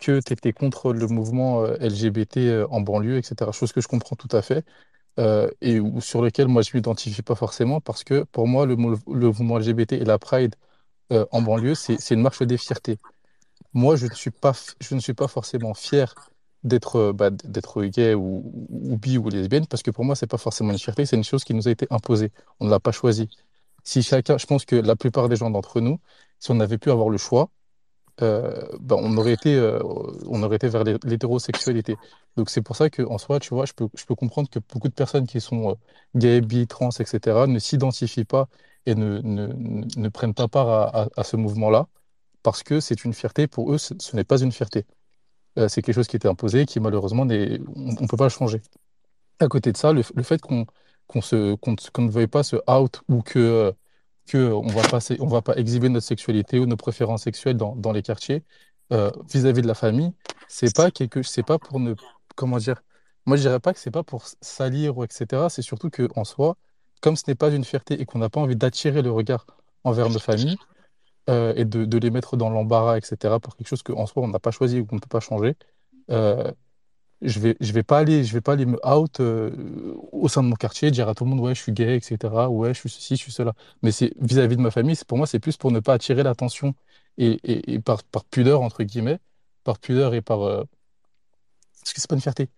que 0.00 0.20
tu 0.20 0.32
étais 0.32 0.52
contre 0.52 0.92
le 0.92 1.06
mouvement 1.08 1.64
euh, 1.64 1.76
LGBT 1.80 2.38
euh, 2.38 2.66
en 2.70 2.80
banlieue, 2.80 3.18
etc. 3.18 3.52
Chose 3.52 3.72
que 3.72 3.80
je 3.80 3.88
comprends 3.88 4.16
tout 4.16 4.34
à 4.36 4.42
fait. 4.42 4.64
et 5.62 5.80
sur 6.00 6.22
lequel 6.22 6.48
moi 6.48 6.62
je 6.62 6.70
m'identifie 6.74 7.22
pas 7.22 7.34
forcément 7.34 7.80
parce 7.80 8.04
que 8.04 8.24
pour 8.24 8.46
moi, 8.48 8.66
le, 8.66 8.76
mouvement 8.76 9.58
LGBT 9.58 9.94
et 9.94 10.04
la 10.04 10.18
Pride 10.18 10.54
en 11.10 11.42
banlieue, 11.42 11.74
c'est 11.74 12.14
une 12.14 12.22
marche 12.22 12.42
des 12.42 12.58
fiertés 12.58 12.98
moi, 13.74 13.96
je 13.96 14.06
ne 14.06 14.14
suis 14.14 14.30
pas, 15.14 15.28
forcément 15.28 15.74
fier 15.74 16.14
d'être 16.64 16.96
euh, 16.96 17.12
bah, 17.12 17.30
gay 17.88 18.14
ou, 18.14 18.42
bi 18.98 19.18
ou 19.18 19.28
lesbienne, 19.28 19.66
parce 19.66 19.82
que 19.82 19.90
pour 19.90 20.04
moi, 20.04 20.16
c'est 20.16 20.26
pas 20.26 20.38
forcément 20.38 20.72
une 20.72 20.78
fierté, 20.78 21.06
c'est 21.06 21.16
une 21.16 21.24
chose 21.24 21.44
qui 21.44 21.54
nous 21.54 21.68
a 21.68 21.70
été 21.70 21.86
imposée. 21.90 22.32
On 22.60 22.66
ne 22.66 22.70
l'a 22.70 22.80
pas 22.80 22.92
choisi. 22.92 23.28
Si 23.84 24.02
chacun, 24.02 24.38
je 24.38 24.46
pense 24.46 24.64
que 24.64 24.76
la 24.76 24.96
plupart 24.96 25.28
des 25.28 25.36
gens 25.36 25.50
d'entre 25.50 25.80
nous, 25.80 26.00
si 26.40 26.50
on 26.50 26.60
avait 26.60 26.78
pu 26.78 26.90
avoir 26.90 27.08
le 27.10 27.18
choix, 27.18 27.50
euh, 28.22 28.66
bah, 28.80 28.96
on 28.98 29.16
aurait 29.16 29.34
été, 29.34 29.54
euh, 29.54 29.78
on 30.26 30.42
aurait 30.42 30.56
été 30.56 30.68
vers 30.68 30.84
l'hétérosexualité. 30.84 31.96
Donc 32.36 32.50
c'est 32.50 32.62
pour 32.62 32.76
ça 32.76 32.90
que 32.90 33.02
en 33.02 33.18
soi, 33.18 33.38
tu 33.40 33.54
vois, 33.54 33.64
je 33.66 33.72
peux, 33.74 34.14
comprendre 34.16 34.50
que 34.50 34.58
beaucoup 34.58 34.88
de 34.88 34.94
personnes 34.94 35.26
qui 35.26 35.40
sont 35.40 35.76
gays, 36.16 36.40
bi, 36.40 36.66
trans, 36.66 36.90
etc., 36.90 37.46
ne 37.46 37.58
s'identifient 37.58 38.24
pas 38.24 38.48
et 38.86 38.94
ne, 38.94 39.20
ne, 39.22 39.48
ne, 39.96 40.08
prennent 40.08 40.34
pas 40.34 40.48
part 40.48 40.68
à, 40.68 41.08
à 41.16 41.24
ce 41.24 41.36
mouvement-là 41.36 41.86
parce 42.42 42.62
que 42.62 42.80
c'est 42.80 43.04
une 43.04 43.14
fierté. 43.14 43.46
Pour 43.46 43.72
eux, 43.72 43.78
ce, 43.78 43.94
n'est 44.16 44.24
pas 44.24 44.40
une 44.40 44.52
fierté. 44.52 44.86
Euh, 45.58 45.68
c'est 45.68 45.82
quelque 45.82 45.94
chose 45.94 46.08
qui 46.08 46.16
était 46.16 46.28
imposé, 46.28 46.66
qui 46.66 46.80
malheureusement, 46.80 47.22
on 47.22 47.26
ne 47.26 48.06
peut 48.08 48.16
pas 48.16 48.28
changer. 48.28 48.62
À 49.40 49.48
côté 49.48 49.72
de 49.72 49.76
ça, 49.76 49.92
le, 49.92 50.02
fait 50.02 50.40
qu'on 50.40 50.66
ne 51.14 52.10
veuille 52.10 52.26
pas 52.26 52.42
se 52.42 52.56
out 52.70 53.02
ou 53.08 53.22
que 53.22 53.72
que 54.28 54.52
on 54.52 55.26
va 55.26 55.42
pas 55.42 55.56
exhiber 55.56 55.88
notre 55.88 56.06
sexualité 56.06 56.58
ou 56.58 56.66
nos 56.66 56.76
préférences 56.76 57.22
sexuelles 57.22 57.56
dans, 57.56 57.74
dans 57.76 57.92
les 57.92 58.02
quartiers 58.02 58.44
euh, 58.92 59.10
vis-à-vis 59.32 59.62
de 59.62 59.66
la 59.66 59.74
famille, 59.74 60.12
c'est 60.48 60.74
pas 60.74 60.90
quelque 60.90 61.22
c'est 61.22 61.42
pas 61.42 61.58
pour 61.58 61.80
ne 61.80 61.94
comment 62.36 62.58
dire 62.58 62.82
moi 63.26 63.36
je 63.36 63.42
dirais 63.42 63.60
pas 63.60 63.72
que 63.74 63.78
c'est 63.78 63.90
pas 63.90 64.02
pour 64.02 64.24
salir 64.40 64.98
ou 64.98 65.04
etc. 65.04 65.46
C'est 65.50 65.62
surtout 65.62 65.90
que 65.90 66.08
en 66.16 66.24
soi, 66.24 66.56
comme 67.00 67.16
ce 67.16 67.24
n'est 67.28 67.34
pas 67.34 67.50
une 67.50 67.64
fierté 67.64 68.00
et 68.00 68.06
qu'on 68.06 68.18
n'a 68.18 68.30
pas 68.30 68.40
envie 68.40 68.56
d'attirer 68.56 69.02
le 69.02 69.10
regard 69.10 69.46
envers 69.84 70.10
nos 70.10 70.18
familles, 70.18 70.56
euh, 71.28 71.52
et 71.56 71.64
de, 71.64 71.98
les 71.98 72.10
mettre 72.10 72.36
dans 72.36 72.48
l'embarras, 72.50 72.96
etc., 72.96 73.38
pour 73.40 73.56
quelque 73.56 73.68
chose 73.68 73.82
qu'en 73.82 74.06
soi, 74.06 74.22
on 74.22 74.28
n'a 74.28 74.38
pas 74.38 74.50
choisi 74.50 74.80
ou 74.80 74.86
qu'on 74.86 74.96
ne 74.96 75.00
peut 75.00 75.08
pas 75.08 75.20
changer, 75.20 75.56
euh, 76.10 76.50
je 77.22 77.40
vais, 77.40 77.56
je 77.60 77.72
vais 77.72 77.82
pas 77.82 77.98
aller, 77.98 78.24
je 78.24 78.32
vais 78.32 78.40
pas 78.40 78.52
aller 78.54 78.66
me 78.66 78.78
out 78.86 79.20
euh, 79.20 79.94
au 80.12 80.28
sein 80.28 80.42
de 80.42 80.48
mon 80.48 80.56
quartier, 80.56 80.90
dire 80.90 81.08
à 81.08 81.14
tout 81.14 81.24
le 81.24 81.30
monde, 81.30 81.40
ouais, 81.40 81.54
je 81.54 81.62
suis 81.62 81.72
gay, 81.72 81.96
etc., 81.96 82.48
ouais, 82.48 82.74
je 82.74 82.80
suis 82.80 82.88
ceci, 82.90 83.16
je 83.16 83.22
suis 83.22 83.32
cela. 83.32 83.54
Mais 83.82 83.90
vis-à-vis 84.20 84.56
de 84.56 84.62
ma 84.62 84.70
famille, 84.70 84.96
pour 85.06 85.18
moi, 85.18 85.26
c'est 85.26 85.40
plus 85.40 85.56
pour 85.56 85.72
ne 85.72 85.80
pas 85.80 85.94
attirer 85.94 86.22
l'attention 86.22 86.74
et, 87.18 87.80
par, 87.80 88.02
pudeur, 88.30 88.62
entre 88.62 88.82
guillemets, 88.84 89.18
par 89.64 89.78
pudeur 89.80 90.14
et 90.14 90.22
par. 90.22 90.38
parce 90.38 91.92
que 91.94 92.00
c'est 92.00 92.08
pas 92.08 92.16
une 92.16 92.22
fierté. 92.22 92.48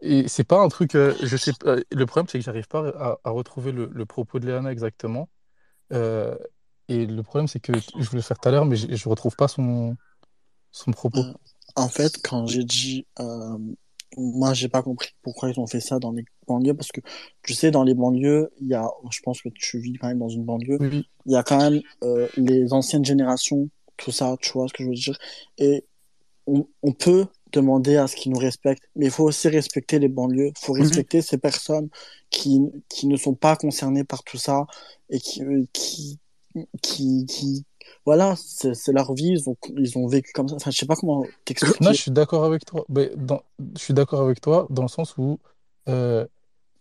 Et 0.00 0.28
c'est 0.28 0.44
pas 0.44 0.60
un 0.60 0.68
truc, 0.68 0.92
je 0.94 1.36
sais, 1.36 1.52
le 1.64 2.06
problème, 2.06 2.28
c'est 2.28 2.38
que 2.38 2.44
j'arrive 2.44 2.68
pas 2.68 3.18
à, 3.24 3.30
retrouver 3.30 3.72
le, 3.72 4.06
propos 4.06 4.38
de 4.40 4.46
Léana 4.46 4.72
exactement. 4.72 5.28
Et 6.88 7.06
le 7.06 7.22
problème, 7.22 7.48
c'est 7.48 7.60
que 7.60 7.72
je 7.74 8.04
voulais 8.08 8.18
le 8.18 8.22
faire 8.22 8.38
tout 8.38 8.48
à 8.48 8.52
l'heure, 8.52 8.64
mais 8.64 8.76
je 8.76 8.86
ne 8.86 9.08
retrouve 9.10 9.36
pas 9.36 9.48
son, 9.48 9.96
son 10.72 10.90
propos. 10.92 11.20
Euh, 11.20 11.32
en 11.76 11.88
fait, 11.88 12.20
quand 12.22 12.46
j'ai 12.46 12.64
dit 12.64 13.06
euh, 13.20 13.58
moi, 14.16 14.54
j'ai 14.54 14.68
pas 14.68 14.82
compris 14.82 15.10
pourquoi 15.22 15.50
ils 15.50 15.60
ont 15.60 15.66
fait 15.66 15.80
ça 15.80 15.98
dans 15.98 16.12
les 16.12 16.24
banlieues, 16.46 16.74
parce 16.74 16.90
que 16.92 17.00
tu 17.42 17.54
sais, 17.54 17.70
dans 17.70 17.84
les 17.84 17.94
banlieues, 17.94 18.50
il 18.60 18.68
y 18.68 18.74
a, 18.74 18.88
je 19.10 19.20
pense 19.20 19.42
que 19.42 19.48
tu 19.50 19.78
vis 19.80 19.94
quand 19.94 20.08
même 20.08 20.18
dans 20.18 20.28
une 20.28 20.44
banlieue, 20.44 20.80
il 21.26 21.32
y 21.32 21.36
a 21.36 21.42
quand 21.42 21.58
même 21.58 21.82
euh, 22.02 22.28
les 22.36 22.72
anciennes 22.72 23.04
générations, 23.04 23.68
tout 23.96 24.10
ça, 24.12 24.36
tu 24.40 24.52
vois 24.52 24.66
ce 24.68 24.72
que 24.72 24.82
je 24.84 24.88
veux 24.88 24.94
dire, 24.94 25.18
et 25.58 25.84
on, 26.46 26.66
on 26.82 26.92
peut 26.92 27.26
demander 27.52 27.96
à 27.96 28.06
ce 28.08 28.16
qu'ils 28.16 28.32
nous 28.32 28.38
respectent, 28.38 28.88
mais 28.96 29.06
il 29.06 29.10
faut 29.12 29.24
aussi 29.24 29.48
respecter 29.48 29.98
les 29.98 30.08
banlieues, 30.08 30.48
il 30.48 30.58
faut 30.66 30.72
Mhm. 30.78 30.82
respecter 30.82 31.22
ces 31.22 31.38
personnes 31.38 31.88
qui, 32.30 32.60
qui 32.88 33.06
ne 33.06 33.16
sont 33.16 33.34
pas 33.34 33.56
concernées 33.56 34.04
par 34.04 34.22
tout 34.24 34.38
ça 34.38 34.66
et 35.10 35.20
qui, 35.20 35.42
euh, 35.44 35.64
qui, 35.72 36.18
qui, 36.82 37.64
voilà, 38.04 38.34
c'est 38.36 38.92
leur 38.92 39.14
vie, 39.14 39.30
ils 39.30 39.48
ont, 39.48 39.56
ils 39.76 39.98
ont 39.98 40.06
vécu 40.06 40.32
comme 40.32 40.48
ça. 40.48 40.56
Enfin, 40.56 40.70
je 40.70 40.78
sais 40.78 40.86
pas 40.86 40.96
comment 40.96 41.24
t'expliquer. 41.44 41.84
Non, 41.84 41.92
je 41.92 42.00
suis 42.00 42.10
d'accord 42.10 42.44
avec 42.44 42.64
toi. 42.64 42.84
Mais 42.88 43.12
je 43.76 43.80
suis 43.80 43.94
d'accord 43.94 44.22
avec 44.22 44.40
toi 44.40 44.66
dans 44.70 44.82
le 44.82 44.88
sens 44.88 45.16
où 45.18 45.38
euh, 45.88 46.26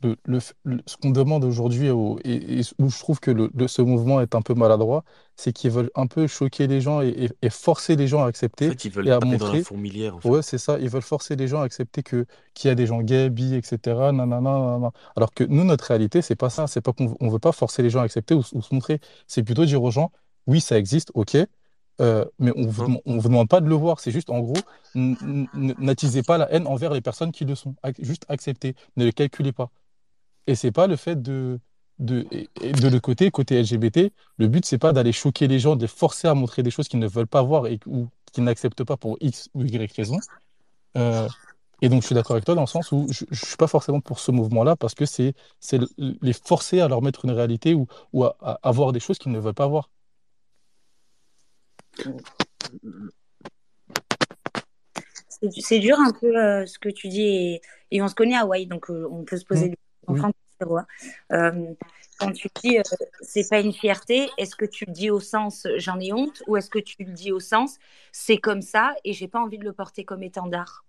le, 0.03 0.15
le 0.25 0.37
f- 0.39 0.53
le- 0.63 0.81
ce 0.85 0.95
qu'on 0.97 1.09
demande 1.11 1.43
aujourd'hui 1.43 1.89
au- 1.89 2.19
et, 2.23 2.59
et 2.59 2.61
où 2.79 2.89
je 2.89 2.99
trouve 2.99 3.19
que 3.19 3.31
le, 3.31 3.49
ce 3.67 3.81
mouvement 3.81 4.21
est 4.21 4.35
un 4.35 4.41
peu 4.41 4.53
maladroit, 4.53 5.03
c'est 5.35 5.53
qu'ils 5.53 5.71
veulent 5.71 5.89
un 5.95 6.07
peu 6.07 6.27
choquer 6.27 6.67
les 6.67 6.81
gens 6.81 7.01
et, 7.01 7.29
forcer 7.49 7.95
les 7.95 8.07
gens 8.07 8.19
à 8.21 8.23
En 8.23 8.27
accepter 8.27 8.69
fait, 8.69 8.85
ils 8.85 8.91
veulent 8.91 9.07
et 9.07 9.11
à 9.11 9.19
taper 9.19 9.37
dans 9.37 9.45
la 9.47 9.53
montrer. 9.53 9.63
fourmilière, 9.63 10.15
en 10.15 10.19
fait. 10.21 10.29
Ouais, 10.29 10.41
c'est 10.41 10.57
ça. 10.57 10.77
Ils 10.79 10.89
veulent 10.89 11.01
forcer 11.01 11.35
les 11.35 11.47
gens 11.47 11.61
à 11.61 11.63
accepter 11.63 12.03
que 12.03 12.25
qu'il 12.53 12.67
y 12.69 12.71
a 12.71 12.75
des 12.75 12.85
gens 12.85 13.01
gays, 13.01 13.29
bi, 13.29 13.55
etc. 13.55 14.11
Nanana, 14.11 14.39
nanana. 14.51 14.91
Alors 15.15 15.33
que 15.33 15.43
nous, 15.43 15.63
notre 15.63 15.85
réalité, 15.85 16.21
c'est 16.21 16.35
pas 16.35 16.49
ça. 16.49 16.67
C'est 16.67 16.81
pas 16.81 16.93
qu'on 16.93 17.15
on 17.19 17.29
veut 17.29 17.39
pas 17.39 17.51
forcer 17.51 17.81
les 17.83 17.89
gens 17.89 18.01
à 18.01 18.03
accepter 18.03 18.33
ou, 18.35 18.43
ou 18.53 18.61
se 18.61 18.73
montrer. 18.73 18.99
C'est 19.27 19.43
plutôt 19.43 19.65
dire 19.65 19.81
aux 19.83 19.91
gens, 19.91 20.11
oui, 20.47 20.61
ça 20.61 20.77
existe, 20.77 21.11
ok. 21.15 21.37
euh, 21.99 22.25
mais 22.39 22.51
on 22.55 22.67
vous, 22.67 22.83
Hein 22.91 22.97
on 23.05 23.17
vous 23.17 23.27
demande 23.29 23.49
pas 23.49 23.59
de 23.61 23.67
le 23.67 23.75
voir. 23.75 23.99
C'est 23.99 24.11
juste, 24.11 24.29
en 24.29 24.39
gros, 24.39 24.53
n'attisez 24.95 26.23
pas 26.23 26.37
la 26.37 26.51
haine 26.51 26.67
envers 26.67 26.93
les 26.93 27.01
personnes 27.01 27.31
qui 27.31 27.45
le 27.45 27.55
sont. 27.55 27.75
Ac- 27.83 27.95
Juste 28.03 28.25
acceptez. 28.29 28.75
Ne 28.97 29.05
les 29.05 29.13
calculez 29.13 29.51
pas. 29.51 29.69
Et 30.47 30.55
c'est 30.55 30.71
pas 30.71 30.87
le 30.87 30.95
fait 30.95 31.21
de, 31.21 31.59
de, 31.99 32.25
de 32.61 32.87
le 32.87 32.99
côté, 32.99 33.31
côté 33.31 33.59
LGBT, 33.61 34.11
le 34.37 34.47
but, 34.47 34.65
c'est 34.65 34.77
pas 34.77 34.93
d'aller 34.93 35.11
choquer 35.11 35.47
les 35.47 35.59
gens, 35.59 35.75
de 35.75 35.81
les 35.81 35.87
forcer 35.87 36.27
à 36.27 36.33
montrer 36.33 36.63
des 36.63 36.71
choses 36.71 36.87
qu'ils 36.87 36.99
ne 36.99 37.07
veulent 37.07 37.27
pas 37.27 37.41
voir 37.41 37.67
et, 37.67 37.79
ou 37.85 38.07
qu'ils 38.31 38.43
n'acceptent 38.43 38.83
pas 38.83 38.97
pour 38.97 39.17
X 39.21 39.49
ou 39.53 39.63
Y 39.63 39.91
raison. 39.93 40.19
Euh, 40.97 41.27
et 41.81 41.89
donc, 41.89 42.01
je 42.01 42.07
suis 42.07 42.15
d'accord 42.15 42.33
avec 42.35 42.45
toi 42.45 42.55
dans 42.55 42.61
le 42.61 42.67
sens 42.67 42.91
où 42.91 43.07
je 43.11 43.25
ne 43.29 43.35
suis 43.35 43.57
pas 43.57 43.67
forcément 43.67 44.01
pour 44.01 44.19
ce 44.19 44.31
mouvement-là 44.31 44.75
parce 44.75 44.95
que 44.95 45.05
c'est 45.05 45.33
c'est 45.59 45.77
le- 45.79 45.89
les 46.21 46.33
forcer 46.33 46.79
à 46.81 46.87
leur 46.87 47.01
mettre 47.03 47.25
une 47.25 47.31
réalité 47.31 47.73
ou, 47.75 47.87
ou 48.13 48.23
à, 48.25 48.35
à, 48.41 48.59
à 48.63 48.71
voir 48.71 48.91
des 48.93 48.99
choses 48.99 49.17
qu'ils 49.19 49.31
ne 49.31 49.39
veulent 49.39 49.53
pas 49.53 49.67
voir. 49.67 49.89
C'est 55.59 55.79
dur 55.79 55.97
un 55.99 56.11
peu 56.11 56.35
euh, 56.37 56.65
ce 56.65 56.79
que 56.79 56.89
tu 56.89 57.09
dis 57.09 57.21
et, 57.21 57.61
et 57.91 58.01
on 58.01 58.07
se 58.07 58.15
connaît 58.15 58.35
à 58.35 58.41
Hawaï, 58.41 58.65
donc 58.67 58.89
euh, 58.89 59.07
on 59.11 59.23
peut 59.23 59.37
se 59.37 59.45
poser 59.45 59.67
Mm. 59.67 59.69
des 59.71 59.77
Oui. 60.07 60.21
Euh, 61.31 61.73
quand 62.19 62.31
tu 62.31 62.47
dis 62.63 62.79
euh, 62.79 62.81
c'est 63.21 63.47
pas 63.47 63.59
une 63.59 63.73
fierté, 63.73 64.29
est-ce 64.37 64.55
que 64.55 64.65
tu 64.65 64.85
le 64.85 64.91
dis 64.91 65.11
au 65.11 65.19
sens 65.19 65.65
euh, 65.67 65.75
j'en 65.77 65.99
ai 65.99 66.11
honte 66.11 66.41
ou 66.47 66.57
est-ce 66.57 66.69
que 66.69 66.79
tu 66.79 66.95
le 67.03 67.11
dis 67.11 67.31
au 67.31 67.39
sens 67.39 67.77
c'est 68.11 68.37
comme 68.37 68.63
ça 68.63 68.95
et 69.03 69.13
j'ai 69.13 69.27
pas 69.27 69.39
envie 69.39 69.59
de 69.59 69.63
le 69.63 69.73
porter 69.73 70.03
comme 70.03 70.23
étendard? 70.23 70.83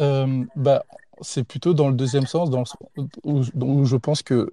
Euh, 0.00 0.44
bah, 0.56 0.84
c'est 1.20 1.44
plutôt 1.44 1.74
dans 1.74 1.88
le 1.88 1.94
deuxième 1.94 2.26
sens, 2.26 2.50
dans 2.50 2.64
où, 3.24 3.42
je 3.84 3.96
pense 3.96 4.22
que 4.22 4.50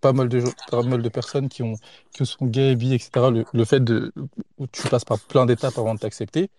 pas 0.00 0.12
mal 0.12 0.28
de, 0.28 0.42
pas 0.70 0.82
mal 0.82 1.02
de 1.02 1.08
personnes 1.08 1.48
qui, 1.48 1.62
ont, 1.62 1.74
qui 2.12 2.26
sont 2.26 2.46
gays, 2.46 2.74
bi, 2.76 2.94
etc., 2.94 3.10
le, 3.52 3.64
fait 3.64 3.80
de, 3.80 4.12
où 4.58 4.66
tu 4.66 4.86
passes 4.88 5.04
par 5.04 5.18
plein 5.18 5.46
d'étapes 5.46 5.78
avant 5.78 5.94
de 5.94 6.00
t'accepter, 6.00 6.50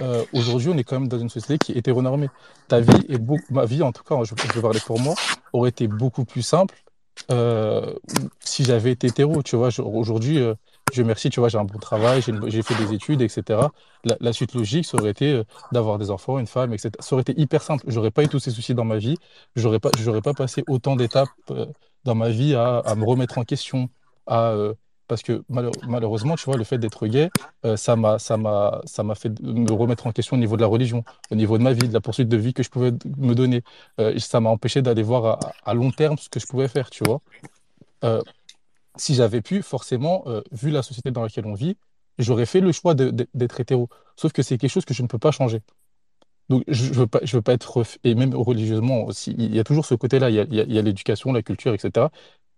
euh, 0.00 0.24
aujourd'hui, 0.32 0.70
on 0.70 0.76
est 0.76 0.84
quand 0.84 0.98
même 0.98 1.08
dans 1.08 1.18
une 1.18 1.28
société 1.28 1.58
qui 1.58 1.72
est 1.72 1.76
hétéronormée. 1.76 2.28
Ta 2.68 2.80
vie 2.80 3.06
est 3.08 3.20
ma 3.50 3.64
vie, 3.64 3.82
en 3.82 3.92
tout 3.92 4.02
cas, 4.02 4.16
je, 4.24 4.34
vais 4.34 4.60
parler 4.60 4.80
pour 4.84 5.00
moi, 5.00 5.14
aurait 5.52 5.70
été 5.70 5.88
beaucoup 5.88 6.24
plus 6.24 6.42
simple 6.42 6.74
euh, 7.30 7.94
si 8.40 8.64
j'avais 8.64 8.92
été 8.92 9.08
hétéro. 9.08 9.42
Tu 9.42 9.56
vois, 9.56 9.70
aujourd'hui, 9.80 10.38
euh, 10.38 10.54
Dieu 10.92 11.02
merci, 11.02 11.30
tu 11.30 11.40
vois, 11.40 11.48
j'ai 11.48 11.58
un 11.58 11.64
bon 11.64 11.78
travail, 11.78 12.22
j'ai 12.22 12.62
fait 12.62 12.74
des 12.74 12.94
études, 12.94 13.20
etc. 13.20 13.72
La, 14.20 14.32
suite 14.32 14.54
logique, 14.54 14.86
ça 14.86 14.96
aurait 14.96 15.10
été 15.10 15.32
euh, 15.32 15.44
d'avoir 15.72 15.98
des 15.98 16.10
enfants, 16.10 16.38
une 16.38 16.46
femme, 16.46 16.72
etc. 16.72 16.92
Ça 17.00 17.16
aurait 17.16 17.22
été 17.22 17.38
hyper 17.40 17.62
simple. 17.62 17.84
J'aurais 17.88 18.12
pas 18.12 18.22
eu 18.22 18.28
tous 18.28 18.38
ces 18.38 18.52
soucis 18.52 18.74
dans 18.74 18.84
ma 18.84 18.96
vie. 18.96 19.16
J'aurais 19.56 19.80
pas, 19.80 19.90
j'aurais 19.98 20.22
pas 20.22 20.32
passé 20.32 20.62
autant 20.68 20.94
d'étapes 20.94 21.28
euh, 21.50 21.66
dans 22.04 22.14
ma 22.14 22.28
vie 22.28 22.54
à, 22.54 22.82
me 22.96 23.04
remettre 23.04 23.38
en 23.38 23.44
question, 23.44 23.88
à 24.28 24.50
euh, 24.50 24.74
parce 25.08 25.22
que 25.22 25.42
malheur- 25.48 25.72
malheureusement, 25.88 26.36
tu 26.36 26.44
vois, 26.44 26.56
le 26.56 26.62
fait 26.62 26.78
d'être 26.78 27.04
gay, 27.08 27.30
ça 27.74 27.96
m'a, 27.96 28.20
ça 28.20 28.36
m'a, 28.36 28.80
ça 28.84 29.02
m'a 29.02 29.16
fait 29.16 29.40
me 29.40 29.72
remettre 29.72 30.06
en 30.06 30.12
question 30.12 30.36
au 30.36 30.40
niveau 30.40 30.56
de 30.56 30.62
la 30.62 30.68
religion, 30.68 31.02
au 31.32 31.34
niveau 31.34 31.58
de 31.58 31.64
ma 31.64 31.72
vie, 31.72 31.88
de 31.88 31.92
la 31.92 32.00
poursuite 32.00 32.28
de 32.28 32.36
vie 32.36 32.54
que 32.54 32.62
je 32.62 32.70
pouvais 32.70 32.92
me 33.16 33.34
donner. 33.34 33.62
Ça 34.18 34.40
m'a 34.40 34.50
empêché 34.50 34.82
d'aller 34.82 35.02
voir 35.02 35.52
à, 35.64 35.74
long 35.74 35.90
terme 35.90 36.16
ce 36.16 36.28
que 36.28 36.38
je 36.38 36.46
pouvais 36.46 36.68
faire, 36.68 36.90
tu 36.90 37.04
vois. 37.04 37.20
Si 38.96 39.14
j'avais 39.14 39.42
pu, 39.42 39.62
forcément, 39.62 40.24
euh, 40.26 40.42
vu 40.52 40.70
la 40.70 40.82
société 40.82 41.10
dans 41.10 41.22
laquelle 41.22 41.46
on 41.46 41.54
vit, 41.54 41.76
j'aurais 42.18 42.46
fait 42.46 42.60
le 42.60 42.72
choix 42.72 42.94
d'être 42.94 43.60
hétéro. 43.60 43.88
Sauf 44.16 44.32
que 44.32 44.42
c'est 44.42 44.58
quelque 44.58 44.70
chose 44.70 44.84
que 44.84 44.94
je 44.94 45.02
ne 45.02 45.08
peux 45.08 45.18
pas 45.18 45.30
changer. 45.30 45.62
Donc, 46.48 46.62
je 46.68 46.88
ne 46.90 46.94
veux 46.94 47.06
pas, 47.06 47.20
veux 47.24 47.42
pas 47.42 47.54
être, 47.54 47.82
et 48.04 48.14
même 48.14 48.34
religieusement 48.34 49.04
aussi, 49.04 49.34
il 49.36 49.54
y 49.54 49.58
a 49.58 49.64
toujours 49.64 49.84
ce 49.84 49.94
côté-là, 49.94 50.30
il 50.30 50.36
y 50.36 50.78
a, 50.78 50.82
l'éducation, 50.82 51.32
la 51.32 51.42
culture, 51.42 51.74
etc. 51.74 52.06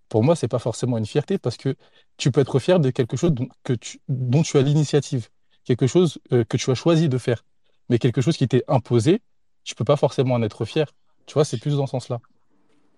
Pour 0.08 0.22
moi, 0.22 0.36
c'est 0.36 0.48
pas 0.48 0.58
forcément 0.58 0.98
une 0.98 1.06
fierté 1.06 1.38
parce 1.38 1.56
que 1.56 1.74
tu 2.16 2.30
peux 2.30 2.40
être 2.40 2.58
fier 2.58 2.80
de 2.80 2.90
quelque 2.90 3.16
chose 3.16 3.32
dont, 3.32 3.48
que 3.64 3.72
tu, 3.72 4.00
tu 4.44 4.58
as 4.58 4.62
l'initiative, 4.62 5.28
quelque 5.64 5.86
chose 5.86 6.18
euh, 6.32 6.44
que 6.44 6.56
tu 6.56 6.70
as 6.70 6.74
choisi 6.74 7.08
de 7.08 7.18
faire. 7.18 7.44
Mais 7.88 7.98
quelque 7.98 8.20
chose 8.20 8.36
qui 8.36 8.48
t'est 8.48 8.64
imposé, 8.68 9.22
je 9.64 9.74
peux 9.74 9.84
pas 9.84 9.96
forcément 9.96 10.34
en 10.34 10.42
être 10.42 10.64
fier. 10.64 10.86
Tu 11.26 11.34
vois, 11.34 11.44
c'est 11.44 11.58
plus 11.58 11.76
dans 11.76 11.86
ce 11.86 11.92
sens-là. 11.92 12.20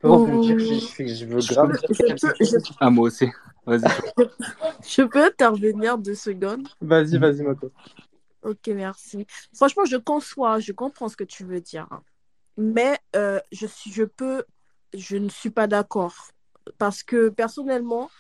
Je 0.03 0.07
peux 0.09 0.13
rebondir, 0.13 0.59
je, 0.59 1.15
je 1.15 1.25
veux 1.27 1.41
grave 1.41 1.73
dire 1.73 1.81
je 1.93 2.15
peux, 2.15 2.45
je. 2.45 2.57
Ah, 2.81 2.89
moi 2.91 3.09
aussi. 3.09 3.27
Vas-y. 3.67 3.83
je 4.89 5.03
peux 5.03 5.23
intervenir 5.25 5.99
deux 5.99 6.15
secondes? 6.15 6.67
Vas-y, 6.81 7.19
vas-y, 7.19 7.43
Mako. 7.43 7.71
Ok, 8.43 8.69
merci. 8.69 9.27
Franchement, 9.55 9.85
je 9.85 9.99
conçois, 9.99 10.59
je 10.59 10.73
comprends 10.73 11.09
ce 11.09 11.17
que 11.17 11.25
tu 11.25 11.45
veux 11.45 11.61
dire. 11.61 11.87
hein. 11.91 12.03
Mais 12.57 12.99
euh, 13.15 13.41
je 13.53 13.67
suis, 13.67 13.93
je 13.93 14.05
peux, 14.05 14.45
je 14.95 15.17
ne 15.19 15.29
suis 15.29 15.51
pas 15.51 15.67
d'accord. 15.67 16.15
Parce 16.79 17.03
que 17.03 17.29
personnellement, 17.29 18.11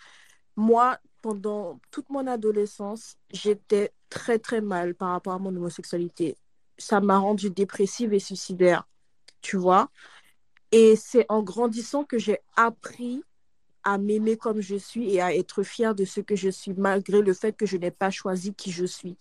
moi, 0.57 0.99
pendant 1.23 1.81
toute 1.91 2.11
mon 2.11 2.27
adolescence, 2.27 3.17
j'étais 3.33 3.93
très, 4.11 4.39
très 4.39 4.61
mal 4.61 4.95
par 4.95 5.11
rapport 5.11 5.33
à 5.35 5.39
mon 5.39 5.57
homosexualité. 5.57 6.37
Ça 6.77 7.01
m'a 7.01 7.19
rendue 7.19 7.51
dépressive 7.51 8.13
et 8.13 8.19
suicidaire, 8.21 8.87
tu 9.41 9.57
vois. 9.57 9.91
Et 10.73 10.97
c'est 10.97 11.27
en 11.29 11.43
grandissant 11.43 12.05
que 12.05 12.19
j'ai 12.19 12.39
appris 12.57 13.23
à 13.83 13.99
m'aimer 13.99 14.37
comme 14.37 14.61
je 14.61 14.77
suis 14.77 15.15
et 15.15 15.21
à 15.21 15.35
être 15.35 15.63
fière 15.63 15.95
de 15.95 16.05
ce 16.05 16.21
que 16.21 16.37
je 16.37 16.51
suis, 16.51 16.75
malgré 16.75 17.23
le 17.23 17.33
fait 17.35 17.53
que 17.53 17.67
je 17.67 17.77
n'ai 17.77 17.91
pas 17.91 18.11
choisi 18.11 18.55
qui 18.55 18.71
je 18.71 18.85
suis. 18.85 19.17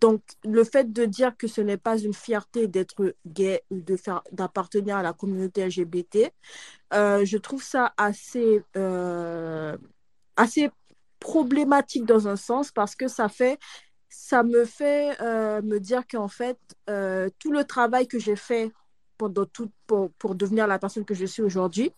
Donc, 0.00 0.22
le 0.44 0.64
fait 0.64 0.92
de 0.92 1.04
dire 1.04 1.36
que 1.36 1.46
ce 1.46 1.60
n'est 1.60 1.76
pas 1.76 1.98
une 1.98 2.14
fierté 2.14 2.66
d'être 2.66 3.14
gay 3.26 3.62
ou 3.70 3.80
d'appartenir 4.32 4.96
à 4.96 5.02
la 5.02 5.12
communauté 5.12 5.64
LGBT, 5.66 6.32
euh, 6.92 7.24
je 7.24 7.38
trouve 7.38 7.62
ça 7.62 7.94
assez, 7.96 8.62
euh, 8.76 9.76
assez 10.36 10.70
problématique 11.20 12.04
dans 12.04 12.28
un 12.28 12.36
sens 12.36 12.70
parce 12.70 12.96
que 12.96 13.08
ça 13.08 13.28
fait, 13.28 13.58
ça 14.08 14.42
me 14.42 14.64
fait 14.64 15.20
euh, 15.22 15.62
me 15.62 15.78
dire 15.78 16.06
qu'en 16.06 16.28
fait, 16.28 16.58
tout 17.38 17.52
le 17.52 17.64
travail 17.64 18.08
que 18.08 18.18
j'ai 18.18 18.36
fait 18.36 18.72
pendant 19.18 19.46
tout, 19.46 19.70
pour, 19.86 20.10
pour 20.12 20.34
devenir 20.34 20.66
la 20.66 20.78
personne 20.78 21.04
que 21.04 21.14
je 21.14 21.26
suis 21.26 21.42
aujourd'hui 21.42 21.92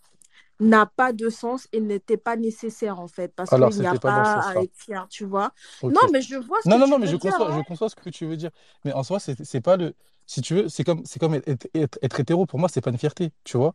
n'a 0.59 0.87
pas 0.87 1.13
de 1.13 1.29
sens 1.29 1.69
et 1.73 1.81
n'était 1.81 2.17
pas 2.17 2.37
nécessaire 2.37 2.99
en 2.99 3.09
fait 3.09 3.33
parce 3.35 3.51
qu'il 3.51 3.81
n'y 3.81 3.87
a 3.87 3.95
pas 3.95 4.41
à 4.41 4.55
être 4.63 4.75
fier, 4.75 5.07
tu 5.11 5.25
vois. 5.25 5.53
Non, 5.83 6.01
mais 6.13 6.23
je 6.23 6.37
vois 6.37 6.63
ce 6.63 6.69
Non, 6.69 6.77
que 6.77 6.81
non, 6.81 6.87
tu 6.87 6.91
non, 6.93 6.99
mais 6.99 7.07
veux 7.07 7.13
je 7.13 7.17
dire, 7.17 7.33
conçois, 7.33 7.53
je 7.53 7.59
hein. 7.59 7.63
conçois 7.67 7.89
ce 7.91 7.95
que 7.95 8.09
tu 8.11 8.27
veux 8.27 8.37
dire. 8.37 8.51
Mais 8.85 8.93
en 8.93 9.03
soi, 9.03 9.21
c'est 9.21 9.45
c'est 9.45 9.61
pas 9.61 9.77
le. 9.77 9.95
Si 10.27 10.41
tu 10.41 10.55
veux, 10.55 10.69
c'est 10.69 10.83
comme, 10.83 11.05
c'est 11.05 11.19
comme 11.19 11.35
être, 11.35 11.69
être, 11.75 11.99
être 12.03 12.21
hétéro, 12.21 12.47
pour 12.47 12.59
moi, 12.59 12.69
c'est 12.69 12.81
pas 12.81 12.91
une 12.91 12.99
fierté, 12.99 13.33
tu 13.45 13.57
vois. 13.59 13.75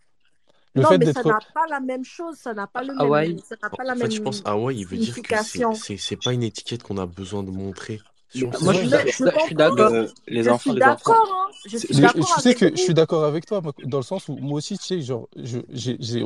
Le 0.74 0.82
Non, 0.82 0.90
fait 0.90 0.98
mais 0.98 1.14
ça 1.14 1.24
n'a 1.24 1.40
pas 1.54 1.68
la 1.70 1.80
même 1.80 2.04
chose, 2.04 2.38
ça 2.38 2.54
n'a 2.54 2.68
pas 2.68 2.84
le 2.84 2.94
même, 2.94 3.38
ça 3.40 3.56
n'a 3.62 3.70
pas 3.70 3.84
En 3.84 3.88
la 3.88 3.96
fait, 3.96 4.10
je 4.10 4.16
même 4.16 4.24
pense 4.24 4.42
Hawaï, 4.46 4.78
il 4.80 4.86
veut 4.86 4.98
dire 4.98 5.22
que 5.22 5.36
c'est 5.98 6.18
pas 6.18 6.34
une 6.34 6.44
étiquette 6.44 6.84
qu'on 6.84 6.98
a 6.98 7.06
besoin 7.06 7.44
de 7.44 7.52
montrer 7.52 8.00
moi, 8.62 8.74
je 8.74 8.80
suis 8.80 8.90
d'accord. 8.90 9.48
Le- 9.92 10.12
les 10.28 10.44
je 10.44 10.50
enfants, 10.50 10.72
suis 10.72 10.80
les 10.80 10.88
enfants. 10.88 11.12
d'accord, 11.14 11.30
hein. 11.32 11.52
Je 11.66 11.78
C'est- 11.78 11.94
suis 11.94 11.96
mais 11.96 12.08
d'accord 12.08 12.26
tu 12.28 12.40
sais 12.42 12.50
avec 12.50 12.60
que 12.60 12.70
je 12.76 12.82
suis 12.82 12.94
d'accord 12.94 13.24
avec 13.26 13.46
toi, 13.46 13.62
dans 13.86 13.98
le 13.98 14.04
sens 14.04 14.28
où 14.30 14.36
moi 14.38 14.58
aussi, 14.58 14.78
tu 14.78 14.86
sais, 14.86 15.02
genre, 15.02 15.28
j'ai, 15.36 16.24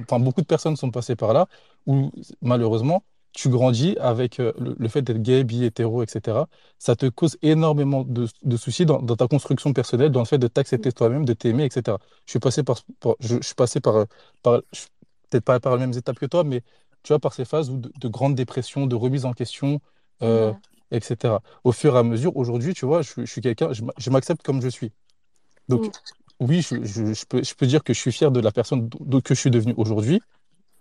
enfin, 0.00 0.18
beaucoup 0.20 0.40
de 0.40 0.46
personnes 0.46 0.76
sont 0.76 0.90
passées 0.90 1.16
par 1.16 1.32
là, 1.32 1.46
où 1.86 2.10
malheureusement, 2.40 3.04
tu 3.32 3.48
grandis 3.50 3.96
avec 4.00 4.40
euh, 4.40 4.52
le, 4.58 4.74
le 4.78 4.88
fait 4.88 5.02
d'être 5.02 5.22
gay, 5.22 5.44
bi, 5.44 5.64
hétéro, 5.64 6.02
etc. 6.02 6.48
Ça 6.78 6.96
te 6.96 7.06
cause 7.06 7.36
énormément 7.42 8.02
de, 8.04 8.26
de 8.42 8.56
soucis 8.56 8.86
dans, 8.86 9.00
dans 9.02 9.16
ta 9.16 9.28
construction 9.28 9.72
personnelle, 9.72 10.10
dans 10.10 10.20
le 10.20 10.26
fait 10.26 10.38
de 10.38 10.48
t'accepter 10.48 10.92
toi-même, 10.92 11.24
de 11.24 11.32
t'aimer, 11.34 11.64
etc. 11.66 11.98
Je 12.26 12.32
suis 12.32 12.38
passé 12.40 12.62
par, 12.62 12.78
par- 13.00 13.14
je, 13.20 13.36
je 13.36 13.42
suis 13.46 13.54
passé 13.54 13.80
par, 13.80 13.96
euh, 13.96 14.04
par 14.42 14.62
je- 14.72 14.86
peut-être 15.30 15.44
pas 15.44 15.60
par 15.60 15.74
les 15.76 15.80
mêmes 15.86 15.96
étapes 15.96 16.18
que 16.18 16.26
toi, 16.26 16.42
mais 16.44 16.62
tu 17.02 17.08
vois, 17.12 17.18
par 17.20 17.32
ces 17.34 17.44
phases 17.44 17.70
où 17.70 17.76
de, 17.78 17.92
de 18.00 18.08
grande 18.08 18.34
dépression, 18.34 18.86
de 18.86 18.96
remise 18.96 19.24
en 19.24 19.32
question, 19.32 19.80
euh. 20.22 20.52
Etc. 20.90 21.42
Au 21.64 21.72
fur 21.72 21.96
et 21.96 21.98
à 21.98 22.02
mesure, 22.02 22.36
aujourd'hui, 22.36 22.74
tu 22.74 22.86
vois, 22.86 23.02
je, 23.02 23.10
suis- 23.10 23.26
je 23.26 23.30
suis 23.32 23.40
quelqu'un, 23.40 23.72
je, 23.72 23.82
m'a- 23.84 23.92
je 23.98 24.10
m'accepte 24.10 24.42
comme 24.42 24.60
je 24.62 24.68
suis. 24.68 24.92
Donc, 25.68 25.86
Mm. 25.86 25.92
oui, 26.40 26.62
je, 26.62 26.84
je, 26.84 27.14
je 27.14 27.24
peux, 27.26 27.42
je 27.42 27.54
peux 27.54 27.66
dire 27.66 27.84
que 27.84 27.92
je 27.94 28.00
suis 28.00 28.12
fier 28.12 28.30
de 28.32 28.40
la 28.40 28.52
personne 28.52 28.88
que 29.24 29.34
je 29.34 29.40
suis 29.40 29.50
devenu 29.50 29.74
aujourd'hui, 29.76 30.22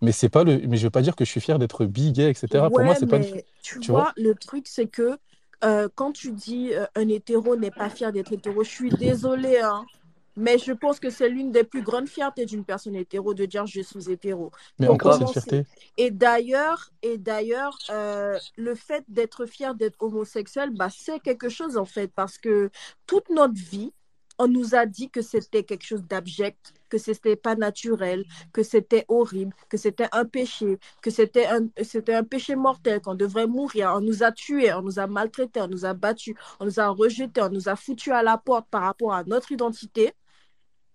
mais 0.01 0.11
c'est 0.13 0.29
pas 0.29 0.43
le, 0.45 0.59
mais 0.67 0.77
je 0.77 0.85
veux 0.85 0.91
pas 0.91 1.01
dire 1.03 1.15
que 1.15 1.25
je 1.25 1.31
suis 1.31 1.41
fier 1.41 1.59
d'être 1.59 1.85
bi, 1.85 2.11
gay, 2.13 2.31
etc. 2.31 2.71
Pour 2.71 2.85
moi, 2.85 2.95
c'est 2.95 3.07
pas 3.07 3.17
une, 3.17 3.25
tu 3.61 3.79
tu 3.79 3.91
vois? 3.91 4.05
vois, 4.05 4.13
le 4.17 4.33
truc, 4.35 4.67
c'est 4.67 4.87
que 4.87 5.17
euh, 5.63 5.89
quand 5.95 6.11
tu 6.11 6.31
dis 6.33 6.73
euh, 6.73 6.85
un 6.95 7.07
hétéro 7.09 7.55
n'est 7.55 7.71
pas 7.71 7.89
fier 7.89 8.11
d'être 8.11 8.31
hétéro, 8.31 8.63
je 8.63 8.69
suis 8.69 8.91
désolée, 8.91 9.59
hein, 9.59 9.89
mais 10.37 10.59
je 10.59 10.71
pense 10.71 10.99
que 10.99 11.09
c'est 11.09 11.27
l'une 11.29 11.51
des 11.51 11.63
plus 11.63 11.81
grandes 11.81 12.07
fiertés 12.07 12.45
d'une 12.45 12.63
personne 12.63 12.95
hétéro 12.95 13.33
de 13.33 13.45
dire 13.45 13.65
je 13.65 13.81
suis 13.81 14.11
hétéro. 14.11 14.51
Mais 14.77 14.85
Pour 14.85 14.95
en 14.95 14.97
quoi 14.99 15.13
cette 15.13 15.31
fierté? 15.31 15.65
Et 15.97 16.11
d'ailleurs, 16.11 16.91
et 17.01 17.17
d'ailleurs, 17.17 17.77
euh, 17.89 18.37
le 18.55 18.75
fait 18.75 19.03
d'être 19.07 19.47
fier 19.47 19.73
d'être 19.73 19.97
homosexuel, 19.99 20.69
bah, 20.69 20.89
c'est 20.95 21.19
quelque 21.19 21.49
chose 21.49 21.75
en 21.75 21.85
fait, 21.85 22.11
parce 22.13 22.37
que 22.37 22.69
toute 23.07 23.29
notre 23.31 23.55
vie, 23.55 23.91
on 24.39 24.47
nous 24.47 24.75
a 24.75 24.85
dit 24.85 25.09
que 25.09 25.23
c'était 25.23 25.63
quelque 25.63 25.85
chose 25.85 26.03
d'abject, 26.03 26.73
que 26.89 26.99
c'était 26.99 27.35
pas 27.35 27.55
naturel, 27.55 28.23
que 28.53 28.61
c'était 28.61 29.05
horrible, 29.07 29.55
que 29.69 29.77
c'était 29.77 30.07
un 30.11 30.25
péché, 30.25 30.77
que 31.01 31.09
c'était 31.09 31.47
un, 31.47 31.67
c'était 31.81 32.13
un 32.13 32.23
péché 32.23 32.55
mortel, 32.55 33.01
qu'on 33.01 33.15
devrait 33.15 33.47
mourir. 33.47 33.93
On 33.95 34.01
nous 34.01 34.21
a 34.23 34.31
tués, 34.31 34.71
on 34.73 34.83
nous 34.83 34.99
a 34.99 35.07
maltraités, 35.07 35.61
on 35.61 35.67
nous 35.67 35.85
a 35.85 35.95
battus, 35.95 36.35
on 36.59 36.65
nous 36.65 36.79
a 36.79 36.89
rejetés, 36.89 37.41
on 37.41 37.49
nous 37.49 37.69
a 37.69 37.75
foutus 37.75 38.13
à 38.13 38.21
la 38.21 38.37
porte 38.37 38.67
par 38.69 38.83
rapport 38.83 39.13
à 39.13 39.23
notre 39.23 39.51
identité. 39.51 40.13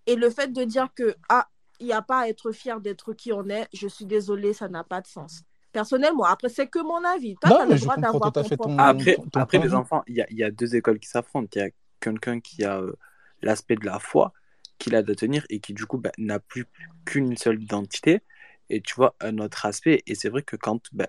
Et 0.07 0.17
le 0.17 0.31
fait 0.31 0.53
de 0.53 0.65
dire 0.65 0.89
que, 0.95 1.15
ah, 1.29 1.49
il 1.81 1.87
n'y 1.87 1.93
a 1.93 2.03
pas 2.03 2.21
à 2.21 2.29
être 2.29 2.53
fier 2.53 2.81
d'être 2.81 3.13
qui 3.13 3.33
on 3.33 3.49
est, 3.49 3.69
je 3.73 3.89
suis 3.89 4.07
désolée, 4.07 4.53
ça 4.53 4.69
n'a 4.69 4.85
pas 4.85 5.01
de 5.01 5.07
sens. 5.07 5.43
Personnellement, 5.73 6.25
après, 6.25 6.49
c'est 6.49 6.67
que 6.69 6.79
mon 6.79 7.03
avis. 7.05 7.35
Toi, 7.41 7.51
Non, 7.51 7.61
as 7.61 7.67
le 7.67 7.79
droit 7.79 7.97
d'avoir 7.97 8.33
ton 8.33 8.43
ton. 8.43 8.79
Après, 8.79 9.17
ton, 9.33 9.47
les 9.59 9.75
enfants, 9.75 10.03
il 10.07 10.17
y 10.17 10.21
a, 10.21 10.27
il 10.31 10.37
y 10.37 10.45
a 10.45 10.51
deux 10.51 10.77
écoles 10.77 10.99
qui 10.99 11.09
s'affrontent. 11.09 11.49
Il 11.55 11.59
y 11.59 11.63
a 11.63 11.71
quelqu'un 11.99 12.41
qui 12.41 12.63
a 12.65 12.79
euh, 12.79 12.93
l'aspect 13.41 13.77
de 13.77 13.87
la 13.87 13.99
foi 13.99 14.33
qu'il 14.79 14.95
a 14.95 15.03
de 15.03 15.15
tenir 15.15 15.47
et 15.49 15.61
qui 15.61 15.75
du 15.75 15.87
coup 15.87 15.99
bah, 15.99 16.11
n'a 16.19 16.41
plus 16.41 16.67
qu'une 17.05 17.37
seule 17.37 17.63
identité. 17.63 18.21
Et 18.69 18.81
tu 18.81 18.95
vois, 18.95 19.15
un 19.21 19.39
autre 19.39 19.65
aspect, 19.67 20.03
et 20.07 20.15
c'est 20.15 20.29
vrai 20.29 20.43
que 20.43 20.57
quand 20.57 20.81
bah, 20.93 21.09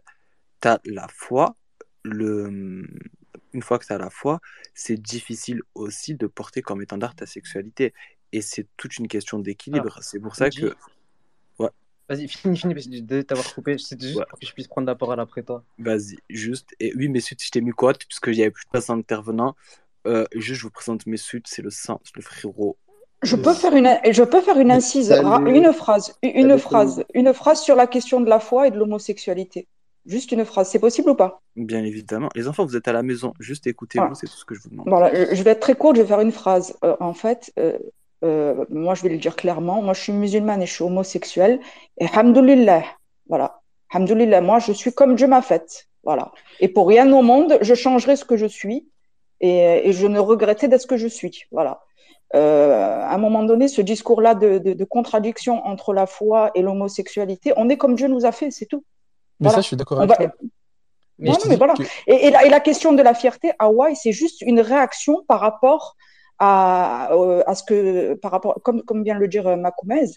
tu 0.61 0.67
as 0.67 0.79
la 0.85 1.07
foi, 1.09 1.55
le... 2.03 2.85
une 3.53 3.61
fois 3.61 3.79
que 3.79 3.85
tu 3.85 3.93
as 3.93 3.97
la 3.97 4.09
foi, 4.09 4.39
c'est 4.73 5.01
difficile 5.01 5.61
aussi 5.75 6.15
de 6.15 6.27
porter 6.27 6.61
comme 6.61 6.81
étendard 6.81 7.15
ta 7.15 7.25
sexualité. 7.25 7.93
Et 8.33 8.41
c'est 8.41 8.67
toute 8.75 8.97
une 8.97 9.07
question 9.07 9.37
Alors, 9.37 9.45
d'équilibre. 9.45 9.99
C'est 10.01 10.19
pour 10.19 10.35
ça 10.35 10.49
que... 10.49 10.75
Ouais, 11.59 11.69
vas-y, 12.09 12.27
finis, 12.27 12.57
finis, 12.57 12.73
parce 12.73 12.87
que 12.87 12.99
de 12.99 13.21
t'avoir 13.21 13.53
coupé. 13.53 13.77
C'était 13.77 14.07
juste 14.07 14.17
ouais. 14.17 14.25
pour 14.27 14.39
que 14.39 14.45
je 14.45 14.53
puisse 14.53 14.67
prendre 14.67 14.87
la 14.87 14.95
parole 14.95 15.19
après 15.19 15.43
toi. 15.43 15.63
Vas-y, 15.77 16.17
juste. 16.29 16.75
Et 16.79 16.93
oui, 16.95 17.07
mes 17.09 17.19
suites, 17.19 17.43
je 17.43 17.51
t'ai 17.51 17.61
mis 17.61 17.71
quoi 17.71 17.93
Puisque 17.93 18.27
il 18.27 18.35
n'y 18.35 18.41
avait 18.41 18.51
plus 18.51 18.65
de 18.65 18.69
place 18.71 18.87
d'intervenant. 18.87 19.55
Euh, 20.07 20.25
juste, 20.33 20.61
je 20.61 20.65
vous 20.65 20.71
présente 20.71 21.05
mes 21.05 21.17
suites. 21.17 21.45
C'est 21.47 21.61
le 21.61 21.69
sang, 21.69 22.01
le 22.15 22.21
frérot. 22.23 22.75
Je 23.21 23.37
peux 23.37 23.53
faire 23.53 23.73
une, 23.73 23.89
je 24.11 24.23
peux 24.23 24.41
faire 24.41 24.59
une 24.59 24.71
incise, 24.71 25.11
une 25.11 25.71
phrase, 25.71 26.17
une 26.23 26.49
Salut, 26.49 26.59
phrase, 26.59 27.05
une 27.13 27.33
phrase 27.33 27.61
sur 27.61 27.75
la 27.75 27.87
question 27.87 28.19
de 28.19 28.27
la 28.27 28.41
foi 28.41 28.67
et 28.67 28.71
de 28.71 28.77
l'homosexualité. 28.77 29.67
Juste 30.05 30.33
une 30.33 30.43
phrase, 30.43 30.69
c'est 30.69 30.79
possible 30.79 31.11
ou 31.11 31.15
pas? 31.15 31.41
Bien 31.55 31.85
évidemment. 31.85 32.27
Les 32.35 32.49
enfants, 32.49 32.65
vous 32.65 32.75
êtes 32.75 32.89
à 32.89 32.91
la 32.91 33.03
maison. 33.03 33.33
Juste 33.39 33.65
écoutez-vous, 33.67 34.03
Voilà. 34.03 34.15
c'est 34.15 34.27
tout 34.27 34.35
ce 34.35 34.43
que 34.43 34.55
je 34.55 34.61
vous 34.61 34.69
demande. 34.69 34.89
Voilà, 34.89 35.13
je 35.13 35.35
je 35.35 35.43
vais 35.43 35.51
être 35.51 35.61
très 35.61 35.75
courte, 35.75 35.95
je 35.95 36.01
vais 36.01 36.07
faire 36.07 36.19
une 36.19 36.33
phrase. 36.33 36.75
Euh, 36.83 36.97
en 36.99 37.13
fait, 37.13 37.53
euh, 37.57 37.77
euh, 38.23 38.65
moi, 38.69 38.95
je 38.95 39.03
vais 39.03 39.09
le 39.09 39.17
dire 39.17 39.35
clairement. 39.35 39.81
Moi, 39.81 39.93
je 39.93 40.01
suis 40.01 40.13
musulmane 40.13 40.61
et 40.61 40.65
je 40.65 40.73
suis 40.73 40.83
homosexuelle. 40.83 41.59
Et 41.97 42.07
hamdoulillah, 42.13 42.83
voilà. 43.27 43.61
Hamdoulillah, 43.93 44.41
moi, 44.41 44.59
je 44.59 44.71
suis 44.71 44.93
comme 44.93 45.15
Dieu 45.15 45.27
m'a 45.27 45.41
faite. 45.41 45.87
Voilà. 46.03 46.31
Et 46.59 46.67
pour 46.67 46.87
rien 46.87 47.11
au 47.13 47.21
monde, 47.21 47.57
je 47.61 47.73
changerai 47.75 48.15
ce 48.15 48.25
que 48.25 48.37
je 48.37 48.45
suis 48.45 48.87
et, 49.39 49.87
et 49.87 49.93
je 49.93 50.07
ne 50.07 50.19
regretterai 50.19 50.67
d'être 50.67 50.81
ce 50.81 50.87
que 50.87 50.97
je 50.97 51.07
suis. 51.07 51.43
Voilà. 51.51 51.81
Euh, 52.35 53.01
à 53.01 53.13
un 53.13 53.17
moment 53.19 53.43
donné, 53.43 53.67
ce 53.67 53.81
discours-là 53.81 54.33
de, 54.33 54.57
de, 54.57 54.73
de 54.73 54.83
contradiction 54.85 55.65
entre 55.65 55.93
la 55.93 56.05
foi 56.07 56.51
et 56.55 56.61
l'homosexualité, 56.61 57.53
on 57.57 57.69
est 57.69 57.77
comme 57.77 57.95
Dieu 57.95 58.07
nous 58.07 58.25
a 58.25 58.31
fait, 58.31 58.49
c'est 58.49 58.65
tout. 58.65 58.83
Mais 59.39 59.49
ça, 59.49 59.57
je 59.57 59.67
suis 59.67 59.75
d'accord 59.75 59.99
avec 59.99 60.09
va, 60.09 60.15
toi. 60.15 60.33
Mais 61.19 61.29
non, 61.29 61.33
je 61.33 61.37
non, 61.37 61.43
te 61.43 61.47
mais 61.49 61.55
dis 61.55 61.59
voilà. 61.59 61.73
que 61.75 61.83
Et, 62.07 62.27
et 62.27 62.31
la, 62.31 62.45
et 62.45 62.49
la 62.49 62.59
question 62.59 62.93
de 62.93 63.01
la 63.03 63.13
fierté, 63.13 63.51
Hawaï, 63.59 63.95
c'est 63.95 64.11
juste 64.11 64.41
une 64.41 64.59
réaction 64.59 65.23
par 65.27 65.39
rapport 65.39 65.95
à, 66.43 67.13
euh, 67.13 67.53
ce 67.53 67.63
que, 67.63 68.13
par 68.15 68.31
rapport, 68.31 68.59
comme, 68.63 69.03
vient 69.03 69.15
de 69.15 69.19
le 69.19 69.27
dire 69.27 69.47
euh, 69.47 69.55
Macoumez, 69.55 70.11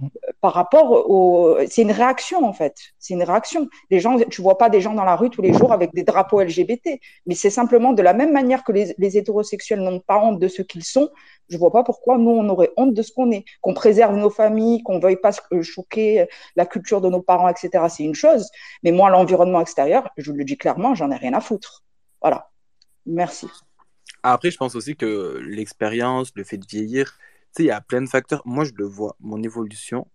Mm. 0.00 0.08
par 0.40 0.52
rapport 0.52 1.10
au, 1.10 1.56
c'est 1.68 1.82
une 1.82 1.92
réaction 1.92 2.44
en 2.44 2.52
fait. 2.52 2.76
C'est 2.98 3.14
une 3.14 3.22
réaction. 3.22 3.68
Les 3.90 4.00
gens, 4.00 4.18
tu 4.18 4.42
vois 4.42 4.58
pas 4.58 4.68
des 4.70 4.80
gens 4.80 4.94
dans 4.94 5.04
la 5.04 5.16
rue 5.16 5.30
tous 5.30 5.42
les 5.42 5.52
jours 5.52 5.72
avec 5.72 5.94
des 5.94 6.02
drapeaux 6.02 6.40
LGBT, 6.40 7.00
mais 7.26 7.34
c'est 7.34 7.50
simplement 7.50 7.92
de 7.92 8.02
la 8.02 8.14
même 8.14 8.32
manière 8.32 8.64
que 8.64 8.72
les, 8.72 8.94
hétérosexuels 8.98 9.80
n'ont 9.80 10.00
pas 10.00 10.18
honte 10.18 10.38
de 10.38 10.48
ce 10.48 10.62
qu'ils 10.62 10.84
sont. 10.84 11.10
Je 11.48 11.58
vois 11.58 11.70
pas 11.70 11.84
pourquoi 11.84 12.18
nous 12.18 12.30
on 12.30 12.48
aurait 12.48 12.70
honte 12.76 12.94
de 12.94 13.02
ce 13.02 13.12
qu'on 13.12 13.30
est. 13.30 13.44
Qu'on 13.60 13.74
préserve 13.74 14.16
nos 14.16 14.30
familles, 14.30 14.82
qu'on 14.82 14.98
veuille 14.98 15.16
pas 15.16 15.32
euh, 15.52 15.62
choquer 15.62 16.26
la 16.56 16.66
culture 16.66 17.00
de 17.00 17.08
nos 17.08 17.22
parents, 17.22 17.48
etc. 17.48 17.84
C'est 17.88 18.04
une 18.04 18.14
chose. 18.14 18.50
Mais 18.82 18.92
moi, 18.92 19.10
l'environnement 19.10 19.60
extérieur, 19.60 20.10
je 20.16 20.32
le 20.32 20.44
dis 20.44 20.56
clairement, 20.56 20.94
j'en 20.94 21.10
ai 21.10 21.16
rien 21.16 21.34
à 21.34 21.40
foutre. 21.40 21.84
Voilà. 22.20 22.50
Merci. 23.06 23.48
Après, 24.26 24.50
je 24.50 24.56
pense 24.56 24.74
aussi 24.74 24.96
que 24.96 25.38
l'expérience, 25.44 26.32
le 26.34 26.44
fait 26.44 26.56
de 26.56 26.66
vieillir, 26.66 27.12
tu 27.12 27.58
sais, 27.58 27.62
il 27.64 27.66
y 27.66 27.70
a 27.70 27.82
plein 27.82 28.00
de 28.00 28.08
facteurs. 28.08 28.42
Moi, 28.46 28.64
je 28.64 28.72
le 28.74 28.86
vois, 28.86 29.16
mon 29.20 29.42
évolution, 29.42 30.08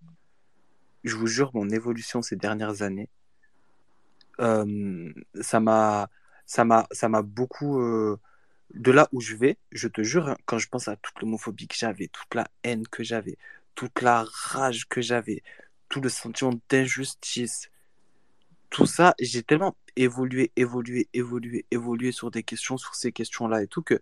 je 1.03 1.15
vous 1.15 1.27
jure, 1.27 1.51
mon 1.53 1.69
évolution 1.69 2.23
ces 2.23 2.35
dernières 2.35 2.81
années, 2.81 3.07
euh, 4.39 5.13
ça 5.41 5.59
m'a, 5.59 6.09
ça 6.47 6.65
m'a, 6.65 6.87
m'a 7.07 7.21
beaucoup, 7.21 7.79
euh, 7.81 8.17
de 8.73 8.91
là 8.91 9.07
où 9.11 9.21
je 9.21 9.35
vais, 9.35 9.57
je 9.71 9.87
te 9.87 10.01
jure, 10.01 10.29
hein, 10.29 10.37
quand 10.45 10.57
je 10.57 10.69
pense 10.69 10.87
à 10.87 10.95
toute 10.95 11.19
l'homophobie 11.21 11.67
que 11.67 11.75
j'avais, 11.75 12.07
toute 12.07 12.33
la 12.33 12.47
haine 12.63 12.87
que 12.87 13.03
j'avais, 13.03 13.37
toute 13.75 14.01
la 14.01 14.25
rage 14.27 14.87
que 14.87 15.01
j'avais, 15.01 15.43
tout 15.87 16.01
le 16.01 16.09
sentiment 16.09 16.53
d'injustice, 16.69 17.69
tout 18.71 18.87
ça, 18.87 19.13
j'ai 19.19 19.43
tellement 19.43 19.75
évolué, 19.99 20.51
évolué, 20.55 21.09
évolué, 21.13 21.65
évolué 21.71 22.11
sur 22.11 22.31
des 22.31 22.43
questions, 22.43 22.77
sur 22.77 22.95
ces 22.95 23.11
questions-là 23.11 23.61
et 23.63 23.67
tout, 23.67 23.81
que 23.81 23.95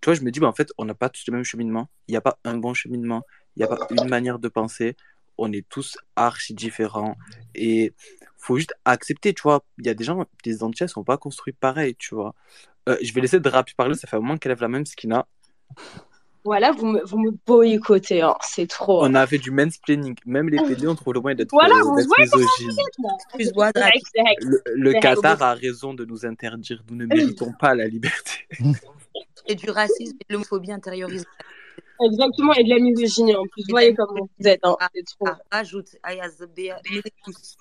tu 0.00 0.06
vois, 0.06 0.14
je 0.14 0.22
me 0.22 0.30
dis, 0.30 0.40
bah, 0.40 0.48
en 0.48 0.52
fait, 0.52 0.72
on 0.78 0.84
n'a 0.84 0.94
pas 0.94 1.08
tous 1.08 1.24
le 1.28 1.32
même 1.32 1.44
cheminement. 1.44 1.88
Il 2.08 2.12
n'y 2.12 2.16
a 2.16 2.20
pas 2.20 2.38
un 2.44 2.56
bon 2.56 2.74
cheminement. 2.74 3.22
Il 3.56 3.60
n'y 3.60 3.64
a 3.64 3.68
pas 3.68 3.86
une 3.90 4.08
manière 4.08 4.38
de 4.38 4.48
penser. 4.48 4.96
On 5.38 5.52
est 5.52 5.66
tous 5.68 5.96
archi 6.16 6.54
différents. 6.54 7.16
Et 7.54 7.94
faut 8.36 8.56
juste 8.58 8.74
accepter, 8.84 9.32
tu 9.32 9.42
vois. 9.42 9.64
Il 9.78 9.86
y 9.86 9.88
a 9.88 9.94
des 9.94 10.04
gens, 10.04 10.26
les 10.44 10.62
Antillais 10.62 10.88
sont 10.88 11.04
pas 11.04 11.16
construits 11.16 11.54
pareil, 11.54 11.94
tu 11.96 12.14
vois. 12.14 12.34
Euh, 12.88 12.96
je 13.02 13.12
vais 13.14 13.22
laisser 13.22 13.40
Drapi 13.40 13.74
parler, 13.74 13.94
ça 13.94 14.06
fait 14.06 14.16
un 14.16 14.20
moment 14.20 14.36
qu'elle 14.36 14.50
lève 14.50 14.60
la 14.60 14.68
même 14.68 14.84
skina. 14.84 15.26
Voilà, 16.44 16.72
vous 16.72 16.86
me, 16.86 17.02
vous 17.04 17.18
me 17.18 17.30
boycottez, 17.46 18.20
hein. 18.20 18.34
C'est 18.42 18.68
trop. 18.68 19.02
On 19.02 19.14
a 19.14 19.26
fait 19.26 19.38
du 19.38 19.50
mansplaining. 19.50 20.14
Même 20.26 20.50
les 20.50 20.58
PD 20.58 20.86
ont 20.86 20.94
trouvé 20.94 21.14
le 21.14 21.20
moyen 21.20 21.34
d'être 21.36 21.50
Voilà, 21.52 21.76
euh, 21.76 21.82
vous 21.82 21.96
d'être 21.96 22.06
voyez 22.06 22.30
comment 22.30 22.44
misogynes. 22.60 22.76
Le, 24.40 24.62
le. 24.66 24.92
Qatar 25.00 25.42
a 25.42 25.54
raison 25.54 25.94
de 25.94 26.04
nous 26.04 26.26
interdire. 26.26 26.82
Nous 26.90 26.96
ne 26.96 27.06
méritons 27.06 27.52
pas 27.58 27.74
la 27.74 27.86
liberté. 27.86 28.46
Et 29.46 29.54
du 29.54 29.70
racisme 29.70 30.16
et 30.20 30.24
de 30.28 30.34
l'homophobie 30.34 30.72
intériorisée. 30.72 31.26
Exactement, 32.04 32.52
et 32.54 32.64
de 32.64 32.70
la 32.70 32.78
misogynie 32.78 33.34
en 33.34 33.46
plus. 33.46 33.64
Voyez 33.70 33.90
la 33.90 34.04
comment 34.04 34.28
vous 34.38 34.46
êtes, 34.46 34.60
hein. 34.64 34.76
Ah, 34.80 34.88
C'est 34.94 35.04
trop. 35.06 35.28
ah, 35.50 35.62
Ayazabea, 36.02 36.76
tous. 37.24 37.56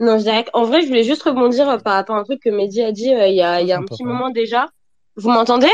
Non, 0.00 0.18
je 0.18 0.22
dirais 0.22 0.44
qu'en 0.44 0.64
vrai, 0.64 0.82
je 0.82 0.86
voulais 0.88 1.04
juste 1.04 1.22
rebondir 1.22 1.68
euh, 1.68 1.78
par 1.78 1.94
rapport 1.94 2.16
à 2.16 2.20
un 2.20 2.24
truc 2.24 2.40
que 2.42 2.48
Mehdi 2.50 2.82
a 2.82 2.92
dit 2.92 3.12
euh, 3.12 3.28
il 3.28 3.36
y 3.36 3.42
a, 3.42 3.60
y 3.60 3.72
a 3.72 3.78
un 3.78 3.84
petit 3.84 4.04
moment 4.04 4.30
déjà. 4.30 4.68
Vous 5.16 5.30
m'entendez? 5.30 5.70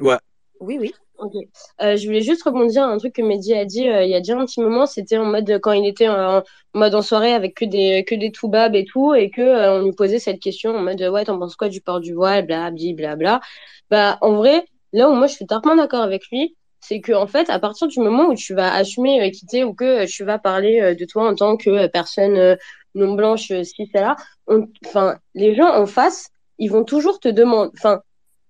Ouais. 0.00 0.16
Oui, 0.60 0.78
oui. 0.80 0.94
Ok. 1.18 1.32
Euh, 1.80 1.96
je 1.96 2.06
voulais 2.06 2.20
juste 2.22 2.44
rebondir 2.44 2.84
à 2.84 2.86
un 2.86 2.96
truc 2.98 3.14
que 3.14 3.22
Mehdi 3.22 3.52
a 3.52 3.64
dit 3.64 3.88
euh, 3.88 4.04
il 4.04 4.10
y 4.10 4.14
a 4.14 4.20
déjà 4.20 4.38
un 4.38 4.44
petit 4.46 4.60
moment. 4.60 4.86
C'était 4.86 5.18
en 5.18 5.24
mode 5.24 5.50
euh, 5.50 5.58
quand 5.58 5.72
il 5.72 5.84
était 5.86 6.08
en, 6.08 6.38
en 6.38 6.42
mode 6.74 6.94
en 6.94 7.02
soirée 7.02 7.32
avec 7.32 7.54
que 7.56 7.64
des 7.64 8.04
que 8.04 8.14
des 8.14 8.30
toubabs 8.30 8.76
et 8.76 8.84
tout 8.84 9.14
et 9.14 9.28
que 9.30 9.40
euh, 9.42 9.80
on 9.80 9.84
lui 9.84 9.92
posait 9.92 10.20
cette 10.20 10.38
question 10.40 10.70
en 10.76 10.80
mode 10.82 11.02
ouais 11.02 11.24
t'en 11.24 11.36
penses 11.38 11.56
quoi 11.56 11.68
du 11.68 11.80
port 11.80 11.98
du 12.00 12.14
voile 12.14 12.46
bla 12.46 12.70
bla 12.70 12.92
bla 12.94 13.16
bla. 13.16 13.40
Bah 13.90 14.18
en 14.20 14.34
vrai 14.36 14.64
là 14.92 15.10
où 15.10 15.14
moi 15.14 15.26
je 15.26 15.34
suis 15.34 15.46
totalement 15.46 15.74
d'accord 15.74 16.02
avec 16.02 16.22
lui 16.30 16.56
c'est 16.80 17.00
que 17.00 17.12
en 17.12 17.26
fait 17.26 17.50
à 17.50 17.58
partir 17.58 17.88
du 17.88 17.98
moment 17.98 18.26
où 18.28 18.34
tu 18.34 18.54
vas 18.54 18.72
assumer 18.72 19.20
euh, 19.20 19.30
quitter 19.30 19.64
ou 19.64 19.74
que 19.74 20.04
euh, 20.04 20.06
tu 20.06 20.22
vas 20.24 20.38
parler 20.38 20.80
euh, 20.80 20.94
de 20.94 21.04
toi 21.04 21.28
en 21.28 21.34
tant 21.34 21.56
que 21.56 21.70
euh, 21.70 21.88
personne 21.88 22.36
euh, 22.36 22.54
non 22.94 23.14
blanche 23.14 23.50
euh, 23.50 23.64
ci 23.64 23.90
ça 23.92 24.00
là 24.00 24.16
enfin 24.86 25.16
les 25.34 25.56
gens 25.56 25.68
en 25.74 25.86
face 25.86 26.28
ils 26.58 26.70
vont 26.70 26.84
toujours 26.84 27.18
te 27.18 27.28
demander 27.28 27.70
enfin 27.76 28.00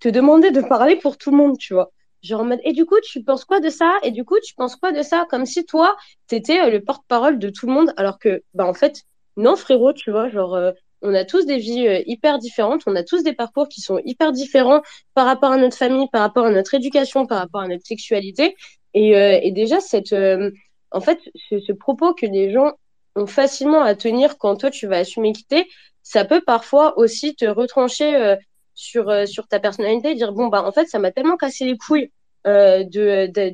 te 0.01 0.09
demander 0.11 0.51
de 0.51 0.61
parler 0.61 0.97
pour 0.97 1.17
tout 1.17 1.31
le 1.31 1.39
monde 1.39 1.57
tu 1.59 1.73
vois. 1.75 1.91
Genre 2.23 2.41
en 2.41 2.45
mode, 2.45 2.61
et 2.65 2.73
du 2.73 2.85
coup, 2.85 2.97
tu 3.03 3.23
penses 3.23 3.45
quoi 3.45 3.61
de 3.61 3.69
ça? 3.69 3.93
Et 4.03 4.11
du 4.11 4.25
coup, 4.25 4.37
tu 4.45 4.55
penses 4.55 4.77
quoi 4.77 4.93
de 4.93 5.03
ça? 5.03 5.27
Comme 5.31 5.47
si 5.47 5.65
toi, 5.65 5.97
t'étais 6.27 6.61
euh, 6.61 6.71
le 6.71 6.83
porte-parole 6.83 7.39
de 7.39 7.49
tout 7.51 7.67
le 7.67 7.73
monde, 7.73 7.93
alors 7.97 8.19
que, 8.19 8.43
bah, 8.55 8.67
en 8.67 8.75
fait, 8.75 9.03
non, 9.37 9.57
frérot, 9.57 9.93
tu 9.93 10.11
vois, 10.11 10.29
genre, 10.29 10.55
euh, 10.55 10.73
on 11.03 11.15
a 11.15 11.25
tous 11.25 11.47
des 11.47 11.59
vies 11.59 11.87
euh, 11.87 12.03
hyper 12.07 12.39
différentes, 12.39 12.83
on 12.87 12.97
a 12.97 13.05
tous 13.05 13.23
des 13.23 13.33
parcours 13.33 13.69
qui 13.69 13.81
sont 13.81 14.01
hyper 14.05 14.33
différents 14.33 14.83
par 15.15 15.27
rapport 15.27 15.53
à 15.53 15.57
notre 15.59 15.77
famille, 15.77 16.09
par 16.13 16.23
rapport 16.23 16.47
à 16.47 16.51
notre 16.51 16.75
éducation, 16.75 17.27
par 17.27 17.39
rapport 17.39 17.61
à 17.61 17.69
notre 17.69 17.87
sexualité. 17.87 18.57
Et, 18.95 19.17
euh, 19.17 19.39
et 19.43 19.53
déjà, 19.53 19.81
cette, 19.81 20.13
euh, 20.13 20.51
en 20.91 21.01
fait, 21.01 21.21
ce, 21.51 21.61
ce 21.61 21.73
propos 21.73 22.15
que 22.15 22.27
les 22.27 22.53
gens 22.53 22.73
ont 23.17 23.27
facilement 23.27 23.83
à 23.83 23.95
tenir 23.95 24.39
quand 24.39 24.57
toi, 24.57 24.71
tu 24.71 24.87
vas 24.87 24.99
assumer 24.99 25.33
quitter, 25.33 25.67
ça 26.03 26.25
peut 26.25 26.41
parfois 26.41 26.97
aussi 26.99 27.35
te 27.37 27.45
retrancher 27.45 28.15
euh, 28.17 28.37
sur, 28.79 29.09
euh, 29.11 29.27
sur 29.27 29.49
ta 29.49 29.59
personnalité 29.59 30.13
et 30.13 30.15
dire, 30.15 30.33
bon, 30.33 30.47
bah, 30.47 30.63
en 30.65 30.71
fait, 30.73 30.87
ça 30.87 31.01
m'a 31.01 31.11
tellement 31.11 31.37
cassé 31.37 31.65
les 31.65 31.77
couilles 31.77 32.13
euh, 32.47 32.85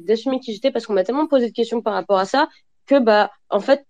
d'assumer 0.02 0.38
qui 0.40 0.52
j'étais 0.52 0.70
parce 0.70 0.86
qu'on 0.86 0.92
m'a 0.92 1.04
tellement 1.04 1.26
posé 1.26 1.48
de 1.48 1.54
questions 1.54 1.80
par 1.80 1.94
rapport 1.94 2.18
à 2.18 2.26
ça 2.26 2.48
que 2.86 2.98
bah 2.98 3.30
en 3.48 3.60
fait 3.60 3.86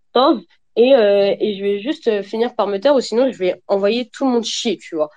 et 0.76 0.94
euh, 0.94 1.34
et 1.40 1.56
je 1.56 1.62
vais 1.64 1.80
juste 1.80 2.22
finir 2.22 2.54
par 2.54 2.68
me 2.68 2.78
taire 2.78 2.94
ou 2.94 3.00
sinon 3.00 3.30
je 3.32 3.36
vais 3.36 3.60
envoyer 3.66 4.08
tout 4.08 4.24
le 4.24 4.30
monde 4.30 4.44
chier 4.44 4.78
tu 4.78 4.94
vois. 4.94 5.10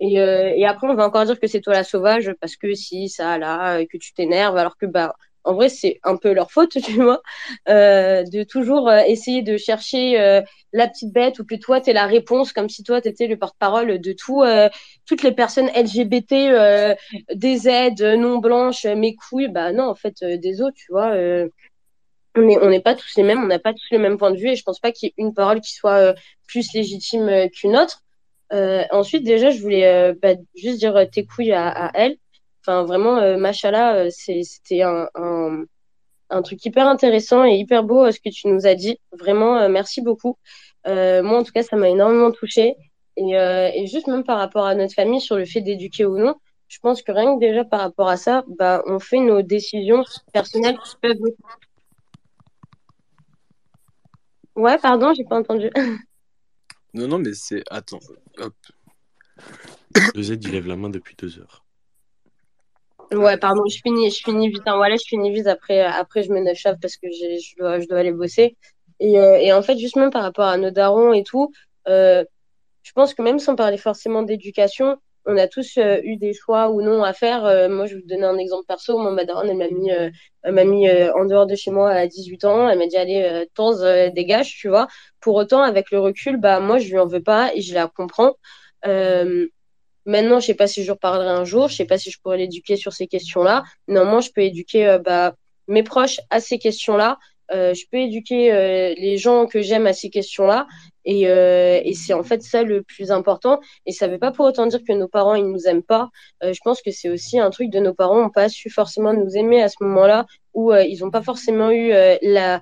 Et, 0.00 0.20
euh, 0.20 0.52
et 0.54 0.66
après 0.66 0.86
on 0.86 0.94
va 0.94 1.06
encore 1.06 1.24
dire 1.24 1.40
que 1.40 1.46
c'est 1.46 1.62
toi 1.62 1.72
la 1.72 1.84
sauvage 1.84 2.30
parce 2.40 2.56
que 2.56 2.74
si 2.74 3.08
ça 3.08 3.38
là 3.38 3.84
que 3.86 3.96
tu 3.96 4.12
t'énerves 4.12 4.56
alors 4.58 4.76
que 4.76 4.86
bah 4.86 5.14
en 5.44 5.54
vrai, 5.54 5.68
c'est 5.68 5.98
un 6.04 6.16
peu 6.16 6.32
leur 6.32 6.50
faute, 6.50 6.70
tu 6.84 6.94
vois, 6.94 7.22
euh, 7.68 8.22
de 8.24 8.42
toujours 8.42 8.88
euh, 8.88 9.00
essayer 9.06 9.42
de 9.42 9.56
chercher 9.56 10.20
euh, 10.20 10.42
la 10.72 10.88
petite 10.88 11.12
bête 11.12 11.38
ou 11.38 11.44
que 11.44 11.54
toi, 11.54 11.80
tu 11.80 11.90
es 11.90 11.92
la 11.92 12.06
réponse, 12.06 12.52
comme 12.52 12.68
si 12.68 12.82
toi, 12.82 13.00
tu 13.00 13.08
étais 13.08 13.26
le 13.26 13.36
porte-parole 13.36 14.00
de 14.00 14.12
tout, 14.12 14.42
toutes 15.06 15.22
les 15.22 15.32
personnes 15.32 15.68
LGBT, 15.68 16.96
des 17.34 17.68
aides 17.68 18.02
non 18.02 18.38
blanches, 18.38 18.84
mes 18.84 19.14
couilles. 19.14 19.48
Bah 19.48 19.72
non, 19.72 19.84
en 19.84 19.94
fait, 19.94 20.24
des 20.24 20.62
autres, 20.62 20.76
tu 20.76 20.90
vois. 20.90 21.12
on 22.34 22.40
n'est 22.40 22.58
on 22.58 22.70
n'est 22.70 22.80
pas 22.80 22.94
tous 22.94 23.12
les 23.16 23.22
mêmes, 23.22 23.42
on 23.42 23.46
n'a 23.46 23.58
pas 23.58 23.72
tous 23.74 23.86
le 23.90 23.98
même 23.98 24.16
point 24.16 24.30
de 24.30 24.38
vue 24.38 24.48
et 24.48 24.56
je 24.56 24.62
pense 24.62 24.80
pas 24.80 24.92
qu'il 24.92 25.08
y 25.08 25.10
ait 25.10 25.14
une 25.18 25.34
parole 25.34 25.60
qui 25.60 25.72
soit 25.74 26.14
plus 26.46 26.72
légitime 26.72 27.50
qu'une 27.50 27.76
autre. 27.76 28.02
ensuite, 28.90 29.24
déjà, 29.24 29.50
je 29.50 29.60
voulais 29.60 30.14
bah, 30.22 30.34
juste 30.54 30.78
dire 30.78 31.06
tes 31.12 31.26
couilles 31.26 31.52
à, 31.52 31.68
à 31.68 31.90
elle. 31.94 32.16
Enfin, 32.64 32.84
vraiment, 32.84 33.18
euh, 33.18 33.36
Machala, 33.36 33.96
euh, 33.96 34.08
c'était 34.10 34.82
un, 34.82 35.08
un, 35.16 35.64
un, 36.30 36.42
truc 36.42 36.64
hyper 36.64 36.86
intéressant 36.86 37.44
et 37.44 37.56
hyper 37.56 37.82
beau 37.82 38.04
euh, 38.04 38.12
ce 38.12 38.20
que 38.20 38.28
tu 38.28 38.46
nous 38.46 38.66
as 38.66 38.76
dit. 38.76 38.98
Vraiment, 39.18 39.58
euh, 39.58 39.68
merci 39.68 40.00
beaucoup. 40.00 40.38
moi, 40.86 41.38
en 41.38 41.42
tout 41.42 41.52
cas, 41.52 41.62
ça 41.64 41.76
m'a 41.76 41.88
énormément 41.88 42.30
touchée. 42.30 42.76
Et, 43.16 43.32
et, 43.32 43.86
juste 43.86 44.06
même 44.06 44.24
par 44.24 44.38
rapport 44.38 44.64
à 44.64 44.74
notre 44.74 44.94
famille 44.94 45.20
sur 45.20 45.36
le 45.36 45.44
fait 45.44 45.60
d'éduquer 45.60 46.06
ou 46.06 46.18
non, 46.18 46.36
je 46.68 46.78
pense 46.78 47.02
que 47.02 47.12
rien 47.12 47.34
que 47.34 47.40
déjà 47.40 47.64
par 47.64 47.80
rapport 47.80 48.08
à 48.08 48.16
ça, 48.16 48.44
bah, 48.58 48.82
on 48.86 48.98
fait 48.98 49.18
nos 49.18 49.42
décisions 49.42 50.04
personnelles 50.32 50.78
qui 50.78 50.96
peuvent. 51.02 51.18
Ouais, 54.54 54.78
pardon, 54.78 55.12
j'ai 55.14 55.24
pas 55.24 55.38
entendu. 55.38 55.70
Non, 56.94 57.08
non, 57.08 57.18
mais 57.18 57.32
c'est. 57.32 57.62
Attends, 57.70 58.00
hop. 58.36 58.54
Z, 60.16 60.38
il 60.42 60.50
lève 60.50 60.66
la 60.66 60.76
main 60.76 60.90
depuis 60.90 61.16
deux 61.16 61.38
heures. 61.38 61.64
Ouais, 63.12 63.36
pardon, 63.36 63.62
je 63.68 63.78
finis, 63.82 64.10
je 64.10 64.22
finis 64.22 64.48
vite. 64.48 64.62
Hein. 64.66 64.76
Voilà, 64.76 64.96
je 64.96 65.04
finis 65.06 65.32
vite. 65.32 65.46
Après, 65.46 65.80
après 65.80 66.22
je 66.22 66.30
me 66.30 66.40
neuf 66.40 66.62
parce 66.80 66.96
que 66.96 67.08
je 67.10 67.56
dois, 67.58 67.80
je 67.80 67.86
dois 67.86 67.98
aller 67.98 68.12
bosser. 68.12 68.56
Et, 69.00 69.18
euh, 69.18 69.36
et, 69.38 69.52
en 69.52 69.62
fait, 69.62 69.76
juste 69.78 69.96
même 69.96 70.10
par 70.10 70.22
rapport 70.22 70.46
à 70.46 70.56
nos 70.56 70.70
darons 70.70 71.12
et 71.12 71.24
tout, 71.24 71.50
euh, 71.88 72.24
je 72.82 72.92
pense 72.92 73.14
que 73.14 73.22
même 73.22 73.38
sans 73.38 73.56
parler 73.56 73.76
forcément 73.76 74.22
d'éducation, 74.22 74.96
on 75.26 75.36
a 75.36 75.46
tous 75.48 75.76
euh, 75.78 76.00
eu 76.02 76.16
des 76.16 76.32
choix 76.32 76.70
ou 76.70 76.82
non 76.82 77.02
à 77.04 77.12
faire. 77.12 77.44
Euh, 77.44 77.68
moi, 77.68 77.86
je 77.86 77.94
vais 77.94 78.00
vous 78.00 78.06
donner 78.08 78.24
un 78.24 78.38
exemple 78.38 78.64
perso. 78.66 78.98
Moi, 78.98 79.12
ma 79.12 79.24
daronne, 79.24 79.50
elle 79.50 79.56
m'a 79.56 79.68
mis, 79.68 79.90
elle 79.90 80.52
m'a 80.52 80.64
mis 80.64 80.88
en 80.90 81.24
dehors 81.24 81.46
de 81.46 81.54
chez 81.54 81.70
moi 81.70 81.90
à 81.90 82.06
18 82.06 82.44
ans. 82.44 82.68
Elle 82.68 82.78
m'a 82.78 82.86
dit, 82.86 82.96
allez, 82.96 83.46
euh, 83.58 84.10
dégage, 84.10 84.56
tu 84.56 84.68
vois. 84.68 84.88
Pour 85.20 85.34
autant, 85.36 85.62
avec 85.62 85.90
le 85.90 86.00
recul, 86.00 86.38
bah, 86.38 86.60
moi, 86.60 86.78
je 86.78 86.88
lui 86.88 86.98
en 86.98 87.06
veux 87.06 87.22
pas 87.22 87.54
et 87.54 87.60
je 87.60 87.74
la 87.74 87.88
comprends. 87.88 88.34
Maintenant, 90.04 90.40
je 90.40 90.46
sais 90.46 90.54
pas 90.54 90.66
si 90.66 90.84
je 90.84 90.92
reparlerai 90.92 91.30
un 91.30 91.44
jour, 91.44 91.68
je 91.68 91.76
sais 91.76 91.84
pas 91.84 91.98
si 91.98 92.10
je 92.10 92.18
pourrais 92.20 92.38
l'éduquer 92.38 92.76
sur 92.76 92.92
ces 92.92 93.06
questions-là. 93.06 93.64
Néanmoins, 93.88 94.20
je 94.20 94.30
peux 94.30 94.42
éduquer 94.42 94.86
euh, 94.86 94.98
bah, 94.98 95.34
mes 95.68 95.82
proches 95.82 96.20
à 96.30 96.40
ces 96.40 96.58
questions-là. 96.58 97.18
Euh, 97.52 97.74
je 97.74 97.84
peux 97.90 97.98
éduquer 97.98 98.52
euh, 98.52 98.94
les 98.96 99.18
gens 99.18 99.46
que 99.46 99.60
j'aime 99.60 99.86
à 99.86 99.92
ces 99.92 100.10
questions-là. 100.10 100.66
Et, 101.04 101.28
euh, 101.28 101.80
et 101.84 101.94
c'est 101.94 102.14
en 102.14 102.22
fait 102.22 102.42
ça 102.42 102.62
le 102.62 102.82
plus 102.82 103.10
important. 103.10 103.60
Et 103.86 103.92
ça 103.92 104.08
veut 104.08 104.18
pas 104.18 104.32
pour 104.32 104.46
autant 104.46 104.66
dire 104.66 104.80
que 104.86 104.92
nos 104.92 105.08
parents, 105.08 105.34
ils 105.34 105.46
nous 105.46 105.66
aiment 105.66 105.82
pas. 105.82 106.10
Euh, 106.42 106.52
je 106.52 106.60
pense 106.64 106.80
que 106.80 106.90
c'est 106.90 107.08
aussi 107.08 107.38
un 107.38 107.50
truc 107.50 107.70
de 107.70 107.80
nos 107.80 107.94
parents 107.94 108.22
n'ont 108.22 108.30
pas 108.30 108.48
su 108.48 108.70
forcément 108.70 109.12
nous 109.12 109.36
aimer 109.36 109.62
à 109.62 109.68
ce 109.68 109.76
moment-là, 109.80 110.26
où 110.54 110.72
ils 110.74 111.00
n'ont 111.00 111.10
pas 111.10 111.22
forcément 111.22 111.70
eu 111.70 111.92
la 112.22 112.60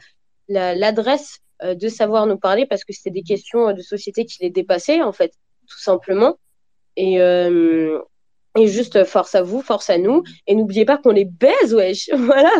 l'adresse 0.49 1.39
de 1.63 1.89
savoir 1.89 2.27
nous 2.27 2.39
parler 2.39 2.67
parce 2.67 2.85
que 2.85 2.93
c'était 2.93 3.11
des 3.11 3.23
questions 3.23 3.73
de 3.73 3.83
société 3.83 4.25
qui 4.25 4.39
les 4.41 4.51
dépassaient, 4.51 5.03
en 5.03 5.13
fait, 5.13 5.33
tout 5.69 5.79
simplement. 5.79 6.37
Et, 7.01 7.19
euh, 7.19 7.99
et 8.59 8.67
juste 8.67 9.05
force 9.05 9.35
à 9.35 9.43
vous, 9.43 9.63
force 9.63 9.89
à 9.89 9.97
nous. 9.97 10.23
Et 10.47 10.55
n'oubliez 10.55 10.85
pas 10.85 10.99
qu'on 10.99 11.13
les 11.13 11.25
baise, 11.25 11.73
wesh. 11.73 12.11
Voilà. 12.15 12.53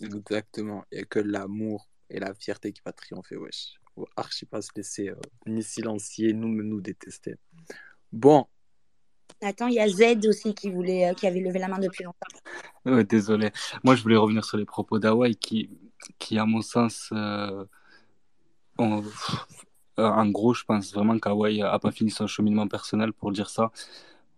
Exactement. 0.00 0.84
Il 0.90 0.96
n'y 0.96 1.02
a 1.02 1.04
que 1.04 1.18
l'amour 1.18 1.86
et 2.08 2.18
la 2.18 2.32
fierté 2.32 2.72
qui 2.72 2.80
va 2.82 2.92
triompher, 2.92 3.36
wesh. 3.36 3.74
Faut 3.94 4.08
archi 4.16 4.46
pas 4.46 4.62
se 4.62 4.70
laisser 4.74 5.10
euh, 5.10 5.16
ni 5.46 5.62
silencier, 5.62 6.32
nous, 6.32 6.48
nous 6.48 6.80
détester. 6.80 7.34
Bon. 8.10 8.46
Attends, 9.42 9.66
il 9.66 9.74
y 9.74 9.80
a 9.80 9.88
Z 9.88 10.26
aussi 10.26 10.54
qui, 10.54 10.70
voulait, 10.70 11.10
euh, 11.10 11.12
qui 11.12 11.26
avait 11.26 11.40
levé 11.40 11.58
la 11.58 11.68
main 11.68 11.78
depuis 11.78 12.04
longtemps. 12.04 13.04
désolé. 13.04 13.50
Moi, 13.84 13.96
je 13.96 14.02
voulais 14.02 14.16
revenir 14.16 14.46
sur 14.46 14.56
les 14.56 14.64
propos 14.64 14.98
d'Hawaï 14.98 15.36
qui, 15.36 15.68
qui, 16.18 16.38
à 16.38 16.46
mon 16.46 16.62
sens, 16.62 17.10
euh, 17.12 17.66
ont, 18.78 19.02
euh, 19.02 19.08
en 19.96 20.28
gros, 20.28 20.54
je 20.54 20.64
pense 20.64 20.92
vraiment 20.92 21.18
qu'Hawaï 21.18 21.62
a 21.62 21.78
pas 21.78 21.90
fini 21.90 22.10
son 22.10 22.26
cheminement 22.26 22.68
personnel 22.68 23.12
pour 23.12 23.32
dire 23.32 23.50
ça. 23.50 23.70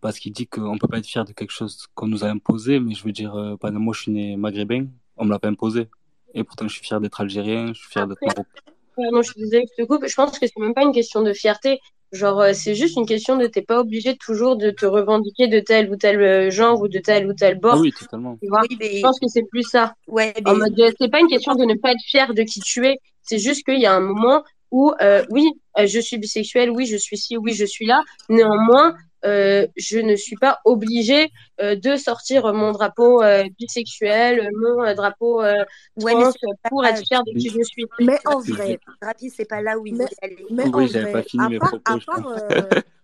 Parce 0.00 0.18
qu'il 0.18 0.32
dit 0.32 0.48
qu'on 0.48 0.78
peut 0.78 0.88
pas 0.88 0.98
être 0.98 1.06
fier 1.06 1.24
de 1.24 1.32
quelque 1.32 1.52
chose 1.52 1.86
qu'on 1.94 2.08
nous 2.08 2.24
a 2.24 2.28
imposé. 2.28 2.80
Mais 2.80 2.94
je 2.94 3.04
veux 3.04 3.12
dire, 3.12 3.36
euh, 3.36 3.56
moi, 3.70 3.94
je 3.94 4.02
suis 4.02 4.12
né 4.12 4.36
maghrébin. 4.36 4.86
On 5.16 5.24
me 5.24 5.30
l'a 5.30 5.38
pas 5.38 5.48
imposé. 5.48 5.88
Et 6.34 6.42
pourtant, 6.42 6.66
je 6.66 6.74
suis 6.74 6.84
fier 6.84 7.00
d'être 7.00 7.20
algérien. 7.20 7.68
Je 7.68 7.78
suis 7.78 7.88
fier 7.88 8.08
d'être 8.08 8.20
marocain. 8.20 8.50
je 8.98 9.22
suis 9.22 9.40
désolée 9.40 9.64
que 9.64 9.70
je 9.78 9.82
te 9.82 9.86
coupe. 9.86 10.06
Je 10.06 10.14
pense 10.14 10.38
que 10.38 10.46
c'est 10.46 10.58
même 10.58 10.74
pas 10.74 10.82
une 10.82 10.92
question 10.92 11.22
de 11.22 11.32
fierté. 11.32 11.78
Genre, 12.10 12.40
euh, 12.40 12.52
c'est 12.52 12.74
juste 12.74 12.96
une 12.96 13.06
question 13.06 13.36
de 13.36 13.46
t'es 13.46 13.62
pas 13.62 13.80
obligé 13.80 14.16
toujours 14.16 14.56
de 14.56 14.70
te 14.70 14.84
revendiquer 14.84 15.48
de 15.48 15.60
tel 15.60 15.90
ou 15.90 15.96
tel 15.96 16.20
euh, 16.20 16.50
genre 16.50 16.82
ou 16.82 16.88
de 16.88 16.98
tel 16.98 17.26
ou 17.26 17.32
tel 17.32 17.58
bord. 17.58 17.80
oui, 17.80 17.90
totalement. 17.92 18.36
Tu 18.42 18.48
vois 18.48 18.62
Je 18.68 19.00
pense 19.00 19.18
que 19.18 19.28
c'est 19.28 19.44
plus 19.44 19.62
ça. 19.62 19.94
Ouais, 20.08 20.34
en 20.44 20.56
mode, 20.56 20.74
c'est 21.00 21.10
pas 21.10 21.20
une 21.20 21.28
question 21.28 21.54
de 21.54 21.64
ne 21.64 21.74
pas 21.74 21.92
être 21.92 22.02
fier 22.04 22.34
de 22.34 22.42
qui 22.42 22.60
tu 22.60 22.86
es. 22.86 22.98
C'est 23.22 23.38
juste 23.38 23.64
qu'il 23.64 23.80
y 23.80 23.86
a 23.86 23.94
un 23.94 24.00
moment 24.00 24.42
où 24.72 24.92
euh, 25.00 25.24
oui, 25.30 25.52
euh, 25.78 25.86
je 25.86 26.00
suis 26.00 26.18
bisexuelle, 26.18 26.70
oui, 26.70 26.86
je 26.86 26.96
suis 26.96 27.16
ci, 27.16 27.36
oui, 27.36 27.52
je 27.52 27.64
suis 27.64 27.86
là. 27.86 28.02
Néanmoins, 28.28 28.96
euh, 29.24 29.66
je 29.76 29.98
ne 29.98 30.16
suis 30.16 30.36
pas 30.36 30.58
obligée 30.64 31.30
euh, 31.60 31.76
de 31.76 31.94
sortir 31.94 32.52
mon 32.52 32.72
drapeau 32.72 33.22
euh, 33.22 33.44
bisexuel, 33.58 34.48
mon 34.60 34.92
drapeau 34.94 35.42
ouais, 35.42 36.12
trans 36.12 36.32
pour 36.68 36.84
être 36.84 37.06
fière 37.06 37.22
de 37.22 37.38
qui 37.38 37.48
je 37.50 37.62
suis. 37.62 37.86
Mais 38.00 38.18
en 38.24 38.40
vrai, 38.40 38.80
Rapi, 39.00 39.30
c'est 39.30 39.44
pas 39.44 39.62
là 39.62 39.78
où 39.78 39.86
il 39.86 39.94
mais, 39.94 40.06
aller. 40.22 40.44
Mais 40.50 40.66
oui, 40.66 40.88
j'avais 40.88 41.12
pas 41.12 41.22
fini 41.22 41.48
mes 41.50 41.58
part, 41.58 41.70
propos. 41.80 42.00
Part, 42.04 42.22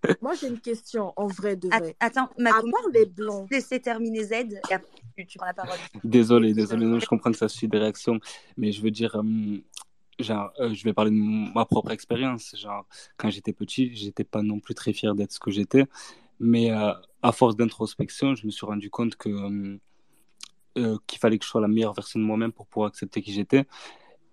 moi, 0.22 0.32
j'ai 0.40 0.48
une 0.48 0.60
question 0.60 1.12
en 1.16 1.26
vrai 1.26 1.54
de 1.54 1.68
vrai. 1.68 1.94
Attends, 2.00 2.28
ma 2.38 2.50
à 2.50 2.54
part 2.54 2.88
les 2.92 3.06
blancs. 3.06 3.46
Laissez 3.50 3.78
terminer 3.78 4.24
Z 4.24 4.32
et 4.32 4.74
après 4.74 4.88
tu, 5.16 5.26
tu 5.26 5.38
prends 5.38 5.46
la 5.46 5.54
parole. 5.54 5.78
Désolé, 6.02 6.52
désolé, 6.52 6.84
non, 6.84 6.98
je 6.98 7.06
comprends 7.06 7.30
que 7.30 7.38
ça 7.38 7.48
suit 7.48 7.68
des 7.68 7.78
réactions, 7.78 8.18
mais 8.56 8.72
je 8.72 8.82
veux 8.82 8.90
dire, 8.90 9.14
hum, 9.14 9.60
genre, 10.18 10.52
euh, 10.60 10.74
je 10.74 10.84
vais 10.84 10.92
parler 10.92 11.10
de 11.10 11.52
ma 11.54 11.64
propre 11.64 11.90
expérience. 11.90 12.54
Genre, 12.56 12.86
quand 13.16 13.30
j'étais 13.30 13.52
petit, 13.52 13.94
j'étais 13.94 14.24
pas 14.24 14.42
non 14.42 14.60
plus 14.60 14.74
très 14.74 14.92
fier 14.92 15.14
d'être 15.14 15.32
ce 15.32 15.40
que 15.40 15.50
j'étais. 15.50 15.86
Mais 16.40 16.70
euh, 16.70 16.92
à 17.22 17.32
force 17.32 17.56
d'introspection, 17.56 18.34
je 18.34 18.46
me 18.46 18.50
suis 18.50 18.66
rendu 18.66 18.90
compte 18.90 19.16
que 19.16 19.78
euh, 20.78 20.96
qu'il 21.06 21.18
fallait 21.18 21.38
que 21.38 21.44
je 21.44 21.50
sois 21.50 21.60
la 21.60 21.68
meilleure 21.68 21.94
version 21.94 22.20
de 22.20 22.24
moi-même 22.24 22.52
pour 22.52 22.66
pouvoir 22.66 22.88
accepter 22.88 23.22
qui 23.22 23.32
j'étais. 23.32 23.66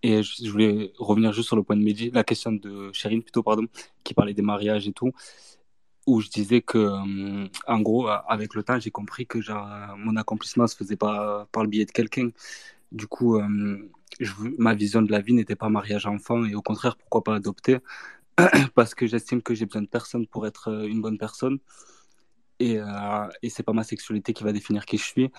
Et 0.04 0.22
je, 0.22 0.50
voulais 0.52 0.94
revenir 1.00 1.34
juste 1.34 1.48
sur 1.48 1.56
le 1.56 1.64
point 1.64 1.76
de 1.76 1.84
Mehdi, 1.84 2.12
la 2.12 2.24
question 2.24 2.52
de 2.52 2.92
Chérine 2.94 3.24
plutôt, 3.24 3.42
pardon, 3.42 3.66
qui 4.04 4.14
parlait 4.14 4.36
des 4.36 4.44
mariages 4.44 4.88
et 4.88 4.94
tout, 4.94 5.12
où 6.06 6.22
je 6.22 6.30
disais 6.30 6.62
que, 6.62 6.92
en 7.68 7.82
gros, 7.82 8.08
avec 8.08 8.54
le 8.54 8.62
temps, 8.62 8.80
j'ai 8.80 8.92
compris 8.92 9.26
que 9.26 9.42
genre, 9.42 9.68
mon 9.98 10.16
accomplissement 10.16 10.68
se 10.68 10.76
faisait 10.76 10.96
pas 10.96 11.48
par 11.52 11.64
le 11.64 11.70
biais 11.70 11.86
de 11.86 11.92
quelqu'un. 11.92 12.30
Du 12.92 13.08
coup, 13.08 13.38
euh, 13.38 13.90
ma 14.58 14.74
vision 14.76 15.02
de 15.02 15.12
la 15.12 15.22
vie 15.22 15.34
n'était 15.34 15.56
pas 15.56 15.70
mariage 15.70 16.06
enfant 16.06 16.46
et 16.46 16.56
au 16.56 16.62
contraire, 16.62 16.98
pourquoi 16.98 17.24
pas 17.24 17.36
adopter? 17.36 17.80
Parce 18.76 18.96
que 18.96 19.08
j'estime 19.08 19.42
que 19.42 19.54
j'ai 19.56 19.66
besoin 19.66 19.82
de 19.82 19.88
personne 19.88 20.28
pour 20.28 20.48
être 20.48 20.70
euh, 20.70 20.88
une 20.88 21.02
bonne 21.02 21.18
personne. 21.18 21.60
Et, 22.60 22.80
euh, 22.80 23.28
et 23.42 23.50
c'est 23.50 23.64
pas 23.64 23.74
ma 23.74 23.84
sexualité 23.84 24.34
qui 24.34 24.44
va 24.44 24.54
définir 24.54 24.86
qui 24.86 24.98
je 24.98 25.04
suis. 25.04 25.32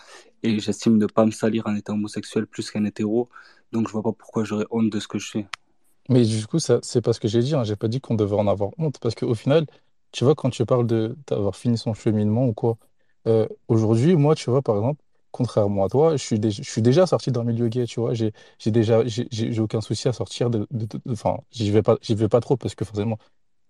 Et 0.42 0.58
j'estime 0.58 0.98
ne 0.98 1.06
pas 1.06 1.24
me 1.24 1.30
salir 1.30 1.66
en 1.66 1.74
étant 1.74 1.94
homosexuel 1.94 2.46
plus 2.46 2.70
qu'un 2.70 2.84
hétéro. 2.84 3.30
Donc 3.72 3.88
je 3.88 3.92
vois 3.92 4.02
pas 4.02 4.12
pourquoi 4.12 4.44
j'aurais 4.44 4.66
honte 4.70 4.90
de 4.90 5.00
ce 5.00 5.08
que 5.08 5.18
je 5.18 5.26
suis. 5.26 5.46
Mais 6.08 6.24
du 6.24 6.46
coup, 6.46 6.58
ça, 6.58 6.78
c'est 6.82 7.00
pas 7.00 7.12
ce 7.12 7.20
que 7.20 7.28
j'ai 7.28 7.40
dit. 7.40 7.54
Hein. 7.54 7.64
J'ai 7.64 7.76
pas 7.76 7.88
dit 7.88 8.00
qu'on 8.00 8.14
devait 8.14 8.36
en 8.36 8.46
avoir 8.46 8.70
honte. 8.78 8.98
Parce 9.00 9.14
qu'au 9.14 9.34
final, 9.34 9.66
tu 10.12 10.24
vois, 10.24 10.34
quand 10.34 10.50
tu 10.50 10.64
parles 10.66 10.86
de 10.86 11.16
d'avoir 11.26 11.56
fini 11.56 11.78
son 11.78 11.94
cheminement 11.94 12.46
ou 12.46 12.54
quoi, 12.54 12.78
euh, 13.26 13.48
aujourd'hui, 13.68 14.16
moi, 14.16 14.34
tu 14.34 14.50
vois, 14.50 14.62
par 14.62 14.76
exemple, 14.76 15.02
contrairement 15.36 15.84
à 15.84 15.88
toi, 15.88 16.16
je 16.16 16.22
suis, 16.24 16.38
déjà, 16.40 16.62
je 16.62 16.70
suis 16.70 16.82
déjà 16.82 17.06
sorti 17.06 17.30
d'un 17.32 17.44
milieu 17.44 17.68
gay, 17.68 17.86
tu 17.86 18.00
vois. 18.00 18.14
J'ai 18.14 18.32
j'ai 18.58 18.70
déjà, 18.70 19.04
j'ai 19.06 19.28
j'ai 19.30 19.60
aucun 19.60 19.80
souci 19.80 20.08
à 20.08 20.12
sortir 20.12 20.50
de, 20.50 20.66
de, 20.70 20.86
de- 20.86 21.00
enfin, 21.12 21.38
j'y 21.50 21.70
vais 21.70 21.82
pas, 21.82 21.96
j'y 22.02 22.14
vais 22.14 22.28
pas 22.28 22.40
trop 22.40 22.56
parce 22.56 22.74
que 22.74 22.84
forcément, 22.84 23.18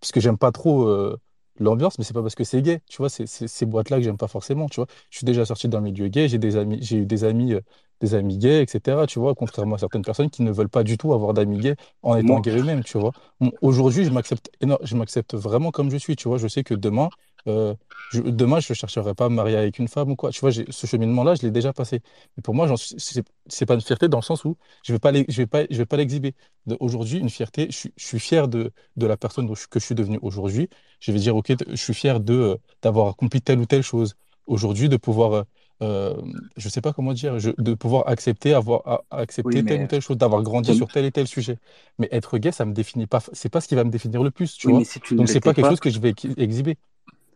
parce 0.01 0.13
que 0.13 0.21
j'aime 0.21 0.39
pas 0.39 0.53
trop 0.53 0.87
euh, 0.89 1.19
l'ambiance, 1.59 1.99
mais 1.99 2.05
c'est 2.05 2.15
pas 2.15 2.23
parce 2.23 2.35
que 2.35 2.45
c'est 2.45 2.63
gay, 2.63 2.81
tu 2.89 2.99
vois. 2.99 3.09
C'est 3.11 3.27
c'est- 3.27 3.49
ces 3.49 3.67
boîtes-là 3.67 3.99
que 3.99 4.05
j'aime 4.05 4.17
pas 4.19 4.29
forcément, 4.29 4.69
tu 4.69 4.77
vois. 4.77 4.87
Je 5.11 5.19
suis 5.19 5.25
déjà 5.27 5.45
sorti 5.47 5.69
d'un 5.69 5.81
milieu 5.81 6.09
gay, 6.09 6.29
j'ai 6.29 6.39
des 6.39 6.57
amis, 6.57 6.79
j'ai 6.83 6.99
eu 6.99 7.07
des 7.07 7.25
amis, 7.25 7.55
euh, 7.55 7.61
des 8.01 8.15
amis 8.15 8.39
gays, 8.39 8.63
etc. 8.63 9.07
Tu 9.07 9.19
vois, 9.19 9.35
contrairement 9.35 9.77
à 9.77 9.79
certaines 9.79 10.05
personnes 10.05 10.31
qui 10.31 10.43
ne 10.43 10.51
veulent 10.53 10.69
pas 10.69 10.85
du 10.85 10.99
tout 10.99 11.13
avoir 11.15 11.35
d'amis 11.35 11.59
gays 11.61 11.77
en 12.03 12.17
étant 12.17 12.39
Moi, 12.39 12.41
gay 12.41 12.51
eux-mêmes, 12.53 12.85
tu 12.85 12.99
vois. 12.99 13.13
Bon, 13.41 13.53
aujourd'hui, 13.63 14.05
je 14.05 14.11
m'accepte, 14.11 14.51
éno- 14.61 14.79
je 14.83 14.97
m'accepte 14.97 15.35
vraiment 15.35 15.71
comme 15.71 15.91
je 15.91 15.97
suis, 15.97 16.17
tu 16.17 16.29
vois. 16.29 16.39
Je 16.39 16.49
sais 16.49 16.63
que 16.65 16.75
demain, 16.75 17.11
euh, 17.49 17.75
je- 18.09 18.21
demain, 18.21 18.61
je 18.61 18.73
ne 18.73 18.75
chercherai 18.77 19.15
pas 19.15 19.27
à 19.27 19.29
me 19.29 19.35
marier 19.35 19.57
avec 19.57 19.79
une 19.79 19.89
femme 19.89 20.11
ou 20.13 20.17
quoi. 20.17 20.31
Tu 20.31 20.41
vois, 20.41 20.51
j'ai- 20.51 20.67
ce 20.71 20.87
cheminement-là, 20.87 21.35
je 21.35 21.43
l'ai 21.43 21.51
déjà 21.51 21.73
passé. 21.73 22.01
Mais 22.37 22.43
pour 22.43 22.55
moi, 22.55 22.67
j'en 22.69 22.77
suis- 22.77 22.95
c'est 22.99 23.25
c'est 23.49 23.67
pas 23.67 23.75
une 23.75 23.81
fierté 23.81 24.09
dans 24.09 24.19
le 24.19 24.23
sens 24.23 24.45
où 24.45 24.57
je 24.85 24.93
vais 24.93 24.99
pas 24.99 25.13
l'e- 25.13 25.25
je 25.29 25.37
vais 25.39 25.47
pas, 25.47 25.65
je 25.71 25.77
vais 25.77 25.87
pas 25.87 25.97
l'exhiber. 25.97 26.35
De- 26.67 26.77
Aujourd'hui, 26.81 27.19
une 27.19 27.31
fierté, 27.31 27.67
je, 27.71 27.77
suis 27.77 27.93
je 27.97 28.05
suis 28.07 28.19
fier 28.21 28.49
de, 28.49 28.73
de 28.97 29.07
la 29.07 29.17
personne 29.17 29.47
dont 29.47 29.55
je- 29.55 29.67
que 29.69 29.79
je 29.81 29.85
suis 29.85 29.95
devenu 29.95 30.19
aujourd'hui. 30.23 30.69
Je 31.01 31.13
vais 31.13 31.19
dire, 31.19 31.37
OK, 31.37 31.53
je 31.69 31.75
suis 31.77 31.95
fier 31.95 32.21
de, 32.21 32.35
euh, 32.35 32.57
d'avoir 32.83 33.09
accompli 33.09 33.41
telle 33.43 33.59
ou 33.61 33.67
telle 33.67 33.83
chose. 33.83 34.15
Aujourd'hui, 34.47 34.89
de 34.89 34.97
pouvoir, 34.97 35.33
euh, 35.35 35.43
euh, 35.83 36.17
je 36.57 36.69
sais 36.69 36.81
pas 36.81 36.93
comment 36.93 37.13
dire, 37.13 37.39
je- 37.39 37.51
de 37.59 37.75
pouvoir 37.75 38.09
accepter, 38.09 38.55
avoir 38.55 38.83
a- 38.87 39.05
accepter 39.11 39.63
Oui, 39.63 39.63
telle 39.65 39.83
ou 39.83 39.87
mais 39.87 39.89
telle 39.89 40.01
chose, 40.01 40.17
d'avoir 40.17 40.43
grandi 40.43 40.75
sur 40.75 40.91
tel 40.91 41.05
et 41.05 41.13
tel 41.13 41.27
sujet. 41.27 41.59
Mais 41.99 42.09
être 42.13 42.39
gay, 42.39 42.53
ça 42.53 42.65
me 42.65 42.73
définit 42.73 43.07
pas, 43.07 43.21
c'est 43.33 43.49
pas 43.49 43.61
ce 43.61 43.69
qui 43.69 43.75
va 43.75 43.85
me 43.85 43.91
définir 43.91 44.23
le 44.23 44.31
plus, 44.31 44.57
tu 44.57 44.67
oui, 44.67 44.73
vois. 44.73 44.83
mais 44.83 44.85
si 44.85 45.01
tu 45.01 45.15
ne 45.15 45.19
Donc, 45.19 45.29
c'est 45.29 45.41
l'étais 45.41 45.41
pas 45.41 45.55
quelque 45.55 45.67
pas, 45.67 45.69
chose 45.69 45.81
que 45.81 45.91
je 45.91 45.99
vais 46.01 46.11
ex- 46.11 46.27
exhiber. 46.37 46.79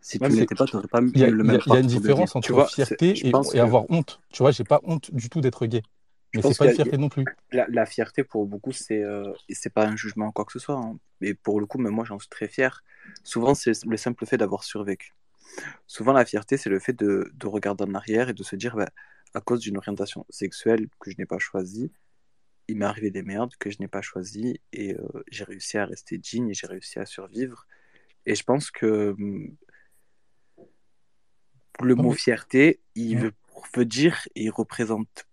Si 0.01 0.19
tu 0.19 0.23
ne 0.25 0.35
l'étais 0.35 0.55
pas, 0.55 0.65
tu 0.65 0.75
n'aurais 0.75 0.87
pas 0.87 0.99
eu 0.99 1.11
le 1.31 1.43
même 1.43 1.59
il 1.65 1.73
y 1.73 1.75
a 1.75 1.79
une 1.79 1.87
différence 1.87 2.35
entre 2.35 2.51
vois, 2.51 2.67
fierté 2.67 3.11
et, 3.11 3.31
que, 3.31 3.57
avoir 3.57 3.89
honte. 3.89 4.19
Tu 4.31 4.39
vois, 4.43 4.51
j'ai 4.51 4.63
pas 4.63 4.81
honte 4.83 5.13
du 5.13 5.29
tout 5.29 5.41
d'être 5.41 5.65
gay. 5.67 5.83
Mais 6.33 6.41
c'est 6.41 6.57
pas 6.57 6.65
une 6.65 6.75
fierté 6.75 6.97
non 6.97 7.09
plus. 7.09 7.25
la, 7.51 7.65
la 7.67 7.85
fierté 7.85 8.23
pour 8.23 8.45
beaucoup, 8.47 8.71
c'est 8.71 9.03
euh, 9.03 9.31
c'est 9.49 9.73
pas 9.73 9.85
un 9.85 9.95
jugement 9.95 10.31
quoi 10.31 10.45
que 10.45 10.53
ce 10.53 10.59
soit. 10.59 10.75
hein. 10.75 10.97
Et 11.21 11.33
pour 11.33 11.59
le 11.59 11.65
coup, 11.65 11.77
même 11.77 11.93
moi, 11.93 12.05
j'en 12.05 12.19
suis 12.19 12.29
très 12.29 12.47
fier. 12.47 12.83
Souvent, 13.23 13.53
c'est 13.53 13.83
le 13.85 13.97
simple 13.97 14.25
fait 14.25 14.37
d'avoir 14.37 14.63
survécu. 14.63 15.13
Souvent, 15.87 16.13
la 16.13 16.25
fierté, 16.25 16.57
c'est 16.57 16.69
le 16.69 16.79
fait 16.79 16.93
de, 16.93 17.29
de 17.33 17.47
regarder 17.47 17.83
en 17.83 17.93
arrière 17.93 18.29
et 18.29 18.33
de 18.33 18.43
se 18.43 18.55
dire, 18.55 18.75
bah, 18.75 18.89
à 19.33 19.41
cause 19.41 19.59
d'une 19.59 19.77
orientation 19.77 20.25
sexuelle 20.29 20.87
que 20.99 21.11
je 21.11 21.17
n'ai 21.17 21.25
pas 21.25 21.37
choisie, 21.37 21.91
il 22.67 22.77
m'est 22.77 22.85
arrivé 22.85 23.11
des 23.11 23.23
merdes 23.23 23.53
que 23.59 23.69
je 23.69 23.77
n'ai 23.79 23.87
pas 23.87 24.01
choisies 24.01 24.61
et 24.71 24.95
euh, 24.95 25.23
j'ai 25.29 25.43
réussi 25.43 25.77
à 25.77 25.85
rester 25.85 26.17
digne 26.17 26.49
et 26.49 26.53
j'ai 26.53 26.67
réussi 26.67 26.99
à 26.99 27.05
survivre. 27.05 27.67
Et 28.25 28.35
je 28.35 28.43
pense 28.43 28.71
que 28.71 29.15
hum, 29.19 29.55
le 31.81 31.95
mot 31.95 32.11
fierté, 32.11 32.81
il 32.95 33.17
veut, 33.17 33.33
veut 33.75 33.85
dire 33.85 34.27
et 34.35 34.43
il 34.45 34.49
représente 34.51 35.25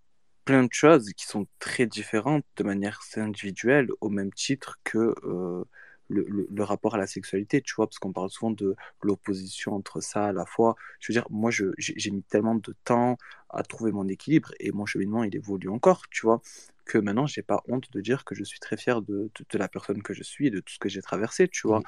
plein 0.44 0.64
de 0.64 0.72
choses 0.72 1.10
qui 1.16 1.26
sont 1.26 1.46
très 1.58 1.86
différentes 1.86 2.44
de 2.56 2.64
manière 2.64 3.00
individuelle, 3.16 3.88
au 4.00 4.08
même 4.10 4.32
titre 4.32 4.78
que 4.84 5.14
euh, 5.24 5.64
le, 6.08 6.24
le- 6.28 6.48
le 6.50 6.64
rapport 6.64 6.94
à 6.94 6.98
la 6.98 7.06
sexualité, 7.06 7.60
tu 7.62 7.74
vois, 7.76 7.86
parce 7.86 7.98
qu'on 7.98 8.12
parle 8.12 8.30
souvent 8.30 8.50
de 8.52 8.74
l'opposition 9.02 9.74
entre 9.74 10.00
ça 10.00 10.26
à 10.26 10.32
la 10.32 10.46
fois. 10.46 10.76
Je 11.00 11.12
veux 11.12 11.14
dire, 11.14 11.26
moi, 11.30 11.50
j'ai 11.50 11.66
j'ai 11.78 12.10
mis 12.10 12.22
tellement 12.22 12.54
de 12.56 12.74
temps 12.84 13.18
à 13.50 13.62
trouver 13.62 13.92
mon 13.92 14.08
équilibre 14.08 14.52
et 14.60 14.72
mon 14.72 14.86
cheminement, 14.86 15.24
il 15.24 15.36
évolue 15.36 15.68
encore, 15.68 16.08
tu 16.10 16.22
vois, 16.26 16.40
que 16.86 16.98
maintenant, 16.98 17.26
j'ai 17.26 17.42
pas 17.42 17.62
honte 17.68 17.90
de 17.92 18.00
dire 18.00 18.24
que 18.24 18.34
je 18.34 18.44
suis 18.44 18.58
très 18.60 18.76
fier 18.78 19.02
de, 19.02 19.30
de, 19.34 19.44
de 19.50 19.58
la 19.58 19.68
personne 19.68 20.02
que 20.02 20.14
je 20.14 20.22
suis 20.22 20.46
et 20.48 20.50
de 20.50 20.60
tout 20.60 20.72
ce 20.74 20.78
que 20.78 20.88
j'ai 20.88 21.02
traversé, 21.02 21.48
tu 21.48 21.66
vois. 21.68 21.82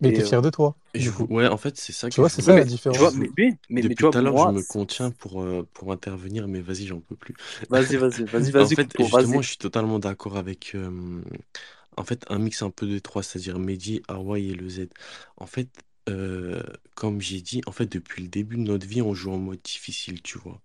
Mais 0.00 0.12
t'es 0.12 0.22
euh, 0.22 0.22
fier 0.22 0.42
de 0.42 0.50
toi, 0.50 0.76
je, 0.94 1.10
ouais, 1.28 1.48
en 1.48 1.56
fait, 1.56 1.76
c'est 1.78 1.92
ça 1.92 2.10
Tu 2.10 2.20
que 2.20 2.20
vois, 2.20 2.28
c'est 2.28 2.42
ça 2.42 2.54
la 2.54 2.64
mais, 2.64 2.90
tu 2.90 2.98
vois, 3.00 3.10
différence. 3.10 3.12
mais, 3.12 3.32
mais, 3.38 3.58
mais 3.68 3.82
Depuis 3.82 3.96
tout 3.96 4.18
à 4.18 4.22
l'heure, 4.22 4.36
je 4.38 4.48
me 4.48 4.62
contiens 4.62 5.10
pour, 5.10 5.42
euh, 5.42 5.68
pour 5.74 5.92
intervenir, 5.92 6.48
mais 6.48 6.60
vas-y, 6.60 6.86
j'en 6.86 7.00
peux 7.00 7.16
plus. 7.16 7.34
vas-y, 7.70 7.96
vas-y, 7.96 8.24
vas-y, 8.24 8.50
En 8.58 8.68
vas-y, 8.68 8.76
fait, 8.76 8.96
Coupeau, 8.96 9.02
justement, 9.02 9.42
je 9.42 9.48
suis 9.48 9.56
totalement 9.58 9.98
d'accord 9.98 10.36
avec 10.36 10.74
euh, 10.74 11.22
en 11.96 12.04
fait 12.04 12.24
un 12.28 12.38
mix 12.38 12.62
un 12.62 12.70
peu 12.70 12.86
des 12.86 13.00
trois, 13.00 13.22
c'est-à-dire 13.22 13.58
Mehdi, 13.58 14.02
Hawaii 14.08 14.50
et 14.52 14.54
le 14.54 14.68
Z. 14.68 14.88
En 15.36 15.46
fait, 15.46 15.68
euh, 16.08 16.62
comme 16.94 17.20
j'ai 17.20 17.40
dit, 17.40 17.62
en 17.66 17.72
fait, 17.72 17.86
depuis 17.86 18.22
le 18.22 18.28
début 18.28 18.56
de 18.56 18.62
notre 18.62 18.86
vie, 18.86 19.02
on 19.02 19.14
joue 19.14 19.32
en 19.32 19.38
mode 19.38 19.62
difficile, 19.62 20.22
tu 20.22 20.38
vois. 20.38 20.62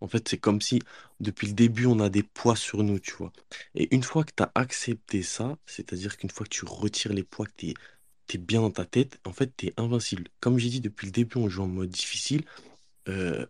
En 0.00 0.08
fait, 0.08 0.28
c'est 0.28 0.38
comme 0.38 0.60
si 0.60 0.80
depuis 1.20 1.48
le 1.48 1.54
début, 1.54 1.86
on 1.86 2.00
a 2.00 2.10
des 2.10 2.22
poids 2.22 2.56
sur 2.56 2.82
nous, 2.84 2.98
tu 3.00 3.12
vois. 3.14 3.32
Et 3.74 3.94
une 3.94 4.02
fois 4.02 4.24
que 4.24 4.32
tu 4.36 4.42
as 4.42 4.52
accepté 4.54 5.22
ça, 5.22 5.56
c'est-à-dire 5.66 6.16
qu'une 6.18 6.30
fois 6.30 6.44
que 6.46 6.50
tu 6.54 6.64
retires 6.66 7.12
les 7.14 7.24
poids, 7.24 7.46
que 7.46 7.52
tu 7.56 7.68
es, 7.70 7.74
bien 8.38 8.60
dans 8.62 8.70
ta 8.70 8.84
tête, 8.86 9.20
en 9.24 9.32
fait, 9.32 9.56
tu 9.56 9.66
es 9.68 9.74
invincible. 9.76 10.24
Comme 10.40 10.58
j'ai 10.58 10.68
dit, 10.70 10.80
depuis 10.80 11.06
le 11.06 11.12
début, 11.12 11.38
on 11.38 11.48
joue 11.48 11.62
en 11.62 11.68
mode 11.68 11.90
difficile. 11.90 12.44
Euh, 13.08 13.46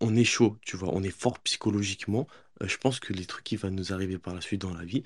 on 0.00 0.16
est 0.16 0.24
chaud, 0.24 0.58
tu 0.62 0.76
vois, 0.76 0.90
on 0.94 1.02
est 1.02 1.10
fort 1.10 1.38
psychologiquement. 1.40 2.26
Euh, 2.62 2.68
je 2.68 2.78
pense 2.78 3.00
que 3.00 3.12
les 3.12 3.26
trucs 3.26 3.44
qui 3.44 3.56
vont 3.56 3.70
nous 3.70 3.92
arriver 3.92 4.18
par 4.18 4.34
la 4.34 4.40
suite 4.40 4.62
dans 4.62 4.74
la 4.74 4.84
vie, 4.84 5.04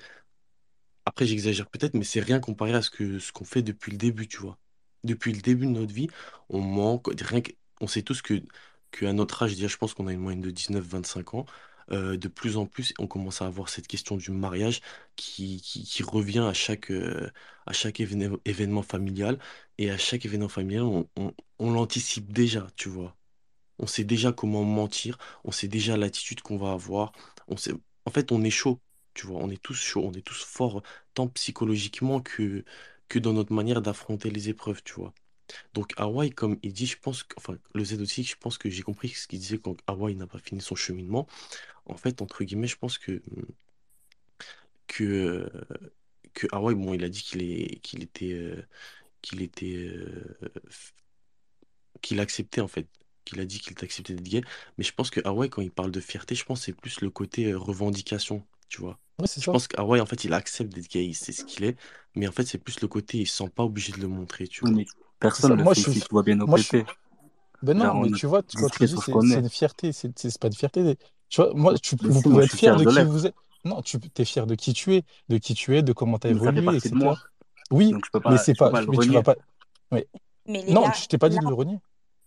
après 1.05 1.25
j'exagère 1.25 1.69
peut-être, 1.69 1.93
mais 1.95 2.03
c'est 2.03 2.19
rien 2.19 2.39
comparé 2.39 2.73
à 2.73 2.81
ce 2.81 2.89
que 2.89 3.19
ce 3.19 3.31
qu'on 3.31 3.45
fait 3.45 3.61
depuis 3.61 3.91
le 3.91 3.97
début, 3.97 4.27
tu 4.27 4.37
vois. 4.37 4.57
Depuis 5.03 5.33
le 5.33 5.41
début 5.41 5.65
de 5.65 5.71
notre 5.71 5.93
vie, 5.93 6.07
on 6.49 6.61
manque, 6.61 7.07
rien 7.21 7.41
on 7.81 7.87
sait 7.87 8.03
tous 8.03 8.21
que, 8.21 8.35
que 8.91 9.05
notre 9.07 9.43
âge, 9.43 9.55
déjà, 9.55 9.67
je 9.67 9.77
pense 9.77 9.93
qu'on 9.93 10.07
a 10.07 10.13
une 10.13 10.19
moyenne 10.19 10.41
de 10.41 10.51
19-25 10.51 11.35
ans. 11.37 11.45
Euh, 11.91 12.17
de 12.17 12.27
plus 12.27 12.57
en 12.57 12.65
plus, 12.65 12.93
on 12.99 13.07
commence 13.07 13.41
à 13.41 13.47
avoir 13.47 13.69
cette 13.69 13.87
question 13.87 14.17
du 14.17 14.31
mariage 14.31 14.81
qui, 15.15 15.61
qui, 15.61 16.03
revient 16.03 16.39
à 16.39 16.53
chaque, 16.53 16.91
euh, 16.91 17.29
à 17.65 17.73
chaque 17.73 17.99
événement, 17.99 18.83
familial. 18.83 19.39
Et 19.77 19.89
à 19.91 19.97
chaque 19.97 20.25
événement 20.25 20.49
familial, 20.49 20.83
on 21.59 21.71
l'anticipe 21.73 22.31
déjà, 22.31 22.67
tu 22.75 22.89
vois. 22.89 23.15
On 23.79 23.87
sait 23.87 24.03
déjà 24.03 24.31
comment 24.31 24.63
mentir, 24.63 25.17
on 25.43 25.51
sait 25.51 25.67
déjà 25.67 25.97
l'attitude 25.97 26.41
qu'on 26.41 26.57
va 26.57 26.71
avoir. 26.73 27.11
On 27.47 27.57
sait... 27.57 27.73
En 28.05 28.11
fait, 28.11 28.31
on 28.31 28.43
est 28.43 28.49
chaud, 28.51 28.81
tu 29.13 29.27
vois, 29.27 29.39
on 29.41 29.49
est 29.49 29.61
tous 29.61 29.73
chauds, 29.75 30.03
on 30.05 30.13
est 30.13 30.21
tous 30.25 30.43
forts, 30.43 30.83
tant 31.13 31.27
psychologiquement 31.29 32.21
que, 32.21 32.63
que 33.09 33.19
dans 33.19 33.33
notre 33.33 33.53
manière 33.53 33.81
d'affronter 33.81 34.29
les 34.31 34.49
épreuves, 34.49 34.83
tu 34.83 34.93
vois. 34.93 35.13
Donc 35.73 35.93
Hawaï, 35.97 36.31
comme 36.31 36.57
il 36.63 36.73
dit, 36.73 36.85
je 36.87 36.97
pense 36.99 37.23
que, 37.23 37.35
enfin, 37.37 37.57
le 37.73 37.83
Z 37.85 38.01
aussi, 38.01 38.23
je 38.23 38.35
pense 38.37 38.57
que 38.57 38.69
j'ai 38.69 38.83
compris 38.83 39.09
ce 39.09 39.27
qu'il 39.27 39.39
disait 39.39 39.57
quand 39.59 39.75
Hawaï 39.87 40.15
n'a 40.15 40.27
pas 40.27 40.39
fini 40.39 40.61
son 40.61 40.75
cheminement. 40.75 41.27
En 41.87 41.97
fait, 41.97 42.21
entre 42.21 42.43
guillemets, 42.43 42.67
je 42.67 42.77
pense 42.77 42.97
que, 42.99 43.21
que, 44.87 45.49
que 46.33 46.47
Hawaï, 46.51 46.75
bon, 46.75 46.93
il 46.93 47.03
a 47.03 47.09
dit 47.09 47.23
qu'il 47.23 47.41
est, 47.43 47.79
qu'il 47.81 48.03
était, 48.03 48.33
euh, 48.33 48.65
qu'il 49.21 49.41
était, 49.41 49.77
euh, 49.77 50.37
f- 50.69 50.93
qu'il 52.01 52.19
acceptait 52.19 52.61
en 52.61 52.67
fait, 52.67 52.87
qu'il 53.25 53.39
a 53.39 53.45
dit 53.45 53.59
qu'il 53.59 53.75
acceptait 53.81 54.13
d'être 54.13 54.27
gay. 54.27 54.41
Mais 54.77 54.83
je 54.83 54.93
pense 54.93 55.09
que 55.09 55.21
Hawaï, 55.25 55.49
quand 55.49 55.61
il 55.61 55.71
parle 55.71 55.91
de 55.91 55.99
fierté, 55.99 56.35
je 56.35 56.45
pense 56.45 56.59
que 56.59 56.65
c'est 56.65 56.73
plus 56.73 57.01
le 57.01 57.09
côté 57.09 57.51
euh, 57.51 57.57
revendication, 57.57 58.45
tu 58.69 58.81
vois. 58.81 58.99
Ouais, 59.19 59.27
c'est 59.27 59.41
Je 59.41 59.47
ça. 59.47 59.51
pense 59.51 59.67
qu'Hawaï, 59.67 60.01
en 60.01 60.05
fait, 60.05 60.23
il 60.23 60.33
accepte 60.33 60.73
d'être 60.73 60.89
gay, 60.89 61.05
il 61.05 61.15
sait 61.15 61.31
ce 61.31 61.43
qu'il 61.45 61.65
est, 61.65 61.77
mais 62.15 62.27
en 62.27 62.31
fait, 62.31 62.45
c'est 62.45 62.59
plus 62.59 62.81
le 62.81 62.87
côté, 62.87 63.19
il 63.19 63.27
se 63.27 63.37
sent 63.37 63.49
pas 63.49 63.63
obligé 63.63 63.91
de 63.93 63.99
le 63.99 64.07
montrer, 64.07 64.47
tu 64.47 64.61
vois. 64.61 64.71
mais 64.71 64.85
personne 65.21 65.57
ne 65.57 65.73
suis. 65.73 66.01
tout 66.01 66.15
va 66.15 66.23
bien 66.23 66.39
au 66.41 66.47
Moi, 66.47 66.57
je 66.57 66.63
suis. 66.63 66.83
PT. 66.83 66.87
Ben 67.63 67.77
non, 67.77 67.91
on 67.93 68.01
mais 68.03 68.11
tu 68.11 68.25
vois, 68.25 68.41
tu- 68.43 68.57
quand 68.57 68.69
tu 68.69 68.83
dis 68.85 68.95
c'est 68.97 69.11
une 69.13 69.49
fierté, 69.49 69.91
c'est 69.93 70.39
pas 70.39 70.47
une 70.47 70.53
fierté. 70.53 70.97
Tu 71.29 71.41
vois, 71.41 71.53
moi, 71.53 71.77
tu, 71.77 71.95
vous 71.95 72.13
si, 72.15 72.23
pouvez 72.23 72.43
être 72.43 72.55
fier 72.55 72.75
de 72.75 72.85
qui 72.85 73.03
vous 73.03 73.27
êtes. 73.27 73.35
Non, 73.63 73.81
tu 73.81 73.97
es 74.17 74.25
fier 74.25 74.47
de 74.47 74.55
qui 74.55 74.73
tu 74.73 74.95
es, 74.95 75.03
de 75.29 75.37
qui 75.37 75.53
tu 75.53 75.77
es, 75.77 75.83
de 75.83 75.93
comment 75.93 76.17
tu 76.17 76.27
as 76.27 76.31
évolué, 76.31 76.75
etc. 76.75 77.15
Oui, 77.71 77.93
mais 78.27 78.37
c'est 78.37 78.55
pas. 78.55 78.71
Mais 78.89 78.97
tu 78.97 79.11
vas 79.11 79.21
pas. 79.23 79.35
Mais 79.91 80.07
Mais 80.47 80.63
les 80.63 80.73
non, 80.73 80.81
gars, 80.83 80.91
je 80.91 81.05
t'ai 81.05 81.17
pas 81.17 81.29
dit 81.29 81.35
là, 81.35 81.41
de 81.43 81.47
le 81.47 81.53
renier. 81.53 81.77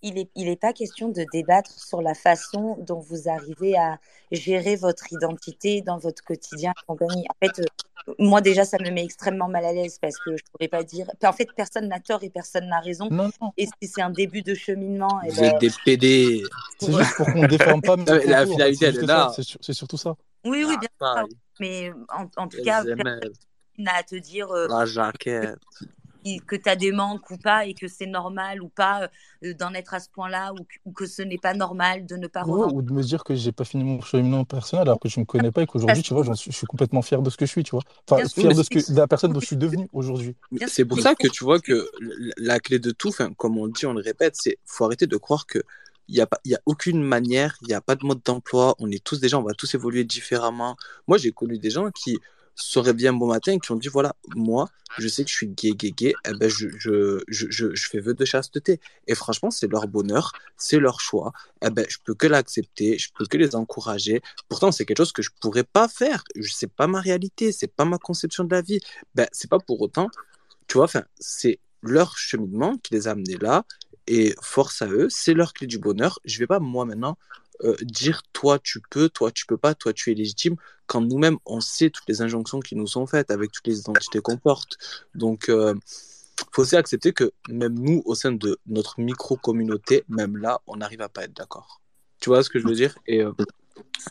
Il 0.05 0.14
n'est 0.14 0.28
il 0.36 0.48
est 0.48 0.60
pas 0.60 0.72
question 0.72 1.09
de 1.09 1.24
débattre 1.32 1.72
sur 1.72 2.01
la 2.02 2.14
façon 2.14 2.76
dont 2.86 3.01
vous 3.01 3.28
arrivez 3.28 3.76
à 3.76 3.98
gérer 4.31 4.76
votre 4.76 5.12
identité 5.12 5.81
dans 5.81 5.98
votre 5.98 6.22
quotidien 6.22 6.72
compagnie. 6.86 7.24
En 7.31 7.47
fait, 7.47 7.59
euh, 7.60 8.14
moi 8.18 8.40
déjà, 8.40 8.64
ça 8.64 8.76
me 8.81 8.90
met 8.90 9.02
extrêmement 9.02 9.48
mal 9.48 9.64
à 9.64 9.72
l'aise 9.72 9.98
parce 10.01 10.18
que 10.18 10.36
je 10.36 10.43
pourrais 10.52 10.68
pas 10.68 10.82
dire. 10.85 11.10
En 11.24 11.32
fait, 11.32 11.48
personne 11.56 11.89
n'a 11.89 12.01
tort 12.01 12.22
et 12.22 12.31
personne 12.31 12.68
n'a 12.68 12.81
raison. 12.81 13.09
Non, 13.10 13.31
non. 13.40 13.52
Et 13.56 13.66
si 13.66 13.89
c'est 13.89 14.02
un 14.02 14.10
début 14.10 14.43
de 14.43 14.55
cheminement, 14.55 15.22
et 15.22 15.31
Vous 15.31 15.43
êtes 15.43 15.52
ben, 15.52 15.59
des 15.59 15.70
PD. 15.85 16.43
C'est 16.78 16.93
juste 16.93 17.16
pour 17.16 17.26
qu'on 17.26 17.43
ne 17.43 17.47
déforme 17.48 17.81
pas 17.81 17.97
Non, 17.97 18.05
la 18.06 18.18
fait. 18.47 18.47
finalité, 18.52 18.78
C'est 18.78 18.86
elle 18.98 19.05
est 19.05 19.06
là. 19.06 19.32
C'est 19.35 19.43
sur- 19.43 19.59
c'est 19.62 19.72
surtout 19.72 19.97
ça. 19.97 20.14
oui, 20.44 20.64
oui, 20.66 20.74
Ah, 20.76 20.81
bien 20.81 20.89
sûr. 20.89 20.98
pareil. 20.98 21.36
Mais 21.60 21.90
en, 22.10 22.26
en 22.43 22.48
tout 22.48 22.56
Les 22.59 22.62
cas, 22.64 22.85
n'a 23.78 23.94
à 23.97 24.02
te 24.02 24.16
dire 24.16 24.51
euh, 24.52 24.68
la 24.68 24.85
jaquette. 24.86 25.56
Que 26.46 26.56
tu 26.56 26.68
as 26.68 26.76
des 26.76 26.92
manques 26.92 27.30
ou 27.30 27.38
pas 27.38 27.66
et 27.66 27.74
que 27.74 27.88
c'est 27.88 28.06
normal 28.06 28.62
ou 28.62 28.68
pas 28.68 29.09
euh, 29.44 29.55
d'en 29.55 29.74
être 29.74 29.94
à 29.94 30.01
ce 30.01 30.09
point-là 30.10 30.52
ou, 30.55 30.64
que- 30.64 30.76
ou 30.84 30.92
que 30.92 31.06
ce 31.06 31.22
n'est 31.22 31.38
pas 31.38 31.55
normal 31.55 32.06
de 32.06 32.16
ne 32.16 32.26
pas 32.26 32.44
Ouais, 32.44 32.66
ou 32.70 32.82
de 32.82 32.92
me 32.92 33.02
dire 33.02 33.24
que 33.24 33.34
j'ai 33.34 33.52
pas 33.52 33.64
fini 33.64 33.84
mon 33.84 34.02
cheminement 34.02 34.44
personnel 34.44 34.82
alors 34.86 35.01
que 35.01 35.09
je 35.09 35.18
me 35.18 35.24
connais 35.24 35.51
pas 35.51 35.62
et 35.62 35.66
qu'aujourd'hui, 35.66 36.02
tu 36.02 36.12
vois, 36.12 36.34
suis, 36.36 36.51
je 36.52 36.56
suis 36.56 36.66
complètement 36.66 37.01
fier 37.01 37.22
de 37.22 37.30
ce 37.30 37.36
que 37.38 37.46
je 37.46 37.51
suis, 37.51 37.62
tu 37.62 37.70
vois. 37.70 37.82
Enfin, 38.10 38.28
fier 38.28 38.52
de 38.55 38.62
c'est 38.62 38.62
ce 38.62 38.68
que, 38.68 38.92
de 38.92 38.96
la 38.98 39.06
personne 39.06 39.32
dont 39.32 39.40
je 39.40 39.46
suis 39.46 39.56
devenu 39.56 39.88
aujourd'hui. 39.92 40.36
c'est 40.66 40.84
pour 40.84 41.01
ça 41.01 41.14
que 41.14 41.26
tu 41.26 41.42
vois 41.42 41.59
que 41.60 41.88
la 42.36 42.60
clé 42.60 42.78
de 42.78 42.90
tout, 42.90 43.12
comme 43.38 43.56
on 43.56 43.64
le 43.66 43.72
dit, 43.72 43.86
on 43.86 43.94
le 43.94 44.02
répète, 44.02 44.36
c'est 44.36 44.59
faut 44.66 44.84
arrêter 44.84 45.06
de 45.06 45.16
croire 45.16 45.46
que 45.46 45.62
il 46.06 46.14
y 46.16 46.20
a 46.20 46.26
pas, 46.26 46.38
il 46.44 46.51
y 46.51 46.55
a 46.55 46.60
aucune 46.66 47.02
manière, 47.02 47.56
il 47.62 47.68
n'y 47.68 47.74
a 47.74 47.80
pas 47.80 47.96
de 47.96 48.05
mode 48.05 48.20
d'emploi, 48.22 48.74
on 48.78 48.90
est 48.90 49.02
tous 49.02 49.20
des 49.20 49.28
gens, 49.30 49.40
on 49.40 49.44
va 49.44 49.55
tous 49.55 49.74
évoluer 49.74 50.05
différemment. 50.05 50.76
Moi, 51.09 51.16
j'ai 51.16 51.32
connu 51.32 51.59
des 51.59 51.70
gens 51.70 51.90
qui 51.90 52.18
se 52.55 52.78
réveillent 52.78 53.09
un 53.09 53.12
bon 53.12 53.26
matin 53.26 53.52
et 53.52 53.59
qui 53.59 53.72
ont 53.72 53.76
dit 53.76 53.89
voilà, 53.89 54.14
moi, 54.35 54.68
je 54.98 55.09
sais 55.09 55.24
que 55.24 55.31
je 55.31 55.35
suis 55.35 55.48
gay, 55.48 55.72
gay, 55.72 55.90
gay, 55.90 56.14
eh 56.28 56.35
ben 56.35 56.48
je, 56.48 56.68
je, 56.78 57.22
je, 57.28 57.47
je, 57.51 57.74
je 57.74 57.89
fais 57.89 58.01
vœu 58.01 58.14
de 58.14 58.24
chasteté. 58.24 58.81
Et 59.06 59.14
franchement, 59.14 59.51
c'est 59.51 59.66
leur 59.66 59.89
bonheur, 59.89 60.32
c'est 60.56 60.78
leur 60.78 61.01
choix. 61.01 61.32
Eh 61.62 61.70
ben, 61.70 61.85
je 61.89 61.98
peux 62.05 62.14
que 62.14 62.26
l'accepter, 62.26 62.98
je 62.98 63.10
peux 63.12 63.26
que 63.26 63.36
les 63.36 63.56
encourager. 63.56 64.22
Pourtant, 64.48 64.72
c'est 64.72 64.85
quelque 64.85 64.98
chose 64.98 65.12
que 65.12 65.22
je 65.22 65.31
pourrais 65.40 65.64
pas 65.64 65.89
faire. 65.89 66.22
C'est 66.43 66.70
pas 66.72 66.86
ma 66.86 67.01
réalité, 67.01 67.52
c'est 67.52 67.72
pas 67.72 67.85
ma 67.85 67.98
conception 67.98 68.44
de 68.44 68.55
la 68.55 68.62
vie. 68.62 68.81
Ben, 69.14 69.26
c'est 69.32 69.51
pas 69.51 69.59
pour 69.59 69.81
autant, 69.81 70.09
tu 70.66 70.78
vois, 70.78 70.85
enfin, 70.85 71.05
c'est 71.18 71.59
leur 71.82 72.16
cheminement 72.16 72.76
qui 72.78 72.94
les 72.94 73.09
a 73.09 73.12
amenés 73.12 73.36
là. 73.40 73.64
Et 74.06 74.35
force 74.43 74.82
à 74.82 74.89
eux, 74.89 75.09
c'est 75.10 75.32
leur 75.32 75.55
clé 75.55 75.66
du 75.66 75.78
bonheur. 75.78 76.18
Je 76.24 76.39
vais 76.39 76.47
pas, 76.47 76.59
moi, 76.60 76.85
maintenant, 76.85 77.16
euh, 77.65 77.77
dire 77.82 78.23
toi 78.32 78.59
tu 78.59 78.81
peux, 78.91 79.09
toi 79.09 79.31
tu 79.31 79.47
peux 79.47 79.57
pas, 79.57 79.74
toi 79.74 79.93
tu 79.93 80.11
es 80.11 80.15
légitime, 80.15 80.57
quand 80.86 81.01
nous-mêmes 81.01 81.39
on 81.47 81.61
sait 81.61 81.91
toutes 81.91 82.09
les 82.09 82.23
injonctions 82.23 82.61
qui 82.61 82.77
nous 82.77 82.86
sont 82.86 83.07
faites 83.07 83.31
avec 83.31 83.53
toutes 83.53 83.66
les 83.66 83.81
identités 83.81 84.20
qu'on 84.20 84.36
porte. 84.36 84.77
Donc, 85.15 85.49
euh, 85.49 85.74
faut 86.53 86.62
aussi 86.62 86.77
accepter 86.77 87.12
que 87.12 87.32
même 87.49 87.74
nous, 87.74 88.03
au 88.05 88.15
sein 88.15 88.32
de 88.32 88.59
notre 88.66 89.01
micro-communauté, 89.01 90.05
même 90.09 90.36
là, 90.36 90.61
on 90.66 90.77
n'arrive 90.77 91.01
à 91.01 91.09
pas 91.09 91.24
être 91.24 91.36
d'accord. 91.36 91.81
Tu 92.20 92.31
vois 92.31 92.43
ce 92.43 92.51
que 92.51 92.59
je 92.59 92.66
veux 92.66 92.74
dire? 92.74 92.97
Et 93.07 93.23
euh, 93.23 93.32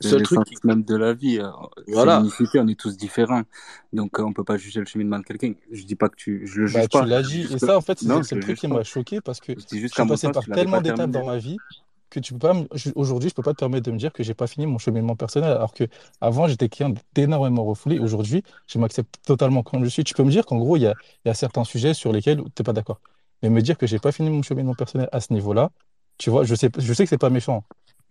c'est 0.02 0.18
le 0.18 0.24
truc 0.24 0.40
même 0.64 0.84
de 0.84 0.96
la 0.96 1.14
vie. 1.14 1.40
Euh, 1.40 1.50
voilà. 1.88 2.24
on 2.56 2.68
est 2.68 2.80
tous 2.80 2.98
différents. 2.98 3.44
Donc, 3.92 4.20
euh, 4.20 4.24
on 4.24 4.34
peut 4.34 4.44
pas 4.44 4.58
juger 4.58 4.80
le 4.80 4.86
cheminement 4.86 5.20
de 5.20 5.24
quelqu'un. 5.24 5.54
Je 5.72 5.84
dis 5.84 5.96
pas 5.96 6.10
que 6.10 6.16
tu, 6.16 6.48
je 6.48 6.62
le 6.62 6.68
juge 6.68 6.82
bah, 6.82 6.88
pas. 6.92 7.02
Tu 7.04 7.10
l'as 7.10 7.24
dit. 7.24 7.48
Et 7.52 7.60
ça, 7.60 7.78
en 7.78 7.82
fait, 7.82 8.00
c'est 8.00 8.36
le 8.36 8.42
truc 8.42 8.58
qui 8.58 8.68
m'a 8.68 8.84
choqué 8.84 9.22
parce 9.22 9.40
que 9.40 9.54
je, 9.54 9.78
je 9.78 9.88
suis 9.88 10.08
passé 10.08 10.32
par 10.32 10.46
tellement 10.46 10.82
d'étapes 10.82 11.12
dans 11.12 11.26
ma 11.26 11.38
vie 11.38 11.58
que 12.14 12.19
tu 12.19 12.34
peux 12.34 12.40
pas 12.40 12.53
aujourd'hui 12.95 13.30
je 13.30 13.35
peux 13.35 13.41
pas 13.41 13.53
te 13.53 13.60
permettre 13.60 13.85
de 13.85 13.91
me 13.91 13.98
dire 13.98 14.14
que 14.14 14.23
j'ai 14.23 14.34
pas 14.34 14.48
fini 14.48 14.68
mon 14.68 14.77
cheminement 14.77 15.15
personnel 15.15 15.52
alors 15.52 15.73
que 15.73 15.85
avant 16.22 16.48
j'étais 16.48 16.69
quelqu'un 16.69 16.94
d'énormément 17.15 17.64
refoulé. 17.65 17.99
Aujourd'hui 17.99 18.44
je 18.68 18.77
m'accepte 18.80 19.15
totalement 19.26 19.64
comme 19.64 19.84
je 19.84 19.90
suis. 19.90 20.03
Tu 20.03 20.14
peux 20.14 20.23
me 20.23 20.31
dire 20.31 20.45
qu'en 20.45 20.57
gros 20.57 20.77
il 20.77 20.84
y 20.84 20.88
a, 20.88 20.94
y 21.26 21.30
a, 21.30 21.34
certains 21.34 21.64
sujets 21.64 21.94
sur 21.94 22.11
lesquels 22.14 22.38
tu 22.38 22.44
n'es 22.60 22.64
pas 22.64 22.73
d'accord. 22.73 23.02
Mais 23.41 23.49
me 23.49 23.61
dire 23.61 23.77
que 23.77 23.88
j'ai 23.88 23.99
pas 23.99 24.11
fini 24.11 24.30
mon 24.30 24.44
cheminement 24.44 24.76
personnel 24.76 25.10
à 25.11 25.19
ce 25.19 25.34
niveau 25.34 25.53
là 25.53 25.72
tu 26.18 26.30
vois 26.30 26.44
je 26.44 26.56
sais 26.56 26.69
je 26.77 26.94
sais 26.94 27.03
que 27.03 27.10
c'est 27.10 27.18
pas 27.18 27.30
méchant 27.30 27.64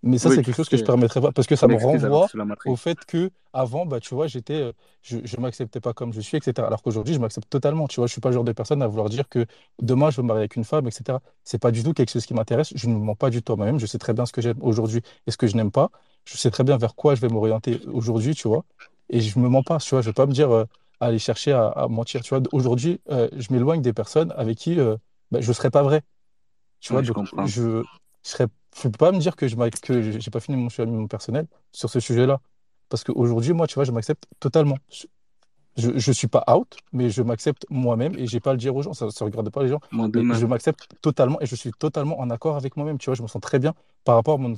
mais 0.02 0.18
ça, 0.18 0.30
c'est 0.30 0.42
quelque 0.42 0.56
chose 0.56 0.68
que 0.68 0.76
je 0.76 0.82
ne 0.82 0.86
permettrais 0.86 1.20
pas 1.20 1.30
parce 1.30 1.46
que 1.46 1.54
ça 1.54 1.68
me 1.68 1.76
renvoie 1.76 2.26
au 2.66 2.76
fait 2.76 2.98
que 3.06 3.30
avant, 3.52 3.86
bah, 3.86 4.00
tu 4.00 4.14
vois, 4.14 4.26
j'étais, 4.26 4.54
euh, 4.54 4.72
je 5.02 5.18
ne 5.18 5.40
m'acceptais 5.40 5.78
pas 5.78 5.92
comme 5.92 6.12
je 6.12 6.20
suis, 6.20 6.36
etc. 6.36 6.66
Alors 6.66 6.82
qu'aujourd'hui, 6.82 7.14
je 7.14 7.20
m'accepte 7.20 7.48
totalement. 7.48 7.86
Tu 7.86 7.96
vois, 7.96 8.06
je 8.06 8.10
ne 8.10 8.14
suis 8.14 8.20
pas 8.20 8.30
le 8.30 8.34
genre 8.34 8.44
de 8.44 8.52
personne 8.52 8.82
à 8.82 8.88
vouloir 8.88 9.08
dire 9.08 9.28
que 9.28 9.46
demain, 9.80 10.10
je 10.10 10.16
veux 10.16 10.22
me 10.22 10.28
marier 10.28 10.40
avec 10.40 10.56
une 10.56 10.64
femme, 10.64 10.88
etc. 10.88 11.18
Ce 11.44 11.54
n'est 11.54 11.60
pas 11.60 11.70
du 11.70 11.84
tout 11.84 11.92
quelque 11.92 12.10
chose 12.10 12.26
qui 12.26 12.34
m'intéresse. 12.34 12.72
Je 12.74 12.88
ne 12.88 12.94
me 12.94 12.98
mens 12.98 13.14
pas 13.14 13.30
du 13.30 13.42
tout 13.42 13.52
à 13.52 13.56
moi-même. 13.56 13.78
Je 13.78 13.86
sais 13.86 13.98
très 13.98 14.12
bien 14.12 14.26
ce 14.26 14.32
que 14.32 14.40
j'aime 14.40 14.58
aujourd'hui 14.60 15.02
et 15.26 15.30
ce 15.30 15.36
que 15.36 15.46
je 15.46 15.56
n'aime 15.56 15.70
pas. 15.70 15.90
Je 16.24 16.36
sais 16.36 16.50
très 16.50 16.64
bien 16.64 16.76
vers 16.78 16.94
quoi 16.96 17.14
je 17.14 17.20
vais 17.20 17.28
m'orienter 17.28 17.80
aujourd'hui, 17.92 18.34
tu 18.34 18.48
vois. 18.48 18.64
Et 19.08 19.20
je 19.20 19.38
ne 19.38 19.44
me 19.44 19.48
mens 19.48 19.62
pas, 19.62 19.78
tu 19.78 19.90
vois. 19.90 20.00
Je 20.00 20.08
ne 20.08 20.10
vais 20.10 20.14
pas 20.14 20.26
me 20.26 20.32
dire, 20.32 20.50
euh, 20.50 20.64
aller 20.98 21.18
chercher 21.20 21.52
à, 21.52 21.86
mentir. 21.88 22.22
Tu 22.22 22.34
vois, 22.34 22.42
aujourd'hui, 22.52 23.00
euh, 23.10 23.28
je 23.36 23.52
m'éloigne 23.52 23.82
des 23.82 23.92
personnes 23.92 24.32
avec 24.36 24.58
qui 24.58 24.76
bah, 25.30 25.40
je 25.40 25.48
ne 25.48 25.52
serais 25.52 25.70
pas 25.70 25.82
vrai. 25.82 26.02
Tu 26.80 26.92
vois, 26.92 27.02
je 27.02 27.12
donc, 27.12 27.28
je, 27.46 27.82
je 28.24 28.46
ne 28.84 28.90
peux 28.90 28.98
pas 28.98 29.12
me 29.12 29.18
dire 29.18 29.36
que 29.36 29.48
je 29.48 29.56
que 29.56 30.18
j'ai 30.18 30.30
pas 30.30 30.40
fini 30.40 30.56
mon 30.56 30.68
cheminement 30.68 31.06
personnel 31.06 31.46
sur 31.72 31.90
ce 31.90 32.00
sujet-là. 32.00 32.40
Parce 32.88 33.04
qu'aujourd'hui, 33.04 33.52
moi, 33.52 33.66
tu 33.66 33.74
vois, 33.74 33.84
je 33.84 33.92
m'accepte 33.92 34.24
totalement. 34.38 34.76
Je 35.76 35.88
ne 35.88 36.12
suis 36.12 36.26
pas 36.26 36.44
out, 36.54 36.76
mais 36.92 37.08
je 37.08 37.22
m'accepte 37.22 37.64
moi-même 37.70 38.14
et 38.18 38.26
j'ai 38.26 38.40
pas 38.40 38.50
à 38.50 38.52
le 38.52 38.58
dire 38.58 38.76
aux 38.76 38.82
gens. 38.82 38.92
Ça 38.92 39.06
ne 39.06 39.24
regarde 39.24 39.48
pas 39.50 39.62
les 39.62 39.70
gens. 39.70 39.80
je 39.92 40.46
m'accepte 40.46 40.86
totalement 41.00 41.40
et 41.40 41.46
je 41.46 41.54
suis 41.54 41.72
totalement 41.72 42.20
en 42.20 42.28
accord 42.28 42.56
avec 42.56 42.76
moi-même. 42.76 42.98
Tu 42.98 43.06
vois, 43.06 43.14
je 43.14 43.22
me 43.22 43.28
sens 43.28 43.40
très 43.40 43.58
bien 43.58 43.74
par 44.04 44.16
rapport 44.16 44.34
à 44.34 44.38
mon, 44.38 44.54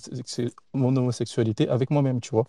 mon 0.73 0.97
homosexualité 0.97 1.69
avec 1.69 1.91
moi-même, 1.91 2.21
tu 2.21 2.31
vois. 2.31 2.47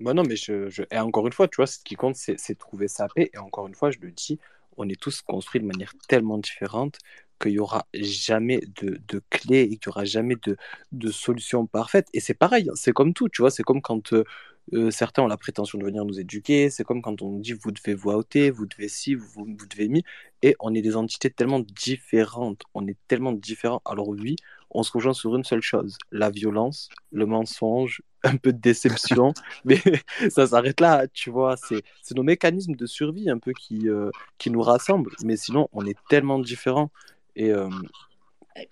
Bah 0.00 0.14
non, 0.14 0.22
mais 0.22 0.36
je, 0.36 0.68
je, 0.68 0.82
Et 0.90 0.98
encore 0.98 1.26
une 1.26 1.32
fois, 1.32 1.48
tu 1.48 1.56
vois, 1.56 1.66
ce 1.66 1.78
qui 1.78 1.94
compte, 1.94 2.16
c'est 2.16 2.58
trouver 2.58 2.88
sa 2.88 3.08
paix. 3.08 3.30
Et 3.32 3.38
encore 3.38 3.66
une 3.66 3.74
fois, 3.74 3.90
je 3.90 3.98
le 4.00 4.10
dis, 4.10 4.38
on 4.76 4.88
est 4.88 5.00
tous 5.00 5.22
construits 5.22 5.60
de 5.60 5.66
manière 5.66 5.92
tellement 6.08 6.38
différente 6.38 6.98
qu'il 7.40 7.52
n'y 7.52 7.58
aura 7.58 7.86
jamais 7.94 8.60
de, 8.82 9.00
de 9.08 9.22
clé 9.30 9.62
et 9.62 9.76
qu'il 9.76 9.90
n'y 9.90 9.92
aura 9.92 10.04
jamais 10.04 10.36
de, 10.46 10.56
de 10.92 11.10
solution 11.10 11.66
parfaite. 11.66 12.08
Et 12.14 12.20
c'est 12.20 12.34
pareil, 12.34 12.68
hein, 12.70 12.74
c'est 12.76 12.92
comme 12.92 13.14
tout, 13.14 13.28
tu 13.28 13.42
vois, 13.42 13.50
c'est 13.50 13.62
comme 13.62 13.82
quand 13.82 14.12
euh, 14.12 14.24
euh, 14.72 14.90
certains 14.90 15.22
ont 15.22 15.26
la 15.26 15.36
prétention 15.36 15.78
de 15.78 15.84
venir 15.84 16.04
nous 16.04 16.20
éduquer, 16.20 16.70
c'est 16.70 16.84
comme 16.84 17.02
quand 17.02 17.22
on 17.22 17.30
nous 17.30 17.40
dit 17.40 17.52
vous 17.52 17.72
devez 17.72 17.94
vous 17.94 18.10
outer, 18.10 18.50
vous 18.50 18.66
devez 18.66 18.88
ci, 18.88 19.14
vous, 19.14 19.44
vous 19.44 19.66
devez 19.66 19.88
mi, 19.88 20.04
et 20.42 20.54
on 20.60 20.74
est 20.74 20.82
des 20.82 20.96
entités 20.96 21.30
tellement 21.30 21.60
différentes, 21.60 22.62
on 22.74 22.86
est 22.86 22.96
tellement 23.08 23.32
différents. 23.32 23.82
Alors 23.84 24.08
oui, 24.08 24.36
on 24.70 24.82
se 24.84 24.92
rejoint 24.92 25.12
sur 25.12 25.34
une 25.34 25.44
seule 25.44 25.62
chose, 25.62 25.98
la 26.12 26.30
violence, 26.30 26.88
le 27.10 27.26
mensonge, 27.26 28.02
un 28.22 28.36
peu 28.36 28.52
de 28.52 28.58
déception, 28.60 29.32
mais 29.64 29.80
ça 30.30 30.46
s'arrête 30.46 30.80
là, 30.80 31.08
tu 31.08 31.30
vois, 31.30 31.56
c'est 31.56 31.82
nos 32.14 32.22
mécanismes 32.22 32.74
de 32.76 32.86
survie 32.86 33.28
un 33.30 33.38
peu 33.38 33.52
qui, 33.52 33.88
euh, 33.88 34.10
qui 34.38 34.50
nous 34.50 34.62
rassemblent, 34.62 35.14
mais 35.24 35.36
sinon 35.36 35.68
on 35.72 35.84
est 35.86 35.98
tellement 36.08 36.38
différents. 36.38 36.90
Et, 37.36 37.50
euh, 37.50 37.68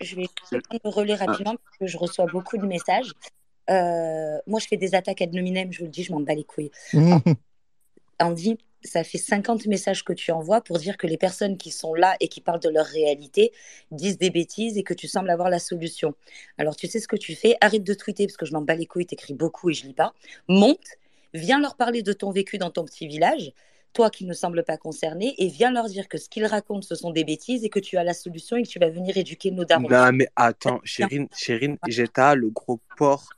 Je 0.01 0.17
vais 0.17 0.29
prendre 0.51 0.81
le 0.85 0.91
relais 0.91 1.15
rapidement 1.15 1.57
parce 1.57 1.79
que 1.79 1.87
je 1.87 1.97
reçois 1.97 2.27
beaucoup 2.27 2.59
de 2.59 2.67
messages. 2.67 3.13
Euh, 3.71 4.39
moi, 4.47 4.61
je 4.61 4.67
fais 4.67 4.77
des 4.77 4.95
attaques 4.95 5.21
ad 5.23 5.33
nominem, 5.33 5.73
je 5.73 5.81
vous 5.81 5.85
le 5.85 5.91
dis, 5.91 6.03
je 6.03 6.13
m'en 6.13 6.21
bats 6.21 6.35
les 6.35 6.45
couilles. 6.45 6.71
Andy, 8.21 8.59
ça 8.83 9.05
fait 9.05 9.19
50 9.19 9.67
messages 9.67 10.05
que 10.05 10.13
tu 10.13 10.33
envoies 10.33 10.61
pour 10.61 10.79
dire 10.79 10.97
que 10.97 11.07
les 11.07 11.19
personnes 11.19 11.57
qui 11.57 11.71
sont 11.71 11.95
là 11.95 12.17
et 12.21 12.29
qui 12.29 12.41
parlent 12.41 12.61
de 12.61 12.69
leur 12.69 12.87
réalité 12.87 13.53
disent 13.91 14.19
des 14.19 14.31
bêtises 14.31 14.79
et 14.79 14.83
que 14.83 14.95
tu 14.95 15.07
sembles 15.07 15.31
avoir 15.31 15.51
la 15.51 15.59
solution. 15.59 16.15
Alors, 16.57 16.77
tu 16.77 16.87
sais 16.87 17.01
ce 17.01 17.09
que 17.09 17.17
tu 17.17 17.35
fais? 17.35 17.57
Arrête 17.61 17.85
de 17.85 17.95
tweeter 17.95 18.27
parce 18.27 18.37
que 18.37 18.47
je 18.47 18.53
m'en 18.53 18.63
bats 18.63 18.75
les 18.75 18.87
couilles, 18.87 19.07
t'écris 19.07 19.35
beaucoup 19.35 19.71
et 19.71 19.75
je 19.75 19.87
lis 19.87 19.95
pas. 19.95 20.15
Monte, 20.49 20.99
viens 21.35 21.61
leur 21.61 21.77
parler 21.77 22.03
de 22.03 22.13
ton 22.13 22.31
vécu 22.31 22.59
dans 22.59 22.71
ton 22.71 22.85
petit 22.85 23.07
village 23.07 23.53
toi 23.99 24.11
qui 24.11 24.27
ne 24.27 24.33
sembles 24.33 24.63
pas 24.63 24.77
concerné, 24.77 25.35
et 25.39 25.49
viens 25.49 25.73
leur 25.73 25.87
dire 25.89 26.07
que 26.07 26.19
ce 26.19 26.29
qu'ils 26.29 26.47
racontent, 26.47 26.83
ce 26.83 26.95
sont 26.95 27.11
des 27.11 27.25
bêtises 27.25 27.65
et 27.65 27.69
que 27.69 27.81
tu 27.81 27.97
as 27.97 28.05
la 28.05 28.15
solution 28.15 28.57
et 28.57 28.63
que 28.63 28.69
tu 28.69 28.79
vas 28.79 28.91
venir 28.91 29.17
éduquer 29.17 29.51
nos 29.51 29.65
darons. 29.65 29.89
Non, 29.89 30.13
mais 30.13 30.29
attends, 30.37 30.81
Chérine, 30.85 31.27
Chérine 31.37 31.77
j'étais 31.89 32.37
le 32.37 32.49
gros 32.51 32.79
porc, 32.97 33.29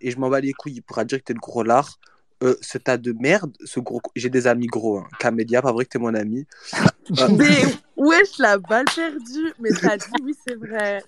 et 0.00 0.10
je 0.10 0.18
m'en 0.18 0.30
bats 0.30 0.40
les 0.40 0.54
couilles, 0.54 0.76
il 0.76 0.80
pourra 0.80 1.04
dire 1.04 1.18
que 1.18 1.24
t'es 1.24 1.34
le 1.34 1.40
gros 1.40 1.62
lard. 1.62 1.98
Euh, 2.44 2.54
ce 2.60 2.78
tas 2.78 2.96
de 2.96 3.12
merde, 3.18 3.52
ce 3.64 3.80
gros. 3.80 4.00
J'ai 4.14 4.30
des 4.30 4.46
amis 4.46 4.68
gros, 4.68 4.98
hein. 4.98 5.08
Camélia, 5.18 5.60
pas 5.60 5.72
vrai 5.72 5.84
que 5.84 5.90
t'es 5.90 5.98
mon 5.98 6.14
ami. 6.14 6.46
Mais 7.36 7.62
wesh, 7.96 8.38
la 8.38 8.58
balle 8.58 8.84
perdue. 8.94 9.52
Mais 9.58 9.70
t'as 9.70 9.96
dit 9.96 10.04
oui, 10.22 10.34
c'est 10.46 10.54
vrai. 10.54 11.02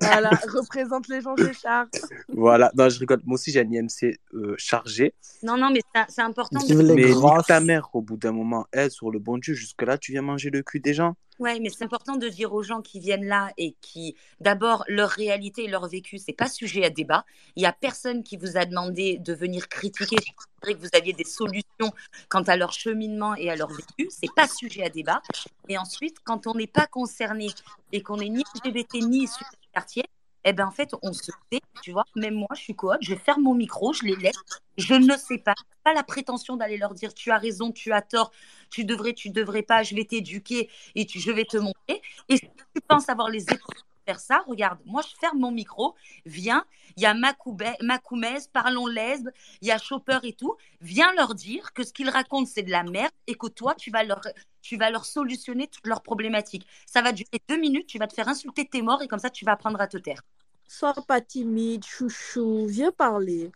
Voilà, 0.00 0.30
représente 0.54 1.08
les 1.08 1.20
gens 1.20 1.34
des 1.34 1.52
chars. 1.52 1.88
Voilà, 2.28 2.72
non, 2.74 2.88
je 2.88 2.98
rigole. 2.98 3.20
Moi 3.26 3.34
aussi, 3.34 3.50
j'ai 3.50 3.60
un 3.60 3.70
IMC 3.70 4.18
euh, 4.32 4.54
chargé. 4.56 5.12
Non, 5.42 5.58
non, 5.58 5.70
mais 5.70 5.82
c'est 6.08 6.22
important. 6.22 6.58
De... 6.64 6.74
Mais 6.74 7.12
nique 7.12 7.46
ta 7.46 7.60
mère 7.60 7.90
au 7.92 8.00
bout 8.00 8.16
d'un 8.16 8.32
moment. 8.32 8.66
Elle, 8.72 8.90
sur 8.90 9.10
le 9.10 9.18
bon 9.18 9.36
Dieu, 9.36 9.52
jusque-là, 9.52 9.98
tu 9.98 10.12
viens 10.12 10.22
manger 10.22 10.48
le 10.48 10.62
cul 10.62 10.80
des 10.80 10.94
gens. 10.94 11.16
Ouais, 11.38 11.58
mais 11.60 11.70
c'est 11.70 11.84
important 11.84 12.16
de 12.16 12.28
dire 12.28 12.52
aux 12.52 12.62
gens 12.62 12.82
qui 12.82 13.00
viennent 13.00 13.24
là 13.24 13.52
et 13.56 13.74
qui, 13.80 14.16
d'abord, 14.40 14.84
leur 14.86 15.08
réalité 15.08 15.64
et 15.64 15.68
leur 15.68 15.88
vécu, 15.88 16.18
c'est 16.18 16.32
pas 16.32 16.48
sujet 16.48 16.84
à 16.84 16.90
débat. 16.90 17.24
Il 17.56 17.62
y 17.62 17.66
a 17.66 17.72
personne 17.72 18.22
qui 18.22 18.36
vous 18.36 18.56
a 18.56 18.64
demandé 18.64 19.18
de 19.18 19.32
venir 19.32 19.68
critiquer 19.68 20.16
que 20.62 20.74
vous 20.74 20.88
aviez 20.92 21.12
des 21.14 21.24
solutions 21.24 21.92
quant 22.28 22.42
à 22.42 22.56
leur 22.56 22.72
cheminement 22.72 23.34
et 23.34 23.50
à 23.50 23.56
leur 23.56 23.70
vécu. 23.70 24.08
C'est 24.10 24.32
pas 24.34 24.46
sujet 24.46 24.84
à 24.84 24.90
débat. 24.90 25.22
Et 25.68 25.78
ensuite, 25.78 26.18
quand 26.22 26.46
on 26.46 26.54
n'est 26.54 26.66
pas 26.66 26.86
concerné 26.86 27.48
et 27.92 28.02
qu'on 28.02 28.18
n'est 28.18 28.28
ni 28.28 28.44
LGBT 28.64 28.94
ni 29.02 29.24
issu 29.24 29.42
du 29.62 29.68
quartier, 29.72 30.04
eh 30.44 30.52
ben 30.52 30.66
en 30.66 30.70
fait, 30.70 30.94
on 31.02 31.12
se 31.12 31.30
sait, 31.50 31.60
tu 31.82 31.92
vois. 31.92 32.04
Même 32.16 32.34
moi, 32.34 32.48
je 32.54 32.60
suis 32.60 32.74
coop, 32.74 32.92
je 33.00 33.14
ferme 33.14 33.42
mon 33.42 33.54
micro, 33.54 33.92
je 33.92 34.04
les 34.04 34.16
laisse. 34.16 34.36
Je 34.76 34.94
ne 34.94 35.16
sais 35.16 35.38
pas. 35.38 35.54
Pas 35.84 35.94
la 35.94 36.02
prétention 36.02 36.56
d'aller 36.56 36.78
leur 36.78 36.94
dire 36.94 37.14
tu 37.14 37.30
as 37.30 37.38
raison, 37.38 37.72
tu 37.72 37.92
as 37.92 38.02
tort, 38.02 38.32
tu 38.70 38.84
devrais, 38.84 39.12
tu 39.14 39.30
devrais 39.30 39.62
pas, 39.62 39.82
je 39.82 39.94
vais 39.94 40.04
t'éduquer 40.04 40.70
et 40.94 41.06
tu, 41.06 41.20
je 41.20 41.30
vais 41.30 41.44
te 41.44 41.56
montrer. 41.56 42.02
Et 42.28 42.36
si 42.36 42.48
tu 42.74 42.80
penses 42.88 43.08
avoir 43.08 43.28
les 43.30 43.42
épaules 43.42 43.76
faire 44.04 44.20
ça, 44.20 44.42
regarde, 44.46 44.78
moi 44.84 45.02
je 45.02 45.14
ferme 45.20 45.38
mon 45.38 45.50
micro, 45.50 45.94
viens, 46.26 46.64
il 46.96 47.02
y 47.02 47.06
a 47.06 47.14
Macoumez, 47.14 48.38
Parlons 48.52 48.86
Lesbe, 48.86 49.30
il 49.60 49.68
y 49.68 49.70
a 49.70 49.78
Chopper 49.78 50.18
et 50.24 50.32
tout, 50.32 50.56
viens 50.80 51.12
leur 51.14 51.34
dire 51.34 51.72
que 51.72 51.84
ce 51.84 51.92
qu'ils 51.92 52.10
racontent 52.10 52.50
c'est 52.52 52.62
de 52.62 52.70
la 52.70 52.82
merde 52.82 53.12
et 53.26 53.34
que 53.34 53.46
toi 53.46 53.74
tu 53.74 53.90
vas 53.90 54.02
leur, 54.02 54.20
tu 54.62 54.76
vas 54.76 54.90
leur 54.90 55.04
solutionner 55.04 55.66
toutes 55.66 55.86
leurs 55.86 56.02
problématiques. 56.02 56.66
Ça 56.86 57.02
va 57.02 57.12
durer 57.12 57.40
deux 57.48 57.58
minutes, 57.58 57.86
tu 57.86 57.98
vas 57.98 58.06
te 58.06 58.14
faire 58.14 58.28
insulter 58.28 58.66
tes 58.66 58.82
morts 58.82 59.02
et 59.02 59.08
comme 59.08 59.18
ça 59.18 59.30
tu 59.30 59.44
vas 59.44 59.52
apprendre 59.52 59.80
à 59.80 59.86
te 59.86 59.98
taire. 59.98 60.22
Sois 60.66 60.94
pas 61.06 61.20
timide, 61.20 61.84
chouchou, 61.84 62.66
viens 62.66 62.92
parler. 62.92 63.50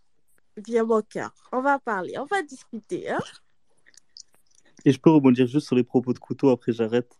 Viens 0.67 0.85
mon 0.85 1.03
cœur, 1.03 1.35
on 1.53 1.61
va 1.61 1.79
parler, 1.79 2.19
on 2.19 2.25
va 2.25 2.43
discuter. 2.43 3.11
Hein 3.11 3.19
et 4.87 4.93
je 4.93 4.99
peux 4.99 5.11
rebondir 5.11 5.47
juste 5.47 5.67
sur 5.67 5.77
les 5.77 5.83
propos 5.83 6.13
de 6.15 6.19
couteau, 6.19 6.51
après 6.51 6.73
j'arrête 6.73 7.19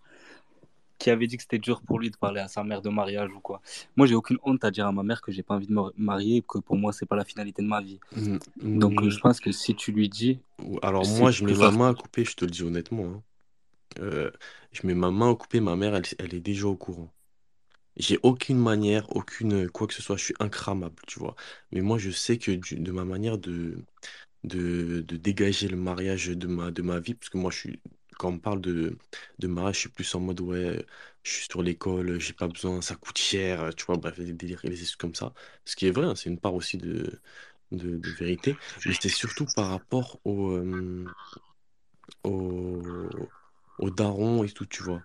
qui 0.99 1.11
avait 1.11 1.27
dit 1.27 1.37
que 1.37 1.43
c'était 1.43 1.59
dur 1.59 1.83
pour 1.83 1.99
lui 1.99 2.11
de 2.11 2.17
parler 2.17 2.41
à 2.41 2.49
sa 2.49 2.65
mère 2.65 2.83
de 2.83 2.89
mariage 2.89 3.31
ou 3.35 3.41
quoi. 3.41 3.61
Moi, 3.97 4.07
j'ai 4.07 4.15
aucune 4.15 4.39
honte 4.43 4.65
à 4.65 4.71
dire 4.71 4.87
à 4.87 4.93
ma 4.93 5.03
mère 5.03 5.21
que 5.21 5.31
j'ai 5.31 5.43
pas 5.43 5.55
envie 5.55 5.67
de 5.67 5.73
me 5.73 5.83
marier, 5.97 6.43
que 6.47 6.59
pour 6.59 6.77
moi, 6.77 6.93
c'est 6.93 7.07
pas 7.07 7.17
la 7.17 7.25
finalité 7.25 7.63
de 7.63 7.67
ma 7.69 7.81
vie. 7.81 8.01
Mm, 8.17 8.79
Donc, 8.79 9.03
euh, 9.03 9.11
je 9.11 9.21
pense 9.21 9.41
que 9.41 9.53
si 9.53 9.75
tu 9.75 9.93
lui 9.93 10.09
dis. 10.09 10.39
Alors, 10.83 11.07
moi, 11.19 11.31
je 11.31 11.45
mets 11.45 11.55
ma 11.55 11.71
main 11.71 11.91
à 11.91 11.95
couper, 11.95 12.25
je 12.25 12.35
te 12.35 12.45
le 12.45 12.51
dis 12.51 12.63
honnêtement. 12.63 13.05
Hein. 13.05 13.23
Euh, 14.01 14.31
je 14.73 14.87
mets 14.87 14.95
ma 14.95 15.11
main 15.11 15.33
à 15.33 15.35
couper, 15.37 15.61
ma 15.61 15.77
mère, 15.77 15.95
elle, 16.19 16.35
est 16.35 16.41
déjà 16.41 16.67
au 16.69 16.77
courant. 16.77 17.13
J'ai 17.97 18.19
aucune 18.23 18.59
manière, 18.59 19.15
aucune 19.17 19.71
quoi 19.71 19.87
que 19.87 19.95
ce 19.95 20.03
soit, 20.03 20.17
je 20.17 20.25
suis 20.25 20.35
incramable, 20.41 20.97
tu 21.07 21.19
vois. 21.19 21.37
Mais 21.73 21.81
moi, 21.83 21.99
je 21.99 22.11
sais 22.11 22.39
que 22.39 22.53
de 22.53 22.93
ma 22.93 23.05
manière 23.05 23.39
de, 23.39 23.79
de, 24.45 25.03
dégager 25.03 25.69
le 25.69 25.77
mariage 25.77 26.29
de 26.29 26.47
ma, 26.47 26.71
de 26.71 26.83
ma 26.83 27.01
vie, 27.01 27.15
parce 27.15 27.31
que 27.31 27.39
moi, 27.39 27.51
je 27.51 27.59
suis 27.59 27.81
quand 28.19 28.31
on 28.33 28.39
parle 28.39 28.61
de, 28.61 28.99
de 29.39 29.47
mariage, 29.47 29.77
je 29.77 29.81
suis 29.81 29.89
plus 29.91 30.15
en 30.15 30.21
mode, 30.21 30.41
ouais, 30.41 30.85
je 31.23 31.33
suis 31.33 31.47
sur 31.51 31.63
l'école, 31.63 32.19
j'ai 32.21 32.33
pas 32.33 32.49
besoin, 32.49 32.81
ça 32.83 32.95
coûte 32.97 33.19
cher, 33.19 33.75
tu 33.75 33.85
vois, 33.85 33.97
bref, 33.99 34.19
des 34.19 34.33
délires 34.33 34.65
et 34.65 34.71
des 34.71 34.77
choses 34.77 34.97
comme 34.97 35.15
ça. 35.15 35.33
Ce 35.65 35.77
qui 35.77 35.87
est 35.87 35.91
vrai, 35.91 36.07
hein, 36.07 36.15
c'est 36.17 36.31
une 36.31 36.39
part 36.39 36.55
aussi 36.55 36.79
de, 36.79 37.21
de, 37.73 38.01
vérité, 38.19 38.57
mais 38.87 38.95
c'est 39.01 39.09
surtout 39.09 39.47
par 39.55 39.69
rapport 39.71 40.21
au, 40.25 40.51
euh, 40.53 41.05
au, 42.25 43.09
au 43.79 43.91
daron 43.91 44.45
et 44.45 44.51
tout, 44.51 44.67
tu 44.67 44.83
vois. 44.83 45.03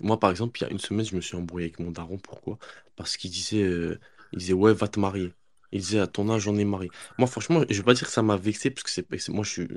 Moi, 0.00 0.18
par 0.18 0.30
exemple, 0.30 0.60
il 0.60 0.64
y 0.64 0.66
a 0.66 0.70
une 0.70 0.78
semaine, 0.78 1.06
je 1.06 1.14
me 1.14 1.20
suis 1.20 1.36
embrouillé 1.36 1.66
avec 1.66 1.78
mon 1.78 1.90
daron. 1.90 2.18
Pourquoi? 2.18 2.58
Parce 2.96 3.16
qu'il 3.16 3.30
disait, 3.30 3.62
euh, 3.62 4.00
il 4.32 4.40
disait, 4.40 4.52
ouais, 4.52 4.72
va 4.74 4.88
te 4.88 4.98
marier. 4.98 5.32
Il 5.70 5.80
disait 5.80 6.00
à 6.00 6.06
ton 6.06 6.28
âge, 6.30 6.42
j'en 6.42 6.56
ai 6.56 6.64
marié. 6.64 6.90
Moi, 7.18 7.26
franchement, 7.26 7.62
je 7.68 7.76
vais 7.76 7.82
pas 7.84 7.94
dire 7.94 8.06
que 8.06 8.12
ça 8.12 8.22
m'a 8.22 8.36
vexé, 8.36 8.70
parce 8.70 8.82
que 8.82 8.90
c'est, 8.90 9.28
moi, 9.28 9.44
je 9.44 9.50
suis, 9.50 9.68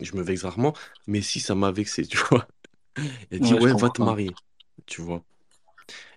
je 0.00 0.16
me 0.16 0.22
vexe 0.22 0.42
rarement, 0.42 0.74
mais 1.06 1.22
si, 1.22 1.40
ça 1.40 1.54
m'a 1.54 1.70
vexé, 1.72 2.06
tu 2.06 2.18
vois. 2.18 2.46
Il 3.30 3.36
a 3.36 3.38
dit, 3.38 3.54
ouais, 3.54 3.72
va 3.74 3.90
te 3.90 4.02
marier. 4.02 4.30
tu 4.86 5.00
vois. 5.00 5.24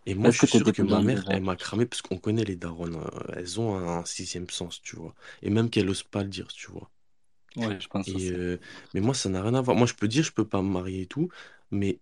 Et 0.06 0.16
moi, 0.16 0.32
je 0.32 0.38
suis 0.38 0.48
sûr 0.48 0.72
que 0.72 0.82
ma 0.82 1.02
mère, 1.02 1.24
elle 1.30 1.42
m'a 1.44 1.56
cramé 1.56 1.86
parce 1.86 2.02
qu'on 2.02 2.18
connaît 2.18 2.44
les 2.44 2.56
darons. 2.56 2.94
Euh, 2.94 3.34
elles 3.36 3.60
ont 3.60 3.76
un 3.76 4.06
sixième 4.06 4.50
sens, 4.50 4.82
tu 4.82 4.96
vois. 4.96 5.16
Et 5.42 5.50
même 5.50 5.70
qu'elles 5.70 5.86
n'osent 5.86 6.04
pas 6.04 6.24
le 6.24 6.30
dire, 6.30 6.48
tu 6.48 6.72
vois. 6.72 6.92
Ouais, 7.56 7.80
je 7.80 7.88
pense 7.88 8.08
Et, 8.08 8.30
euh, 8.32 8.60
mais 8.94 9.02
moi, 9.02 9.14
ça 9.14 9.30
n'a 9.30 9.42
rien 9.42 9.54
à 9.56 9.62
voir. 9.62 9.76
Moi, 9.78 9.88
je 9.88 9.94
peux 9.94 10.08
dire, 10.08 10.24
je 10.24 10.32
peux 10.32 10.48
pas 10.48 10.62
me 10.62 10.70
marier 10.70 11.02
et 11.04 11.08
tout, 11.08 11.30
mais 11.72 12.00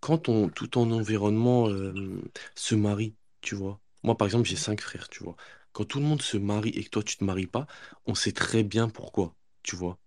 quand 0.00 0.28
on, 0.28 0.48
tout 0.50 0.68
ton 0.68 0.90
environnement 0.92 1.68
euh, 1.68 2.22
se 2.56 2.74
marie, 2.74 3.16
tu 3.42 3.54
vois. 3.56 3.80
Moi, 4.04 4.16
par 4.16 4.26
exemple, 4.28 4.46
j'ai 4.48 4.56
cinq 4.56 4.80
frères, 4.82 5.08
tu 5.08 5.24
vois. 5.24 5.36
Quand 5.72 5.84
tout 5.86 6.00
le 6.00 6.06
monde 6.06 6.22
se 6.22 6.36
marie 6.38 6.70
et 6.70 6.84
que 6.84 6.90
toi, 6.90 7.02
tu 7.02 7.16
te 7.18 7.24
maries 7.24 7.46
pas, 7.48 7.66
on 8.06 8.14
sait 8.14 8.32
très 8.32 8.62
bien 8.64 8.88
pourquoi, 8.88 9.36
tu 9.62 9.76
vois. 9.76 9.98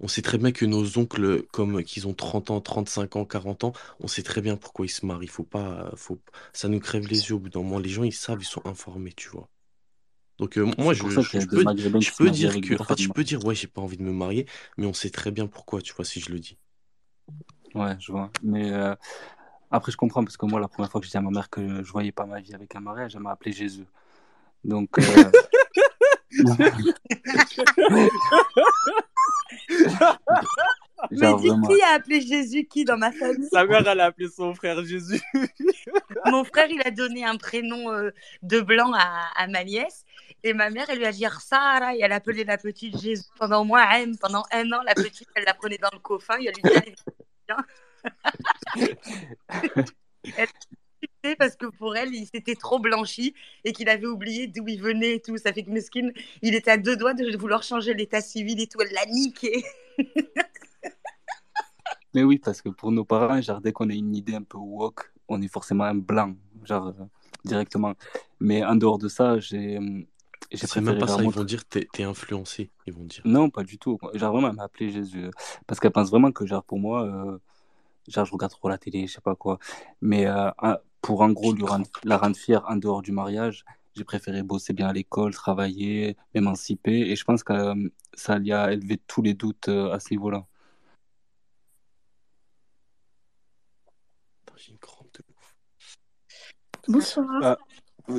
On 0.00 0.08
sait 0.08 0.22
très 0.22 0.38
bien 0.38 0.52
que 0.52 0.66
nos 0.66 0.98
oncles, 0.98 1.44
comme 1.52 1.82
qu'ils 1.84 2.08
ont 2.08 2.14
30 2.14 2.50
ans, 2.50 2.60
35 2.60 3.16
ans, 3.16 3.24
40 3.26 3.64
ans, 3.64 3.72
on 4.00 4.08
sait 4.08 4.22
très 4.24 4.40
bien 4.42 4.56
pourquoi 4.56 4.86
ils 4.86 4.90
se 4.90 5.06
marient. 5.06 5.28
Faut 5.28 5.44
pas, 5.44 5.92
faut, 5.96 6.20
ça 6.54 6.68
nous 6.68 6.80
crève 6.80 7.06
les 7.08 7.28
yeux 7.30 7.36
au 7.36 7.40
bout 7.40 7.50
d'un 7.50 7.60
moment. 7.62 7.78
Les 7.80 7.88
gens, 7.90 8.04
ils 8.04 8.12
savent, 8.14 8.40
ils 8.42 8.44
sont 8.46 8.66
informés, 8.66 9.12
tu 9.14 9.28
vois. 9.30 9.48
Donc 10.38 10.58
euh, 10.58 10.68
moi, 10.78 10.94
je, 10.94 11.08
je, 11.08 11.46
peux, 11.46 11.64
je 12.00 12.16
peux 12.16 12.30
dire 12.30 12.60
que, 12.60 12.80
en 12.80 12.84
fait, 12.84 13.00
je 13.00 13.08
peux 13.08 13.22
dire, 13.22 13.44
ouais, 13.44 13.54
j'ai 13.54 13.68
pas 13.68 13.80
envie 13.80 13.96
de 13.96 14.02
me 14.02 14.12
marier, 14.12 14.46
mais 14.76 14.86
on 14.86 14.92
sait 14.92 15.10
très 15.10 15.30
bien 15.30 15.46
pourquoi, 15.46 15.80
tu 15.80 15.94
vois, 15.94 16.04
si 16.04 16.20
je 16.20 16.32
le 16.32 16.40
dis. 16.40 16.58
Ouais, 17.74 17.96
je 18.00 18.12
vois. 18.12 18.30
Mais 18.42 18.72
euh, 18.72 18.94
après, 19.70 19.92
je 19.92 19.96
comprends 19.96 20.24
parce 20.24 20.36
que 20.36 20.46
moi, 20.46 20.60
la 20.60 20.68
première 20.68 20.90
fois 20.90 21.00
que 21.00 21.06
je 21.06 21.10
dis 21.10 21.16
à 21.16 21.20
ma 21.20 21.30
mère 21.30 21.50
que 21.50 21.82
je 21.82 21.92
voyais 21.92 22.12
pas 22.12 22.26
ma 22.26 22.40
vie 22.40 22.54
avec 22.54 22.74
un 22.74 22.80
mariage, 22.80 23.14
elle 23.14 23.22
m'a 23.22 23.30
appelé 23.30 23.52
Jésus. 23.52 23.86
Donc. 24.64 24.98
Euh... 24.98 25.30
Mais 31.10 31.34
dis 31.36 31.50
qui 31.66 31.82
a 31.82 31.94
appelé 31.94 32.20
Jésus? 32.20 32.66
Qui 32.66 32.84
dans 32.84 32.96
ma 32.96 33.12
famille? 33.12 33.48
Sa 33.52 33.64
mère, 33.64 33.86
elle 33.86 34.00
a 34.00 34.06
appelé 34.06 34.28
son 34.28 34.54
frère 34.54 34.84
Jésus. 34.84 35.20
Mon 36.26 36.44
frère, 36.44 36.68
il 36.70 36.80
a 36.84 36.90
donné 36.90 37.24
un 37.24 37.36
prénom 37.36 37.92
euh, 37.92 38.10
de 38.42 38.60
blanc 38.60 38.92
à, 38.94 39.28
à, 39.36 39.46
ma 39.46 39.64
nièce. 39.64 40.04
Et 40.42 40.52
ma 40.52 40.70
mère, 40.70 40.86
elle 40.88 40.98
lui 40.98 41.06
a 41.06 41.12
dit 41.12 41.24
Sarah, 41.40 41.94
et 41.94 42.00
elle 42.02 42.12
a 42.12 42.16
appelé 42.16 42.44
la 42.44 42.58
petite 42.58 42.98
Jésus 42.98 43.24
pendant 43.38 43.62
au 43.62 43.64
moins 43.64 43.84
un, 43.88 44.12
pendant 44.20 44.44
un 44.52 44.70
an. 44.72 44.82
La 44.84 44.94
petite, 44.94 45.28
elle 45.34 45.44
la 45.44 45.54
prenait 45.54 45.78
dans 45.78 45.90
le 45.92 45.98
coffin, 45.98 46.38
et 46.38 46.46
elle 46.46 46.54
lui 46.54 46.62
dit 46.62 46.94
elle 50.36 50.48
parce 51.38 51.56
que 51.56 51.66
pour 51.66 51.96
elle, 51.96 52.14
il 52.14 52.26
s'était 52.26 52.54
trop 52.54 52.78
blanchi 52.78 53.34
et 53.64 53.72
qu'il 53.72 53.88
avait 53.88 54.06
oublié 54.06 54.46
d'où 54.46 54.68
il 54.68 54.80
venait 54.80 55.14
et 55.14 55.20
tout. 55.20 55.36
Ça 55.38 55.52
fait 55.52 55.62
que 55.62 55.70
Meskin, 55.70 56.10
il 56.42 56.54
était 56.54 56.72
à 56.72 56.76
deux 56.76 56.96
doigts 56.96 57.14
de 57.14 57.36
vouloir 57.36 57.62
changer 57.62 57.94
l'état 57.94 58.20
civil 58.20 58.60
et 58.60 58.66
tout. 58.66 58.80
Elle 58.82 58.92
l'a 58.92 59.06
niqué. 59.06 59.64
Mais 62.14 62.22
oui, 62.22 62.38
parce 62.38 62.62
que 62.62 62.68
pour 62.68 62.92
nos 62.92 63.04
parents, 63.04 63.40
genre, 63.40 63.60
dès 63.60 63.72
qu'on 63.72 63.90
a 63.90 63.94
une 63.94 64.14
idée 64.14 64.34
un 64.34 64.42
peu 64.42 64.58
woke, 64.58 65.12
on 65.28 65.42
est 65.42 65.48
forcément 65.48 65.84
un 65.84 65.94
blanc, 65.94 66.34
genre, 66.64 66.88
euh, 66.88 67.04
directement. 67.44 67.94
Mais 68.40 68.64
en 68.64 68.76
dehors 68.76 68.98
de 68.98 69.08
ça, 69.08 69.38
j'ai. 69.38 69.78
C'est 70.52 70.80
même 70.80 70.98
pas 70.98 71.08
ça, 71.08 71.22
ils 71.22 71.30
vont 71.30 71.42
dire 71.42 71.64
t'es 71.64 71.88
es 71.98 72.02
influencé, 72.04 72.70
ils 72.86 72.92
vont 72.92 73.04
dire. 73.04 73.22
Non, 73.24 73.50
pas 73.50 73.64
du 73.64 73.78
tout. 73.78 73.98
Genre 74.12 74.32
vraiment, 74.32 74.48
elle 74.50 74.56
m'a 74.56 74.64
appelé 74.64 74.90
Jésus. 74.90 75.30
Parce 75.66 75.80
qu'elle 75.80 75.90
pense 75.90 76.10
vraiment 76.10 76.30
que, 76.30 76.46
genre, 76.46 76.62
pour 76.62 76.78
moi, 76.78 77.02
euh, 77.04 77.38
genre, 78.08 78.24
je 78.24 78.32
regarde 78.32 78.52
trop 78.52 78.68
la 78.68 78.78
télé, 78.78 79.06
je 79.06 79.14
sais 79.14 79.20
pas 79.20 79.34
quoi. 79.34 79.58
Mais 80.00 80.26
euh, 80.26 80.50
pour 81.00 81.22
en 81.22 81.30
gros 81.30 81.52
lui 81.52 81.64
rendre, 81.64 81.86
la 82.04 82.18
rendre 82.18 82.36
fière 82.36 82.64
en 82.68 82.76
dehors 82.76 83.02
du 83.02 83.10
mariage, 83.10 83.64
j'ai 83.96 84.04
préféré 84.04 84.42
bosser 84.42 84.72
bien 84.72 84.88
à 84.88 84.92
l'école, 84.92 85.32
travailler, 85.32 86.16
m'émanciper. 86.34 87.10
Et 87.10 87.16
je 87.16 87.24
pense 87.24 87.42
que 87.42 87.52
euh, 87.52 87.88
ça 88.14 88.38
lui 88.38 88.52
a 88.52 88.72
élevé 88.72 89.00
tous 89.06 89.22
les 89.22 89.34
doutes 89.34 89.68
euh, 89.68 89.92
à 89.92 90.00
ce 90.00 90.12
niveau-là. 90.12 90.46
Bonsoir. 96.88 97.40
Ah, 97.42 97.58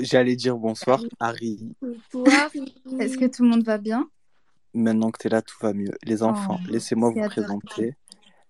j'allais 0.02 0.36
dire 0.36 0.58
bonsoir, 0.58 1.02
Harry. 1.20 1.76
Bonsoir. 1.82 2.50
Est-ce 3.00 3.18
que 3.18 3.26
tout 3.26 3.44
le 3.44 3.50
monde 3.50 3.64
va 3.64 3.78
bien? 3.78 4.10
Maintenant 4.74 5.12
que 5.12 5.20
tu 5.20 5.28
es 5.28 5.30
là, 5.30 5.42
tout 5.42 5.58
va 5.62 5.74
mieux. 5.74 5.94
Les 6.04 6.24
enfants, 6.24 6.60
oh, 6.62 6.72
laissez-moi 6.72 7.12
vous 7.12 7.24
présenter 7.26 7.96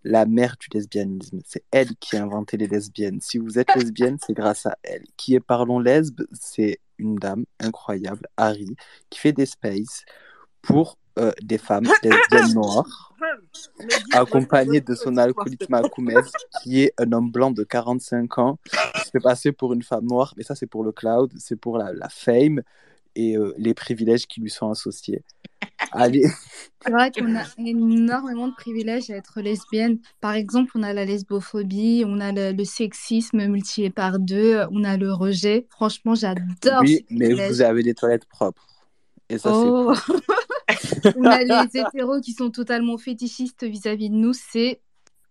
la 0.03 0.25
mère 0.25 0.55
du 0.59 0.67
lesbianisme. 0.73 1.39
C'est 1.45 1.63
elle 1.71 1.95
qui 1.97 2.15
a 2.15 2.23
inventé 2.23 2.57
les 2.57 2.67
lesbiennes. 2.67 3.19
Si 3.21 3.37
vous 3.37 3.59
êtes 3.59 3.73
lesbienne, 3.75 4.17
c'est 4.25 4.33
grâce 4.33 4.65
à 4.65 4.77
elle. 4.83 5.03
Qui 5.17 5.35
est 5.35 5.39
Parlons 5.39 5.79
Lesbe 5.79 6.21
C'est 6.31 6.79
une 6.97 7.15
dame 7.15 7.45
incroyable, 7.59 8.27
Harry, 8.37 8.75
qui 9.09 9.19
fait 9.19 9.33
des 9.33 9.45
spaces 9.45 10.05
pour 10.61 10.97
euh, 11.19 11.31
des 11.41 11.57
femmes 11.57 11.87
lesbiennes 12.03 12.53
noires, 12.53 13.13
accompagnée 14.11 14.81
de 14.81 14.95
son 14.95 15.17
alcoolique 15.17 15.69
Makoumez, 15.69 16.21
qui 16.61 16.83
est 16.83 16.93
un 16.97 17.11
homme 17.11 17.31
blanc 17.31 17.51
de 17.51 17.63
45 17.63 18.37
ans, 18.39 18.59
qui 18.95 19.05
se 19.05 19.09
fait 19.11 19.19
passer 19.19 19.51
pour 19.51 19.73
une 19.73 19.83
femme 19.83 20.05
noire, 20.05 20.33
mais 20.37 20.43
ça 20.43 20.55
c'est 20.55 20.67
pour 20.67 20.83
le 20.83 20.91
cloud, 20.91 21.31
c'est 21.37 21.55
pour 21.55 21.77
la, 21.77 21.93
la 21.93 22.09
fame 22.09 22.61
et 23.15 23.37
euh, 23.37 23.53
les 23.57 23.73
privilèges 23.73 24.27
qui 24.27 24.41
lui 24.41 24.49
sont 24.49 24.69
associés. 24.69 25.23
Allez. 25.91 26.25
C'est 26.83 26.91
vrai 26.91 27.11
qu'on 27.11 27.35
a 27.35 27.43
énormément 27.57 28.47
de 28.47 28.53
privilèges 28.53 29.09
à 29.09 29.15
être 29.15 29.41
lesbienne. 29.41 29.99
Par 30.21 30.33
exemple, 30.33 30.71
on 30.75 30.83
a 30.83 30.93
la 30.93 31.05
lesbophobie, 31.05 32.03
on 32.05 32.19
a 32.19 32.31
le, 32.31 32.63
sexisme 32.63 33.45
multiplié 33.47 33.89
par 33.89 34.19
deux, 34.19 34.61
on 34.71 34.83
a 34.83 34.97
le 34.97 35.11
rejet. 35.11 35.67
Franchement, 35.69 36.15
j'adore. 36.15 36.81
Oui, 36.81 37.05
mais 37.09 37.33
vous 37.47 37.61
avez 37.61 37.83
des 37.83 37.93
toilettes 37.93 38.25
propres. 38.25 38.67
Et 39.29 39.37
ça, 39.37 39.49
oh. 39.53 39.93
c'est 39.95 40.13
on 41.15 41.25
a 41.25 41.43
les 41.43 41.79
hétéros 41.79 42.21
qui 42.21 42.33
sont 42.33 42.49
totalement 42.49 42.97
fétichistes 42.97 43.63
vis-à-vis 43.63 44.09
de 44.09 44.15
nous. 44.15 44.33
C'est 44.33 44.81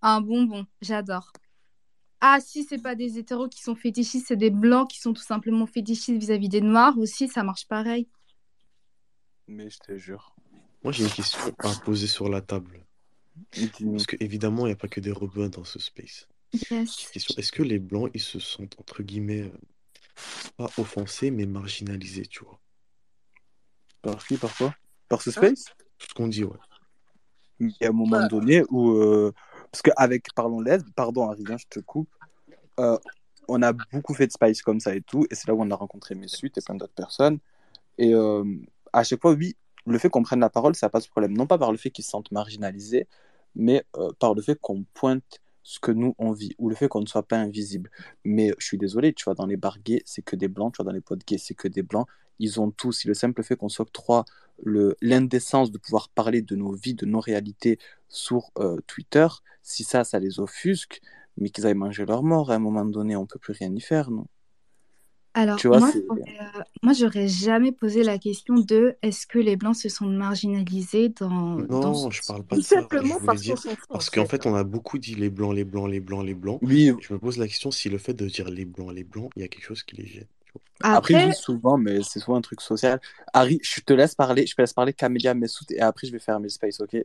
un 0.03 0.21
bonbon. 0.21 0.67
J'adore. 0.81 1.33
Ah, 2.21 2.39
si 2.41 2.65
c'est 2.65 2.81
pas 2.81 2.95
des 2.95 3.19
hétéros 3.19 3.49
qui 3.49 3.61
sont 3.61 3.75
fétichistes, 3.75 4.27
c'est 4.29 4.37
des 4.37 4.51
blancs 4.51 4.89
qui 4.91 5.01
sont 5.01 5.13
tout 5.13 5.23
simplement 5.23 5.67
fétichistes 5.67 6.19
vis-à-vis 6.19 6.49
des 6.49 6.61
noirs 6.63 6.97
aussi, 6.99 7.29
ça 7.29 7.43
marche 7.43 7.67
pareil. 7.67 8.09
Mais 9.47 9.69
je 9.69 9.79
te 9.79 9.99
jure. 9.99 10.35
Moi, 10.83 10.93
j'ai 10.93 11.05
une 11.05 11.11
question 11.11 11.39
à 11.59 11.75
poser 11.85 12.07
sur 12.07 12.29
la 12.29 12.41
table. 12.41 12.85
Parce 13.53 14.07
que 14.07 14.17
évidemment, 14.21 14.67
il 14.67 14.71
n'y 14.71 14.75
a 14.75 14.77
pas 14.77 14.89
que 14.89 15.01
des 15.01 15.13
rebeux 15.13 15.49
dans 15.49 15.65
ce 15.65 15.79
space. 15.79 16.29
Yes. 16.71 17.11
Est-ce 17.15 17.53
que 17.53 17.63
les 17.63 17.79
blancs, 17.79 18.11
ils 18.15 18.21
se 18.21 18.39
sentent 18.39 18.79
entre 18.79 19.03
guillemets 19.03 19.43
euh, 19.43 19.59
pas 20.57 20.71
offensés, 20.79 21.31
mais 21.31 21.47
marginalisés, 21.47 22.27
tu 22.27 22.45
vois? 22.45 22.61
Par 24.03 24.25
qui, 24.25 24.37
par 24.37 24.57
quoi? 24.57 24.75
Par 25.15 25.23
ce 25.23 25.31
space 25.31 25.67
Ce 25.99 26.13
qu'on 26.13 26.27
dit, 26.27 26.43
ouais. 26.43 26.59
Il 27.61 27.73
y 27.81 27.85
a 27.85 27.91
un 27.91 27.93
moment 27.93 28.27
donné 28.27 28.65
où 28.69 28.91
euh, 28.91 29.33
parce 29.71 29.83
qu'avec 29.83 30.35
Parlons 30.35 30.61
Lesbe, 30.61 30.89
pardon, 30.97 31.29
Ariane, 31.29 31.57
je 31.57 31.67
te 31.69 31.79
coupe, 31.79 32.11
euh, 32.81 32.99
on 33.47 33.63
a 33.63 33.73
beaucoup 33.73 34.13
fait 34.13 34.27
de 34.27 34.33
Spice 34.33 34.61
comme 34.61 34.81
ça 34.81 34.93
et 34.93 35.03
tout, 35.03 35.25
et 35.31 35.37
c'est 35.37 35.47
là 35.47 35.55
où 35.55 35.63
on 35.63 35.71
a 35.71 35.77
rencontré 35.77 36.17
mes 36.17 36.27
suites 36.27 36.59
et 36.59 36.61
plein 36.61 36.75
d'autres 36.75 36.95
personnes. 36.95 37.39
Et 37.97 38.13
euh, 38.13 38.45
à 38.93 39.05
chaque 39.05 39.21
fois, 39.21 39.33
oui, 39.35 39.57
le 39.87 39.99
fait 39.99 40.09
qu'on 40.09 40.25
prenne 40.25 40.41
la 40.41 40.51
parole, 40.51 40.75
ça 40.75 40.89
passe 40.89 41.07
problème. 41.07 41.37
Non 41.37 41.47
pas 41.47 41.59
par 41.59 41.71
le 41.71 41.79
fait 41.79 41.91
qu'ils 41.91 42.05
se 42.05 42.11
sentent 42.11 42.33
marginalisés, 42.33 43.07
mais 43.55 43.85
euh, 43.97 44.11
par 44.19 44.35
le 44.35 44.43
fait 44.43 44.59
qu'on 44.61 44.85
pointe 44.95 45.41
ce 45.63 45.79
que 45.79 45.93
nous 45.93 46.17
on 46.19 46.33
vit, 46.33 46.57
ou 46.59 46.69
le 46.69 46.75
fait 46.75 46.89
qu'on 46.89 47.03
ne 47.03 47.07
soit 47.07 47.23
pas 47.23 47.37
invisible. 47.37 47.89
Mais 48.25 48.53
je 48.59 48.67
suis 48.67 48.79
désolé, 48.79 49.13
tu 49.13 49.25
vois, 49.25 49.35
dans 49.35 49.47
les 49.47 49.57
bars 49.57 49.79
gays, 49.79 50.03
c'est 50.07 50.23
que 50.23 50.35
des 50.35 50.49
blancs, 50.49 50.75
tu 50.75 50.83
vois, 50.83 50.91
dans 50.91 50.95
les 50.95 51.01
potes 51.01 51.25
gays, 51.25 51.39
c'est 51.39 51.55
que 51.55 51.69
des 51.69 51.83
blancs. 51.83 52.09
Ils 52.39 52.61
ont 52.61 52.71
tous, 52.71 52.93
si 52.93 53.09
le 53.09 53.15
simple 53.15 53.43
fait 53.43 53.57
qu'on 53.57 53.69
s'octroie 53.69 54.25
l'indécence 55.03 55.73
de 55.73 55.79
pouvoir 55.79 56.09
parler 56.09 56.41
de 56.41 56.55
nos 56.57 56.73
vies, 56.73 56.95
de 56.95 57.07
nos 57.07 57.21
réalités 57.21 57.79
sur 58.09 58.53
Twitter, 58.87 59.27
si 59.63 59.83
ça, 59.83 60.05
ça 60.05 60.21
les 60.21 60.39
offusque, 60.39 61.01
mais 61.37 61.51
qu'ils 61.51 61.67
aillent 61.67 61.75
manger 61.75 62.07
leur 62.07 62.23
mort 62.23 62.53
à 62.53 62.55
un 62.55 62.61
moment 62.61 62.85
donné, 62.85 63.17
on 63.17 63.27
peut 63.27 63.39
plus 63.39 63.53
rien 63.53 63.75
y 63.75 63.81
faire, 63.81 64.11
non? 64.11 64.27
Alors, 65.37 65.59
moi, 65.65 65.91
euh, 65.97 66.63
moi, 66.85 66.93
j'aurais 66.93 67.27
jamais 67.27 67.73
posé 67.73 68.05
la 68.05 68.19
question 68.19 68.55
de 68.55 68.95
est-ce 69.03 69.27
que 69.27 69.41
les 69.41 69.57
Blancs 69.57 69.75
se 69.75 69.89
sont 69.89 70.07
marginalisés 70.07 71.09
dans. 71.09 71.57
Non, 71.57 72.09
je 72.09 72.23
parle 72.25 72.45
pas 72.45 72.55
de 72.57 72.61
ça. 72.61 72.77
Simplement 72.77 73.19
parce 73.19 73.41
dire, 73.41 73.57
Parce 73.89 74.11
qu'en 74.11 74.27
fait, 74.27 74.47
on 74.47 74.55
a 74.55 74.63
beaucoup 74.63 74.97
dit 74.97 75.17
les 75.17 75.31
Blancs, 75.31 75.53
les 75.53 75.65
Blancs, 75.65 75.91
les 75.91 75.99
Blancs, 75.99 76.25
les 76.25 76.35
Blancs. 76.35 76.61
Oui. 76.63 76.93
Je 77.01 77.13
me 77.13 77.19
pose 77.19 77.37
la 77.39 77.49
question 77.49 77.73
si 77.73 77.89
le 77.89 77.99
fait 77.99 78.15
de 78.15 78.29
dire 78.29 78.49
les 78.49 78.65
Blancs, 78.65 78.93
les 78.95 79.03
Blancs, 79.03 79.33
il 79.35 79.43
y 79.43 79.45
a 79.45 79.49
quelque 79.49 79.65
chose 79.65 79.83
qui 79.83 79.97
les 79.97 80.07
gêne. 80.07 80.29
Après, 80.81 81.15
après 81.15 81.33
souvent, 81.33 81.79
mais 81.79 82.03
c'est 82.03 82.21
souvent 82.21 82.37
un 82.37 82.41
truc 82.41 82.61
social. 82.61 83.01
Harry, 83.33 83.61
je 83.63 83.81
te 83.81 83.93
laisse 83.93 84.15
parler, 84.15 84.47
je 84.47 84.55
te 84.55 84.61
laisse 84.61 84.73
parler 84.73 84.93
Camélia 84.93 85.35
Messoud 85.35 85.71
et 85.71 85.81
après 85.81 86.07
je 86.07 86.13
vais 86.13 86.19
faire 86.19 86.41
mes 86.41 86.49
space, 86.49 86.81
ok? 86.81 86.97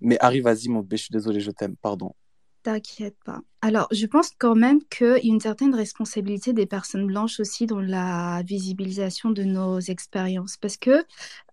Mais 0.00 0.16
Harry, 0.20 0.40
vas-y, 0.40 0.68
mon 0.68 0.80
bébé, 0.80 0.96
je 0.96 1.02
suis 1.04 1.12
désolé, 1.12 1.40
je 1.40 1.50
t'aime, 1.50 1.76
pardon. 1.76 2.14
T'inquiète 2.62 3.16
pas. 3.24 3.40
Alors, 3.62 3.88
je 3.90 4.04
pense 4.06 4.32
quand 4.38 4.54
même 4.54 4.82
qu'il 4.84 5.06
y 5.06 5.30
a 5.30 5.32
une 5.32 5.40
certaine 5.40 5.74
responsabilité 5.74 6.52
des 6.52 6.66
personnes 6.66 7.06
blanches 7.06 7.40
aussi 7.40 7.66
dans 7.66 7.80
la 7.80 8.42
visibilisation 8.44 9.30
de 9.30 9.44
nos 9.44 9.80
expériences. 9.80 10.58
Parce 10.58 10.76
que 10.76 11.04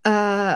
euh, 0.05 0.53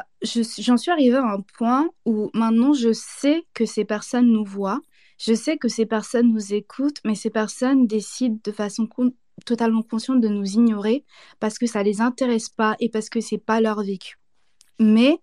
j'en 0.60 0.78
suis 0.78 0.92
arrivée 0.92 1.18
à 1.18 1.24
un 1.26 1.42
point 1.58 1.90
où 2.06 2.30
maintenant 2.34 2.74
je 2.74 2.92
sais 2.92 3.46
que 3.54 3.66
ces 3.66 3.86
personnes 3.86 4.28
nous 4.28 4.44
voient, 4.44 4.82
je 5.18 5.34
sais 5.34 5.58
que 5.58 5.70
ces 5.70 5.86
personnes 5.86 6.34
nous 6.34 6.54
écoutent, 6.54 7.00
mais 7.06 7.16
ces 7.16 7.30
personnes 7.30 7.88
décident 7.88 8.40
de 8.44 8.52
façon 8.52 8.88
totalement 9.46 9.84
consciente 9.84 10.22
de 10.22 10.28
nous 10.28 10.54
ignorer 10.54 11.06
parce 11.40 11.58
que 11.58 11.68
ça 11.68 11.84
les 11.84 12.02
intéresse 12.02 12.50
pas 12.50 12.76
et 12.80 12.90
parce 12.90 13.10
que 13.10 13.22
c'est 13.22 13.38
pas 13.38 13.62
leur 13.62 13.84
vécu. 13.84 14.18
Mais 14.82 15.20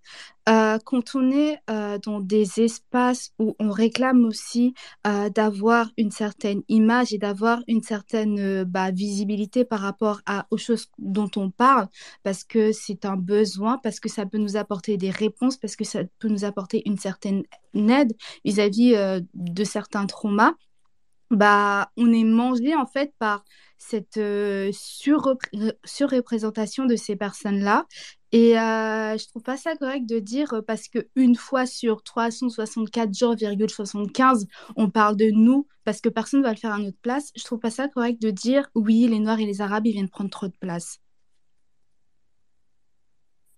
euh, 0.48 0.78
quand 0.84 1.16
on 1.16 1.32
est 1.32 1.58
euh, 1.68 1.98
dans 1.98 2.20
des 2.20 2.60
espaces 2.60 3.32
où 3.40 3.56
on 3.58 3.72
réclame 3.72 4.24
aussi 4.24 4.72
euh, 5.04 5.30
d'avoir 5.30 5.90
une 5.96 6.12
certaine 6.12 6.62
image 6.68 7.12
et 7.12 7.18
d'avoir 7.18 7.60
une 7.66 7.82
certaine 7.82 8.62
bah, 8.62 8.92
visibilité 8.92 9.64
par 9.64 9.80
rapport 9.80 10.20
aux 10.52 10.58
choses 10.58 10.86
dont 10.98 11.28
on 11.34 11.50
parle, 11.50 11.88
parce 12.22 12.44
que 12.44 12.70
c'est 12.70 13.04
un 13.04 13.16
besoin, 13.16 13.78
parce 13.78 13.98
que 13.98 14.08
ça 14.08 14.26
peut 14.26 14.38
nous 14.38 14.56
apporter 14.56 14.96
des 14.96 15.10
réponses, 15.10 15.56
parce 15.56 15.74
que 15.74 15.84
ça 15.84 16.04
peut 16.20 16.28
nous 16.28 16.44
apporter 16.44 16.82
une 16.86 16.96
certaine 16.96 17.42
aide 17.74 18.16
vis-à-vis 18.44 18.94
de 19.34 19.64
certains 19.64 20.06
traumas, 20.06 20.54
bah, 21.30 21.90
on 21.96 22.12
est 22.12 22.24
mangé 22.24 22.74
en 22.74 22.86
fait 22.86 23.12
par 23.18 23.44
cette 23.78 24.16
euh, 24.16 24.70
surreprésentation 25.84 26.84
de 26.84 26.96
ces 26.96 27.16
personnes-là. 27.16 27.86
Et 28.32 28.58
euh, 28.58 29.16
je 29.16 29.26
trouve 29.28 29.42
pas 29.42 29.56
ça 29.56 29.74
correct 29.76 30.04
de 30.06 30.18
dire 30.18 30.52
euh, 30.52 30.62
parce 30.62 30.88
qu'une 30.88 31.36
fois 31.36 31.64
sur 31.64 32.02
364 32.02 33.16
jours, 33.16 33.34
75, 33.68 34.46
on 34.76 34.90
parle 34.90 35.16
de 35.16 35.30
nous 35.30 35.66
parce 35.84 36.00
que 36.00 36.10
personne 36.10 36.40
ne 36.40 36.44
va 36.44 36.52
le 36.52 36.58
faire 36.58 36.74
à 36.74 36.78
notre 36.78 36.98
place. 36.98 37.30
Je 37.36 37.44
trouve 37.44 37.60
pas 37.60 37.70
ça 37.70 37.88
correct 37.88 38.20
de 38.20 38.30
dire 38.30 38.68
oui, 38.74 39.06
les 39.08 39.20
Noirs 39.20 39.40
et 39.40 39.46
les 39.46 39.62
Arabes, 39.62 39.86
ils 39.86 39.92
viennent 39.92 40.10
prendre 40.10 40.30
trop 40.30 40.48
de 40.48 40.56
place. 40.60 40.98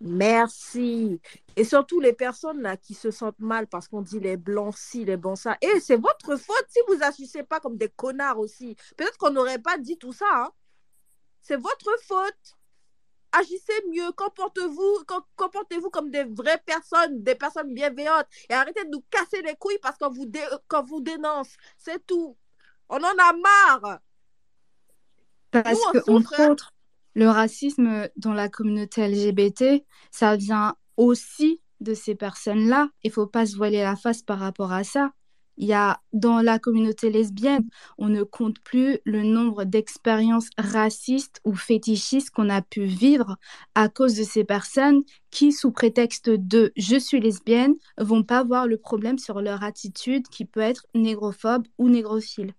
Merci. 0.00 1.20
Et 1.56 1.64
surtout 1.64 2.00
les 2.00 2.14
personnes 2.14 2.62
là 2.62 2.76
qui 2.76 2.94
se 2.94 3.10
sentent 3.10 3.38
mal 3.38 3.66
parce 3.66 3.86
qu'on 3.86 4.00
dit 4.00 4.18
les 4.18 4.38
blancs 4.38 4.74
ci, 4.76 5.04
les 5.04 5.18
blancs 5.18 5.38
ça. 5.38 5.58
Et 5.60 5.80
c'est 5.80 5.96
votre 5.96 6.36
faute 6.36 6.66
si 6.68 6.78
vous 6.88 7.02
agissez 7.02 7.42
pas 7.42 7.60
comme 7.60 7.76
des 7.76 7.90
connards 7.90 8.38
aussi. 8.38 8.76
Peut-être 8.96 9.18
qu'on 9.18 9.30
n'aurait 9.30 9.58
pas 9.58 9.76
dit 9.76 9.98
tout 9.98 10.12
ça. 10.12 10.26
Hein. 10.32 10.50
C'est 11.42 11.56
votre 11.56 11.90
faute. 12.02 12.56
Agissez 13.32 13.84
mieux, 13.92 14.10
comportez-vous, 14.12 15.04
comportez-vous 15.36 15.90
comme 15.90 16.10
des 16.10 16.24
vraies 16.24 16.60
personnes, 16.66 17.22
des 17.22 17.36
personnes 17.36 17.72
bienveillantes. 17.74 18.26
Et 18.48 18.54
arrêtez 18.54 18.84
de 18.84 18.90
nous 18.90 19.04
casser 19.10 19.42
les 19.42 19.54
couilles 19.54 19.78
parce 19.80 19.98
qu'on 19.98 20.10
vous, 20.10 20.26
vous 20.86 21.00
dénonce. 21.00 21.56
C'est 21.78 22.04
tout. 22.06 22.36
On 22.88 22.96
en 22.96 23.18
a 23.18 23.32
marre. 23.34 24.00
Parce 25.50 25.78
hein. 25.94 26.00
autres, 26.08 26.72
le 27.14 27.28
racisme 27.28 28.08
dans 28.16 28.32
la 28.32 28.48
communauté 28.48 29.06
LGBT, 29.06 29.84
ça 30.10 30.36
vient 30.36 30.74
aussi 30.96 31.60
de 31.80 31.94
ces 31.94 32.14
personnes-là. 32.14 32.90
Il 33.02 33.10
faut 33.10 33.26
pas 33.26 33.46
se 33.46 33.56
voiler 33.56 33.82
la 33.82 33.96
face 33.96 34.22
par 34.22 34.38
rapport 34.38 34.72
à 34.72 34.84
ça. 34.84 35.12
Il 35.56 35.66
y 35.66 35.74
a 35.74 36.00
dans 36.14 36.40
la 36.40 36.58
communauté 36.58 37.10
lesbienne, 37.10 37.68
on 37.98 38.08
ne 38.08 38.22
compte 38.22 38.60
plus 38.60 38.98
le 39.04 39.22
nombre 39.22 39.64
d'expériences 39.64 40.48
racistes 40.56 41.40
ou 41.44 41.54
fétichistes 41.54 42.30
qu'on 42.30 42.48
a 42.48 42.62
pu 42.62 42.84
vivre 42.84 43.36
à 43.74 43.90
cause 43.90 44.14
de 44.14 44.22
ces 44.22 44.42
personnes 44.42 45.02
qui, 45.30 45.52
sous 45.52 45.70
prétexte 45.70 46.30
de 46.30 46.72
je 46.76 46.96
suis 46.96 47.20
lesbienne, 47.20 47.74
vont 47.98 48.22
pas 48.22 48.42
voir 48.42 48.66
le 48.66 48.78
problème 48.78 49.18
sur 49.18 49.42
leur 49.42 49.62
attitude 49.62 50.28
qui 50.28 50.46
peut 50.46 50.60
être 50.60 50.86
négrophobe 50.94 51.66
ou 51.76 51.90
négrophile. 51.90 52.54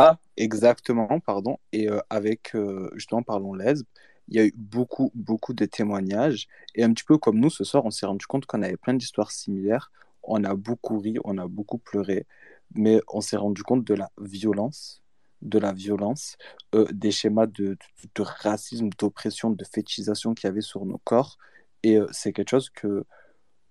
Ah, 0.00 0.18
exactement, 0.36 1.18
pardon. 1.20 1.58
Et 1.72 1.88
euh, 1.90 1.98
avec, 2.08 2.54
euh, 2.54 2.88
justement, 2.94 3.22
parlons 3.24 3.52
lesbe, 3.54 3.84
il 4.28 4.36
y 4.36 4.40
a 4.40 4.44
eu 4.46 4.54
beaucoup, 4.56 5.10
beaucoup 5.14 5.54
de 5.54 5.64
témoignages. 5.64 6.46
Et 6.76 6.84
un 6.84 6.92
petit 6.92 7.04
peu 7.04 7.18
comme 7.18 7.40
nous, 7.40 7.50
ce 7.50 7.64
soir, 7.64 7.84
on 7.84 7.90
s'est 7.90 8.06
rendu 8.06 8.24
compte 8.26 8.46
qu'on 8.46 8.62
avait 8.62 8.76
plein 8.76 8.94
d'histoires 8.94 9.32
similaires. 9.32 9.90
On 10.22 10.44
a 10.44 10.54
beaucoup 10.54 11.00
ri, 11.00 11.16
on 11.24 11.36
a 11.38 11.48
beaucoup 11.48 11.78
pleuré, 11.78 12.26
mais 12.74 13.00
on 13.08 13.20
s'est 13.20 13.36
rendu 13.36 13.62
compte 13.64 13.84
de 13.84 13.94
la 13.94 14.10
violence, 14.20 15.02
de 15.42 15.58
la 15.58 15.72
violence, 15.72 16.36
euh, 16.76 16.86
des 16.92 17.10
schémas 17.10 17.46
de, 17.46 17.76
racisme, 18.20 18.90
d'oppression, 18.98 19.50
de 19.50 19.64
fétichisation 19.64 20.34
qu'il 20.34 20.46
y 20.48 20.50
avait 20.50 20.60
sur 20.60 20.86
nos 20.86 20.98
corps. 20.98 21.38
Et 21.82 21.98
c'est 22.12 22.32
quelque 22.32 22.50
chose 22.50 22.70
que 22.70 23.04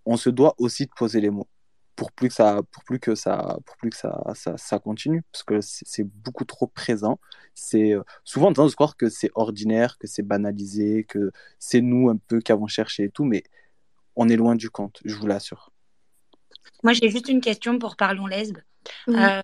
on 0.05 0.17
se 0.17 0.29
doit 0.29 0.55
aussi 0.57 0.85
de 0.85 0.91
poser 0.95 1.21
les 1.21 1.29
mots 1.29 1.47
pour 1.97 2.11
plus 2.13 2.29
que 2.29 2.33
ça 2.35 2.61
pour 2.71 2.83
plus 2.83 2.99
que 2.99 3.15
ça 3.15 3.57
pour 3.65 3.75
plus 3.75 3.89
que 3.89 3.97
ça 3.97 4.21
ça, 4.35 4.55
ça 4.55 4.79
continue 4.79 5.23
parce 5.31 5.43
que 5.43 5.59
c'est 5.61 6.03
beaucoup 6.03 6.45
trop 6.45 6.67
présent. 6.67 7.19
C'est 7.55 7.93
euh, 7.93 8.03
souvent 8.23 8.49
on 8.49 8.53
tendance 8.53 8.73
à 8.73 8.75
croire 8.75 8.95
que 8.95 9.09
c'est 9.09 9.31
ordinaire 9.33 9.97
que 9.97 10.07
c'est 10.07 10.21
banalisé 10.21 11.03
que 11.03 11.31
c'est 11.59 11.81
nous 11.81 12.09
un 12.09 12.15
peu 12.15 12.39
qui 12.39 12.51
avons 12.53 12.67
cherché 12.67 13.05
et 13.05 13.09
tout 13.09 13.25
mais 13.25 13.43
on 14.15 14.29
est 14.29 14.37
loin 14.37 14.55
du 14.55 14.69
compte 14.69 15.01
je 15.03 15.15
vous 15.15 15.27
l'assure. 15.27 15.71
Moi 16.83 16.93
j'ai 16.93 17.09
juste 17.09 17.27
une 17.27 17.41
question 17.41 17.79
pour 17.79 17.97
parlons 17.97 18.27
lesbe. 18.27 18.59
Euh, 19.09 19.41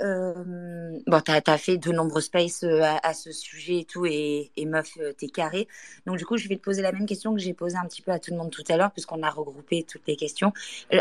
euh, 0.00 0.98
bon, 1.06 1.20
tu 1.20 1.30
as, 1.30 1.58
fait 1.58 1.78
de 1.78 1.92
nombreux 1.92 2.20
spaces 2.20 2.62
euh, 2.64 2.82
à, 3.02 3.14
ce 3.14 3.32
sujet 3.32 3.80
et 3.80 3.84
tout, 3.84 4.06
et, 4.06 4.50
meuf, 4.66 4.96
euh, 4.98 5.12
t'es 5.12 5.28
carré. 5.28 5.68
Donc, 6.06 6.18
du 6.18 6.26
coup, 6.26 6.36
je 6.36 6.48
vais 6.48 6.56
te 6.56 6.62
poser 6.62 6.82
la 6.82 6.92
même 6.92 7.06
question 7.06 7.34
que 7.34 7.40
j'ai 7.40 7.54
posée 7.54 7.76
un 7.76 7.86
petit 7.86 8.02
peu 8.02 8.12
à 8.12 8.18
tout 8.18 8.30
le 8.30 8.36
monde 8.36 8.50
tout 8.50 8.64
à 8.68 8.76
l'heure, 8.76 8.92
puisqu'on 8.92 9.22
a 9.22 9.30
regroupé 9.30 9.84
toutes 9.84 10.06
les 10.06 10.16
questions. 10.16 10.52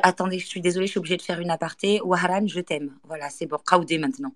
attendez, 0.04 0.40
je 0.40 0.48
suis 0.48 0.62
désolée, 0.62 0.88
je 0.88 0.92
suis 0.92 1.00
obligée 1.00 1.18
de 1.18 1.22
faire 1.22 1.40
une 1.40 1.52
aparté. 1.52 2.02
Waharan, 2.02 2.48
je 2.48 2.60
t'aime. 2.62 2.92
Voilà, 3.04 3.30
c'est 3.30 3.46
bon. 3.46 3.58
Kaoudé 3.58 3.98
maintenant. 3.98 4.34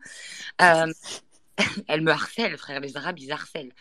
elle 1.87 2.01
me 2.01 2.11
harcèle, 2.11 2.57
frère. 2.57 2.79
Les 2.79 2.95
Arabes, 2.97 3.19
ils 3.19 3.31
harcèlent. 3.31 3.73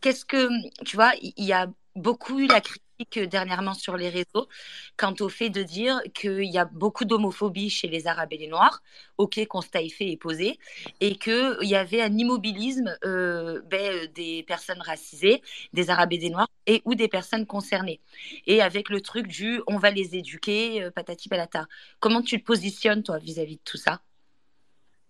Qu'est-ce 0.00 0.24
que. 0.24 0.48
Tu 0.84 0.96
vois, 0.96 1.12
il 1.20 1.32
y, 1.36 1.46
y, 1.46 1.52
a 1.52 1.68
beaucoup 1.94 2.38
eu 2.38 2.46
la 2.46 2.60
critique 2.60 2.82
dernièrement 3.26 3.74
sur 3.74 3.96
les 3.96 4.08
réseaux 4.08 4.48
quant 4.96 5.14
au 5.20 5.28
fait 5.28 5.50
de 5.50 5.62
dire 5.62 6.00
qu'il 6.14 6.44
y 6.44 6.58
a 6.58 6.64
beaucoup 6.64 7.04
d'homophobie 7.04 7.70
chez 7.70 7.88
les 7.88 8.06
Arabes 8.06 8.32
et 8.32 8.38
les 8.38 8.48
Noirs, 8.48 8.82
ok, 9.18 9.44
constat 9.46 9.82
est 9.82 9.88
fait 9.88 10.10
et 10.10 10.16
posé, 10.16 10.58
et 11.00 11.16
qu'il 11.16 11.56
y 11.62 11.74
avait 11.74 12.02
un 12.02 12.16
immobilisme 12.16 12.96
euh, 13.04 13.60
ben, 13.70 14.06
des 14.14 14.42
personnes 14.44 14.80
racisées, 14.80 15.42
des 15.72 15.90
Arabes 15.90 16.12
et 16.12 16.18
des 16.18 16.30
Noirs, 16.30 16.48
et 16.66 16.82
ou 16.84 16.94
des 16.94 17.08
personnes 17.08 17.46
concernées. 17.46 18.00
Et 18.46 18.62
avec 18.62 18.88
le 18.88 19.00
truc 19.00 19.26
du 19.26 19.60
on 19.66 19.78
va 19.78 19.90
les 19.90 20.16
éduquer, 20.16 20.82
euh, 20.82 20.90
patati 20.90 21.28
patata. 21.28 21.66
Comment 22.00 22.22
tu 22.22 22.40
te 22.40 22.44
positionnes, 22.44 23.02
toi, 23.02 23.18
vis-à-vis 23.18 23.56
de 23.56 23.62
tout 23.64 23.76
ça? 23.76 24.00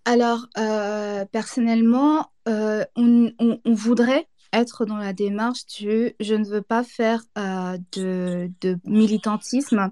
Alors, 0.05 0.47
euh, 0.59 1.25
personnellement, 1.27 2.33
on, 2.47 3.61
voudrait 3.67 4.27
être 4.53 4.85
dans 4.85 4.97
la 4.97 5.13
démarche 5.13 5.67
du 5.67 6.15
je 6.21 6.35
ne 6.35 6.45
veux 6.45 6.63
pas 6.63 6.85
faire 6.85 7.23
euh, 7.39 7.79
de, 7.93 8.51
militantisme 8.85 9.91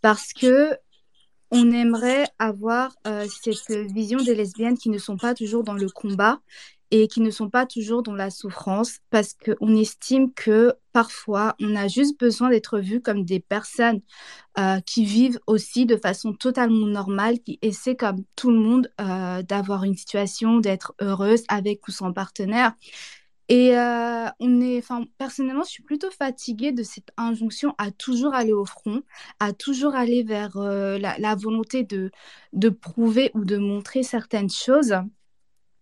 parce 0.00 0.32
que 0.32 0.76
on 1.50 1.70
aimerait 1.70 2.26
avoir 2.38 2.96
euh, 3.06 3.26
cette 3.42 3.70
vision 3.92 4.18
des 4.18 4.34
lesbiennes 4.34 4.76
qui 4.76 4.90
ne 4.90 4.98
sont 4.98 5.16
pas 5.16 5.34
toujours 5.34 5.62
dans 5.62 5.74
le 5.74 5.88
combat 5.88 6.40
et 6.90 7.06
qui 7.06 7.20
ne 7.20 7.30
sont 7.30 7.48
pas 7.48 7.64
toujours 7.64 8.02
dans 8.02 8.14
la 8.14 8.30
souffrance 8.30 8.98
parce 9.10 9.34
qu'on 9.34 9.76
estime 9.76 10.32
que 10.32 10.74
parfois 10.92 11.54
on 11.60 11.76
a 11.76 11.86
juste 11.86 12.18
besoin 12.18 12.50
d'être 12.50 12.78
vu 12.80 13.00
comme 13.00 13.24
des 13.24 13.40
personnes 13.40 14.00
euh, 14.58 14.80
qui 14.80 15.04
vivent 15.04 15.38
aussi 15.46 15.86
de 15.86 15.96
façon 15.96 16.32
totalement 16.32 16.86
normale, 16.86 17.38
qui 17.40 17.58
essaient 17.62 17.96
comme 17.96 18.24
tout 18.36 18.50
le 18.50 18.58
monde 18.58 18.90
d'avoir 19.46 19.84
une 19.84 19.96
situation, 19.96 20.58
d'être 20.58 20.94
heureuse 21.00 21.44
avec 21.48 21.86
ou 21.88 21.92
sans 21.92 22.12
partenaire. 22.12 22.74
Et 23.48 23.76
euh, 23.76 24.26
on 24.40 24.60
est, 24.60 24.78
enfin, 24.78 25.04
personnellement, 25.18 25.64
je 25.64 25.70
suis 25.70 25.82
plutôt 25.82 26.10
fatiguée 26.10 26.72
de 26.72 26.82
cette 26.82 27.10
injonction 27.16 27.74
à 27.78 27.90
toujours 27.90 28.34
aller 28.34 28.52
au 28.52 28.64
front, 28.64 29.02
à 29.38 29.52
toujours 29.52 29.94
aller 29.94 30.22
vers 30.22 30.56
euh, 30.56 30.98
la, 30.98 31.34
volonté 31.34 31.82
de, 31.82 32.10
de 32.52 32.68
prouver 32.70 33.30
ou 33.34 33.44
de 33.44 33.58
montrer 33.58 34.02
certaines 34.02 34.50
choses. 34.50 34.94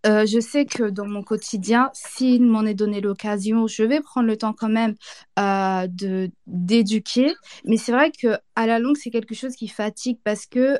Euh, 0.05 0.25
je 0.25 0.41
sais 0.41 0.65
que 0.65 0.89
dans 0.89 1.05
mon 1.05 1.23
quotidien, 1.23 1.89
s'il 1.93 2.43
m'en 2.45 2.63
est 2.63 2.73
donné 2.73 2.99
l'occasion, 2.99 3.67
je 3.67 3.83
vais 3.83 4.01
prendre 4.01 4.27
le 4.27 4.35
temps 4.35 4.51
quand 4.51 4.67
même 4.67 4.95
de 5.37 6.29
d'éduquer. 6.45 7.33
Mais 7.65 7.77
c'est 7.77 7.93
vrai 7.93 8.11
que 8.11 8.37
à 8.55 8.67
la 8.67 8.79
longue, 8.79 8.97
c'est 8.97 9.11
quelque 9.11 9.35
chose 9.35 9.55
qui 9.55 9.69
fatigue 9.69 10.19
parce 10.25 10.45
que 10.45 10.77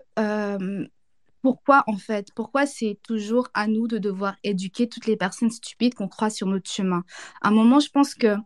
pourquoi 1.43 1.83
en 1.87 1.97
fait? 1.97 2.29
Pourquoi 2.33 2.65
c'est 2.65 2.97
toujours 3.03 3.49
à 3.53 3.67
nous 3.67 3.87
de 3.87 3.97
devoir 3.99 4.35
éduquer 4.43 4.87
toutes 4.87 5.05
les 5.05 5.17
personnes 5.17 5.51
stupides 5.51 5.93
qu'on 5.93 6.07
croit 6.07 6.29
sur 6.29 6.47
notre 6.47 6.71
chemin? 6.71 7.03
À 7.41 7.49
un 7.49 7.51
moment, 7.51 7.79
je 7.81 7.89
pense 7.89 8.15
que 8.15 8.37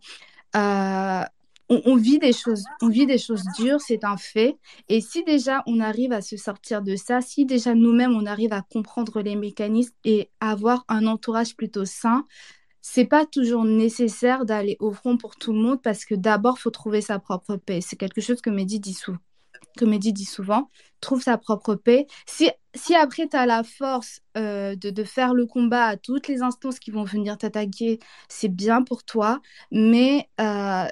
euh, 0.55 1.23
on, 1.69 1.95
vit 1.95 2.17
des 2.17 2.33
choses, 2.33 2.63
on 2.81 2.89
vit 2.89 3.05
des 3.05 3.19
choses 3.19 3.43
dures, 3.59 3.81
c'est 3.81 4.03
un 4.03 4.17
fait. 4.17 4.57
Et 4.89 4.99
si 4.99 5.23
déjà 5.23 5.61
on 5.67 5.79
arrive 5.79 6.11
à 6.11 6.21
se 6.21 6.37
sortir 6.37 6.81
de 6.81 6.95
ça, 6.95 7.21
si 7.21 7.45
déjà 7.45 7.75
nous-mêmes 7.75 8.15
on 8.15 8.25
arrive 8.25 8.51
à 8.51 8.63
comprendre 8.63 9.21
les 9.21 9.35
mécanismes 9.35 9.93
et 10.03 10.31
avoir 10.39 10.83
un 10.89 11.05
entourage 11.05 11.55
plutôt 11.55 11.85
sain, 11.85 12.25
c'est 12.81 13.05
pas 13.05 13.27
toujours 13.27 13.65
nécessaire 13.65 14.45
d'aller 14.45 14.75
au 14.79 14.91
front 14.91 15.17
pour 15.17 15.35
tout 15.35 15.53
le 15.53 15.59
monde 15.59 15.81
parce 15.83 16.03
que 16.03 16.15
d'abord 16.15 16.57
faut 16.57 16.71
trouver 16.71 17.01
sa 17.01 17.19
propre 17.19 17.57
paix. 17.57 17.81
C'est 17.81 17.97
quelque 17.97 18.21
chose 18.21 18.41
que 18.41 18.49
Mehdi 18.49 18.79
dit 18.79 18.93
souvent 18.93 19.19
Mehdi 19.81 20.13
dit 20.13 20.25
souvent, 20.25 20.69
trouve 21.01 21.21
sa 21.21 21.37
propre 21.37 21.75
paix. 21.75 22.07
Si, 22.25 22.49
si 22.73 22.95
après 22.95 23.27
tu 23.27 23.37
as 23.37 23.45
la 23.45 23.63
force 23.63 24.21
euh, 24.37 24.75
de, 24.75 24.89
de, 24.89 25.03
faire 25.03 25.33
le 25.33 25.45
combat 25.45 25.85
à 25.85 25.97
toutes 25.97 26.27
les 26.27 26.41
instances 26.41 26.79
qui 26.79 26.91
vont 26.91 27.03
venir 27.03 27.37
t'attaquer, 27.37 27.99
c'est 28.29 28.49
bien 28.49 28.83
pour 28.83 29.03
toi, 29.03 29.41
mais 29.71 30.29
euh, 30.41 30.87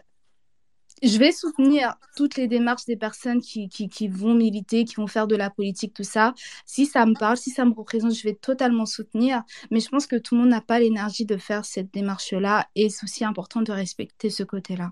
je 1.03 1.17
vais 1.17 1.31
soutenir 1.31 1.95
toutes 2.15 2.35
les 2.35 2.47
démarches 2.47 2.85
des 2.85 2.95
personnes 2.95 3.41
qui, 3.41 3.69
qui, 3.69 3.89
qui, 3.89 4.07
vont 4.07 4.33
militer, 4.33 4.85
qui 4.85 4.95
vont 4.95 5.07
faire 5.07 5.27
de 5.27 5.35
la 5.35 5.49
politique, 5.49 5.93
tout 5.93 6.03
ça. 6.03 6.33
Si 6.65 6.85
ça 6.85 7.05
me 7.05 7.13
parle, 7.13 7.37
si 7.37 7.49
ça 7.51 7.65
me 7.65 7.73
représente, 7.73 8.13
je 8.13 8.23
vais 8.23 8.35
totalement 8.35 8.85
soutenir. 8.85 9.43
Mais 9.71 9.79
je 9.79 9.89
pense 9.89 10.07
que 10.07 10.15
tout 10.15 10.35
le 10.35 10.41
monde 10.41 10.49
n'a 10.49 10.61
pas 10.61 10.79
l'énergie 10.79 11.25
de 11.25 11.37
faire 11.37 11.65
cette 11.65 11.93
démarche-là 11.93 12.67
et 12.75 12.89
c'est 12.89 13.03
aussi 13.03 13.25
important 13.25 13.61
de 13.61 13.71
respecter 13.71 14.29
ce 14.29 14.43
côté-là. 14.43 14.91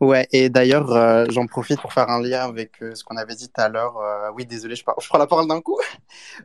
Ouais, 0.00 0.28
et 0.32 0.48
d'ailleurs, 0.48 0.92
euh, 0.92 1.26
j'en 1.30 1.46
profite 1.46 1.80
pour 1.80 1.92
faire 1.92 2.08
un 2.08 2.22
lien 2.22 2.44
avec 2.44 2.82
euh, 2.82 2.94
ce 2.94 3.04
qu'on 3.04 3.16
avait 3.16 3.34
dit 3.34 3.48
tout 3.48 3.60
à 3.60 3.68
l'heure. 3.68 3.98
Euh, 3.98 4.30
oui, 4.34 4.46
désolé, 4.46 4.76
je, 4.76 4.84
je, 5.00 5.08
prends 5.08 5.18
la 5.18 5.26
parole 5.26 5.48
d'un 5.48 5.60
coup. 5.60 5.78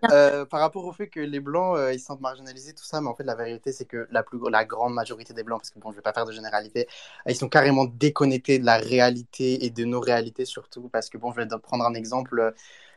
par 0.02 0.60
rapport 0.60 0.86
au 0.86 0.92
fait 0.92 1.08
que 1.08 1.20
les 1.20 1.40
Blancs, 1.40 1.78
ils 1.94 2.00
se 2.00 2.06
sentent 2.06 2.22
marginalisés, 2.22 2.74
tout 2.74 2.84
ça, 2.84 3.02
mais 3.02 3.08
en 3.08 3.16
fait, 3.16 3.24
la 3.24 3.36
vérité, 3.36 3.72
c'est 3.72 3.86
que 3.86 4.08
la, 4.12 4.24
plus, 4.24 4.40
la 4.50 4.66
grande 4.66 4.94
majorité 4.94 5.34
des 5.34 5.44
Blancs, 5.44 5.60
parce 5.60 5.70
que 5.70 5.80
bon, 5.80 5.92
je 5.92 5.98
vais 5.98 6.02
pas 6.02 6.14
faire 6.14 6.26
de 6.26 6.32
généralité, 6.32 6.88
ils 7.28 7.36
sont 7.36 7.50
carrément 7.50 7.86
déconnectés 7.86 8.60
de 8.60 8.66
la 8.66 8.78
réalité 8.78 9.66
et 9.66 9.70
de 9.70 9.86
nos 9.86 10.00
réalités 10.00 10.46
surtout, 10.46 10.90
parce 10.90 11.10
que 11.10 11.18
bon, 11.18 11.32
je 11.32 11.42
vais 11.42 11.48
prendre 11.62 11.86
un 11.86 11.94
exemple. 11.94 12.54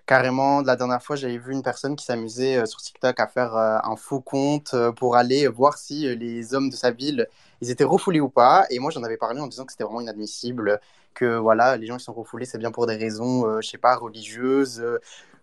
Carrément, 0.06 0.62
la 0.62 0.76
dernière 0.76 1.02
fois, 1.02 1.16
j'avais 1.16 1.38
vu 1.38 1.52
une 1.52 1.62
personne 1.62 1.96
qui 1.96 2.04
s'amusait 2.04 2.64
sur 2.66 2.80
TikTok 2.80 3.18
à 3.18 3.26
faire 3.26 3.56
un 3.56 3.96
faux 3.96 4.20
compte 4.20 4.74
pour 4.96 5.16
aller 5.16 5.48
voir 5.48 5.78
si 5.78 6.14
les 6.16 6.54
hommes 6.54 6.70
de 6.70 6.76
sa 6.76 6.92
ville 6.92 7.26
ils 7.60 7.70
étaient 7.70 7.84
refoulés 7.84 8.20
ou 8.20 8.28
pas. 8.28 8.66
Et 8.70 8.78
moi, 8.78 8.90
j'en 8.90 9.02
avais 9.02 9.16
parlé 9.16 9.40
en 9.40 9.46
disant 9.46 9.64
que 9.64 9.72
c'était 9.72 9.84
vraiment 9.84 10.00
inadmissible, 10.00 10.80
que 11.14 11.36
voilà, 11.36 11.76
les 11.76 11.86
gens 11.86 11.96
qui 11.96 12.04
sont 12.04 12.12
refoulés, 12.12 12.44
c'est 12.44 12.58
bien 12.58 12.70
pour 12.70 12.86
des 12.86 12.96
raisons, 12.96 13.46
euh, 13.46 13.60
je 13.60 13.68
sais 13.68 13.78
pas, 13.78 13.96
religieuses, 13.96 14.80
euh, 14.80 14.98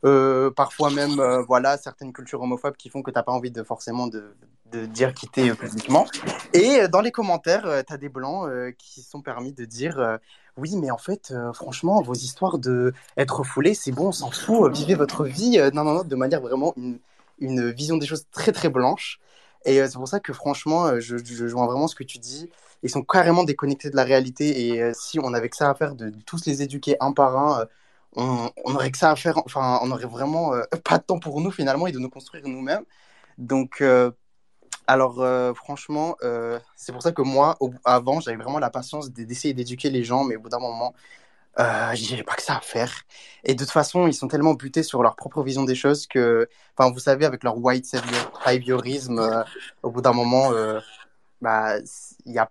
euh, 0.06 0.51
parfois 0.51 0.92
même, 0.92 1.22
voilà, 1.48 1.77
certaines 1.77 2.14
cultures 2.14 2.42
homophobes 2.42 2.75
qui 2.77 2.90
font 2.90 3.01
que 3.01 3.11
tu 3.11 3.16
n'as 3.16 3.24
pas 3.24 3.32
envie 3.32 3.51
de 3.51 3.64
forcément 3.64 4.08
de, 4.08 4.35
de 4.74 4.85
dire 4.85 5.14
quitter 5.14 5.53
publiquement. 5.53 6.06
Et 6.53 6.88
dans 6.88 7.02
les 7.02 7.11
commentaires, 7.11 7.84
tu 7.85 7.93
as 7.93 7.98
des 7.98 8.10
blancs 8.10 8.50
qui 8.77 9.02
sont 9.02 9.22
permis 9.22 9.53
de 9.53 9.66
dire 9.66 10.19
oui, 10.58 10.76
mais 10.77 10.92
en 10.92 10.98
fait, 10.98 11.34
franchement, 11.53 12.02
vos 12.02 12.14
histoires 12.14 12.58
de 12.58 12.93
être 13.18 13.40
refoulés, 13.40 13.74
c'est 13.74 13.92
bon, 13.92 14.08
on 14.08 14.11
s'en 14.11 14.32
fout, 14.32 14.72
vivez 14.74 14.95
votre 14.95 15.26
vie. 15.26 15.60
non, 15.74 15.84
non, 15.84 16.03
de 16.03 16.16
manière 16.16 16.42
vraiment 16.42 16.74
une, 17.40 17.72
vision 17.72 17.98
des 17.98 18.06
choses 18.06 18.26
très, 18.32 18.52
très 18.52 18.69
blanche. 18.69 19.19
Et 19.66 19.82
euh, 19.82 19.88
c'est 19.88 19.98
pour 19.98 20.08
ça 20.08 20.19
que 20.19 20.34
franchement, 20.34 20.85
euh, 20.88 21.00
je, 21.00 21.18
je, 21.18 21.45
vois 21.45 21.66
vraiment 21.68 21.88
ce 21.88 21.95
que 21.95 22.03
tu 22.03 22.19
dis. 22.19 22.50
Ils 22.84 22.90
sont 22.90 23.03
carrément 23.03 23.43
déconnectés 23.43 23.90
de 23.90 23.95
la 23.95 24.03
réalité. 24.03 24.68
Et 24.68 24.82
euh, 24.82 24.92
si 24.93 25.19
on 25.19 25.34
avait 25.34 25.50
que 25.50 25.56
ça 25.56 25.69
à 25.69 25.76
faire 25.76 25.95
de, 25.95 26.11
tous 26.26 26.45
les 26.45 26.61
éduquer 26.61 26.98
un 27.00 27.14
par 27.14 27.38
un, 27.38 27.68
on, 28.16 28.50
on, 28.66 28.76
aurait 28.76 28.92
que 28.92 28.98
ça 28.98 29.11
à 29.11 29.16
faire. 29.16 29.38
Enfin, 29.45 29.80
on 29.84 29.92
aurait 29.92 30.06
vraiment 30.06 30.53
pas 30.84 30.98
de 30.98 31.03
temps 31.03 31.19
pour 31.19 31.42
nous 31.42 31.52
finalement 31.52 31.88
et 31.88 31.92
de 31.92 32.00
nous 32.00 32.10
construire 32.10 32.48
nous-mêmes. 32.48 32.84
Donc, 33.38 33.84
alors 34.87 35.55
franchement, 35.55 36.15
c'est 36.75 36.91
pour 36.91 37.01
ça 37.01 37.11
que 37.11 37.21
moi, 37.21 37.57
avant, 37.85 38.19
j'avais 38.19 38.37
vraiment 38.37 38.59
la 38.59 38.69
patience 38.69 39.11
d'essayer 39.11 39.53
d'éduquer 39.53 39.89
les 39.89 40.03
gens, 40.03 40.23
mais 40.23 40.35
au 40.35 40.39
bout 40.41 40.49
d'un 40.49 40.59
moment, 40.59 40.93
euh, 41.59 41.91
j'ai 41.93 42.23
pas 42.23 42.33
que 42.35 42.41
ça 42.41 42.57
à 42.57 42.61
faire. 42.61 42.91
Et 43.43 43.53
de 43.55 43.59
toute 43.63 43.71
façon, 43.71 44.07
ils 44.07 44.13
sont 44.13 44.27
tellement 44.27 44.53
butés 44.55 44.83
sur 44.83 45.03
leur 45.03 45.15
propre 45.15 45.43
vision 45.43 45.63
des 45.63 45.75
choses 45.75 46.07
que, 46.07 46.49
enfin, 46.77 46.91
vous 46.91 46.99
savez, 46.99 47.25
avec 47.25 47.43
leur 47.43 47.57
white 47.57 47.85
saviorisme, 47.85 49.19
euh, 49.19 49.43
au 49.83 49.91
bout 49.91 50.01
d'un 50.01 50.13
moment, 50.13 50.51
euh, 50.53 50.79
bah, 51.41 51.75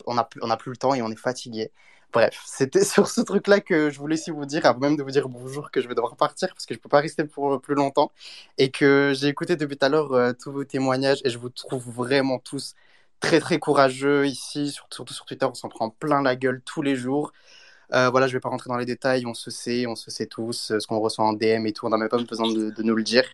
on 0.07 0.15
n'a 0.15 0.29
on 0.43 0.51
a 0.51 0.57
plus 0.57 0.71
le 0.71 0.77
temps 0.77 0.95
et 0.95 1.03
on 1.03 1.11
est 1.11 1.17
fatigué. 1.17 1.73
Bref, 2.13 2.43
c'était 2.47 2.85
sur 2.85 3.09
ce 3.09 3.21
truc-là 3.21 3.61
que 3.61 3.91
je 3.91 3.99
voulais 3.99 4.15
aussi 4.15 4.31
vous 4.31 4.45
dire, 4.45 4.67
avant 4.67 4.81
même 4.81 4.97
de 4.97 5.03
vous 5.03 5.11
dire 5.11 5.29
bonjour, 5.29 5.71
que 5.71 5.81
je 5.81 5.89
vais 5.89 5.95
devoir 5.95 6.17
partir 6.17 6.49
parce 6.49 6.67
que 6.67 6.75
je 6.75 6.79
peux 6.79 6.89
pas 6.89 7.01
rester 7.01 7.25
pour 7.25 7.61
plus 7.61 7.75
longtemps 7.75 8.13
et 8.59 8.71
que 8.71 9.13
j'ai 9.17 9.29
écouté 9.29 9.57
depuis 9.57 9.77
tout 9.79 9.87
à 9.87 9.89
l'heure 9.89 10.13
euh, 10.13 10.33
tous 10.33 10.53
vos 10.53 10.65
témoignages 10.65 11.21
et 11.25 11.31
je 11.31 11.39
vous 11.39 11.49
trouve 11.49 11.85
vraiment 11.91 12.39
tous 12.39 12.75
très 13.21 13.41
très 13.41 13.59
courageux 13.59 14.27
ici, 14.27 14.71
surtout 14.71 15.07
sur 15.15 15.25
Twitter, 15.25 15.47
on 15.47 15.55
s'en 15.55 15.69
prend 15.69 15.91
plein 15.91 16.23
la 16.23 16.37
gueule 16.37 16.63
tous 16.65 16.83
les 16.83 16.97
jours. 16.97 17.33
Euh, 17.95 18.11
voilà, 18.11 18.27
je 18.27 18.33
vais 18.35 18.41
pas 18.41 18.49
rentrer 18.49 18.69
dans 18.69 18.77
les 18.79 18.87
détails, 18.87 19.27
on 19.27 19.35
se 19.35 19.51
sait, 19.51 19.87
on 19.87 19.97
se 19.97 20.11
sait 20.11 20.27
tous, 20.27 20.71
euh, 20.71 20.81
ce 20.81 20.87
qu'on 20.87 20.99
reçoit 21.01 21.25
en 21.27 21.35
DM 21.35 21.67
et 21.67 21.73
tout, 21.73 21.87
on 21.87 21.91
n'a 21.91 21.99
même 21.99 22.09
pas 22.09 22.23
besoin 22.23 22.51
de, 22.51 22.83
nous 22.83 22.95
le 22.95 23.03
dire. 23.03 23.25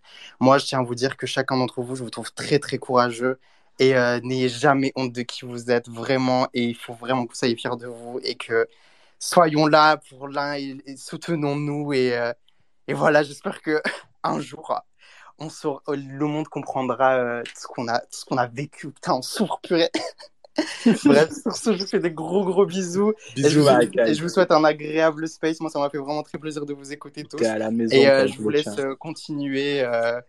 Moi, 0.41 0.59
je 0.59 0.67
tiens 0.67 0.81
à 0.81 0.83
vous 0.83 0.95
dire 0.97 1.17
que 1.17 1.27
chacun 1.27 1.57
d'entre 1.57 1.83
vous, 1.83 1.95
je 1.97 2.03
vous 2.03 2.11
trouve 2.11 2.33
très 2.33 2.59
très 2.59 2.79
courageux 2.79 3.39
et 3.79 3.97
euh, 3.97 4.21
n'ayez 4.23 4.49
jamais 4.49 4.93
honte 4.97 5.13
de 5.13 5.23
qui 5.23 5.45
vous 5.45 5.71
êtes 5.71 5.89
vraiment 5.89 6.49
et 6.55 6.65
il 6.65 6.75
faut 6.77 6.95
vraiment 6.95 7.25
que 7.27 7.33
vous 7.33 7.39
soyez 7.39 7.57
fiers 7.57 7.77
de 7.79 7.87
vous 7.87 8.21
et 8.23 8.35
que 8.35 8.67
soyons 9.19 9.67
là 9.67 9.97
pour 9.97 10.29
l'un 10.29 10.55
et, 10.55 10.77
soutenons-nous 10.97 11.93
et, 11.93 12.33
et 12.87 12.95
voilà, 12.95 13.23
j'espère 13.23 13.63
que 13.63 13.83
un 14.23 14.41
jour 14.41 14.81
on 15.41 15.49
le 15.93 16.27
monde 16.27 16.49
comprendra 16.49 17.43
tout 17.45 17.53
ce 17.55 17.67
qu'on 17.69 17.87
a, 17.87 18.01
tout 18.01 18.19
ce 18.19 18.25
qu'on 18.25 18.39
a 18.39 18.49
vécu. 18.49 18.91
Putain, 18.91 19.15
on 19.15 19.23
souffre 19.23 19.61
purée. 19.63 19.89
Bref, 21.05 21.31
sur 21.43 21.57
ce, 21.57 21.73
je 21.73 21.83
vous 21.83 21.87
fais 21.87 22.01
des 22.01 22.11
gros 22.11 22.45
gros 22.45 22.67
bisous. 22.67 23.15
Bisous, 23.37 23.67
et, 23.69 24.15
je 24.15 24.23
vous, 24.23 24.29
souhaite 24.29 24.51
un 24.51 24.65
agréable 24.65 25.29
space. 25.29 25.61
Moi, 25.61 25.71
ça 25.71 25.79
m'a 25.79 25.91
fait 25.91 25.99
vraiment 25.99 26.23
très 26.23 26.39
plaisir 26.39 26.67
de 26.67 26.73
vous 26.75 26.93
écouter 26.93 27.25
tous. 27.25 27.43
À 27.45 27.59
la 27.59 27.71
maison, 27.71 27.95
et 27.95 28.09
euh, 28.09 28.27
je 28.27 28.39
vous 28.39 28.49
laisse 28.49 28.67
euh, 28.79 28.95
continuer 28.97 29.83
euh, 29.83 30.21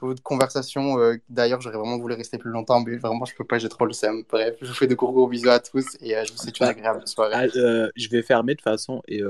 votre 0.00 0.22
conversation. 0.22 0.96
D'ailleurs, 1.28 1.60
j'aurais 1.60 1.78
vraiment 1.78 1.98
voulu 1.98 2.14
rester 2.14 2.38
plus 2.38 2.50
longtemps, 2.50 2.80
mais 2.80 2.96
vraiment, 2.96 3.24
je 3.24 3.34
peux 3.34 3.44
pas, 3.44 3.58
j'ai 3.58 3.68
trop 3.68 3.86
le 3.86 3.92
seum. 3.92 4.24
Bref, 4.28 4.56
je 4.60 4.66
vous 4.66 4.74
fais 4.74 4.86
de 4.86 4.94
gros 4.94 5.12
gros 5.12 5.28
bisous 5.28 5.50
à 5.50 5.60
tous 5.60 5.96
et 6.00 6.14
je 6.24 6.32
vous 6.32 6.38
souhaite 6.38 6.58
une 6.60 6.66
agréable 6.66 7.06
soirée. 7.06 7.34
Ah, 7.34 7.90
je 7.96 8.08
vais 8.08 8.22
fermer 8.22 8.54
de 8.54 8.58
toute 8.58 8.64
façon 8.64 9.02
et 9.08 9.22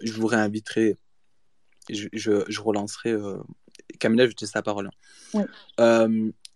je 0.00 0.12
vous 0.12 0.26
réinviterai. 0.26 0.96
Je, 1.90 2.08
je, 2.12 2.44
je 2.48 2.60
relancerai. 2.60 3.14
Camilla, 3.98 4.26
je 4.26 4.32
te 4.32 4.44
laisse 4.44 4.54
la 4.54 4.62
parole. 4.62 4.90
Hein. 5.34 5.46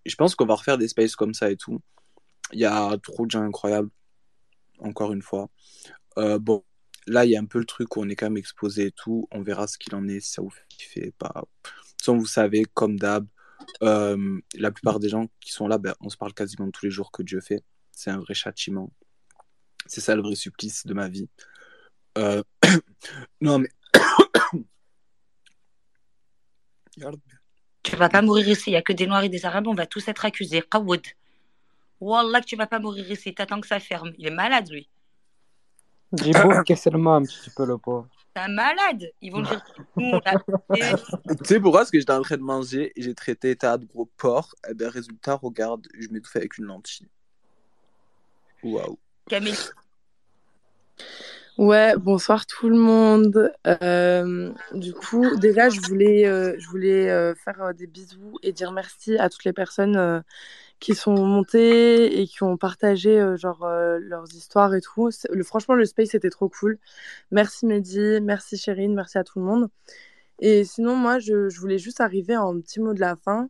je 0.06 0.14
pense 0.16 0.34
qu'on 0.34 0.46
va 0.46 0.54
refaire 0.54 0.78
des 0.78 0.88
spaces 0.88 1.16
comme 1.16 1.34
ça 1.34 1.50
et 1.50 1.56
tout. 1.56 1.80
Il 2.52 2.60
y 2.60 2.64
a 2.64 2.96
trop 3.02 3.26
de 3.26 3.30
gens 3.30 3.42
incroyables, 3.42 3.90
encore 4.78 5.12
une 5.12 5.22
fois. 5.22 5.50
Euh, 6.18 6.38
bon, 6.38 6.64
là, 7.06 7.24
il 7.24 7.32
y 7.32 7.36
a 7.36 7.40
un 7.40 7.44
peu 7.44 7.58
le 7.58 7.64
truc 7.64 7.96
où 7.96 8.02
on 8.02 8.08
est 8.08 8.16
quand 8.16 8.26
même 8.26 8.36
exposé 8.36 8.86
et 8.86 8.92
tout. 8.92 9.28
On 9.32 9.42
verra 9.42 9.66
ce 9.66 9.78
qu'il 9.78 9.94
en 9.94 10.06
est, 10.08 10.20
si 10.20 10.32
ça 10.32 10.42
vous 10.42 10.52
fait 10.78 11.12
pas. 11.18 11.44
Vous 12.14 12.26
savez, 12.26 12.64
comme 12.74 12.98
d'hab, 12.98 13.26
euh, 13.82 14.38
la 14.54 14.70
plupart 14.70 15.00
des 15.00 15.08
gens 15.08 15.26
qui 15.40 15.52
sont 15.52 15.66
là, 15.66 15.78
ben, 15.78 15.94
on 16.00 16.08
se 16.08 16.16
parle 16.16 16.32
quasiment 16.34 16.70
tous 16.70 16.84
les 16.84 16.90
jours 16.90 17.10
que 17.10 17.22
Dieu 17.22 17.40
fait. 17.40 17.64
C'est 17.92 18.10
un 18.10 18.18
vrai 18.18 18.34
châtiment. 18.34 18.92
C'est 19.86 20.00
ça 20.00 20.14
le 20.14 20.22
vrai 20.22 20.34
supplice 20.34 20.86
de 20.86 20.94
ma 20.94 21.08
vie. 21.08 21.28
Euh... 22.18 22.42
non, 23.40 23.58
mais. 23.58 23.68
tu 27.82 27.96
vas 27.96 28.08
pas 28.08 28.22
mourir 28.22 28.48
ici. 28.48 28.70
Il 28.70 28.72
n'y 28.72 28.76
a 28.76 28.82
que 28.82 28.92
des 28.92 29.06
Noirs 29.06 29.24
et 29.24 29.28
des 29.28 29.44
Arabes. 29.46 29.66
On 29.66 29.74
va 29.74 29.86
tous 29.86 30.06
être 30.08 30.24
accusés. 30.24 30.62
Qawoud. 30.62 31.02
Wallah 32.00 32.40
que 32.40 32.46
tu 32.46 32.56
vas 32.56 32.66
pas 32.66 32.78
mourir 32.78 33.10
ici, 33.10 33.34
t'attends 33.34 33.60
que 33.60 33.66
ça 33.66 33.80
ferme. 33.80 34.12
Il 34.18 34.26
est 34.26 34.34
malade, 34.34 34.68
lui. 34.70 34.88
Djibo, 36.12 36.62
qu'est-ce 36.64 36.88
que 36.88 36.94
un 36.94 37.22
petit 37.22 37.50
peu 37.50 37.66
le 37.66 37.78
pauvre? 37.78 38.08
C'est 38.36 38.42
un 38.42 38.48
malade. 38.48 39.10
Ils 39.22 39.32
vont 39.32 39.40
le 39.40 39.46
dire. 39.46 39.64
tu 41.38 41.44
sais 41.44 41.58
pourquoi 41.58 41.80
Parce 41.80 41.90
que 41.90 41.98
j'étais 41.98 42.12
en 42.12 42.20
train 42.20 42.36
de 42.36 42.42
manger 42.42 42.92
et 42.94 43.00
j'ai 43.00 43.14
traité 43.14 43.56
tas 43.56 43.78
de 43.78 43.86
gros 43.86 44.10
porc. 44.18 44.54
Et 44.66 44.72
eh 44.72 44.74
bien, 44.74 44.90
résultat, 44.90 45.36
regarde, 45.36 45.86
je 45.98 46.08
m'étouffe 46.08 46.36
avec 46.36 46.58
une 46.58 46.66
lentille. 46.66 47.08
Waouh. 48.62 48.98
Camille. 49.26 49.54
Ouais, 51.56 51.96
bonsoir 51.96 52.44
tout 52.44 52.68
le 52.68 52.76
monde. 52.76 53.54
Euh, 53.66 54.52
du 54.74 54.92
coup, 54.92 55.34
déjà, 55.36 55.70
je 55.70 55.80
voulais, 55.80 56.26
euh, 56.26 56.56
je 56.58 56.68
voulais 56.68 57.08
euh, 57.08 57.34
faire 57.34 57.72
des 57.72 57.86
bisous 57.86 58.38
et 58.42 58.52
dire 58.52 58.70
merci 58.70 59.16
à 59.16 59.30
toutes 59.30 59.44
les 59.44 59.54
personnes 59.54 60.22
qui 60.80 60.94
sont 60.94 61.14
montés 61.14 62.20
et 62.20 62.26
qui 62.26 62.42
ont 62.42 62.56
partagé 62.56 63.18
euh, 63.18 63.36
genre 63.36 63.64
euh, 63.64 63.98
leurs 64.00 64.32
histoires 64.34 64.74
et 64.74 64.80
tout. 64.80 65.10
Franchement, 65.44 65.74
le 65.74 65.84
space 65.84 66.14
était 66.14 66.30
trop 66.30 66.48
cool. 66.48 66.78
Merci 67.30 67.66
Mehdi, 67.66 68.20
merci 68.22 68.56
Chérine, 68.56 68.94
merci 68.94 69.18
à 69.18 69.24
tout 69.24 69.38
le 69.38 69.44
monde. 69.46 69.68
Et 70.38 70.64
sinon, 70.64 70.96
moi, 70.96 71.18
je, 71.18 71.48
voulais 71.58 71.78
juste 71.78 72.00
arriver 72.00 72.36
en 72.36 72.60
petit 72.60 72.80
mot 72.80 72.92
de 72.92 73.00
la 73.00 73.16
fin 73.16 73.48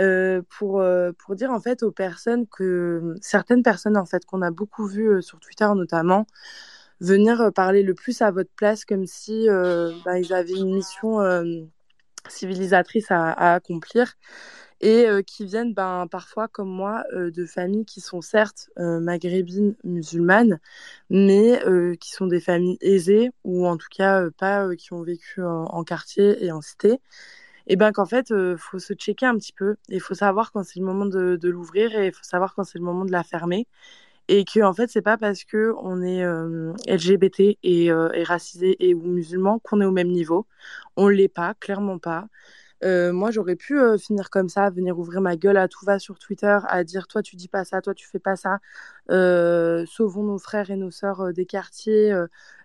euh, 0.00 0.42
pour, 0.58 0.82
pour 1.18 1.34
dire 1.36 1.50
en 1.50 1.60
fait 1.60 1.82
aux 1.82 1.92
personnes 1.92 2.46
que 2.46 3.14
certaines 3.20 3.62
personnes 3.62 3.96
en 3.96 4.06
fait 4.06 4.24
qu'on 4.24 4.42
a 4.42 4.50
beaucoup 4.50 4.86
vues 4.86 5.22
sur 5.22 5.38
Twitter 5.38 5.68
notamment 5.76 6.26
venir 7.00 7.52
parler 7.54 7.82
le 7.84 7.94
plus 7.94 8.20
à 8.22 8.32
votre 8.32 8.50
place 8.56 8.84
comme 8.84 9.06
si 9.06 9.46
bah, 10.04 10.18
ils 10.18 10.32
avaient 10.32 10.54
une 10.54 10.74
mission 10.74 11.20
civilisatrice 12.28 13.10
à 13.10 13.54
accomplir 13.54 14.14
et 14.80 15.06
euh, 15.06 15.22
qui 15.22 15.46
viennent 15.46 15.72
ben, 15.74 16.06
parfois, 16.10 16.48
comme 16.48 16.68
moi, 16.68 17.04
euh, 17.14 17.30
de 17.30 17.46
familles 17.46 17.84
qui 17.84 18.00
sont 18.00 18.20
certes 18.20 18.70
euh, 18.78 19.00
maghrébines 19.00 19.74
musulmanes, 19.84 20.60
mais 21.10 21.60
qui 22.00 22.10
sont 22.12 22.26
des 22.26 22.40
familles 22.40 22.78
aisées, 22.80 23.30
ou 23.44 23.66
en 23.66 23.76
tout 23.76 23.88
cas 23.90 24.30
pas 24.38 24.74
qui 24.76 24.92
ont 24.92 25.02
vécu 25.02 25.42
en, 25.42 25.84
quartier 25.84 26.44
et 26.44 26.52
en 26.52 26.60
cité. 26.60 27.00
Et 27.66 27.76
bien 27.76 27.92
qu'en 27.92 28.06
fait, 28.06 28.30
il 28.30 28.56
faut 28.58 28.78
se 28.78 28.94
checker 28.94 29.26
un 29.26 29.36
petit 29.38 29.52
peu, 29.52 29.76
il 29.88 30.00
faut 30.00 30.14
savoir 30.14 30.52
quand 30.52 30.64
c'est 30.64 30.80
le 30.80 30.86
moment 30.86 31.06
de, 31.06 31.36
de 31.36 31.48
l'ouvrir 31.48 31.96
et 31.98 32.08
il 32.08 32.12
faut 32.12 32.24
savoir 32.24 32.54
quand 32.54 32.64
c'est 32.64 32.78
le 32.78 32.84
moment 32.84 33.04
de 33.04 33.12
la 33.12 33.22
fermer. 33.24 33.66
Et 34.28 34.44
que 34.44 34.60
en 34.60 34.74
fait, 34.74 34.90
c'est 34.90 35.02
pas 35.02 35.18
parce 35.18 35.44
que 35.44 35.74
on 35.82 36.02
est 36.02 36.24
LGBT 36.88 37.58
et, 37.62 37.86
et 37.86 38.24
racisé 38.24 38.76
et 38.80 38.94
ou 38.94 39.02
musulman 39.02 39.60
qu'on 39.60 39.80
est 39.80 39.86
au 39.86 39.92
même 39.92 40.10
niveau. 40.10 40.46
On 40.96 41.08
l'est 41.08 41.28
pas, 41.28 41.54
clairement 41.54 41.98
pas. 41.98 42.28
Moi, 42.82 43.30
j'aurais 43.30 43.56
pu 43.56 43.78
finir 43.98 44.30
comme 44.30 44.48
ça, 44.48 44.70
venir 44.70 44.98
ouvrir 44.98 45.20
ma 45.20 45.36
gueule 45.36 45.56
à 45.56 45.68
tout 45.68 45.84
va 45.84 45.98
sur 45.98 46.18
Twitter, 46.18 46.58
à 46.68 46.84
dire 46.84 47.06
toi 47.06 47.22
tu 47.22 47.36
dis 47.36 47.48
pas 47.48 47.64
ça, 47.64 47.80
toi 47.80 47.94
tu 47.94 48.06
fais 48.06 48.18
pas 48.18 48.36
ça, 48.36 48.58
sauvons 49.86 50.22
nos 50.24 50.38
frères 50.38 50.70
et 50.70 50.76
nos 50.76 50.90
sœurs 50.90 51.32
des 51.32 51.46
quartiers, 51.46 52.14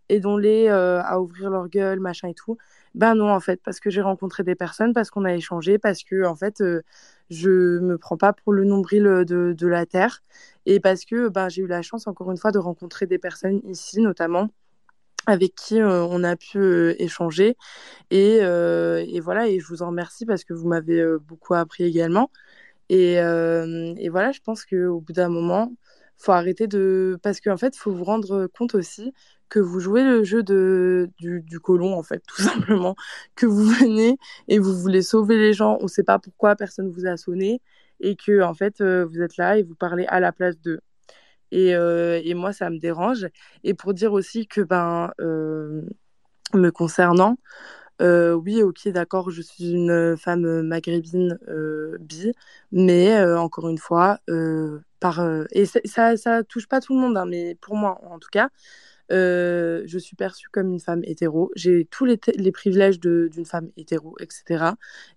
aidons-les 0.10 0.68
à 0.70 1.20
ouvrir 1.22 1.50
leur 1.50 1.70
gueule, 1.70 2.00
machin 2.00 2.30
et 2.30 2.34
tout. 2.34 2.58
Ben 2.96 3.16
non, 3.16 3.32
en 3.32 3.40
fait, 3.40 3.62
parce 3.64 3.80
que 3.80 3.90
j'ai 3.90 4.02
rencontré 4.02 4.44
des 4.44 4.56
personnes, 4.56 4.94
parce 4.94 5.12
qu'on 5.12 5.24
a 5.26 5.34
échangé, 5.34 5.78
parce 5.78 6.04
que 6.04 6.26
en 6.26 6.36
fait, 6.36 6.64
je 7.30 7.80
me 7.80 7.98
prends 7.98 8.18
pas 8.18 8.34
pour 8.34 8.52
le 8.54 8.64
nombril 8.66 9.04
de, 9.04 9.54
de 9.58 9.68
la 9.68 9.86
terre, 9.86 10.22
et 10.66 10.80
parce 10.80 11.06
que 11.06 11.30
ben, 11.30 11.50
j'ai 11.50 11.62
eu 11.62 11.68
la 11.68 11.82
chance, 11.82 12.08
encore 12.08 12.32
une 12.32 12.38
fois, 12.38 12.52
de 12.52 12.60
rencontrer 12.60 13.06
des 13.06 13.20
personnes 13.20 13.62
ici, 13.66 14.02
notamment 14.02 14.50
avec 15.28 15.56
qui 15.56 15.82
on 15.84 16.24
a 16.24 16.36
pu 16.36 16.92
échanger. 17.00 17.56
Et, 18.12 18.38
et, 18.38 19.20
voilà, 19.20 19.48
et 19.48 19.60
je 19.60 19.68
vous 19.68 19.82
en 19.84 19.88
remercie 19.88 20.26
parce 20.26 20.44
que 20.44 20.54
vous 20.54 20.68
m'avez 20.68 21.04
beaucoup 21.28 21.54
appris 21.54 21.84
également. 21.84 22.32
Et, 22.90 23.14
et 23.16 24.10
voilà, 24.10 24.32
je 24.32 24.40
pense 24.42 24.66
qu'au 24.66 25.02
bout 25.02 25.14
d'un 25.14 25.30
moment, 25.30 25.72
faut 26.18 26.32
arrêter 26.34 26.68
de... 26.68 27.18
Parce 27.24 27.42
qu'en 27.42 27.58
fait, 27.58 27.76
faut 27.76 27.92
vous 27.92 28.04
rendre 28.04 28.48
compte 28.48 28.76
aussi 28.76 29.14
que 29.50 29.60
vous 29.60 29.80
jouez 29.80 30.04
le 30.04 30.24
jeu 30.24 30.44
de, 30.44 31.10
du, 31.18 31.42
du 31.42 31.60
colon, 31.60 31.94
en 31.98 32.04
fait, 32.04 32.22
tout 32.28 32.42
simplement. 32.42 32.96
Que 33.36 33.46
vous 33.46 33.66
venez 33.66 34.18
et 34.48 34.60
vous 34.60 34.74
voulez 34.80 35.02
sauver 35.02 35.38
les 35.38 35.54
gens, 35.54 35.78
on 35.80 35.84
ne 35.84 35.88
sait 35.88 36.04
pas 36.04 36.20
pourquoi 36.20 36.56
personne 36.56 36.90
vous 36.92 37.06
a 37.08 37.18
sonné, 37.18 37.62
et 38.00 38.16
que, 38.16 38.42
en 38.42 38.54
fait, 38.54 38.82
vous 38.82 39.22
êtes 39.22 39.38
là 39.38 39.58
et 39.58 39.64
vous 39.64 39.76
parlez 39.76 40.06
à 40.08 40.20
la 40.20 40.32
place 40.32 40.60
d'eux. 40.60 40.80
Et, 41.52 41.76
euh, 41.76 42.22
et, 42.24 42.34
moi, 42.34 42.54
ça 42.54 42.70
me 42.70 42.78
dérange. 42.80 43.28
Et 43.64 43.74
pour 43.74 43.94
dire 43.94 44.14
aussi 44.14 44.48
que, 44.48 44.62
ben, 44.62 45.12
euh, 45.20 45.82
me 46.54 46.70
concernant, 46.72 47.38
euh, 48.02 48.34
oui, 48.34 48.64
ok, 48.64 48.88
d'accord, 48.90 49.30
je 49.32 49.42
suis 49.42 49.72
une 49.74 50.16
femme 50.18 50.62
maghrébine 50.64 51.38
bi, 52.00 52.32
mais 52.72 53.22
encore 53.36 53.70
une 53.70 53.78
fois, 53.78 54.20
par, 55.00 55.22
et 55.52 55.66
ça, 55.66 56.18
ça 56.18 56.44
touche 56.44 56.68
pas 56.68 56.82
tout 56.82 56.94
le 56.96 57.02
monde, 57.02 57.18
hein, 57.18 57.26
mais 57.26 57.56
pour 57.62 57.76
moi, 57.76 58.00
en 58.10 58.20
tout 58.20 58.30
cas, 58.32 58.50
euh, 59.12 59.84
je 59.86 59.98
suis 59.98 60.16
perçue 60.16 60.50
comme 60.50 60.72
une 60.72 60.80
femme 60.80 61.02
hétéro. 61.04 61.52
J'ai 61.56 61.86
tous 61.86 62.06
les, 62.06 62.18
privilèges 62.52 63.00
d'une 63.00 63.46
femme 63.46 63.70
hétéro, 63.78 64.16
etc. 64.20 64.72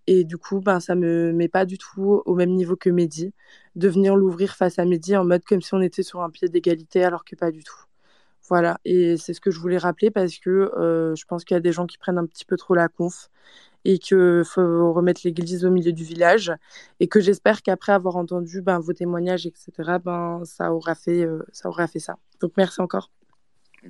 Et 0.06 0.24
du 0.24 0.36
coup, 0.38 0.60
ben, 0.60 0.80
ça 0.80 0.94
me 0.94 1.32
met 1.32 1.48
pas 1.48 1.64
du 1.64 1.78
tout 1.78 2.22
au 2.24 2.34
même 2.34 2.50
niveau 2.50 2.76
que 2.76 2.90
Mehdi. 2.90 3.32
De 3.76 3.88
venir 3.88 4.16
l'ouvrir 4.16 4.54
face 4.54 4.78
à 4.78 4.84
Mehdi 4.84 5.16
en 5.16 5.24
mode 5.24 5.44
comme 5.44 5.62
si 5.62 5.74
on 5.74 5.80
était 5.80 6.02
sur 6.02 6.22
un 6.22 6.30
pied 6.30 6.48
d'égalité, 6.48 7.04
alors 7.04 7.24
que 7.24 7.36
pas 7.36 7.50
du 7.50 7.64
tout. 7.64 7.84
Voilà, 8.48 8.78
et 8.84 9.16
c'est 9.16 9.34
ce 9.34 9.40
que 9.40 9.50
je 9.50 9.60
voulais 9.60 9.78
rappeler 9.78 10.10
parce 10.10 10.36
que 10.38 10.50
euh, 10.50 11.14
je 11.14 11.24
pense 11.26 11.44
qu'il 11.44 11.54
y 11.54 11.58
a 11.58 11.60
des 11.60 11.72
gens 11.72 11.86
qui 11.86 11.96
prennent 11.96 12.18
un 12.18 12.26
petit 12.26 12.44
peu 12.44 12.56
trop 12.56 12.74
la 12.74 12.88
conf 12.88 13.30
et 13.84 13.98
qu'il 13.98 14.42
faut 14.44 14.92
remettre 14.92 15.22
l'église 15.24 15.64
au 15.64 15.70
milieu 15.70 15.92
du 15.92 16.04
village 16.04 16.52
et 17.00 17.08
que 17.08 17.20
j'espère 17.20 17.62
qu'après 17.62 17.92
avoir 17.92 18.16
entendu 18.16 18.62
ben, 18.62 18.78
vos 18.80 18.92
témoignages, 18.92 19.46
etc., 19.46 19.72
ben, 20.04 20.40
euh, 20.42 20.44
ça 20.44 20.72
aura 20.72 20.94
fait 21.86 21.98
ça. 21.98 22.16
Donc 22.40 22.52
merci 22.56 22.80
encore. 22.80 23.10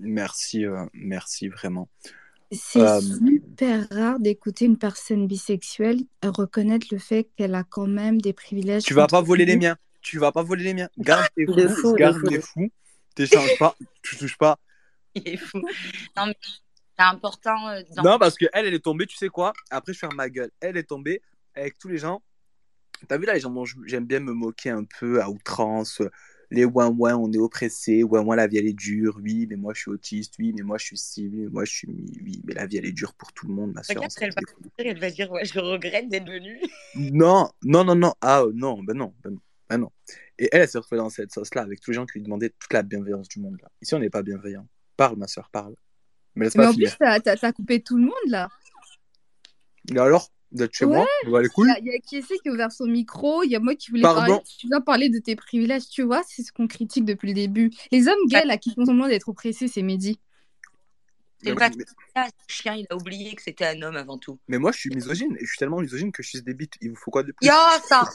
Merci, 0.00 0.64
euh, 0.64 0.84
merci 0.94 1.48
vraiment. 1.48 1.88
C'est 2.50 2.80
euh, 2.80 3.00
super 3.00 3.88
rare 3.90 4.20
d'écouter 4.20 4.66
une 4.66 4.76
personne 4.76 5.26
bisexuelle 5.26 6.00
reconnaître 6.22 6.86
le 6.90 6.98
fait 6.98 7.28
qu'elle 7.36 7.54
a 7.54 7.64
quand 7.64 7.86
même 7.86 8.20
des 8.20 8.32
privilèges. 8.32 8.82
Tu 8.82 8.94
vas 8.94 9.06
pas 9.06 9.22
voler 9.22 9.46
les 9.46 9.56
miens. 9.56 9.76
Tu 10.02 10.18
vas 10.18 10.32
pas 10.32 10.42
voler 10.42 10.64
les 10.64 10.74
miens. 10.74 10.88
Garde 10.98 11.26
tes 11.34 11.46
fous. 11.68 11.94
garde 11.94 12.22
tes 12.28 12.40
fous. 12.40 12.70
T'échanges 13.14 13.58
pas. 13.58 13.74
Tu 14.02 14.16
touches 14.16 14.36
pas. 14.36 14.58
Il 15.14 15.28
est 15.28 15.36
fou. 15.36 15.58
Non, 16.16 16.26
mais 16.26 16.36
c'est 16.98 17.04
important. 17.04 17.68
Euh, 17.68 17.82
non, 18.02 18.18
parce 18.18 18.36
que 18.36 18.46
elle, 18.52 18.66
elle 18.66 18.74
est 18.74 18.84
tombée, 18.84 19.06
tu 19.06 19.16
sais 19.16 19.28
quoi? 19.28 19.52
Après, 19.70 19.92
je 19.92 19.98
ferme 19.98 20.16
ma 20.16 20.28
gueule. 20.28 20.50
Elle 20.60 20.76
est 20.76 20.84
tombée 20.84 21.22
avec 21.54 21.78
tous 21.78 21.88
les 21.88 21.98
gens. 21.98 22.22
T'as 23.08 23.18
vu 23.18 23.24
là, 23.24 23.34
les 23.34 23.40
gens, 23.40 23.52
j'aime 23.86 24.06
bien 24.06 24.20
me 24.20 24.32
moquer 24.32 24.70
un 24.70 24.84
peu 24.84 25.22
à 25.22 25.28
outrance 25.28 26.02
les 26.52 26.66
ouin 26.66 26.88
ouin, 26.88 27.16
on 27.16 27.32
est 27.32 27.38
oppressé, 27.38 28.02
ouin 28.02 28.20
ouin, 28.20 28.36
la 28.36 28.46
vie 28.46 28.58
elle 28.58 28.66
est 28.66 28.74
dure, 28.74 29.18
oui, 29.22 29.46
mais 29.48 29.56
moi 29.56 29.72
je 29.74 29.80
suis 29.80 29.90
autiste, 29.90 30.34
oui, 30.38 30.52
mais 30.54 30.62
moi 30.62 30.76
je 30.76 30.84
suis 30.84 30.98
ci, 30.98 31.28
oui, 31.28 31.40
mais 31.44 31.48
moi 31.48 31.64
je 31.64 31.72
suis 31.72 31.88
oui, 31.88 32.42
mais 32.44 32.52
la 32.52 32.66
vie 32.66 32.76
elle 32.76 32.84
est 32.84 32.92
dure 32.92 33.14
pour 33.14 33.32
tout 33.32 33.48
le 33.48 33.54
monde, 33.54 33.72
ma 33.72 33.82
soeur. 33.82 34.02
Elle 34.20 34.30
va, 34.30 34.40
elle 34.78 35.00
va 35.00 35.10
dire, 35.10 35.30
ouais, 35.32 35.44
je 35.46 35.58
regrette 35.58 36.08
d'être 36.08 36.28
venue. 36.28 36.60
Non, 36.94 37.48
non, 37.62 37.84
non, 37.84 37.94
non, 37.94 38.12
ah 38.20 38.44
non, 38.52 38.82
ben 38.82 38.94
non, 38.94 39.14
ben 39.24 39.30
non, 39.30 39.40
ben 39.68 39.78
non. 39.78 39.90
Et 40.38 40.48
elle, 40.52 40.60
elle 40.60 40.68
s'est 40.68 40.78
retrouvée 40.78 40.98
dans 41.00 41.08
cette 41.08 41.32
sauce-là 41.32 41.62
avec 41.62 41.80
tous 41.80 41.90
les 41.90 41.94
gens 41.94 42.04
qui 42.04 42.18
lui 42.18 42.24
demandaient 42.24 42.50
toute 42.50 42.72
la 42.72 42.82
bienveillance 42.82 43.28
du 43.28 43.40
monde. 43.40 43.58
Là. 43.62 43.68
Ici, 43.80 43.94
on 43.94 43.98
n'est 43.98 44.10
pas 44.10 44.22
bienveillant. 44.22 44.66
Parle, 44.96 45.16
ma 45.16 45.26
soeur, 45.26 45.48
parle. 45.50 45.74
Mais, 46.34 46.48
en 46.58 46.74
plus, 46.74 46.96
t'as 46.98 47.18
as, 47.24 47.52
coupé 47.52 47.82
tout 47.82 47.96
le 47.96 48.04
monde 48.04 48.28
là. 48.28 48.48
Et 49.92 49.98
alors 49.98 50.30
d'être 50.52 50.74
chez 50.74 50.86
moi. 50.86 51.06
Il 51.24 51.30
y, 51.30 51.36
a 51.36 51.98
qui 51.98 52.16
essaie 52.16 52.36
qui 52.38 52.48
a 52.48 52.52
ouvert 52.52 52.72
son 52.72 52.86
micro. 52.86 53.42
Il 53.42 53.50
y 53.50 53.56
a 53.56 53.60
moi 53.60 53.74
qui 53.74 53.90
voulais 53.90 54.02
parler. 54.02 54.36
Tu 54.58 54.68
viens 54.68 54.80
parler 54.80 55.08
de 55.08 55.18
tes 55.18 55.36
privilèges, 55.36 55.88
tu 55.88 56.02
vois. 56.02 56.22
C'est 56.26 56.42
ce 56.42 56.52
qu'on 56.52 56.66
critique 56.66 57.04
depuis 57.04 57.28
le 57.28 57.34
début. 57.34 57.70
Les 57.90 58.08
hommes 58.08 58.26
gays 58.26 58.44
là 58.44 58.56
qui 58.58 58.74
font 58.74 58.84
semblant 58.84 59.08
d'être 59.08 59.28
oppressés, 59.28 59.68
c'est 59.68 59.82
Mehdi. 59.82 60.20
C'est 61.44 61.54
pas 61.54 61.70
ça, 62.14 62.28
chien, 62.46 62.76
il 62.76 62.86
a 62.90 62.94
oublié 62.94 63.34
que 63.34 63.42
c'était 63.42 63.66
un 63.66 63.82
homme 63.82 63.96
avant 63.96 64.16
tout. 64.16 64.38
Mais 64.46 64.58
moi, 64.58 64.70
je 64.70 64.78
suis 64.78 64.90
misogyne. 64.90 65.34
Et 65.36 65.44
je 65.44 65.46
suis 65.46 65.58
tellement 65.58 65.80
misogyne 65.80 66.12
que 66.12 66.22
je 66.22 66.28
suis 66.28 66.42
des 66.42 66.54
bites. 66.54 66.74
Il 66.80 66.90
vous 66.90 66.96
faut 66.96 67.10
quoi 67.10 67.24
de 67.24 67.32
plus? 67.32 67.48
Yo, 67.48 67.54
ça 67.84 68.08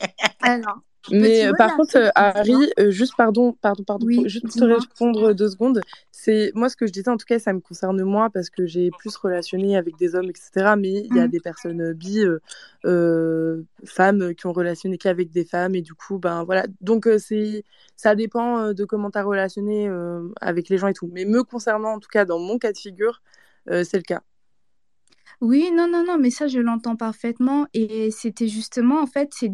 Alors, 0.40 0.80
mais 1.10 1.46
euh, 1.46 1.52
par 1.56 1.76
contre, 1.76 1.96
euh, 1.96 2.08
Harry, 2.14 2.72
euh, 2.78 2.90
juste 2.90 3.14
pardon, 3.16 3.52
pardon, 3.52 3.84
pardon, 3.84 4.06
juste 4.26 4.58
te 4.58 4.64
répondre 4.64 5.32
deux 5.34 5.48
secondes. 5.48 5.80
C'est 6.10 6.52
moi 6.54 6.68
ce 6.68 6.76
que 6.76 6.86
je 6.86 6.92
disais 6.92 7.10
en 7.10 7.16
tout 7.16 7.26
cas, 7.26 7.38
ça 7.38 7.52
me 7.52 7.60
concerne 7.60 8.02
moi 8.02 8.30
parce 8.30 8.50
que 8.50 8.66
j'ai 8.66 8.90
plus 8.98 9.14
relationné 9.16 9.76
avec 9.76 9.96
des 9.96 10.14
hommes, 10.14 10.30
etc. 10.30 10.74
Mais 10.78 10.92
il 10.92 11.14
y 11.14 11.20
a 11.20 11.26
mmh. 11.26 11.30
des 11.30 11.40
personnes 11.40 11.92
bi, 11.92 12.24
femmes 13.84 14.34
qui 14.34 14.46
ont 14.46 14.52
relationné 14.52 14.98
qu'avec 14.98 15.30
des 15.30 15.44
femmes 15.44 15.74
et 15.74 15.82
du 15.82 15.94
coup, 15.94 16.18
ben 16.18 16.44
voilà. 16.44 16.66
Donc 16.80 17.08
c'est, 17.18 17.64
ça 17.96 18.14
dépend 18.14 18.72
de 18.72 18.84
comment 18.84 19.10
tu 19.10 19.18
as 19.18 19.24
relationné 19.24 19.90
avec 20.40 20.68
les 20.68 20.78
gens 20.78 20.88
et 20.88 20.94
tout. 20.94 21.10
Mais 21.12 21.24
me 21.24 21.42
concernant 21.42 21.94
en 21.94 22.00
tout 22.00 22.10
cas 22.10 22.24
dans 22.24 22.38
mon 22.38 22.58
cas 22.58 22.72
de 22.72 22.78
figure, 22.78 23.22
c'est 23.66 23.96
le 23.96 24.02
cas. 24.02 24.22
Oui, 25.40 25.70
non, 25.72 25.88
non, 25.88 26.04
non, 26.06 26.16
mais 26.18 26.30
ça, 26.30 26.46
je 26.46 26.58
l'entends 26.58 26.96
parfaitement. 26.96 27.66
Et 27.74 28.10
c'était 28.10 28.48
justement, 28.48 29.00
en 29.02 29.06
fait, 29.06 29.30
c'est 29.34 29.52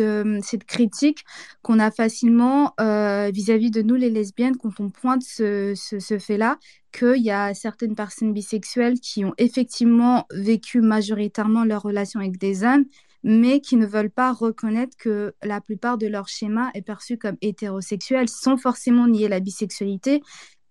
euh, 0.00 0.40
cette 0.42 0.64
critique 0.64 1.24
qu'on 1.62 1.78
a 1.78 1.90
facilement 1.90 2.74
euh, 2.80 3.30
vis-à-vis 3.32 3.70
de 3.70 3.82
nous 3.82 3.94
les 3.94 4.10
lesbiennes 4.10 4.56
quand 4.56 4.80
on 4.80 4.90
pointe 4.90 5.22
ce, 5.22 5.74
ce, 5.74 6.18
fait-là, 6.18 6.58
qu'il 6.92 7.22
y 7.22 7.30
a 7.30 7.54
certaines 7.54 7.94
personnes 7.94 8.32
bisexuelles 8.32 9.00
qui 9.00 9.24
ont 9.24 9.34
effectivement 9.38 10.26
vécu 10.32 10.80
majoritairement 10.80 11.64
leur 11.64 11.82
relation 11.82 12.20
avec 12.20 12.38
des 12.38 12.64
hommes, 12.64 12.84
mais 13.22 13.60
qui 13.60 13.76
ne 13.76 13.86
veulent 13.86 14.10
pas 14.10 14.32
reconnaître 14.32 14.96
que 14.96 15.34
la 15.42 15.60
plupart 15.60 15.98
de 15.98 16.06
leur 16.06 16.28
schéma 16.28 16.70
est 16.74 16.82
perçu 16.82 17.18
comme 17.18 17.36
hétérosexuel 17.40 18.28
sans 18.28 18.56
forcément 18.56 19.08
nier 19.08 19.28
la 19.28 19.40
bisexualité. 19.40 20.22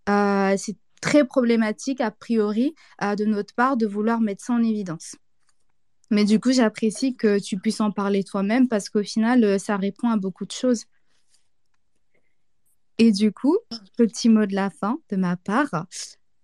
Euh, 0.09 0.55
c'est 0.57 0.77
très 1.01 1.25
problématique 1.25 2.01
a 2.01 2.09
priori 2.09 2.73
de 3.01 3.25
notre 3.25 3.53
part 3.53 3.77
de 3.77 3.85
vouloir 3.85 4.21
mettre 4.21 4.43
ça 4.43 4.53
en 4.53 4.63
évidence. 4.63 5.15
Mais 6.11 6.23
du 6.23 6.39
coup, 6.39 6.51
j'apprécie 6.51 7.15
que 7.15 7.39
tu 7.39 7.57
puisses 7.57 7.81
en 7.81 7.91
parler 7.91 8.23
toi-même 8.23 8.67
parce 8.67 8.89
qu'au 8.89 9.03
final, 9.03 9.43
euh, 9.43 9.57
ça 9.57 9.77
répond 9.77 10.09
à 10.09 10.17
beaucoup 10.17 10.45
de 10.45 10.51
choses. 10.51 10.85
Et 12.97 13.11
du 13.11 13.31
coup, 13.31 13.57
petit 13.97 14.29
mot 14.29 14.45
de 14.45 14.55
la 14.55 14.69
fin 14.69 14.97
de 15.09 15.17
ma 15.17 15.35
part. 15.35 15.85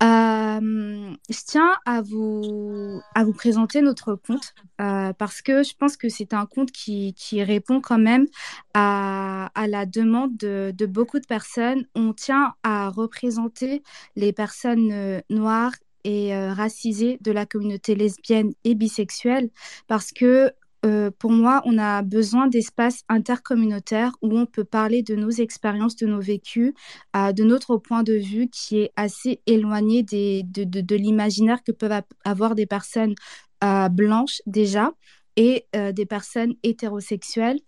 Euh, 0.04 1.14
je 1.30 1.40
tiens 1.46 1.76
à 1.86 2.02
vous, 2.02 3.00
à 3.14 3.24
présenter 3.24 3.82
notre 3.84 4.16
compte 4.16 4.56
euh, 4.82 5.14
parce 5.14 5.44
que 5.44 5.62
je 5.62 5.76
pense 5.76 5.96
que 5.96 6.10
c'est 6.10 6.34
un 6.34 6.48
compte 6.48 6.72
qui, 6.72 7.14
répond 7.44 7.82
quand 7.82 8.00
même 8.00 8.26
à, 8.74 9.52
à 9.54 9.68
la 9.68 9.86
demande 9.86 10.36
de, 10.38 10.74
de, 10.76 10.86
beaucoup 10.88 11.20
de 11.20 11.28
personnes. 11.28 11.86
On 11.94 12.14
tient 12.14 12.56
à 12.64 12.90
représenter 12.90 13.84
les 14.16 14.34
personnes 14.34 15.22
noires 15.30 15.74
et 16.04 16.36
euh, 16.36 16.54
racisée 16.54 17.18
de 17.22 17.32
la 17.32 17.46
communauté 17.46 17.96
lesbienne 17.96 18.54
et 18.64 18.76
bisexuelle 18.76 19.50
parce 19.88 20.12
que 20.12 20.52
euh, 20.84 21.12
pour 21.20 21.32
moi, 21.32 21.62
on 21.66 21.78
a 21.78 22.02
besoin 22.02 22.48
d'espaces 22.48 23.04
intercommunautaires 23.08 24.14
où 24.24 24.36
on 24.36 24.48
peut 24.48 24.64
parler 24.64 25.04
de 25.04 25.16
nos 25.16 25.30
expériences, 25.30 25.96
de 25.96 26.08
nos 26.08 26.20
vécus, 26.20 26.74
euh, 27.16 27.32
de 27.34 27.44
notre 27.44 27.78
point 27.78 28.02
de 28.02 28.14
vue 28.14 28.50
qui 28.50 28.80
est 28.80 28.92
assez 28.96 29.42
éloigné 29.46 30.02
des, 30.02 30.42
de, 30.44 30.64
de, 30.64 30.82
de 30.82 30.96
l'imaginaire 30.96 31.64
que 31.64 31.72
peuvent 31.72 32.02
avoir 32.26 32.56
des 32.56 32.66
personnes 32.66 33.14
blanches 33.92 34.42
déjà 34.48 34.92
et 35.36 35.68
des 35.94 36.08
personnes 36.08 36.56
hétérosexuelles. 36.64 37.60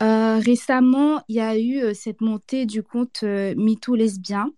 récemment, 0.00 1.22
il 1.28 1.36
y 1.36 1.40
a 1.40 1.56
eu 1.56 1.94
cette 1.94 2.20
montée 2.20 2.66
du 2.66 2.82
compte 2.82 3.22
MeToo 3.22 3.94
lesbien 3.94 4.50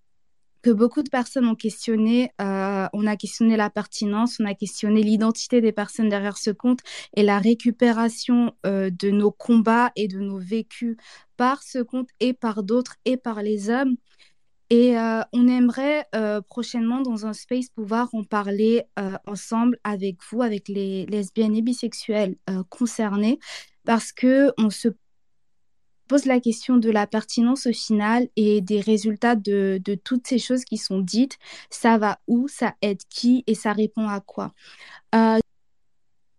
que 0.63 0.71
beaucoup 0.71 1.03
de 1.03 1.09
personnes 1.09 1.47
ont 1.47 1.55
questionné. 1.55 2.33
Euh, 2.41 2.87
on 2.93 3.07
a 3.07 3.17
questionné 3.17 3.57
la 3.57 3.71
pertinence, 3.71 4.39
on 4.41 4.45
a 4.45 4.55
questionné 4.55 5.03
l'identité 5.03 5.61
des 5.61 5.73
personnes 5.73 6.09
derrière 6.09 6.37
ce 6.37 6.51
compte 6.51 6.81
et 7.17 7.23
la 7.23 7.39
récupération 7.39 8.53
euh, 8.67 8.91
de 8.91 9.11
nos 9.11 9.31
combats 9.31 9.93
et 9.97 10.09
de 10.09 10.19
nos 10.19 10.39
vécus 10.39 10.97
par 11.37 11.63
ce 11.63 11.79
compte 11.79 12.09
et 12.21 12.33
par 12.33 12.63
d'autres 12.63 12.97
et 13.05 13.17
par 13.17 13.43
les 13.43 13.71
hommes. 13.71 13.97
Et 14.71 14.99
euh, 14.99 15.23
on 15.33 15.49
aimerait 15.49 16.05
prochainement 16.51 17.01
dans 17.01 17.25
un 17.25 17.33
space 17.33 17.71
pouvoir 17.71 18.11
en 18.13 18.23
parler 18.23 18.83
ensemble 19.27 19.79
avec 19.83 20.19
vous, 20.31 20.43
avec 20.43 20.69
les 20.69 21.07
lesbiennes 21.07 21.57
et 21.57 21.63
bisexuelles 21.63 22.37
concernées, 22.69 23.39
parce 23.87 24.13
que 24.13 24.53
on 24.59 24.69
se 24.69 24.89
pose 26.09 26.25
la 26.25 26.41
question 26.41 26.77
de 26.79 26.91
la 26.91 27.07
pertinence 27.07 27.67
au 27.67 27.73
final 27.73 28.29
et 28.37 28.61
des 28.61 28.81
résultats 28.81 29.37
de, 29.37 29.81
toutes 30.05 30.27
ces 30.27 30.39
choses 30.39 30.65
qui 30.65 30.79
sont 30.79 31.01
dites. 31.01 31.39
Ça 31.71 31.99
va 31.99 32.19
où, 32.27 32.49
ça 32.49 32.75
aide 32.83 33.03
qui? 33.09 33.45
Et 33.47 33.55
ça 33.55 33.73
répond 33.73 34.09
à 34.09 34.21
quoi? 34.21 34.53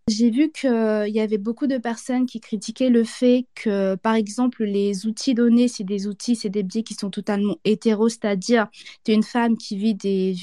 J'ai 0.10 0.32
vu 0.32 0.52
qu'il 0.52 1.14
y 1.14 1.20
avait 1.20 1.38
beaucoup 1.38 1.68
de 1.68 1.78
personnes 1.78 2.26
qui 2.26 2.40
critiquaient 2.40 2.90
le 2.90 3.04
fait 3.04 3.46
que, 3.54 3.94
par 3.96 4.16
exemple, 4.16 4.64
les 4.64 5.06
outils 5.06 5.36
donnés, 5.36 5.68
c'est 5.68 5.84
des 5.84 6.08
outils, 6.08 6.36
c'est 6.36 6.50
des 6.50 6.64
biais 6.64 6.82
qui 6.82 6.96
sont 6.96 7.12
totalement 7.12 7.58
hétéros, 7.64 8.10
c'est-à-dire 8.10 8.68
tu 9.04 9.12
es 9.12 9.16
une 9.16 9.24
femme 9.24 9.56
qui 9.56 9.78
vit 9.78 9.94
des 9.94 10.36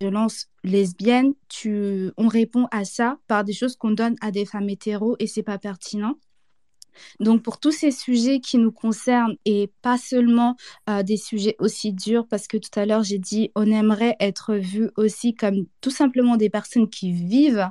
violences 0.00 0.48
lesbiennes, 0.64 1.34
tu, 1.48 2.10
on 2.16 2.26
répond 2.26 2.66
à 2.72 2.84
ça 2.84 3.18
par 3.28 3.44
des 3.44 3.52
choses 3.52 3.76
qu'on 3.76 3.92
donne 3.92 4.16
à 4.20 4.32
des 4.32 4.44
femmes 4.44 4.68
hétéros 4.68 5.14
et 5.20 5.28
c'est 5.28 5.44
pas 5.44 5.58
pertinent. 5.58 6.18
Donc 7.20 7.42
pour 7.42 7.60
tous 7.60 7.72
ces 7.72 7.90
sujets 7.90 8.40
qui 8.40 8.58
nous 8.58 8.72
concernent 8.72 9.36
et 9.44 9.70
pas 9.82 9.98
seulement 9.98 10.56
euh, 10.88 11.02
des 11.02 11.16
sujets 11.16 11.56
aussi 11.58 11.92
durs, 11.92 12.26
parce 12.26 12.46
que 12.46 12.56
tout 12.56 12.78
à 12.78 12.86
l'heure 12.86 13.02
j'ai 13.02 13.18
dit 13.18 13.50
on 13.54 13.70
aimerait 13.70 14.16
être 14.20 14.54
vu 14.54 14.90
aussi 14.96 15.34
comme 15.34 15.66
tout 15.80 15.90
simplement 15.90 16.36
des 16.36 16.50
personnes 16.50 16.88
qui 16.88 17.12
vivent 17.12 17.70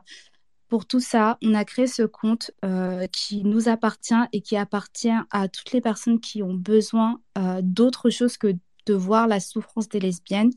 pour 0.68 0.86
tout 0.86 1.00
ça, 1.00 1.38
on 1.44 1.54
a 1.54 1.64
créé 1.64 1.88
ce 1.88 2.04
compte 2.04 2.52
euh, 2.66 3.08
qui 3.08 3.44
nous 3.44 3.70
appartient 3.70 4.14
et 4.34 4.42
qui 4.42 4.58
appartient 4.58 5.10
à 5.32 5.48
toutes 5.48 5.72
les 5.72 5.82
personnes 5.82 6.20
qui 6.20 6.44
ont 6.44 6.54
besoin 6.54 7.22
euh, 7.38 7.62
d'autre 7.64 8.10
chose 8.10 8.38
que 8.38 8.54
de 8.86 8.94
voir 8.94 9.28
la 9.28 9.40
souffrance 9.40 9.88
des 9.88 10.00
lesbiennes. 10.00 10.52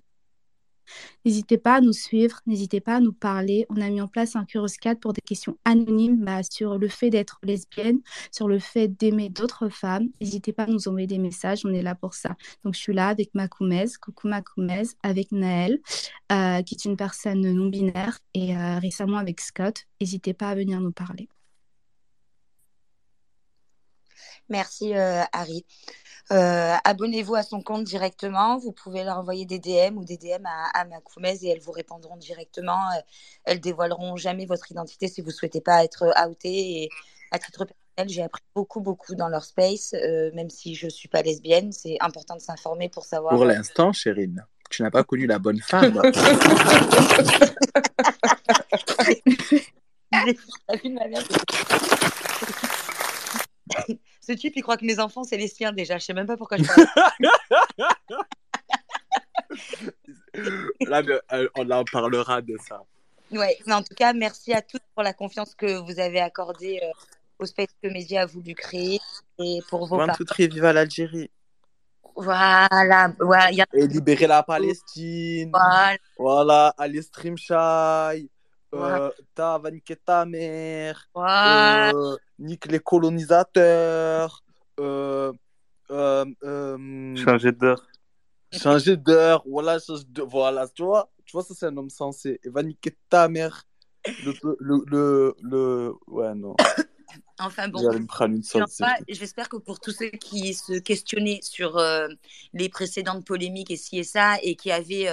N'hésitez 1.25 1.59
pas 1.59 1.77
à 1.77 1.81
nous 1.81 1.93
suivre, 1.93 2.41
n'hésitez 2.47 2.81
pas 2.81 2.97
à 2.97 3.01
nous 3.01 3.13
parler. 3.13 3.67
On 3.71 3.81
a 3.81 3.89
mis 3.91 4.01
en 4.01 4.09
place 4.09 4.37
un 4.37 4.45
Curioscat 4.45 4.97
pour 4.97 5.13
des 5.13 5.21
questions 5.21 5.57
anonymes 5.65 6.25
bah, 6.25 6.43
sur 6.43 6.79
le 6.79 6.89
fait 6.89 7.11
d'être 7.11 7.39
lesbienne, 7.43 8.01
sur 8.31 8.49
le 8.49 8.59
fait 8.59 8.89
d'aimer 8.89 9.29
d'autres 9.29 9.69
femmes. 9.69 10.09
N'hésitez 10.21 10.53
pas 10.53 10.65
à 10.65 10.67
nous 10.67 10.89
envoyer 10.89 11.07
des 11.07 11.19
messages, 11.19 11.65
on 11.65 11.73
est 11.73 11.83
là 11.83 11.95
pour 11.95 12.15
ça. 12.15 12.37
Donc 12.65 12.75
je 12.75 12.81
suis 12.81 12.95
là 12.95 13.09
avec 13.09 13.35
Makoumez, 13.35 13.87
coucou 14.01 14.29
Makoumez, 14.29 14.89
avec 15.03 15.33
Naël, 15.33 15.79
euh, 16.33 16.63
qui 16.63 16.75
est 16.75 16.85
une 16.85 16.97
personne 16.97 17.41
non-binaire, 17.41 18.19
et 18.35 18.57
euh, 18.57 18.79
récemment 18.79 19.19
avec 19.19 19.41
Scott. 19.41 19.87
N'hésitez 20.01 20.35
pas 20.35 20.51
à 20.51 20.55
venir 20.55 20.81
nous 20.81 20.93
parler. 20.93 21.29
Merci 24.51 24.95
euh, 24.97 25.23
Harry. 25.33 25.65
Euh, 26.33 26.75
abonnez-vous 26.85 27.35
à 27.35 27.43
son 27.43 27.61
compte 27.63 27.85
directement. 27.85 28.59
Vous 28.59 28.73
pouvez 28.73 29.03
leur 29.03 29.19
envoyer 29.19 29.47
des 29.47 29.59
DM 29.59 29.97
ou 29.97 30.05
des 30.05 30.17
DM 30.17 30.45
à, 30.45 30.81
à 30.81 30.85
Makoumez 30.85 31.39
et 31.43 31.49
elles 31.49 31.61
vous 31.61 31.73
répondront 31.73 32.17
directement. 32.17 32.79
Euh, 32.97 33.01
elles 33.45 33.61
dévoileront 33.61 34.17
jamais 34.17 34.47
votre 34.47 34.71
identité 34.71 35.09
si 35.09 35.23
vous 35.23 35.29
ne 35.29 35.33
souhaitez 35.33 35.61
pas 35.61 35.83
être 35.83 36.13
outé. 36.29 36.83
Et 36.83 36.89
à 37.33 37.39
titre 37.39 37.65
personnel, 37.65 38.15
j'ai 38.15 38.23
appris 38.23 38.43
beaucoup, 38.55 38.81
beaucoup 38.81 39.15
dans 39.17 39.29
leur 39.29 39.45
space, 39.45 39.95
euh, 39.95 40.31
même 40.35 40.51
si 40.51 40.75
je 40.77 40.87
ne 40.87 40.91
suis 40.91 41.09
pas 41.09 41.23
lesbienne. 41.23 41.73
C'est 41.73 41.97
important 42.01 42.37
de 42.37 42.41
s'informer 42.41 42.89
pour 42.89 43.05
savoir. 43.05 43.35
Pour 43.35 43.45
l'instant, 43.45 43.93
Chérine, 43.93 44.45
tu 44.69 44.83
n'as 44.83 44.91
pas 44.91 45.03
connu 45.03 45.27
la 45.27 45.41
bonne 45.41 45.61
femme. 45.61 46.01
Ce 54.31 54.35
type, 54.37 54.53
il 54.55 54.63
croit 54.63 54.77
que 54.77 54.85
mes 54.85 55.01
enfants, 55.01 55.25
c'est 55.25 55.37
les 55.37 55.49
siens 55.49 55.73
déjà. 55.73 55.99
Je 55.99 56.05
sais 56.05 56.13
même 56.15 56.29
pas 56.29 56.37
pourquoi 56.37 56.57
je 56.57 56.63
parle. 56.63 56.87
Là, 60.83 61.03
euh, 61.33 61.49
on 61.57 61.69
en 61.69 61.83
parlera 61.83 62.41
de 62.41 62.57
ça. 62.65 62.85
Ouais, 63.33 63.59
mais 63.67 63.73
en 63.73 63.83
tout 63.83 63.95
cas, 63.97 64.13
merci 64.13 64.53
à 64.53 64.63
tous 64.63 64.79
pour 64.95 65.03
la 65.03 65.13
confiance 65.13 65.57
que 65.57 65.81
vous 65.85 65.99
avez 65.99 66.21
accordée 66.21 66.79
euh, 66.81 66.93
au 67.41 67.47
space 67.47 67.75
que 67.83 67.89
Média 67.89 68.23
a 68.23 68.27
voulu 68.27 68.55
créer 68.55 69.01
et 69.41 69.59
pour 69.69 69.89
vos 69.89 69.97
parents. 69.97 70.15
très 70.25 70.47
viva 70.47 70.73
l'Algérie. 70.73 71.29
Voilà, 72.15 72.69
y 73.51 73.61
a... 73.63 73.67
Et 73.75 73.89
libérer 73.89 74.29
la 74.29 74.45
Palestine. 74.45 75.51
Voilà, 75.51 75.97
voilà 76.17 76.75
allez 76.79 77.03
stream 77.03 77.37
shy. 77.37 78.31
Euh, 78.73 79.11
ta 79.35 79.59
va 79.59 79.71
niquer 79.71 79.97
ta 79.97 80.25
mère. 80.25 81.09
Euh, 81.17 82.17
nique 82.39 82.67
les 82.67 82.79
colonisateurs. 82.79 84.45
Euh, 84.79 85.33
euh, 85.91 86.25
euh, 86.45 87.17
changer 87.17 87.53
d'heure. 87.53 87.87
Changer 88.53 88.97
d'heure, 88.97 89.45
voilà, 89.47 89.79
voilà, 90.27 90.67
tu 90.69 90.83
vois, 90.83 91.09
tu 91.25 91.33
vois, 91.33 91.45
ça 91.45 91.55
c'est 91.55 91.67
un 91.67 91.77
homme 91.77 91.91
sensé. 91.91 92.41
Il 92.45 92.51
va 92.51 92.63
niquer 92.63 92.97
ta 93.09 93.29
mère. 93.29 93.65
Le, 94.25 94.33
le, 94.61 94.85
le, 94.87 95.37
le... 95.43 95.93
ouais, 96.07 96.35
non. 96.35 96.55
Enfin 97.43 97.69
bon, 97.69 97.81
j'espère 99.09 99.49
que 99.49 99.57
pour 99.57 99.81
tous 99.81 99.93
ceux 99.93 100.11
qui 100.11 100.53
se 100.53 100.79
questionnaient 100.79 101.41
sur 101.43 101.79
euh, 101.79 102.07
les 102.53 102.69
précédentes 102.69 103.27
polémiques 103.27 103.71
et 103.71 103.79
ci 103.79 103.99
et 103.99 104.05
ça, 104.05 104.37
et 104.43 104.57
qui 104.57 104.71
avaient 104.71 105.09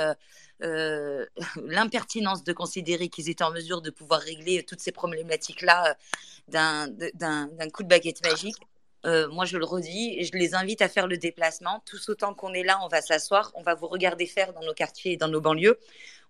euh, 0.64 1.26
euh, 1.40 1.44
l'impertinence 1.66 2.44
de 2.44 2.54
considérer 2.54 3.10
qu'ils 3.10 3.30
étaient 3.30 3.44
en 3.44 3.52
mesure 3.52 3.82
de 3.82 3.90
pouvoir 3.90 4.22
régler 4.22 4.64
toutes 4.64 4.80
ces 4.80 4.92
problématiques-là 4.92 5.96
d'un 6.48 6.88
coup 7.74 7.84
de 7.84 7.88
baguette 7.88 8.24
magique, 8.24 8.58
moi, 9.32 9.46
je 9.46 9.58
le 9.58 9.64
redis, 9.64 10.22
je 10.26 10.34
les 10.34 10.54
invite 10.54 10.82
à 10.82 10.90
faire 10.90 11.08
le 11.08 11.18
déplacement. 11.18 11.82
Tous 11.86 12.10
autant 12.10 12.34
qu'on 12.34 12.54
est 12.54 12.64
là, 12.64 12.78
on 12.84 12.90
va 12.90 13.02
s'asseoir, 13.02 13.54
on 13.56 13.62
va 13.62 13.74
vous 13.74 13.88
regarder 13.88 14.26
faire 14.26 14.52
dans 14.52 14.64
nos 14.64 14.74
quartiers 14.74 15.14
et 15.14 15.18
dans 15.18 15.30
nos 15.30 15.40
banlieues. 15.40 15.80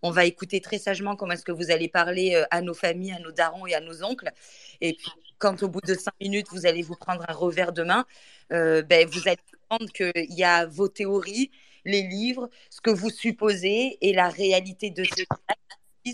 On 0.04 0.12
va 0.12 0.26
écouter 0.26 0.62
très 0.62 0.78
sagement 0.78 1.16
comment 1.16 1.34
est-ce 1.34 1.44
que 1.44 1.52
vous 1.52 1.72
allez 1.72 1.88
parler 1.88 2.46
à 2.52 2.62
nos 2.62 2.76
familles, 2.76 3.14
à 3.14 3.20
nos 3.20 3.32
darons 3.32 3.66
et 3.66 3.74
à 3.74 3.80
nos 3.80 4.04
oncles. 4.04 4.32
Et 4.80 4.94
puis, 4.94 5.12
quand 5.38 5.64
au 5.64 5.70
bout 5.70 5.82
de 5.82 5.94
cinq 5.94 6.14
minutes, 6.22 6.48
vous 6.52 6.66
allez 6.66 6.82
vous 6.82 6.96
prendre 6.96 7.24
un 7.28 7.34
revers 7.34 7.72
de 7.72 7.84
main, 7.84 8.06
euh, 8.52 8.82
ben, 8.82 9.08
vous 9.08 9.28
allez 9.28 9.38
comprendre 9.70 9.92
qu'il 9.92 10.34
y 10.34 10.44
a 10.44 10.66
vos 10.66 10.88
théories, 10.88 11.52
les 11.88 12.04
livres, 12.04 12.50
ce 12.70 12.82
que 12.82 12.92
vous 12.92 13.10
supposez 13.10 13.98
et 14.02 14.14
la 14.14 14.30
réalité 14.30 14.92
de 14.92 15.04
ces 15.04 15.26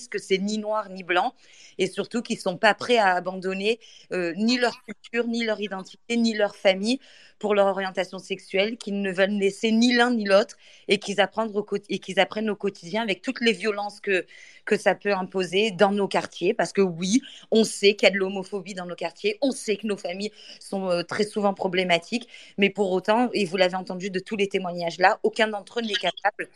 que 0.09 0.19
c'est 0.19 0.37
ni 0.37 0.57
noir 0.57 0.89
ni 0.89 1.03
blanc 1.03 1.33
et 1.77 1.87
surtout 1.87 2.21
qu'ils 2.21 2.37
ne 2.37 2.41
sont 2.41 2.57
pas 2.57 2.73
prêts 2.73 2.97
à 2.97 3.15
abandonner 3.15 3.79
euh, 4.11 4.33
ni 4.35 4.57
leur 4.57 4.83
culture, 4.83 5.27
ni 5.27 5.43
leur 5.43 5.59
identité, 5.59 6.17
ni 6.17 6.33
leur 6.33 6.55
famille 6.55 6.99
pour 7.39 7.55
leur 7.55 7.67
orientation 7.67 8.19
sexuelle, 8.19 8.77
qu'ils 8.77 9.01
ne 9.01 9.11
veulent 9.11 9.37
laisser 9.37 9.71
ni 9.71 9.93
l'un 9.93 10.11
ni 10.11 10.23
l'autre 10.23 10.55
et 10.87 10.97
qu'ils 10.97 11.19
apprennent, 11.19 11.51
au, 11.53 12.55
quotidien 12.55 13.01
avec 13.01 13.21
toutes 13.21 13.41
les 13.41 13.51
violences 13.51 13.99
que, 13.99 14.25
que 14.65 14.77
ça 14.77 14.95
peut 14.95 15.13
imposer 15.13 15.71
dans 15.71 15.91
nos 15.91 16.07
quartiers. 16.07 16.53
Parce 16.53 16.71
que 16.71 16.81
oui, 16.81 17.21
on 17.51 17.63
sait 17.63 17.95
qu'il 17.95 18.07
y 18.07 18.11
a 18.11 18.13
de 18.13 18.17
l'homophobie 18.17 18.73
dans 18.73 18.85
nos 18.85 18.95
quartiers, 18.95 19.37
on 19.41 19.51
sait 19.51 19.75
que 19.75 19.87
nos 19.87 19.97
familles 19.97 20.31
sont 20.59 20.89
euh, 20.89 21.03
très 21.03 21.25
souvent 21.25 21.53
problématiques, 21.53 22.29
mais 22.57 22.69
pour 22.69 22.91
autant, 22.91 23.29
et 23.33 23.45
vous 23.45 23.57
l'avez 23.57 23.75
entendu 23.75 24.09
de 24.09 24.19
tous 24.19 24.37
les 24.37 24.47
témoignages 24.47 24.97
là, 24.97 25.19
aucun 25.23 25.47
d'entre 25.49 25.79
eux 25.79 25.83
n'est 25.83 25.93
capable 25.93 26.49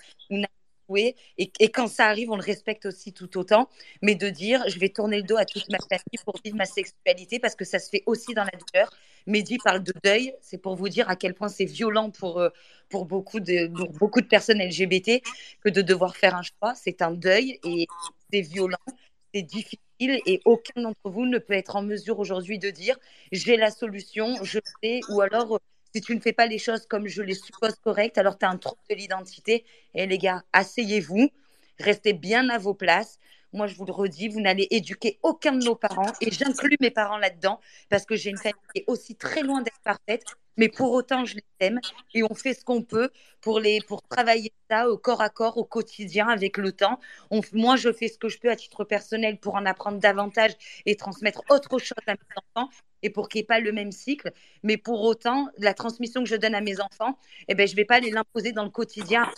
et, 0.96 1.70
quand 1.70 1.88
ça 1.88 2.06
arrive, 2.08 2.32
on 2.32 2.36
le 2.36 2.44
respecte 2.44 2.86
aussi 2.86 3.14
tout 3.14 3.38
autant. 3.38 3.70
Mais 4.02 4.16
de 4.16 4.30
dire, 4.30 4.64
je 4.68 4.80
vais 4.80 4.90
tourner 4.90 5.18
le 5.18 5.24
dos 5.24 5.38
à 5.38 5.46
toute 5.46 5.70
ma 5.70 5.78
famille 5.80 6.24
pour 6.26 6.36
vivre 6.44 6.58
ma 6.58 6.66
sexualité 6.66 7.40
parce 7.40 7.56
que 7.56 7.66
ça 7.66 7.80
se 7.80 7.90
fait 7.90 8.04
aussi 8.06 8.34
dans 8.34 8.44
la 8.44 8.52
douleur. 8.52 8.90
Mehdi 9.26 9.58
parle 9.64 9.84
de 9.84 9.94
deuil, 10.04 10.34
c'est 10.42 10.58
pour 10.58 10.76
vous 10.76 10.88
dire 10.88 11.10
à 11.10 11.16
quel 11.16 11.34
point 11.34 11.50
c'est 11.50 11.66
violent 11.66 12.12
pour, 12.12 12.40
euh, 12.40 12.50
pour, 12.90 13.06
beaucoup 13.06 13.42
de, 13.42 13.68
pour 13.68 13.92
beaucoup 13.92 14.22
de 14.22 14.28
personnes 14.28 14.60
LGBT 14.60 15.22
que 15.62 15.70
de 15.70 15.82
devoir 15.82 16.16
faire 16.16 16.36
un 16.36 16.44
choix. 16.44 16.74
C'est 16.76 17.02
un 17.02 17.12
deuil 17.12 17.60
et 17.66 17.88
c'est 18.32 18.42
violent, 18.42 18.78
c'est 19.34 19.42
difficile 19.42 19.82
et 20.00 20.42
aucun 20.46 20.82
d'entre 20.82 21.10
vous 21.10 21.26
ne 21.26 21.40
peut 21.40 21.54
être 21.54 21.76
en 21.76 21.82
mesure 21.82 22.20
aujourd'hui 22.20 22.60
de 22.60 22.70
dire 22.70 22.98
j'ai 23.32 23.58
la 23.58 23.72
solution, 23.72 24.36
je 24.44 24.60
sais, 24.82 25.02
ou 25.10 25.22
alors 25.22 25.60
si 25.94 26.02
tu 26.02 26.16
ne 26.16 26.20
fais 26.20 26.34
pas 26.34 26.46
les 26.46 26.58
choses 26.58 26.86
comme 26.86 27.08
je 27.08 27.22
les 27.22 27.36
suppose 27.36 27.76
correctes, 27.84 28.18
alors 28.18 28.38
tu 28.38 28.46
as 28.46 28.50
un 28.50 28.58
trouble 28.58 28.82
de 28.90 28.96
l'identité. 28.96 29.66
Et 29.94 30.06
les 30.06 30.18
gars, 30.18 30.44
asseyez-vous, 30.54 31.30
restez 31.80 32.14
bien 32.14 32.50
à 32.50 32.58
vos 32.58 32.74
places. 32.74 33.20
Moi, 33.54 33.68
je 33.68 33.76
vous 33.76 33.86
le 33.86 33.94
redis, 33.94 34.28
vous 34.28 34.42
n'allez 34.42 34.68
éduquer 34.72 35.20
aucun 35.24 35.54
de 35.54 35.64
nos 35.64 35.76
parents, 35.76 36.12
et 36.20 36.32
j'inclus 36.32 36.76
mes 36.82 36.92
parents 36.92 37.18
là-dedans, 37.18 37.62
parce 37.90 38.06
que 38.06 38.16
j'ai 38.16 38.30
une 38.30 38.38
famille 38.38 38.62
qui 38.74 38.82
est 38.82 38.84
aussi 38.88 39.16
très 39.16 39.42
loin 39.42 39.62
d'être 39.62 39.80
parfaite, 39.86 40.24
mais 40.58 40.68
pour 40.68 40.92
autant, 40.92 41.24
je 41.24 41.36
les 41.36 41.44
aime, 41.62 41.80
et 42.14 42.24
on 42.24 42.36
fait 42.36 42.54
ce 42.54 42.66
qu'on 42.66 42.84
peut 42.84 43.10
pour, 43.40 43.62
les, 43.62 43.80
pour 43.88 44.02
travailler 44.04 44.52
ça 44.70 44.90
au 44.90 44.98
corps 44.98 45.22
à 45.22 45.30
corps, 45.30 45.58
au 45.58 45.64
quotidien, 45.64 46.28
avec 46.28 46.58
le 46.58 46.74
temps. 46.74 47.00
On, 47.32 47.42
moi, 47.54 47.78
je 47.78 47.94
fais 47.94 48.10
ce 48.10 48.18
que 48.18 48.28
je 48.28 48.38
peux 48.38 48.52
à 48.52 48.56
titre 48.58 48.84
personnel 48.84 49.40
pour 49.40 49.56
en 49.56 49.66
apprendre 49.66 50.00
davantage 50.00 50.52
et 50.86 50.98
transmettre 50.98 51.42
autre 51.50 51.80
chose 51.80 51.98
à 52.06 52.14
mes 52.14 52.20
enfants, 52.56 52.70
et 53.04 53.10
pour 53.10 53.30
qu'il 53.30 53.40
n'y 53.40 53.44
ait 53.44 53.48
pas 53.48 53.60
le 53.60 53.72
même 53.72 53.92
cycle. 53.92 54.32
Mais 54.64 54.78
pour 54.78 55.02
autant, 55.04 55.48
la 55.58 55.74
transmission 55.74 56.24
que 56.24 56.30
je 56.30 56.36
donne 56.36 56.56
à 56.56 56.62
mes 56.62 56.80
enfants, 56.80 57.18
eh 57.48 57.56
ben, 57.56 57.68
je 57.68 57.74
ne 57.74 57.78
vais 57.78 57.86
pas 57.86 58.00
les 58.00 58.12
l'imposer 58.12 58.52
dans 58.52 58.64
le 58.64 58.70
quotidien. 58.70 59.32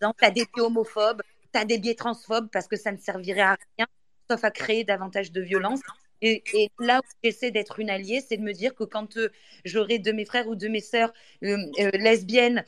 Tu 0.00 0.24
as 0.24 0.30
des 0.30 0.46
homophobes, 0.56 1.22
tu 1.52 1.60
as 1.60 1.64
des 1.64 1.78
biais 1.78 1.94
transphobes, 1.94 2.48
parce 2.50 2.66
que 2.66 2.76
ça 2.76 2.92
ne 2.92 2.98
servirait 2.98 3.40
à 3.42 3.56
rien, 3.76 3.86
sauf 4.30 4.44
à 4.44 4.50
créer 4.50 4.84
davantage 4.84 5.32
de 5.32 5.40
violence. 5.40 5.80
Et, 6.20 6.42
là 6.80 6.98
où 6.98 7.08
j'essaie 7.22 7.50
d'être 7.50 7.78
une 7.78 7.90
alliée, 7.90 8.20
c'est 8.26 8.36
de 8.36 8.42
me 8.42 8.52
dire 8.52 8.74
que 8.74 8.84
quand 8.84 9.16
euh, 9.16 9.28
j'aurai 9.64 9.98
de 9.98 10.10
mes 10.10 10.24
frères 10.24 10.48
ou 10.48 10.56
de 10.56 10.66
mes 10.66 10.80
sœurs 10.80 11.12
euh, 11.44 11.56
euh, 11.78 11.90
lesbiennes, 11.92 12.64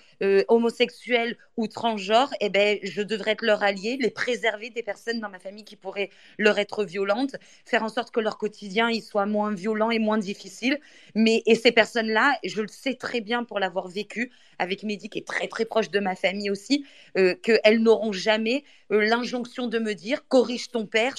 homosexuelles 0.49 1.37
ou 1.57 1.67
transgenres, 1.67 2.33
eh 2.41 2.51
ben, 2.51 2.79
je 2.83 3.03
devrais 3.03 3.33
être 3.33 3.45
leur 3.45 3.63
allié, 3.63 3.97
les 4.01 4.11
préserver 4.11 4.71
des 4.71 4.83
personnes 4.83 5.21
dans 5.21 5.29
ma 5.29 5.39
famille 5.39 5.65
qui 5.65 5.77
pourraient 5.77 6.11
leur 6.39 6.59
être 6.59 6.85
violentes, 6.85 7.37
faire 7.65 7.83
en 7.83 7.89
sorte 7.89 8.13
que 8.13 8.21
leur 8.21 8.39
quotidien 8.39 8.91
il 8.91 9.03
soit 9.03 9.27
moins 9.27 9.53
violent 9.53 9.91
et 9.91 9.99
moins 9.99 10.19
difficile. 10.19 10.79
Mais, 11.15 11.43
et 11.47 11.55
ces 11.55 11.73
personnes-là, 11.73 12.39
je 12.45 12.61
le 12.61 12.69
sais 12.69 12.95
très 12.95 13.21
bien 13.21 13.45
pour 13.45 13.59
l'avoir 13.59 13.89
vécu 13.89 14.31
avec 14.59 14.83
Mehdi, 14.83 15.09
qui 15.09 15.19
est 15.19 15.27
très 15.27 15.49
très 15.49 15.65
proche 15.65 15.91
de 15.91 16.01
ma 16.01 16.15
famille 16.15 16.51
aussi, 16.51 16.85
qu'elles 17.15 17.83
n'auront 17.83 18.13
jamais 18.13 18.63
l'injonction 18.91 19.67
de 19.67 19.79
me 19.79 19.95
dire 19.95 20.27
corrige 20.29 20.71
ton 20.71 20.87
père, 20.87 21.15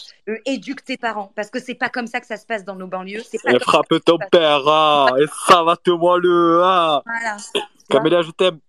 éduque 0.46 0.84
tes 0.84 0.98
parents. 0.98 1.32
Parce 1.36 1.50
que 1.50 1.60
c'est 1.60 1.76
pas 1.76 1.90
comme 1.90 2.08
ça 2.08 2.21
que 2.22 2.28
ça 2.28 2.38
se 2.38 2.46
passe 2.46 2.64
dans 2.64 2.76
nos 2.76 2.88
banlieues. 2.88 3.22
Et 3.34 3.60
frappe 3.60 3.94
ton 4.06 4.18
père, 4.32 4.68
ah, 4.68 5.10
et 5.20 5.26
ça 5.48 5.64
va 5.64 5.76
te 5.76 5.92
moi 5.92 6.18
le. 6.18 6.62
Ah. 6.64 7.04
Voilà. 7.06 7.38
Camélia, 7.90 8.22
je 8.22 8.32
t'aime. 8.32 8.60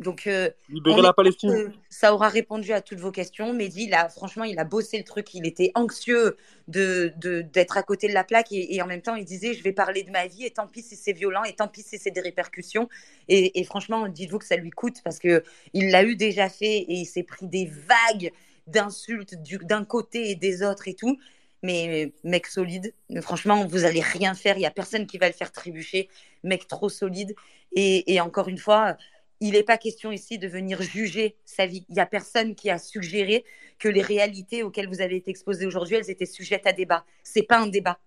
Donc, 0.00 0.26
euh, 0.26 0.48
libérer 0.70 1.02
la 1.02 1.12
Palestine. 1.12 1.70
ça 1.90 2.14
aura 2.14 2.28
répondu 2.28 2.72
à 2.72 2.80
toutes 2.80 2.98
vos 2.98 3.10
questions. 3.10 3.52
Mehdi, 3.52 3.88
là, 3.88 4.08
franchement, 4.08 4.44
il 4.44 4.58
a 4.58 4.64
bossé 4.64 4.96
le 4.96 5.04
truc. 5.04 5.34
Il 5.34 5.46
était 5.46 5.70
anxieux 5.74 6.36
de 6.68 7.12
d'être 7.52 7.76
à 7.76 7.82
côté 7.82 8.08
de 8.08 8.14
la 8.14 8.24
plaque 8.24 8.52
et, 8.52 8.80
en 8.80 8.86
même 8.86 9.02
temps, 9.02 9.16
il 9.16 9.26
disait 9.26 9.52
je 9.52 9.62
vais 9.62 9.72
parler 9.72 10.02
de 10.02 10.10
ma 10.10 10.26
vie 10.26 10.46
et 10.46 10.50
tant 10.50 10.66
pis 10.66 10.82
si 10.82 10.96
c'est 10.96 11.12
violent 11.12 11.44
et 11.44 11.52
tant 11.52 11.68
pis 11.68 11.82
si 11.82 11.98
c'est 11.98 12.10
des 12.10 12.22
répercussions. 12.22 12.88
Et, 13.28 13.60
et 13.60 13.64
franchement, 13.64 14.08
dites-vous 14.08 14.38
que 14.38 14.46
ça 14.46 14.56
lui 14.56 14.70
coûte 14.70 14.96
parce 15.04 15.18
que 15.18 15.42
il 15.74 15.90
l'a 15.90 16.04
eu 16.04 16.16
déjà 16.16 16.48
fait 16.48 16.78
et 16.78 16.94
il 16.94 17.06
s'est 17.06 17.22
pris 17.22 17.46
des 17.46 17.66
vagues 17.66 18.32
d'insultes 18.66 19.34
d'un 19.64 19.84
côté 19.84 20.30
et 20.30 20.36
des 20.36 20.62
autres 20.62 20.88
et 20.88 20.94
tout 20.94 21.18
mais 21.62 22.12
mec 22.24 22.46
solide. 22.46 22.94
Franchement, 23.20 23.66
vous 23.66 23.84
allez 23.84 24.00
rien 24.00 24.34
faire. 24.34 24.56
Il 24.58 24.62
y 24.62 24.66
a 24.66 24.70
personne 24.70 25.06
qui 25.06 25.18
va 25.18 25.28
le 25.28 25.32
faire 25.32 25.52
trébucher. 25.52 26.08
Mec 26.42 26.66
trop 26.66 26.88
solide. 26.88 27.34
Et, 27.74 28.20
encore 28.20 28.48
une 28.48 28.58
fois, 28.58 28.96
il 29.40 29.52
n'est 29.52 29.62
pas 29.62 29.78
question 29.78 30.12
ici 30.12 30.38
de 30.38 30.48
venir 30.48 30.82
juger 30.82 31.36
sa 31.44 31.66
vie. 31.66 31.86
Il 31.88 31.96
y 31.96 32.00
a 32.00 32.06
personne 32.06 32.54
qui 32.54 32.70
a 32.70 32.78
suggéré 32.78 33.44
que 33.78 33.88
les 33.88 34.02
réalités 34.02 34.62
auxquelles 34.62 34.88
vous 34.88 35.00
avez 35.00 35.16
été 35.16 35.30
exposés 35.30 35.66
aujourd'hui, 35.66 35.96
elles 35.96 36.10
étaient 36.10 36.26
sujettes 36.26 36.66
à 36.66 36.72
débat. 36.72 37.04
C'est 37.22 37.42
pas 37.42 37.58
un 37.58 37.66
débat. 37.66 37.98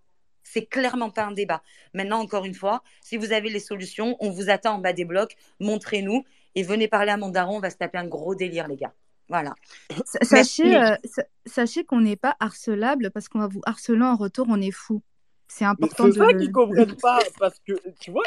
C'est 0.44 0.66
clairement 0.66 1.10
pas 1.10 1.24
un 1.24 1.32
débat. 1.32 1.64
Maintenant, 1.94 2.20
encore 2.20 2.46
une 2.46 2.54
fois, 2.54 2.84
si 3.02 3.18
vous 3.18 3.32
avez 3.34 3.50
les 3.50 3.60
solutions, 3.60 4.16
on 4.20 4.30
vous 4.30 4.50
attend 4.50 4.76
en 4.76 4.80
bas 4.80 4.94
des 4.94 5.06
blocs. 5.06 5.36
Montrez-nous 5.60 6.24
et 6.54 6.64
venez 6.64 6.88
parler 6.88 7.12
à 7.12 7.18
mon 7.18 7.30
daron. 7.30 7.58
On 7.58 7.60
va 7.60 7.72
se 7.72 7.78
taper 7.78 7.98
un 7.98 8.08
gros 8.08 8.36
délire, 8.36 8.68
les 8.68 8.78
gars. 8.78 8.94
Voilà. 9.30 9.56
Sachez, 10.22 10.78
euh, 10.78 10.96
sachez 11.46 11.84
qu'on 11.84 12.02
n'est 12.02 12.16
pas 12.16 12.36
harcelable 12.40 13.12
parce 13.12 13.28
qu'on 13.28 13.40
va 13.40 13.48
vous 13.48 13.62
harceler 13.66 14.04
en 14.04 14.16
retour, 14.16 14.46
on 14.50 14.62
est 14.62 14.72
fou. 14.72 15.02
C'est 15.48 15.66
important. 15.66 16.06
C'est 16.06 16.20
ça 16.20 16.34
qu'ils 16.34 16.52
comprennent 16.52 16.96
pas 16.98 17.20
parce 17.40 17.60
que 17.60 17.74
tu 18.00 18.12
vois. 18.12 18.24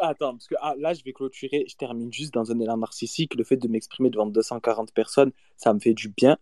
Attends, 0.00 0.32
parce 0.32 0.46
que 0.46 0.54
ah, 0.60 0.74
là, 0.78 0.94
je 0.94 1.02
vais 1.04 1.12
clôturer. 1.12 1.66
Je 1.68 1.76
termine 1.76 2.12
juste 2.12 2.32
dans 2.32 2.50
un 2.50 2.58
élan 2.58 2.78
narcissique. 2.78 3.34
Le 3.34 3.44
fait 3.44 3.56
de 3.56 3.68
m'exprimer 3.68 4.08
devant 4.08 4.26
240 4.26 4.92
personnes, 4.92 5.32
ça 5.56 5.74
me 5.74 5.78
fait 5.78 5.94
du 5.94 6.08
bien. 6.08 6.38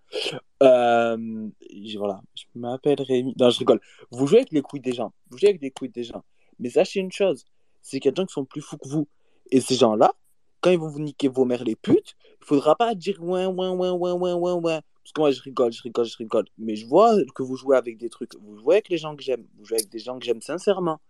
Euh, 0.62 1.48
voilà, 1.96 2.20
je 2.34 2.44
m'appelle 2.54 3.02
Rémi. 3.02 3.34
Non, 3.38 3.50
je 3.50 3.58
rigole. 3.58 3.80
Vous 4.10 4.26
jouez 4.26 4.38
avec 4.38 4.52
les 4.52 4.62
couilles 4.62 4.80
des 4.80 4.92
gens. 4.92 5.12
Vous 5.30 5.38
jouez 5.38 5.48
avec 5.48 5.62
les 5.62 5.70
couilles 5.70 5.88
des 5.88 6.04
gens. 6.04 6.22
Mais 6.60 6.70
sachez 6.70 7.00
une 7.00 7.10
chose 7.10 7.46
c'est 7.88 8.00
qu'il 8.00 8.08
y 8.08 8.10
a 8.10 8.12
des 8.12 8.20
gens 8.20 8.26
qui 8.26 8.34
sont 8.34 8.44
plus 8.44 8.60
fous 8.60 8.76
que 8.76 8.88
vous. 8.88 9.08
Et 9.50 9.60
ces 9.60 9.74
gens-là, 9.74 10.12
quand 10.60 10.70
ils 10.70 10.78
vont 10.78 10.88
vous 10.88 11.00
niquer 11.00 11.28
vos 11.28 11.44
mères 11.44 11.64
les 11.64 11.76
putes, 11.76 12.16
il 12.40 12.46
faudra 12.46 12.74
pas 12.76 12.94
dire 12.94 13.22
ouais, 13.22 13.46
ouais, 13.46 13.68
ouais, 13.68 13.90
ouais, 13.90 14.12
ouais, 14.12 14.32
ouais, 14.32 14.52
ouais. 14.52 14.80
Parce 15.02 15.12
que 15.14 15.20
moi, 15.20 15.30
je 15.30 15.40
rigole, 15.40 15.72
je 15.72 15.82
rigole, 15.82 16.04
je 16.04 16.16
rigole. 16.16 16.44
Mais 16.58 16.76
je 16.76 16.86
vois 16.86 17.16
que 17.34 17.42
vous 17.42 17.56
jouez 17.56 17.76
avec 17.76 17.96
des 17.96 18.10
trucs. 18.10 18.34
Vous 18.42 18.58
jouez 18.58 18.74
avec 18.74 18.90
les 18.90 18.98
gens 18.98 19.16
que 19.16 19.22
j'aime. 19.22 19.46
Vous 19.56 19.64
jouez 19.64 19.78
avec 19.78 19.88
des 19.88 19.98
gens 19.98 20.18
que 20.18 20.24
j'aime 20.26 20.42
sincèrement. 20.42 21.00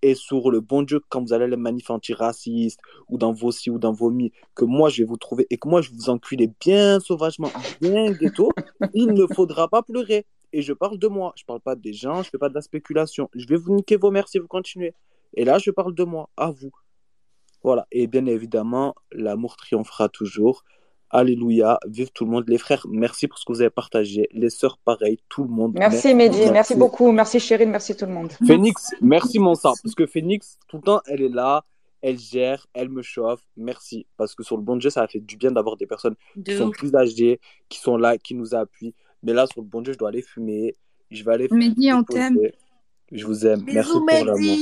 Et 0.00 0.14
sur 0.14 0.50
le 0.52 0.60
bon 0.60 0.82
Dieu, 0.82 1.00
quand 1.08 1.22
vous 1.22 1.32
allez 1.32 1.44
à 1.44 1.48
la 1.48 1.56
manif 1.56 1.90
antiracistes, 1.90 2.78
ou 3.08 3.18
dans 3.18 3.32
vos 3.32 3.50
si 3.50 3.68
ou 3.68 3.78
dans 3.80 3.92
vos 3.92 4.10
mi, 4.10 4.32
que 4.54 4.64
moi 4.64 4.90
je 4.90 5.02
vais 5.02 5.08
vous 5.08 5.16
trouver 5.16 5.46
et 5.50 5.56
que 5.58 5.66
moi 5.68 5.82
je 5.82 5.90
vous 5.90 6.08
enculer 6.08 6.48
bien 6.60 7.00
sauvagement, 7.00 7.50
bien 7.80 8.12
ghetto, 8.12 8.50
il 8.94 9.08
ne 9.08 9.26
faudra 9.26 9.66
pas 9.66 9.82
pleurer. 9.82 10.24
Et 10.52 10.62
je 10.62 10.72
parle 10.72 10.98
de 10.98 11.08
moi, 11.08 11.32
je 11.36 11.44
parle 11.44 11.60
pas 11.60 11.74
des 11.74 11.92
gens, 11.92 12.22
je 12.22 12.30
fais 12.30 12.38
pas 12.38 12.48
de 12.48 12.54
la 12.54 12.62
spéculation. 12.62 13.28
Je 13.34 13.46
vais 13.48 13.56
vous 13.56 13.74
niquer 13.74 13.96
vos 13.96 14.10
mères 14.10 14.28
si 14.28 14.38
vous 14.38 14.46
continuez. 14.46 14.94
Et 15.34 15.44
là, 15.44 15.58
je 15.58 15.70
parle 15.70 15.94
de 15.94 16.04
moi, 16.04 16.30
à 16.36 16.50
vous. 16.50 16.70
Voilà. 17.68 17.86
Et 17.92 18.06
bien 18.06 18.24
évidemment, 18.24 18.94
l'amour 19.12 19.58
triomphera 19.58 20.08
toujours. 20.08 20.64
Alléluia, 21.10 21.78
vive 21.86 22.08
tout 22.14 22.24
le 22.24 22.30
monde. 22.30 22.44
Les 22.48 22.56
frères, 22.56 22.86
merci 22.88 23.28
pour 23.28 23.38
ce 23.38 23.44
que 23.44 23.52
vous 23.52 23.60
avez 23.60 23.68
partagé. 23.68 24.26
Les 24.32 24.48
sœurs, 24.48 24.78
pareil, 24.78 25.18
tout 25.28 25.44
le 25.44 25.50
monde. 25.50 25.74
Merci, 25.74 26.14
Mehdi, 26.14 26.50
merci. 26.50 26.76
beaucoup. 26.76 27.12
Merci 27.12 27.40
Chérine, 27.40 27.68
merci 27.68 27.94
tout 27.94 28.06
le 28.06 28.12
monde. 28.12 28.32
Phoenix, 28.46 28.92
merci 29.02 29.38
mon 29.38 29.54
sang. 29.54 29.74
Parce 29.82 29.94
que 29.94 30.06
Phoenix, 30.06 30.56
tout 30.66 30.78
le 30.78 30.82
temps, 30.82 31.02
elle 31.04 31.20
est 31.20 31.28
là, 31.28 31.62
elle 32.00 32.18
gère, 32.18 32.66
elle 32.72 32.88
me 32.88 33.02
chauffe. 33.02 33.42
Merci. 33.58 34.06
Parce 34.16 34.34
que 34.34 34.42
sur 34.42 34.56
le 34.56 34.62
bon 34.62 34.76
Dieu, 34.76 34.88
ça 34.88 35.02
a 35.02 35.06
fait 35.08 35.20
du 35.20 35.36
bien 35.36 35.50
d'avoir 35.50 35.76
des 35.76 35.86
personnes 35.86 36.16
qui 36.42 36.56
sont 36.56 36.70
plus 36.70 36.94
âgées, 36.94 37.38
qui 37.68 37.80
sont 37.80 37.98
là, 37.98 38.16
qui 38.16 38.34
nous 38.34 38.54
appuient. 38.54 38.94
Mais 39.22 39.34
là, 39.34 39.46
sur 39.46 39.60
le 39.60 39.66
bon 39.66 39.82
Dieu, 39.82 39.92
je 39.92 39.98
dois 39.98 40.08
aller 40.08 40.22
fumer. 40.22 40.74
Je 41.10 41.22
vais 41.22 41.34
aller. 41.34 41.48
Mehdi, 41.50 41.92
on 41.92 42.02
t'aime. 42.02 42.38
Je 43.12 43.26
vous 43.26 43.46
aime. 43.46 43.62
merci 43.66 43.92
pour 43.92 44.24
l'amour. 44.24 44.56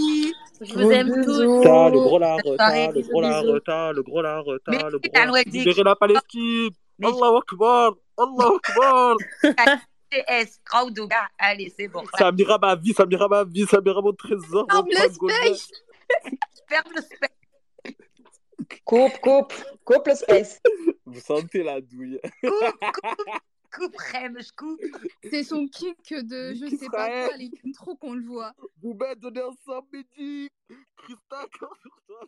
Je 0.60 0.74
vous 0.74 0.90
aime 0.90 1.24
tous. 1.24 1.62
T'as 1.62 1.90
le 1.90 2.00
gros 2.00 2.18
lard, 2.18 2.38
t'as 2.56 2.92
le 2.92 3.02
gros 3.02 3.20
lard, 3.20 3.44
t'as 3.64 3.92
le 3.92 4.02
gros 4.02 4.22
lard, 4.22 4.44
t'as 4.64 4.90
le 4.90 4.98
gros 4.98 5.10
lard. 5.12 5.34
Libérez 5.46 5.82
la 5.82 5.96
Palestine. 5.96 6.70
Allahu 7.02 7.38
Akbar. 7.38 7.94
Allahu 8.16 8.56
Akbar. 8.56 9.16
TS, 10.10 10.60
Kraudouga. 10.64 11.28
Allez, 11.38 11.72
c'est 11.76 11.88
bon. 11.88 12.04
Samira 12.16 12.58
ma 12.58 12.76
vie, 12.76 12.92
Samira 12.92 13.28
ma 13.28 13.44
vie, 13.44 13.66
Samira 13.66 14.00
mon 14.00 14.12
trésor. 14.12 14.66
Ferme 14.70 14.86
le 14.88 15.12
space. 15.12 15.70
Ferme 16.68 16.92
le 16.94 17.02
space. 17.02 17.94
Coupe, 18.84 19.18
coupe, 19.20 19.52
coupe 19.84 20.06
le 20.06 20.14
space. 20.14 20.60
Vous 21.04 21.20
sentez 21.20 21.62
la 21.62 21.80
douille. 21.80 22.20
Coupe, 22.40 22.80
coupe. 22.80 23.40
Coupe, 23.72 23.96
je 24.02 24.52
coupe. 24.52 24.80
C'est 25.30 25.44
son 25.44 25.66
kick 25.66 26.12
de 26.12 26.54
je 26.54 26.76
sais 26.76 26.88
pas 26.88 27.28
quoi, 27.28 27.36
les 27.36 27.50
trop 27.72 27.96
qu'on 27.96 28.14
le 28.14 28.24
voit. 28.24 28.52
Vous 28.82 28.94
m'êtes 28.94 29.20
donné 29.20 29.42
ensemble, 29.42 29.86
Mehdi. 29.92 30.50
Christa, 30.96 31.46
sur 31.58 32.00
toi. 32.06 32.20